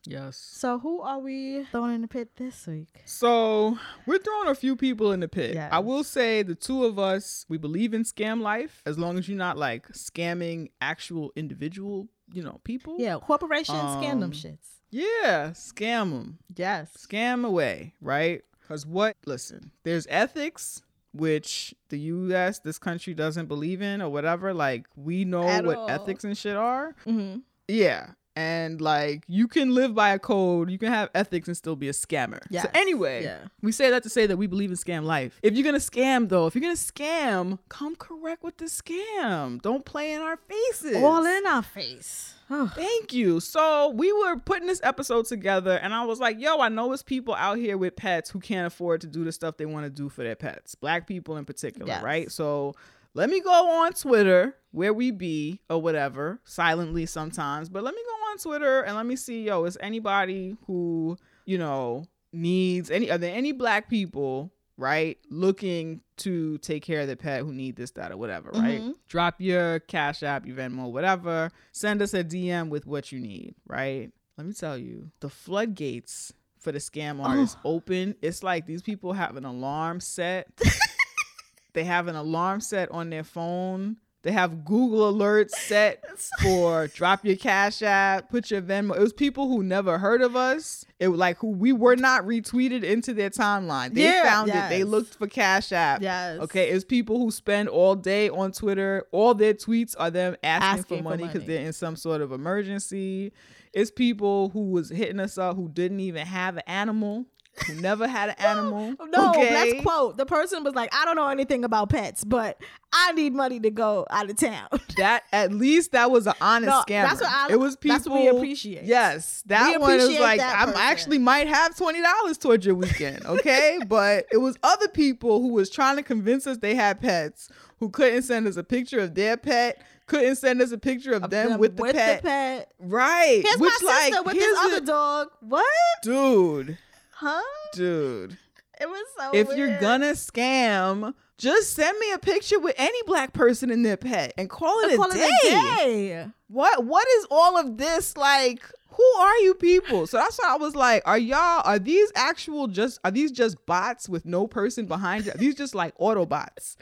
Yes. 0.05 0.37
So 0.37 0.79
who 0.79 1.01
are 1.01 1.19
we 1.19 1.65
throwing 1.71 1.95
in 1.95 2.03
the 2.03 2.09
pit 2.09 2.31
this 2.37 2.67
week? 2.67 2.89
So 3.05 3.79
we're 4.07 4.19
throwing 4.19 4.49
a 4.49 4.55
few 4.55 4.77
people 4.77 5.13
in 5.13 5.21
the 5.21 5.29
pit. 5.29 5.55
Yes. 5.55 5.71
I 5.73 5.79
will 5.79 6.05
say 6.05 6.43
the 6.43 6.55
two 6.55 6.85
of 6.85 6.99
us, 6.99 7.45
we 7.49 7.59
believe 7.59 7.95
in 7.95 8.03
scam 8.05 8.41
life 8.41 8.83
as 8.87 8.99
long 8.99 9.19
as 9.19 9.29
you're 9.29 9.39
not 9.39 9.57
like 9.59 9.89
scamming 9.89 10.71
actual 10.81 11.33
individual, 11.37 12.09
you 12.33 12.43
know, 12.43 12.61
people. 12.65 12.97
Yeah, 12.99 13.17
corporations 13.19 13.79
scam 13.79 14.21
them 14.21 14.25
Um, 14.25 14.33
shits. 14.33 14.69
Yeah, 14.91 15.51
scam 15.53 16.11
them. 16.11 16.39
Yes. 16.55 16.93
Scam 16.97 17.45
away, 17.45 17.95
right? 18.01 18.43
Because 18.61 18.87
what? 18.87 19.17
Listen, 19.27 19.71
there's 19.85 20.07
ethics, 20.11 20.83
which 21.13 21.75
the 21.89 21.99
U.S., 21.99 22.59
this 22.61 22.79
country 22.79 23.15
doesn't 23.15 23.47
believe 23.47 23.81
in 23.83 24.01
or 24.03 24.09
whatever. 24.11 24.53
Like, 24.55 24.87
we 24.97 25.25
know 25.25 25.43
At 25.45 25.65
what 25.65 25.77
all. 25.77 25.91
ethics 25.91 26.25
and 26.25 26.37
shit 26.37 26.57
are. 26.57 26.95
Mm-hmm. 27.07 27.39
Yeah. 27.69 28.11
And 28.37 28.81
like 28.83 29.25
you 29.27 29.49
can 29.49 29.75
live 29.75 29.95
by 29.95 30.11
a 30.11 30.19
code, 30.19 30.71
you 30.71 30.77
can 30.79 30.93
have 30.93 31.09
ethics 31.15 31.49
and 31.49 31.57
still 31.57 31.75
be 31.75 31.89
a 31.89 31.93
scammer. 31.93 32.41
Yes. 32.51 32.65
So 32.65 32.71
anyway, 32.75 33.25
Yeah. 33.25 33.39
we 33.63 33.73
say 33.73 33.89
that 33.91 34.03
to 34.03 34.11
say 34.11 34.27
that 34.27 34.37
we 34.37 34.47
believe 34.47 34.71
in 34.71 34.77
scam 34.77 35.05
life. 35.05 35.39
If 35.43 35.55
you're 35.55 35.65
gonna 35.65 35.79
scam 35.79 36.29
though, 36.29 36.47
if 36.47 36.55
you're 36.55 36.61
gonna 36.63 36.75
scam, 36.75 37.59
come 37.71 37.97
correct 37.97 38.43
with 38.45 38.59
the 38.59 38.67
scam. 38.67 39.61
Don't 39.63 39.85
play 39.87 40.13
in 40.13 40.21
our 40.21 40.37
faces. 40.37 40.97
All 41.03 41.25
in 41.25 41.47
our 41.47 41.63
face. 41.63 42.35
Oh. 42.51 42.71
Thank 42.77 43.13
you. 43.13 43.41
So 43.41 43.89
we 43.91 44.13
were 44.13 44.37
putting 44.37 44.69
this 44.69 44.81
episode 44.85 45.25
together, 45.27 45.73
and 45.83 45.93
I 45.95 46.05
was 46.05 46.21
like, 46.21 46.39
"Yo, 46.39 46.59
I 46.61 46.69
know 46.69 46.93
it's 46.93 47.03
people 47.03 47.35
out 47.35 47.57
here 47.59 47.77
with 47.77 47.97
pets 47.97 48.31
who 48.31 48.39
can't 48.39 48.67
afford 48.67 49.01
to 49.01 49.07
do 49.09 49.25
the 49.25 49.33
stuff 49.33 49.57
they 49.57 49.67
want 49.67 49.85
to 49.85 49.91
do 49.91 50.09
for 50.09 50.23
their 50.23 50.37
pets, 50.37 50.75
black 50.77 51.07
people 51.09 51.39
in 51.39 51.45
particular, 51.45 51.87
Yes. 51.89 52.03
right?" 52.05 52.31
So 52.31 52.75
let 53.15 53.31
me 53.31 53.41
go 53.41 53.51
on 53.83 53.95
Twitter, 53.95 54.57
where 54.71 54.93
we 54.93 55.11
be 55.11 55.61
or 55.71 55.81
whatever, 55.83 56.39
silently 56.45 57.07
sometimes, 57.07 57.69
but 57.69 57.83
let 57.83 57.95
me 57.95 58.03
go 58.07 58.15
on 58.31 58.39
Twitter 58.39 58.82
and 58.82 58.97
let 58.97 59.07
me 59.07 59.16
see, 59.16 59.44
yo, 59.44 59.65
is 59.65 59.77
anybody 59.81 60.57
who 60.66 61.16
you 61.44 61.59
know 61.59 62.05
needs 62.32 62.90
any? 62.90 63.11
Are 63.11 63.19
there 63.19 63.35
any 63.35 63.53
black 63.53 63.89
people? 63.89 64.51
Right, 64.78 65.16
looking 65.31 66.03
to 66.19 66.59
take 66.59 66.82
care 66.82 67.01
of 67.01 67.07
their 67.07 67.16
pet 67.16 67.40
who 67.40 67.51
need 67.51 67.77
this, 67.77 67.93
that, 67.93 68.12
or 68.12 68.19
whatever. 68.19 68.51
Right, 68.51 68.82
Mhm. 68.82 68.94
drop 69.09 69.40
your 69.40 69.78
Cash 69.81 70.23
App, 70.23 70.44
your 70.47 70.55
Venmo, 70.55 70.93
whatever. 70.93 71.51
Send 71.73 72.03
us 72.03 72.12
a 72.12 72.23
DM 72.23 72.69
with 72.69 72.86
what 72.86 73.11
you 73.11 73.19
need, 73.19 73.55
right? 73.66 74.12
Let 74.36 74.47
me 74.47 74.53
tell 74.53 74.77
you, 74.77 75.11
the 75.20 75.31
floodgates 75.31 76.35
for 76.59 76.73
the 76.73 76.78
scam 76.78 77.24
artists 77.24 77.57
open. 77.65 78.16
It's 78.20 78.43
like 78.43 78.66
these 78.66 78.82
people 78.82 79.15
have 79.15 79.39
an 79.39 79.47
alarm 79.47 79.98
set. 80.01 80.48
they 81.73 81.85
have 81.85 82.07
an 82.07 82.16
alarm 82.16 82.61
set 82.61 82.90
on 82.90 83.09
their 83.09 83.24
phone. 83.24 83.97
They 84.27 84.32
have 84.32 84.65
Google 84.65 85.15
alerts 85.15 85.53
set 85.53 86.05
for 86.43 86.89
drop 86.89 87.24
your 87.24 87.36
Cash 87.36 87.81
App, 87.81 88.28
put 88.28 88.51
your 88.51 88.61
Venmo. 88.61 88.97
It 88.97 89.01
was 89.01 89.12
people 89.12 89.47
who 89.47 89.62
never 89.62 89.98
heard 89.98 90.20
of 90.20 90.35
us. 90.35 90.85
It 90.98 91.07
was 91.07 91.20
like 91.20 91.39
who 91.39 91.51
we 91.51 91.73
were 91.73 91.94
not 91.94 92.24
retweeted 92.24 92.82
into 92.82 93.15
their 93.15 93.31
timeline. 93.31 93.94
They 93.94 94.03
Yeah, 94.03 94.24
found 94.24 94.48
it. 94.51 94.69
They 94.69 94.82
looked 94.82 95.15
for 95.15 95.28
Cash 95.28 95.70
App. 95.70 96.03
Yes. 96.03 96.40
Okay. 96.40 96.70
It's 96.70 96.85
people 96.85 97.19
who 97.20 97.31
spend 97.31 97.69
all 97.69 97.94
day 97.94 98.28
on 98.28 98.51
Twitter. 98.51 99.05
All 99.12 99.32
their 99.32 99.55
tweets 99.55 99.94
are 99.97 100.11
them 100.11 100.35
asking, 100.43 100.81
Asking 100.81 100.82
for 100.82 100.97
for 101.05 101.09
money 101.11 101.27
because 101.28 101.44
they're 101.44 101.65
in 101.65 101.73
some 101.73 101.94
sort 101.94 102.20
of 102.20 102.32
emergency. 102.32 103.32
It's 103.73 103.93
people 103.93 104.48
who 104.48 104.70
was 104.70 104.89
hitting 104.90 105.20
us 105.20 105.39
up 105.39 105.55
who 105.55 105.69
didn't 105.69 106.01
even 106.01 106.27
have 106.27 106.57
an 106.57 106.62
animal, 106.66 107.27
who 107.66 107.74
never 107.81 108.07
had 108.07 108.31
an 108.31 108.35
animal. 108.39 108.95
No, 109.11 109.31
okay? 109.31 109.53
let's 109.73 109.83
quote. 109.83 110.16
The 110.16 110.27
person 110.27 110.65
was 110.65 110.74
like, 110.74 110.95
I 110.95 111.05
don't 111.05 111.16
know 111.16 111.28
anything 111.28 111.65
about 111.65 111.91
pets, 111.91 112.24
but 112.24 112.61
I 112.93 113.12
need 113.12 113.35
money 113.35 113.61
to 113.61 113.70
go 113.70 114.07
out 114.11 114.28
of 114.31 114.37
town. 114.37 114.69
that 114.97 115.24
at 115.33 115.53
least 115.53 115.93
that 115.93 116.11
was 116.11 116.27
an 116.27 116.35
honest 116.41 116.69
No, 116.69 116.83
scammer. 116.83 117.09
that's 117.09 117.20
what 117.20 117.31
I- 117.31 117.49
it 117.53 117.61
was 117.61 117.77
people. 117.77 117.97
that's 117.97 118.09
what 118.09 118.20
we 118.20 118.28
appreciate. 118.28 118.85
Yes, 118.85 119.43
that 119.47 119.70
We 119.73 119.78
one 119.78 120.01
is 120.01 120.19
like 120.19 120.41
I 120.41 120.73
actually 120.77 121.19
might 121.19 121.47
have 121.49 121.77
twenty 121.77 122.03
dollars 122.03 122.39
towards 122.39 122.65
your 122.66 122.74
weekend. 122.74 123.24
Okay, 123.27 123.78
but 123.89 124.27
it 124.33 124.39
was 124.39 124.57
other 124.62 124.89
people 124.89 125.41
who 125.41 125.49
was 125.53 125.70
trying 125.70 125.97
to 125.97 126.03
convince 126.03 126.47
us 126.47 126.59
they 126.59 126.74
had 126.74 127.01
pets 127.01 127.49
who 127.78 127.89
couldn't 127.91 128.23
send 128.23 128.47
us 128.47 128.57
a 128.57 128.65
picture 128.65 129.01
of 129.01 129.15
their 129.15 129.37
pet, 129.37 129.83
couldn't 130.07 130.37
send 130.37 130.62
us 130.62 130.73
a 130.73 130.78
picture 130.78 131.12
of, 131.12 131.28
them, 131.28 131.51
Them 131.51 131.61
with 131.61 131.77
the 131.77 131.85
pet. 131.93 132.23
pet. 132.23 132.73
Right. 132.78 133.43
Here's 133.45 133.59
Which 133.61 133.73
my 133.83 133.93
sister 133.93 134.16
like 134.16 134.24
with 134.24 134.35
this 134.35 134.57
a- 134.59 134.61
other 134.62 134.81
dog. 134.81 135.28
What? 135.41 135.65
dude, 136.03 136.78
Huh? 137.18 137.40
dude. 137.72 138.36
It 138.78 138.86
was 138.90 139.06
so 139.18 139.30
if 139.32 139.48
you're 139.56 139.78
gonna 139.78 140.12
scam, 140.12 141.14
just 141.38 141.72
send 141.72 141.98
me 141.98 142.12
a 142.12 142.18
picture 142.18 142.60
with 142.60 142.74
any 142.76 143.02
black 143.06 143.32
person 143.32 143.70
in 143.70 143.82
their 143.82 143.97
pet 143.97 144.34
and 144.36 144.51
call 144.51 144.80
it, 144.80 144.93
a, 144.93 144.97
call 144.97 145.10
day. 145.10 145.18
it 145.20 145.55
a 145.55 145.84
day. 145.86 146.26
What 146.48 146.84
what 146.84 147.06
is 147.18 147.26
all 147.30 147.56
of 147.56 147.78
this 147.78 148.18
like? 148.18 148.60
Who 148.90 149.05
are 149.18 149.36
you 149.38 149.55
people? 149.55 150.06
So 150.06 150.18
that's 150.18 150.38
why 150.38 150.52
I 150.52 150.56
was 150.56 150.74
like, 150.74 151.02
are 151.06 151.18
y'all 151.18 151.62
are 151.64 151.78
these 151.78 152.12
actual 152.14 152.66
just 152.66 153.01
are 153.02 153.10
these 153.10 153.32
just 153.32 153.64
bots 153.64 154.10
with 154.10 154.26
no 154.26 154.47
person 154.47 154.84
behind 154.84 155.26
it? 155.26 155.36
Are 155.36 155.38
these 155.38 155.55
just 155.55 155.74
like 155.74 155.97
Autobots? 155.97 156.76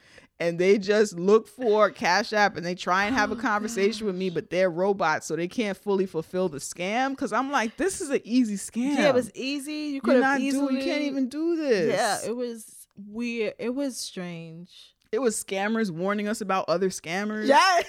And 0.44 0.58
they 0.58 0.78
just 0.78 1.18
look 1.18 1.48
for 1.48 1.90
Cash 1.90 2.32
App 2.32 2.56
and 2.56 2.64
they 2.66 2.74
try 2.74 3.04
and 3.06 3.14
have 3.14 3.30
Oh, 3.30 3.34
a 3.34 3.36
conversation 3.40 4.06
with 4.06 4.14
me, 4.16 4.28
but 4.30 4.50
they're 4.50 4.70
robots, 4.70 5.26
so 5.26 5.36
they 5.36 5.48
can't 5.48 5.76
fully 5.76 6.06
fulfill 6.06 6.48
the 6.48 6.58
scam. 6.58 7.16
Cause 7.16 7.32
I'm 7.32 7.50
like, 7.50 7.76
this 7.76 8.00
is 8.00 8.10
an 8.10 8.20
easy 8.24 8.56
scam. 8.56 8.96
Yeah, 8.98 9.08
it 9.08 9.14
was 9.14 9.30
easy. 9.34 9.72
You 9.94 10.00
could 10.00 10.20
not 10.20 10.40
easily. 10.40 10.74
doing, 10.74 10.76
you 10.76 10.84
can't 10.84 11.02
even 11.02 11.28
do 11.28 11.56
this. 11.56 11.94
Yeah, 11.96 12.18
it 12.30 12.36
was 12.36 12.86
weird. 12.96 13.54
It 13.58 13.74
was 13.74 13.96
strange. 13.96 14.70
it 15.12 15.20
was 15.20 15.42
scammers 15.42 15.90
warning 15.90 16.28
us 16.28 16.40
about 16.40 16.64
other 16.68 16.90
scammers. 16.90 17.46
Yes. 17.46 17.84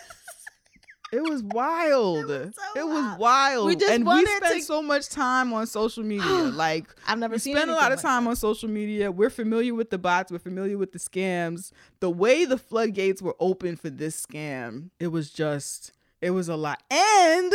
It 1.12 1.22
was 1.22 1.44
wild. 1.44 2.30
It 2.30 2.54
so 2.76 2.88
was, 2.88 3.18
wild. 3.20 3.68
We 3.68 3.76
just 3.76 3.92
and 3.92 4.06
we 4.06 4.26
spend 4.26 4.44
to- 4.56 4.62
so 4.62 4.82
much 4.82 5.10
time 5.10 5.54
on 5.54 5.68
social 5.68 6.04
media. 6.04 6.26
like 6.26 6.88
I've 7.08 7.20
never 7.20 7.34
we 7.36 7.40
seen 7.40 7.56
spend 7.56 7.70
a 7.72 7.74
lot 7.76 7.92
of 7.92 8.02
time 8.02 8.24
that. 8.26 8.32
on 8.32 8.36
social 8.36 8.70
media. 8.70 9.12
We're 9.12 9.30
familiar 9.30 9.74
with 9.76 9.90
the 9.92 9.98
bots. 9.98 10.32
We're 10.32 10.40
familiar 10.40 10.78
with 10.78 10.92
the 10.92 11.00
scams. 11.00 11.72
The 12.00 12.10
way 12.10 12.46
the 12.46 12.58
floodgates 12.58 13.22
were 13.22 13.36
open 13.40 13.76
for 13.76 13.90
this 13.90 14.26
scam, 14.26 14.90
it 15.00 15.08
was 15.08 15.30
just, 15.30 15.92
it 16.22 16.32
was 16.32 16.50
a 16.50 16.56
lot. 16.56 16.82
And 16.90 17.54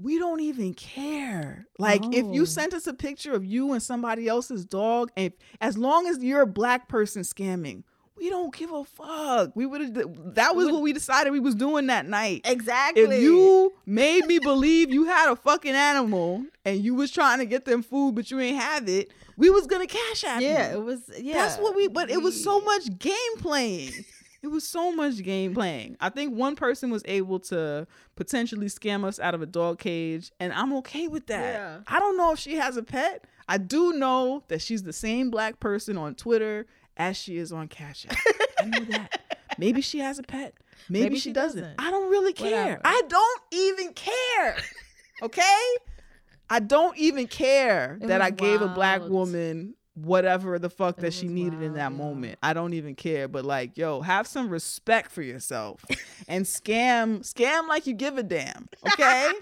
we 0.00 0.18
don't 0.18 0.40
even 0.40 0.74
care. 0.74 1.66
Like 1.78 2.04
if 2.14 2.24
Oh. 2.26 2.32
you 2.32 2.44
sent 2.46 2.74
us 2.74 2.86
a 2.86 2.92
picture 2.94 3.32
of 3.32 3.44
you 3.44 3.72
and 3.72 3.82
somebody 3.82 4.28
else's 4.28 4.64
dog, 4.66 5.10
and 5.16 5.32
as 5.60 5.78
long 5.78 6.06
as 6.06 6.22
you're 6.22 6.42
a 6.42 6.46
black 6.46 6.88
person 6.88 7.22
scamming, 7.22 7.82
we 8.16 8.30
don't 8.30 8.54
give 8.54 8.72
a 8.72 8.84
fuck. 8.84 9.54
We 9.54 9.66
would 9.66 9.80
have. 9.80 10.34
That 10.34 10.56
was 10.56 10.70
what 10.70 10.82
we 10.82 10.92
decided 10.92 11.30
we 11.30 11.40
was 11.40 11.54
doing 11.54 11.86
that 11.88 12.06
night. 12.06 12.42
Exactly. 12.44 13.02
If 13.02 13.22
you 13.22 13.74
made 13.84 14.26
me 14.26 14.38
believe 14.38 14.90
you 14.90 15.04
had 15.04 15.30
a 15.30 15.36
fucking 15.36 15.74
animal 15.74 16.44
and 16.64 16.82
you 16.82 16.94
was 16.94 17.10
trying 17.10 17.38
to 17.38 17.46
get 17.46 17.64
them 17.64 17.82
food, 17.82 18.14
but 18.14 18.30
you 18.30 18.40
ain't 18.40 18.58
have 18.58 18.88
it, 18.88 19.12
we 19.36 19.50
was 19.50 19.66
gonna 19.66 19.86
cash 19.86 20.24
out. 20.24 20.40
yeah, 20.40 20.72
you. 20.72 20.78
it 20.78 20.84
was. 20.84 21.00
Yeah, 21.18 21.34
That's 21.34 21.58
what 21.58 21.76
we. 21.76 21.88
But 21.88 22.10
it 22.10 22.22
was 22.22 22.42
so 22.42 22.60
much 22.60 22.98
game 22.98 23.36
playing. 23.38 23.92
It 24.42 24.48
was 24.48 24.66
so 24.66 24.92
much 24.92 25.22
game 25.24 25.54
playing. 25.54 25.96
I 26.00 26.08
think 26.08 26.34
one 26.34 26.54
person 26.54 26.90
was 26.90 27.02
able 27.06 27.40
to 27.40 27.86
potentially 28.14 28.66
scam 28.68 29.04
us 29.04 29.18
out 29.18 29.34
of 29.34 29.42
a 29.42 29.46
dog 29.46 29.78
cage, 29.80 30.30
and 30.38 30.52
I'm 30.52 30.72
okay 30.74 31.08
with 31.08 31.26
that. 31.26 31.54
Yeah. 31.54 31.78
I 31.88 31.98
don't 31.98 32.16
know 32.16 32.32
if 32.32 32.38
she 32.38 32.54
has 32.54 32.76
a 32.76 32.82
pet. 32.82 33.24
I 33.48 33.58
do 33.58 33.92
know 33.94 34.44
that 34.48 34.62
she's 34.62 34.84
the 34.84 34.92
same 34.92 35.30
black 35.30 35.58
person 35.58 35.96
on 35.96 36.14
Twitter 36.14 36.66
as 36.96 37.16
she 37.16 37.36
is 37.36 37.52
on 37.52 37.68
Cash 37.68 38.06
App. 38.08 38.16
I 38.60 38.64
know 38.66 38.84
that. 38.86 39.20
Maybe 39.58 39.80
she 39.80 39.98
has 40.00 40.18
a 40.18 40.22
pet. 40.22 40.54
Maybe, 40.88 41.04
Maybe 41.04 41.14
she, 41.16 41.30
she 41.30 41.32
doesn't. 41.32 41.60
doesn't. 41.60 41.80
I 41.80 41.90
don't 41.90 42.10
really 42.10 42.32
care. 42.32 42.50
Whatever. 42.50 42.80
I 42.84 43.02
don't 43.08 43.42
even 43.52 43.92
care. 43.94 44.56
Okay? 45.22 45.62
I 46.50 46.60
don't 46.60 46.94
even 46.98 47.26
care 47.26 47.98
It 48.02 48.08
that 48.08 48.20
I 48.20 48.28
gave 48.28 48.60
a 48.60 48.68
black 48.68 49.00
woman 49.00 49.76
whatever 49.96 50.58
the 50.58 50.68
fuck 50.68 50.98
that 50.98 51.12
she 51.12 51.26
needed 51.26 51.62
in 51.62 51.74
that 51.74 51.90
yeah. 51.90 51.96
moment. 51.96 52.38
I 52.42 52.52
don't 52.52 52.74
even 52.74 52.94
care. 52.94 53.28
But 53.28 53.44
like, 53.44 53.76
yo, 53.76 54.02
have 54.02 54.26
some 54.26 54.48
respect 54.48 55.10
for 55.10 55.22
yourself 55.22 55.84
and 56.28 56.44
scam, 56.44 57.20
scam 57.20 57.66
like 57.66 57.86
you 57.86 57.94
give 57.94 58.18
a 58.18 58.22
damn. 58.22 58.68
Okay? 58.86 59.32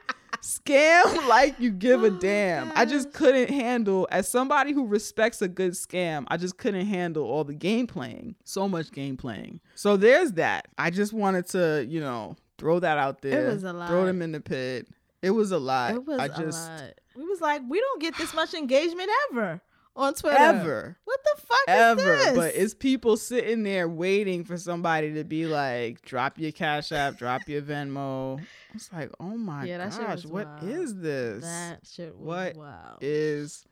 scam 0.40 1.28
like 1.28 1.58
you 1.58 1.70
give 1.70 2.02
a 2.02 2.06
Oh, 2.06 2.10
damn. 2.10 2.70
I 2.74 2.84
just 2.84 3.12
couldn't 3.12 3.50
handle 3.50 4.06
as 4.10 4.28
somebody 4.28 4.72
who 4.72 4.86
respects 4.86 5.42
a 5.42 5.48
good 5.48 5.72
scam, 5.72 6.24
I 6.28 6.36
just 6.36 6.56
couldn't 6.56 6.86
handle 6.86 7.24
all 7.24 7.44
the 7.44 7.54
game 7.54 7.86
playing. 7.86 8.36
So 8.44 8.68
much 8.68 8.92
game 8.92 9.16
playing. 9.16 9.60
So 9.74 9.96
there's 9.96 10.32
that. 10.32 10.68
I 10.78 10.90
just 10.90 11.12
wanted 11.12 11.48
to, 11.48 11.84
you 11.88 12.00
know, 12.00 12.36
throw 12.58 12.78
that 12.78 12.98
out 12.98 13.22
there. 13.22 13.46
It 13.48 13.54
was 13.54 13.64
a 13.64 13.72
lot. 13.72 13.88
Throw 13.88 14.06
them 14.06 14.22
in 14.22 14.32
the 14.32 14.40
pit. 14.40 14.86
It 15.22 15.30
was 15.30 15.50
a 15.50 15.58
lot. 15.58 15.94
It 15.94 16.04
was 16.04 16.20
I 16.20 16.28
just 16.28 16.68
a 16.68 16.72
lot. 16.72 17.00
We 17.16 17.24
was 17.24 17.40
like, 17.40 17.62
we 17.68 17.80
don't 17.80 18.00
get 18.02 18.16
this 18.18 18.34
much 18.34 18.54
engagement 18.54 19.08
ever 19.30 19.60
on 19.96 20.14
Twitter. 20.14 20.36
ever. 20.36 20.96
What 21.04 21.20
the 21.24 21.40
fuck 21.42 21.58
ever. 21.68 22.14
is 22.14 22.24
this? 22.26 22.36
But 22.36 22.54
it's 22.54 22.74
people 22.74 23.16
sitting 23.16 23.62
there 23.62 23.88
waiting 23.88 24.44
for 24.44 24.56
somebody 24.56 25.14
to 25.14 25.24
be 25.24 25.46
like, 25.46 26.02
drop 26.02 26.38
your 26.38 26.52
Cash 26.52 26.92
App, 26.92 27.16
drop 27.18 27.48
your 27.48 27.62
Venmo. 27.62 28.40
It's 28.74 28.92
like, 28.92 29.10
oh 29.20 29.36
my 29.36 29.64
Yeah, 29.64 29.88
gosh, 29.88 30.24
what 30.26 30.46
wild. 30.46 30.62
is 30.64 30.96
this? 30.96 31.44
that 31.44 31.80
shit 31.90 32.16
was 32.16 32.26
What 32.26 32.56
wild. 32.56 32.98
is 33.00 33.64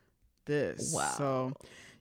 this? 0.47 0.93
Wow. 0.95 1.15
So, 1.19 1.53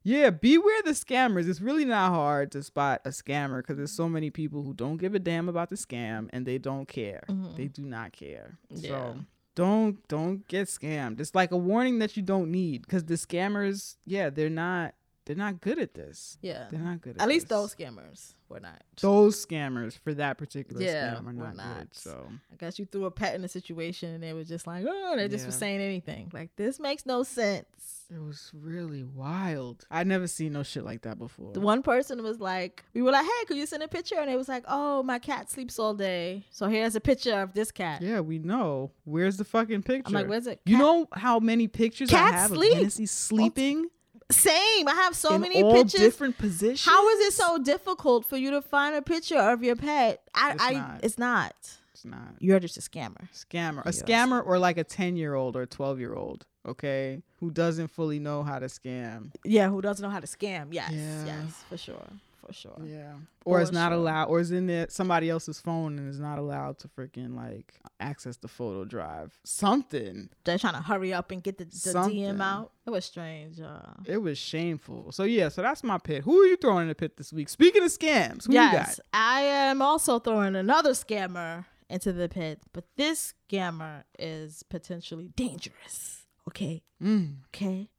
yeah, 0.03 0.29
beware 0.31 0.81
the 0.83 0.91
scammers. 0.91 1.47
It's 1.47 1.61
really 1.61 1.85
not 1.85 2.11
hard 2.11 2.51
to 2.53 2.63
spot 2.63 3.01
a 3.05 3.09
scammer 3.09 3.57
because 3.57 3.77
there's 3.77 3.91
so 3.91 4.09
many 4.09 4.29
people 4.31 4.63
who 4.63 4.73
don't 4.73 4.97
give 4.97 5.13
a 5.15 5.19
damn 5.19 5.47
about 5.49 5.69
the 5.69 5.75
scam 5.75 6.27
and 6.31 6.45
they 6.45 6.57
don't 6.57 6.87
care. 6.87 7.23
Mhm. 7.29 7.55
They 7.55 7.67
do 7.67 7.83
not 7.83 8.11
care. 8.11 8.57
Yeah. 8.69 8.89
So 8.89 9.15
don't 9.55 10.07
don't 10.07 10.47
get 10.47 10.67
scammed. 10.67 11.19
It's 11.19 11.35
like 11.35 11.51
a 11.51 11.57
warning 11.57 11.99
that 11.99 12.15
you 12.15 12.23
don't 12.23 12.51
need 12.51 12.81
because 12.83 13.05
the 13.05 13.15
scammers, 13.15 13.97
yeah, 14.05 14.29
they're 14.29 14.49
not 14.49 14.93
They're 15.25 15.35
not 15.35 15.61
good 15.61 15.77
at 15.79 15.93
this. 15.93 16.37
Yeah. 16.41 16.65
They're 16.71 16.79
not 16.79 16.99
good 17.01 17.11
at 17.11 17.15
this. 17.17 17.23
At 17.23 17.29
least 17.29 17.47
this. 17.49 17.57
those 17.57 17.75
scammers 17.75 18.33
were 18.49 18.59
not. 18.59 18.81
those 19.01 19.45
scammers 19.45 19.97
for 19.97 20.13
that 20.15 20.37
particular 20.37 20.81
Yeah, 20.81 21.13
scam 21.15 21.21
are 21.21 21.25
were 21.25 21.33
not, 21.33 21.55
not. 21.55 21.77
good. 21.79 21.87
So 21.95 22.27
I 22.51 22.55
guess 22.55 22.79
you 22.79 22.85
threw 22.85 23.05
a 23.05 23.11
pet 23.11 23.35
in 23.35 23.43
a 23.43 23.47
situation 23.47 24.13
and 24.13 24.23
they 24.23 24.33
were 24.33 24.43
just 24.43 24.65
like, 24.67 24.83
oh, 24.87 25.13
they 25.15 25.27
just 25.27 25.45
were 25.45 25.51
saying 25.51 25.79
anything. 25.79 26.31
Like, 26.33 26.49
this 26.55 26.79
makes 26.79 27.05
no 27.05 27.23
sense. 27.23 28.00
It 28.13 28.19
was 28.21 28.51
really 28.53 29.03
wild. 29.03 29.85
I 29.89 30.03
never 30.03 30.27
seen 30.27 30.53
no 30.53 30.63
shit 30.63 30.83
like 30.83 31.03
that 31.03 31.17
before. 31.17 31.53
The 31.53 31.61
one 31.61 31.81
person 31.81 32.21
was 32.23 32.39
like, 32.39 32.83
we 32.93 33.01
were 33.01 33.11
like, 33.11 33.25
hey, 33.25 33.45
could 33.47 33.55
you 33.57 33.65
send 33.65 33.83
a 33.83 33.87
picture? 33.87 34.19
And 34.19 34.29
it 34.29 34.35
was 34.35 34.49
like, 34.49 34.65
oh, 34.67 35.01
my 35.03 35.17
cat 35.17 35.49
sleeps 35.49 35.79
all 35.79 35.93
day. 35.93 36.43
So 36.51 36.67
here's 36.67 36.95
a 36.95 37.01
picture 37.01 37.39
of 37.39 37.53
this 37.53 37.71
cat. 37.71 38.01
yeah, 38.01 38.19
we 38.19 38.37
know. 38.39 38.91
Where's 39.05 39.37
the 39.37 39.45
fucking 39.45 39.83
picture? 39.83 40.03
I'm 40.07 40.13
like, 40.13 40.27
where's 40.27 40.45
it? 40.47 40.59
You 40.65 40.75
Cat- 40.75 40.85
know 40.85 41.07
how 41.13 41.39
many 41.39 41.67
pictures 41.67 42.09
I 42.09 42.17
Cat 42.17 42.33
have 42.33 42.49
sleep? 42.51 42.71
of 42.73 42.77
Hennessy 42.79 43.05
sleeping 43.05 43.87
Same. 44.29 44.87
I 44.87 44.93
have 44.93 45.15
so 45.15 45.35
in 45.35 45.41
many 45.41 45.63
all 45.63 45.73
pictures. 45.73 46.01
different 46.01 46.37
positions? 46.37 46.85
How 46.85 47.07
is 47.09 47.27
it 47.27 47.33
so 47.33 47.57
difficult 47.59 48.25
for 48.25 48.37
you 48.37 48.51
to 48.51 48.61
find 48.61 48.95
a 48.95 49.01
picture 49.01 49.37
of 49.39 49.63
your 49.63 49.75
pet? 49.75 50.21
I, 50.35 50.51
It's 50.53 50.63
I, 50.63 50.71
not. 50.73 50.99
it's 51.03 51.17
not. 51.17 51.55
It's 51.93 52.05
not 52.05 52.35
You're 52.39 52.59
just 52.59 52.77
a 52.77 52.81
scammer. 52.81 53.27
scammer. 53.33 53.85
A 53.85 53.89
scammer 53.91 54.45
or 54.45 54.57
like 54.57 54.77
a 54.77 54.83
ten 54.83 55.15
year 55.15 55.33
old 55.35 55.55
or 55.55 55.65
twelve 55.65 55.99
year 55.99 56.13
old. 56.15 56.45
Okay, 56.67 57.21
who 57.39 57.49
doesn't 57.51 57.87
fully 57.87 58.19
know 58.19 58.43
how 58.43 58.59
to 58.59 58.67
scam. 58.67 59.31
Yeah, 59.43 59.69
who 59.69 59.81
doesn't 59.81 60.03
know 60.03 60.11
how 60.11 60.19
to 60.19 60.27
scam? 60.27 60.67
Yes, 60.71 60.91
Yeah. 60.93 61.25
yes, 61.25 61.63
for 61.67 61.75
sure, 61.77 62.07
for 62.45 62.53
sure. 62.53 62.77
Yeah. 62.85 63.13
Or 63.45 63.61
is 63.61 63.69
For 63.69 63.73
not 63.75 63.89
sure. 63.89 63.97
allowed, 63.97 64.25
or 64.25 64.39
is 64.39 64.51
in 64.51 64.67
there 64.67 64.85
somebody 64.89 65.27
else's 65.31 65.59
phone 65.59 65.97
and 65.97 66.07
is 66.07 66.19
not 66.19 66.37
allowed 66.37 66.77
to 66.79 66.87
freaking 66.87 67.35
like 67.35 67.73
access 67.99 68.37
the 68.37 68.47
photo 68.47 68.85
drive. 68.85 69.39
Something. 69.43 70.29
They're 70.43 70.59
trying 70.59 70.75
to 70.75 70.81
hurry 70.81 71.11
up 71.13 71.31
and 71.31 71.41
get 71.41 71.57
the, 71.57 71.65
the 71.65 71.71
DM 71.71 72.39
out. 72.41 72.71
It 72.85 72.91
was 72.91 73.05
strange. 73.05 73.59
Uh, 73.59 73.79
It 74.05 74.17
was 74.21 74.37
shameful. 74.37 75.11
So 75.11 75.23
yeah, 75.23 75.49
so 75.49 75.63
that's 75.63 75.83
my 75.83 75.97
pit. 75.97 76.23
Who 76.23 76.41
are 76.41 76.45
you 76.45 76.57
throwing 76.57 76.83
in 76.83 76.87
the 76.89 76.95
pit 76.95 77.17
this 77.17 77.33
week? 77.33 77.49
Speaking 77.49 77.81
of 77.81 77.89
scams, 77.89 78.45
who 78.45 78.53
yes, 78.53 78.99
you 78.99 79.03
I 79.13 79.41
am 79.41 79.81
also 79.81 80.19
throwing 80.19 80.55
another 80.55 80.91
scammer 80.91 81.65
into 81.89 82.13
the 82.13 82.29
pit, 82.29 82.59
but 82.71 82.85
this 82.97 83.33
scammer 83.51 84.03
is 84.19 84.61
potentially 84.69 85.29
dangerous. 85.35 86.20
Okay. 86.47 86.83
Mm. 87.01 87.37
okay. 87.47 87.89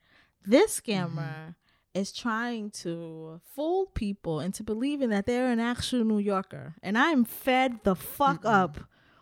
This 0.44 0.80
scammer 0.80 1.54
is 1.94 2.12
trying 2.12 2.70
to 2.70 3.40
fool 3.54 3.86
people 3.94 4.40
into 4.40 4.62
believing 4.64 5.10
that 5.10 5.26
they're 5.26 5.50
an 5.52 5.60
actual 5.60 6.04
New 6.04 6.18
Yorker, 6.18 6.74
and 6.82 6.96
I'm 6.98 7.24
fed 7.24 7.80
the 7.84 7.94
fuck 7.94 8.44
up 8.44 8.78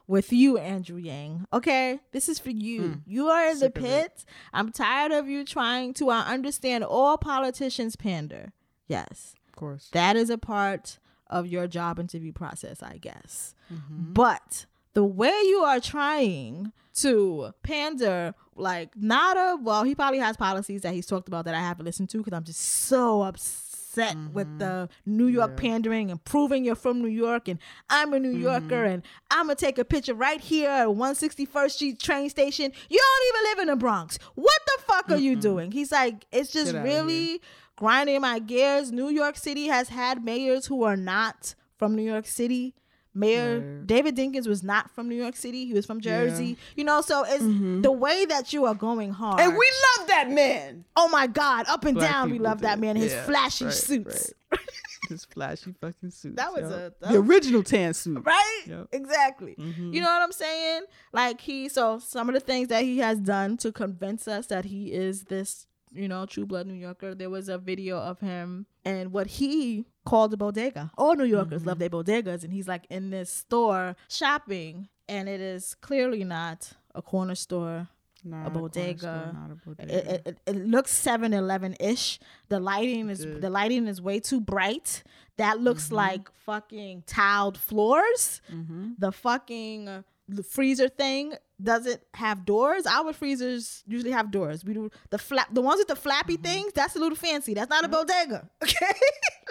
with 0.06 0.32
you, 0.32 0.56
Andrew 0.56 0.96
Yang. 0.96 1.46
Okay, 1.52 2.00
this 2.12 2.28
is 2.28 2.38
for 2.38 2.50
you. 2.50 3.02
You 3.06 3.28
are 3.28 3.46
in 3.46 3.56
Mm. 3.56 3.60
Sick 3.60 3.74
the 3.74 3.80
pit. 3.80 4.24
I'm 4.52 4.72
tired 4.72 5.12
of 5.12 5.28
you 5.28 5.44
trying 5.44 5.92
to. 5.94 6.10
I 6.10 6.32
understand 6.32 6.84
all 6.84 7.18
politicians 7.18 7.96
pander. 7.96 8.52
Yes, 8.88 9.34
Of 9.48 9.56
course. 9.56 9.88
that 9.92 10.16
is 10.16 10.30
a 10.30 10.38
part 10.38 10.98
of 11.28 11.46
your 11.46 11.66
job 11.68 11.98
interview 12.00 12.32
process, 12.32 12.82
I 12.82 12.96
guess. 12.98 13.54
Mm-hmm. 13.72 14.12
But 14.14 14.66
the 14.94 15.04
way 15.04 15.32
you 15.44 15.58
are 15.64 15.80
trying 15.80 16.72
to 16.96 17.52
pander, 17.62 18.34
like 18.56 18.96
not 18.96 19.36
a 19.36 19.56
well, 19.62 19.84
he 19.84 19.94
probably 19.94 20.18
has 20.18 20.36
policies 20.36 20.82
that 20.82 20.92
he's 20.94 21.06
talked 21.06 21.28
about 21.28 21.44
that 21.44 21.54
I 21.54 21.60
haven't 21.60 21.84
listened 21.86 22.10
to 22.10 22.18
because 22.18 22.32
I'm 22.32 22.44
just 22.44 22.60
so 22.60 23.22
upset 23.22 24.16
with 24.32 24.58
the 24.58 24.88
New 25.06 25.26
York 25.26 25.50
Mm-hmm. 25.52 25.64
Yeah. 25.64 25.70
pandering 25.72 26.10
and 26.10 26.24
proving 26.24 26.64
you're 26.64 26.74
from 26.76 27.00
New 27.02 27.08
York 27.08 27.48
and 27.48 27.58
I'm 27.88 28.12
a 28.12 28.18
New 28.20 28.32
Mm-hmm. 28.32 28.42
Yorker 28.42 28.84
and 28.84 29.02
I'm 29.30 29.46
gonna 29.46 29.54
take 29.56 29.78
a 29.78 29.84
picture 29.84 30.14
right 30.14 30.40
here 30.40 30.68
at 30.70 30.88
161st 30.88 31.70
Street 31.70 32.00
train 32.00 32.28
station. 32.30 32.72
You 32.88 32.98
don't 32.98 33.28
even 33.28 33.50
live 33.50 33.58
in 33.62 33.68
the 33.68 33.76
Bronx. 33.76 34.18
What 34.34 34.60
the 34.66 34.82
fuck 34.84 35.10
are 35.10 35.16
you 35.16 35.36
doing? 35.36 35.72
He's 35.72 35.90
like, 35.92 36.26
it's 36.32 36.52
just 36.52 36.72
Get 36.72 36.82
really 36.84 37.40
grinding 37.76 38.20
my 38.20 38.38
gears. 38.40 38.92
New 38.92 39.08
York 39.08 39.36
City 39.36 39.68
has 39.68 39.88
had 39.88 40.24
mayors 40.24 40.66
who 40.66 40.82
are 40.84 40.96
not 40.96 41.54
from 41.78 41.96
New 41.96 42.02
York 42.02 42.26
City. 42.26 42.74
Mayor 43.14 43.58
Right. 43.60 43.86
David 43.86 44.16
Dinkins 44.16 44.46
was 44.46 44.62
not 44.62 44.90
from 44.94 45.08
New 45.08 45.16
York 45.16 45.34
City. 45.36 45.66
He 45.66 45.72
was 45.72 45.84
from 45.86 46.00
Jersey. 46.00 46.56
You 46.76 46.84
know, 46.84 47.00
so 47.00 47.24
it's 47.26 47.42
the 47.82 47.90
way 47.92 48.24
that 48.26 48.52
you 48.52 48.66
are 48.66 48.74
going 48.74 49.10
hard. 49.12 49.38
Mm-hmm. 49.40 49.48
And 49.50 49.58
we 49.58 49.66
love 49.98 50.08
that 50.08 50.30
man. 50.30 50.84
oh 50.96 51.08
my 51.08 51.26
God, 51.26 51.66
up 51.68 51.84
and 51.84 51.96
Black 51.96 52.10
down, 52.10 52.26
we 52.30 52.32
people 52.34 52.44
love 52.46 52.60
that 52.60 52.78
man. 52.78 52.96
His 52.96 53.12
Yeah, 53.12 53.24
flashy 53.24 53.64
right, 53.66 53.74
suits. 53.74 54.32
His 55.08 55.24
flashy 55.24 55.74
fucking 55.80 56.10
suit. 56.10 56.36
That 56.36 56.52
was 56.52 56.70
a- 56.70 56.92
that 57.00 57.12
the 57.12 57.20
was- 57.20 57.28
original 57.30 57.62
tan 57.64 57.94
suit. 57.94 58.22
Right? 58.24 58.62
Yep. 58.66 58.88
Exactly. 58.92 59.56
Mhm. 59.58 59.92
You 59.92 60.00
know 60.02 60.06
what 60.06 60.22
I'm 60.22 60.30
saying? 60.32 60.82
Like 61.12 61.40
he 61.40 61.68
so 61.68 61.98
some 61.98 62.28
of 62.28 62.34
the 62.34 62.40
things 62.40 62.68
that 62.68 62.84
he 62.84 62.98
has 62.98 63.18
done 63.18 63.56
to 63.58 63.72
convince 63.72 64.28
us 64.28 64.46
that 64.46 64.66
he 64.66 64.92
is 64.92 65.24
this, 65.24 65.66
you 65.92 66.08
know, 66.08 66.26
true 66.26 66.46
blood 66.46 66.66
New 66.66 66.74
Yorker. 66.74 67.14
There 67.14 67.30
was 67.30 67.48
a 67.48 67.58
video 67.58 67.98
of 67.98 68.20
him 68.20 68.66
and 68.84 69.12
what 69.12 69.26
he 69.26 69.86
called 70.04 70.32
a 70.32 70.36
bodega. 70.36 70.90
All 70.96 71.14
New 71.14 71.24
Yorkers 71.24 71.66
love 71.66 71.78
their 71.78 71.90
bodegas 71.90 72.44
and 72.44 72.52
he's 72.52 72.68
like 72.68 72.86
in 72.90 73.10
this 73.10 73.30
store 73.30 73.96
shopping 74.08 74.88
and 75.08 75.28
it 75.28 75.40
is 75.40 75.74
clearly 75.80 76.24
not 76.24 76.72
a 76.94 77.02
corner 77.02 77.34
store. 77.34 77.88
Not 78.22 78.48
A 78.48 78.50
store, 78.50 78.60
bodega. 78.62 79.32
not 79.34 79.50
a 79.50 79.54
It, 79.54 79.64
bodega. 79.64 80.14
it, 80.14 80.22
it, 80.26 80.38
it 80.46 80.56
looks 80.56 80.92
7-Eleven 80.92 81.76
ish. 81.80 82.20
The 82.50 82.60
lighting 82.60 83.08
is 83.08 83.20
the 83.24 83.48
lighting 83.48 83.88
is 83.88 84.00
way 84.02 84.20
too 84.20 84.40
bright. 84.42 85.02
That 85.38 85.58
looks 85.60 85.90
like 85.90 86.30
fucking 86.44 87.04
tiled 87.06 87.56
floors 87.56 88.42
mm-hmm. 88.52 88.90
the 88.98 89.10
fucking 89.10 90.04
the 90.30 90.42
freezer 90.42 90.88
thing 90.88 91.34
doesn't 91.62 92.00
have 92.14 92.44
doors. 92.46 92.86
Our 92.86 93.12
freezers 93.12 93.82
usually 93.86 94.12
have 94.12 94.30
doors. 94.30 94.64
We 94.64 94.72
do 94.74 94.90
the 95.10 95.18
flap, 95.18 95.48
the 95.52 95.60
ones 95.60 95.78
with 95.78 95.88
the 95.88 95.96
flappy 95.96 96.34
Mm-hmm. 96.34 96.42
things. 96.44 96.72
That's 96.74 96.96
a 96.96 96.98
little 96.98 97.16
fancy. 97.16 97.52
That's 97.54 97.68
not 97.70 97.84
a 97.84 97.88
bodega. 97.88 98.48
Okay, 98.62 99.00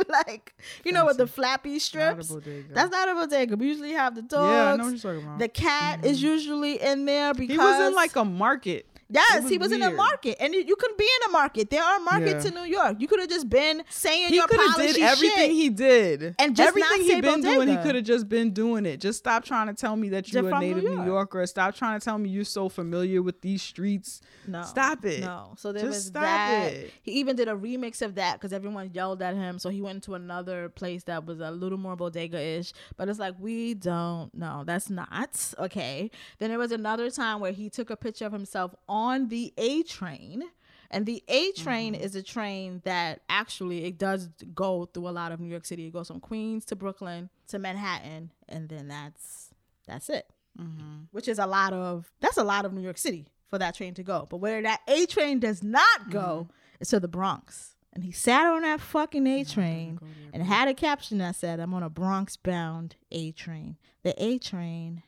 like 0.07 0.53
you 0.85 0.91
know 0.91 1.05
with 1.05 1.17
the 1.17 1.27
flappy 1.27 1.77
strips. 1.79 2.29
bodega. 2.29 2.73
That's 2.73 2.89
not 2.91 3.09
a 3.09 3.13
bodega. 3.15 3.55
We 3.57 3.67
usually 3.67 3.91
have 3.91 4.15
the 4.15 4.21
dogs. 4.21 4.51
Yeah, 4.51 4.71
I 4.73 4.75
know 4.77 4.83
what 4.85 4.89
you're 4.91 4.99
talking 4.99 5.23
about. 5.27 5.39
The 5.39 5.47
cat 5.49 6.05
is 6.05 6.23
usually 6.23 6.81
in 6.81 7.05
there 7.05 7.33
because 7.33 7.51
he 7.55 7.57
was 7.57 7.87
in 7.89 7.93
like 7.95 8.15
a 8.15 8.23
market. 8.25 8.85
Yes, 9.11 9.43
It 9.45 9.49
he 9.49 9.57
was 9.57 9.69
was 9.69 9.71
in 9.71 9.81
a 9.81 9.89
market, 9.91 10.37
and 10.39 10.53
you 10.53 10.75
can 10.75 10.91
be 10.97 11.03
in 11.03 11.29
a 11.29 11.31
market. 11.31 11.69
There 11.71 11.83
are 11.83 11.99
markets 11.99 12.45
Yeah. 12.45 12.49
in 12.51 12.55
New 12.55 12.63
York. 12.71 12.97
You 12.99 13.07
could 13.07 13.19
have 13.19 13.29
just 13.29 13.49
been 13.49 13.83
saying 13.89 14.27
He 14.29 14.35
your 14.35 14.45
could 14.47 14.59
have 14.59 14.75
policy 14.75 14.93
did 14.93 15.01
everything 15.01 15.37
shit. 15.49 15.51
he 15.51 15.69
did, 15.69 16.35
And 16.37 16.55
just 16.55 16.67
everything 16.67 17.01
he 17.01 17.19
been 17.21 17.41
doing. 17.41 17.67
He 17.69 17.77
could 17.77 17.95
have 17.95 18.03
just 18.03 18.29
been 18.29 18.51
doing 18.51 18.85
it. 18.85 18.99
Just 19.01 19.17
stop 19.19 19.43
trying 19.43 19.65
to 19.67 19.73
tell 19.73 19.95
me 19.95 20.09
that 20.09 20.31
You're 20.31 20.45
a 20.45 20.49
from 20.51 20.59
New 20.61 20.75
native 20.75 20.83
New, 20.91 21.05
Yorker. 21.05 21.45
Stop 21.47 21.75
trying 21.75 21.99
to 21.99 22.03
tell 22.05 22.19
me 22.19 22.29
you're 22.29 22.45
so 22.45 22.69
familiar 22.69 23.23
with 23.23 23.41
these 23.41 23.63
streets. 23.63 24.21
No, 24.47 24.61
Stop 24.63 25.03
it. 25.05 25.21
No, 25.21 25.53
so 25.57 25.71
there 25.71 25.81
Just 25.83 25.93
was 25.95 26.11
that. 26.11 26.71
it. 26.73 26.93
He 27.01 27.13
even 27.13 27.35
did 27.35 27.47
a 27.47 27.55
remix 27.55 28.01
of 28.03 28.13
that 28.15 28.33
because 28.39 28.53
everyone 28.53 28.91
yelled 28.93 29.21
at 29.23 29.35
him. 29.35 29.57
So 29.59 29.69
he 29.69 29.81
went 29.81 30.03
to 30.03 30.13
another 30.13 30.69
place 30.69 31.03
that 31.05 31.25
was 31.25 31.39
a 31.39 31.49
little 31.51 31.77
more 31.79 31.95
bodega 31.95 32.39
ish. 32.39 32.73
But 32.95 33.09
it's 33.09 33.19
like 33.19 33.35
we 33.39 33.73
don't 33.73 34.33
know. 34.35 34.63
That's 34.67 34.89
not 34.89 35.09
okay. 35.57 36.11
Then 36.37 36.49
there 36.49 36.59
was 36.59 36.71
another 36.71 37.09
time 37.09 37.39
where 37.39 37.51
he 37.51 37.69
took 37.69 37.89
a 37.89 37.95
picture 37.97 38.25
of 38.25 38.33
himself 38.33 38.73
on 38.87 38.98
the 39.29 39.53
A 39.57 39.83
train. 39.83 40.43
And 40.91 41.05
the 41.05 41.23
A 41.27 41.51
train 41.51 41.93
Mm-hmm. 41.93 42.03
is 42.03 42.15
a 42.15 42.23
train 42.23 42.81
that 42.83 43.21
actually 43.29 43.85
it 43.85 43.97
does 43.99 44.27
go 44.55 44.85
through 44.85 45.07
a 45.07 45.11
lot 45.11 45.31
of 45.31 45.39
New 45.39 45.47
York 45.49 45.65
City. 45.65 45.85
It 45.85 45.93
goes 45.93 46.07
from 46.07 46.19
Queens 46.19 46.65
to 46.65 46.75
Brooklyn 46.75 47.29
to 47.49 47.59
Manhattan, 47.59 48.31
and 48.47 48.69
then 48.69 48.87
that's 48.87 49.49
that's 49.87 50.09
it 50.09 50.25
Mm-hmm. 50.59 51.03
which 51.11 51.27
is 51.27 51.37
a 51.39 51.45
lot 51.45 51.73
of 51.73 52.11
that's 52.19 52.37
a 52.37 52.43
lot 52.43 52.65
of 52.65 52.73
New 52.73 52.81
York 52.81 52.97
City 52.97 53.27
for 53.49 53.57
that 53.59 53.75
train 53.75 53.93
to 53.93 54.03
go. 54.03 54.25
But 54.29 54.37
where 54.37 54.61
that 54.63 54.81
A 54.87 55.05
train 55.05 55.39
does 55.39 55.61
not 55.63 56.09
go 56.09 56.47
Mm-hmm. 56.49 56.81
is 56.81 56.89
to 56.89 56.99
the 56.99 57.07
Bronx. 57.07 57.75
And 57.93 58.03
he 58.03 58.11
sat 58.11 58.45
on 58.47 58.61
that 58.63 58.81
fucking 58.81 59.25
A 59.27 59.43
train 59.43 59.99
and 60.33 60.43
had 60.43 60.67
a 60.67 60.73
caption 60.73 61.17
that 61.19 61.35
said, 61.35 61.59
I'm 61.59 61.73
on 61.73 61.81
a 61.83 61.89
Bronx 61.89 62.35
bound 62.35 62.95
A 63.11 63.31
train. 63.31 63.77
The 64.03 64.13
A 64.23 64.37
train, 64.39 65.01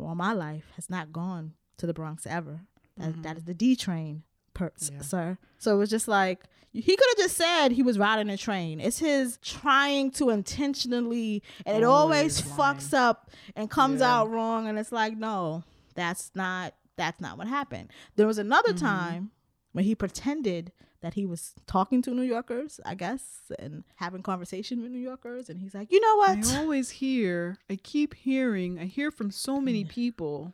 all 0.00 0.14
my 0.14 0.32
life, 0.32 0.66
has 0.76 0.88
not 0.90 1.12
gone 1.12 1.54
to 1.78 1.86
the 1.86 1.94
Bronx 1.94 2.26
ever. 2.26 2.60
That, 2.96 3.22
that 3.22 3.36
is 3.36 3.44
the 3.44 3.54
D 3.54 3.76
train, 3.76 4.22
per, 4.54 4.70
Mm-hmm. 4.70 4.96
Yeah. 4.96 5.02
sir. 5.02 5.38
So 5.58 5.74
it 5.74 5.78
was 5.78 5.90
just 5.90 6.08
like, 6.08 6.44
he 6.72 6.82
could 6.96 7.06
have 7.16 7.24
just 7.24 7.36
said 7.36 7.70
he 7.72 7.82
was 7.82 7.98
riding 7.98 8.30
a 8.30 8.36
train. 8.36 8.78
It's 8.80 8.98
his 8.98 9.38
trying 9.42 10.10
to 10.12 10.30
intentionally, 10.30 11.42
and 11.66 11.76
it 11.76 11.84
always 11.84 12.40
Always 12.40 12.42
fucks 12.42 12.94
up 12.94 13.30
and 13.56 13.68
comes 13.70 14.00
Yeah. 14.00 14.14
out 14.20 14.30
wrong. 14.30 14.68
And 14.68 14.78
it's 14.78 14.92
like, 14.92 15.16
no, 15.16 15.64
that's 15.94 16.30
not 16.34 16.74
that's 16.96 17.20
not 17.20 17.38
what 17.38 17.46
happened. 17.48 17.90
There 18.16 18.26
was 18.26 18.38
another 18.38 18.70
Mm-hmm. 18.74 18.84
time 18.86 19.30
when 19.72 19.84
he 19.84 19.94
pretended 19.94 20.72
that 21.00 21.14
he 21.14 21.24
was 21.24 21.54
talking 21.66 22.02
to 22.02 22.10
New 22.10 22.22
Yorkers, 22.22 22.78
I 22.84 22.94
guess, 22.94 23.50
and 23.58 23.84
having 23.96 24.22
conversation 24.22 24.82
with 24.82 24.90
New 24.90 24.98
Yorkers, 24.98 25.48
and 25.48 25.58
he's 25.58 25.72
like, 25.74 25.90
you 25.90 25.98
know 25.98 26.16
what? 26.16 26.38
I 26.46 26.58
always 26.58 26.90
hear. 26.90 27.56
I 27.70 27.76
keep 27.76 28.12
hearing. 28.14 28.78
I 28.78 28.84
hear 28.84 29.10
from 29.10 29.30
so 29.30 29.58
Mm. 29.58 29.64
many 29.64 29.84
people. 29.84 30.52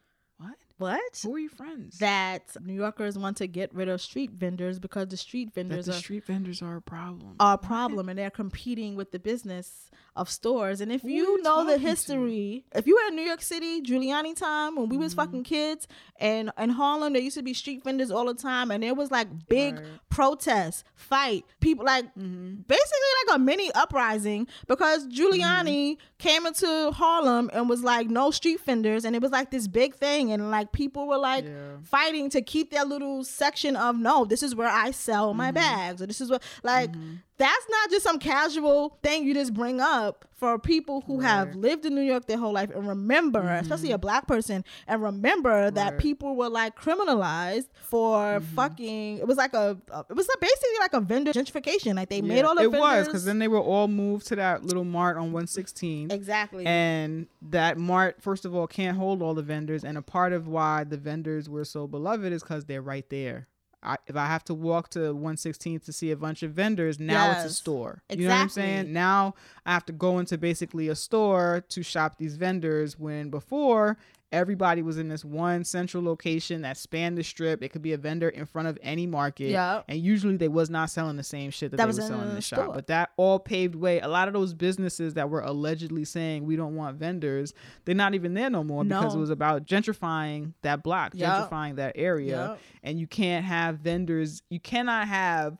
What? 0.78 0.92
what? 1.00 1.20
Who 1.22 1.34
are 1.34 1.38
your 1.38 1.50
friends? 1.50 1.98
That 1.98 2.42
New 2.62 2.74
Yorkers 2.74 3.16
want 3.18 3.36
to 3.38 3.46
get 3.46 3.74
rid 3.74 3.88
of 3.88 4.00
street 4.00 4.30
vendors 4.32 4.78
because 4.78 5.08
the 5.08 5.16
street 5.16 5.54
that 5.54 5.62
vendors 5.66 5.86
the 5.86 5.92
are, 5.92 5.96
street 5.96 6.24
vendors 6.26 6.60
are 6.62 6.76
a 6.76 6.82
problem. 6.82 7.36
are 7.40 7.54
a 7.54 7.58
problem 7.58 8.08
and 8.08 8.18
they're 8.18 8.30
competing 8.30 8.94
with 8.96 9.10
the 9.12 9.18
business 9.18 9.90
of 10.14 10.30
stores. 10.30 10.80
And 10.80 10.90
if 10.92 11.02
Who 11.02 11.08
you 11.08 11.42
know 11.42 11.64
the 11.64 11.72
talking 11.72 11.82
to? 11.82 11.88
history, 11.88 12.64
if 12.74 12.86
you 12.86 12.94
were 12.96 13.08
in 13.08 13.16
New 13.16 13.22
York 13.22 13.42
City, 13.42 13.80
Giuliani 13.82 14.34
time 14.36 14.76
when 14.76 14.88
we 14.88 14.96
Mm-hmm. 14.96 15.02
was 15.02 15.14
fucking 15.14 15.44
kids, 15.44 15.86
and 16.18 16.50
in 16.58 16.70
Harlem 16.70 17.12
there 17.12 17.20
used 17.22 17.36
to 17.36 17.42
be 17.42 17.52
street 17.52 17.84
vendors 17.84 18.10
all 18.10 18.24
the 18.26 18.34
time, 18.34 18.70
and 18.70 18.82
there 18.82 18.94
was 18.94 19.10
like 19.10 19.28
big 19.48 19.74
Right. 19.74 19.84
Mm-hmm. 19.84 19.96
protests, 20.08 20.84
fight, 20.94 21.44
people 21.60 21.84
like 21.84 22.06
basically 22.14 23.10
like 23.28 23.36
a 23.36 23.38
mini 23.38 23.70
uprising 23.74 24.46
because 24.68 25.06
Giuliani 25.08 25.98
came 26.18 26.46
into 26.46 26.90
Harlem 26.92 27.50
and 27.52 27.68
was 27.68 27.82
like 27.82 28.08
no 28.08 28.30
street 28.30 28.60
vendors, 28.64 29.04
and 29.04 29.14
it 29.14 29.20
was 29.22 29.30
like 29.30 29.50
this 29.50 29.68
big 29.68 29.94
thing, 29.94 30.32
and 30.32 30.50
like 30.50 30.65
people 30.66 31.06
were 31.06 31.18
like 31.18 31.44
Yeah. 31.44 31.76
fighting 31.82 32.30
to 32.30 32.42
keep 32.42 32.70
their 32.70 32.84
little 32.84 33.24
section 33.24 33.76
of 33.76 33.96
no, 33.96 34.24
this 34.24 34.42
is 34.42 34.54
where 34.54 34.68
I 34.68 34.90
sell 34.90 35.28
Mm-hmm. 35.28 35.38
my 35.38 35.50
bags, 35.52 36.02
or 36.02 36.06
this 36.06 36.20
is 36.20 36.30
what 36.30 36.42
like 36.62 36.90
that's 37.38 37.66
not 37.68 37.90
just 37.90 38.02
some 38.04 38.18
casual 38.18 38.98
thing 39.02 39.24
you 39.24 39.34
just 39.34 39.52
bring 39.54 39.80
up 39.80 40.24
for 40.32 40.58
people 40.58 41.00
who 41.06 41.20
have 41.20 41.54
lived 41.54 41.86
in 41.86 41.94
New 41.94 42.02
York 42.02 42.26
their 42.26 42.36
whole 42.36 42.52
life 42.52 42.70
and 42.70 42.86
remember, 42.86 43.40
especially 43.40 43.90
a 43.92 43.96
black 43.98 44.26
person, 44.26 44.64
and 44.86 45.02
remember 45.02 45.70
that 45.70 45.70
Mm-hmm. 45.70 45.76
Right. 45.86 45.92
Mm-hmm. 45.92 45.98
people 45.98 46.36
were 46.36 46.48
like 46.50 46.76
criminalized 46.78 47.68
for 47.74 48.40
fucking. 48.54 49.18
It 49.18 49.26
was 49.26 49.36
like 49.38 49.54
a, 49.54 49.78
a- 49.90 50.04
it 50.10 50.14
was 50.14 50.28
basically 50.40 50.78
like 50.80 50.92
a 50.92 51.00
vendor 51.00 51.32
gentrification. 51.32 51.94
Like 51.96 52.08
they 52.10 52.20
made 52.22 52.44
all 52.44 52.54
the 52.54 52.62
it 52.64 52.72
was 52.72 53.06
because 53.06 53.24
then 53.24 53.38
they 53.38 53.48
were 53.48 53.60
all 53.60 53.88
moved 53.88 54.26
to 54.28 54.36
that 54.36 54.64
little 54.64 54.84
mart 54.84 55.16
on 55.16 55.32
116. 55.32 56.10
exactly. 56.10 56.66
And 56.66 57.26
that 57.42 57.78
mart, 57.78 58.20
first 58.20 58.44
of 58.44 58.54
all, 58.54 58.66
can't 58.66 58.96
hold 58.96 59.22
all 59.22 59.34
the 59.34 59.42
vendors. 59.42 59.84
And 59.84 59.96
a 59.96 60.02
part 60.02 60.32
of 60.32 60.48
why 60.48 60.84
the 60.84 60.96
vendors 60.98 61.48
were 61.48 61.64
so 61.64 61.86
beloved 61.86 62.32
is 62.32 62.42
because 62.42 62.64
they're 62.66 62.82
right 62.82 63.08
there. 63.10 63.48
I, 63.82 63.96
if 64.06 64.16
I 64.16 64.26
have 64.26 64.42
to 64.44 64.54
walk 64.54 64.90
to 64.90 65.12
116 65.12 65.80
to 65.80 65.92
see 65.92 66.10
a 66.10 66.16
bunch 66.16 66.42
of 66.42 66.52
vendors, 66.52 66.98
now 66.98 67.30
it's 67.32 67.40
a 67.40 67.44
Yes, 67.44 67.56
store. 67.56 68.02
You 68.10 68.26
know 68.26 68.34
what 68.34 68.40
I'm 68.40 68.48
saying? 68.48 68.92
Now 68.92 69.34
I 69.64 69.72
have 69.72 69.84
to 69.86 69.92
go 69.92 70.18
into 70.18 70.38
basically 70.38 70.88
a 70.88 70.94
store 70.94 71.64
to 71.68 71.82
shop 71.82 72.18
these 72.18 72.36
vendors 72.36 72.98
when 72.98 73.30
before 73.30 73.96
everybody 74.32 74.82
was 74.82 74.98
in 74.98 75.08
this 75.08 75.24
one 75.24 75.64
central 75.64 76.02
location 76.02 76.62
that 76.62 76.76
spanned 76.76 77.16
the 77.16 77.22
strip. 77.24 77.62
It 77.62 77.70
could 77.70 77.82
be 77.82 77.92
a 77.92 77.96
vendor 77.96 78.28
in 78.28 78.46
front 78.46 78.68
of 78.68 78.78
any 78.82 79.06
market. 79.06 79.50
Yep. 79.50 79.84
And 79.88 79.98
usually 79.98 80.36
they 80.36 80.48
was 80.48 80.68
not 80.70 80.90
selling 80.90 81.16
the 81.16 81.22
same 81.22 81.50
shit 81.50 81.70
that, 81.70 81.76
That 81.76 81.84
they 81.84 81.86
was 81.86 82.00
were 82.00 82.06
selling 82.06 82.28
in 82.30 82.34
the 82.34 82.40
shop. 82.42 82.74
But 82.74 82.88
that 82.88 83.10
all 83.16 83.38
paved 83.38 83.74
way. 83.74 84.00
A 84.00 84.08
lot 84.08 84.28
of 84.28 84.34
those 84.34 84.54
businesses 84.54 85.14
that 85.14 85.30
were 85.30 85.40
allegedly 85.40 86.04
saying 86.04 86.44
we 86.44 86.56
don't 86.56 86.74
want 86.74 86.96
vendors, 86.96 87.54
they're 87.84 87.94
not 87.94 88.14
even 88.14 88.34
there 88.34 88.50
no 88.50 88.64
more 88.64 88.84
because 88.84 89.14
it 89.14 89.18
was 89.18 89.30
about 89.30 89.64
gentrifying 89.66 90.52
that 90.62 90.82
block, 90.82 91.12
Yep. 91.14 91.50
gentrifying 91.50 91.76
that 91.76 91.92
area. 91.96 92.48
Yep. 92.50 92.60
And 92.82 93.00
you 93.00 93.06
can't 93.06 93.44
have 93.44 93.78
vendors, 93.78 94.42
you 94.50 94.60
cannot 94.60 95.08
have 95.08 95.58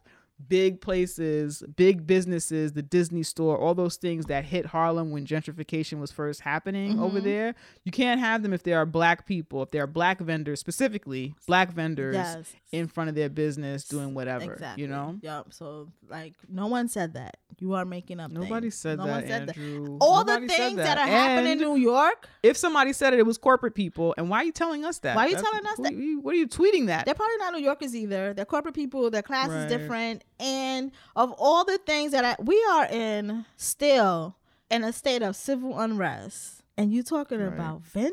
big 0.48 0.80
places, 0.80 1.62
big 1.76 2.06
businesses, 2.06 2.72
the 2.72 2.82
Disney 2.82 3.22
store, 3.22 3.56
all 3.58 3.74
those 3.74 3.96
things 3.96 4.26
that 4.26 4.44
hit 4.44 4.66
Harlem 4.66 5.10
when 5.10 5.24
gentrification 5.26 5.98
was 5.98 6.12
first 6.12 6.40
happening 6.40 6.92
Mm-hmm. 6.94 7.02
over 7.02 7.20
there. 7.20 7.54
You 7.84 7.92
can't 7.92 8.20
have 8.20 8.42
them 8.42 8.52
if 8.52 8.62
there 8.62 8.76
are 8.78 8.86
black 8.86 9.26
people, 9.26 9.62
if 9.62 9.70
there 9.70 9.82
are 9.82 9.86
black 9.86 10.20
vendors, 10.20 10.60
specifically 10.60 11.34
black 11.46 11.72
vendors 11.72 12.14
Yes. 12.14 12.52
in 12.70 12.86
front 12.86 13.08
of 13.08 13.14
their 13.14 13.30
business 13.30 13.88
doing 13.88 14.12
whatever. 14.14 14.52
Exactly. 14.52 14.82
You 14.82 14.88
know? 14.88 15.18
Yep. 15.22 15.52
So 15.54 15.88
like 16.08 16.34
no 16.48 16.66
one 16.66 16.88
said 16.88 17.14
that. 17.14 17.38
You 17.58 17.72
are 17.72 17.84
making 17.86 18.20
up. 18.20 18.30
Nobody 18.30 18.66
things. 18.66 18.74
said 18.74 18.98
no 18.98 19.06
that, 19.06 19.26
said 19.26 19.48
Andrew. 19.48 19.84
That. 19.84 19.98
All 20.04 20.18
Nobody 20.24 20.46
the 20.46 20.52
things 20.52 20.76
that, 20.76 20.84
that. 20.96 20.98
are 20.98 21.06
happening 21.06 21.52
in 21.52 21.58
New 21.58 21.76
York, 21.76 22.28
If 22.42 22.56
somebody 22.56 22.92
said 22.92 23.14
it, 23.14 23.18
it 23.18 23.24
was 23.26 23.38
corporate 23.38 23.74
people. 23.74 24.14
And 24.18 24.28
why 24.28 24.38
are 24.38 24.44
you 24.44 24.52
telling 24.52 24.84
us 24.84 24.98
that? 24.98 25.16
Why 25.16 25.24
are 25.24 25.28
you 25.28 25.36
That's- 25.36 25.50
telling 25.50 25.66
us 25.66 25.76
that? 25.78 26.18
What 26.22 26.34
are 26.34 26.38
you 26.38 26.46
tweeting 26.48 26.86
that? 26.88 27.06
they're 27.06 27.14
probably 27.14 27.38
not 27.38 27.54
New 27.54 27.62
Yorkers 27.62 27.94
either. 27.96 28.34
They're 28.34 28.44
corporate 28.44 28.74
people. 28.74 29.10
Their 29.10 29.22
class 29.22 29.48
Right. 29.48 29.60
is 29.64 29.72
different. 29.72 30.22
And 30.38 30.92
of 31.14 31.32
all 31.38 31.64
the 31.64 31.78
things 31.78 32.12
that 32.12 32.24
I, 32.26 32.36
we 32.42 32.62
are 32.72 32.86
in, 32.86 33.46
still 33.56 34.36
in 34.70 34.84
a 34.84 34.92
state 34.92 35.22
of 35.22 35.34
civil 35.34 35.78
unrest, 35.78 36.62
and 36.76 36.92
you 36.92 37.02
talking 37.02 37.40
about 37.40 37.80
vendors? 37.82 38.12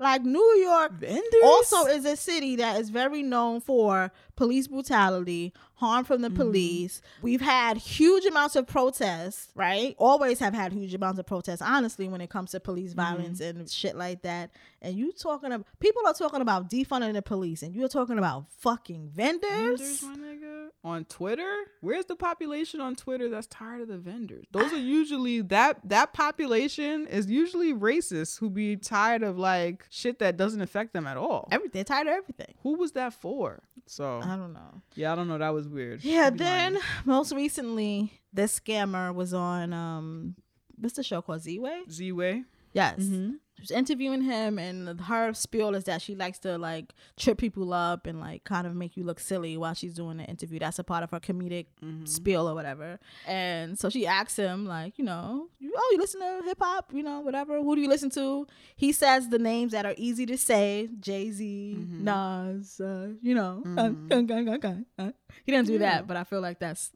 Like 0.00 0.22
New 0.22 0.54
York 0.60 0.92
Vendors? 0.92 1.24
also 1.44 1.86
is 1.86 2.04
a 2.04 2.16
city 2.16 2.54
that 2.56 2.80
is 2.80 2.88
very 2.88 3.20
known 3.20 3.60
for 3.60 4.12
police 4.36 4.68
brutality, 4.68 5.52
harm 5.78 6.04
from 6.04 6.20
Mm-hmm. 6.22 6.34
the 6.34 6.44
police. 6.44 7.02
We've 7.22 7.40
had 7.40 7.76
huge 7.76 8.24
amounts 8.24 8.56
of 8.56 8.66
protests, 8.66 9.48
right? 9.54 9.94
Always 9.98 10.38
have 10.40 10.52
had 10.54 10.72
huge 10.72 10.92
amounts 10.94 11.18
of 11.18 11.26
protests, 11.26 11.62
honestly, 11.62 12.08
when 12.08 12.20
it 12.20 12.30
comes 12.30 12.50
to 12.52 12.60
police 12.60 12.90
Mm-hmm. 12.94 13.00
violence 13.16 13.40
and 13.40 13.68
shit 13.70 13.96
like 13.96 14.22
that. 14.22 14.50
And 14.80 14.96
you 14.96 15.12
talking 15.12 15.52
about 15.52 15.66
people 15.80 16.02
are 16.06 16.14
talking 16.14 16.40
about 16.40 16.70
defunding 16.70 17.14
the 17.14 17.22
police, 17.22 17.62
and 17.62 17.74
you're 17.74 17.88
talking 17.88 18.18
about 18.18 18.46
fucking 18.58 19.10
vendors. 19.12 19.80
vendors, 19.80 20.02
my 20.02 20.14
nigga. 20.14 20.68
On 20.84 21.04
Twitter? 21.04 21.52
Where's 21.80 22.04
the 22.04 22.14
population 22.14 22.80
on 22.80 22.94
Twitter 22.94 23.28
that's 23.28 23.48
tired 23.48 23.80
of 23.80 23.88
the 23.88 23.98
vendors? 23.98 24.44
Those 24.52 24.72
are 24.72 24.78
usually 24.78 25.40
that 25.42 25.80
that 25.88 26.12
population 26.12 27.06
is 27.08 27.28
usually 27.28 27.74
racists 27.74 28.38
who 28.38 28.50
be 28.50 28.76
tired 28.76 29.22
of 29.24 29.38
like 29.38 29.84
shit 29.90 30.20
that 30.20 30.36
doesn't 30.36 30.60
affect 30.60 30.92
them 30.92 31.06
at 31.06 31.16
all. 31.16 31.48
Everything, 31.50 31.84
tired 31.84 32.06
of 32.06 32.14
everything. 32.14 32.54
Who 32.62 32.74
was 32.74 32.92
that 32.92 33.12
for? 33.14 33.62
So 33.86 34.20
I 34.22 34.36
don't 34.36 34.52
know. 34.52 34.82
yeah, 34.94 35.12
I 35.12 35.16
don't 35.16 35.28
know. 35.28 35.38
That 35.38 35.54
was 35.54 35.66
weird. 35.68 36.04
Yeah, 36.04 36.30
then 36.30 36.74
lying. 36.74 36.84
most 37.04 37.32
recently, 37.32 38.12
this 38.32 38.60
scammer 38.60 39.12
was 39.14 39.34
on 39.34 39.72
um 39.72 40.36
what's 40.78 40.94
the 40.94 41.02
show 41.02 41.22
called 41.22 41.42
Z-Way? 41.42 41.82
Z-Way. 41.90 42.44
Yes. 42.72 43.00
Mm-hmm. 43.00 43.32
She 43.54 43.62
was 43.62 43.70
interviewing 43.72 44.22
him, 44.22 44.56
and 44.56 45.00
her 45.00 45.34
spiel 45.34 45.74
is 45.74 45.82
that 45.84 46.00
she 46.00 46.14
likes 46.14 46.38
to 46.40 46.56
like 46.58 46.94
trip 47.16 47.38
people 47.38 47.72
up 47.72 48.06
and 48.06 48.20
like 48.20 48.44
kind 48.44 48.68
of 48.68 48.76
make 48.76 48.96
you 48.96 49.02
look 49.02 49.18
silly 49.18 49.56
while 49.56 49.74
she's 49.74 49.94
doing 49.94 50.18
the 50.18 50.22
interview. 50.26 50.60
That's 50.60 50.78
a 50.78 50.84
part 50.84 51.02
of 51.02 51.10
her 51.10 51.18
comedic 51.18 51.66
Mm-hmm. 51.84 52.04
spiel 52.04 52.48
or 52.48 52.54
whatever. 52.54 53.00
And 53.26 53.76
so 53.76 53.90
she 53.90 54.06
asks 54.06 54.36
him, 54.36 54.64
like, 54.64 54.96
you 54.96 55.04
know, 55.04 55.48
oh, 55.76 55.88
you 55.92 55.98
listen 55.98 56.20
to 56.20 56.42
hip 56.44 56.58
hop, 56.60 56.92
you 56.94 57.02
know, 57.02 57.18
whatever. 57.18 57.60
Who 57.60 57.74
do 57.74 57.82
you 57.82 57.88
listen 57.88 58.10
to? 58.10 58.46
He 58.76 58.92
says 58.92 59.28
the 59.28 59.40
names 59.40 59.72
that 59.72 59.84
are 59.84 59.94
easy 59.96 60.24
to 60.26 60.38
say 60.38 60.88
Jay 61.00 61.32
Z, 61.32 61.76
Mm-hmm. 61.80 62.04
Nas, 62.04 62.80
uh, 62.80 63.08
you 63.20 63.34
know. 63.34 63.64
uh, 63.76 63.88
gun, 63.88 64.26
gun, 64.26 64.44
gun, 64.44 64.60
gun, 64.60 64.86
uh. 65.00 65.10
He 65.44 65.50
didn't 65.52 65.66
do 65.66 65.78
that, 65.78 66.06
but 66.06 66.16
I 66.16 66.22
feel 66.24 66.40
like 66.40 66.60
that's 66.60 66.92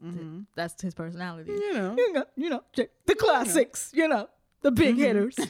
that's 0.55 0.81
his 0.81 0.93
personality 0.93 1.51
Mm-hmm. 1.51 1.61
You 1.61 1.73
know. 1.73 1.95
you 1.97 2.13
know, 2.13 2.25
you 2.37 2.49
know, 2.49 2.63
the 3.05 3.15
classics, 3.15 3.91
you 3.93 4.07
know, 4.07 4.27
the 4.63 4.71
big 4.71 4.95
Mm-hmm. 4.95 5.03
hitters. 5.03 5.35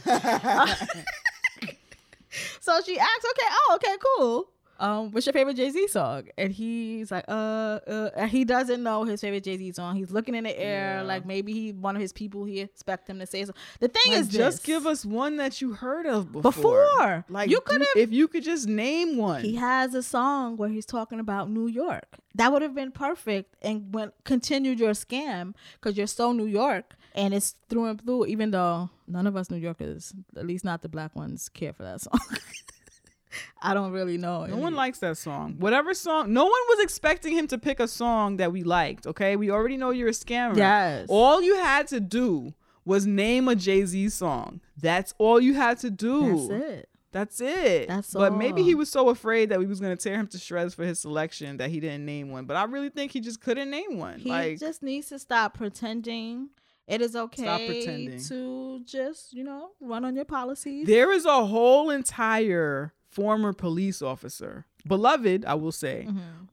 so 2.62 2.80
she 2.86 2.98
asks, 3.00 3.26
okay, 3.32 3.48
oh, 3.52 3.72
okay, 3.76 3.96
cool. 4.18 4.50
Um, 4.80 5.12
what's 5.12 5.26
your 5.28 5.34
favorite 5.34 5.56
Jay 5.56 5.70
Z 5.70 5.88
song? 5.90 6.24
And 6.38 6.52
he's 6.52 7.10
like, 7.12 7.24
uh, 7.28 7.80
uh, 7.88 8.26
he 8.26 8.44
doesn't 8.44 8.82
know 8.84 9.04
his 9.06 9.22
favorite 9.22 9.44
Jay 9.44 9.56
Z 9.56 9.72
song. 9.74 9.96
He's 9.96 10.12
looking 10.12 10.34
in 10.36 10.44
the 10.44 10.60
air, 10.60 10.98
Yeah. 10.98 11.02
like 11.04 11.26
maybe 11.26 11.54
he 11.54 11.72
one 11.72 11.96
of 11.96 12.02
his 12.02 12.12
people 12.12 12.44
he 12.44 12.60
expect 12.60 13.08
him 13.08 13.20
to 13.20 13.26
say. 13.28 13.46
So 13.46 13.54
the 13.80 13.88
thing 13.88 14.12
Like, 14.14 14.22
is, 14.22 14.28
just 14.30 14.58
this. 14.58 14.66
give 14.66 14.86
us 14.88 15.06
one 15.06 15.38
that 15.38 15.62
you 15.62 15.74
heard 15.74 16.06
of 16.08 16.32
before. 16.34 16.52
Before. 16.52 17.26
like 17.30 17.50
You 17.52 17.62
could've- 17.62 17.88
if 17.96 18.12
you 18.12 18.28
could 18.28 18.44
just 18.44 18.68
name 18.68 19.16
one. 19.16 19.42
He 19.44 19.56
has 19.56 19.94
a 19.94 20.02
song 20.04 20.58
where 20.58 20.70
he's 20.70 20.88
talking 20.88 21.20
about 21.20 21.50
New 21.52 21.68
York. 21.68 22.08
That 22.36 22.52
would 22.52 22.64
have 22.64 22.74
been 22.76 22.92
perfect 22.92 23.56
and 23.62 23.94
went 23.94 24.16
continued 24.26 24.80
your 24.80 24.92
scam 24.94 25.54
because 25.80 25.96
you're 25.98 26.08
so 26.08 26.34
New 26.34 26.48
York 26.48 26.96
and 27.16 27.34
it's 27.34 27.56
through 27.70 27.86
and 27.86 28.02
through. 28.02 28.26
Even 28.28 28.52
though 28.52 28.90
none 29.08 29.28
of 29.28 29.36
us 29.36 29.50
New 29.50 29.58
Yorkers, 29.58 30.14
at 30.36 30.46
least 30.46 30.66
not 30.66 30.82
the 30.82 30.90
black 30.90 31.16
ones, 31.16 31.50
care 31.50 31.74
for 31.74 31.84
that 31.84 32.02
song. 32.02 32.20
I 33.62 33.74
don't 33.74 33.92
really 33.92 34.18
know. 34.18 34.46
No 34.46 34.58
one 34.58 34.76
likes 34.76 35.00
that 35.00 35.18
song. 35.18 35.56
Whatever 35.58 35.94
song, 35.94 36.34
no 36.34 36.44
one 36.44 36.52
was 36.70 36.80
expecting 36.82 37.36
him 37.36 37.48
to 37.48 37.58
pick 37.58 37.80
a 37.80 37.88
song 37.88 38.38
that 38.38 38.52
we 38.52 38.64
liked. 38.64 39.08
Okay, 39.08 39.36
we 39.36 39.50
already 39.50 39.78
know 39.78 39.90
you're 39.90 40.10
a 40.10 40.12
scammer. 40.12 40.56
Yes. 40.56 41.08
All 41.10 41.42
you 41.42 41.56
had 41.56 41.88
to 41.88 42.00
do 42.00 42.54
was 42.86 43.08
name 43.08 43.48
a 43.48 43.56
Jay 43.56 43.86
Z 43.86 44.10
song. 44.10 44.62
That's 44.80 45.14
all 45.18 45.40
you 45.40 45.54
had 45.54 45.80
to 45.80 45.90
do. 45.90 46.48
That's 46.48 46.50
it. 46.50 46.90
That's 47.12 47.42
it. 47.42 47.88
That's 47.88 48.14
But 48.14 48.36
maybe 48.36 48.64
he 48.64 48.74
was 48.74 48.90
so 48.90 49.10
afraid 49.10 49.50
that 49.50 49.60
we 49.60 49.68
was 49.68 49.80
gonna 49.80 49.96
tear 49.96 50.16
him 50.16 50.28
to 50.28 50.40
shreds 50.40 50.74
for 50.74 50.84
his 50.84 51.00
selection 51.00 51.58
that 51.58 51.70
he 51.70 51.80
didn't 51.80 52.06
name 52.06 52.32
one. 52.32 52.46
But 52.46 52.58
I 52.58 52.64
really 52.64 52.90
think 52.90 53.12
he 53.12 53.22
just 53.22 53.40
couldn't 53.40 53.70
name 53.70 53.98
one. 54.00 54.20
He 54.20 54.30
like 54.30 54.60
just 54.60 54.82
needs 54.84 55.10
to 55.10 55.20
stop 55.20 55.56
pretending. 55.56 56.50
It 56.88 57.02
is 57.02 57.16
okay 57.16 57.46
to 58.28 58.82
just, 58.86 59.34
you 59.34 59.44
know, 59.44 59.70
run 59.80 60.04
on 60.06 60.16
your 60.16 60.26
policies. 60.26 60.86
There 60.88 61.12
is 61.12 61.26
a 61.26 61.46
whole 61.46 61.90
entire 61.90 62.94
former 63.10 63.54
police 63.54 64.02
officer, 64.02 64.66
beloved, 64.88 65.46
I 65.46 65.54
will 65.54 65.72
say, 65.72 66.08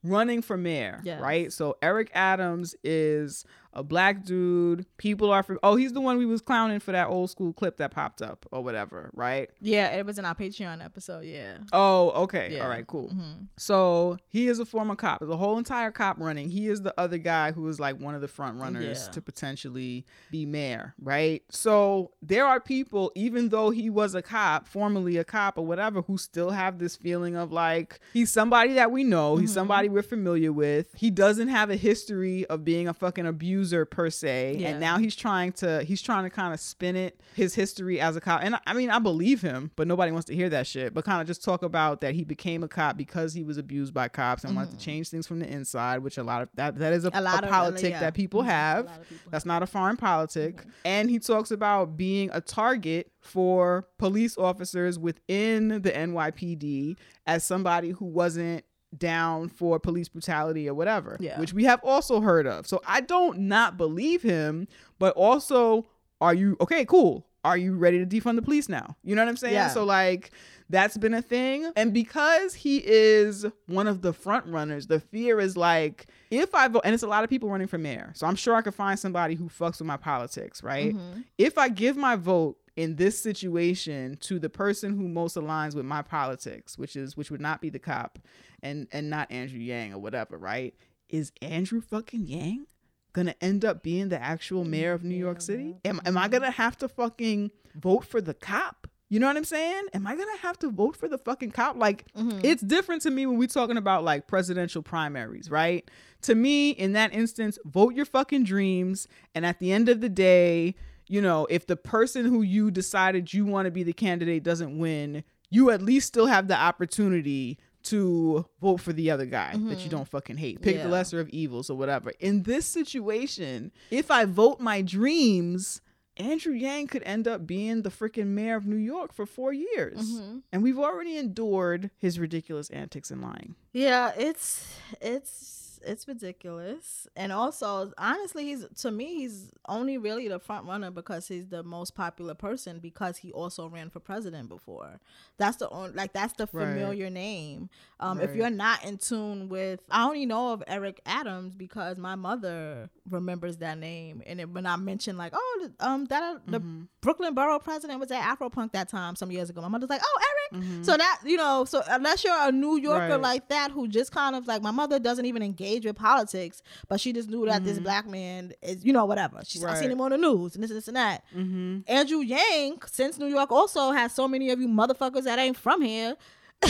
running 0.04 0.42
for 0.42 0.56
mayor, 0.56 0.96
Mm-hmm. 0.98 1.06
Yes. 1.06 1.20
right? 1.20 1.52
So 1.52 1.76
Eric 1.82 2.10
Adams 2.14 2.74
is 2.84 3.44
a 3.72 3.82
black 3.82 4.24
dude. 4.24 4.86
People 4.96 5.30
are 5.30 5.42
for 5.42 5.58
oh, 5.62 5.76
he's 5.76 5.92
the 5.92 6.00
one 6.00 6.18
we 6.18 6.26
was 6.26 6.40
clowning 6.40 6.80
for 6.80 6.92
that 6.92 7.08
old 7.08 7.30
school 7.30 7.52
clip 7.52 7.76
that 7.76 7.90
popped 7.92 8.22
up 8.22 8.46
or 8.50 8.62
whatever, 8.62 9.10
right? 9.14 9.50
Yeah, 9.60 9.88
it 9.96 10.04
was 10.04 10.18
in 10.18 10.24
our 10.24 10.34
Patreon 10.34 10.84
episode. 10.84 11.24
Yeah. 11.24 11.58
Oh, 11.72 12.10
okay. 12.22 12.50
Yeah. 12.52 12.64
All 12.64 12.68
right, 12.68 12.86
cool. 12.86 13.08
Mm-hmm. 13.08 13.44
So 13.56 14.18
he 14.28 14.48
is 14.48 14.58
a 14.58 14.64
former 14.64 14.96
cop. 14.96 15.22
A 15.22 15.36
whole 15.36 15.58
entire 15.58 15.90
cop 15.90 16.18
running. 16.18 16.50
He 16.50 16.68
is 16.68 16.82
the 16.82 16.98
other 16.98 17.18
guy 17.18 17.52
who 17.52 17.68
is 17.68 17.78
like 17.78 18.00
one 18.00 18.14
of 18.14 18.20
the 18.20 18.28
front 18.28 18.60
runners 18.60 19.04
Yeah. 19.06 19.12
to 19.12 19.22
potentially 19.22 20.04
be 20.30 20.46
mayor, 20.46 20.94
right? 21.00 21.42
So 21.50 22.12
there 22.22 22.46
are 22.46 22.60
people, 22.60 23.12
even 23.14 23.50
though 23.50 23.70
he 23.70 23.88
was 23.90 24.14
a 24.14 24.22
cop, 24.22 24.66
formerly 24.66 25.16
a 25.16 25.24
cop 25.24 25.58
or 25.58 25.66
whatever, 25.66 26.02
who 26.02 26.18
still 26.18 26.50
have 26.50 26.78
this 26.78 26.96
feeling 26.96 27.36
of 27.36 27.52
like 27.52 28.00
he's 28.12 28.30
somebody 28.30 28.72
that 28.74 28.90
we 28.90 29.04
know, 29.04 29.36
he's 29.36 29.50
mm-hmm. 29.50 29.54
somebody 29.54 29.88
we're 29.88 30.02
familiar 30.02 30.52
with. 30.52 30.88
He 30.96 31.10
doesn't 31.10 31.48
have 31.48 31.70
a 31.70 31.76
history 31.76 32.46
of 32.46 32.64
being 32.64 32.88
a 32.88 32.94
fucking 32.94 33.26
abuser 33.26 33.59
per 33.90 34.10
se, 34.10 34.56
Yeah. 34.58 34.68
and 34.70 34.80
now 34.80 34.98
he's 34.98 35.14
trying 35.16 35.52
to 35.52 35.82
he's 35.82 36.00
trying 36.02 36.24
to 36.24 36.30
kind 36.30 36.52
of 36.54 36.60
spin 36.60 36.96
it 36.96 37.20
his 37.34 37.54
history 37.54 38.00
as 38.00 38.16
a 38.16 38.20
cop. 38.20 38.42
And 38.42 38.54
I- 38.56 38.60
I 38.66 38.72
mean, 38.74 38.90
I 38.90 38.98
believe 38.98 39.40
him, 39.42 39.70
but 39.76 39.86
nobody 39.86 40.12
wants 40.12 40.26
to 40.26 40.34
hear 40.34 40.48
that 40.50 40.66
shit. 40.66 40.94
But 40.94 41.04
kind 41.04 41.20
of 41.20 41.26
just 41.26 41.44
talk 41.44 41.62
about 41.62 42.00
that 42.00 42.14
he 42.14 42.24
became 42.24 42.62
a 42.62 42.68
cop 42.68 42.96
because 42.96 43.34
he 43.34 43.42
was 43.44 43.58
abused 43.58 43.92
by 43.94 44.08
cops 44.08 44.44
and 44.44 44.54
wanted 44.56 44.70
to 44.72 44.78
change 44.78 45.08
things 45.10 45.26
from 45.26 45.38
the 45.40 45.48
inside, 45.50 45.98
which 45.98 46.18
a 46.18 46.22
lot 46.22 46.42
of 46.42 46.48
that 46.54 46.76
that 46.78 46.92
is 46.92 47.04
a, 47.04 47.10
Mm-hmm. 47.10 47.18
A 47.18 47.22
lot 47.22 47.42
a 47.42 47.46
of- 47.46 47.50
politic 47.52 47.90
yeah. 47.92 48.00
that 48.00 48.14
people 48.14 48.42
Mhm. 48.42 48.46
have. 48.46 48.84
A 48.84 48.88
lot 48.88 49.00
of 49.00 49.08
people 49.08 49.16
Mm-hmm. 49.20 49.30
That's 49.30 49.46
not 49.46 49.62
a 49.62 49.66
foreign 49.66 49.96
politic. 49.96 50.64
And 50.84 51.10
he 51.10 51.18
talks 51.18 51.50
about 51.50 51.96
being 51.96 52.30
a 52.32 52.40
target 52.40 53.10
for 53.20 53.86
police 53.98 54.38
officers 54.38 54.98
within 54.98 55.82
the 55.82 55.90
NYPD 55.94 56.96
as 57.26 57.44
somebody 57.44 57.90
who 57.90 58.06
wasn't 58.06 58.64
down 58.96 59.48
for 59.48 59.78
police 59.78 60.08
brutality 60.08 60.68
or 60.68 60.74
whatever, 60.74 61.16
Yeah. 61.20 61.38
which 61.38 61.52
we 61.52 61.64
have 61.64 61.80
also 61.82 62.20
heard 62.20 62.46
of. 62.46 62.66
So 62.66 62.80
I 62.86 63.00
don't 63.00 63.40
not 63.40 63.76
believe 63.76 64.22
him, 64.22 64.66
but 64.98 65.14
also 65.14 65.86
are 66.20 66.34
you 66.34 66.56
okay, 66.60 66.84
cool. 66.84 67.26
Are 67.42 67.56
you 67.56 67.74
ready 67.74 67.98
to 67.98 68.04
defund 68.04 68.36
the 68.36 68.42
police 68.42 68.68
now? 68.68 68.96
You 69.02 69.14
know 69.16 69.22
what 69.22 69.28
I'm 69.30 69.36
saying? 69.36 69.54
Yeah. 69.54 69.68
So 69.68 69.84
like 69.84 70.32
that's 70.68 70.96
been 70.96 71.14
a 71.14 71.22
thing. 71.22 71.70
And 71.74 71.92
because 71.92 72.54
he 72.54 72.82
is 72.84 73.46
one 73.66 73.86
of 73.86 74.02
the 74.02 74.12
front 74.12 74.46
runners, 74.46 74.86
the 74.86 75.00
fear 75.00 75.40
is 75.40 75.56
like, 75.56 76.06
if 76.30 76.54
I 76.54 76.68
vote, 76.68 76.82
and 76.84 76.94
it's 76.94 77.02
a 77.02 77.08
lot 77.08 77.24
of 77.24 77.30
people 77.30 77.48
running 77.48 77.66
for 77.66 77.78
mayor. 77.78 78.12
So 78.14 78.26
I'm 78.26 78.36
sure 78.36 78.54
I 78.54 78.62
could 78.62 78.74
find 78.74 78.98
somebody 78.98 79.34
who 79.34 79.48
fucks 79.48 79.78
with 79.80 79.86
my 79.86 79.96
politics, 79.96 80.62
right? 80.62 80.94
Mm-hmm. 80.94 81.22
If 81.38 81.58
I 81.58 81.70
give 81.70 81.96
my 81.96 82.14
vote 82.14 82.56
in 82.76 82.96
this 82.96 83.20
situation 83.20 84.16
to 84.20 84.38
the 84.38 84.48
person 84.48 84.96
who 84.96 85.08
most 85.08 85.36
aligns 85.36 85.74
with 85.74 85.84
my 85.84 86.02
politics, 86.02 86.78
which 86.78 86.94
is 86.94 87.16
which 87.16 87.30
would 87.30 87.40
not 87.40 87.60
be 87.60 87.68
the 87.68 87.78
cop 87.80 88.18
and 88.62 88.86
and 88.92 89.10
not 89.10 89.30
Andrew 89.30 89.60
Yang 89.60 89.94
or 89.94 89.98
whatever, 89.98 90.36
right? 90.38 90.74
Is 91.08 91.32
Andrew 91.42 91.80
fucking 91.80 92.26
Yang 92.26 92.66
gonna 93.12 93.34
end 93.40 93.64
up 93.64 93.82
being 93.82 94.08
the 94.08 94.20
actual 94.20 94.64
mayor 94.64 94.92
of 94.92 95.02
New 95.04 95.16
York 95.16 95.40
City? 95.40 95.76
Am, 95.84 96.00
am 96.04 96.16
I 96.16 96.28
gonna 96.28 96.50
have 96.50 96.76
to 96.78 96.88
fucking 96.88 97.50
vote 97.74 98.04
for 98.04 98.20
the 98.20 98.34
cop? 98.34 98.86
You 99.08 99.18
know 99.18 99.26
what 99.26 99.36
I'm 99.36 99.44
saying? 99.44 99.86
Am 99.92 100.06
I 100.06 100.14
gonna 100.14 100.38
have 100.38 100.56
to 100.60 100.70
vote 100.70 100.96
for 100.96 101.08
the 101.08 101.18
fucking 101.18 101.50
cop? 101.50 101.76
Like, 101.76 102.04
it's 102.44 102.62
different 102.62 103.02
to 103.02 103.10
me 103.10 103.26
when 103.26 103.38
we're 103.38 103.48
talking 103.48 103.76
about 103.76 104.04
like 104.04 104.28
presidential 104.28 104.82
primaries, 104.82 105.50
right? 105.50 105.90
To 106.22 106.36
me, 106.36 106.70
in 106.70 106.92
that 106.92 107.12
instance, 107.12 107.58
vote 107.64 107.94
your 107.94 108.04
fucking 108.04 108.44
dreams. 108.44 109.08
And 109.34 109.44
at 109.44 109.58
the 109.58 109.72
end 109.72 109.88
of 109.88 110.00
the 110.00 110.08
day, 110.08 110.76
you 111.08 111.20
know, 111.20 111.46
if 111.50 111.66
the 111.66 111.74
person 111.74 112.24
who 112.24 112.42
you 112.42 112.70
decided 112.70 113.34
you 113.34 113.44
want 113.44 113.66
to 113.66 113.72
be 113.72 113.82
the 113.82 113.92
candidate 113.92 114.44
doesn't 114.44 114.78
win, 114.78 115.24
you 115.50 115.70
at 115.70 115.82
least 115.82 116.06
still 116.06 116.26
have 116.26 116.46
the 116.46 116.56
opportunity 116.56 117.58
to 117.84 118.44
vote 118.60 118.78
for 118.78 118.92
the 118.92 119.10
other 119.10 119.26
guy 119.26 119.52
that 119.52 119.58
you 119.58 119.76
mm-hmm. 119.76 119.88
don't 119.88 120.08
fucking 120.08 120.36
hate. 120.36 120.60
Pick 120.60 120.76
Yeah. 120.76 120.84
the 120.84 120.88
lesser 120.88 121.20
of 121.20 121.28
evils 121.30 121.70
or 121.70 121.76
whatever. 121.76 122.12
In 122.20 122.42
this 122.42 122.66
situation, 122.66 123.72
if 123.90 124.10
I 124.10 124.24
vote 124.24 124.60
my 124.60 124.82
dreams, 124.82 125.80
Andrew 126.16 126.52
Yang 126.52 126.88
could 126.88 127.02
end 127.04 127.26
up 127.26 127.46
being 127.46 127.82
the 127.82 127.90
freaking 127.90 128.28
mayor 128.28 128.56
of 128.56 128.66
New 128.66 128.76
York 128.76 129.12
for 129.12 129.24
four 129.24 129.52
years. 129.52 130.00
Mm-hmm. 130.00 130.38
And 130.52 130.62
we've 130.62 130.78
already 130.78 131.16
endured 131.16 131.90
his 131.96 132.18
ridiculous 132.18 132.68
antics 132.70 133.10
and 133.10 133.22
lying. 133.22 133.54
Yeah, 133.72 134.12
it's 134.16 134.76
it's 135.00 135.59
it's 135.84 136.06
ridiculous. 136.08 137.06
And 137.16 137.32
also, 137.32 137.92
honestly, 137.98 138.44
he's 138.46 138.66
to 138.82 138.90
me 138.90 139.16
he's 139.16 139.50
only 139.68 139.98
really 139.98 140.28
the 140.28 140.38
front 140.38 140.66
runner 140.66 140.90
because 140.90 141.28
he's 141.28 141.48
the 141.48 141.62
most 141.62 141.94
popular 141.94 142.34
person 142.34 142.78
because 142.78 143.18
he 143.18 143.32
also 143.32 143.68
ran 143.68 143.90
for 143.90 144.00
president 144.00 144.48
before. 144.48 145.00
That's 145.38 145.56
the 145.58 145.68
only 145.70 145.92
like 145.92 146.12
that's 146.12 146.32
the 146.34 146.48
Right. 146.52 146.66
familiar 146.66 147.10
name. 147.10 147.68
Um 148.00 148.20
if 148.20 148.34
you're 148.34 148.50
not 148.50 148.84
in 148.84 148.98
tune 148.98 149.48
with 149.48 149.80
I 149.90 150.04
only 150.04 150.26
know 150.26 150.52
of 150.52 150.62
Eric 150.66 151.00
Adams 151.06 151.54
because 151.54 151.96
my 151.96 152.14
mother 152.14 152.90
remembers 153.08 153.56
that 153.58 153.78
name 153.78 154.22
and 154.26 154.40
it, 154.40 154.48
when 154.50 154.66
I 154.66 154.76
mentioned 154.76 155.18
like, 155.18 155.32
oh, 155.34 155.58
the- 155.78 155.86
um 155.86 156.04
that 156.06 156.40
the 156.46 156.60
Mm-hmm. 156.60 156.82
Brooklyn 157.00 157.34
borough 157.34 157.58
president 157.58 157.98
was 158.00 158.10
at 158.10 158.22
Afropunk 158.22 158.72
that 158.72 158.88
time 158.88 159.16
some 159.16 159.30
years 159.30 159.48
ago. 159.48 159.62
My 159.62 159.68
mother's 159.68 159.88
like, 159.88 160.02
"Oh, 160.04 160.20
Eric." 160.52 160.62
Mm-hmm. 160.62 160.82
So 160.82 160.96
that, 160.96 161.20
you 161.24 161.38
know, 161.38 161.64
so 161.64 161.80
unless 161.88 162.22
you're 162.24 162.36
a 162.38 162.52
New 162.52 162.76
Yorker 162.78 163.12
Right. 163.12 163.20
like 163.20 163.48
that 163.48 163.70
who 163.70 163.88
just 163.88 164.12
kind 164.12 164.36
of 164.36 164.46
like 164.46 164.60
my 164.62 164.70
mother 164.70 164.98
doesn't 164.98 165.24
even 165.24 165.42
engage 165.42 165.69
with 165.78 165.96
politics, 165.96 166.62
but 166.88 167.00
she 167.00 167.12
just 167.12 167.28
knew 167.28 167.46
that 167.46 167.64
this 167.64 167.78
black 167.78 168.06
man 168.06 168.52
is, 168.62 168.84
you 168.84 168.92
know, 168.92 169.04
whatever. 169.04 169.40
She's 169.44 169.62
I 169.62 169.66
Mm-hmm. 169.66 169.74
Right. 169.74 169.80
seen 169.82 169.90
him 169.92 170.00
on 170.00 170.10
the 170.10 170.18
news 170.18 170.54
and 170.54 170.64
this, 170.64 170.70
this 170.70 170.88
and 170.88 170.96
that. 170.96 171.24
Mm-hmm. 171.36 171.80
Andrew 171.86 172.18
Yang, 172.20 172.78
since 172.86 173.18
New 173.18 173.26
York 173.28 173.50
also 173.52 173.92
has 173.92 174.12
so 174.14 174.26
many 174.28 174.50
of 174.50 174.60
you 174.60 174.68
motherfuckers 174.68 175.24
that 175.24 175.38
ain't 175.38 175.56
from 175.56 175.82
here, 175.82 176.16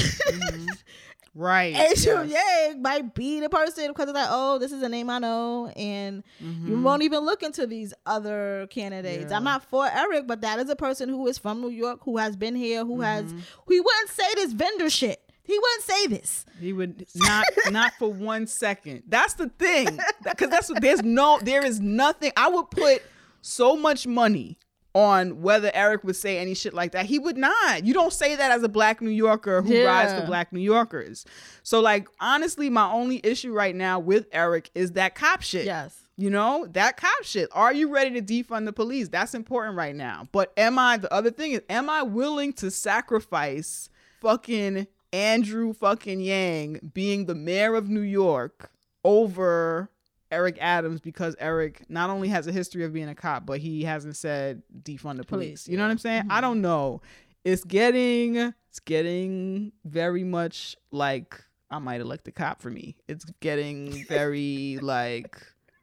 Right. 1.33 1.77
Andrew 1.77 2.25
yes. 2.29 2.71
Yang 2.73 2.83
might 2.83 3.15
be 3.15 3.39
the 3.39 3.49
person 3.49 3.87
because 3.89 4.09
it's 4.09 4.17
like, 4.17 4.27
oh, 4.31 4.59
this 4.59 4.73
is 4.73 4.83
a 4.83 4.89
name 4.89 5.09
I 5.09 5.21
know, 5.21 5.69
and 5.77 6.25
you 6.41 6.47
Mm-hmm. 6.49 6.83
won't 6.83 7.03
even 7.05 7.21
look 7.21 7.45
into 7.45 7.69
these 7.69 7.95
other 8.05 8.67
candidates. 8.69 9.31
I'm 9.31 9.45
not 9.45 9.63
for 9.63 9.87
Eric, 9.87 10.27
but 10.27 10.41
that 10.41 10.59
is 10.59 10.69
a 10.71 10.75
person 10.75 11.09
who 11.09 11.29
is 11.29 11.39
from 11.39 11.61
New 11.61 11.69
York, 11.71 12.01
who 12.03 12.17
has 12.17 12.35
been 12.35 12.57
here, 12.57 12.85
who 12.85 13.01
has 13.03 13.27
Mm-hmm. 13.27 13.39
he 13.69 13.79
wouldn't 13.79 14.09
say 14.11 14.25
this 14.35 14.53
vendor 14.53 14.91
shit. 14.91 15.30
He 15.51 15.59
wouldn't 15.59 15.83
say 15.83 16.07
this. 16.07 16.47
He 16.61 16.73
would 16.73 17.07
not 17.17 17.45
not 17.71 17.93
for 17.99 18.13
one 18.13 18.47
second. 18.47 19.03
That's 19.09 19.35
the 19.35 19.49
thing. 19.49 19.99
Because 20.23 20.49
that's 20.49 20.71
what 20.71 20.81
there's 20.81 21.03
no 21.03 21.41
there 21.43 21.65
is 21.67 21.81
nothing. 21.81 22.31
I 22.37 22.49
would 22.49 22.71
put 22.71 23.03
so 23.43 23.75
much 23.75 24.07
money 24.07 24.59
on 24.95 25.43
whether 25.43 25.73
Eric 25.75 26.05
would 26.05 26.15
say 26.15 26.39
any 26.39 26.55
shit 26.55 26.73
like 26.73 26.93
that. 26.93 27.07
He 27.07 27.19
would 27.19 27.37
not. 27.37 27.85
You 27.85 27.93
don't 27.93 28.13
say 28.13 28.37
that 28.37 28.53
as 28.53 28.63
a 28.63 28.69
black 28.69 29.01
New 29.01 29.11
Yorker 29.11 29.61
who 29.61 29.85
rides 29.85 30.13
for 30.13 30.25
black 30.25 30.53
New 30.53 30.61
Yorkers. 30.61 31.27
So 31.65 31.81
like 31.81 32.07
honestly, 32.21 32.71
my 32.71 32.89
only 32.89 33.21
issue 33.25 33.53
right 33.53 33.75
now 33.75 33.99
with 33.99 34.29
Eric 34.31 34.71
is 34.77 34.93
that 34.93 35.17
cop 35.17 35.43
shit. 35.43 35.65
Yes. 35.65 35.97
You 36.17 36.31
know, 36.31 36.69
that 36.75 36.97
cop 36.97 37.25
shit. 37.25 37.49
Are 37.51 37.73
you 37.73 37.93
ready 37.93 38.21
to 38.21 38.23
defund 38.23 38.67
the 38.67 38.73
police? 38.73 39.09
That's 39.09 39.35
important 39.35 39.77
right 39.77 39.97
now. 39.97 40.29
But 40.31 40.53
am 40.57 40.79
I, 40.79 40.99
the 40.99 41.13
other 41.13 41.33
thing 41.33 41.53
is, 41.53 41.63
am 41.69 41.91
I 41.91 42.05
willing 42.05 42.53
to 42.55 42.71
sacrifice 42.71 43.89
fucking 44.21 44.87
Andrew 45.13 45.73
fucking 45.73 46.21
Yang 46.21 46.91
being 46.95 47.27
the 47.27 47.35
mayor 47.35 47.75
of 47.75 47.89
New 47.89 48.01
York 48.01 48.71
over 49.05 49.91
Eric 50.31 50.59
Adams 50.61 51.01
because 51.01 51.35
Eric 51.39 51.83
not 51.89 52.11
only 52.11 52.29
has 52.29 52.47
a 52.47 52.53
history 52.53 52.85
of 52.85 52.93
being 52.93 53.09
a 53.09 53.15
cop, 53.15 53.47
but 53.47 53.61
he 53.61 53.83
hasn't 53.85 54.17
said 54.17 54.63
defund 54.83 55.17
the 55.17 55.25
police. 55.25 55.65
Police, 55.65 55.69
You 55.69 55.77
know 55.77 55.85
what 55.85 55.91
I'm 55.91 55.99
saying? 55.99 56.23
Mm-hmm. 56.23 56.33
I 56.33 56.41
don't 56.41 56.61
know. 56.61 57.03
It's 57.45 57.65
getting, 57.65 58.37
it's 58.37 58.81
getting 58.85 59.73
very 59.85 60.25
much 60.25 60.77
like 60.91 61.43
I 61.71 61.79
might 61.79 62.01
elect 62.01 62.29
a 62.29 62.33
cop 62.33 62.61
for 62.61 62.71
me. 62.71 62.97
It's 63.09 63.25
getting 63.41 64.05
very 64.07 64.79
like 64.83 65.41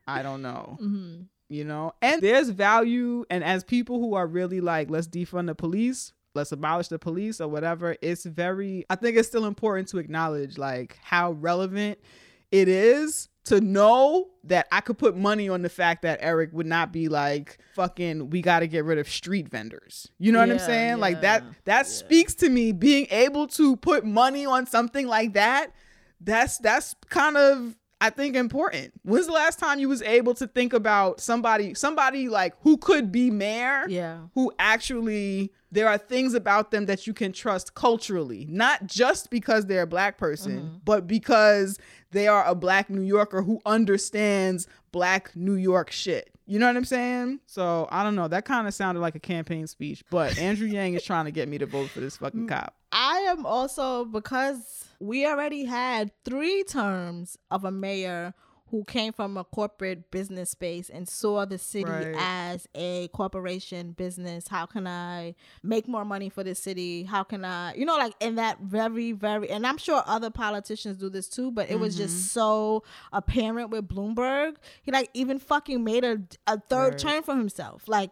I 0.07 0.23
don't 0.23 0.41
know. 0.41 0.77
Mm-hmm. 0.81 1.23
You 1.49 1.63
know, 1.63 1.93
and 2.01 2.21
there's 2.21 2.49
value, 2.49 3.23
and 3.29 3.41
as 3.41 3.63
people 3.63 3.99
who 3.99 4.15
are 4.15 4.27
really 4.27 4.59
like, 4.59 4.89
let's 4.89 5.07
defund 5.07 5.47
the 5.47 5.55
police, 5.55 6.11
let's 6.37 6.53
abolish 6.53 6.87
the 6.87 6.97
police 6.99 7.41
or 7.41 7.47
whatever, 7.49 7.97
it's 8.01 8.23
very, 8.25 8.85
I 8.89 8.95
think 8.95 9.17
it's 9.17 9.27
still 9.27 9.45
important 9.45 9.89
to 9.89 9.97
acknowledge 9.97 10.57
like 10.57 10.97
how 11.01 11.33
relevant 11.33 11.99
it 12.51 12.69
is 12.69 13.27
to 13.45 13.61
know 13.61 14.27
that 14.43 14.67
I 14.71 14.81
could 14.81 14.97
put 14.97 15.15
money 15.15 15.47
on 15.49 15.61
the 15.61 15.69
fact 15.69 16.01
that 16.01 16.19
Eric 16.21 16.49
would 16.53 16.65
not 16.65 16.91
be 16.91 17.07
like, 17.07 17.57
fucking, 17.75 18.29
we 18.29 18.41
got 18.41 18.59
to 18.59 18.67
get 18.67 18.83
rid 18.83 18.97
of 18.97 19.09
street 19.09 19.49
vendors. 19.49 20.09
You 20.19 20.31
know 20.31 20.39
what 20.39 20.49
I'm 20.49 20.57
Yeah, 20.57 20.65
saying? 20.65 20.99
Like 20.99 21.21
that, 21.21 21.43
yeah, 21.43 21.51
that 21.65 21.87
speaks 21.87 22.33
to 22.35 22.49
me 22.49 22.71
being 22.71 23.07
able 23.09 23.47
to 23.47 23.75
put 23.77 24.05
money 24.05 24.45
on 24.45 24.65
something 24.65 25.07
like 25.07 25.33
that. 25.33 25.71
That's, 26.19 26.57
that's 26.57 26.95
kind 27.09 27.37
of, 27.37 27.77
I 27.99 28.11
think 28.11 28.35
important. 28.35 28.93
When's 29.03 29.25
the 29.25 29.33
last 29.33 29.57
time 29.57 29.79
you 29.79 29.89
was 29.89 30.01
able 30.03 30.35
to 30.35 30.47
think 30.47 30.73
about 30.73 31.19
somebody, 31.19 31.73
somebody 31.73 32.29
like 32.29 32.53
who 32.61 32.77
could 32.77 33.11
be 33.11 33.31
mayor? 33.31 33.85
Yeah. 33.87 34.19
Who 34.35 34.51
actually 34.59 35.51
there 35.71 35.87
are 35.87 35.97
things 35.97 36.33
about 36.33 36.71
them 36.71 36.85
that 36.85 37.07
you 37.07 37.13
can 37.13 37.33
trust 37.33 37.73
culturally, 37.73 38.45
not 38.49 38.87
just 38.87 39.29
because 39.29 39.65
they're 39.65 39.81
a 39.81 39.87
black 39.87 40.17
person, 40.17 40.59
mm-hmm. 40.59 40.77
but 40.85 41.07
because 41.07 41.77
they 42.11 42.27
are 42.27 42.45
a 42.45 42.55
black 42.55 42.89
New 42.89 43.01
Yorker 43.01 43.41
who 43.41 43.59
understands 43.65 44.67
black 44.91 45.35
New 45.35 45.55
York 45.55 45.91
shit. 45.91 46.29
You 46.45 46.59
know 46.59 46.67
what 46.67 46.77
I'm 46.77 46.85
saying? 46.85 47.41
So 47.45 47.89
I 47.91 48.03
don't 48.03 48.15
know. 48.15 48.29
That 48.29 48.45
kind 48.45 48.67
of 48.67 48.73
sounded 48.73 49.01
like 49.01 49.15
a 49.15 49.19
campaign 49.19 49.67
speech, 49.67 50.03
but 50.09 50.37
Andrew 50.39 50.67
Yang 50.67 50.93
is 50.93 51.03
trying 51.03 51.25
to 51.25 51.31
get 51.31 51.49
me 51.49 51.57
to 51.57 51.65
vote 51.65 51.89
for 51.89 51.99
this 51.99 52.17
fucking 52.17 52.47
cop. 52.47 52.73
I 52.91 53.17
am 53.27 53.45
also 53.45 54.05
because 54.05 54.86
we 54.99 55.25
already 55.25 55.65
had 55.65 56.11
three 56.23 56.63
terms 56.63 57.37
of 57.51 57.63
a 57.63 57.71
mayor 57.71 58.33
who 58.69 58.83
came 58.83 59.13
from 59.13 59.37
a 59.37 59.45
corporate 59.45 60.11
business 60.11 60.49
space 60.49 60.89
and 60.89 61.07
saw 61.07 61.45
the 61.45 61.57
city 61.57 61.89
Right. 61.89 62.13
as 62.17 62.67
a 62.75 63.07
corporation 63.09 63.93
business. 63.93 64.49
How 64.49 64.65
can 64.65 64.85
I 64.85 65.35
make 65.63 65.87
more 65.87 66.03
money 66.03 66.27
for 66.27 66.43
the 66.43 66.53
city? 66.53 67.03
How 67.03 67.23
can 67.23 67.45
I, 67.45 67.75
you 67.75 67.85
know, 67.85 67.95
like 67.95 68.13
in 68.19 68.35
that 68.35 68.59
very, 68.59 69.13
very, 69.13 69.49
and 69.49 69.65
I'm 69.65 69.77
sure 69.77 70.03
other 70.05 70.29
politicians 70.29 70.97
do 70.97 71.09
this 71.09 71.29
too, 71.29 71.49
but 71.49 71.69
it 71.69 71.79
was 71.79 71.93
Mm-hmm. 71.93 72.03
just 72.03 72.33
so 72.33 72.83
apparent 73.13 73.69
with 73.69 73.87
Bloomberg. 73.87 74.57
He 74.81 74.91
like 74.91 75.11
even 75.13 75.39
fucking 75.39 75.81
made 75.85 76.03
a, 76.03 76.17
a 76.45 76.59
third 76.59 76.89
Right. 76.93 76.99
term 76.99 77.23
for 77.23 77.35
himself. 77.37 77.87
Like, 77.87 78.11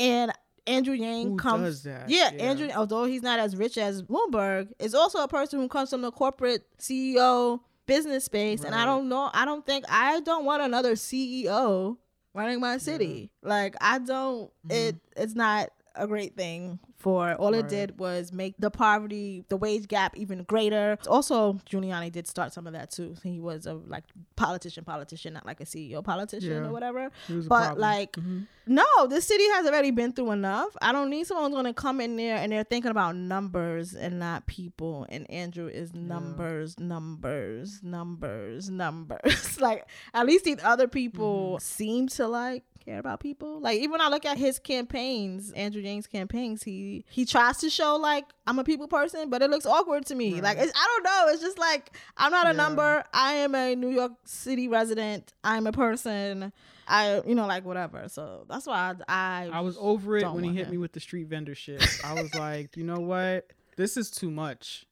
and 0.00 0.32
Andrew 0.66 0.94
Yang 0.94 1.30
Who 1.30 1.36
comes? 1.36 1.84
Yeah, 1.84 2.04
Yeah. 2.06 2.30
Andrew, 2.38 2.68
although 2.74 3.04
he's 3.04 3.22
not 3.22 3.40
as 3.40 3.56
rich 3.56 3.76
as 3.78 4.02
Bloomberg, 4.02 4.68
is 4.78 4.94
also 4.94 5.22
a 5.22 5.28
person 5.28 5.60
who 5.60 5.68
comes 5.68 5.90
from 5.90 6.02
the 6.02 6.10
corporate 6.10 6.64
CEO 6.78 7.60
business 7.86 8.24
space. 8.24 8.62
And 8.62 8.74
I 8.74 8.84
don't 8.84 9.08
know, 9.08 9.30
I 9.32 9.44
don't 9.44 9.66
think, 9.66 9.84
I 9.88 10.20
don't 10.20 10.44
want 10.44 10.62
another 10.62 10.94
CEO 10.94 11.96
running 12.34 12.60
my 12.60 12.78
city. 12.78 13.32
Like, 13.42 13.74
I 13.80 13.98
don't, 13.98 14.50
it, 14.70 14.94
mm-hmm. 14.94 15.22
it's 15.22 15.34
not 15.34 15.70
a 15.94 16.06
great 16.06 16.36
thing 16.36 16.78
for 17.02 17.34
all 17.42 17.52
it 17.54 17.58
Mm-hmm. 17.66 17.68
Did 17.78 17.98
was 17.98 18.32
make 18.32 18.54
the 18.58 18.70
poverty 18.70 19.44
the 19.48 19.56
wage 19.64 19.86
gap 19.94 20.16
even 20.22 20.38
greater 20.52 20.86
also 21.08 21.54
giuliani 21.70 22.10
did 22.16 22.26
start 22.34 22.52
some 22.52 22.66
of 22.68 22.72
that 22.78 22.90
too 22.96 23.08
he 23.22 23.40
was 23.40 23.66
a 23.66 23.74
like 23.94 24.04
politician 24.36 24.84
politician 24.84 25.30
not 25.38 25.44
like 25.50 25.60
a 25.60 25.64
ceo 25.72 26.02
politician 26.12 26.50
Yeah. 26.62 26.68
or 26.68 26.72
whatever 26.72 27.10
He 27.28 27.34
was 27.38 27.46
a 27.46 27.48
but 27.48 27.78
like 27.78 28.12
Mhm. 28.12 28.46
no 28.82 28.90
this 29.08 29.24
city 29.32 29.46
has 29.54 29.66
already 29.66 29.90
been 30.00 30.12
through 30.12 30.30
enough 30.32 30.72
i 30.80 30.92
don't 30.92 31.10
need 31.10 31.26
someone 31.26 31.46
who's 31.50 31.54
going 31.60 31.72
to 31.74 31.80
come 31.86 32.00
in 32.00 32.16
there 32.16 32.36
and 32.36 32.52
they're 32.52 32.64
thinking 32.74 32.90
about 32.96 33.12
numbers 33.16 33.94
and 33.94 34.18
not 34.18 34.46
people 34.46 35.06
and 35.08 35.28
andrew 35.30 35.66
is 35.68 35.92
numbers 35.94 36.78
numbers 36.78 37.80
numbers 37.82 38.70
numbers 38.70 39.60
like 39.66 39.86
at 40.14 40.26
least 40.26 40.44
these 40.44 40.62
other 40.62 40.88
people 40.88 41.12
Mm-hmm. 41.56 41.58
seem 41.62 42.08
to 42.08 42.26
like 42.28 42.62
care 42.84 42.98
about 42.98 43.20
people 43.20 43.60
like 43.60 43.78
even 43.78 43.90
when 43.92 44.00
i 44.00 44.08
look 44.08 44.24
at 44.24 44.36
his 44.36 44.58
campaigns 44.58 45.52
andrew 45.52 45.80
yang's 45.82 46.06
campaigns 46.06 46.62
he 46.62 47.04
he 47.10 47.24
tries 47.24 47.58
to 47.58 47.70
show 47.70 47.96
like 47.96 48.24
i'm 48.46 48.58
a 48.58 48.64
people 48.64 48.88
person 48.88 49.30
but 49.30 49.40
it 49.42 49.50
looks 49.50 49.66
awkward 49.66 50.04
to 50.06 50.14
me 50.14 50.40
like 50.40 50.58
it's, 50.58 50.72
i 50.74 50.86
don't 50.86 51.04
know 51.04 51.32
it's 51.32 51.42
just 51.42 51.58
like 51.58 51.96
i'm 52.16 52.30
not 52.32 52.46
a 52.46 52.50
Yeah. 52.50 52.56
number 52.56 53.04
i 53.14 53.34
am 53.34 53.54
a 53.54 53.74
new 53.74 53.90
york 53.90 54.12
city 54.24 54.68
resident 54.68 55.32
i'm 55.44 55.66
a 55.66 55.72
person 55.72 56.52
i 56.88 57.20
you 57.26 57.34
know 57.34 57.46
like 57.46 57.64
whatever 57.64 58.08
so 58.08 58.44
that's 58.48 58.66
why 58.66 58.94
i 59.08 59.46
i, 59.48 59.58
I 59.58 59.60
was 59.60 59.76
over 59.80 60.16
it 60.16 60.30
when 60.32 60.42
he 60.44 60.52
hit 60.52 60.66
him. 60.66 60.72
me 60.72 60.78
with 60.78 60.92
the 60.92 61.00
street 61.00 61.28
vendor 61.28 61.54
shit. 61.54 61.82
I 62.04 62.14
was 62.14 62.34
like, 62.34 62.76
you 62.76 62.84
know 62.84 62.98
what? 63.00 63.46
This 63.76 63.96
is 63.96 64.10
too 64.10 64.30
much. 64.30 64.86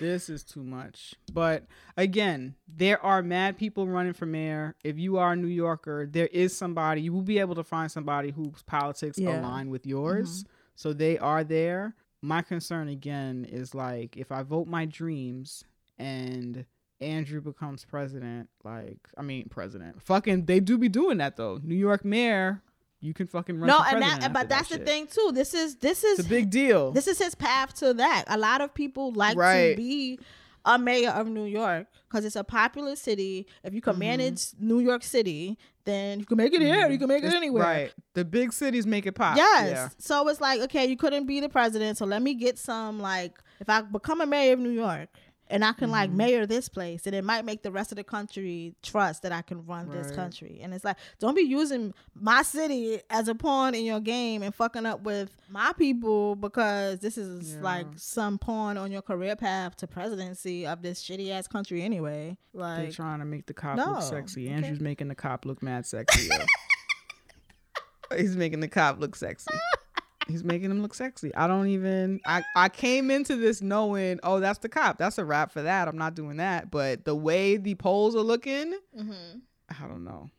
This 0.00 0.28
is 0.28 0.42
too 0.42 0.62
much. 0.62 1.14
But 1.32 1.66
again, 1.96 2.54
there 2.68 3.02
are 3.04 3.22
mad 3.22 3.56
people 3.56 3.86
running 3.86 4.12
for 4.12 4.26
mayor. 4.26 4.74
If 4.84 4.98
you 4.98 5.16
are 5.18 5.32
a 5.32 5.36
New 5.36 5.46
Yorker, 5.48 6.06
there 6.06 6.26
is 6.28 6.56
somebody, 6.56 7.02
you 7.02 7.12
will 7.12 7.22
be 7.22 7.38
able 7.38 7.54
to 7.56 7.64
find 7.64 7.90
somebody 7.90 8.30
whose 8.30 8.62
politics 8.62 9.18
Yeah. 9.18 9.40
align 9.40 9.70
with 9.70 9.86
yours. 9.86 10.44
Mm-hmm. 10.44 10.52
So 10.76 10.92
they 10.92 11.18
are 11.18 11.44
there. 11.44 11.94
My 12.22 12.42
concern 12.42 12.88
again 12.88 13.44
is 13.50 13.74
like 13.74 14.16
if 14.16 14.30
I 14.32 14.42
vote 14.42 14.66
my 14.68 14.84
dreams 14.86 15.64
and 15.98 16.64
Andrew 17.00 17.40
becomes 17.40 17.84
president, 17.84 18.48
like 18.64 18.98
I 19.18 19.22
mean 19.22 19.48
president. 19.50 20.00
Fucking 20.02 20.44
they 20.46 20.60
do 20.60 20.78
be 20.78 20.88
doing 20.88 21.18
that 21.18 21.36
though. 21.36 21.58
New 21.62 21.74
York 21.74 22.04
mayor, 22.04 22.62
you 23.02 23.12
can 23.12 23.26
fucking 23.26 23.58
run 23.58 23.66
no 23.66 23.82
and 23.82 24.00
that 24.00 24.32
but 24.32 24.48
that's 24.48 24.68
the 24.70 24.78
thing 24.78 25.06
too 25.06 25.30
this 25.34 25.52
is 25.52 25.76
this 25.76 26.02
is 26.04 26.20
It's 26.20 26.26
a 26.28 26.30
big 26.30 26.48
deal. 26.50 26.92
this 26.92 27.06
is 27.08 27.18
his 27.18 27.34
path 27.34 27.74
to 27.80 27.92
that. 27.94 28.24
A 28.28 28.38
lot 28.38 28.60
of 28.62 28.72
people 28.72 29.12
like 29.12 29.36
Right. 29.36 29.72
to 29.72 29.76
be 29.76 30.18
a 30.64 30.78
mayor 30.78 31.10
of 31.10 31.26
New 31.26 31.44
York 31.44 31.88
because 32.08 32.24
it's 32.24 32.36
a 32.36 32.44
popular 32.44 32.94
city. 32.94 33.46
If 33.64 33.74
you 33.74 33.80
Mm-hmm. 33.80 33.90
can 33.90 33.98
manage 33.98 34.46
New 34.60 34.78
York 34.78 35.02
City, 35.02 35.58
then 35.84 36.20
you 36.20 36.24
can 36.26 36.36
make 36.36 36.54
it 36.54 36.62
here. 36.62 36.88
You 36.88 36.98
can 36.98 37.08
make 37.08 37.24
it 37.24 37.34
anywhere. 37.34 37.64
Right. 37.64 37.94
The 38.14 38.24
big 38.24 38.52
cities 38.52 38.86
make 38.86 39.04
it 39.04 39.12
pop. 39.16 39.36
Yes. 39.36 39.70
Yeah. 39.70 39.88
So 39.98 40.28
it's 40.28 40.40
like, 40.40 40.60
okay, 40.60 40.86
you 40.86 40.96
couldn't 40.96 41.26
be 41.26 41.40
the 41.40 41.48
president, 41.48 41.98
so 41.98 42.06
let 42.06 42.22
me 42.22 42.34
get 42.34 42.56
some 42.58 43.00
like 43.00 43.36
if 43.58 43.68
I 43.68 43.80
become 43.82 44.20
a 44.20 44.26
mayor 44.26 44.52
of 44.52 44.60
New 44.60 44.70
York 44.70 45.08
and 45.52 45.64
I 45.64 45.72
can 45.72 45.90
like 45.90 46.08
Mm-hmm. 46.08 46.16
mayor 46.16 46.46
this 46.46 46.68
place, 46.68 47.06
and 47.06 47.14
it 47.14 47.22
might 47.22 47.44
make 47.44 47.62
the 47.62 47.70
rest 47.70 47.92
of 47.92 47.96
the 47.96 48.02
country 48.04 48.74
trust 48.82 49.22
that 49.22 49.30
I 49.30 49.42
can 49.42 49.64
run 49.66 49.88
this 49.90 50.10
country. 50.10 50.58
And 50.62 50.74
it's 50.74 50.84
like, 50.84 50.96
don't 51.20 51.36
be 51.36 51.42
using 51.42 51.94
my 52.14 52.42
city 52.42 53.00
as 53.10 53.28
a 53.28 53.34
pawn 53.34 53.74
in 53.74 53.84
your 53.84 54.00
game 54.00 54.42
and 54.42 54.54
fucking 54.54 54.84
up 54.86 55.02
with 55.02 55.36
my 55.48 55.72
people 55.78 56.34
because 56.34 56.98
this 57.00 57.16
is 57.16 57.54
Yeah. 57.54 57.62
like 57.62 57.86
some 57.96 58.38
pawn 58.38 58.76
on 58.78 58.90
your 58.90 59.02
career 59.02 59.36
path 59.36 59.76
to 59.76 59.86
presidency 59.86 60.66
of 60.66 60.82
this 60.82 61.02
shitty 61.02 61.30
ass 61.30 61.46
country 61.46 61.82
anyway. 61.82 62.36
They're 62.52 62.62
Like 62.62 62.92
trying 62.92 63.20
to 63.20 63.24
make 63.24 63.46
the 63.46 63.54
cop 63.54 63.76
No, 63.76 63.92
look 63.92 64.02
sexy. 64.02 64.46
okay. 64.46 64.54
Andrew's 64.54 64.80
making 64.80 65.08
the 65.08 65.14
cop 65.14 65.44
look 65.44 65.62
mad 65.62 65.86
sexy. 65.86 66.28
He's 68.16 68.36
making 68.36 68.60
the 68.60 68.68
cop 68.68 68.98
look 69.00 69.16
sexy. 69.16 69.54
He's 70.28 70.44
making 70.44 70.70
him 70.70 70.82
look 70.82 70.94
sexy. 70.94 71.34
I 71.34 71.46
don't 71.46 71.68
even. 71.68 72.20
I 72.26 72.42
I 72.56 72.68
came 72.68 73.10
into 73.10 73.36
this 73.36 73.60
knowing, 73.60 74.20
oh, 74.22 74.40
that's 74.40 74.58
the 74.60 74.68
cop. 74.68 74.98
That's 74.98 75.18
a 75.18 75.24
wrap 75.24 75.52
for 75.52 75.62
that. 75.62 75.88
I'm 75.88 75.98
not 75.98 76.14
doing 76.14 76.36
that. 76.38 76.70
But 76.70 77.04
the 77.04 77.14
way 77.14 77.56
the 77.56 77.74
polls 77.74 78.14
are 78.14 78.20
looking, 78.20 78.74
Mm-hmm. 78.98 79.38
I 79.80 79.88
don't 79.88 80.04
know. 80.04 80.30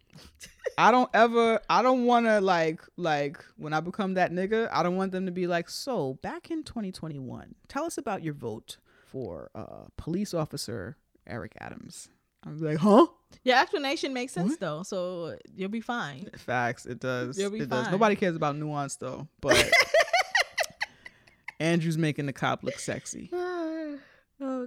I 0.78 0.92
don't 0.92 1.10
ever. 1.14 1.60
I 1.70 1.82
don't 1.82 2.06
want 2.06 2.26
to 2.28 2.40
like 2.40 2.82
like 2.98 3.44
when 3.58 3.74
I 3.74 3.80
become 3.80 4.14
that 4.16 4.32
nigga. 4.32 4.70
I 4.72 4.84
don't 4.84 4.96
want 4.96 5.12
them 5.12 5.26
to 5.26 5.32
be 5.32 5.48
like, 5.48 5.70
so 5.70 6.20
back 6.22 6.52
in 6.52 6.64
2021, 6.64 7.56
tell 7.68 7.84
us 7.86 7.98
about 7.98 8.24
your 8.24 8.34
vote 8.34 8.78
for 9.06 9.50
uh, 9.56 9.86
police 9.98 10.34
officer 10.34 10.98
Eric 11.28 11.54
Adams. 11.60 12.10
I'm 12.46 12.60
like, 12.60 12.78
huh? 12.78 13.08
your 13.44 13.58
explanation 13.58 14.14
makes 14.14 14.34
sense 14.34 14.58
though, 14.58 14.84
so 14.84 15.36
you'll 15.56 15.70
be 15.70 15.82
fine. 15.82 16.30
Facts. 16.38 16.86
It 16.86 17.00
does. 17.00 17.38
You'll 17.40 17.52
be 17.52 17.60
it 17.60 17.70
does. 17.70 17.90
Nobody 17.92 18.16
cares 18.16 18.36
about 18.36 18.56
nuance 18.58 18.96
though. 18.98 19.28
But 19.42 19.72
Andrew's 21.60 21.98
making 21.98 22.26
the 22.26 22.34
cop 22.34 22.64
look 22.64 22.80
sexy. 22.80 23.30
oh 23.34 23.98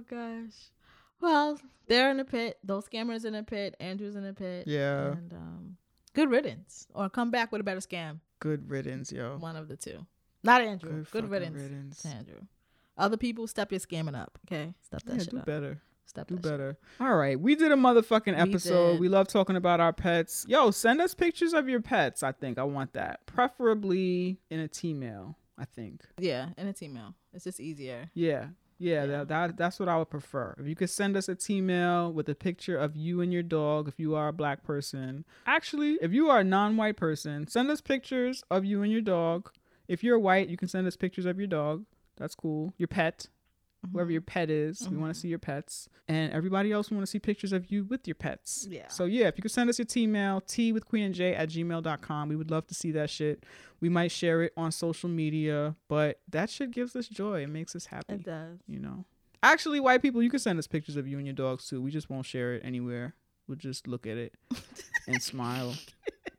gosh. 0.09 0.53
Well, 1.21 1.59
they're 1.87 2.09
in 2.11 2.17
the 2.17 2.25
pit. 2.25 2.57
Those 2.63 2.87
scammers 2.87 3.25
in 3.25 3.33
the 3.33 3.43
pit. 3.43 3.75
Andrew's 3.79 4.15
in 4.15 4.23
the 4.23 4.33
pit. 4.33 4.65
Yeah. 4.67 5.11
And 5.11 5.33
um, 5.33 5.77
good 6.13 6.29
riddance, 6.29 6.87
or 6.93 7.09
come 7.09 7.31
back 7.31 7.51
with 7.51 7.61
a 7.61 7.63
better 7.63 7.79
scam. 7.79 8.19
Good 8.39 8.69
riddance, 8.69 9.11
yo. 9.11 9.37
One 9.39 9.55
of 9.55 9.67
the 9.67 9.75
two. 9.77 10.05
Not 10.43 10.61
Andrew. 10.61 11.03
Good 11.03 11.11
Good, 11.11 11.29
riddance. 11.29 11.61
riddance. 11.61 12.05
Andrew. 12.05 12.41
Other 12.97 13.17
people, 13.17 13.47
step 13.47 13.71
your 13.71 13.79
scamming 13.79 14.19
up. 14.19 14.37
Okay, 14.47 14.73
step 14.81 15.03
that 15.03 15.13
Yeah, 15.13 15.19
shit 15.19 15.29
do 15.31 15.37
up. 15.39 15.45
better. 15.45 15.81
Step 16.07 16.27
Do 16.27 16.35
that 16.35 16.43
shit 16.43 16.51
better. 16.51 16.77
All 17.01 17.15
right. 17.15 17.39
We 17.39 17.55
did 17.55 17.71
a 17.71 17.75
motherfucking 17.75 18.39
episode. 18.39 18.93
did. 18.93 19.01
We 19.01 19.09
love 19.09 19.27
talking 19.27 19.57
about 19.57 19.79
our 19.81 19.91
pets. 19.93 20.45
Yo, 20.47 20.71
send 20.71 21.01
us 21.01 21.13
pictures 21.13 21.53
of 21.53 21.67
your 21.67 21.81
pets. 21.81 22.23
I 22.23 22.31
think 22.31 22.57
I 22.57 22.63
want 22.63 22.93
that. 22.93 23.25
Preferably 23.25 24.37
in 24.49 24.59
a 24.61 24.67
T-mail, 24.67 25.37
I 25.57 25.65
think. 25.65 26.03
Yeah, 26.17 26.49
in 26.57 26.65
a 26.67 26.73
T 26.73 26.87
mail. 26.87 27.13
It's 27.33 27.43
just 27.43 27.59
easier. 27.59 28.09
Yeah. 28.13 28.47
Yeah, 28.79 29.07
That, 29.07 29.27
that 29.29 29.57
that's 29.57 29.79
what 29.79 29.89
I 29.89 29.97
would 29.97 30.09
prefer. 30.11 30.53
If 30.59 30.67
you 30.67 30.75
could 30.75 30.91
send 30.91 31.17
us 31.17 31.27
a 31.27 31.35
T-mail 31.35 32.13
with 32.13 32.29
a 32.29 32.35
picture 32.35 32.77
of 32.77 32.95
you 32.95 33.21
and 33.21 33.33
your 33.33 33.41
dog 33.43 33.87
if 33.87 33.99
you 33.99 34.13
are 34.15 34.27
a 34.27 34.33
black 34.33 34.63
person. 34.63 35.25
Actually, 35.47 35.97
if 36.01 36.13
you 36.13 36.29
are 36.29 36.39
a 36.41 36.43
non-white 36.43 36.95
person, 36.95 37.47
send 37.47 37.69
us 37.71 37.81
pictures 37.81 38.43
of 38.51 38.63
you 38.65 38.83
and 38.83 38.91
your 38.91 39.01
dog. 39.01 39.49
If 39.87 40.03
you're 40.03 40.19
white, 40.19 40.47
you 40.49 40.57
can 40.57 40.67
send 40.67 40.85
us 40.85 40.95
pictures 40.95 41.25
of 41.25 41.39
your 41.39 41.47
dog. 41.47 41.85
That's 42.17 42.35
cool. 42.35 42.73
Your 42.77 42.87
pet. 42.87 43.27
Whoever 43.91 44.11
your 44.11 44.21
pet 44.21 44.49
is, 44.49 44.87
we 44.89 44.97
want 44.97 45.13
to 45.13 45.17
mm-hmm. 45.17 45.21
see 45.21 45.27
your 45.29 45.39
pets. 45.39 45.89
And 46.07 46.31
everybody 46.31 46.71
else 46.71 46.89
we 46.89 46.95
want 46.95 47.05
to 47.05 47.11
see 47.11 47.19
pictures 47.19 47.51
of 47.51 47.71
you 47.71 47.83
with 47.83 48.07
your 48.07 48.15
pets. 48.15 48.67
Yeah. 48.69 48.87
So 48.87 49.05
yeah, 49.05 49.27
if 49.27 49.37
you 49.37 49.41
could 49.41 49.51
send 49.51 49.69
us 49.69 49.77
your 49.77 49.85
T-mail, 49.85 50.41
Tea 50.41 50.71
with 50.71 50.85
Queen 50.85 51.03
and 51.03 51.13
J 51.13 51.35
at 51.35 51.49
gmail.com. 51.49 52.29
We 52.29 52.35
would 52.35 52.51
love 52.51 52.67
to 52.67 52.75
see 52.75 52.91
that 52.91 53.09
shit. 53.09 53.43
We 53.81 53.89
might 53.89 54.11
share 54.11 54.43
it 54.43 54.53
on 54.57 54.71
social 54.71 55.09
media, 55.09 55.75
but 55.87 56.19
that 56.29 56.49
shit 56.49 56.71
gives 56.71 56.95
us 56.95 57.07
joy. 57.07 57.43
It 57.43 57.49
makes 57.49 57.75
us 57.75 57.85
happy 57.85 58.15
It 58.15 58.23
does. 58.23 58.59
you 58.67 58.79
know. 58.79 59.05
Actually, 59.43 59.79
white 59.79 60.01
people, 60.01 60.23
you 60.23 60.29
can 60.29 60.39
send 60.39 60.57
us 60.57 60.67
pictures 60.67 60.95
of 60.95 61.07
you 61.07 61.17
and 61.17 61.25
your 61.27 61.35
dogs 61.35 61.67
too. 61.67 61.81
We 61.81 61.91
just 61.91 62.09
won't 62.09 62.25
share 62.25 62.55
it 62.55 62.61
anywhere. 62.65 63.13
We'll 63.47 63.57
just 63.57 63.87
look 63.87 64.07
at 64.07 64.17
it 64.17 64.33
and 65.07 65.21
smile 65.21 65.73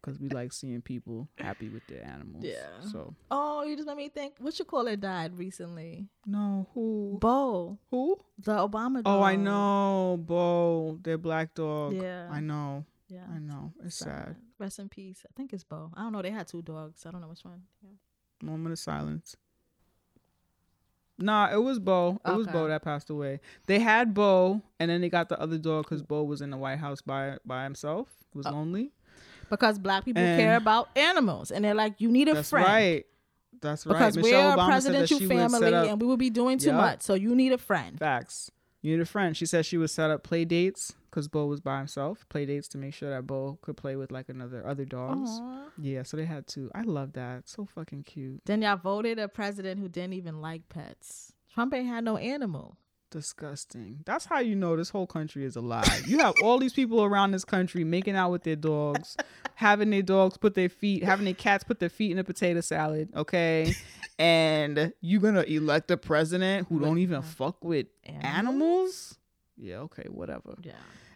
because 0.00 0.18
we 0.20 0.28
like 0.28 0.52
seeing 0.52 0.80
people 0.80 1.28
happy 1.38 1.68
with 1.68 1.86
their 1.88 2.04
animals. 2.04 2.44
Yeah. 2.44 2.80
So 2.92 3.14
Oh, 3.30 3.62
you 3.64 3.74
just 3.76 3.86
made 3.88 3.96
me 3.96 4.08
think. 4.08 4.34
What 4.38 4.58
you 4.58 4.64
call 4.64 4.86
it 4.86 5.00
died 5.00 5.36
recently? 5.38 6.06
no, 6.26 6.66
who 6.74 7.18
Bo, 7.20 7.78
who? 7.90 8.18
the 8.38 8.52
Obama. 8.52 9.02
Dog. 9.02 9.06
Oh, 9.06 9.22
I 9.22 9.36
know, 9.36 10.18
Bo, 10.24 10.98
their 11.02 11.18
black 11.18 11.54
dog. 11.54 11.94
Yeah. 11.94 12.28
I 12.30 12.40
know. 12.40 12.84
Yeah. 13.08 13.24
I 13.34 13.38
know. 13.38 13.72
It's 13.84 13.96
sad. 13.96 14.36
Rest 14.58 14.78
in 14.78 14.88
peace. 14.88 15.24
I 15.28 15.32
think 15.36 15.52
it's 15.52 15.64
Bo. 15.64 15.90
I 15.94 16.02
don't 16.02 16.12
know. 16.12 16.22
They 16.22 16.30
had 16.30 16.46
two 16.46 16.62
dogs. 16.62 17.04
I 17.06 17.10
don't 17.10 17.20
know 17.22 17.28
which 17.28 17.44
one. 17.44 17.62
Yeah. 17.82 17.90
Moment 18.42 18.72
of 18.72 18.78
silence. 18.78 19.34
Nah, 21.20 21.48
it 21.52 21.56
was 21.60 21.80
Bo. 21.80 22.20
It 22.24 22.30
was 22.36 22.46
Bo 22.46 22.68
that 22.68 22.82
passed 22.82 23.10
away. 23.10 23.40
They 23.66 23.80
had 23.80 24.14
Bo, 24.14 24.62
and 24.78 24.88
then 24.90 25.00
they 25.00 25.08
got 25.08 25.28
the 25.28 25.40
other 25.40 25.58
dog 25.58 25.84
because 25.84 26.00
Bo 26.02 26.22
was 26.22 26.40
in 26.40 26.50
the 26.50 26.56
White 26.56 26.78
House 26.78 27.00
by 27.00 27.38
by 27.44 27.64
himself. 27.64 28.08
Was 28.34 28.46
Oh. 28.46 28.52
lonely. 28.52 28.92
Because 29.50 29.78
black 29.78 30.04
people 30.04 30.22
And- 30.22 30.40
care 30.40 30.56
about 30.56 30.88
animals, 30.96 31.50
and 31.50 31.64
they're 31.64 31.74
like, 31.74 32.00
you 32.00 32.10
need 32.10 32.28
a 32.28 32.32
friend. 32.32 32.36
That's 32.38 32.50
friend. 32.50 32.66
right. 32.66 33.06
That's 33.60 33.86
right. 33.86 33.94
Because 33.98 34.16
Michelle 34.16 34.30
we're 34.32 34.38
a 34.54 34.56
Obama 34.56 34.56
said 34.56 34.62
that 34.62 34.68
presidential 35.08 35.18
would 35.20 35.28
family, 35.28 35.74
up 35.74 35.88
and 35.88 36.00
we 36.00 36.06
will 36.06 36.16
be 36.16 36.30
doing 36.30 36.58
too 36.58 36.66
Yup. 36.68 36.76
much. 36.76 37.02
So 37.02 37.14
you 37.14 37.34
need 37.34 37.52
a 37.52 37.58
friend. 37.58 37.98
facts. 37.98 38.50
You 38.80 38.92
need 38.96 39.02
a 39.02 39.06
friend. 39.06 39.36
She 39.36 39.44
said 39.46 39.66
she 39.66 39.76
would 39.76 39.90
set 39.90 40.10
up 40.12 40.22
play 40.22 40.44
dates 40.44 40.94
because 41.10 41.26
Bo 41.26 41.46
was 41.46 41.58
by 41.60 41.78
himself. 41.78 42.24
Play 42.28 42.46
dates 42.46 42.68
to 42.68 42.78
make 42.78 42.94
sure 42.94 43.10
that 43.10 43.26
Bo 43.26 43.58
could 43.62 43.76
play 43.76 43.96
with 43.96 44.12
like 44.12 44.28
another 44.28 44.64
other 44.64 44.84
dogs. 44.84 45.28
Aw. 45.42 45.64
Yeah, 45.78 46.04
so 46.04 46.16
they 46.16 46.24
had 46.26 46.46
to. 46.48 46.70
I 46.76 46.82
love 46.82 47.14
that. 47.14 47.48
So 47.48 47.66
fucking 47.66 48.04
cute. 48.04 48.42
Then 48.46 48.62
y'all 48.62 48.76
voted 48.76 49.18
a 49.18 49.26
president 49.26 49.80
who 49.80 49.88
didn't 49.88 50.12
even 50.12 50.40
like 50.40 50.68
pets. 50.68 51.32
Trump 51.52 51.74
ain't 51.74 51.88
had 51.88 52.04
no 52.04 52.16
animal. 52.18 52.76
Disgusting. 53.10 54.00
That's 54.04 54.26
how 54.26 54.40
you 54.40 54.54
know 54.54 54.76
this 54.76 54.90
whole 54.90 55.06
country 55.06 55.44
is 55.44 55.56
alive. 55.56 56.06
You 56.06 56.18
have 56.18 56.34
all 56.42 56.58
these 56.58 56.74
people 56.74 57.02
around 57.02 57.30
this 57.32 57.44
country 57.44 57.82
making 57.82 58.16
out 58.16 58.30
with 58.30 58.42
their 58.42 58.56
dogs, 58.56 59.16
having 59.54 59.88
their 59.90 60.02
dogs 60.02 60.36
put 60.36 60.54
their 60.54 60.68
feet, 60.68 61.02
having 61.04 61.24
their 61.24 61.34
cats 61.34 61.64
put 61.64 61.80
their 61.80 61.88
feet 61.88 62.12
in 62.12 62.18
a 62.18 62.24
potato 62.24 62.60
salad, 62.60 63.08
okay? 63.16 63.72
And 64.18 64.92
you're 65.00 65.22
gonna 65.22 65.42
elect 65.42 65.90
a 65.90 65.96
president 65.96 66.68
who 66.68 66.80
don't 66.80 66.98
even 66.98 67.16
uh, 67.16 67.22
fuck 67.22 67.64
with 67.64 67.86
animals? 68.04 69.16
Yeah, 69.56 69.78
okay, 69.78 70.04
whatever. 70.08 70.54
Yeah. 70.62 70.72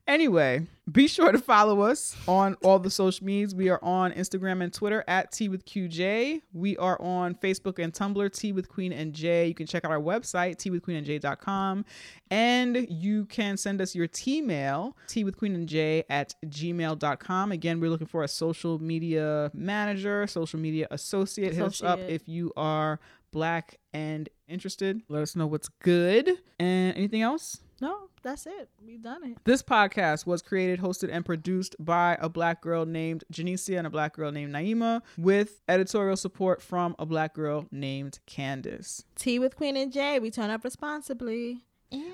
Anyway, 0.09 0.67
be 0.91 1.07
sure 1.07 1.31
to 1.31 1.39
follow 1.39 1.83
us 1.83 2.17
on 2.27 2.57
all 2.65 2.81
the 2.81 2.91
social 2.91 3.25
medias. 3.25 3.55
We 3.55 3.69
are 3.69 3.79
on 3.85 4.11
Instagram 4.13 4.63
and 4.63 4.73
Twitter 4.73 5.05
at 5.07 5.31
Tea 5.31 5.49
with 5.49 5.65
QJ. 5.65 6.43
We 6.53 6.77
are 6.77 7.01
on 7.01 7.37
Facebook 7.37 7.79
and 7.79 7.93
Tumblr, 7.93 8.37
Tea 8.37 8.51
with 8.53 8.69
Queen 8.69 8.93
and 8.93 9.13
J. 9.13 9.47
You 9.47 9.55
can 9.55 9.67
check 9.67 9.85
out 9.85 9.93
our 9.93 10.01
website, 10.01 10.57
teawithqueenandj.com. 10.57 11.85
And 12.33 12.87
you 12.91 13.27
can 13.27 13.57
send 13.57 13.81
us 13.81 13.95
your 13.95 14.09
T 14.09 14.41
mail, 14.41 14.97
Tea 15.07 15.23
with 15.23 15.37
Queen 15.37 15.55
and 15.55 15.69
J 15.69 16.03
at 16.11 16.35
gmail.com. 16.47 17.53
Again, 17.53 17.79
we're 17.79 17.91
looking 17.91 18.09
for 18.09 18.25
a 18.25 18.29
social 18.29 18.81
media 18.81 19.53
manager, 19.55 20.27
social 20.27 20.59
media 20.59 20.89
associate. 20.91 21.55
Hit 21.55 21.63
us 21.63 21.81
up 21.81 22.01
Associate. 22.01 22.15
if 22.15 22.29
you 22.29 22.53
are 22.57 22.99
black 23.31 23.79
and 23.95 24.29
interested. 24.49 25.01
Let 25.09 25.23
us 25.23 25.37
know 25.37 25.47
what's 25.47 25.69
good. 25.81 26.29
And 26.59 26.97
anything 26.97 27.23
else? 27.23 27.61
No, 27.81 28.09
that's 28.23 28.47
it. 28.47 28.69
We've 28.85 29.03
done 29.03 29.25
it. 29.25 29.39
This 29.45 29.63
podcast 29.63 30.27
was 30.27 30.43
created, 30.43 30.81
hosted, 30.81 31.09
and 31.13 31.25
produced 31.25 31.77
by 31.79 32.17
a 32.21 32.29
black 32.29 32.61
girl 32.63 32.87
named 32.87 33.25
Janicia 33.33 33.79
and 33.79 33.87
a 33.87 33.91
black 33.91 34.15
girl 34.15 34.33
named 34.33 34.55
Naima, 34.55 35.03
with 35.19 35.61
editorial 35.69 36.17
support 36.17 36.63
from 36.63 36.95
a 36.99 37.07
black 37.07 37.35
girl 37.35 37.67
named 37.71 38.19
Candace. 38.27 39.05
Tea 39.17 39.39
with 39.39 39.57
Queen 39.57 39.77
and 39.77 39.93
J. 39.93 40.19
We 40.19 40.31
turn 40.31 40.51
up 40.51 40.65
responsibly. 40.65 41.65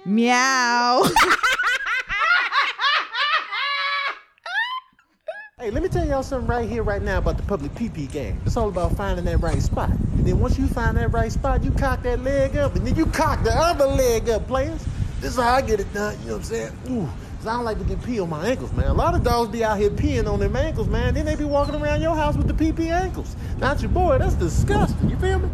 Meow. 0.05 1.05
Hey, 5.61 5.73
let 5.73 5.83
me 5.83 5.89
tell 5.89 6.07
y'all 6.07 6.23
something 6.23 6.47
right 6.47 6.69
here, 6.69 6.85
right 6.85 7.03
now 7.03 7.19
about 7.19 7.37
the 7.37 7.43
public 7.43 7.75
PP 7.75 8.09
game. 8.13 8.41
It's 8.47 8.57
all 8.57 8.69
about 8.69 8.97
finding 8.97 9.25
that 9.25 9.39
right 9.39 9.61
spot. 9.61 9.91
And 9.91 10.25
then 10.25 10.39
once 10.39 10.57
you 10.57 10.69
find 10.69 10.97
that 10.97 11.13
right 11.13 11.33
spot, 11.33 11.65
you 11.65 11.73
cock 11.73 12.05
that 12.05 12.23
leg 12.23 12.57
up, 12.57 12.77
and 12.77 12.87
then 12.87 12.95
you 12.95 13.07
cock 13.07 13.43
the 13.43 13.51
other 13.51 13.87
leg 13.87 14.31
up, 14.31 14.47
players. 14.47 14.87
This 15.21 15.33
is 15.33 15.37
how 15.37 15.55
I 15.55 15.63
get 15.63 15.81
it 15.81 15.93
done, 15.93 16.17
you 16.21 16.29
know 16.29 16.33
what 16.35 16.39
I'm 16.39 16.45
saying? 16.45 16.73
Ooh, 16.91 17.09
'cause 17.39 17.47
I 17.47 17.55
don't 17.55 17.65
like 17.65 17.79
to 17.79 17.85
get 17.85 18.03
pee 18.03 18.21
on 18.21 18.31
my 18.31 18.47
ankles, 18.47 18.73
man. 18.73 18.87
A 18.87 18.95
lot 18.95 19.15
of 19.15 19.25
dogs 19.25 19.51
be 19.51 19.65
out 19.65 19.79
here 19.79 19.91
peeing 19.91 20.31
on 20.33 20.39
their 20.39 20.57
ankles, 20.57 20.89
man. 20.89 21.15
Then 21.15 21.25
they 21.25 21.35
be 21.35 21.45
walking 21.45 21.75
around 21.75 22.03
your 22.03 22.15
house 22.15 22.37
with 22.37 22.47
the 22.47 22.55
pee 22.55 22.73
pee 22.73 22.91
ankles. 22.91 23.35
Not 23.59 23.81
your 23.83 23.91
boy, 23.91 24.19
that's 24.19 24.35
disgusting. 24.35 25.11
You 25.11 25.17
feel 25.17 25.41
me? 25.41 25.49